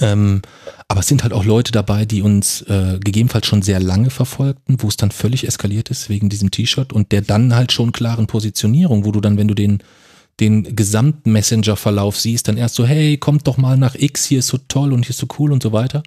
Ähm, 0.00 0.42
aber 0.86 1.00
es 1.00 1.06
sind 1.06 1.22
halt 1.22 1.32
auch 1.32 1.44
Leute 1.44 1.72
dabei, 1.72 2.04
die 2.04 2.22
uns 2.22 2.62
äh, 2.62 2.98
gegebenenfalls 3.02 3.46
schon 3.46 3.62
sehr 3.62 3.80
lange 3.80 4.10
verfolgten, 4.10 4.76
wo 4.82 4.88
es 4.88 4.96
dann 4.96 5.10
völlig 5.10 5.46
eskaliert 5.46 5.90
ist 5.90 6.08
wegen 6.08 6.28
diesem 6.28 6.50
T-Shirt 6.50 6.92
und 6.92 7.10
der 7.12 7.22
dann 7.22 7.54
halt 7.54 7.72
schon 7.72 7.92
klaren 7.92 8.26
Positionierung, 8.26 9.04
wo 9.04 9.12
du 9.12 9.20
dann, 9.20 9.36
wenn 9.36 9.48
du 9.48 9.54
den 9.54 9.82
den 10.40 10.76
gesamten 10.76 11.32
Messenger-Verlauf 11.32 12.18
siehst, 12.18 12.46
dann 12.46 12.56
erst 12.56 12.76
so, 12.76 12.86
hey, 12.86 13.16
kommt 13.16 13.46
doch 13.48 13.56
mal 13.56 13.76
nach 13.76 13.96
X, 13.96 14.24
hier 14.24 14.38
ist 14.38 14.46
so 14.46 14.58
toll 14.68 14.92
und 14.92 15.04
hier 15.04 15.10
ist 15.10 15.18
so 15.18 15.26
cool 15.38 15.50
und 15.50 15.62
so 15.62 15.72
weiter. 15.72 16.02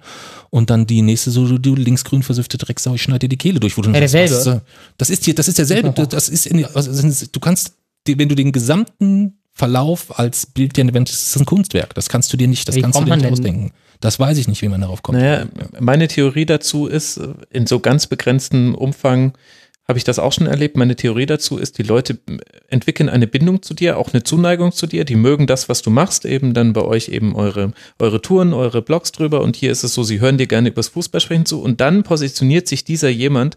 Und 0.48 0.70
dann 0.70 0.86
die 0.86 1.02
nächste 1.02 1.30
so, 1.30 1.46
du, 1.46 1.58
du 1.58 1.74
linksgrün 1.74 2.22
versüffte 2.22 2.56
Drecksau, 2.56 2.94
ich 2.94 3.02
schneide 3.02 3.20
dir 3.20 3.28
die 3.28 3.36
Kehle 3.36 3.60
durch. 3.60 3.76
Wo 3.76 3.82
du 3.82 3.88
Ja, 3.88 3.92
dann 3.92 4.00
derselbe. 4.00 4.34
was, 4.34 4.46
äh, 4.46 4.60
Das 4.96 5.10
ist 5.10 5.24
hier, 5.26 5.34
das 5.34 5.48
ist 5.48 5.58
derselbe. 5.58 5.90
Das 6.06 6.30
ist 6.30 6.46
in, 6.46 6.64
also 6.64 7.26
du 7.30 7.40
kannst, 7.40 7.74
wenn 8.06 8.28
du 8.28 8.34
den 8.34 8.52
gesamten 8.52 9.34
Verlauf 9.54 10.18
als 10.18 10.46
Bild 10.46 10.76
dir 10.76 10.84
das 10.84 11.10
ist 11.12 11.36
ein 11.36 11.44
Kunstwerk. 11.44 11.94
Das 11.94 12.08
kannst 12.08 12.32
du 12.32 12.36
dir 12.36 12.48
nicht, 12.48 12.66
das 12.68 12.74
Wie 12.74 12.80
kannst 12.82 12.98
du 12.98 13.04
dir 13.04 13.16
nicht 13.16 13.30
ausdenken. 13.30 13.72
Das 14.00 14.18
weiß 14.18 14.38
ich 14.38 14.48
nicht, 14.48 14.62
wie 14.62 14.68
man 14.68 14.80
darauf 14.80 15.02
kommt. 15.02 15.18
Naja, 15.18 15.46
meine 15.78 16.08
Theorie 16.08 16.46
dazu 16.46 16.86
ist, 16.86 17.18
äh, 17.18 17.34
in 17.50 17.66
so 17.66 17.78
ganz 17.78 18.06
begrenztem 18.06 18.74
Umfang 18.74 19.34
habe 19.88 19.98
ich 19.98 20.04
das 20.04 20.18
auch 20.18 20.32
schon 20.32 20.46
erlebt. 20.46 20.76
Meine 20.76 20.96
Theorie 20.96 21.26
dazu 21.26 21.58
ist, 21.58 21.76
die 21.78 21.82
Leute 21.82 22.18
entwickeln 22.68 23.08
eine 23.08 23.26
Bindung 23.26 23.62
zu 23.62 23.74
dir, 23.74 23.98
auch 23.98 24.12
eine 24.12 24.22
Zuneigung 24.22 24.72
zu 24.72 24.86
dir. 24.86 25.04
Die 25.04 25.16
mögen 25.16 25.46
das, 25.46 25.68
was 25.68 25.82
du 25.82 25.90
machst, 25.90 26.24
eben 26.24 26.54
dann 26.54 26.72
bei 26.72 26.82
euch 26.82 27.08
eben 27.08 27.34
eure, 27.34 27.72
eure 27.98 28.22
Touren, 28.22 28.54
eure 28.54 28.80
Blogs 28.80 29.12
drüber. 29.12 29.40
Und 29.40 29.56
hier 29.56 29.72
ist 29.72 29.82
es 29.82 29.92
so, 29.94 30.02
sie 30.02 30.20
hören 30.20 30.38
dir 30.38 30.46
gerne 30.46 30.68
übers 30.68 30.88
Fußballsprechen 30.88 31.46
zu. 31.46 31.60
Und 31.60 31.80
dann 31.80 32.04
positioniert 32.04 32.68
sich 32.68 32.84
dieser 32.84 33.08
jemand 33.08 33.56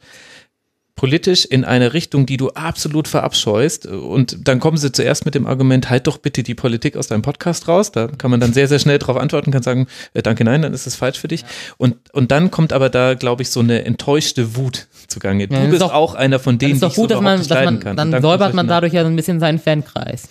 politisch 0.96 1.44
in 1.44 1.66
eine 1.66 1.94
Richtung, 1.94 2.26
die 2.26 2.38
du 2.38 2.50
absolut 2.52 3.08
verabscheust. 3.10 3.86
Und 3.86 4.48
dann 4.48 4.60
kommen 4.62 4.78
sie 4.78 4.92
zuerst 4.94 5.26
mit 5.26 5.36
dem 5.36 5.46
Argument, 5.46 5.90
halt 5.90 6.08
doch 6.08 6.18
bitte 6.18 6.42
die 6.42 6.56
Politik 6.56 6.96
aus 6.96 7.08
deinem 7.08 7.22
Podcast 7.22 7.68
raus. 7.68 7.92
Da 7.92 8.08
kann 8.08 8.32
man 8.32 8.40
dann 8.40 8.54
sehr, 8.54 8.68
sehr 8.70 8.80
schnell 8.80 8.98
darauf 8.98 9.18
antworten, 9.18 9.52
kann 9.52 9.62
sagen, 9.62 9.88
äh, 10.14 10.22
danke, 10.22 10.46
nein, 10.46 10.62
dann 10.62 10.74
ist 10.74 10.88
es 10.88 10.96
falsch 10.96 11.20
für 11.20 11.28
dich. 11.28 11.44
Und, 11.78 11.98
und 12.14 12.32
dann 12.32 12.50
kommt 12.50 12.72
aber 12.72 12.90
da, 12.90 13.14
glaube 13.16 13.42
ich, 13.42 13.50
so 13.50 13.60
eine 13.60 13.84
enttäuschte 13.84 14.56
Wut 14.56 14.88
zugange. 15.08 15.44
Ja, 15.44 15.48
du 15.60 15.66
ist 15.66 15.70
bist 15.72 15.82
doch- 15.82 15.94
auch 15.94 16.16
einer 16.16 16.40
von 16.40 16.58
denen, 16.58 16.80
die 16.80 16.86
ich 16.86 16.94
so 16.94 17.08
dass 17.08 17.20
man, 17.20 17.40
nicht 17.40 17.52
dass 17.52 17.66
man 17.66 17.80
kann. 17.82 17.98
dann 17.98 18.22
säubert 18.22 18.54
man 18.54 18.68
dadurch 18.68 18.94
ja 18.94 19.02
so 19.04 19.10
ein 19.10 19.16
bisschen 19.18 19.40
seinen 19.42 19.60
Fankreis. 19.60 20.30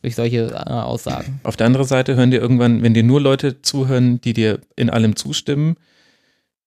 Durch 0.00 0.16
solche 0.16 0.48
äh, 0.50 0.54
Aussagen. 0.70 1.40
Auf 1.44 1.56
der 1.56 1.66
anderen 1.66 1.86
Seite 1.86 2.14
hören 2.14 2.30
dir 2.30 2.38
irgendwann, 2.40 2.82
wenn 2.82 2.92
dir 2.92 3.02
nur 3.02 3.20
Leute 3.22 3.62
zuhören, 3.62 4.20
die 4.20 4.34
dir 4.34 4.58
in 4.76 4.90
allem 4.90 5.16
zustimmen, 5.16 5.76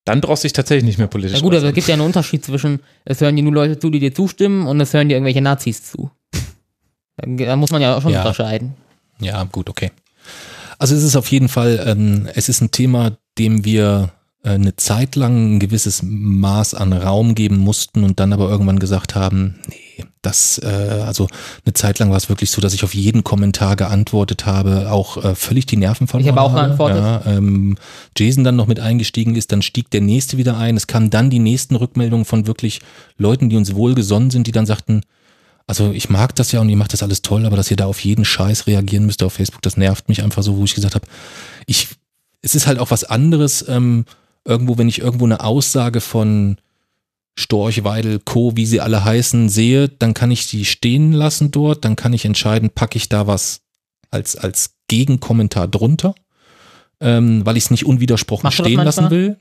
dann 0.08 0.22
brauchst 0.22 0.44
du 0.44 0.48
dich 0.48 0.54
tatsächlich 0.54 0.86
nicht 0.86 0.98
mehr 0.98 1.08
politisch 1.08 1.36
Ja 1.38 1.42
gut, 1.42 1.52
aber 1.52 1.58
äußern. 1.58 1.70
es 1.70 1.76
gibt 1.76 1.88
ja 1.88 1.94
einen 1.96 2.04
Unterschied 2.04 2.44
zwischen, 2.46 2.80
es 3.06 3.20
hören 3.22 3.36
dir 3.36 3.44
nur 3.44 3.54
Leute 3.54 3.78
zu, 3.78 3.90
die 3.90 4.00
dir 4.00 4.14
zustimmen 4.14 4.66
und 4.68 4.80
es 4.80 4.94
hören 4.94 5.10
dir 5.10 5.16
irgendwelche 5.16 5.42
Nazis 5.42 5.84
zu. 5.84 6.10
Da, 7.18 7.28
da 7.46 7.56
muss 7.56 7.72
man 7.72 7.82
ja 7.82 7.96
auch 7.98 8.02
schon 8.02 8.12
Ja. 8.14 8.20
unterscheiden. 8.20 8.74
Ja, 9.20 9.44
gut, 9.44 9.70
okay. 9.70 9.92
Also 10.80 10.96
es 10.96 11.04
ist 11.04 11.16
auf 11.16 11.30
jeden 11.32 11.50
Fall, 11.50 11.84
ähm, 11.88 12.28
es 12.36 12.50
ist 12.50 12.62
ein 12.62 12.72
Thema, 12.72 13.18
dem 13.38 13.66
wir 13.66 14.12
äh, 14.44 14.50
eine 14.52 14.76
Zeit 14.76 15.16
lang 15.16 15.56
ein 15.56 15.60
gewisses 15.60 16.02
Maß 16.04 16.76
an 16.76 16.94
Raum 16.94 17.34
geben 17.36 17.58
mussten 17.58 18.04
und 18.04 18.20
dann 18.20 18.32
aber 18.34 18.50
irgendwann 18.50 18.78
gesagt 18.80 19.16
haben, 19.16 19.60
nee, 19.68 19.76
das, 20.22 20.60
äh, 20.64 20.68
also 20.68 21.28
eine 21.66 21.74
Zeit 21.74 22.00
lang 22.00 22.10
war 22.10 22.18
es 22.18 22.30
wirklich 22.30 22.52
so, 22.52 22.62
dass 22.62 22.74
ich 22.74 22.84
auf 22.84 22.94
jeden 22.94 23.24
Kommentar 23.24 23.76
geantwortet 23.76 24.46
habe, 24.46 24.92
auch 24.92 25.24
äh, 25.24 25.36
völlig 25.36 25.66
die 25.66 25.78
Nerven 25.78 26.08
verloren 26.08 26.30
habe 26.30 26.42
auch 26.42 26.54
geantwortet. 26.54 26.98
Ja, 26.98 27.22
ähm, 27.26 27.78
Jason 28.18 28.44
dann 28.44 28.56
noch 28.56 28.68
mit 28.68 28.80
eingestiegen 28.80 29.36
ist, 29.36 29.52
dann 29.52 29.62
stieg 29.62 29.90
der 29.92 30.02
nächste 30.02 30.38
wieder 30.38 30.58
ein. 30.58 30.78
Es 30.78 30.88
kamen 30.88 31.10
dann 31.10 31.30
die 31.30 31.40
nächsten 31.40 31.76
Rückmeldungen 31.76 32.26
von 32.26 32.48
wirklich 32.48 32.82
Leuten, 33.18 33.50
die 33.50 33.58
uns 33.58 33.74
wohlgesonnen 33.76 34.32
sind, 34.32 34.48
die 34.48 34.52
dann 34.52 34.66
sagten, 34.66 35.02
also 35.68 35.92
ich 35.92 36.10
mag 36.10 36.34
das 36.36 36.52
ja 36.54 36.62
und 36.62 36.70
ihr 36.70 36.78
macht 36.78 36.94
das 36.94 37.04
alles 37.04 37.22
toll, 37.22 37.46
aber 37.46 37.58
dass 37.58 37.70
ihr 37.70 37.78
da 37.78 37.86
auf 37.86 38.00
jeden 38.00 38.24
Scheiß 38.24 38.68
reagieren 38.68 39.06
müsst 39.06 39.22
auf 39.22 39.34
Facebook, 39.34 39.62
das 39.62 39.76
nervt 39.76 40.08
mich 40.08 40.24
einfach 40.24 40.42
so, 40.42 40.58
wo 40.58 40.64
ich 40.64 40.74
gesagt 40.74 40.96
habe, 40.96 41.06
ich, 41.66 41.90
es 42.42 42.56
ist 42.56 42.68
halt 42.68 42.80
auch 42.80 42.90
was 42.90 43.04
anderes, 43.04 43.68
ähm, 43.68 44.06
irgendwo, 44.46 44.78
wenn 44.78 44.88
ich 44.88 45.00
irgendwo 45.00 45.26
eine 45.26 45.42
Aussage 45.42 46.00
von 46.00 46.58
Storch, 47.38 47.84
Weidel, 47.84 48.20
Co., 48.20 48.56
wie 48.56 48.66
sie 48.66 48.82
alle 48.82 49.06
heißen, 49.06 49.48
sehe, 49.48 49.90
dann 49.90 50.14
kann 50.14 50.32
ich 50.32 50.48
die 50.48 50.66
stehen 50.66 51.14
lassen 51.14 51.52
dort, 51.52 51.86
dann 51.86 51.96
kann 51.96 52.14
ich 52.14 52.26
entscheiden, 52.26 52.72
packe 52.72 52.98
ich 52.98 53.10
da 53.10 53.28
was 53.28 53.62
als, 54.10 54.36
als 54.36 54.76
Gegenkommentar 54.88 55.68
drunter, 55.68 56.16
ähm, 57.00 57.46
weil 57.46 57.56
ich 57.58 57.66
es 57.66 57.72
nicht 57.72 57.86
unwidersprochen 57.86 58.44
Machst 58.44 58.60
stehen 58.60 58.82
lassen 58.82 59.10
will. 59.12 59.38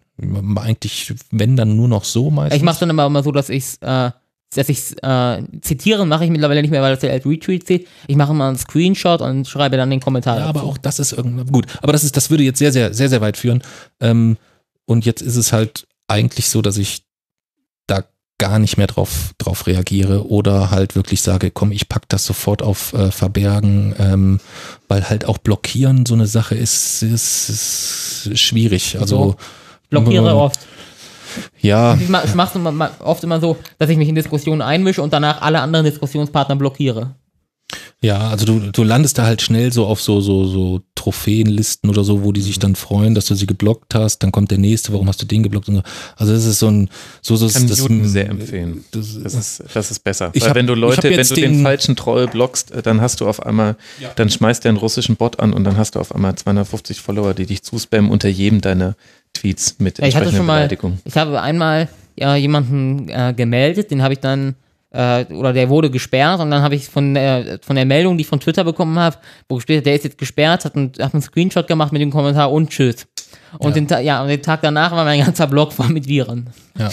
Eigentlich, 0.56 1.14
wenn 1.30 1.56
dann 1.56 1.76
nur 1.76 1.88
noch 1.88 2.04
so 2.04 2.30
meistens. 2.30 2.58
Ich 2.58 2.62
mache 2.62 2.80
dann 2.80 2.90
immer, 2.90 3.06
immer 3.06 3.22
so, 3.22 3.32
dass 3.32 3.48
ich 3.48 3.80
äh, 3.80 4.10
dass 4.54 4.68
ich 4.68 5.02
äh, 5.02 5.42
zitieren 5.60 6.08
mache 6.08 6.24
ich 6.24 6.30
mittlerweile 6.30 6.62
nicht 6.62 6.70
mehr, 6.70 6.82
weil 6.82 6.94
das 6.94 7.02
ja 7.02 7.10
als 7.10 7.26
Retweet 7.26 7.66
zählt. 7.66 7.88
Ich 8.06 8.16
mache 8.16 8.32
mal 8.32 8.48
einen 8.48 8.58
Screenshot 8.58 9.20
und 9.20 9.46
schreibe 9.46 9.76
dann 9.76 9.90
den 9.90 10.00
Kommentar. 10.00 10.38
Ja, 10.38 10.46
aber 10.46 10.62
auch 10.62 10.78
das 10.78 10.98
ist 10.98 11.12
irgendwie 11.12 11.50
gut. 11.50 11.66
Aber 11.82 11.92
das 11.92 12.04
ist, 12.04 12.16
das 12.16 12.30
würde 12.30 12.44
jetzt 12.44 12.58
sehr, 12.58 12.72
sehr, 12.72 12.94
sehr, 12.94 13.08
sehr 13.08 13.20
weit 13.20 13.36
führen. 13.36 13.62
Ähm, 14.00 14.36
und 14.84 15.04
jetzt 15.04 15.20
ist 15.20 15.36
es 15.36 15.52
halt 15.52 15.86
eigentlich 16.08 16.48
so, 16.48 16.62
dass 16.62 16.78
ich 16.78 17.05
gar 18.38 18.58
nicht 18.58 18.76
mehr 18.76 18.86
drauf, 18.86 19.32
drauf 19.38 19.66
reagiere 19.66 20.28
oder 20.28 20.70
halt 20.70 20.94
wirklich 20.94 21.22
sage, 21.22 21.50
komm, 21.50 21.72
ich 21.72 21.88
pack 21.88 22.08
das 22.08 22.26
sofort 22.26 22.62
auf 22.62 22.92
äh, 22.92 23.10
Verbergen, 23.10 23.94
ähm, 23.98 24.40
weil 24.88 25.08
halt 25.08 25.26
auch 25.26 25.38
blockieren 25.38 26.04
so 26.06 26.14
eine 26.14 26.26
Sache 26.26 26.54
ist, 26.54 27.02
ist, 27.02 27.48
ist 27.48 28.38
schwierig. 28.38 28.98
Also 29.00 29.36
blockiere 29.88 30.30
äh, 30.30 30.34
oft. 30.34 30.60
Ja, 31.60 31.94
Ich 31.94 32.08
mache 32.08 32.26
es 32.26 33.00
oft 33.00 33.24
immer 33.24 33.40
so, 33.40 33.56
dass 33.78 33.90
ich 33.90 33.96
mich 33.98 34.08
in 34.08 34.14
Diskussionen 34.14 34.62
einmische 34.62 35.02
und 35.02 35.12
danach 35.12 35.42
alle 35.42 35.60
anderen 35.60 35.84
Diskussionspartner 35.84 36.56
blockiere. 36.56 37.14
Ja, 38.00 38.28
also 38.28 38.46
du, 38.46 38.60
du 38.70 38.84
landest 38.84 39.18
da 39.18 39.24
halt 39.24 39.42
schnell 39.42 39.72
so 39.72 39.86
auf 39.86 40.00
so, 40.00 40.20
so, 40.20 40.46
so 40.46 40.82
Trophäenlisten 40.94 41.90
oder 41.90 42.04
so, 42.04 42.22
wo 42.22 42.30
die 42.30 42.40
sich 42.42 42.58
dann 42.60 42.76
freuen, 42.76 43.14
dass 43.16 43.26
du 43.26 43.34
sie 43.34 43.46
geblockt 43.46 43.94
hast, 43.94 44.18
dann 44.22 44.30
kommt 44.30 44.50
der 44.52 44.58
nächste, 44.58 44.92
warum 44.92 45.08
hast 45.08 45.20
du 45.22 45.26
den 45.26 45.42
geblockt 45.42 45.68
und 45.68 45.76
so. 45.76 45.82
Also 46.16 46.32
das 46.32 46.44
ist 46.44 46.60
so 46.60 46.68
ein, 46.68 46.88
so, 47.22 47.34
so 47.34 47.48
kann 47.48 47.66
das, 47.66 47.78
Newton 47.80 48.04
sehr 48.08 48.28
empfehlen. 48.28 48.84
Das, 48.92 49.18
Das 49.20 49.34
ist, 49.34 49.64
das 49.74 49.90
ist 49.90 50.00
besser. 50.04 50.30
Ich 50.34 50.42
Weil 50.42 50.50
hab- 50.50 50.56
wenn 50.56 50.66
du 50.68 50.74
ich 50.74 50.78
Leute, 50.80 51.10
wenn 51.10 51.26
du 51.26 51.34
den, 51.34 51.52
den- 51.54 51.62
falschen 51.64 51.96
Troll 51.96 52.28
blockst, 52.28 52.70
äh, 52.70 52.82
dann 52.82 53.00
hast 53.00 53.20
du 53.20 53.26
auf 53.26 53.44
einmal, 53.44 53.76
dann 54.14 54.30
schmeißt 54.30 54.62
der 54.64 54.70
einen 54.70 54.78
russischen 54.78 55.16
Bot 55.16 55.40
an 55.40 55.52
und 55.52 55.64
dann 55.64 55.76
hast 55.76 55.96
du 55.96 56.00
auf 56.00 56.14
einmal 56.14 56.36
250 56.36 57.00
Follower, 57.00 57.34
die 57.34 57.46
dich 57.46 57.62
zuspammen 57.64 58.10
unter 58.10 58.28
jedem 58.28 58.60
deiner 58.60 58.94
Tweets 59.32 59.76
mit 59.78 59.98
Ja, 59.98 60.06
ich 60.06 60.14
hatte 60.14 60.30
schon 60.32 60.46
mal, 60.46 60.68
ich 61.04 61.16
habe 61.16 61.40
einmal 61.40 61.88
ja, 62.14 62.36
jemanden 62.36 63.08
äh, 63.08 63.34
gemeldet, 63.36 63.90
den 63.90 64.02
habe 64.02 64.14
ich 64.14 64.20
dann, 64.20 64.54
äh, 64.96 65.26
oder 65.32 65.52
der 65.52 65.68
wurde 65.68 65.90
gesperrt 65.90 66.40
und 66.40 66.50
dann 66.50 66.62
habe 66.62 66.74
ich 66.74 66.88
von 66.88 67.14
der, 67.14 67.58
von 67.62 67.76
der 67.76 67.84
Meldung, 67.84 68.16
die 68.16 68.22
ich 68.22 68.28
von 68.28 68.40
Twitter 68.40 68.64
bekommen 68.64 68.98
habe, 68.98 69.16
wo 69.48 69.60
steht, 69.60 69.84
der 69.86 69.94
ist 69.94 70.04
jetzt 70.04 70.18
gesperrt, 70.18 70.64
hat, 70.64 70.74
einen- 70.76 70.92
hat 71.00 71.12
einen 71.14 71.22
Screenshot 71.22 71.66
gemacht 71.68 71.92
mit 71.92 72.00
dem 72.02 72.10
Kommentar 72.10 72.50
und 72.50 72.70
tschüss. 72.70 73.06
Und 73.58 73.76
den, 73.76 73.86
Ta- 73.88 74.00
ja, 74.00 74.22
und 74.22 74.28
den 74.28 74.42
Tag 74.42 74.60
danach 74.62 74.92
war 74.92 75.04
mein 75.04 75.20
ganzer 75.24 75.46
Blog 75.46 75.72
voll 75.72 75.88
mit 75.88 76.08
Viren. 76.08 76.50
Ja. 76.78 76.90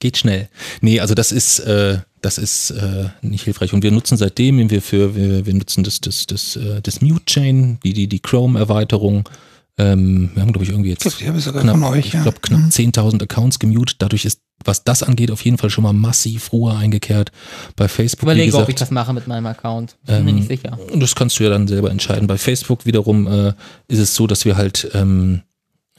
Geht 0.00 0.16
schnell. 0.18 0.48
Nee, 0.80 0.98
also 1.00 1.14
das 1.14 1.30
ist, 1.30 1.60
äh, 1.60 1.98
das 2.22 2.36
ist 2.38 2.70
äh, 2.70 3.08
nicht 3.20 3.44
hilfreich. 3.44 3.72
Und 3.72 3.84
wir 3.84 3.92
nutzen 3.92 4.16
seitdem, 4.16 4.68
wir 4.68 4.82
für, 4.82 5.14
wir, 5.14 5.46
wir 5.46 5.54
nutzen 5.54 5.84
das, 5.84 6.00
das, 6.00 6.26
das, 6.26 6.56
äh, 6.56 6.80
das 6.82 7.00
Mute 7.00 7.24
Chain, 7.26 7.78
die, 7.84 7.92
die, 7.92 8.08
die 8.08 8.18
Chrome-Erweiterung. 8.20 9.28
Ähm, 9.78 10.30
wir 10.34 10.42
haben, 10.42 10.52
glaube 10.52 10.64
ich, 10.64 10.70
irgendwie 10.70 10.90
jetzt 10.90 11.02
glaub, 11.02 11.16
die 11.16 11.26
habe 11.26 11.38
ich 11.38 11.44
sogar 11.44 11.62
knapp, 11.62 11.82
euch, 11.90 12.06
ich 12.06 12.12
ja. 12.12 12.22
glaube, 12.22 12.38
knapp 12.42 12.60
10.000 12.60 13.22
Accounts 13.22 13.58
gemutet. 13.58 13.96
Dadurch 14.00 14.24
ist, 14.26 14.40
was 14.64 14.84
das 14.84 15.02
angeht, 15.02 15.30
auf 15.30 15.42
jeden 15.44 15.56
Fall 15.56 15.70
schon 15.70 15.82
mal 15.84 15.94
massiv 15.94 16.52
Ruhe 16.52 16.76
eingekehrt. 16.76 17.32
Bei 17.74 17.88
Facebook, 17.88 18.28
wie 18.28 18.32
Überlege, 18.32 18.46
gesagt, 18.46 18.62
ob 18.64 18.68
ich 18.68 18.74
das 18.74 18.90
mache 18.90 19.14
mit 19.14 19.26
meinem 19.26 19.46
Account. 19.46 19.96
Bin 20.04 20.24
mir 20.24 20.30
Ähm, 20.30 20.36
nicht 20.36 20.48
sicher. 20.48 20.78
und 20.92 21.00
das 21.00 21.14
kannst 21.14 21.38
du 21.38 21.44
ja 21.44 21.50
dann 21.50 21.66
selber 21.68 21.90
entscheiden. 21.90 22.26
Bei 22.26 22.36
Facebook 22.36 22.84
wiederum 22.84 23.26
äh, 23.26 23.54
ist 23.88 23.98
es 23.98 24.14
so, 24.14 24.26
dass 24.26 24.44
wir 24.44 24.56
halt 24.56 24.90
ähm, 24.92 25.40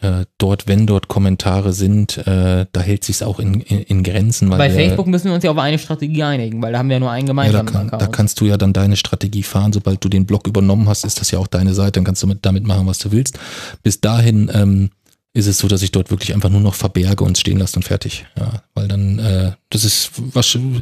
äh, 0.03 0.25
dort, 0.37 0.67
wenn 0.67 0.85
dort 0.85 1.07
Kommentare 1.07 1.73
sind, 1.73 2.17
äh, 2.27 2.65
da 2.71 2.81
hält 2.81 3.03
sich's 3.03 3.23
auch 3.23 3.39
in, 3.39 3.61
in, 3.61 3.79
in 3.79 4.03
Grenzen. 4.03 4.49
Weil 4.49 4.57
Bei 4.57 4.69
wir, 4.69 4.75
Facebook 4.75 5.07
müssen 5.07 5.25
wir 5.27 5.33
uns 5.33 5.43
ja 5.43 5.51
auf 5.51 5.57
eine 5.57 5.79
Strategie 5.79 6.23
einigen, 6.23 6.61
weil 6.61 6.73
da 6.73 6.79
haben 6.79 6.89
wir 6.89 6.95
ja 6.95 6.99
nur 6.99 7.11
einen 7.11 7.27
ja, 7.27 7.33
da, 7.33 7.41
gemeinsamen 7.43 7.89
kann, 7.89 7.99
da 7.99 8.07
kannst 8.07 8.39
du 8.41 8.45
ja 8.45 8.57
dann 8.57 8.73
deine 8.73 8.97
Strategie 8.97 9.43
fahren. 9.43 9.73
Sobald 9.73 10.03
du 10.03 10.09
den 10.09 10.25
Blog 10.25 10.47
übernommen 10.47 10.87
hast, 10.87 11.05
ist 11.05 11.19
das 11.19 11.31
ja 11.31 11.39
auch 11.39 11.47
deine 11.47 11.73
Seite, 11.73 11.93
dann 11.93 12.03
kannst 12.03 12.21
du 12.21 12.27
mit, 12.27 12.45
damit 12.45 12.67
machen, 12.67 12.85
was 12.85 12.99
du 12.99 13.11
willst. 13.11 13.39
Bis 13.81 14.01
dahin 14.01 14.51
ähm, 14.53 14.89
ist 15.33 15.47
es 15.47 15.57
so, 15.57 15.67
dass 15.67 15.81
ich 15.81 15.91
dort 15.91 16.11
wirklich 16.11 16.33
einfach 16.33 16.49
nur 16.49 16.61
noch 16.61 16.75
verberge 16.75 17.23
und 17.23 17.37
stehen 17.37 17.57
lasse 17.57 17.77
und 17.77 17.83
fertig. 17.83 18.25
Ja, 18.37 18.61
weil 18.75 18.87
dann, 18.87 19.19
äh, 19.19 19.51
das 19.69 19.83
ist 19.83 20.11
wahrsch- 20.33 20.81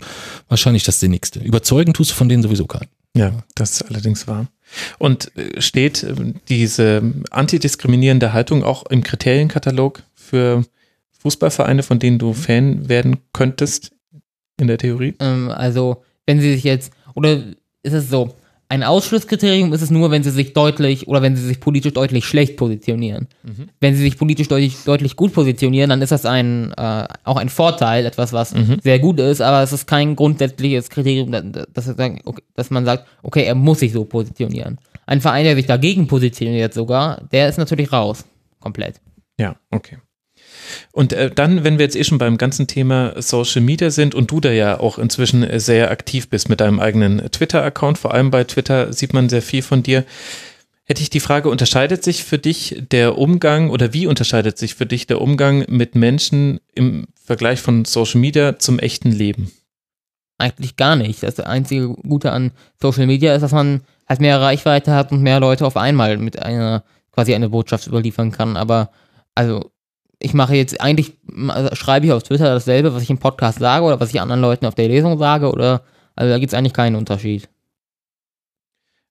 wahrscheinlich 0.50 0.84
das 0.84 1.00
Sinnigste. 1.00 1.40
Überzeugen 1.40 1.94
tust 1.94 2.12
du 2.12 2.16
von 2.16 2.28
denen 2.28 2.44
sowieso 2.44 2.66
keinen. 2.66 2.90
Ja, 3.16 3.32
das 3.56 3.72
ist 3.72 3.90
allerdings 3.90 4.28
wahr. 4.28 4.48
Und 4.98 5.36
äh, 5.38 5.62
steht 5.62 6.04
äh, 6.04 6.14
diese 6.50 7.02
antidiskriminierende 7.32 8.34
Haltung 8.34 8.64
auch 8.64 8.86
im 8.88 9.04
Kriterienkatalog 9.04 10.04
für 10.16 10.64
Fußballvereine, 11.20 11.84
von 11.84 12.00
denen 12.00 12.20
du 12.20 12.34
Fan 12.34 12.90
werden 12.90 13.18
könntest, 13.34 13.92
in 14.60 14.68
der 14.68 14.78
Theorie? 14.78 15.16
Ähm, 15.20 15.50
also, 15.50 16.04
wenn 16.26 16.40
sie 16.40 16.54
sich 16.54 16.64
jetzt, 16.64 16.92
oder 17.16 17.44
ist 17.84 17.94
es 17.94 18.10
so, 18.10 18.34
ein 18.72 18.84
Ausschlusskriterium 18.84 19.74
ist 19.74 19.82
es 19.82 19.92
nur, 19.92 20.12
wenn 20.12 20.24
sie 20.24 20.30
sich 20.30 20.54
deutlich 20.54 21.10
oder 21.10 21.22
wenn 21.22 21.36
sie 21.36 21.46
sich 21.46 21.60
politisch 21.60 21.92
deutlich 21.92 22.24
schlecht 22.24 22.56
positionieren. 22.56 23.28
Wenn 23.82 23.96
sie 23.96 24.02
sich 24.02 24.18
politisch 24.18 24.48
deutlich, 24.48 24.78
deutlich 24.86 25.18
gut 25.18 25.34
positionieren, 25.34 25.90
dann 25.90 26.02
ist 26.02 26.14
das 26.14 26.26
ein, 26.26 26.72
äh, 26.78 27.06
auch 27.26 27.36
ein 27.36 27.50
Vorteil, 27.50 28.06
etwas, 28.06 28.32
was 28.32 28.54
sehr 28.82 29.00
gut 29.00 29.20
ist, 29.20 29.42
aber 29.42 29.62
es 29.62 29.74
ist 29.74 29.88
kein 29.88 30.16
grundsätzliches 30.16 30.90
Kriterium, 30.90 31.32
dass, 31.74 31.94
dass 32.56 32.70
man 32.72 32.86
sagt, 32.86 33.08
okay, 33.24 33.44
er 33.44 33.56
muss 33.56 33.80
sich 33.80 33.92
so 33.92 34.06
positionieren. 34.06 34.80
Ein 35.06 35.20
Verein, 35.20 35.44
der 35.44 35.58
sich 35.58 35.66
dagegen 35.66 36.08
positioniert 36.08 36.74
sogar, 36.74 37.28
der 37.34 37.50
ist 37.50 37.58
natürlich 37.58 37.92
raus. 37.92 38.24
Komplett. 38.62 39.02
Ja, 39.38 39.58
okay. 39.72 39.98
Und 40.92 41.14
äh, 41.14 41.32
dann, 41.32 41.64
wenn 41.64 41.78
wir 41.78 41.86
jetzt 41.86 41.96
eh 41.96 42.04
schon 42.04 42.18
beim 42.18 42.38
ganzen 42.38 42.68
Thema 42.68 43.14
Social 43.22 43.62
Media 43.62 43.90
sind 43.90 44.16
und 44.16 44.32
du 44.32 44.40
da 44.40 44.52
ja 44.52 44.80
auch 44.80 44.98
inzwischen 44.98 45.48
sehr 45.60 45.92
aktiv 45.92 46.30
bist 46.30 46.50
mit 46.50 46.62
deinem 46.62 46.80
eigenen 46.80 47.32
Twitter-Account, 47.32 47.98
vor 47.98 48.14
allem 48.14 48.32
bei 48.32 48.44
Twitter 48.44 48.94
sieht 48.94 49.14
man 49.14 49.30
sehr 49.30 49.42
viel 49.42 49.62
von 49.62 49.84
dir, 49.84 50.06
hätte 50.86 51.02
ich 51.02 51.10
die 51.10 51.20
Frage, 51.20 51.50
unterscheidet 51.50 52.04
sich 52.04 52.24
für 52.24 52.38
dich 52.38 52.84
der 52.92 53.18
Umgang 53.18 53.70
oder 53.70 53.94
wie 53.94 54.08
unterscheidet 54.08 54.58
sich 54.58 54.76
für 54.76 54.86
dich 54.86 55.08
der 55.08 55.22
Umgang 55.22 55.66
mit 55.70 55.96
Menschen 55.96 56.60
im 56.76 57.08
Vergleich 57.24 57.62
von 57.62 57.86
Social 57.86 58.20
Media 58.20 58.60
zum 58.60 58.78
echten 58.78 59.12
Leben? 59.12 59.52
Eigentlich 60.38 60.76
gar 60.76 60.96
nicht. 60.96 61.24
Das 61.24 61.40
einzige 61.40 61.90
Gute 61.90 62.32
an 62.32 62.52
Social 62.82 63.06
Media 63.06 63.34
ist, 63.36 63.42
dass 63.42 63.52
man 63.52 63.82
halt 64.10 64.20
mehr 64.20 64.42
Reichweite 64.42 64.94
hat 64.94 65.12
und 65.12 65.22
mehr 65.22 65.40
Leute 65.40 65.66
auf 65.66 65.78
einmal 65.78 66.18
mit 66.18 66.42
einer 66.42 66.84
quasi 67.12 67.34
eine 67.34 67.50
Botschaft 67.50 67.88
überliefern 67.88 68.32
kann. 68.32 68.58
Aber 68.58 68.90
also 69.36 69.72
ich 70.22 70.34
mache 70.34 70.56
jetzt 70.56 70.80
eigentlich 70.80 71.14
schreibe 71.74 72.06
ich 72.06 72.12
auf 72.12 72.24
Twitter 72.24 72.46
dasselbe, 72.46 72.94
was 72.94 73.04
ich 73.04 73.10
im 73.10 73.18
Podcast 73.18 73.60
sage 73.60 73.86
oder 73.86 74.00
was 74.00 74.10
ich 74.10 74.22
anderen 74.22 74.42
Leuten 74.42 74.66
auf 74.66 74.76
der 74.76 74.88
Lesung 74.88 75.18
sage 75.18 75.50
oder 75.50 75.84
also 76.16 76.32
da 76.32 76.40
gibt 76.40 76.54
es 76.54 76.58
eigentlich 76.58 76.74
keinen 76.74 76.96
Unterschied. 76.96 77.50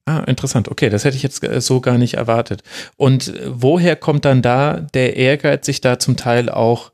Ah, 0.07 0.25
interessant. 0.27 0.69
Okay, 0.69 0.91
das 0.91 1.05
hätte 1.05 1.17
ich 1.17 1.23
jetzt 1.23 1.45
äh, 1.45 1.61
so 1.61 1.81
gar 1.81 1.99
nicht 1.99 2.15
erwartet. 2.15 2.63
Und 2.97 3.29
äh, 3.29 3.43
woher 3.47 3.97
kommt 3.97 4.25
dann 4.25 4.43
da 4.43 4.81
der 4.81 5.17
Ehrgeiz, 5.17 5.67
sich 5.67 5.81
da 5.81 5.99
zum 5.99 6.17
Teil 6.17 6.49
auch 6.49 6.91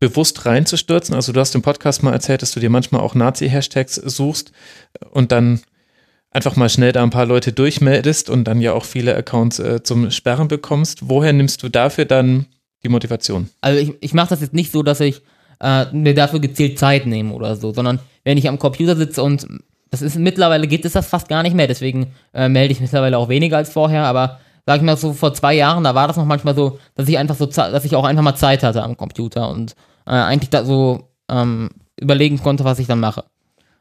bewusst 0.00 0.44
reinzustürzen? 0.44 1.14
Also 1.14 1.32
du 1.32 1.40
hast 1.40 1.54
im 1.54 1.62
Podcast 1.62 2.02
mal 2.02 2.12
erzählt, 2.12 2.42
dass 2.42 2.52
du 2.52 2.60
dir 2.60 2.70
manchmal 2.70 3.00
auch 3.00 3.14
Nazi-Hashtags 3.14 3.94
suchst 3.94 4.52
und 5.10 5.30
dann 5.30 5.60
einfach 6.30 6.56
mal 6.56 6.68
schnell 6.68 6.92
da 6.92 7.02
ein 7.02 7.10
paar 7.10 7.26
Leute 7.26 7.52
durchmeldest 7.52 8.28
und 8.28 8.44
dann 8.44 8.60
ja 8.60 8.72
auch 8.72 8.84
viele 8.84 9.14
Accounts 9.14 9.58
äh, 9.58 9.82
zum 9.82 10.10
Sperren 10.10 10.48
bekommst. 10.48 11.08
Woher 11.08 11.32
nimmst 11.32 11.62
du 11.62 11.68
dafür 11.68 12.06
dann 12.06 12.46
die 12.82 12.88
Motivation? 12.88 13.48
Also 13.60 13.80
ich, 13.80 13.94
ich 14.00 14.14
mache 14.14 14.30
das 14.30 14.40
jetzt 14.40 14.54
nicht 14.54 14.72
so, 14.72 14.82
dass 14.82 15.00
ich 15.00 15.22
äh, 15.60 15.86
mir 15.92 16.14
dafür 16.14 16.40
gezielt 16.40 16.78
Zeit 16.78 17.06
nehme 17.06 17.32
oder 17.32 17.56
so, 17.56 17.72
sondern 17.72 17.98
wenn 18.24 18.38
ich 18.38 18.48
am 18.48 18.58
Computer 18.58 18.96
sitze 18.96 19.22
und 19.22 19.46
das 19.90 20.02
ist 20.02 20.16
mittlerweile 20.16 20.66
geht 20.66 20.84
es 20.84 20.92
das 20.92 21.08
fast 21.08 21.28
gar 21.28 21.42
nicht 21.42 21.56
mehr, 21.56 21.66
deswegen 21.66 22.12
äh, 22.34 22.48
melde 22.48 22.72
ich 22.72 22.80
mittlerweile 22.80 23.18
auch 23.18 23.28
weniger 23.28 23.56
als 23.56 23.72
vorher, 23.72 24.04
aber 24.04 24.38
sag 24.66 24.76
ich 24.76 24.82
mal 24.82 24.96
so 24.96 25.14
vor 25.14 25.32
zwei 25.32 25.54
Jahren, 25.54 25.84
da 25.84 25.94
war 25.94 26.08
das 26.08 26.18
noch 26.18 26.26
manchmal 26.26 26.54
so, 26.54 26.78
dass 26.94 27.08
ich 27.08 27.16
einfach 27.16 27.36
so, 27.36 27.46
dass 27.46 27.84
ich 27.84 27.96
auch 27.96 28.04
einfach 28.04 28.22
mal 28.22 28.34
Zeit 28.34 28.62
hatte 28.62 28.82
am 28.82 28.96
Computer 28.96 29.48
und 29.48 29.74
äh, 30.06 30.10
eigentlich 30.10 30.50
da 30.50 30.64
so 30.64 31.08
ähm, 31.30 31.70
überlegen 31.98 32.38
konnte, 32.42 32.64
was 32.64 32.78
ich 32.78 32.86
dann 32.86 33.00
mache. 33.00 33.24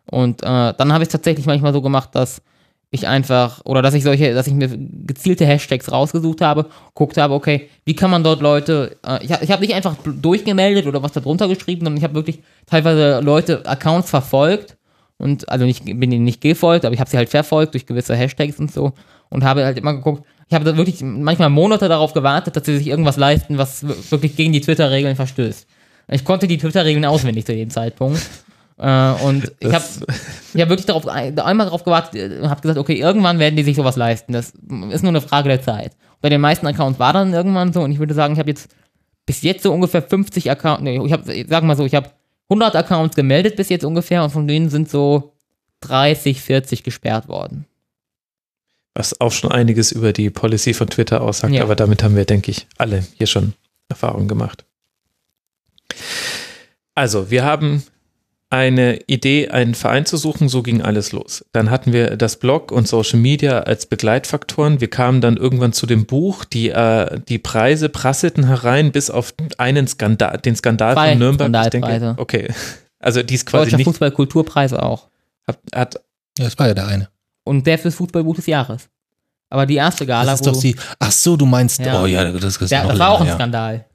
Und 0.10 0.44
äh, 0.44 0.74
dann 0.74 0.94
habe 0.94 1.04
ich 1.04 1.10
tatsächlich 1.10 1.46
manchmal 1.46 1.74
so 1.74 1.82
gemacht, 1.82 2.12
dass 2.14 2.42
ich 2.90 3.08
einfach, 3.08 3.62
oder 3.66 3.82
dass 3.82 3.94
ich 3.94 4.04
solche, 4.04 4.34
dass 4.34 4.48
ich 4.48 4.54
mir 4.54 4.70
gezielte 5.06 5.46
Hashtags 5.46 5.92
rausgesucht 5.92 6.42
habe, 6.42 6.68
guckt 6.94 7.18
habe, 7.18 7.34
okay, 7.34 7.70
wie 7.86 7.96
kann 7.96 8.10
man 8.10 8.24
dort 8.24 8.42
Leute, 8.42 8.98
äh, 9.06 9.24
ich, 9.24 9.32
ich 9.32 9.52
habe 9.52 9.62
nicht 9.62 9.74
einfach 9.74 9.96
durchgemeldet 10.06 10.88
oder 10.88 11.04
was 11.04 11.12
da 11.12 11.20
drunter 11.20 11.48
geschrieben, 11.48 11.82
sondern 11.82 11.98
ich 11.98 12.04
habe 12.04 12.16
wirklich 12.16 12.40
teilweise 12.66 13.20
Leute, 13.20 13.66
Accounts 13.66 14.10
verfolgt 14.10 14.78
und, 15.18 15.50
also 15.50 15.66
nicht, 15.66 15.84
bin 15.84 16.12
ihnen 16.12 16.24
nicht 16.24 16.40
gefolgt, 16.40 16.86
aber 16.86 16.94
ich 16.94 17.00
habe 17.00 17.10
sie 17.10 17.18
halt 17.18 17.30
verfolgt 17.30 17.74
durch 17.74 17.86
gewisse 17.86 18.16
Hashtags 18.16 18.58
und 18.58 18.72
so 18.72 18.94
und 19.30 19.44
habe 19.44 19.66
halt 19.66 19.78
immer 19.78 19.94
geguckt, 19.94 20.24
ich 20.48 20.56
habe 20.56 20.78
wirklich 20.78 21.02
manchmal 21.02 21.50
Monate 21.50 21.90
darauf 21.90 22.14
gewartet, 22.14 22.56
dass 22.56 22.66
sie 22.66 22.78
sich 22.78 22.88
irgendwas 22.88 23.18
leisten, 23.18 23.58
was 23.58 23.86
wirklich 24.12 24.38
gegen 24.38 24.54
die 24.54 24.62
Twitter-Regeln 24.62 25.18
verstößt. 25.18 25.68
Ich 26.10 26.24
konnte 26.24 26.48
die 26.48 26.58
Twitter-Regeln 26.58 27.04
auswendig 27.04 27.46
zu 27.46 27.54
dem 27.54 27.70
Zeitpunkt. 27.70 28.22
Äh, 28.78 29.12
und 29.24 29.52
ich 29.60 29.74
habe 29.74 29.84
ich 30.54 30.62
hab 30.62 30.70
wirklich 30.70 30.86
darauf, 30.86 31.08
ein- 31.08 31.38
einmal 31.40 31.66
darauf 31.68 31.84
gewartet 31.84 32.40
und 32.42 32.50
habe 32.50 32.62
gesagt, 32.62 32.78
okay, 32.80 32.96
irgendwann 33.00 33.40
werden 33.40 33.56
die 33.56 33.64
sich 33.64 33.76
sowas 33.76 33.96
leisten. 33.96 34.34
Das 34.34 34.48
ist 34.92 35.04
nur 35.04 35.10
eine 35.10 35.22
Frage 35.22 35.50
der 35.50 35.62
Zeit. 35.62 35.96
Bei 36.22 36.30
den 36.30 36.42
meisten 36.42 36.66
Accounts 36.68 37.00
war 37.00 37.14
dann 37.14 37.34
irgendwann 37.34 37.74
so 37.74 37.82
und 37.82 37.92
ich 37.92 38.00
würde 38.00 38.14
sagen, 38.14 38.34
ich 38.34 38.40
habe 38.40 38.50
jetzt 38.50 38.70
bis 39.26 39.42
jetzt 39.42 39.64
so 39.64 39.74
ungefähr 39.74 40.02
50 40.02 40.50
Accounts, 40.50 40.82
nee, 40.84 41.00
ich 41.06 41.12
habe, 41.12 41.46
sagen 41.48 41.68
mal 41.68 41.76
so, 41.76 41.86
ich 41.86 41.96
habe 41.96 42.12
100 42.50 42.76
Accounts 42.76 43.16
gemeldet 43.16 43.56
bis 43.56 43.70
jetzt 43.70 43.84
ungefähr 43.84 44.24
und 44.24 44.30
von 44.30 44.48
denen 44.48 44.70
sind 44.70 44.90
so 44.90 45.34
30, 45.82 46.42
40 46.42 46.84
gesperrt 46.84 47.28
worden. 47.28 47.66
Was 48.96 49.20
auch 49.22 49.32
schon 49.32 49.52
einiges 49.52 49.92
über 49.92 50.12
die 50.14 50.30
Policy 50.32 50.74
von 50.74 50.88
Twitter 50.88 51.22
aussagt, 51.22 51.54
Ja. 51.54 51.62
aber 51.64 51.76
damit 51.76 52.02
haben 52.04 52.16
wir, 52.16 52.26
denke 52.26 52.50
ich, 52.52 52.66
alle 52.78 53.06
hier 53.18 53.28
schon 53.28 53.54
Erfahrungen 53.90 54.28
gemacht. 54.28 54.64
Also, 56.96 57.30
wir 57.30 57.44
haben 57.46 57.84
eine 58.50 59.00
Idee, 59.08 59.50
einen 59.50 59.76
Verein 59.76 60.06
zu 60.06 60.16
suchen, 60.16 60.48
so 60.48 60.64
ging 60.64 60.82
alles 60.82 61.12
los. 61.12 61.46
Dann 61.52 61.70
hatten 61.70 61.92
wir 61.92 62.16
das 62.16 62.38
Blog 62.38 62.72
und 62.72 62.88
Social 62.88 63.20
Media 63.20 63.60
als 63.60 63.86
Begleitfaktoren. 63.86 64.80
Wir 64.80 64.90
kamen 64.90 65.20
dann 65.20 65.36
irgendwann 65.36 65.74
zu 65.74 65.86
dem 65.86 66.06
Buch, 66.06 66.46
die, 66.46 66.70
äh, 66.70 67.20
die 67.28 67.40
Preise 67.40 67.90
prasselten 67.90 68.46
herein, 68.48 68.92
bis 68.92 69.10
auf 69.10 69.34
einen 69.58 69.88
Skandal, 69.88 70.38
den 70.38 70.56
Skandal 70.56 70.94
Zwei 70.94 71.10
von 71.10 71.20
Nürnberg. 71.20 71.50
Ich 71.50 71.58
Skandalpreise. 71.58 72.06
denke, 72.06 72.22
okay. 72.22 72.48
Also 73.00 73.22
die 73.22 73.36
ist 73.36 73.46
quasi 73.46 73.66
Deutscher 73.66 73.78
nicht, 73.78 73.86
Fußballkulturpreis 73.86 74.74
auch. 74.74 75.10
hat, 75.46 75.60
hat 75.76 75.96
Ja, 76.38 76.46
das 76.46 76.58
war 76.58 76.68
ja 76.68 76.74
der 76.74 76.88
eine. 76.88 77.10
Und 77.44 77.68
der 77.68 77.78
fürs 77.78 77.96
Fußballbuch 77.96 78.36
des 78.36 78.46
Jahres. 78.46 78.90
Aber 79.50 79.66
die 79.66 79.76
erste 79.76 80.06
Gala, 80.06 80.32
Das 80.32 80.42
ist 80.42 80.48
doch 80.48 80.60
die. 80.60 80.76
Ach 81.00 81.12
so, 81.12 81.38
du 81.38 81.46
meinst. 81.46 81.80
Ja. 81.80 82.02
Oh 82.02 82.06
ja, 82.06 82.32
das 82.32 82.58
ist 82.58 82.72
der, 82.72 82.84
noch 82.84 82.90
das 82.92 83.00
war 83.00 83.10
auch 83.12 83.22
ein 83.22 83.28
ja. 83.28 83.36
Skandal. 83.36 83.86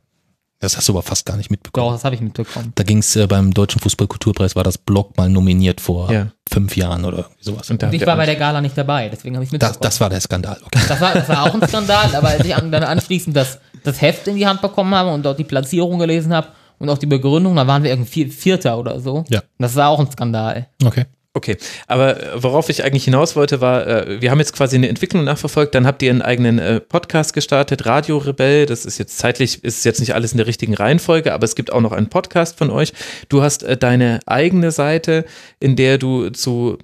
Das 0.62 0.76
hast 0.76 0.88
du 0.88 0.92
aber 0.92 1.02
fast 1.02 1.26
gar 1.26 1.36
nicht 1.36 1.50
mitbekommen. 1.50 1.86
Doch, 1.88 1.92
das 1.92 2.04
habe 2.04 2.14
ich 2.14 2.20
mitbekommen. 2.20 2.72
Da 2.76 2.84
ging 2.84 2.98
es 2.98 3.16
äh, 3.16 3.26
beim 3.26 3.52
Deutschen 3.52 3.80
Fußballkulturpreis, 3.80 4.54
war 4.56 4.62
das 4.62 4.78
Blog 4.78 5.16
mal 5.16 5.28
nominiert 5.28 5.80
vor 5.80 6.10
Ja. 6.12 6.28
fünf 6.50 6.76
Jahren 6.76 7.04
oder 7.04 7.18
irgendwie 7.18 7.42
sowas. 7.44 7.68
Und 7.70 7.82
Und 7.82 7.92
ich 7.92 8.06
war 8.06 8.16
bei 8.16 8.26
der 8.26 8.36
Gala 8.36 8.60
nicht 8.60 8.78
dabei, 8.78 9.08
deswegen 9.08 9.34
habe 9.34 9.44
ich 9.44 9.50
Das, 9.50 9.52
mitbekommen. 9.54 9.78
das 9.82 10.00
war 10.00 10.08
der 10.08 10.20
Skandal. 10.20 10.58
Okay. 10.64 10.80
Das 10.88 11.00
war, 11.00 11.14
das 11.14 11.28
war 11.28 11.42
auch 11.42 11.54
ein 11.54 11.68
Skandal, 11.68 12.14
aber 12.14 12.28
als 12.28 12.44
ich 12.44 12.54
an, 12.54 12.70
dann 12.70 12.84
anschließend 12.84 13.34
das, 13.36 13.58
das 13.82 14.00
Heft 14.00 14.28
in 14.28 14.36
die 14.36 14.46
Hand 14.46 14.62
bekommen 14.62 14.94
habe 14.94 15.10
und 15.10 15.24
dort 15.24 15.38
die 15.38 15.44
Platzierung 15.44 15.98
gelesen 15.98 16.32
habe 16.32 16.48
und 16.78 16.88
auch 16.90 16.98
die 16.98 17.06
Begründung, 17.06 17.56
da 17.56 17.66
waren 17.66 17.82
wir 17.82 17.90
irgendwie 17.90 18.26
Vierter 18.26 18.78
oder 18.78 19.00
so. 19.00 19.24
Ja. 19.28 19.42
Das 19.58 19.74
war 19.74 19.88
auch 19.88 19.98
ein 20.00 20.10
Skandal. 20.10 20.68
okay. 20.84 21.06
Okay, 21.34 21.56
aber 21.86 22.22
äh, 22.22 22.42
worauf 22.42 22.68
ich 22.68 22.84
eigentlich 22.84 23.04
hinaus 23.04 23.36
wollte, 23.36 23.62
war, 23.62 23.86
äh, 23.86 24.20
wir 24.20 24.30
haben 24.30 24.38
jetzt 24.38 24.52
quasi 24.52 24.76
eine 24.76 24.88
Entwicklung 24.88 25.24
nachverfolgt, 25.24 25.74
dann 25.74 25.86
habt 25.86 26.02
ihr 26.02 26.10
einen 26.10 26.20
eigenen 26.20 26.58
äh, 26.58 26.78
Podcast 26.78 27.32
gestartet, 27.32 27.86
Radio 27.86 28.18
Rebell, 28.18 28.66
das 28.66 28.84
ist 28.84 28.98
jetzt 28.98 29.16
zeitlich, 29.16 29.64
ist 29.64 29.84
jetzt 29.86 30.00
nicht 30.00 30.14
alles 30.14 30.32
in 30.32 30.36
der 30.36 30.46
richtigen 30.46 30.74
Reihenfolge, 30.74 31.32
aber 31.32 31.44
es 31.44 31.54
gibt 31.54 31.72
auch 31.72 31.80
noch 31.80 31.92
einen 31.92 32.10
Podcast 32.10 32.58
von 32.58 32.68
euch. 32.68 32.92
Du 33.30 33.42
hast 33.42 33.64
deine 33.80 34.20
eigene 34.26 34.72
Seite, 34.72 35.24
in 35.58 35.74
der 35.74 35.96
du 35.96 36.28
zu 36.28 36.76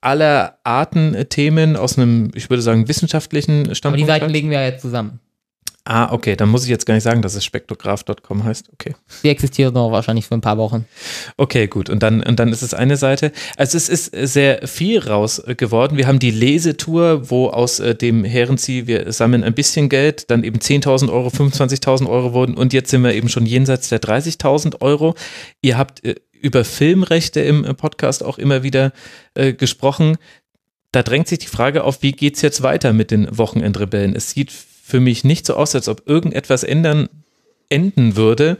aller 0.00 0.58
Arten 0.62 1.28
Themen 1.28 1.74
aus 1.74 1.98
einem, 1.98 2.30
ich 2.34 2.48
würde 2.48 2.62
sagen, 2.62 2.86
wissenschaftlichen 2.86 3.62
Aber 3.62 3.70
die 3.70 3.74
Standpunkt 3.74 4.06
Seiten 4.06 4.30
legen 4.30 4.50
wir 4.50 4.60
ja 4.60 4.66
jetzt 4.66 4.82
zusammen. 4.82 5.18
Ah, 5.88 6.12
okay, 6.12 6.34
dann 6.34 6.48
muss 6.48 6.64
ich 6.64 6.68
jetzt 6.68 6.84
gar 6.84 6.94
nicht 6.94 7.04
sagen, 7.04 7.22
dass 7.22 7.36
es 7.36 7.44
spektrograph.com 7.44 8.42
heißt. 8.42 8.70
Okay. 8.72 8.96
Die 9.22 9.28
existiert 9.28 9.72
noch 9.72 9.92
wahrscheinlich 9.92 10.26
für 10.26 10.34
ein 10.34 10.40
paar 10.40 10.58
Wochen. 10.58 10.84
Okay, 11.36 11.68
gut. 11.68 11.88
Und 11.88 12.02
dann, 12.02 12.24
und 12.24 12.40
dann 12.40 12.48
ist 12.48 12.62
es 12.62 12.74
eine 12.74 12.96
Seite. 12.96 13.30
Also 13.56 13.76
es 13.76 13.88
ist 13.88 14.10
sehr 14.12 14.66
viel 14.66 14.98
raus 14.98 15.38
äh, 15.38 15.54
geworden. 15.54 15.96
Wir 15.96 16.08
haben 16.08 16.18
die 16.18 16.32
Lesetour, 16.32 17.30
wo 17.30 17.50
aus 17.50 17.78
äh, 17.78 17.94
dem 17.94 18.24
Herrenzieh, 18.24 18.88
wir 18.88 19.12
sammeln 19.12 19.44
ein 19.44 19.54
bisschen 19.54 19.88
Geld, 19.88 20.28
dann 20.28 20.42
eben 20.42 20.58
10.000 20.58 21.08
Euro, 21.08 21.28
25.000 21.28 22.08
Euro 22.08 22.32
wurden 22.32 22.56
und 22.56 22.72
jetzt 22.72 22.90
sind 22.90 23.04
wir 23.04 23.14
eben 23.14 23.28
schon 23.28 23.46
jenseits 23.46 23.88
der 23.88 24.00
30.000 24.00 24.80
Euro. 24.80 25.14
Ihr 25.62 25.78
habt 25.78 26.04
äh, 26.04 26.16
über 26.32 26.64
Filmrechte 26.64 27.42
im 27.42 27.64
äh, 27.64 27.74
Podcast 27.74 28.24
auch 28.24 28.38
immer 28.38 28.64
wieder 28.64 28.92
gesprochen. 29.58 30.16
Da 30.92 31.02
drängt 31.02 31.28
sich 31.28 31.38
die 31.40 31.46
Frage 31.46 31.84
auf, 31.84 32.02
wie 32.02 32.12
geht's 32.12 32.40
jetzt 32.40 32.62
weiter 32.62 32.94
mit 32.94 33.10
den 33.10 33.28
Wochenendrebellen? 33.36 34.16
Es 34.16 34.30
sieht 34.30 34.50
für 34.86 35.00
mich 35.00 35.24
nicht 35.24 35.46
so 35.46 35.54
aus, 35.54 35.74
als 35.74 35.88
ob 35.88 36.06
irgendetwas 36.06 36.62
ändern, 36.62 37.08
enden 37.68 38.14
würde. 38.14 38.56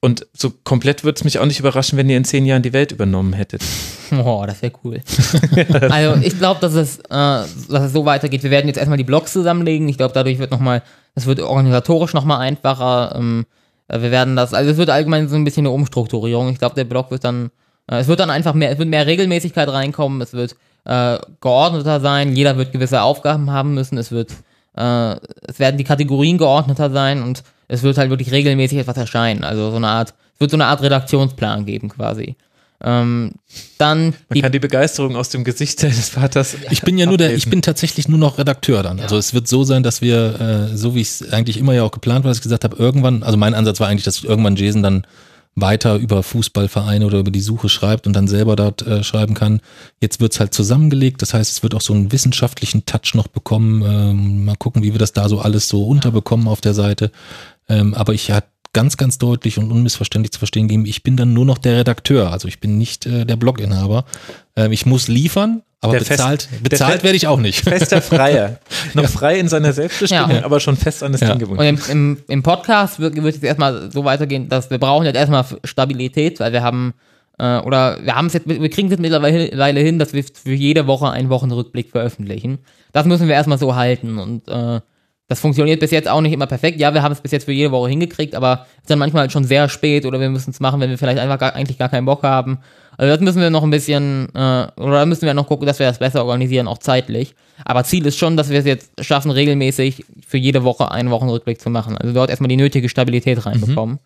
Und 0.00 0.26
so 0.32 0.50
komplett 0.64 1.04
würde 1.04 1.16
es 1.16 1.22
mich 1.22 1.38
auch 1.38 1.46
nicht 1.46 1.60
überraschen, 1.60 1.96
wenn 1.96 2.10
ihr 2.10 2.16
in 2.16 2.24
zehn 2.24 2.44
Jahren 2.44 2.62
die 2.62 2.72
Welt 2.72 2.90
übernommen 2.90 3.32
hättet. 3.32 3.62
Oh, 4.12 4.42
das 4.44 4.60
wäre 4.60 4.72
cool. 4.82 5.00
also 5.88 6.20
ich 6.20 6.36
glaube, 6.36 6.58
dass, 6.60 6.74
es, 6.74 6.98
äh, 6.98 7.02
dass 7.10 7.68
es 7.68 7.92
so 7.92 8.04
weitergeht. 8.06 8.42
Wir 8.42 8.50
werden 8.50 8.66
jetzt 8.66 8.76
erstmal 8.76 8.98
die 8.98 9.04
Blogs 9.04 9.32
zusammenlegen. 9.32 9.88
Ich 9.88 9.98
glaube, 9.98 10.12
dadurch 10.12 10.40
wird 10.40 10.50
nochmal, 10.50 10.82
es 11.14 11.26
wird 11.26 11.38
organisatorisch 11.38 12.12
nochmal 12.12 12.40
einfacher. 12.40 13.14
Ähm, 13.14 13.46
äh, 13.86 14.02
wir 14.02 14.10
werden 14.10 14.34
das, 14.34 14.52
also 14.52 14.72
es 14.72 14.78
wird 14.78 14.90
allgemein 14.90 15.28
so 15.28 15.36
ein 15.36 15.44
bisschen 15.44 15.64
eine 15.64 15.70
Umstrukturierung. 15.70 16.48
Ich 16.48 16.58
glaube, 16.58 16.74
der 16.74 16.86
Blog 16.86 17.12
wird 17.12 17.22
dann, 17.22 17.52
äh, 17.86 17.98
es 17.98 18.08
wird 18.08 18.18
dann 18.18 18.30
einfach 18.30 18.52
mehr, 18.52 18.72
es 18.72 18.78
wird 18.78 18.88
mehr 18.88 19.06
Regelmäßigkeit 19.06 19.68
reinkommen. 19.68 20.20
Es 20.20 20.32
wird 20.32 20.56
äh, 20.86 21.18
geordneter 21.40 22.00
sein. 22.00 22.34
Jeder 22.34 22.56
wird 22.56 22.72
gewisse 22.72 23.02
Aufgaben 23.02 23.52
haben 23.52 23.74
müssen. 23.74 23.96
Es 23.96 24.10
wird, 24.10 24.32
äh, 24.76 25.16
es 25.46 25.58
werden 25.58 25.78
die 25.78 25.84
Kategorien 25.84 26.38
geordneter 26.38 26.90
sein 26.90 27.22
und 27.22 27.42
es 27.68 27.82
wird 27.82 27.98
halt 27.98 28.10
wirklich 28.10 28.32
regelmäßig 28.32 28.78
etwas 28.78 28.96
erscheinen. 28.96 29.44
Also 29.44 29.70
so 29.70 29.76
eine 29.76 29.88
Art, 29.88 30.14
es 30.34 30.40
wird 30.40 30.50
so 30.50 30.56
eine 30.56 30.66
Art 30.66 30.82
Redaktionsplan 30.82 31.64
geben 31.66 31.88
quasi. 31.88 32.36
Ähm, 32.82 33.32
dann 33.76 34.04
Man 34.04 34.14
die 34.34 34.40
kann 34.40 34.52
die 34.52 34.58
Begeisterung 34.58 35.14
aus 35.14 35.28
dem 35.28 35.44
Gesicht 35.44 35.82
des 35.82 36.08
Vaters. 36.08 36.56
Ich 36.70 36.80
bin 36.80 36.96
ja 36.96 37.04
nur 37.04 37.18
der, 37.18 37.34
ich 37.34 37.50
bin 37.50 37.60
tatsächlich 37.60 38.08
nur 38.08 38.18
noch 38.18 38.38
Redakteur 38.38 38.82
dann. 38.82 39.00
Also 39.00 39.18
es 39.18 39.34
wird 39.34 39.48
so 39.48 39.64
sein, 39.64 39.82
dass 39.82 40.00
wir, 40.00 40.70
äh, 40.72 40.76
so 40.76 40.94
wie 40.94 41.02
es 41.02 41.30
eigentlich 41.30 41.58
immer 41.58 41.74
ja 41.74 41.82
auch 41.82 41.90
geplant 41.90 42.24
war, 42.24 42.30
dass 42.30 42.38
ich 42.38 42.42
gesagt 42.42 42.64
habe, 42.64 42.76
irgendwann, 42.76 43.22
also 43.22 43.36
mein 43.36 43.54
Ansatz 43.54 43.80
war 43.80 43.88
eigentlich, 43.88 44.04
dass 44.04 44.24
irgendwann 44.24 44.56
Jason 44.56 44.82
dann 44.82 45.06
weiter 45.56 45.96
über 45.96 46.22
Fußballvereine 46.22 47.04
oder 47.06 47.18
über 47.18 47.30
die 47.30 47.40
Suche 47.40 47.68
schreibt 47.68 48.06
und 48.06 48.14
dann 48.14 48.28
selber 48.28 48.56
dort 48.56 48.82
äh, 48.82 49.02
schreiben 49.02 49.34
kann. 49.34 49.60
Jetzt 50.00 50.20
wird's 50.20 50.40
halt 50.40 50.54
zusammengelegt, 50.54 51.22
das 51.22 51.34
heißt, 51.34 51.50
es 51.50 51.62
wird 51.62 51.74
auch 51.74 51.80
so 51.80 51.92
einen 51.92 52.12
wissenschaftlichen 52.12 52.86
Touch 52.86 53.14
noch 53.14 53.26
bekommen. 53.26 53.82
Ähm, 53.82 54.44
mal 54.44 54.56
gucken, 54.56 54.82
wie 54.82 54.92
wir 54.92 54.98
das 54.98 55.12
da 55.12 55.28
so 55.28 55.40
alles 55.40 55.68
so 55.68 55.86
unterbekommen 55.86 56.48
auf 56.48 56.60
der 56.60 56.74
Seite. 56.74 57.10
Ähm, 57.68 57.94
aber 57.94 58.14
ich 58.14 58.30
hat 58.30 58.46
ganz, 58.72 58.96
ganz 58.96 59.18
deutlich 59.18 59.58
und 59.58 59.70
unmissverständlich 59.72 60.32
zu 60.32 60.38
verstehen 60.38 60.68
gegeben, 60.68 60.86
ich 60.86 61.02
bin 61.02 61.16
dann 61.16 61.32
nur 61.32 61.44
noch 61.44 61.58
der 61.58 61.78
Redakteur, 61.78 62.30
also 62.32 62.46
ich 62.48 62.60
bin 62.60 62.78
nicht 62.78 63.06
äh, 63.06 63.24
der 63.26 63.36
Bloginhaber. 63.36 64.04
Ähm, 64.56 64.70
ich 64.72 64.86
muss 64.86 65.08
liefern, 65.08 65.62
aber 65.80 65.92
Der 65.94 66.00
Fest- 66.02 66.10
bezahlt, 66.18 66.48
der 66.52 66.68
bezahlt 66.70 66.92
Fest- 66.92 67.04
werde 67.04 67.16
ich 67.16 67.26
auch 67.26 67.38
nicht. 67.40 67.60
Fester 67.64 68.00
Freier. 68.02 68.58
Noch 68.94 69.08
frei 69.08 69.38
in 69.40 69.48
seiner 69.48 69.72
Selbstbestimmung, 69.72 70.30
Ja. 70.30 70.44
aber 70.44 70.60
schon 70.60 70.76
fest 70.76 71.02
an 71.02 71.12
das 71.12 71.20
Ja. 71.20 71.28
Ding 71.28 71.34
Und 71.48 71.56
gebunden. 71.58 71.62
im, 71.64 71.78
im, 71.90 72.22
im 72.28 72.42
Podcast 72.42 73.00
wird, 73.00 73.16
wird 73.20 73.36
es 73.36 73.42
erstmal 73.42 73.90
so 73.90 74.04
weitergehen, 74.04 74.48
dass 74.48 74.70
wir 74.70 74.78
brauchen 74.78 75.04
jetzt 75.06 75.16
erstmal 75.16 75.44
Stabilität, 75.64 76.38
weil 76.38 76.52
wir 76.52 76.62
haben, 76.62 76.94
äh, 77.38 77.58
oder 77.60 77.98
wir 78.04 78.14
haben 78.14 78.26
es 78.26 78.34
jetzt, 78.34 78.46
wir 78.48 78.70
kriegen 78.70 78.86
es 78.88 78.92
jetzt 78.92 79.00
mittlerweile 79.00 79.80
hin, 79.80 79.98
dass 79.98 80.12
wir 80.12 80.22
für 80.22 80.52
jede 80.54 80.86
Woche 80.86 81.10
einen 81.10 81.28
Wochenrückblick 81.30 81.90
veröffentlichen. 81.90 82.58
Das 82.92 83.06
müssen 83.06 83.26
wir 83.26 83.34
erstmal 83.34 83.58
so 83.58 83.74
halten 83.74 84.18
und 84.18 84.46
äh, 84.48 84.80
das 85.30 85.38
funktioniert 85.38 85.78
bis 85.78 85.92
jetzt 85.92 86.08
auch 86.08 86.20
nicht 86.20 86.32
immer 86.32 86.48
perfekt. 86.48 86.80
Ja, 86.80 86.92
wir 86.92 87.04
haben 87.04 87.12
es 87.12 87.20
bis 87.20 87.30
jetzt 87.30 87.44
für 87.44 87.52
jede 87.52 87.70
Woche 87.70 87.88
hingekriegt, 87.88 88.34
aber 88.34 88.66
es 88.78 88.80
ist 88.80 88.90
dann 88.90 88.98
manchmal 88.98 89.20
halt 89.20 89.32
schon 89.32 89.44
sehr 89.44 89.68
spät 89.68 90.04
oder 90.04 90.18
wir 90.18 90.28
müssen 90.28 90.50
es 90.50 90.58
machen, 90.58 90.80
wenn 90.80 90.90
wir 90.90 90.98
vielleicht 90.98 91.20
einfach 91.20 91.38
gar, 91.38 91.54
eigentlich 91.54 91.78
gar 91.78 91.88
keinen 91.88 92.04
Bock 92.04 92.24
haben. 92.24 92.58
Also 92.98 93.14
das 93.14 93.20
müssen 93.20 93.40
wir 93.40 93.48
noch 93.48 93.62
ein 93.62 93.70
bisschen, 93.70 94.26
äh, 94.34 94.66
oder 94.76 94.98
da 94.98 95.06
müssen 95.06 95.26
wir 95.26 95.32
noch 95.32 95.46
gucken, 95.46 95.68
dass 95.68 95.78
wir 95.78 95.86
das 95.86 96.00
besser 96.00 96.24
organisieren, 96.24 96.66
auch 96.66 96.78
zeitlich. 96.78 97.36
Aber 97.64 97.84
Ziel 97.84 98.04
ist 98.06 98.18
schon, 98.18 98.36
dass 98.36 98.50
wir 98.50 98.58
es 98.58 98.64
jetzt 98.64 99.04
schaffen, 99.04 99.30
regelmäßig 99.30 100.04
für 100.26 100.36
jede 100.36 100.64
Woche 100.64 100.90
einen 100.90 101.10
Wochenrückblick 101.10 101.60
zu 101.60 101.70
machen. 101.70 101.96
Also 101.96 102.12
dort 102.12 102.30
erstmal 102.30 102.48
die 102.48 102.56
nötige 102.56 102.88
Stabilität 102.88 103.46
reinbekommen. 103.46 104.00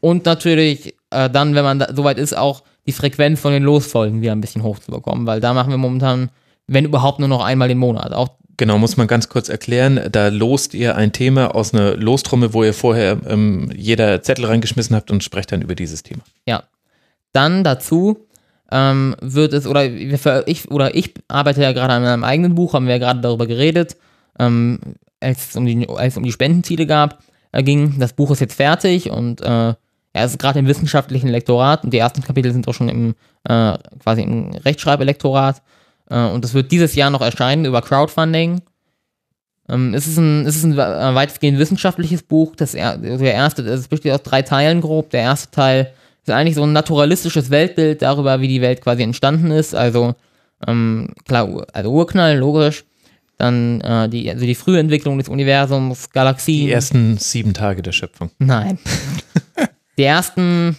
Und 0.00 0.26
natürlich 0.26 0.96
äh, 1.10 1.30
dann, 1.30 1.54
wenn 1.54 1.62
man 1.62 1.78
da, 1.78 1.94
soweit 1.94 2.18
ist, 2.18 2.36
auch 2.36 2.64
die 2.86 2.92
Frequenz 2.92 3.38
von 3.38 3.52
den 3.52 3.62
Losfolgen 3.62 4.22
wieder 4.22 4.32
ein 4.32 4.40
bisschen 4.40 4.64
hochzubekommen, 4.64 5.24
weil 5.24 5.40
da 5.40 5.54
machen 5.54 5.70
wir 5.70 5.78
momentan, 5.78 6.30
wenn 6.66 6.84
überhaupt, 6.84 7.20
nur 7.20 7.28
noch 7.28 7.44
einmal 7.44 7.70
im 7.70 7.78
Monat. 7.78 8.12
Auch 8.12 8.30
Genau, 8.56 8.78
muss 8.78 8.96
man 8.96 9.06
ganz 9.06 9.28
kurz 9.28 9.48
erklären. 9.48 10.00
Da 10.12 10.28
lost 10.28 10.74
ihr 10.74 10.96
ein 10.96 11.12
Thema 11.12 11.54
aus 11.54 11.74
einer 11.74 11.96
Lostrommel, 11.96 12.52
wo 12.52 12.62
ihr 12.62 12.74
vorher 12.74 13.18
ähm, 13.26 13.70
jeder 13.74 14.22
Zettel 14.22 14.44
reingeschmissen 14.44 14.94
habt 14.94 15.10
und 15.10 15.24
sprecht 15.24 15.50
dann 15.52 15.62
über 15.62 15.74
dieses 15.74 16.02
Thema. 16.02 16.22
Ja. 16.46 16.64
Dann 17.32 17.64
dazu 17.64 18.26
ähm, 18.70 19.16
wird 19.20 19.52
es, 19.52 19.66
oder 19.66 19.84
ich, 20.46 20.70
oder 20.70 20.94
ich 20.94 21.14
arbeite 21.28 21.62
ja 21.62 21.72
gerade 21.72 21.94
an 21.94 22.04
einem 22.04 22.24
eigenen 22.24 22.54
Buch, 22.54 22.74
haben 22.74 22.86
wir 22.86 22.94
ja 22.94 22.98
gerade 22.98 23.20
darüber 23.20 23.46
geredet, 23.46 23.96
ähm, 24.38 24.78
als, 25.20 25.50
es 25.50 25.56
um 25.56 25.66
die, 25.66 25.88
als 25.88 26.14
es 26.14 26.16
um 26.16 26.22
die 26.22 26.32
Spendenziele 26.32 26.86
gab, 26.86 27.22
äh, 27.52 27.62
ging. 27.62 27.98
Das 27.98 28.12
Buch 28.12 28.30
ist 28.30 28.40
jetzt 28.40 28.54
fertig 28.54 29.10
und 29.10 29.40
äh, 29.40 29.74
es 30.12 30.32
ist 30.32 30.38
gerade 30.38 30.60
im 30.60 30.68
wissenschaftlichen 30.68 31.28
Lektorat 31.28 31.82
und 31.82 31.92
die 31.92 31.98
ersten 31.98 32.22
Kapitel 32.22 32.52
sind 32.52 32.68
auch 32.68 32.74
schon 32.74 32.88
im 32.88 33.14
äh, 33.48 33.76
quasi 34.00 34.22
im 34.22 34.52
Rechtschreibelektorat. 34.52 35.60
Äh, 36.10 36.26
und 36.26 36.44
das 36.44 36.54
wird 36.54 36.72
dieses 36.72 36.94
Jahr 36.94 37.10
noch 37.10 37.22
erscheinen 37.22 37.64
über 37.64 37.82
Crowdfunding. 37.82 38.62
Ähm, 39.68 39.94
es 39.94 40.06
ist 40.06 40.18
ein, 40.18 40.46
es 40.46 40.56
ist 40.56 40.64
ein 40.64 40.72
äh, 40.74 41.14
weitestgehend 41.14 41.58
wissenschaftliches 41.58 42.22
Buch. 42.22 42.54
Das 42.56 42.74
er, 42.74 42.98
der 42.98 43.34
erste, 43.34 43.62
es 43.62 43.88
besteht 43.88 44.12
aus 44.12 44.22
drei 44.22 44.42
Teilen 44.42 44.80
grob. 44.80 45.10
Der 45.10 45.22
erste 45.22 45.50
Teil 45.50 45.92
ist 46.22 46.30
eigentlich 46.30 46.54
so 46.54 46.64
ein 46.64 46.72
naturalistisches 46.72 47.50
Weltbild 47.50 48.02
darüber, 48.02 48.40
wie 48.40 48.48
die 48.48 48.60
Welt 48.60 48.80
quasi 48.80 49.02
entstanden 49.02 49.50
ist. 49.50 49.74
Also 49.74 50.14
ähm, 50.66 51.10
klar, 51.26 51.66
also 51.72 51.90
Urknall, 51.90 52.36
logisch. 52.36 52.84
Dann 53.36 53.80
äh, 53.80 54.08
die, 54.08 54.30
also 54.30 54.44
die 54.44 54.54
frühe 54.54 54.78
Entwicklung 54.78 55.18
des 55.18 55.28
Universums, 55.28 56.10
Galaxien. 56.10 56.66
Die 56.66 56.72
ersten 56.72 57.18
sieben 57.18 57.52
Tage 57.52 57.82
der 57.82 57.92
Schöpfung. 57.92 58.30
Nein. 58.38 58.78
die 59.98 60.04
ersten 60.04 60.76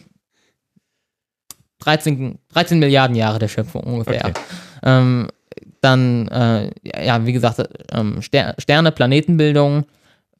13, 1.79 2.39
13 2.53 2.79
Milliarden 2.79 3.15
Jahre 3.15 3.39
der 3.39 3.49
Schöpfung 3.49 3.83
ungefähr. 3.83 4.25
Okay. 4.25 4.39
Ähm, 4.85 5.27
dann, 5.81 6.27
äh, 6.29 6.71
ja, 7.05 7.25
wie 7.25 7.33
gesagt, 7.33 7.61
ähm, 7.91 8.21
Ster 8.21 8.55
Sterne, 8.57 8.91
Planetenbildung, 8.91 9.85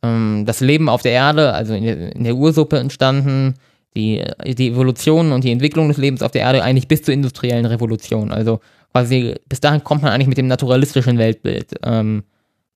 ähm, 0.02 0.44
das 0.46 0.60
Leben 0.60 0.90
auf 0.90 1.02
der 1.02 1.12
Erde, 1.12 1.54
also 1.54 1.74
in 1.74 1.84
der, 1.84 2.16
in 2.16 2.24
der 2.24 2.36
Ursuppe 2.36 2.80
entstanden, 2.80 3.56
die, 3.96 4.24
die 4.46 4.70
Evolution 4.70 5.32
und 5.32 5.44
die 5.44 5.52
Entwicklung 5.52 5.88
des 5.88 5.98
Lebens 5.98 6.22
auf 6.22 6.32
der 6.32 6.42
Erde 6.42 6.64
eigentlich 6.64 6.88
bis 6.88 7.04
zur 7.04 7.14
industriellen 7.14 7.66
Revolution. 7.66 8.32
Also 8.32 8.60
quasi 8.92 9.36
bis 9.48 9.62
dahin 9.62 9.84
kommt 9.84 10.02
man 10.02 10.12
eigentlich 10.12 10.28
mit 10.28 10.38
dem 10.38 10.48
naturalistischen 10.48 11.18
Weltbild 11.18 11.76
ähm, 11.84 12.24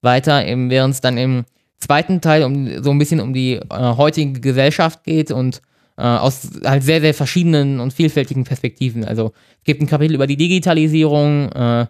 weiter, 0.01 0.43
während 0.45 0.93
es 0.93 1.01
dann 1.01 1.17
im 1.17 1.45
zweiten 1.77 2.21
Teil 2.21 2.43
um, 2.43 2.83
so 2.83 2.91
ein 2.91 2.99
bisschen 2.99 3.19
um 3.19 3.33
die 3.33 3.55
äh, 3.55 3.61
heutige 3.69 4.39
Gesellschaft 4.39 5.03
geht 5.03 5.31
und 5.31 5.61
äh, 5.99 6.03
aus 6.03 6.49
halt 6.63 6.83
sehr, 6.83 7.01
sehr 7.01 7.13
verschiedenen 7.13 7.79
und 7.79 7.93
vielfältigen 7.93 8.45
Perspektiven. 8.45 9.03
Also 9.03 9.33
es 9.59 9.65
gibt 9.65 9.81
ein 9.81 9.87
Kapitel 9.87 10.15
über 10.15 10.27
die 10.27 10.37
Digitalisierung, 10.37 11.51
äh, 11.51 11.85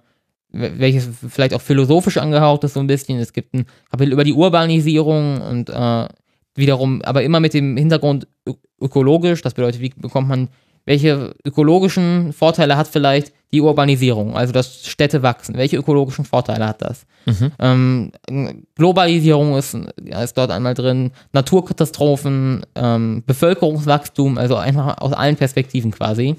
wel- 0.52 0.80
welches 0.80 1.08
vielleicht 1.30 1.54
auch 1.54 1.62
philosophisch 1.62 2.18
angehaucht 2.18 2.64
ist 2.64 2.74
so 2.74 2.80
ein 2.80 2.88
bisschen. 2.88 3.20
Es 3.20 3.34
gibt 3.34 3.54
ein 3.54 3.66
Kapitel 3.92 4.14
über 4.14 4.24
die 4.24 4.34
Urbanisierung 4.34 5.42
und 5.42 5.70
äh, 5.70 6.08
wiederum, 6.56 7.02
aber 7.04 7.24
immer 7.24 7.40
mit 7.40 7.54
dem 7.54 7.78
Hintergrund 7.78 8.28
ökologisch. 8.82 9.42
Das 9.44 9.54
bedeutet, 9.54 9.80
wie 9.82 9.94
bekommt 9.96 10.28
man 10.28 10.50
welche 10.85 11.35
ökologischen 11.45 12.33
Vorteile 12.33 12.77
hat 12.77 12.88
vielleicht 12.88 13.33
die 13.51 13.61
Urbanisierung, 13.61 14.35
also 14.35 14.53
dass 14.53 14.85
Städte 14.85 15.24
wachsen? 15.24 15.56
Welche 15.56 15.77
ökologischen 15.77 16.25
Vorteile 16.25 16.67
hat 16.67 16.82
das? 16.82 17.06
Ähm, 17.59 18.11
Globalisierung 18.75 19.58
ist, 19.58 19.74
ist 19.74 20.38
dort 20.38 20.51
einmal 20.51 20.74
drin, 20.74 21.11
Naturkatastrophen, 21.32 22.66
ähm, 22.75 23.24
Bevölkerungswachstum, 23.25 24.38
also 24.38 24.56
einfach 24.56 24.98
aus 24.99 25.14
allen 25.14 25.35
Perspektiven 25.35 25.91
quasi. 25.91 26.35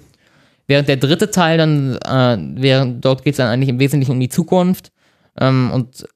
Während 0.67 0.89
der 0.89 0.97
dritte 0.97 1.31
Teil 1.31 1.59
dann, 1.59 1.97
äh, 1.97 2.61
während, 2.61 3.05
dort 3.05 3.25
geht 3.25 3.35
es 3.35 3.39
dann 3.39 3.49
eigentlich 3.49 3.69
im 3.69 3.81
Wesentlichen 3.81 4.13
um 4.13 4.21
die 4.21 4.29
Zukunft 4.29 4.93
ähm, 5.39 5.71
und 5.73 6.07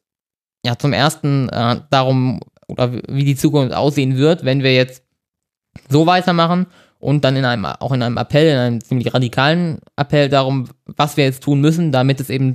ja, 0.65 0.79
zum 0.79 0.93
ersten 0.93 1.49
äh, 1.51 1.81
darum, 1.91 2.41
oder 2.69 2.93
wie 3.09 3.25
die 3.25 3.37
Zukunft 3.37 3.75
aussehen 3.75 4.17
wird, 4.17 4.45
wenn 4.45 4.63
wir 4.63 4.75
jetzt 4.75 5.03
so 5.89 6.07
weitermachen 6.07 6.67
und 7.05 7.23
dann 7.25 7.37
in 7.37 7.45
einem, 7.45 7.67
auch 7.67 7.93
in 7.93 8.03
einem 8.03 8.17
Appell, 8.17 8.49
in 8.51 8.57
einem 8.57 8.81
ziemlich 8.81 9.13
radikalen 9.13 9.79
Appell 9.97 10.31
darum, 10.31 10.69
was 10.87 11.17
wir 11.19 11.25
jetzt 11.25 11.43
tun 11.43 11.61
müssen, 11.61 11.93
damit 11.93 12.19
es 12.21 12.31
eben 12.31 12.55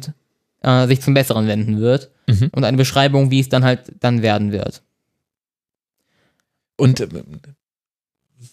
äh, 0.63 0.87
sich 0.87 1.01
zum 1.01 1.13
Besseren 1.13 1.47
wenden 1.47 1.79
wird 1.79 2.09
Mhm. 2.27 2.49
und 2.51 2.63
eine 2.63 2.77
Beschreibung, 2.77 3.31
wie 3.31 3.39
es 3.39 3.49
dann 3.49 3.63
halt 3.63 3.91
dann 4.01 4.21
werden 4.21 4.51
wird. 4.51 4.83
Und 6.77 6.99
ähm, 7.01 7.39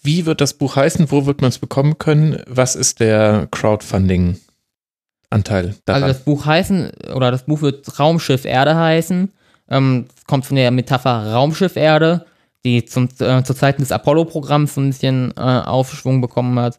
wie 0.03 0.25
wird 0.27 0.41
das 0.41 0.55
Buch 0.55 0.77
heißen? 0.77 1.11
Wo 1.11 1.27
wird 1.27 1.43
man 1.43 1.51
es 1.51 1.59
bekommen 1.59 1.99
können? 1.99 2.41
Was 2.47 2.75
ist 2.75 3.01
der 3.01 3.47
Crowdfunding-Anteil 3.51 5.75
daran? 5.85 6.03
Also 6.03 6.15
das 6.15 6.25
Buch 6.25 6.47
heißen, 6.47 6.91
oder 7.15 7.31
das 7.31 7.45
Buch 7.45 7.61
wird 7.61 7.99
Raumschiff 7.99 8.47
Erde 8.47 8.77
heißen. 8.77 9.31
Ähm, 9.69 10.07
es 10.17 10.25
kommt 10.25 10.47
von 10.47 10.57
der 10.57 10.71
Metapher 10.71 11.33
Raumschiff 11.33 11.77
Erde, 11.77 12.25
die 12.67 12.85
zum, 12.85 13.09
äh, 13.21 13.43
zu 13.43 13.55
Zeiten 13.55 13.81
des 13.81 13.93
Apollo-Programms 13.93 14.75
so 14.75 14.81
ein 14.81 14.91
bisschen 14.91 15.33
äh, 15.37 15.41
Aufschwung 15.41 16.21
bekommen 16.21 16.59
hat. 16.59 16.79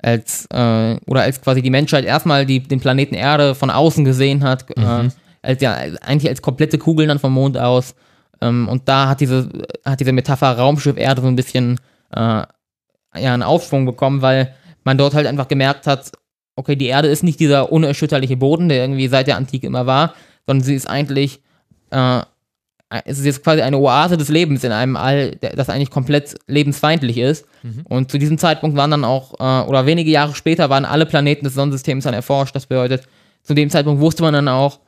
Als, 0.00 0.46
äh, 0.52 0.96
oder 1.06 1.22
als 1.22 1.40
quasi 1.40 1.62
die 1.62 1.70
Menschheit 1.70 2.04
erstmal 2.04 2.46
die, 2.46 2.60
den 2.60 2.80
Planeten 2.80 3.14
Erde 3.14 3.54
von 3.54 3.70
außen 3.70 4.04
gesehen 4.04 4.44
hat, 4.44 4.70
äh, 4.76 5.08
als 5.42 5.62
ja 5.62 5.72
eigentlich 5.74 6.28
als 6.28 6.42
komplette 6.42 6.78
Kugel 6.78 7.06
dann 7.06 7.18
vom 7.18 7.32
Mond 7.32 7.56
aus. 7.56 7.94
Ähm, 8.40 8.68
und 8.68 8.88
da 8.88 9.08
hat 9.08 9.20
diese, 9.20 9.48
hat 9.84 9.98
diese 9.98 10.12
Metapher 10.12 10.56
Raumschiff 10.56 10.96
Erde 10.96 11.22
so 11.22 11.28
ein 11.28 11.36
bisschen 11.36 11.80
äh, 12.12 12.20
ja, 12.20 12.46
einen 13.14 13.42
Aufschwung 13.42 13.86
bekommen, 13.86 14.22
weil 14.22 14.54
man 14.84 14.98
dort 14.98 15.14
halt 15.14 15.26
einfach 15.26 15.48
gemerkt 15.48 15.86
hat, 15.86 16.12
okay, 16.56 16.76
die 16.76 16.86
Erde 16.86 17.08
ist 17.08 17.22
nicht 17.22 17.40
dieser 17.40 17.72
unerschütterliche 17.72 18.36
Boden, 18.36 18.68
der 18.68 18.78
irgendwie 18.78 19.08
seit 19.08 19.26
der 19.26 19.36
Antike 19.36 19.66
immer 19.66 19.86
war, 19.86 20.14
sondern 20.46 20.64
sie 20.64 20.74
ist 20.74 20.88
eigentlich, 20.88 21.40
äh, 21.90 22.22
es 23.04 23.18
ist 23.18 23.26
jetzt 23.26 23.44
quasi 23.44 23.60
eine 23.60 23.78
Oase 23.78 24.16
des 24.16 24.28
Lebens 24.28 24.64
in 24.64 24.72
einem 24.72 24.96
All, 24.96 25.36
das 25.36 25.68
eigentlich 25.68 25.90
komplett 25.90 26.36
lebensfeindlich 26.46 27.18
ist. 27.18 27.46
Und 27.84 28.10
zu 28.10 28.18
diesem 28.18 28.38
Zeitpunkt 28.38 28.76
waren 28.76 28.90
dann 28.90 29.04
auch, 29.04 29.34
äh, 29.38 29.68
oder 29.68 29.84
wenige 29.84 30.10
Jahre 30.10 30.34
später 30.34 30.70
waren 30.70 30.84
alle 30.84 31.04
Planeten 31.04 31.44
des 31.44 31.54
Sonnensystems 31.54 32.04
dann 32.04 32.14
erforscht. 32.14 32.56
Das 32.56 32.66
bedeutet, 32.66 33.02
zu 33.42 33.52
dem 33.54 33.68
Zeitpunkt 33.68 34.00
wusste 34.00 34.22
man 34.22 34.32
dann 34.32 34.48
auch, 34.48 34.80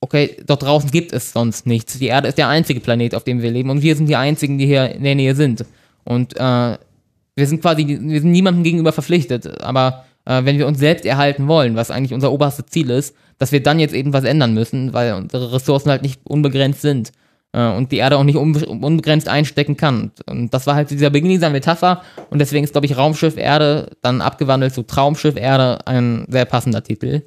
okay, 0.00 0.36
dort 0.46 0.62
draußen 0.62 0.90
gibt 0.90 1.12
es 1.12 1.32
sonst 1.32 1.66
nichts. 1.66 1.98
Die 1.98 2.06
Erde 2.06 2.28
ist 2.28 2.38
der 2.38 2.48
einzige 2.48 2.78
Planet, 2.78 3.16
auf 3.16 3.24
dem 3.24 3.42
wir 3.42 3.50
leben 3.50 3.70
und 3.70 3.82
wir 3.82 3.96
sind 3.96 4.08
die 4.08 4.16
einzigen, 4.16 4.58
die 4.58 4.66
hier 4.66 4.94
in 4.94 5.02
der 5.02 5.16
Nähe 5.16 5.34
sind. 5.34 5.64
Und 6.04 6.36
äh, 6.36 6.40
wir 6.40 7.46
sind 7.46 7.60
quasi, 7.60 7.86
wir 7.86 8.20
sind 8.20 8.30
niemandem 8.30 8.62
gegenüber 8.62 8.92
verpflichtet, 8.92 9.62
aber 9.62 10.04
äh, 10.26 10.44
wenn 10.44 10.58
wir 10.58 10.68
uns 10.68 10.78
selbst 10.78 11.04
erhalten 11.04 11.48
wollen, 11.48 11.74
was 11.74 11.90
eigentlich 11.90 12.14
unser 12.14 12.30
oberstes 12.30 12.66
Ziel 12.66 12.90
ist, 12.90 13.16
dass 13.38 13.50
wir 13.50 13.62
dann 13.62 13.80
jetzt 13.80 13.94
eben 13.94 14.12
was 14.12 14.24
ändern 14.24 14.54
müssen, 14.54 14.92
weil 14.92 15.14
unsere 15.14 15.52
Ressourcen 15.52 15.90
halt 15.90 16.02
nicht 16.02 16.20
unbegrenzt 16.24 16.82
sind 16.82 17.08
äh, 17.08 17.12
und 17.52 17.92
die 17.92 17.96
Erde 17.96 18.18
auch 18.18 18.24
nicht 18.24 18.36
unbe 18.36 18.66
unbegrenzt 18.66 19.28
einstecken 19.28 19.76
kann. 19.76 20.12
Und 20.26 20.52
das 20.52 20.66
war 20.66 20.74
halt 20.74 20.90
dieser 20.90 21.10
Beginn 21.10 21.30
dieser 21.30 21.50
Metapher 21.50 22.02
und 22.30 22.38
deswegen 22.38 22.64
ist, 22.64 22.72
glaube 22.72 22.86
ich, 22.86 22.96
Raumschiff 22.96 23.36
Erde 23.36 23.96
dann 24.02 24.20
abgewandelt 24.20 24.74
zu 24.74 24.82
Traumschiff 24.82 25.36
Erde 25.36 25.86
ein 25.86 26.26
sehr 26.28 26.44
passender 26.44 26.82
Titel. 26.82 27.22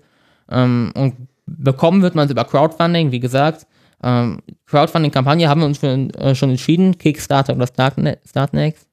Ähm, 0.49 0.91
und 0.95 1.15
bekommen 1.45 2.01
wird 2.01 2.15
man 2.15 2.25
es 2.25 2.31
über 2.31 2.45
Crowdfunding, 2.45 3.11
wie 3.11 3.19
gesagt. 3.19 3.65
Ähm, 4.03 4.39
Crowdfunding-Kampagne 4.67 5.47
haben 5.47 5.61
wir 5.61 5.65
uns 5.67 5.79
schon, 5.79 6.09
äh, 6.11 6.35
schon 6.35 6.49
entschieden, 6.49 6.97
Kickstarter 6.97 7.55
oder 7.55 7.67
Startne- 7.67 8.19
Startnext. 8.27 8.87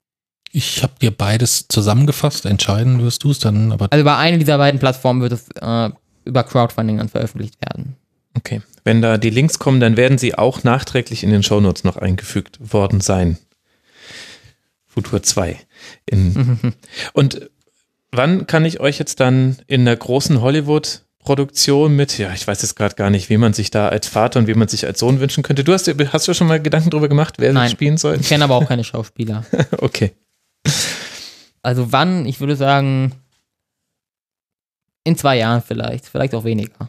Ich 0.53 0.83
habe 0.83 0.95
dir 1.01 1.11
beides 1.11 1.69
zusammengefasst, 1.69 2.47
entscheiden 2.47 3.03
wirst 3.03 3.23
du 3.25 3.31
es 3.31 3.39
dann, 3.39 3.71
aber 3.73 3.89
Also 3.91 4.01
über 4.01 4.17
eine 4.17 4.39
dieser 4.39 4.57
beiden 4.59 4.81
Plattformen 4.81 5.21
wird 5.21 5.33
es 5.33 5.49
äh, 5.61 5.91
über 6.25 6.43
Crowdfunding 6.43 6.99
dann 6.99 7.09
veröffentlicht 7.09 7.57
werden. 7.61 7.97
Okay. 8.37 8.63
Wenn 8.89 9.03
da 9.03 9.19
die 9.19 9.29
Links 9.29 9.59
kommen, 9.59 9.81
dann 9.81 9.99
werden 9.99 10.17
sie 10.17 10.35
auch 10.35 10.65
nachträglich 10.65 11.23
in 11.23 11.29
den 11.29 11.43
Shownotes 11.43 11.85
noch 11.85 11.99
eingefügt 11.99 12.73
worden 12.73 13.03
sein. 13.03 13.37
Futur 14.87 15.23
2. 15.23 15.59
In 16.07 16.73
Und 17.13 17.51
wann 18.11 18.47
kann 18.47 18.65
ich 18.65 18.81
euch 18.81 18.99
jetzt 18.99 19.21
dann 19.21 19.59
in 19.67 19.85
der 19.85 19.95
großen 19.95 20.41
Hollywood-Produktion 20.41 21.95
mit, 21.95 22.17
ja, 22.17 22.33
ich 22.33 22.49
weiß 22.49 22.63
jetzt 22.63 22.77
gerade 22.77 22.95
gar 22.95 23.11
nicht, 23.11 23.29
wie 23.29 23.37
man 23.37 23.53
sich 23.53 23.71
da 23.71 23.91
als 23.91 24.09
Vater 24.09 24.39
und 24.39 24.47
wie 24.47 24.55
man 24.55 24.69
sich 24.69 24.87
als 24.87 25.01
Sohn 25.01 25.21
wünschen 25.21 25.43
könnte. 25.43 25.65
Du 25.65 25.75
hast, 25.75 25.87
hast 25.87 26.27
du 26.27 26.33
schon 26.33 26.47
mal 26.47 26.59
Gedanken 26.59 26.89
darüber 26.89 27.11
gemacht, 27.11 27.35
wer 27.37 27.53
Nein. 27.53 27.69
spielen 27.69 27.99
soll? 27.99 28.17
Ich 28.19 28.29
kenne 28.31 28.45
aber 28.45 28.57
auch 28.57 28.67
keine 28.67 28.85
Schauspieler. 28.85 29.45
Okay. 29.81 30.13
Also 31.61 31.93
wann? 31.93 32.25
Ich 32.25 32.41
würde 32.41 32.57
sagen, 32.57 33.13
in 35.05 35.19
zwei 35.19 35.37
Jahren 35.37 35.61
vielleicht, 35.61 36.07
vielleicht 36.07 36.35
auch 36.35 36.45
weniger. 36.45 36.89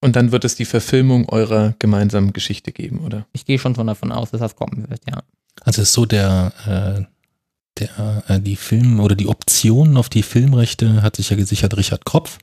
Und 0.00 0.16
dann 0.16 0.32
wird 0.32 0.44
es 0.44 0.54
die 0.54 0.64
Verfilmung 0.64 1.28
eurer 1.28 1.74
gemeinsamen 1.78 2.32
Geschichte 2.32 2.72
geben, 2.72 3.00
oder? 3.00 3.26
Ich 3.32 3.44
gehe 3.44 3.58
schon 3.58 3.74
von 3.74 3.86
davon 3.86 4.12
aus, 4.12 4.30
dass 4.30 4.40
das 4.40 4.56
kommen 4.56 4.88
wird, 4.88 5.02
ja. 5.08 5.22
Also 5.62 5.82
es 5.82 5.88
ist 5.88 5.94
so 5.94 6.06
der, 6.06 6.52
äh, 6.66 7.04
der, 7.78 8.22
äh, 8.28 8.40
die 8.40 8.56
Film 8.56 9.00
oder 9.00 9.14
die 9.14 9.28
Optionen 9.28 9.96
auf 9.96 10.08
die 10.08 10.22
Filmrechte 10.22 11.02
hat 11.02 11.16
sich 11.16 11.30
ja 11.30 11.36
gesichert 11.36 11.76
Richard 11.76 12.06
Kropf, 12.06 12.38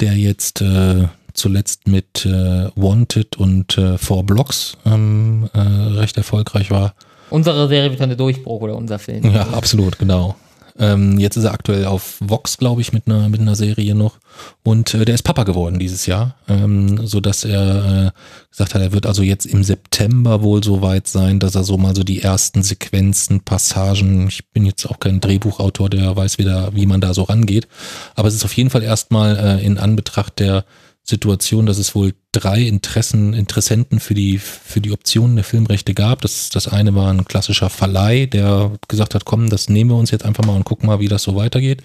der 0.00 0.14
jetzt 0.16 0.60
äh, 0.60 1.08
zuletzt 1.32 1.86
mit 1.86 2.26
äh, 2.26 2.68
Wanted 2.74 3.36
und 3.36 3.78
äh, 3.78 3.96
Four 3.96 4.24
Blocks 4.24 4.76
ähm, 4.84 5.48
äh, 5.54 5.58
recht 5.60 6.16
erfolgreich 6.16 6.70
war. 6.70 6.94
Unsere 7.30 7.68
Serie 7.68 7.90
wird 7.90 8.00
dann 8.00 8.10
der 8.10 8.18
Durchbruch 8.18 8.60
oder 8.60 8.76
unser 8.76 8.98
Film. 8.98 9.24
Ja, 9.32 9.48
absolut, 9.48 9.98
genau. 9.98 10.36
Ähm, 10.78 11.18
jetzt 11.18 11.36
ist 11.36 11.44
er 11.44 11.52
aktuell 11.52 11.86
auf 11.86 12.16
Vox, 12.20 12.58
glaube 12.58 12.80
ich, 12.80 12.92
mit 12.92 13.06
einer, 13.06 13.28
mit 13.28 13.40
einer 13.40 13.54
Serie 13.54 13.94
noch. 13.94 14.18
Und 14.62 14.94
äh, 14.94 15.04
der 15.04 15.14
ist 15.14 15.22
Papa 15.22 15.44
geworden 15.44 15.78
dieses 15.78 16.06
Jahr, 16.06 16.34
ähm, 16.48 17.06
so 17.06 17.20
dass 17.20 17.44
er 17.44 18.06
äh, 18.06 18.10
gesagt 18.50 18.74
hat, 18.74 18.82
er 18.82 18.92
wird 18.92 19.06
also 19.06 19.22
jetzt 19.22 19.46
im 19.46 19.64
September 19.64 20.42
wohl 20.42 20.62
so 20.62 20.82
weit 20.82 21.08
sein, 21.08 21.38
dass 21.38 21.54
er 21.54 21.64
so 21.64 21.78
mal 21.78 21.96
so 21.96 22.04
die 22.04 22.22
ersten 22.22 22.62
Sequenzen, 22.62 23.40
Passagen, 23.40 24.28
ich 24.28 24.50
bin 24.50 24.66
jetzt 24.66 24.86
auch 24.86 25.00
kein 25.00 25.20
Drehbuchautor, 25.20 25.88
der 25.88 26.14
weiß 26.14 26.38
wieder, 26.38 26.74
wie 26.74 26.86
man 26.86 27.00
da 27.00 27.14
so 27.14 27.22
rangeht. 27.22 27.68
Aber 28.14 28.28
es 28.28 28.34
ist 28.34 28.44
auf 28.44 28.52
jeden 28.52 28.70
Fall 28.70 28.82
erstmal 28.82 29.36
äh, 29.36 29.64
in 29.64 29.78
Anbetracht 29.78 30.38
der 30.38 30.64
Situation, 31.08 31.66
dass 31.66 31.78
es 31.78 31.94
wohl 31.94 32.14
drei 32.32 32.62
Interessen, 32.62 33.32
Interessenten 33.32 34.00
für 34.00 34.14
die, 34.14 34.38
für 34.38 34.80
die 34.80 34.90
Optionen 34.90 35.36
der 35.36 35.44
Filmrechte 35.44 35.94
gab. 35.94 36.20
Das, 36.22 36.50
das 36.50 36.66
eine 36.68 36.94
war 36.94 37.10
ein 37.12 37.24
klassischer 37.24 37.70
Verleih, 37.70 38.26
der 38.26 38.72
gesagt 38.88 39.14
hat, 39.14 39.24
komm, 39.24 39.48
das 39.48 39.68
nehmen 39.68 39.90
wir 39.90 39.96
uns 39.96 40.10
jetzt 40.10 40.24
einfach 40.24 40.44
mal 40.44 40.56
und 40.56 40.64
gucken 40.64 40.88
mal, 40.88 40.98
wie 40.98 41.08
das 41.08 41.22
so 41.22 41.36
weitergeht. 41.36 41.82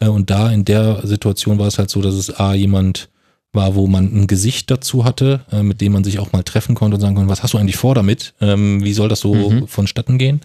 Äh, 0.00 0.06
Und 0.06 0.30
da 0.30 0.50
in 0.50 0.64
der 0.64 1.04
Situation 1.06 1.58
war 1.58 1.66
es 1.66 1.78
halt 1.78 1.90
so, 1.90 2.00
dass 2.02 2.14
es 2.14 2.30
A, 2.38 2.54
jemand 2.54 3.08
war, 3.52 3.74
wo 3.74 3.86
man 3.86 4.04
ein 4.14 4.26
Gesicht 4.28 4.70
dazu 4.70 5.04
hatte, 5.04 5.40
äh, 5.50 5.62
mit 5.62 5.80
dem 5.80 5.92
man 5.92 6.04
sich 6.04 6.18
auch 6.20 6.32
mal 6.32 6.42
treffen 6.42 6.74
konnte 6.74 6.94
und 6.94 7.00
sagen 7.00 7.16
konnte, 7.16 7.30
was 7.30 7.42
hast 7.42 7.52
du 7.54 7.58
eigentlich 7.58 7.76
vor 7.76 7.94
damit? 7.94 8.32
Ähm, 8.40 8.82
Wie 8.82 8.94
soll 8.94 9.08
das 9.08 9.20
so 9.20 9.66
vonstatten 9.66 10.16
gehen? 10.18 10.40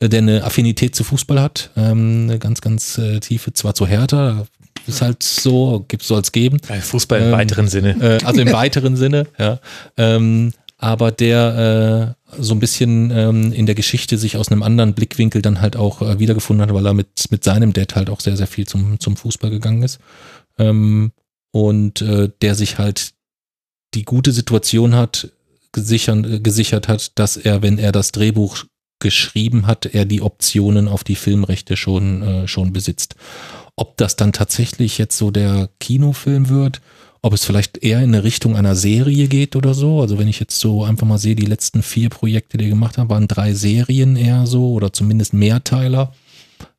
Äh, 0.00 0.08
Der 0.08 0.18
eine 0.20 0.44
Affinität 0.44 0.94
zu 0.94 1.02
Fußball 1.02 1.40
hat, 1.40 1.70
ähm, 1.76 2.24
eine 2.28 2.38
ganz, 2.38 2.60
ganz 2.60 2.98
äh, 2.98 3.18
tiefe, 3.20 3.54
zwar 3.54 3.74
zu 3.74 3.86
Hertha, 3.86 4.46
ist 4.88 5.02
halt 5.02 5.22
so, 5.22 5.84
gibt 5.88 6.02
soll 6.02 6.20
es 6.20 6.32
geben. 6.32 6.58
Bei 6.66 6.80
Fußball 6.80 7.20
im 7.20 7.26
Ähm, 7.26 7.32
weiteren 7.32 7.68
Sinne. 7.68 7.96
Äh, 8.00 8.24
also 8.24 8.40
im 8.40 8.52
weiteren 8.52 8.96
Sinne, 8.96 9.26
ja. 9.38 9.60
Ähm, 9.96 10.52
aber 10.78 11.10
der 11.10 12.14
äh, 12.28 12.40
so 12.40 12.54
ein 12.54 12.60
bisschen 12.60 13.10
ähm, 13.10 13.52
in 13.52 13.66
der 13.66 13.74
Geschichte 13.74 14.16
sich 14.16 14.36
aus 14.36 14.50
einem 14.50 14.62
anderen 14.62 14.94
Blickwinkel 14.94 15.42
dann 15.42 15.60
halt 15.60 15.76
auch 15.76 16.02
äh, 16.02 16.18
wiedergefunden 16.20 16.62
hat, 16.62 16.74
weil 16.74 16.86
er 16.86 16.94
mit, 16.94 17.08
mit 17.30 17.42
seinem 17.42 17.72
Dad 17.72 17.96
halt 17.96 18.10
auch 18.10 18.20
sehr, 18.20 18.36
sehr 18.36 18.46
viel 18.46 18.66
zum, 18.66 19.00
zum 19.00 19.16
Fußball 19.16 19.50
gegangen 19.50 19.82
ist. 19.82 19.98
Ähm, 20.56 21.12
und 21.50 22.02
äh, 22.02 22.30
der 22.42 22.54
sich 22.54 22.78
halt 22.78 23.12
die 23.94 24.04
gute 24.04 24.32
Situation 24.32 24.94
hat, 24.94 25.32
gesichert, 25.72 26.26
äh, 26.26 26.40
gesichert 26.40 26.86
hat, 26.86 27.18
dass 27.18 27.36
er, 27.36 27.62
wenn 27.62 27.78
er 27.78 27.90
das 27.90 28.12
Drehbuch 28.12 28.64
geschrieben 29.00 29.66
hat, 29.66 29.86
er 29.86 30.04
die 30.04 30.22
Optionen 30.22 30.88
auf 30.88 31.04
die 31.04 31.14
Filmrechte 31.14 31.76
schon, 31.76 32.22
äh, 32.22 32.48
schon 32.48 32.72
besitzt. 32.72 33.16
Ob 33.80 33.96
das 33.96 34.16
dann 34.16 34.32
tatsächlich 34.32 34.98
jetzt 34.98 35.16
so 35.16 35.30
der 35.30 35.68
Kinofilm 35.78 36.48
wird, 36.48 36.80
ob 37.22 37.32
es 37.32 37.44
vielleicht 37.44 37.78
eher 37.78 37.98
in 37.98 38.14
eine 38.14 38.24
Richtung 38.24 38.56
einer 38.56 38.74
Serie 38.74 39.28
geht 39.28 39.54
oder 39.56 39.72
so. 39.74 40.00
Also 40.00 40.18
wenn 40.18 40.28
ich 40.28 40.40
jetzt 40.40 40.58
so 40.58 40.84
einfach 40.84 41.06
mal 41.06 41.18
sehe, 41.18 41.36
die 41.36 41.46
letzten 41.46 41.82
vier 41.82 42.10
Projekte, 42.10 42.58
die 42.58 42.64
er 42.64 42.70
gemacht 42.70 42.98
hat, 42.98 43.08
waren 43.08 43.28
drei 43.28 43.54
Serien 43.54 44.16
eher 44.16 44.46
so 44.46 44.72
oder 44.72 44.92
zumindest 44.92 45.32
Mehrteiler. 45.32 46.12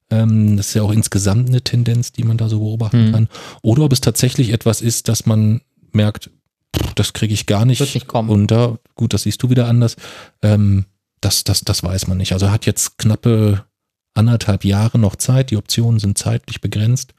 Ähm, 0.10 0.58
das 0.58 0.70
ist 0.70 0.74
ja 0.74 0.82
auch 0.82 0.92
insgesamt 0.92 1.50
eine 1.50 1.62
Tendenz, 1.62 2.12
die 2.12 2.24
man 2.24 2.38
da 2.38 2.50
so 2.50 2.60
beobachten 2.60 3.08
Mhm. 3.08 3.12
kann. 3.12 3.28
Oder 3.62 3.84
ob 3.84 3.94
es 3.94 4.02
tatsächlich 4.02 4.50
etwas 4.52 4.82
ist, 4.82 5.08
dass 5.08 5.26
man 5.26 5.62
merkt, 5.92 6.30
pff, 6.76 6.94
das 6.96 7.14
kriege 7.14 7.34
ich 7.34 7.46
gar 7.46 7.66
nicht 7.66 7.80
nicht 7.82 8.14
unter. 8.14 8.80
Gut, 8.96 9.14
das 9.14 9.24
siehst 9.24 9.42
du 9.44 9.50
wieder 9.50 9.68
anders. 9.68 9.96
Ähm, 10.42 10.86
das, 11.22 11.44
das, 11.44 11.62
das 11.62 11.84
weiß 11.84 12.08
man 12.08 12.18
nicht. 12.18 12.32
Also 12.34 12.48
er 12.48 12.52
hat 12.52 12.66
jetzt 12.66 12.98
knappe 12.98 13.66
anderthalb 14.14 14.66
Jahre 14.66 15.00
noch 15.00 15.16
Zeit. 15.16 15.52
Die 15.52 15.58
Optionen 15.58 16.00
sind 16.00 16.18
zeitlich 16.18 16.62
begrenzt, 16.62 17.14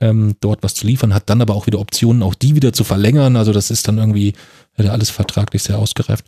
ähm, 0.00 0.36
dort 0.40 0.62
was 0.62 0.74
zu 0.74 0.86
liefern, 0.86 1.14
hat 1.14 1.30
dann 1.30 1.40
aber 1.40 1.54
auch 1.54 1.66
wieder 1.66 1.80
Optionen, 1.80 2.22
auch 2.22 2.34
die 2.34 2.54
wieder 2.54 2.72
zu 2.72 2.84
verlängern. 2.84 3.36
Also 3.36 3.52
das 3.52 3.70
ist 3.70 3.88
dann 3.88 3.98
irgendwie 3.98 4.34
ja, 4.78 4.90
alles 4.90 5.10
vertraglich 5.10 5.62
sehr 5.62 5.78
ausgereift. 5.78 6.24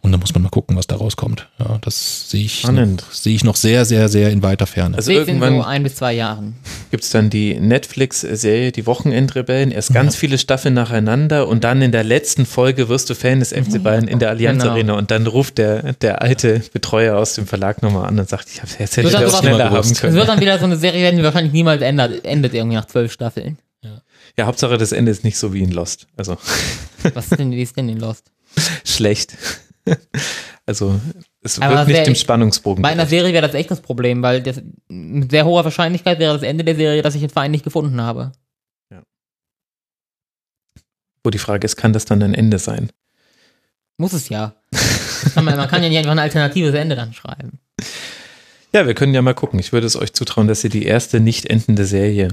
Und 0.00 0.10
dann 0.12 0.20
muss 0.20 0.34
man 0.34 0.42
mal 0.42 0.48
gucken, 0.48 0.76
was 0.76 0.86
da 0.86 0.96
rauskommt. 0.96 1.48
Ja, 1.58 1.78
das 1.82 2.28
sehe 2.30 2.44
ich, 2.44 2.60
Spannend. 2.60 3.02
noch, 3.02 3.12
sehe 3.12 3.34
ich 3.34 3.44
noch 3.44 3.56
sehr, 3.56 3.84
sehr, 3.84 4.08
sehr 4.08 4.30
in 4.30 4.42
weiter 4.42 4.66
Ferne. 4.66 4.96
Also 4.96 5.12
in 5.12 5.18
so 5.18 5.20
irgendwann 5.26 5.62
ein 5.62 5.82
bis 5.84 5.96
zwei 5.96 6.12
Jahren. 6.12 6.56
gibt 6.90 7.04
es 7.04 7.10
dann 7.10 7.30
die 7.30 7.54
Netflix-Serie 7.60 8.72
Die 8.72 8.86
Wochenendrebellen, 8.86 9.70
erst 9.70 9.92
ganz 9.94 10.16
viele 10.16 10.38
Staffeln 10.38 10.74
nacheinander 10.74 11.46
und 11.46 11.64
dann 11.64 11.80
in 11.82 11.92
der 11.92 12.04
letzten 12.04 12.46
Folge 12.46 12.88
wirst 12.88 13.08
du 13.10 13.14
Fan 13.14 13.38
des 13.40 13.50
FC 13.50 13.82
Bayern 13.82 14.08
in 14.08 14.18
der 14.18 14.30
Allianz 14.30 14.62
Genau. 14.62 14.72
Arena 14.74 14.92
und 14.94 15.10
dann 15.10 15.26
ruft 15.26 15.58
der, 15.58 15.92
der 15.94 16.22
alte 16.22 16.62
Betreuer 16.72 17.16
aus 17.16 17.34
dem 17.34 17.46
Verlag 17.46 17.82
nochmal 17.82 18.08
an 18.08 18.18
und 18.18 18.28
sagt, 18.28 18.48
ich 18.52 18.60
hab's 18.60 18.76
jetzt 18.78 18.96
hätte 18.96 19.08
schneller 19.10 19.64
haben 19.66 19.74
gewusst. 19.74 19.92
Es 19.92 20.00
können. 20.00 20.14
wird 20.14 20.28
dann 20.28 20.40
wieder 20.40 20.58
so 20.58 20.64
eine 20.64 20.76
Serie 20.76 21.02
werden, 21.02 21.16
die 21.18 21.22
wahrscheinlich 21.22 21.52
niemals 21.52 21.82
ändert, 21.82 22.24
endet 22.24 22.54
irgendwie 22.54 22.76
nach 22.76 22.86
zwölf 22.86 23.12
Staffeln. 23.12 23.58
Ja, 24.36 24.46
Hauptsache 24.46 24.78
das 24.78 24.92
Ende 24.92 25.10
ist 25.12 25.24
nicht 25.24 25.36
so 25.38 25.52
wie 25.52 25.62
in 25.62 25.72
Lost. 25.72 26.06
Also 26.16 26.36
Was 27.14 27.30
ist 27.30 27.38
denn, 27.38 27.50
wie 27.50 27.62
ist 27.62 27.76
denn 27.76 27.88
in 27.88 27.98
Lost? 27.98 28.30
schlecht. 28.84 29.36
Also 30.64 31.00
es 31.42 31.58
Aber 31.60 31.74
wird 31.78 31.88
nicht 31.88 31.96
wär- 31.96 32.04
dem 32.04 32.14
Spannungsbogen. 32.14 32.82
Bei 32.82 32.90
einer. 32.90 33.04
Serie 33.04 33.32
wäre 33.32 33.44
das 33.44 33.56
echt 33.56 33.72
das 33.72 33.80
Problem, 33.80 34.22
weil 34.22 34.40
das, 34.44 34.62
mit 34.86 35.32
sehr 35.32 35.44
hoher 35.44 35.64
Wahrscheinlichkeit 35.64 36.20
wäre 36.20 36.34
das 36.34 36.44
Ende 36.44 36.62
der 36.62 36.76
Serie, 36.76 37.02
dass 37.02 37.16
ich 37.16 37.20
den 37.20 37.30
Verein 37.30 37.50
nicht 37.50 37.64
gefunden 37.64 38.00
habe. 38.00 38.30
Wo 41.24 41.30
die 41.30 41.38
Frage 41.38 41.64
ist, 41.64 41.76
kann 41.76 41.92
das 41.92 42.04
dann 42.04 42.22
ein 42.22 42.34
Ende 42.34 42.58
sein? 42.60 42.90
Muss 43.96 44.12
es 44.12 44.28
ja. 44.28 44.54
Kann 45.34 45.44
man, 45.44 45.56
man 45.56 45.68
kann 45.68 45.82
ja 45.82 45.88
nicht 45.88 45.98
einfach 45.98 46.12
ein 46.12 46.18
alternatives 46.18 46.74
Ende 46.74 46.96
dann 46.96 47.12
schreiben. 47.12 47.58
Ja, 48.72 48.86
wir 48.86 48.94
können 48.94 49.14
ja 49.14 49.22
mal 49.22 49.34
gucken. 49.34 49.58
Ich 49.60 49.72
würde 49.72 49.86
es 49.86 49.96
euch 49.96 50.12
zutrauen, 50.12 50.48
dass 50.48 50.64
ihr 50.64 50.70
die 50.70 50.84
erste 50.84 51.20
nicht 51.20 51.46
endende 51.46 51.84
Serie 51.86 52.28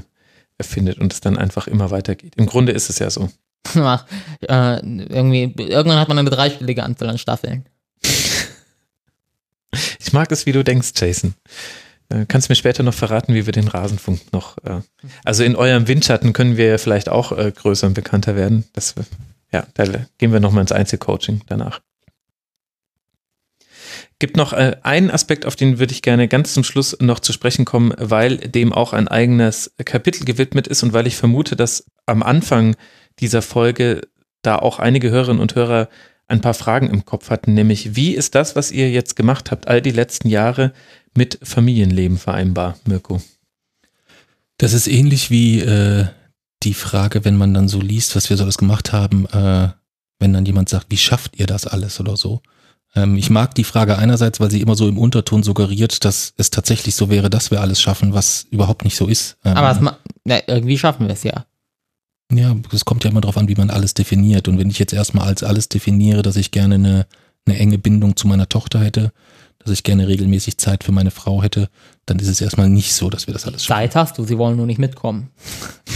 erfindet 0.60 1.00
und 1.00 1.12
es 1.12 1.22
dann 1.22 1.38
einfach 1.38 1.68
immer 1.68 1.90
weitergeht. 1.90 2.34
Im 2.36 2.46
Grunde 2.46 2.72
ist 2.72 2.90
es 2.90 3.00
ja 3.00 3.10
so. 3.10 3.30
Ach, 3.76 4.06
äh, 4.42 4.80
irgendwie, 4.80 5.54
irgendwann 5.58 6.00
hat 6.00 6.08
man 6.08 6.20
eine 6.20 6.30
dreistellige 6.30 6.84
Anzahl 6.84 7.10
an 7.10 7.18
Staffeln. 7.18 7.66
Ich 10.00 10.14
mag 10.14 10.32
es, 10.32 10.48
wie 10.48 10.52
du 10.52 10.64
denkst, 10.64 10.94
Jason. 10.96 11.36
Äh, 12.10 12.26
Kannst 12.28 12.50
du 12.50 12.52
mir 12.52 12.56
später 12.56 12.82
noch 12.82 12.96
verraten, 12.96 13.36
wie 13.36 13.46
wir 13.46 13.54
den 13.54 13.68
Rasenfunk 13.68 14.34
noch. 14.34 14.58
Äh, 14.64 14.82
also 15.24 15.44
in 15.44 15.56
eurem 15.56 15.88
Windschatten 15.88 16.34
können 16.34 16.58
wir 16.58 16.66
ja 16.66 16.78
vielleicht 16.80 17.10
auch 17.10 17.32
äh, 17.32 17.52
größer 17.52 17.86
und 17.86 17.94
bekannter 17.94 18.36
werden. 18.36 18.66
Das, 18.74 18.96
ja, 19.52 19.68
da 19.76 19.86
gehen 20.18 20.34
wir 20.34 20.40
nochmal 20.40 20.62
ins 20.62 20.72
Einzelcoaching 20.72 21.42
danach. 21.48 21.82
Gibt 24.20 24.36
noch 24.36 24.52
äh, 24.52 24.76
einen 24.84 25.10
Aspekt, 25.10 25.46
auf 25.46 25.56
den 25.56 25.80
würde 25.80 25.94
ich 25.94 26.02
gerne 26.02 26.28
ganz 26.28 26.54
zum 26.54 26.66
Schluss 26.66 26.98
noch 27.00 27.20
zu 27.20 27.32
sprechen 27.32 27.64
kommen, 27.64 27.94
weil 27.98 28.38
dem 28.38 28.74
auch 28.74 28.92
ein 28.92 29.08
eigenes 29.08 29.74
Kapitel 29.86 30.26
gewidmet 30.26 30.68
ist 30.68 30.84
und 30.84 30.92
weil 30.92 31.08
ich 31.08 31.16
vermute, 31.16 31.56
dass 31.56 31.86
am 32.06 32.22
Anfang 32.22 32.76
dieser 33.20 33.42
Folge 33.42 34.02
da 34.42 34.58
auch 34.58 34.80
einige 34.80 35.10
Hörerinnen 35.10 35.42
und 35.42 35.56
Hörer 35.56 35.88
ein 36.28 36.42
paar 36.42 36.54
Fragen 36.54 36.90
im 36.90 37.06
Kopf 37.06 37.30
hatten, 37.30 37.54
nämlich 37.54 37.96
wie 37.96 38.14
ist 38.14 38.36
das, 38.36 38.56
was 38.56 38.72
ihr 38.72 38.92
jetzt 38.92 39.16
gemacht 39.16 39.52
habt, 39.52 39.68
all 39.68 39.82
die 39.82 39.92
letzten 39.92 40.30
Jahre 40.30 40.74
mit 41.18 41.40
Familienleben 41.42 42.18
vereinbar, 42.18 42.78
Mirko? 42.86 43.22
Das 44.58 44.74
ist 44.74 44.88
ähnlich 44.88 45.32
wie 45.32 45.62
äh, 45.62 46.06
die 46.64 46.74
Frage, 46.74 47.26
wenn 47.26 47.38
man 47.38 47.54
dann 47.54 47.70
so 47.70 47.80
liest, 47.80 48.16
was 48.16 48.30
wir 48.30 48.38
so 48.38 48.44
alles 48.44 48.58
gemacht 48.58 48.92
haben, 48.92 49.26
äh, 49.28 49.70
wenn 50.20 50.34
dann 50.34 50.46
jemand 50.46 50.70
sagt, 50.70 50.88
wie 50.90 50.98
schafft 50.98 51.40
ihr 51.40 51.48
das 51.48 51.66
alles 51.66 52.00
oder 52.00 52.18
so. 52.18 52.42
Ähm, 52.96 53.16
ich 53.16 53.30
mag 53.30 53.56
die 53.56 53.64
Frage 53.64 53.98
einerseits, 53.98 54.40
weil 54.40 54.52
sie 54.52 54.62
immer 54.62 54.76
so 54.76 54.88
im 54.88 54.98
Unterton 54.98 55.44
suggeriert, 55.44 56.04
dass 56.06 56.34
es 56.38 56.50
tatsächlich 56.50 56.96
so 56.96 57.10
wäre, 57.10 57.30
dass 57.30 57.52
wir 57.52 57.62
alles 57.62 57.82
schaffen, 57.82 58.14
was 58.14 58.48
überhaupt 58.50 58.84
nicht 58.84 58.96
so 58.96 59.08
ist. 59.08 59.38
Ähm, 59.46 59.56
Aber 59.56 59.98
na, 60.26 60.40
irgendwie 60.48 60.78
schaffen 60.78 61.08
wir 61.08 61.14
es 61.14 61.24
ja. 61.24 61.46
Ja, 62.32 62.56
es 62.72 62.86
kommt 62.86 63.04
ja 63.04 63.10
immer 63.10 63.22
darauf 63.22 63.38
an, 63.38 63.48
wie 63.48 63.56
man 63.56 63.72
alles 63.72 63.94
definiert. 63.96 64.48
Und 64.48 64.60
wenn 64.60 64.70
ich 64.70 64.78
jetzt 64.80 64.94
erstmal 64.94 65.28
als 65.28 65.44
alles 65.44 65.70
definiere, 65.70 66.22
dass 66.22 66.36
ich 66.36 66.52
gerne 66.52 66.76
eine, 66.76 67.08
eine 67.46 67.58
enge 67.58 67.80
Bindung 67.80 68.16
zu 68.16 68.28
meiner 68.28 68.48
Tochter 68.48 68.80
hätte, 68.80 69.12
dass 69.70 69.78
ich 69.78 69.84
gerne 69.84 70.08
regelmäßig 70.08 70.58
Zeit 70.58 70.84
für 70.84 70.92
meine 70.92 71.12
Frau 71.12 71.44
hätte, 71.44 71.70
dann 72.06 72.20
ist 72.20 72.28
es 72.28 72.42
erstmal 72.42 72.70
nicht 72.70 72.94
so, 72.94 73.10
dass 73.10 73.28
wir 73.28 73.34
das 73.34 73.46
alles 73.46 73.64
schaffen. 73.64 73.82
Zeit 73.82 73.96
hast 73.96 74.18
du, 74.18 74.24
sie 74.24 74.38
wollen 74.38 74.58
nur 74.58 74.66
nicht 74.66 74.80
mitkommen. 74.80 75.30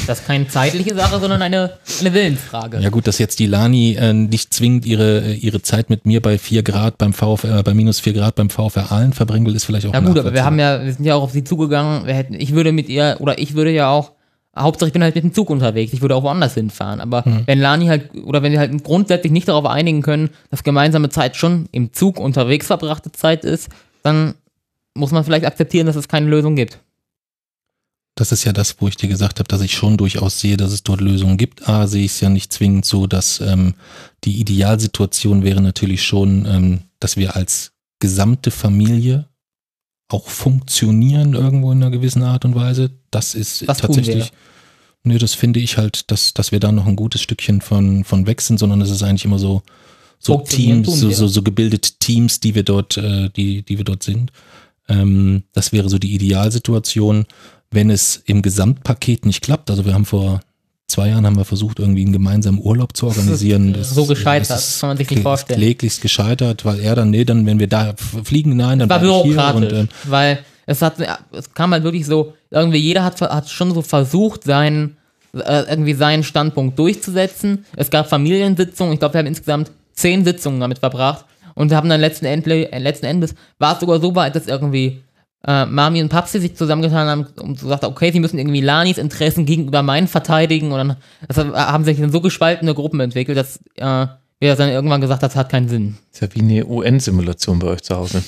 Das 0.06 0.19
ist 0.19 0.27
keine 0.27 0.50
zeitliche 0.50 0.95
Sache, 0.95 1.18
sondern 1.22 1.42
eine, 1.42 1.77
eine 2.02 2.14
Willensfrage. 2.14 2.82
Ja 2.82 2.90
gut, 2.90 3.08
dass 3.08 3.19
jetzt 3.19 3.40
die 3.40 3.45
Lani 3.45 3.93
äh, 3.93 4.11
nicht 4.11 4.53
zwingend 4.53 4.85
ihre, 4.85 5.22
äh, 5.22 5.34
ihre 5.35 5.61
Zeit 5.61 5.90
mit 5.90 6.06
mir 6.06 6.22
bei 6.22 6.38
4 6.38 6.61
Grad 6.61 6.98
beim 6.98 7.14
VfR, 7.14 7.60
äh, 7.60 7.64
bei 7.64 7.74
minus 7.74 8.02
4 8.02 8.11
Grad 8.11 8.35
beim 8.35 8.50
VfR 8.50 8.92
Aalen 8.92 9.14
verbringen 9.14 9.45
will, 9.45 9.56
ist 9.56 9.64
vielleicht 9.64 9.85
auch 9.85 9.93
Ja 9.93 10.02
gut, 10.02 10.18
aber 10.18 10.34
wir 10.34 10.43
haben 10.43 10.60
ja, 10.60 10.84
wir 10.84 10.92
sind 10.92 11.06
ja 11.06 11.16
auch 11.16 11.24
auf 11.24 11.32
sie 11.32 11.45
zugegangen. 11.45 12.06
Wir 12.06 12.16
hätten, 12.16 12.34
ich 12.34 12.53
würde 12.53 12.74
mit 12.74 12.90
ihr, 12.90 13.16
oder 13.22 13.40
ich 13.40 13.53
würde 13.53 13.72
ja 13.72 13.92
auch, 13.92 14.11
Hauptsache 14.56 14.88
ich 14.88 14.94
bin 14.94 15.02
halt 15.04 15.16
mit 15.16 15.24
dem 15.24 15.34
Zug 15.34 15.50
unterwegs, 15.50 15.94
ich 15.94 16.02
würde 16.02 16.16
auch 16.16 16.24
woanders 16.24 16.54
hinfahren. 16.54 17.02
Aber 17.02 17.26
Hm. 17.26 17.44
wenn 17.46 17.60
Lani 17.60 17.88
halt, 17.88 18.14
oder 18.24 18.44
wenn 18.44 18.52
wir 18.52 18.60
halt 18.60 18.84
grundsätzlich 18.84 19.32
nicht 19.32 19.48
darauf 19.48 19.66
einigen 19.66 20.02
können, 20.02 20.30
dass 20.52 20.64
gemeinsame 20.64 21.10
Zeit 21.10 21.36
schon 21.36 21.68
im 21.72 21.92
Zug 21.94 22.20
unterwegs 22.20 22.68
verbrachte 22.68 23.12
Zeit 23.12 23.46
ist, 23.46 23.70
dann 24.04 24.36
muss 24.94 25.12
man 25.12 25.24
vielleicht 25.24 25.46
akzeptieren, 25.46 25.88
dass 25.88 25.96
es 25.96 26.08
keine 26.08 26.30
Lösung 26.30 26.56
gibt. 26.56 26.80
Das 28.16 28.32
ist 28.32 28.44
ja 28.44 28.54
das, 28.54 28.76
wo 28.80 28.88
ich 28.88 28.96
dir 28.96 29.10
gesagt 29.10 29.40
habe, 29.40 29.48
dass 29.48 29.62
ich 29.62 29.74
schon 29.74 29.98
durchaus 29.98 30.40
sehe, 30.40 30.56
dass 30.56 30.72
es 30.72 30.84
dort 30.84 31.02
Lösungen 31.02 31.38
gibt. 31.38 31.68
A, 31.68 31.88
sehe 31.88 32.06
ich 32.06 32.12
es 32.12 32.22
ja 32.22 32.30
nicht 32.30 32.54
zwingend 32.54 32.86
so, 32.86 33.08
dass 33.08 33.40
ähm, 33.42 33.74
die 34.24 34.40
Idealsituation 34.40 35.44
wäre 35.44 35.62
natürlich 35.62 36.04
schon, 36.04 36.46
ähm, 36.46 36.82
dass 37.00 37.18
wir 37.18 37.36
als 37.36 37.72
gesamte 38.00 38.52
Familie 38.52 39.26
auch 40.14 40.27
funktionieren 40.27 41.33
irgendwo 41.33 41.72
in 41.72 41.82
einer 41.82 41.92
gewissen 41.92 42.24
Art 42.24 42.45
und 42.45 42.56
Weise. 42.56 42.92
Das 43.11 43.35
ist 43.35 43.67
Was 43.67 43.80
tatsächlich. 43.80 44.32
Nö, 45.03 45.17
das 45.17 45.33
finde 45.33 45.59
ich 45.59 45.77
halt, 45.77 46.09
dass, 46.11 46.33
dass 46.33 46.51
wir 46.51 46.59
da 46.59 46.72
noch 46.72 46.85
ein 46.85 46.95
gutes 46.95 47.22
Stückchen 47.22 47.59
von, 47.59 48.03
von 48.06 48.25
weg 48.25 48.40
sind, 48.40 48.58
sondern 48.58 48.80
es 48.82 48.90
ist 48.90 49.03
eigentlich 49.03 49.25
immer 49.25 49.40
so, 49.40 49.64
so 50.19 50.38
Teams, 50.40 50.88
so, 50.88 51.09
so, 51.09 51.27
so 51.27 51.42
gebildete 51.42 51.92
Teams, 52.00 52.40
die 52.40 52.56
wir 52.56 52.64
dort, 52.64 52.95
äh, 52.95 53.30
die, 53.30 53.64
die 53.64 53.77
wir 53.77 53.83
dort 53.83 54.03
sind. 54.03 54.32
Ähm, 54.88 55.43
das 55.51 55.74
wäre 55.74 55.90
so 55.90 55.98
die 55.98 56.14
Idealsituation, 56.14 57.25
wenn 57.72 57.90
es 57.90 58.22
im 58.25 58.42
Gesamtpaket 58.42 59.25
nicht 59.25 59.42
klappt. 59.42 59.69
Also 59.69 59.83
wir 59.83 59.93
haben 59.93 60.06
vor 60.06 60.40
zwei 60.94 61.10
Jahren 61.10 61.26
haben 61.26 61.38
wir 61.38 61.46
versucht, 61.46 61.80
irgendwie 61.80 62.04
einen 62.04 62.14
gemeinsamen 62.14 62.60
Urlaub 62.62 62.96
zu 62.96 63.08
organisieren. 63.08 63.74
Das, 63.74 63.90
so 63.90 64.06
gescheitert, 64.06 64.50
das 64.50 64.80
kann 64.80 64.90
man 64.90 64.98
sich 64.98 65.10
nicht 65.10 65.24
vorstellen. 65.24 65.60
Kläglichst 65.60 66.02
gescheitert, 66.02 66.66
weil 66.66 66.80
er 66.80 66.96
dann, 66.96 67.10
nee, 67.10 67.26
dann, 67.26 67.46
wenn 67.46 67.60
wir 67.60 67.68
da 67.68 67.94
fliegen, 68.24 68.56
nein, 68.56 68.80
dann 68.80 68.90
war 68.90 69.04
ich 69.04 69.10
hier 69.10 69.24
bürokratisch, 69.24 69.72
und, 69.72 69.74
ähm, 69.74 69.90
weil 70.06 70.40
es 70.66 70.82
hat, 70.82 70.96
es 71.32 71.54
kam 71.54 71.72
halt 71.72 71.84
wirklich 71.84 72.06
so, 72.06 72.34
irgendwie 72.50 72.78
jeder 72.78 73.04
hat, 73.04 73.20
hat 73.20 73.50
schon 73.50 73.74
so 73.74 73.82
versucht, 73.82 74.44
seinen, 74.44 74.98
äh, 75.34 75.64
irgendwie 75.70 75.94
seinen 75.94 76.24
Standpunkt 76.24 76.78
durchzusetzen. 76.80 77.66
Es 77.76 77.90
gab 77.90 78.08
Familiensitzungen, 78.08 78.94
ich 78.94 79.00
glaube, 79.00 79.16
wir 79.16 79.20
haben 79.20 79.28
insgesamt 79.28 79.72
zehn 79.94 80.24
Sitzungen 80.24 80.60
damit 80.60 80.80
verbracht 80.80 81.26
und 81.56 81.74
haben 81.74 81.90
dann 81.90 82.02
letzten, 82.02 82.26
Endle 82.26 82.72
äh, 82.72 82.80
letzten 82.80 83.08
Endes, 83.08 83.36
war 83.60 83.74
es 83.74 83.80
sogar 83.80 84.00
so 84.00 84.16
weit, 84.16 84.36
dass 84.36 84.48
irgendwie 84.48 85.02
äh, 85.46 85.66
Mami 85.66 86.02
und 86.02 86.10
Papsi 86.10 86.40
sich 86.40 86.56
zusammengetan 86.56 87.08
haben 87.08 87.28
und 87.42 87.60
so 87.60 87.66
gesagt, 87.66 87.84
okay, 87.84 88.12
sie 88.12 88.20
müssen 88.20 88.40
irgendwie 88.40 88.62
Lanis 88.62 88.98
Interessen 88.98 89.46
gegenüber 89.46 89.84
meinen 89.84 90.08
verteidigen 90.08 90.72
und 90.72 90.78
dann 90.78 90.98
also, 91.28 91.54
haben 91.54 91.84
sich 91.84 92.00
dann 92.00 92.12
so 92.12 92.22
gespaltene 92.22 92.74
Gruppen 92.74 93.00
entwickelt, 93.00 93.38
dass 93.38 93.58
äh, 93.76 94.08
wir 94.40 94.56
dann 94.56 94.70
irgendwann 94.70 95.02
gesagt 95.02 95.24
haben, 95.24 95.30
das 95.30 95.36
hat 95.36 95.50
keinen 95.50 95.70
Sinn. 95.70 95.98
ist 96.12 96.22
ja 96.22 96.28
wie 96.34 96.40
eine 96.40 96.66
UN-Simulation 96.66 97.60
bei 97.60 97.68
euch 97.68 97.84
zu 97.84 97.96
Hause. 97.96 98.24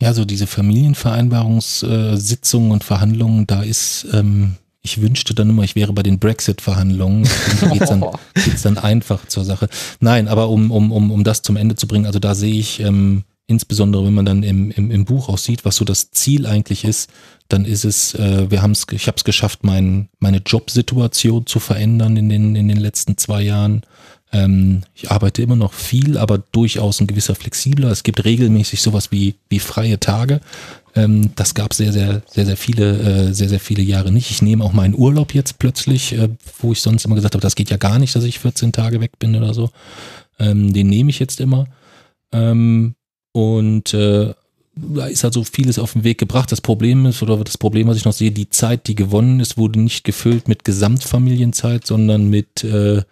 Ja, 0.00 0.12
so 0.12 0.24
diese 0.24 0.46
Familienvereinbarungssitzungen 0.46 2.70
und 2.70 2.84
Verhandlungen, 2.84 3.46
da 3.46 3.62
ist, 3.62 4.06
ähm, 4.12 4.56
ich 4.82 5.00
wünschte 5.00 5.34
dann 5.34 5.50
immer, 5.50 5.62
ich 5.62 5.74
wäre 5.74 5.92
bei 5.92 6.02
den 6.02 6.18
Brexit-Verhandlungen. 6.18 7.28
Da 7.60 7.68
geht's 7.68 7.88
dann, 7.88 8.04
geht's 8.44 8.62
dann 8.62 8.78
einfach 8.78 9.26
zur 9.26 9.44
Sache. 9.44 9.68
Nein, 10.00 10.28
aber 10.28 10.48
um, 10.48 10.70
um, 10.70 10.92
um, 10.92 11.10
um 11.10 11.24
das 11.24 11.42
zum 11.42 11.56
Ende 11.56 11.76
zu 11.76 11.88
bringen, 11.88 12.06
also 12.06 12.18
da 12.18 12.34
sehe 12.34 12.54
ich, 12.54 12.80
ähm, 12.80 13.24
insbesondere 13.46 14.04
wenn 14.04 14.14
man 14.14 14.24
dann 14.24 14.42
im, 14.42 14.70
im, 14.70 14.90
im 14.90 15.04
Buch 15.04 15.28
auch 15.28 15.38
sieht, 15.38 15.64
was 15.64 15.76
so 15.76 15.84
das 15.84 16.10
Ziel 16.10 16.46
eigentlich 16.46 16.84
ist, 16.84 17.10
dann 17.48 17.64
ist 17.64 17.84
es, 17.84 18.14
äh, 18.14 18.50
wir 18.50 18.62
haben 18.62 18.72
es, 18.72 18.86
ich 18.90 19.06
habe 19.06 19.16
es 19.16 19.24
geschafft, 19.24 19.62
mein, 19.62 20.08
meine 20.18 20.38
Jobsituation 20.38 21.46
zu 21.46 21.60
verändern 21.60 22.16
in 22.16 22.28
den, 22.28 22.56
in 22.56 22.68
den 22.68 22.78
letzten 22.78 23.16
zwei 23.16 23.42
Jahren. 23.42 23.82
Ähm, 24.32 24.82
ich 24.94 25.10
arbeite 25.10 25.42
immer 25.42 25.54
noch 25.54 25.72
viel, 25.72 26.18
aber 26.18 26.38
durchaus 26.38 27.00
ein 27.00 27.06
gewisser 27.06 27.36
flexibler. 27.36 27.90
Es 27.90 28.02
gibt 28.02 28.24
regelmäßig 28.24 28.82
sowas 28.82 29.12
wie, 29.12 29.36
wie 29.48 29.60
freie 29.60 30.00
Tage. 30.00 30.40
Ähm, 30.96 31.30
das 31.36 31.54
gab 31.54 31.72
sehr, 31.72 31.92
sehr, 31.92 32.22
sehr, 32.26 32.46
sehr 32.46 32.56
viele, 32.56 33.28
äh, 33.28 33.32
sehr, 33.32 33.48
sehr 33.48 33.60
viele 33.60 33.82
Jahre 33.82 34.10
nicht. 34.10 34.30
Ich 34.30 34.42
nehme 34.42 34.64
auch 34.64 34.72
meinen 34.72 34.96
Urlaub 34.96 35.34
jetzt 35.34 35.60
plötzlich, 35.60 36.14
äh, 36.14 36.30
wo 36.58 36.72
ich 36.72 36.80
sonst 36.80 37.04
immer 37.04 37.14
gesagt 37.14 37.34
habe, 37.34 37.42
das 37.42 37.54
geht 37.54 37.70
ja 37.70 37.76
gar 37.76 38.00
nicht, 38.00 38.16
dass 38.16 38.24
ich 38.24 38.40
14 38.40 38.72
Tage 38.72 39.00
weg 39.00 39.20
bin 39.20 39.36
oder 39.36 39.54
so. 39.54 39.70
Ähm, 40.40 40.72
den 40.72 40.88
nehme 40.88 41.10
ich 41.10 41.20
jetzt 41.20 41.40
immer. 41.40 41.68
Ähm, 42.32 42.96
und 43.36 43.92
äh, 43.92 44.32
da 44.76 45.06
ist 45.08 45.22
also 45.22 45.44
vieles 45.44 45.78
auf 45.78 45.92
den 45.92 46.04
Weg 46.04 46.16
gebracht. 46.16 46.50
Das 46.50 46.62
Problem 46.62 47.04
ist, 47.04 47.22
oder 47.22 47.36
das 47.44 47.58
Problem, 47.58 47.86
was 47.86 47.98
ich 47.98 48.06
noch 48.06 48.14
sehe, 48.14 48.30
die 48.30 48.48
Zeit, 48.48 48.86
die 48.86 48.94
gewonnen 48.94 49.40
ist, 49.40 49.58
wurde 49.58 49.78
nicht 49.78 50.04
gefüllt 50.04 50.48
mit 50.48 50.64
Gesamtfamilienzeit, 50.64 51.86
sondern 51.86 52.30
mit 52.30 52.64
äh, 52.64 53.02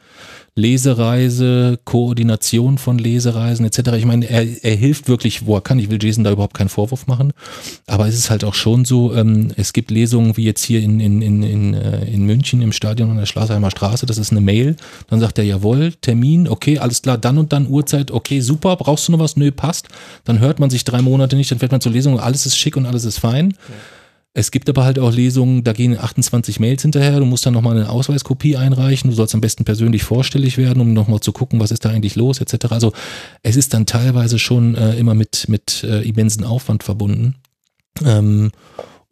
Lesereise, 0.56 1.80
Koordination 1.84 2.78
von 2.78 2.96
Lesereisen 2.96 3.66
etc. 3.66 3.94
Ich 3.96 4.04
meine, 4.04 4.28
er, 4.30 4.46
er 4.62 4.76
hilft 4.76 5.08
wirklich, 5.08 5.46
wo 5.46 5.56
er 5.56 5.60
kann. 5.60 5.80
Ich 5.80 5.90
will 5.90 5.98
Jason 6.00 6.22
da 6.22 6.30
überhaupt 6.30 6.54
keinen 6.54 6.68
Vorwurf 6.68 7.08
machen. 7.08 7.32
Aber 7.88 8.06
es 8.06 8.14
ist 8.14 8.30
halt 8.30 8.44
auch 8.44 8.54
schon 8.54 8.84
so, 8.84 9.12
ähm, 9.14 9.48
es 9.56 9.72
gibt 9.72 9.90
Lesungen 9.90 10.36
wie 10.36 10.44
jetzt 10.44 10.64
hier 10.64 10.80
in, 10.80 11.00
in, 11.00 11.22
in, 11.22 11.42
in, 11.42 11.74
äh, 11.74 12.04
in 12.04 12.24
München 12.24 12.62
im 12.62 12.70
Stadion 12.70 13.10
an 13.10 13.16
der 13.16 13.26
Schlossheimer 13.26 13.72
Straße. 13.72 14.06
Das 14.06 14.16
ist 14.16 14.30
eine 14.30 14.40
Mail. 14.40 14.76
Dann 15.08 15.18
sagt 15.18 15.38
er, 15.38 15.44
jawohl, 15.44 15.92
Termin, 16.00 16.46
okay, 16.46 16.78
alles 16.78 17.02
klar, 17.02 17.18
dann 17.18 17.38
und 17.38 17.52
dann 17.52 17.66
Uhrzeit, 17.66 18.12
okay, 18.12 18.40
super, 18.40 18.76
brauchst 18.76 19.08
du 19.08 19.12
noch 19.12 19.18
was? 19.18 19.36
Nö, 19.36 19.50
passt. 19.50 19.88
Dann 20.24 20.38
hört 20.38 20.60
man 20.60 20.70
sich 20.70 20.84
drei 20.84 21.02
Monate 21.02 21.34
nicht, 21.34 21.50
dann 21.50 21.58
fährt 21.58 21.72
man 21.72 21.80
zur 21.80 21.92
Lesung, 21.92 22.20
alles 22.20 22.46
ist 22.46 22.56
schick 22.56 22.76
und 22.76 22.86
alles 22.86 23.04
ist 23.04 23.18
fein. 23.18 23.46
Okay. 23.46 23.72
Es 24.36 24.50
gibt 24.50 24.68
aber 24.68 24.84
halt 24.84 24.98
auch 24.98 25.12
Lesungen, 25.12 25.62
da 25.62 25.72
gehen 25.72 25.96
28 25.96 26.58
Mails 26.58 26.82
hinterher, 26.82 27.20
du 27.20 27.24
musst 27.24 27.46
dann 27.46 27.54
nochmal 27.54 27.76
eine 27.76 27.88
Ausweiskopie 27.88 28.56
einreichen, 28.56 29.08
du 29.08 29.14
sollst 29.16 29.32
am 29.32 29.40
besten 29.40 29.64
persönlich 29.64 30.02
vorstellig 30.02 30.58
werden, 30.58 30.80
um 30.80 30.92
nochmal 30.92 31.20
zu 31.20 31.30
gucken, 31.30 31.60
was 31.60 31.70
ist 31.70 31.84
da 31.84 31.90
eigentlich 31.90 32.16
los, 32.16 32.40
etc. 32.40 32.66
Also 32.70 32.92
es 33.44 33.54
ist 33.54 33.72
dann 33.72 33.86
teilweise 33.86 34.40
schon 34.40 34.74
äh, 34.74 34.96
immer 34.96 35.14
mit, 35.14 35.48
mit 35.48 35.84
äh, 35.84 36.02
immensen 36.02 36.42
Aufwand 36.42 36.82
verbunden. 36.82 37.36
Ähm, 38.04 38.50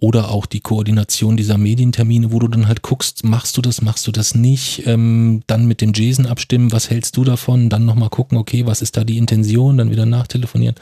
oder 0.03 0.33
auch 0.33 0.47
die 0.47 0.59
Koordination 0.59 1.37
dieser 1.37 1.59
Medientermine, 1.59 2.33
wo 2.33 2.41
du 2.41 2.49
dann 2.49 2.67
halt 2.67 2.83
guckst, 2.83 3.23
machst 3.23 3.57
du 3.57 3.63
das, 3.63 3.83
machst 3.83 4.05
du 4.05 4.11
das 4.11 4.35
nicht, 4.35 4.85
ähm, 4.85 5.45
dann 5.47 5.67
mit 5.67 5.81
dem 5.81 5.93
Jason 5.95 6.27
abstimmen, 6.27 6.73
was 6.73 6.91
hältst 6.91 7.17
du 7.17 7.23
davon, 7.23 7.69
dann 7.69 7.85
nochmal 7.85 8.09
gucken, 8.09 8.37
okay, 8.37 8.67
was 8.67 8.83
ist 8.83 8.97
da 8.97 9.05
die 9.05 9.17
Intention, 9.17 9.79
dann 9.79 9.93
wieder 9.93 10.05
nachtelefonieren, 10.05 10.75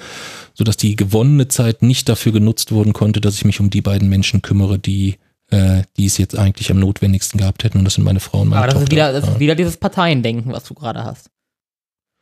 sodass 0.54 0.78
die 0.78 0.96
gewonnene 0.96 1.48
Zeit 1.48 1.82
nicht 1.82 2.08
dafür 2.08 2.32
genutzt 2.32 2.72
worden 2.72 2.94
konnte, 2.94 3.20
dass 3.20 3.34
ich 3.34 3.44
mich 3.44 3.60
um 3.60 3.68
die 3.68 3.82
beiden 3.82 4.08
Menschen 4.08 4.40
kümmere, 4.40 4.78
die 4.78 5.16
äh, 5.50 5.82
die 5.98 6.06
es 6.06 6.16
jetzt 6.16 6.38
eigentlich 6.38 6.70
am 6.70 6.78
notwendigsten 6.78 7.38
gehabt 7.38 7.62
hätten. 7.64 7.78
Und 7.78 7.84
das 7.84 7.94
sind 7.94 8.04
meine 8.04 8.20
Frau 8.20 8.40
und 8.40 8.48
meine 8.48 8.62
Aber 8.62 8.68
das 8.68 8.74
Tochter. 8.74 8.86
ist 8.86 8.90
wieder, 8.92 9.12
das 9.12 9.28
ist 9.28 9.40
wieder 9.40 9.54
dieses 9.54 9.76
Parteiendenken, 9.76 10.50
was 10.50 10.64
du 10.64 10.72
gerade 10.72 11.04
hast. 11.04 11.28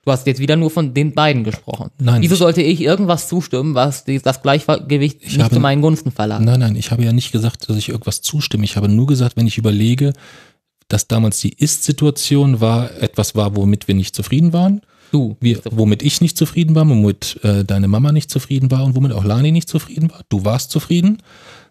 Du 0.05 0.13
hast 0.13 0.27
jetzt 0.27 0.39
wieder 0.41 0.57
nur 0.57 0.71
von 0.71 0.95
den 0.95 1.13
beiden 1.13 1.45
gesprochen. 1.45 1.91
Nein, 1.99 2.23
Wieso 2.23 2.35
sollte 2.37 2.63
ich 2.63 2.81
irgendwas 2.81 3.29
zustimmen, 3.29 3.75
was 3.75 4.05
das 4.23 4.43
Gleichgewicht 4.43 5.19
Ich 5.21 5.33
nicht 5.35 5.43
habe- 5.43 5.55
zu 5.55 5.61
meinen 5.61 5.83
Gunsten 5.83 6.11
verlangt? 6.13 6.45
Nein, 6.47 6.61
nein, 6.61 6.77
ich 6.77 6.91
habe 6.91 7.05
ja 7.05 7.13
nicht 7.13 7.33
gesagt, 7.33 7.69
dass 7.69 7.77
ich 7.77 7.89
irgendwas 7.91 8.23
zustimme. 8.23 8.65
Ich 8.65 8.77
habe 8.77 8.89
nur 8.89 9.07
gesagt, 9.07 9.37
wenn 9.37 9.47
ich 9.47 9.59
überlege, 9.59 10.13
dass 10.89 11.09
damals 11.09 11.41
die 11.41 11.53
Ist-Situation 11.53 12.61
war, 12.61 12.91
etwas 13.03 13.35
war, 13.35 13.55
womit 13.57 13.89
wir 13.89 13.95
nicht 13.95 14.15
zufrieden 14.15 14.53
waren. 14.53 14.81
Du. 15.11 15.37
Wir, 15.41 15.61
womit 15.71 16.03
ich 16.03 16.21
nicht 16.21 16.37
zufrieden 16.39 16.75
war, 16.75 16.89
womit 16.89 17.41
äh, 17.43 17.65
deine 17.65 17.89
Mama 17.89 18.13
nicht 18.13 18.31
zufrieden 18.31 18.71
war 18.71 18.85
und 18.85 18.95
womit 18.95 19.13
auch 19.13 19.25
Lani 19.25 19.53
nicht 19.53 19.69
zufrieden 19.69 20.11
war. 20.11 20.23
Du 20.29 20.45
warst 20.45 20.71
zufrieden. 20.71 21.19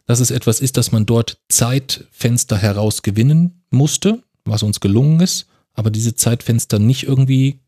Dass 0.05 0.21
es 0.21 0.31
etwas 0.31 0.61
ist, 0.61 0.77
dass 0.77 0.93
man 0.93 1.05
dort 1.05 1.37
Zeitfenster 1.49 2.57
heraus 2.57 3.01
gewinnen 3.01 3.63
musste, 3.71 4.23
was 4.45 4.63
uns 4.63 4.79
gelungen 4.79 5.19
ist, 5.19 5.47
aber 5.73 5.89
diese 5.91 6.15
Zeitfenster 6.15 6.79
nicht 6.79 7.03
irgendwie 7.03 7.59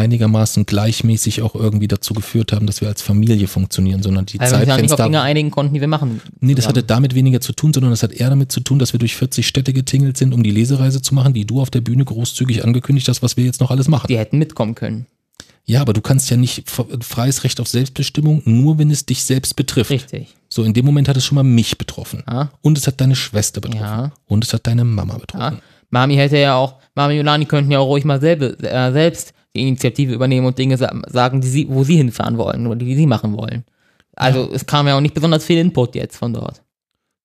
einigermaßen 0.00 0.66
gleichmäßig 0.66 1.42
auch 1.42 1.54
irgendwie 1.54 1.88
dazu 1.88 2.14
geführt 2.14 2.52
haben, 2.52 2.66
dass 2.66 2.80
wir 2.80 2.88
als 2.88 3.02
Familie 3.02 3.46
funktionieren, 3.46 4.02
sondern 4.02 4.26
die 4.26 4.40
Also 4.40 4.56
wir 4.56 4.60
uns 4.60 4.68
ja 4.68 4.76
nicht 4.76 4.84
auf 4.84 4.96
Zeitfenster 4.98 5.04
Dinge 5.04 5.22
einigen 5.22 5.50
konnten, 5.50 5.74
die 5.74 5.80
wir 5.80 5.88
machen. 5.88 6.20
Nee, 6.40 6.54
das 6.54 6.66
hatte 6.66 6.82
damit 6.82 7.14
weniger 7.14 7.40
zu 7.40 7.52
tun, 7.52 7.72
sondern 7.72 7.92
das 7.92 8.02
hat 8.02 8.12
eher 8.12 8.30
damit 8.30 8.50
zu 8.50 8.60
tun, 8.60 8.78
dass 8.78 8.92
wir 8.92 8.98
durch 8.98 9.14
40 9.16 9.46
Städte 9.46 9.72
getingelt 9.72 10.16
sind, 10.16 10.34
um 10.34 10.42
die 10.42 10.50
Lesereise 10.50 11.02
zu 11.02 11.14
machen, 11.14 11.34
die 11.34 11.44
du 11.44 11.60
auf 11.60 11.70
der 11.70 11.80
Bühne 11.80 12.04
großzügig 12.04 12.64
angekündigt 12.64 13.08
hast, 13.08 13.22
was 13.22 13.36
wir 13.36 13.44
jetzt 13.44 13.60
noch 13.60 13.70
alles 13.70 13.88
machen. 13.88 14.06
Die 14.08 14.18
hätten 14.18 14.38
mitkommen 14.38 14.74
können. 14.74 15.06
Ja, 15.64 15.82
aber 15.82 15.92
du 15.92 16.00
kannst 16.00 16.30
ja 16.30 16.36
nicht 16.36 16.68
freies 16.68 17.44
Recht 17.44 17.60
auf 17.60 17.68
Selbstbestimmung, 17.68 18.42
nur 18.44 18.78
wenn 18.78 18.90
es 18.90 19.06
dich 19.06 19.22
selbst 19.22 19.54
betrifft. 19.54 19.90
Richtig. 19.90 20.34
So, 20.48 20.64
in 20.64 20.72
dem 20.72 20.84
Moment 20.84 21.08
hat 21.08 21.16
es 21.16 21.24
schon 21.24 21.36
mal 21.36 21.44
mich 21.44 21.78
betroffen. 21.78 22.24
Ja. 22.28 22.50
Und 22.60 22.76
es 22.76 22.86
hat 22.86 23.00
deine 23.00 23.14
Schwester 23.14 23.60
betroffen. 23.60 23.84
Ja. 23.84 24.12
Und 24.26 24.44
es 24.44 24.52
hat 24.52 24.66
deine 24.66 24.84
Mama 24.84 25.18
betroffen. 25.18 25.56
Ja. 25.56 25.62
Mami 25.90 26.16
hätte 26.16 26.38
ja 26.38 26.56
auch, 26.56 26.76
Mami 26.94 27.20
und 27.20 27.26
Lani 27.26 27.44
könnten 27.44 27.70
ja 27.70 27.78
auch 27.78 27.86
ruhig 27.86 28.04
mal 28.04 28.20
selbe, 28.20 28.58
äh, 28.62 28.92
selbst 28.92 29.32
die 29.54 29.68
Initiative 29.68 30.12
übernehmen 30.12 30.46
und 30.46 30.58
Dinge 30.58 30.76
sa 30.76 30.92
sagen, 31.08 31.40
die 31.40 31.48
sie, 31.48 31.68
wo 31.68 31.84
sie 31.84 31.96
hinfahren 31.96 32.38
wollen 32.38 32.66
oder 32.66 32.76
die 32.76 32.94
sie 32.94 33.06
machen 33.06 33.36
wollen. 33.36 33.64
Also 34.14 34.50
es 34.52 34.66
kam 34.66 34.86
ja 34.86 34.96
auch 34.96 35.00
nicht 35.00 35.14
besonders 35.14 35.44
viel 35.44 35.58
Input 35.58 35.94
jetzt 35.94 36.16
von 36.16 36.32
dort. 36.32 36.62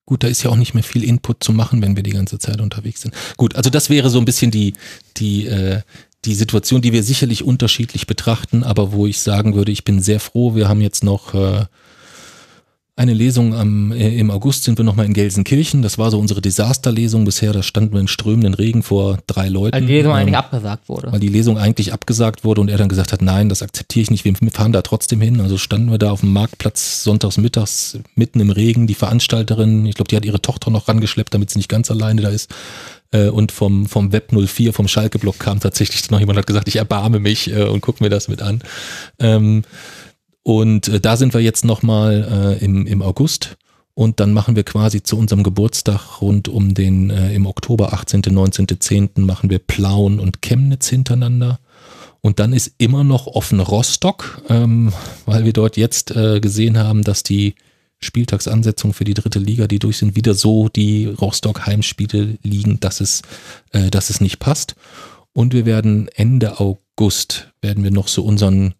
Gut, 0.05 0.23
da 0.23 0.27
ist 0.27 0.43
ja 0.43 0.51
auch 0.51 0.55
nicht 0.55 0.75
mehr 0.75 0.83
viel 0.83 1.03
Input 1.03 1.43
zu 1.43 1.51
machen, 1.51 1.81
wenn 1.81 1.95
wir 1.95 2.03
die 2.03 2.11
ganze 2.11 2.37
Zeit 2.37 2.61
unterwegs 2.61 3.01
sind. 3.01 3.13
Gut, 3.37 3.55
also 3.55 3.69
das 3.69 3.89
wäre 3.89 4.09
so 4.09 4.19
ein 4.19 4.25
bisschen 4.25 4.51
die, 4.51 4.73
die, 5.17 5.47
äh, 5.47 5.81
die 6.25 6.35
Situation, 6.35 6.81
die 6.81 6.93
wir 6.93 7.01
sicherlich 7.01 7.43
unterschiedlich 7.43 8.05
betrachten, 8.05 8.63
aber 8.63 8.91
wo 8.91 9.07
ich 9.07 9.19
sagen 9.19 9.55
würde, 9.55 9.71
ich 9.71 9.83
bin 9.83 10.01
sehr 10.01 10.19
froh, 10.19 10.53
wir 10.55 10.69
haben 10.69 10.81
jetzt 10.81 11.03
noch 11.03 11.33
äh, 11.33 11.65
eine 12.97 13.13
Lesung 13.13 13.53
am, 13.53 13.91
äh, 13.91 14.17
im 14.17 14.31
August 14.31 14.63
sind 14.63 14.77
wir 14.79 14.85
nochmal 14.85 15.05
in 15.05 15.13
Gelsenkirchen. 15.13 15.81
Das 15.81 15.97
war 15.97 16.11
so 16.11 16.17
unsere 16.19 16.39
Desasterlesung 16.41 17.25
bisher. 17.25 17.51
Da 17.51 17.61
standen 17.61 17.93
wir 17.93 17.99
in 17.99 18.07
strömenden 18.07 18.53
Regen 18.53 18.83
vor 18.83 19.17
drei 19.27 19.49
Leuten. 19.49 19.73
Weil 19.73 19.81
die 19.81 19.93
Lesung 19.93 20.11
Ähm, 20.13 20.17
eigentlich 20.17 20.37
abgesagt 20.37 20.87
wurde. 20.87 21.11
weil 21.11 21.19
die 21.19 21.27
Lesung 21.27 21.57
eigentlich 21.57 21.91
abgesagt 21.91 22.45
wurde 22.45 22.61
und 22.61 22.69
er 22.69 22.77
dann 22.77 22.87
gesagt 22.87 23.11
hat, 23.11 23.21
nein, 23.21 23.49
das 23.49 23.61
akzeptiere 23.61 24.03
ich 24.03 24.11
nicht, 24.11 24.23
wir 24.23 24.33
fahren 24.51 24.71
da 24.71 24.81
trotzdem 24.81 25.19
hin. 25.19 25.41
Also 25.41 25.57
standen 25.57 25.91
wir 25.91 25.97
da 25.97 26.11
auf 26.11 26.21
dem 26.21 26.31
Marktplatz 26.31 27.03
sonntags 27.03 27.37
mittags 27.37 27.97
mitten 28.15 28.39
im 28.39 28.49
Regen, 28.49 28.87
die 28.87 28.95
Veranstalterin, 28.95 29.85
ich 29.85 29.95
glaube, 29.95 30.07
die 30.07 30.15
hat 30.15 30.23
ihre 30.23 30.41
Tochter 30.41 30.71
noch 30.71 30.87
rangeschleppt, 30.87 31.33
damit 31.33 31.49
sie 31.49 31.59
nicht 31.59 31.69
ganz 31.69 31.91
alleine 31.91 32.21
da 32.21 32.29
ist. 32.29 32.49
Äh, 33.11 33.27
Und 33.27 33.51
vom, 33.51 33.87
vom 33.87 34.13
Web 34.13 34.31
04, 34.31 34.71
vom 34.71 34.87
Schalke-Blog 34.87 35.37
kam 35.37 35.59
tatsächlich 35.59 36.09
noch 36.11 36.19
jemand 36.21 36.37
und 36.37 36.39
hat 36.43 36.47
gesagt, 36.47 36.69
ich 36.69 36.77
erbarme 36.77 37.19
mich 37.19 37.51
äh, 37.51 37.63
und 37.63 37.81
guck 37.81 37.99
mir 37.99 38.09
das 38.09 38.29
mit 38.29 38.41
an. 38.41 38.61
Ähm, 39.19 39.63
Und 40.47 40.89
äh, 40.89 40.99
da 40.99 41.17
sind 41.17 41.33
wir 41.33 41.41
jetzt 41.41 41.65
nochmal 41.65 42.57
äh, 42.61 42.63
im, 42.63 42.85
im 42.85 43.01
August. 43.01 43.57
Und 43.95 44.19
dann 44.19 44.31
machen 44.31 44.55
wir 44.55 44.63
quasi 44.63 45.01
zu 45.01 45.17
unserem 45.17 45.41
Geburtstag 45.41 46.21
rund 46.21 46.49
um 46.49 46.75
den, 46.75 47.09
äh, 47.09 47.33
im 47.33 47.47
Oktober 47.47 47.93
18., 47.93 48.21
19., 48.29 48.67
10. 48.79 49.09
machen 49.17 49.49
wir 49.49 49.57
Plauen 49.57 50.19
und 50.19 50.43
Chemnitz 50.43 50.87
hintereinander. 50.87 51.59
Und 52.21 52.39
dann 52.39 52.53
ist 52.53 52.75
immer 52.77 53.03
noch 53.03 53.25
offen 53.25 53.59
Rostock, 53.59 54.43
ähm, 54.47 54.93
weil 55.25 55.45
wir 55.45 55.53
dort 55.53 55.77
jetzt 55.77 56.15
äh, 56.15 56.39
gesehen 56.39 56.77
haben, 56.77 57.01
dass 57.01 57.23
die 57.23 57.55
Spieltagsansetzungen 57.99 58.93
für 58.93 59.03
die 59.03 59.15
dritte 59.15 59.39
Liga, 59.39 59.65
die 59.65 59.79
durch 59.79 59.97
sind, 59.97 60.15
wieder 60.15 60.35
so 60.35 60.69
die 60.69 61.07
Rostock-Heimspiele 61.07 62.37
liegen, 62.43 62.79
dass 62.79 63.01
es, 63.01 63.23
äh, 63.71 63.89
dass 63.89 64.11
es 64.11 64.21
nicht 64.21 64.37
passt. 64.37 64.75
Und 65.33 65.53
wir 65.53 65.65
werden 65.65 66.07
Ende 66.13 66.59
August, 66.59 67.51
werden 67.61 67.83
wir 67.83 67.91
noch 67.91 68.07
so 68.07 68.23
unseren 68.23 68.75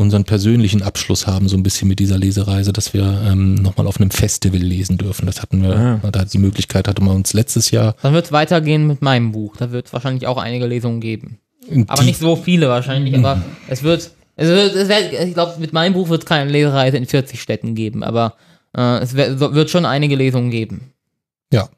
unseren 0.00 0.24
persönlichen 0.24 0.82
Abschluss 0.82 1.26
haben, 1.26 1.48
so 1.48 1.56
ein 1.56 1.62
bisschen 1.62 1.86
mit 1.88 1.98
dieser 2.00 2.18
Lesereise, 2.18 2.72
dass 2.72 2.94
wir 2.94 3.22
ähm, 3.26 3.54
nochmal 3.56 3.86
auf 3.86 4.00
einem 4.00 4.10
Festival 4.10 4.58
lesen 4.60 4.98
dürfen. 4.98 5.26
Das 5.26 5.42
hatten 5.42 5.62
wir, 5.62 6.00
da 6.10 6.24
die 6.24 6.38
Möglichkeit 6.38 6.88
hatte 6.88 7.02
man 7.02 7.16
uns 7.16 7.32
letztes 7.34 7.70
Jahr. 7.70 7.94
Dann 8.02 8.14
wird 8.14 8.26
es 8.26 8.32
weitergehen 8.32 8.86
mit 8.86 9.02
meinem 9.02 9.32
Buch. 9.32 9.56
Da 9.56 9.70
wird 9.70 9.86
es 9.86 9.92
wahrscheinlich 9.92 10.26
auch 10.26 10.38
einige 10.38 10.66
Lesungen 10.66 11.00
geben. 11.00 11.38
Aber 11.86 12.00
die- 12.02 12.08
nicht 12.08 12.18
so 12.20 12.34
viele 12.36 12.68
wahrscheinlich, 12.68 13.14
aber 13.16 13.42
es 13.68 13.82
wird, 13.82 14.10
es 14.36 14.48
wird, 14.48 14.74
es 14.74 14.88
wird 14.88 15.12
ich 15.12 15.34
glaube, 15.34 15.60
mit 15.60 15.72
meinem 15.72 15.92
Buch 15.92 16.08
wird 16.08 16.22
es 16.22 16.26
keine 16.26 16.50
Lesereise 16.50 16.96
in 16.96 17.06
40 17.06 17.40
Städten 17.40 17.74
geben, 17.74 18.02
aber 18.02 18.34
äh, 18.76 18.98
es 19.00 19.14
wird, 19.14 19.38
wird 19.38 19.70
schon 19.70 19.84
einige 19.84 20.16
Lesungen 20.16 20.50
geben. 20.50 20.92
Ja. 21.52 21.68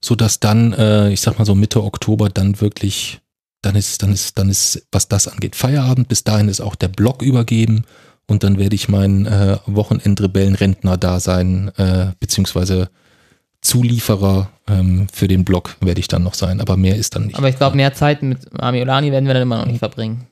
So 0.00 0.14
dass 0.14 0.40
dann, 0.40 0.72
äh, 0.72 1.10
ich 1.12 1.20
sag 1.20 1.38
mal 1.38 1.44
so 1.44 1.54
Mitte 1.54 1.82
Oktober 1.82 2.28
dann 2.28 2.60
wirklich, 2.60 3.20
dann 3.64 3.76
ist, 3.76 4.02
dann 4.02 4.12
ist, 4.12 4.38
dann 4.38 4.48
ist, 4.48 4.86
was 4.92 5.08
das 5.08 5.28
angeht, 5.28 5.56
Feierabend. 5.56 6.08
Bis 6.08 6.24
dahin 6.24 6.48
ist 6.48 6.60
auch 6.60 6.74
der 6.74 6.88
Blog 6.88 7.22
übergeben 7.22 7.84
und 8.26 8.42
dann 8.44 8.58
werde 8.58 8.74
ich 8.74 8.88
mein 8.88 9.26
äh, 9.26 9.58
Wochenendrebellenrentner 9.66 10.96
da 10.96 11.20
sein, 11.20 11.70
äh, 11.76 12.12
beziehungsweise 12.20 12.88
Zulieferer 13.60 14.50
ähm, 14.68 15.06
für 15.12 15.26
den 15.26 15.44
Blog 15.44 15.76
werde 15.80 15.98
ich 16.00 16.08
dann 16.08 16.22
noch 16.22 16.34
sein, 16.34 16.60
aber 16.60 16.76
mehr 16.76 16.96
ist 16.96 17.14
dann 17.16 17.26
nicht. 17.26 17.36
Aber 17.38 17.48
ich 17.48 17.56
glaube, 17.56 17.76
mehr 17.76 17.94
Zeit 17.94 18.22
mit 18.22 18.52
Mami 18.52 18.82
Olani 18.82 19.10
werden 19.10 19.26
wir 19.26 19.32
dann 19.34 19.42
immer 19.42 19.56
noch 19.58 19.66
nicht 19.66 19.78
verbringen. 19.78 20.26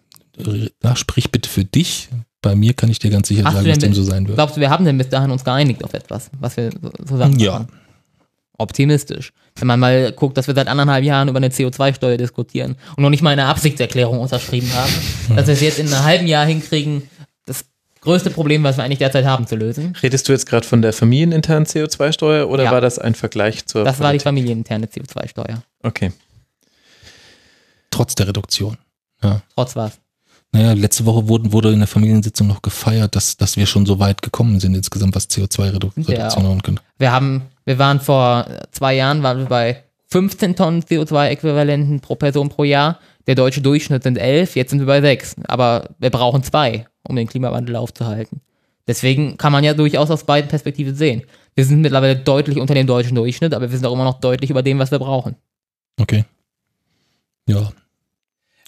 Na, 0.82 0.96
sprich 0.96 1.30
bitte 1.30 1.48
für 1.48 1.64
dich. 1.64 2.08
Bei 2.42 2.54
mir 2.56 2.74
kann 2.74 2.90
ich 2.90 2.98
dir 2.98 3.10
ganz 3.10 3.28
sicher 3.28 3.44
Hast 3.44 3.54
sagen, 3.54 3.66
denn 3.66 3.78
dem 3.78 3.94
so 3.94 4.02
sein 4.02 4.26
wird. 4.26 4.36
Glaubst 4.36 4.56
du, 4.56 4.60
wir 4.60 4.68
haben 4.68 4.84
denn 4.84 4.98
bis 4.98 5.08
dahin 5.08 5.30
uns 5.30 5.44
geeinigt 5.44 5.84
auf 5.84 5.94
etwas, 5.94 6.28
was 6.40 6.56
wir 6.56 6.70
so- 6.72 6.90
zusammen 7.06 7.38
Ja. 7.38 7.52
machen? 7.60 7.68
Optimistisch. 8.62 9.32
Wenn 9.56 9.66
man 9.66 9.78
mal 9.80 10.12
guckt, 10.12 10.36
dass 10.38 10.46
wir 10.46 10.54
seit 10.54 10.68
anderthalb 10.68 11.04
Jahren 11.04 11.28
über 11.28 11.36
eine 11.36 11.48
CO2-Steuer 11.48 12.16
diskutieren 12.16 12.76
und 12.96 13.02
noch 13.02 13.10
nicht 13.10 13.22
mal 13.22 13.30
eine 13.30 13.44
Absichtserklärung 13.46 14.18
unterschrieben 14.20 14.72
haben, 14.74 14.92
dass 15.36 15.46
wir 15.46 15.54
es 15.54 15.60
jetzt 15.60 15.78
in 15.78 15.86
einem 15.92 16.04
halben 16.04 16.26
Jahr 16.26 16.46
hinkriegen, 16.46 17.02
das 17.44 17.64
größte 18.00 18.30
Problem, 18.30 18.62
was 18.64 18.78
wir 18.78 18.84
eigentlich 18.84 18.98
derzeit 19.00 19.24
haben, 19.26 19.46
zu 19.46 19.56
lösen. 19.56 19.94
Redest 20.02 20.26
du 20.28 20.32
jetzt 20.32 20.46
gerade 20.46 20.66
von 20.66 20.80
der 20.80 20.92
familieninternen 20.94 21.66
CO2-Steuer 21.66 22.48
oder 22.48 22.64
Ja. 22.64 22.70
war 22.72 22.80
das 22.80 22.98
ein 22.98 23.14
Vergleich 23.14 23.66
zur 23.66 23.84
Das 23.84 23.98
war 24.00 24.06
die 24.12 24.18
Politik? 24.18 24.24
familieninterne 24.24 24.86
CO2-Steuer. 24.86 25.62
Okay. 25.82 26.12
Trotz 27.90 28.14
der 28.14 28.28
Reduktion. 28.28 28.78
Trotz 29.54 29.76
was. 29.76 29.92
Naja, 30.54 30.72
letzte 30.72 31.06
Woche 31.06 31.28
wurden, 31.28 31.52
wurde 31.52 31.72
in 31.72 31.78
der 31.78 31.88
Familiensitzung 31.88 32.46
noch 32.46 32.60
gefeiert, 32.60 33.16
dass, 33.16 33.36
dass 33.36 33.56
wir 33.56 33.64
schon 33.66 33.86
so 33.86 33.98
weit 33.98 34.20
gekommen 34.20 34.60
sind 34.60 34.74
insgesamt, 34.74 35.14
was 35.14 35.28
CO2-Reduktion 35.30 36.04
Sind 36.04 36.08
wir 36.08 36.18
ja 36.18 36.28
angeht. 36.28 36.80
Wir 36.98 37.12
haben, 37.12 37.42
wir 37.64 37.78
waren 37.78 38.00
vor 38.00 38.46
zwei 38.70 38.94
Jahren, 38.94 39.22
waren 39.22 39.38
wir 39.38 39.46
bei 39.46 39.82
15 40.08 40.56
Tonnen 40.56 40.82
CO2-Äquivalenten 40.82 42.00
pro 42.00 42.16
Person 42.16 42.48
pro 42.48 42.64
Jahr. 42.64 42.98
Der 43.26 43.34
deutsche 43.34 43.62
Durchschnitt 43.62 44.02
sind 44.02 44.18
11, 44.18 44.56
jetzt 44.56 44.70
sind 44.70 44.80
wir 44.80 44.86
bei 44.86 45.00
6. 45.00 45.36
Aber 45.48 45.90
wir 45.98 46.10
brauchen 46.10 46.42
zwei, 46.42 46.86
um 47.08 47.16
den 47.16 47.28
Klimawandel 47.28 47.76
aufzuhalten. 47.76 48.40
Deswegen 48.86 49.36
kann 49.36 49.52
man 49.52 49.64
ja 49.64 49.74
durchaus 49.74 50.10
aus 50.10 50.24
beiden 50.24 50.48
Perspektiven 50.48 50.94
sehen. 50.94 51.22
Wir 51.54 51.64
sind 51.64 51.80
mittlerweile 51.80 52.16
deutlich 52.16 52.58
unter 52.58 52.74
dem 52.74 52.86
deutschen 52.86 53.14
Durchschnitt, 53.14 53.54
aber 53.54 53.70
wir 53.70 53.76
sind 53.76 53.86
auch 53.86 53.92
immer 53.92 54.04
noch 54.04 54.20
deutlich 54.20 54.50
über 54.50 54.62
dem, 54.62 54.78
was 54.78 54.90
wir 54.90 54.98
brauchen. 54.98 55.36
Okay. 56.00 56.24
Ja. 57.46 57.70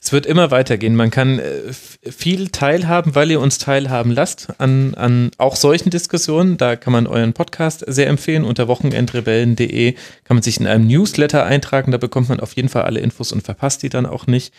Es 0.04 0.12
wird 0.12 0.26
immer 0.26 0.50
weitergehen. 0.50 0.96
Man 0.96 1.10
kann 1.10 1.38
äh, 1.38 1.72
viel 1.72 2.50
teilhaben, 2.50 3.14
weil 3.14 3.30
ihr 3.30 3.40
uns 3.40 3.56
teilhaben 3.56 4.10
lasst 4.10 4.48
an, 4.58 4.92
an 4.92 5.30
auch 5.38 5.56
solchen 5.56 5.88
Diskussionen. 5.88 6.58
Da 6.58 6.76
kann 6.76 6.92
man 6.92 7.06
euren 7.06 7.32
Podcast 7.32 7.82
sehr 7.86 8.08
empfehlen. 8.08 8.44
Unter 8.44 8.68
wochenendrebellen.de 8.68 9.94
kann 10.24 10.36
man 10.36 10.42
sich 10.42 10.60
in 10.60 10.66
einem 10.66 10.86
Newsletter 10.86 11.46
eintragen. 11.46 11.90
Da 11.90 11.96
bekommt 11.96 12.28
man 12.28 12.40
auf 12.40 12.52
jeden 12.52 12.68
Fall 12.68 12.82
alle 12.82 13.00
Infos 13.00 13.32
und 13.32 13.44
verpasst 13.44 13.82
die 13.82 13.88
dann 13.88 14.04
auch 14.04 14.26
nicht. 14.26 14.52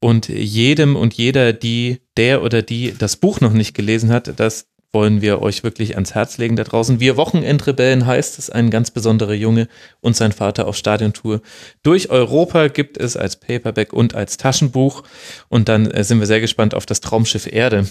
Und 0.00 0.28
jedem 0.30 0.96
und 0.96 1.12
jeder, 1.12 1.52
die, 1.52 2.00
der 2.16 2.42
oder 2.42 2.62
die 2.62 2.94
das 2.98 3.16
Buch 3.16 3.42
noch 3.42 3.52
nicht 3.52 3.74
gelesen 3.74 4.10
hat, 4.10 4.40
das 4.40 4.66
wollen 4.96 5.20
wir 5.20 5.42
euch 5.42 5.62
wirklich 5.62 5.96
ans 5.96 6.14
Herz 6.14 6.38
legen 6.38 6.56
da 6.56 6.64
draußen. 6.64 7.00
Wir 7.00 7.18
Wochenendrebellen 7.18 8.06
heißt 8.06 8.38
es, 8.38 8.48
ein 8.48 8.70
ganz 8.70 8.90
besonderer 8.90 9.34
Junge 9.34 9.68
und 10.00 10.16
sein 10.16 10.32
Vater 10.32 10.66
auf 10.66 10.74
Stadiontour. 10.74 11.42
Durch 11.82 12.08
Europa 12.08 12.68
gibt 12.68 12.96
es 12.96 13.14
als 13.14 13.36
Paperback 13.36 13.92
und 13.92 14.14
als 14.14 14.38
Taschenbuch. 14.38 15.02
Und 15.50 15.68
dann 15.68 15.90
äh, 15.90 16.02
sind 16.02 16.18
wir 16.18 16.26
sehr 16.26 16.40
gespannt 16.40 16.74
auf 16.74 16.86
das 16.86 17.02
Traumschiff 17.02 17.46
Erde, 17.46 17.86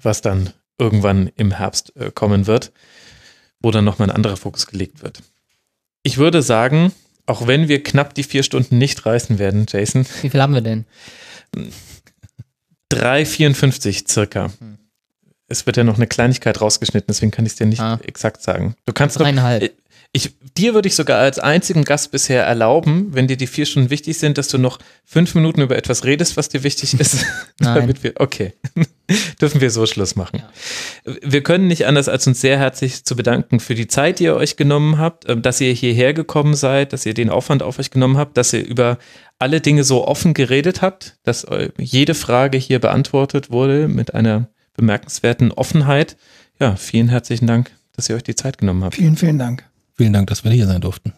was 0.00 0.22
dann 0.22 0.54
irgendwann 0.78 1.30
im 1.36 1.50
Herbst 1.50 1.94
äh, 1.96 2.10
kommen 2.10 2.46
wird, 2.46 2.72
wo 3.60 3.70
dann 3.70 3.84
nochmal 3.84 4.08
ein 4.08 4.16
anderer 4.16 4.38
Fokus 4.38 4.66
gelegt 4.66 5.02
wird. 5.02 5.20
Ich 6.02 6.16
würde 6.16 6.40
sagen, 6.40 6.92
auch 7.26 7.46
wenn 7.46 7.68
wir 7.68 7.82
knapp 7.82 8.14
die 8.14 8.22
vier 8.22 8.42
Stunden 8.42 8.78
nicht 8.78 9.04
reißen 9.04 9.38
werden, 9.38 9.66
Jason. 9.68 10.06
Wie 10.22 10.30
viel 10.30 10.40
haben 10.40 10.54
wir 10.54 10.62
denn? 10.62 10.86
3,54 12.90 14.08
circa. 14.08 14.50
Hm 14.60 14.78
es 15.48 15.66
wird 15.66 15.76
ja 15.76 15.84
noch 15.84 15.96
eine 15.96 16.06
Kleinigkeit 16.06 16.60
rausgeschnitten, 16.60 17.06
deswegen 17.08 17.30
kann 17.30 17.46
ich 17.46 17.52
es 17.52 17.58
dir 17.58 17.66
nicht 17.66 17.80
ah. 17.80 18.00
exakt 18.02 18.42
sagen. 18.42 18.74
Du 18.86 18.92
kannst 18.92 19.18
Dreieinhalb. 19.18 19.62
Noch, 19.62 19.70
ich, 20.16 20.34
dir 20.56 20.72
würde 20.72 20.88
ich 20.88 20.94
sogar 20.94 21.18
als 21.18 21.38
einzigen 21.38 21.84
Gast 21.84 22.10
bisher 22.10 22.42
erlauben, 22.42 23.08
wenn 23.12 23.26
dir 23.26 23.36
die 23.36 23.46
vier 23.46 23.66
Stunden 23.66 23.90
wichtig 23.90 24.16
sind, 24.16 24.38
dass 24.38 24.48
du 24.48 24.56
noch 24.56 24.78
fünf 25.04 25.34
Minuten 25.34 25.60
über 25.60 25.76
etwas 25.76 26.04
redest, 26.04 26.38
was 26.38 26.48
dir 26.48 26.62
wichtig 26.62 26.98
ist. 26.98 27.26
damit 27.58 28.02
wir, 28.02 28.14
okay, 28.16 28.54
dürfen 29.40 29.60
wir 29.60 29.70
so 29.70 29.84
Schluss 29.84 30.16
machen. 30.16 30.42
Ja. 31.04 31.14
Wir 31.22 31.42
können 31.42 31.66
nicht 31.66 31.86
anders, 31.86 32.08
als 32.08 32.26
uns 32.26 32.40
sehr 32.40 32.58
herzlich 32.58 33.04
zu 33.04 33.14
bedanken 33.14 33.60
für 33.60 33.74
die 33.74 33.88
Zeit, 33.88 34.18
die 34.18 34.24
ihr 34.24 34.36
euch 34.36 34.56
genommen 34.56 34.98
habt, 34.98 35.28
ähm, 35.28 35.42
dass 35.42 35.60
ihr 35.60 35.72
hierher 35.72 36.14
gekommen 36.14 36.54
seid, 36.54 36.94
dass 36.94 37.04
ihr 37.04 37.14
den 37.14 37.28
Aufwand 37.28 37.62
auf 37.62 37.78
euch 37.78 37.90
genommen 37.90 38.16
habt, 38.16 38.38
dass 38.38 38.54
ihr 38.54 38.64
über 38.64 38.98
alle 39.38 39.60
Dinge 39.60 39.84
so 39.84 40.06
offen 40.08 40.32
geredet 40.32 40.80
habt, 40.80 41.18
dass 41.24 41.46
jede 41.76 42.14
Frage 42.14 42.56
hier 42.56 42.78
beantwortet 42.78 43.50
wurde 43.50 43.86
mit 43.86 44.14
einer 44.14 44.48
bemerkenswerten 44.76 45.52
Offenheit. 45.52 46.16
Ja, 46.60 46.76
vielen 46.76 47.08
herzlichen 47.08 47.46
Dank, 47.46 47.70
dass 47.94 48.08
ihr 48.08 48.16
euch 48.16 48.22
die 48.22 48.34
Zeit 48.34 48.58
genommen 48.58 48.84
habt. 48.84 48.94
Vielen, 48.94 49.16
vielen 49.16 49.38
Dank. 49.38 49.64
Vielen 49.94 50.12
Dank, 50.12 50.28
dass 50.28 50.44
wir 50.44 50.50
hier 50.50 50.66
sein 50.66 50.80
durften. 50.80 51.12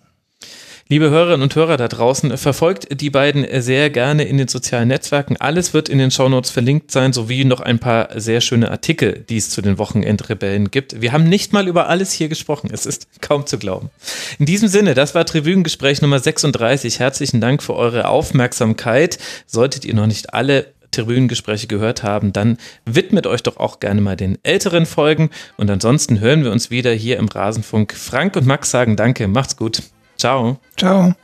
Liebe 0.90 1.10
Hörerinnen 1.10 1.42
und 1.42 1.54
Hörer 1.54 1.76
da 1.76 1.86
draußen, 1.86 2.38
verfolgt 2.38 2.98
die 2.98 3.10
beiden 3.10 3.46
sehr 3.60 3.90
gerne 3.90 4.24
in 4.24 4.38
den 4.38 4.48
sozialen 4.48 4.88
Netzwerken. 4.88 5.36
Alles 5.36 5.74
wird 5.74 5.90
in 5.90 5.98
den 5.98 6.10
Shownotes 6.10 6.50
verlinkt 6.50 6.92
sein, 6.92 7.12
sowie 7.12 7.44
noch 7.44 7.60
ein 7.60 7.78
paar 7.78 8.18
sehr 8.18 8.40
schöne 8.40 8.70
Artikel, 8.70 9.22
die 9.28 9.36
es 9.36 9.50
zu 9.50 9.60
den 9.60 9.76
Wochenendrebellen 9.76 10.70
gibt. 10.70 11.02
Wir 11.02 11.12
haben 11.12 11.24
nicht 11.24 11.52
mal 11.52 11.68
über 11.68 11.90
alles 11.90 12.12
hier 12.12 12.30
gesprochen. 12.30 12.70
Es 12.72 12.86
ist 12.86 13.20
kaum 13.20 13.46
zu 13.46 13.58
glauben. 13.58 13.90
In 14.38 14.46
diesem 14.46 14.68
Sinne, 14.68 14.94
das 14.94 15.14
war 15.14 15.26
Tribünengespräch 15.26 16.00
Nummer 16.00 16.20
36. 16.20 17.00
Herzlichen 17.00 17.42
Dank 17.42 17.62
für 17.62 17.74
eure 17.74 18.08
Aufmerksamkeit. 18.08 19.18
Solltet 19.46 19.84
ihr 19.84 19.92
noch 19.92 20.06
nicht 20.06 20.32
alle 20.32 20.72
Tribünengespräche 21.02 21.66
gehört 21.66 22.02
haben, 22.02 22.32
dann 22.32 22.58
widmet 22.84 23.26
euch 23.26 23.42
doch 23.42 23.56
auch 23.56 23.80
gerne 23.80 24.00
mal 24.00 24.16
den 24.16 24.38
älteren 24.42 24.86
Folgen. 24.86 25.30
Und 25.56 25.70
ansonsten 25.70 26.20
hören 26.20 26.44
wir 26.44 26.52
uns 26.52 26.70
wieder 26.70 26.92
hier 26.92 27.18
im 27.18 27.28
Rasenfunk. 27.28 27.94
Frank 27.94 28.36
und 28.36 28.46
Max 28.46 28.70
sagen 28.70 28.96
Danke, 28.96 29.28
macht's 29.28 29.56
gut. 29.56 29.82
Ciao. 30.16 30.58
Ciao. 30.76 31.14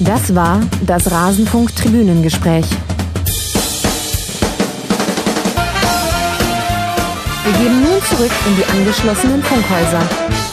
Das 0.00 0.34
war 0.34 0.60
das 0.84 1.10
Rasenfunk 1.10 1.74
Tribünengespräch. 1.74 2.66
Wir 7.44 7.52
gehen 7.52 7.82
nun 7.82 8.02
zurück 8.10 8.32
in 8.46 8.56
die 8.56 8.64
angeschlossenen 8.64 9.42
Funkhäuser. 9.42 10.43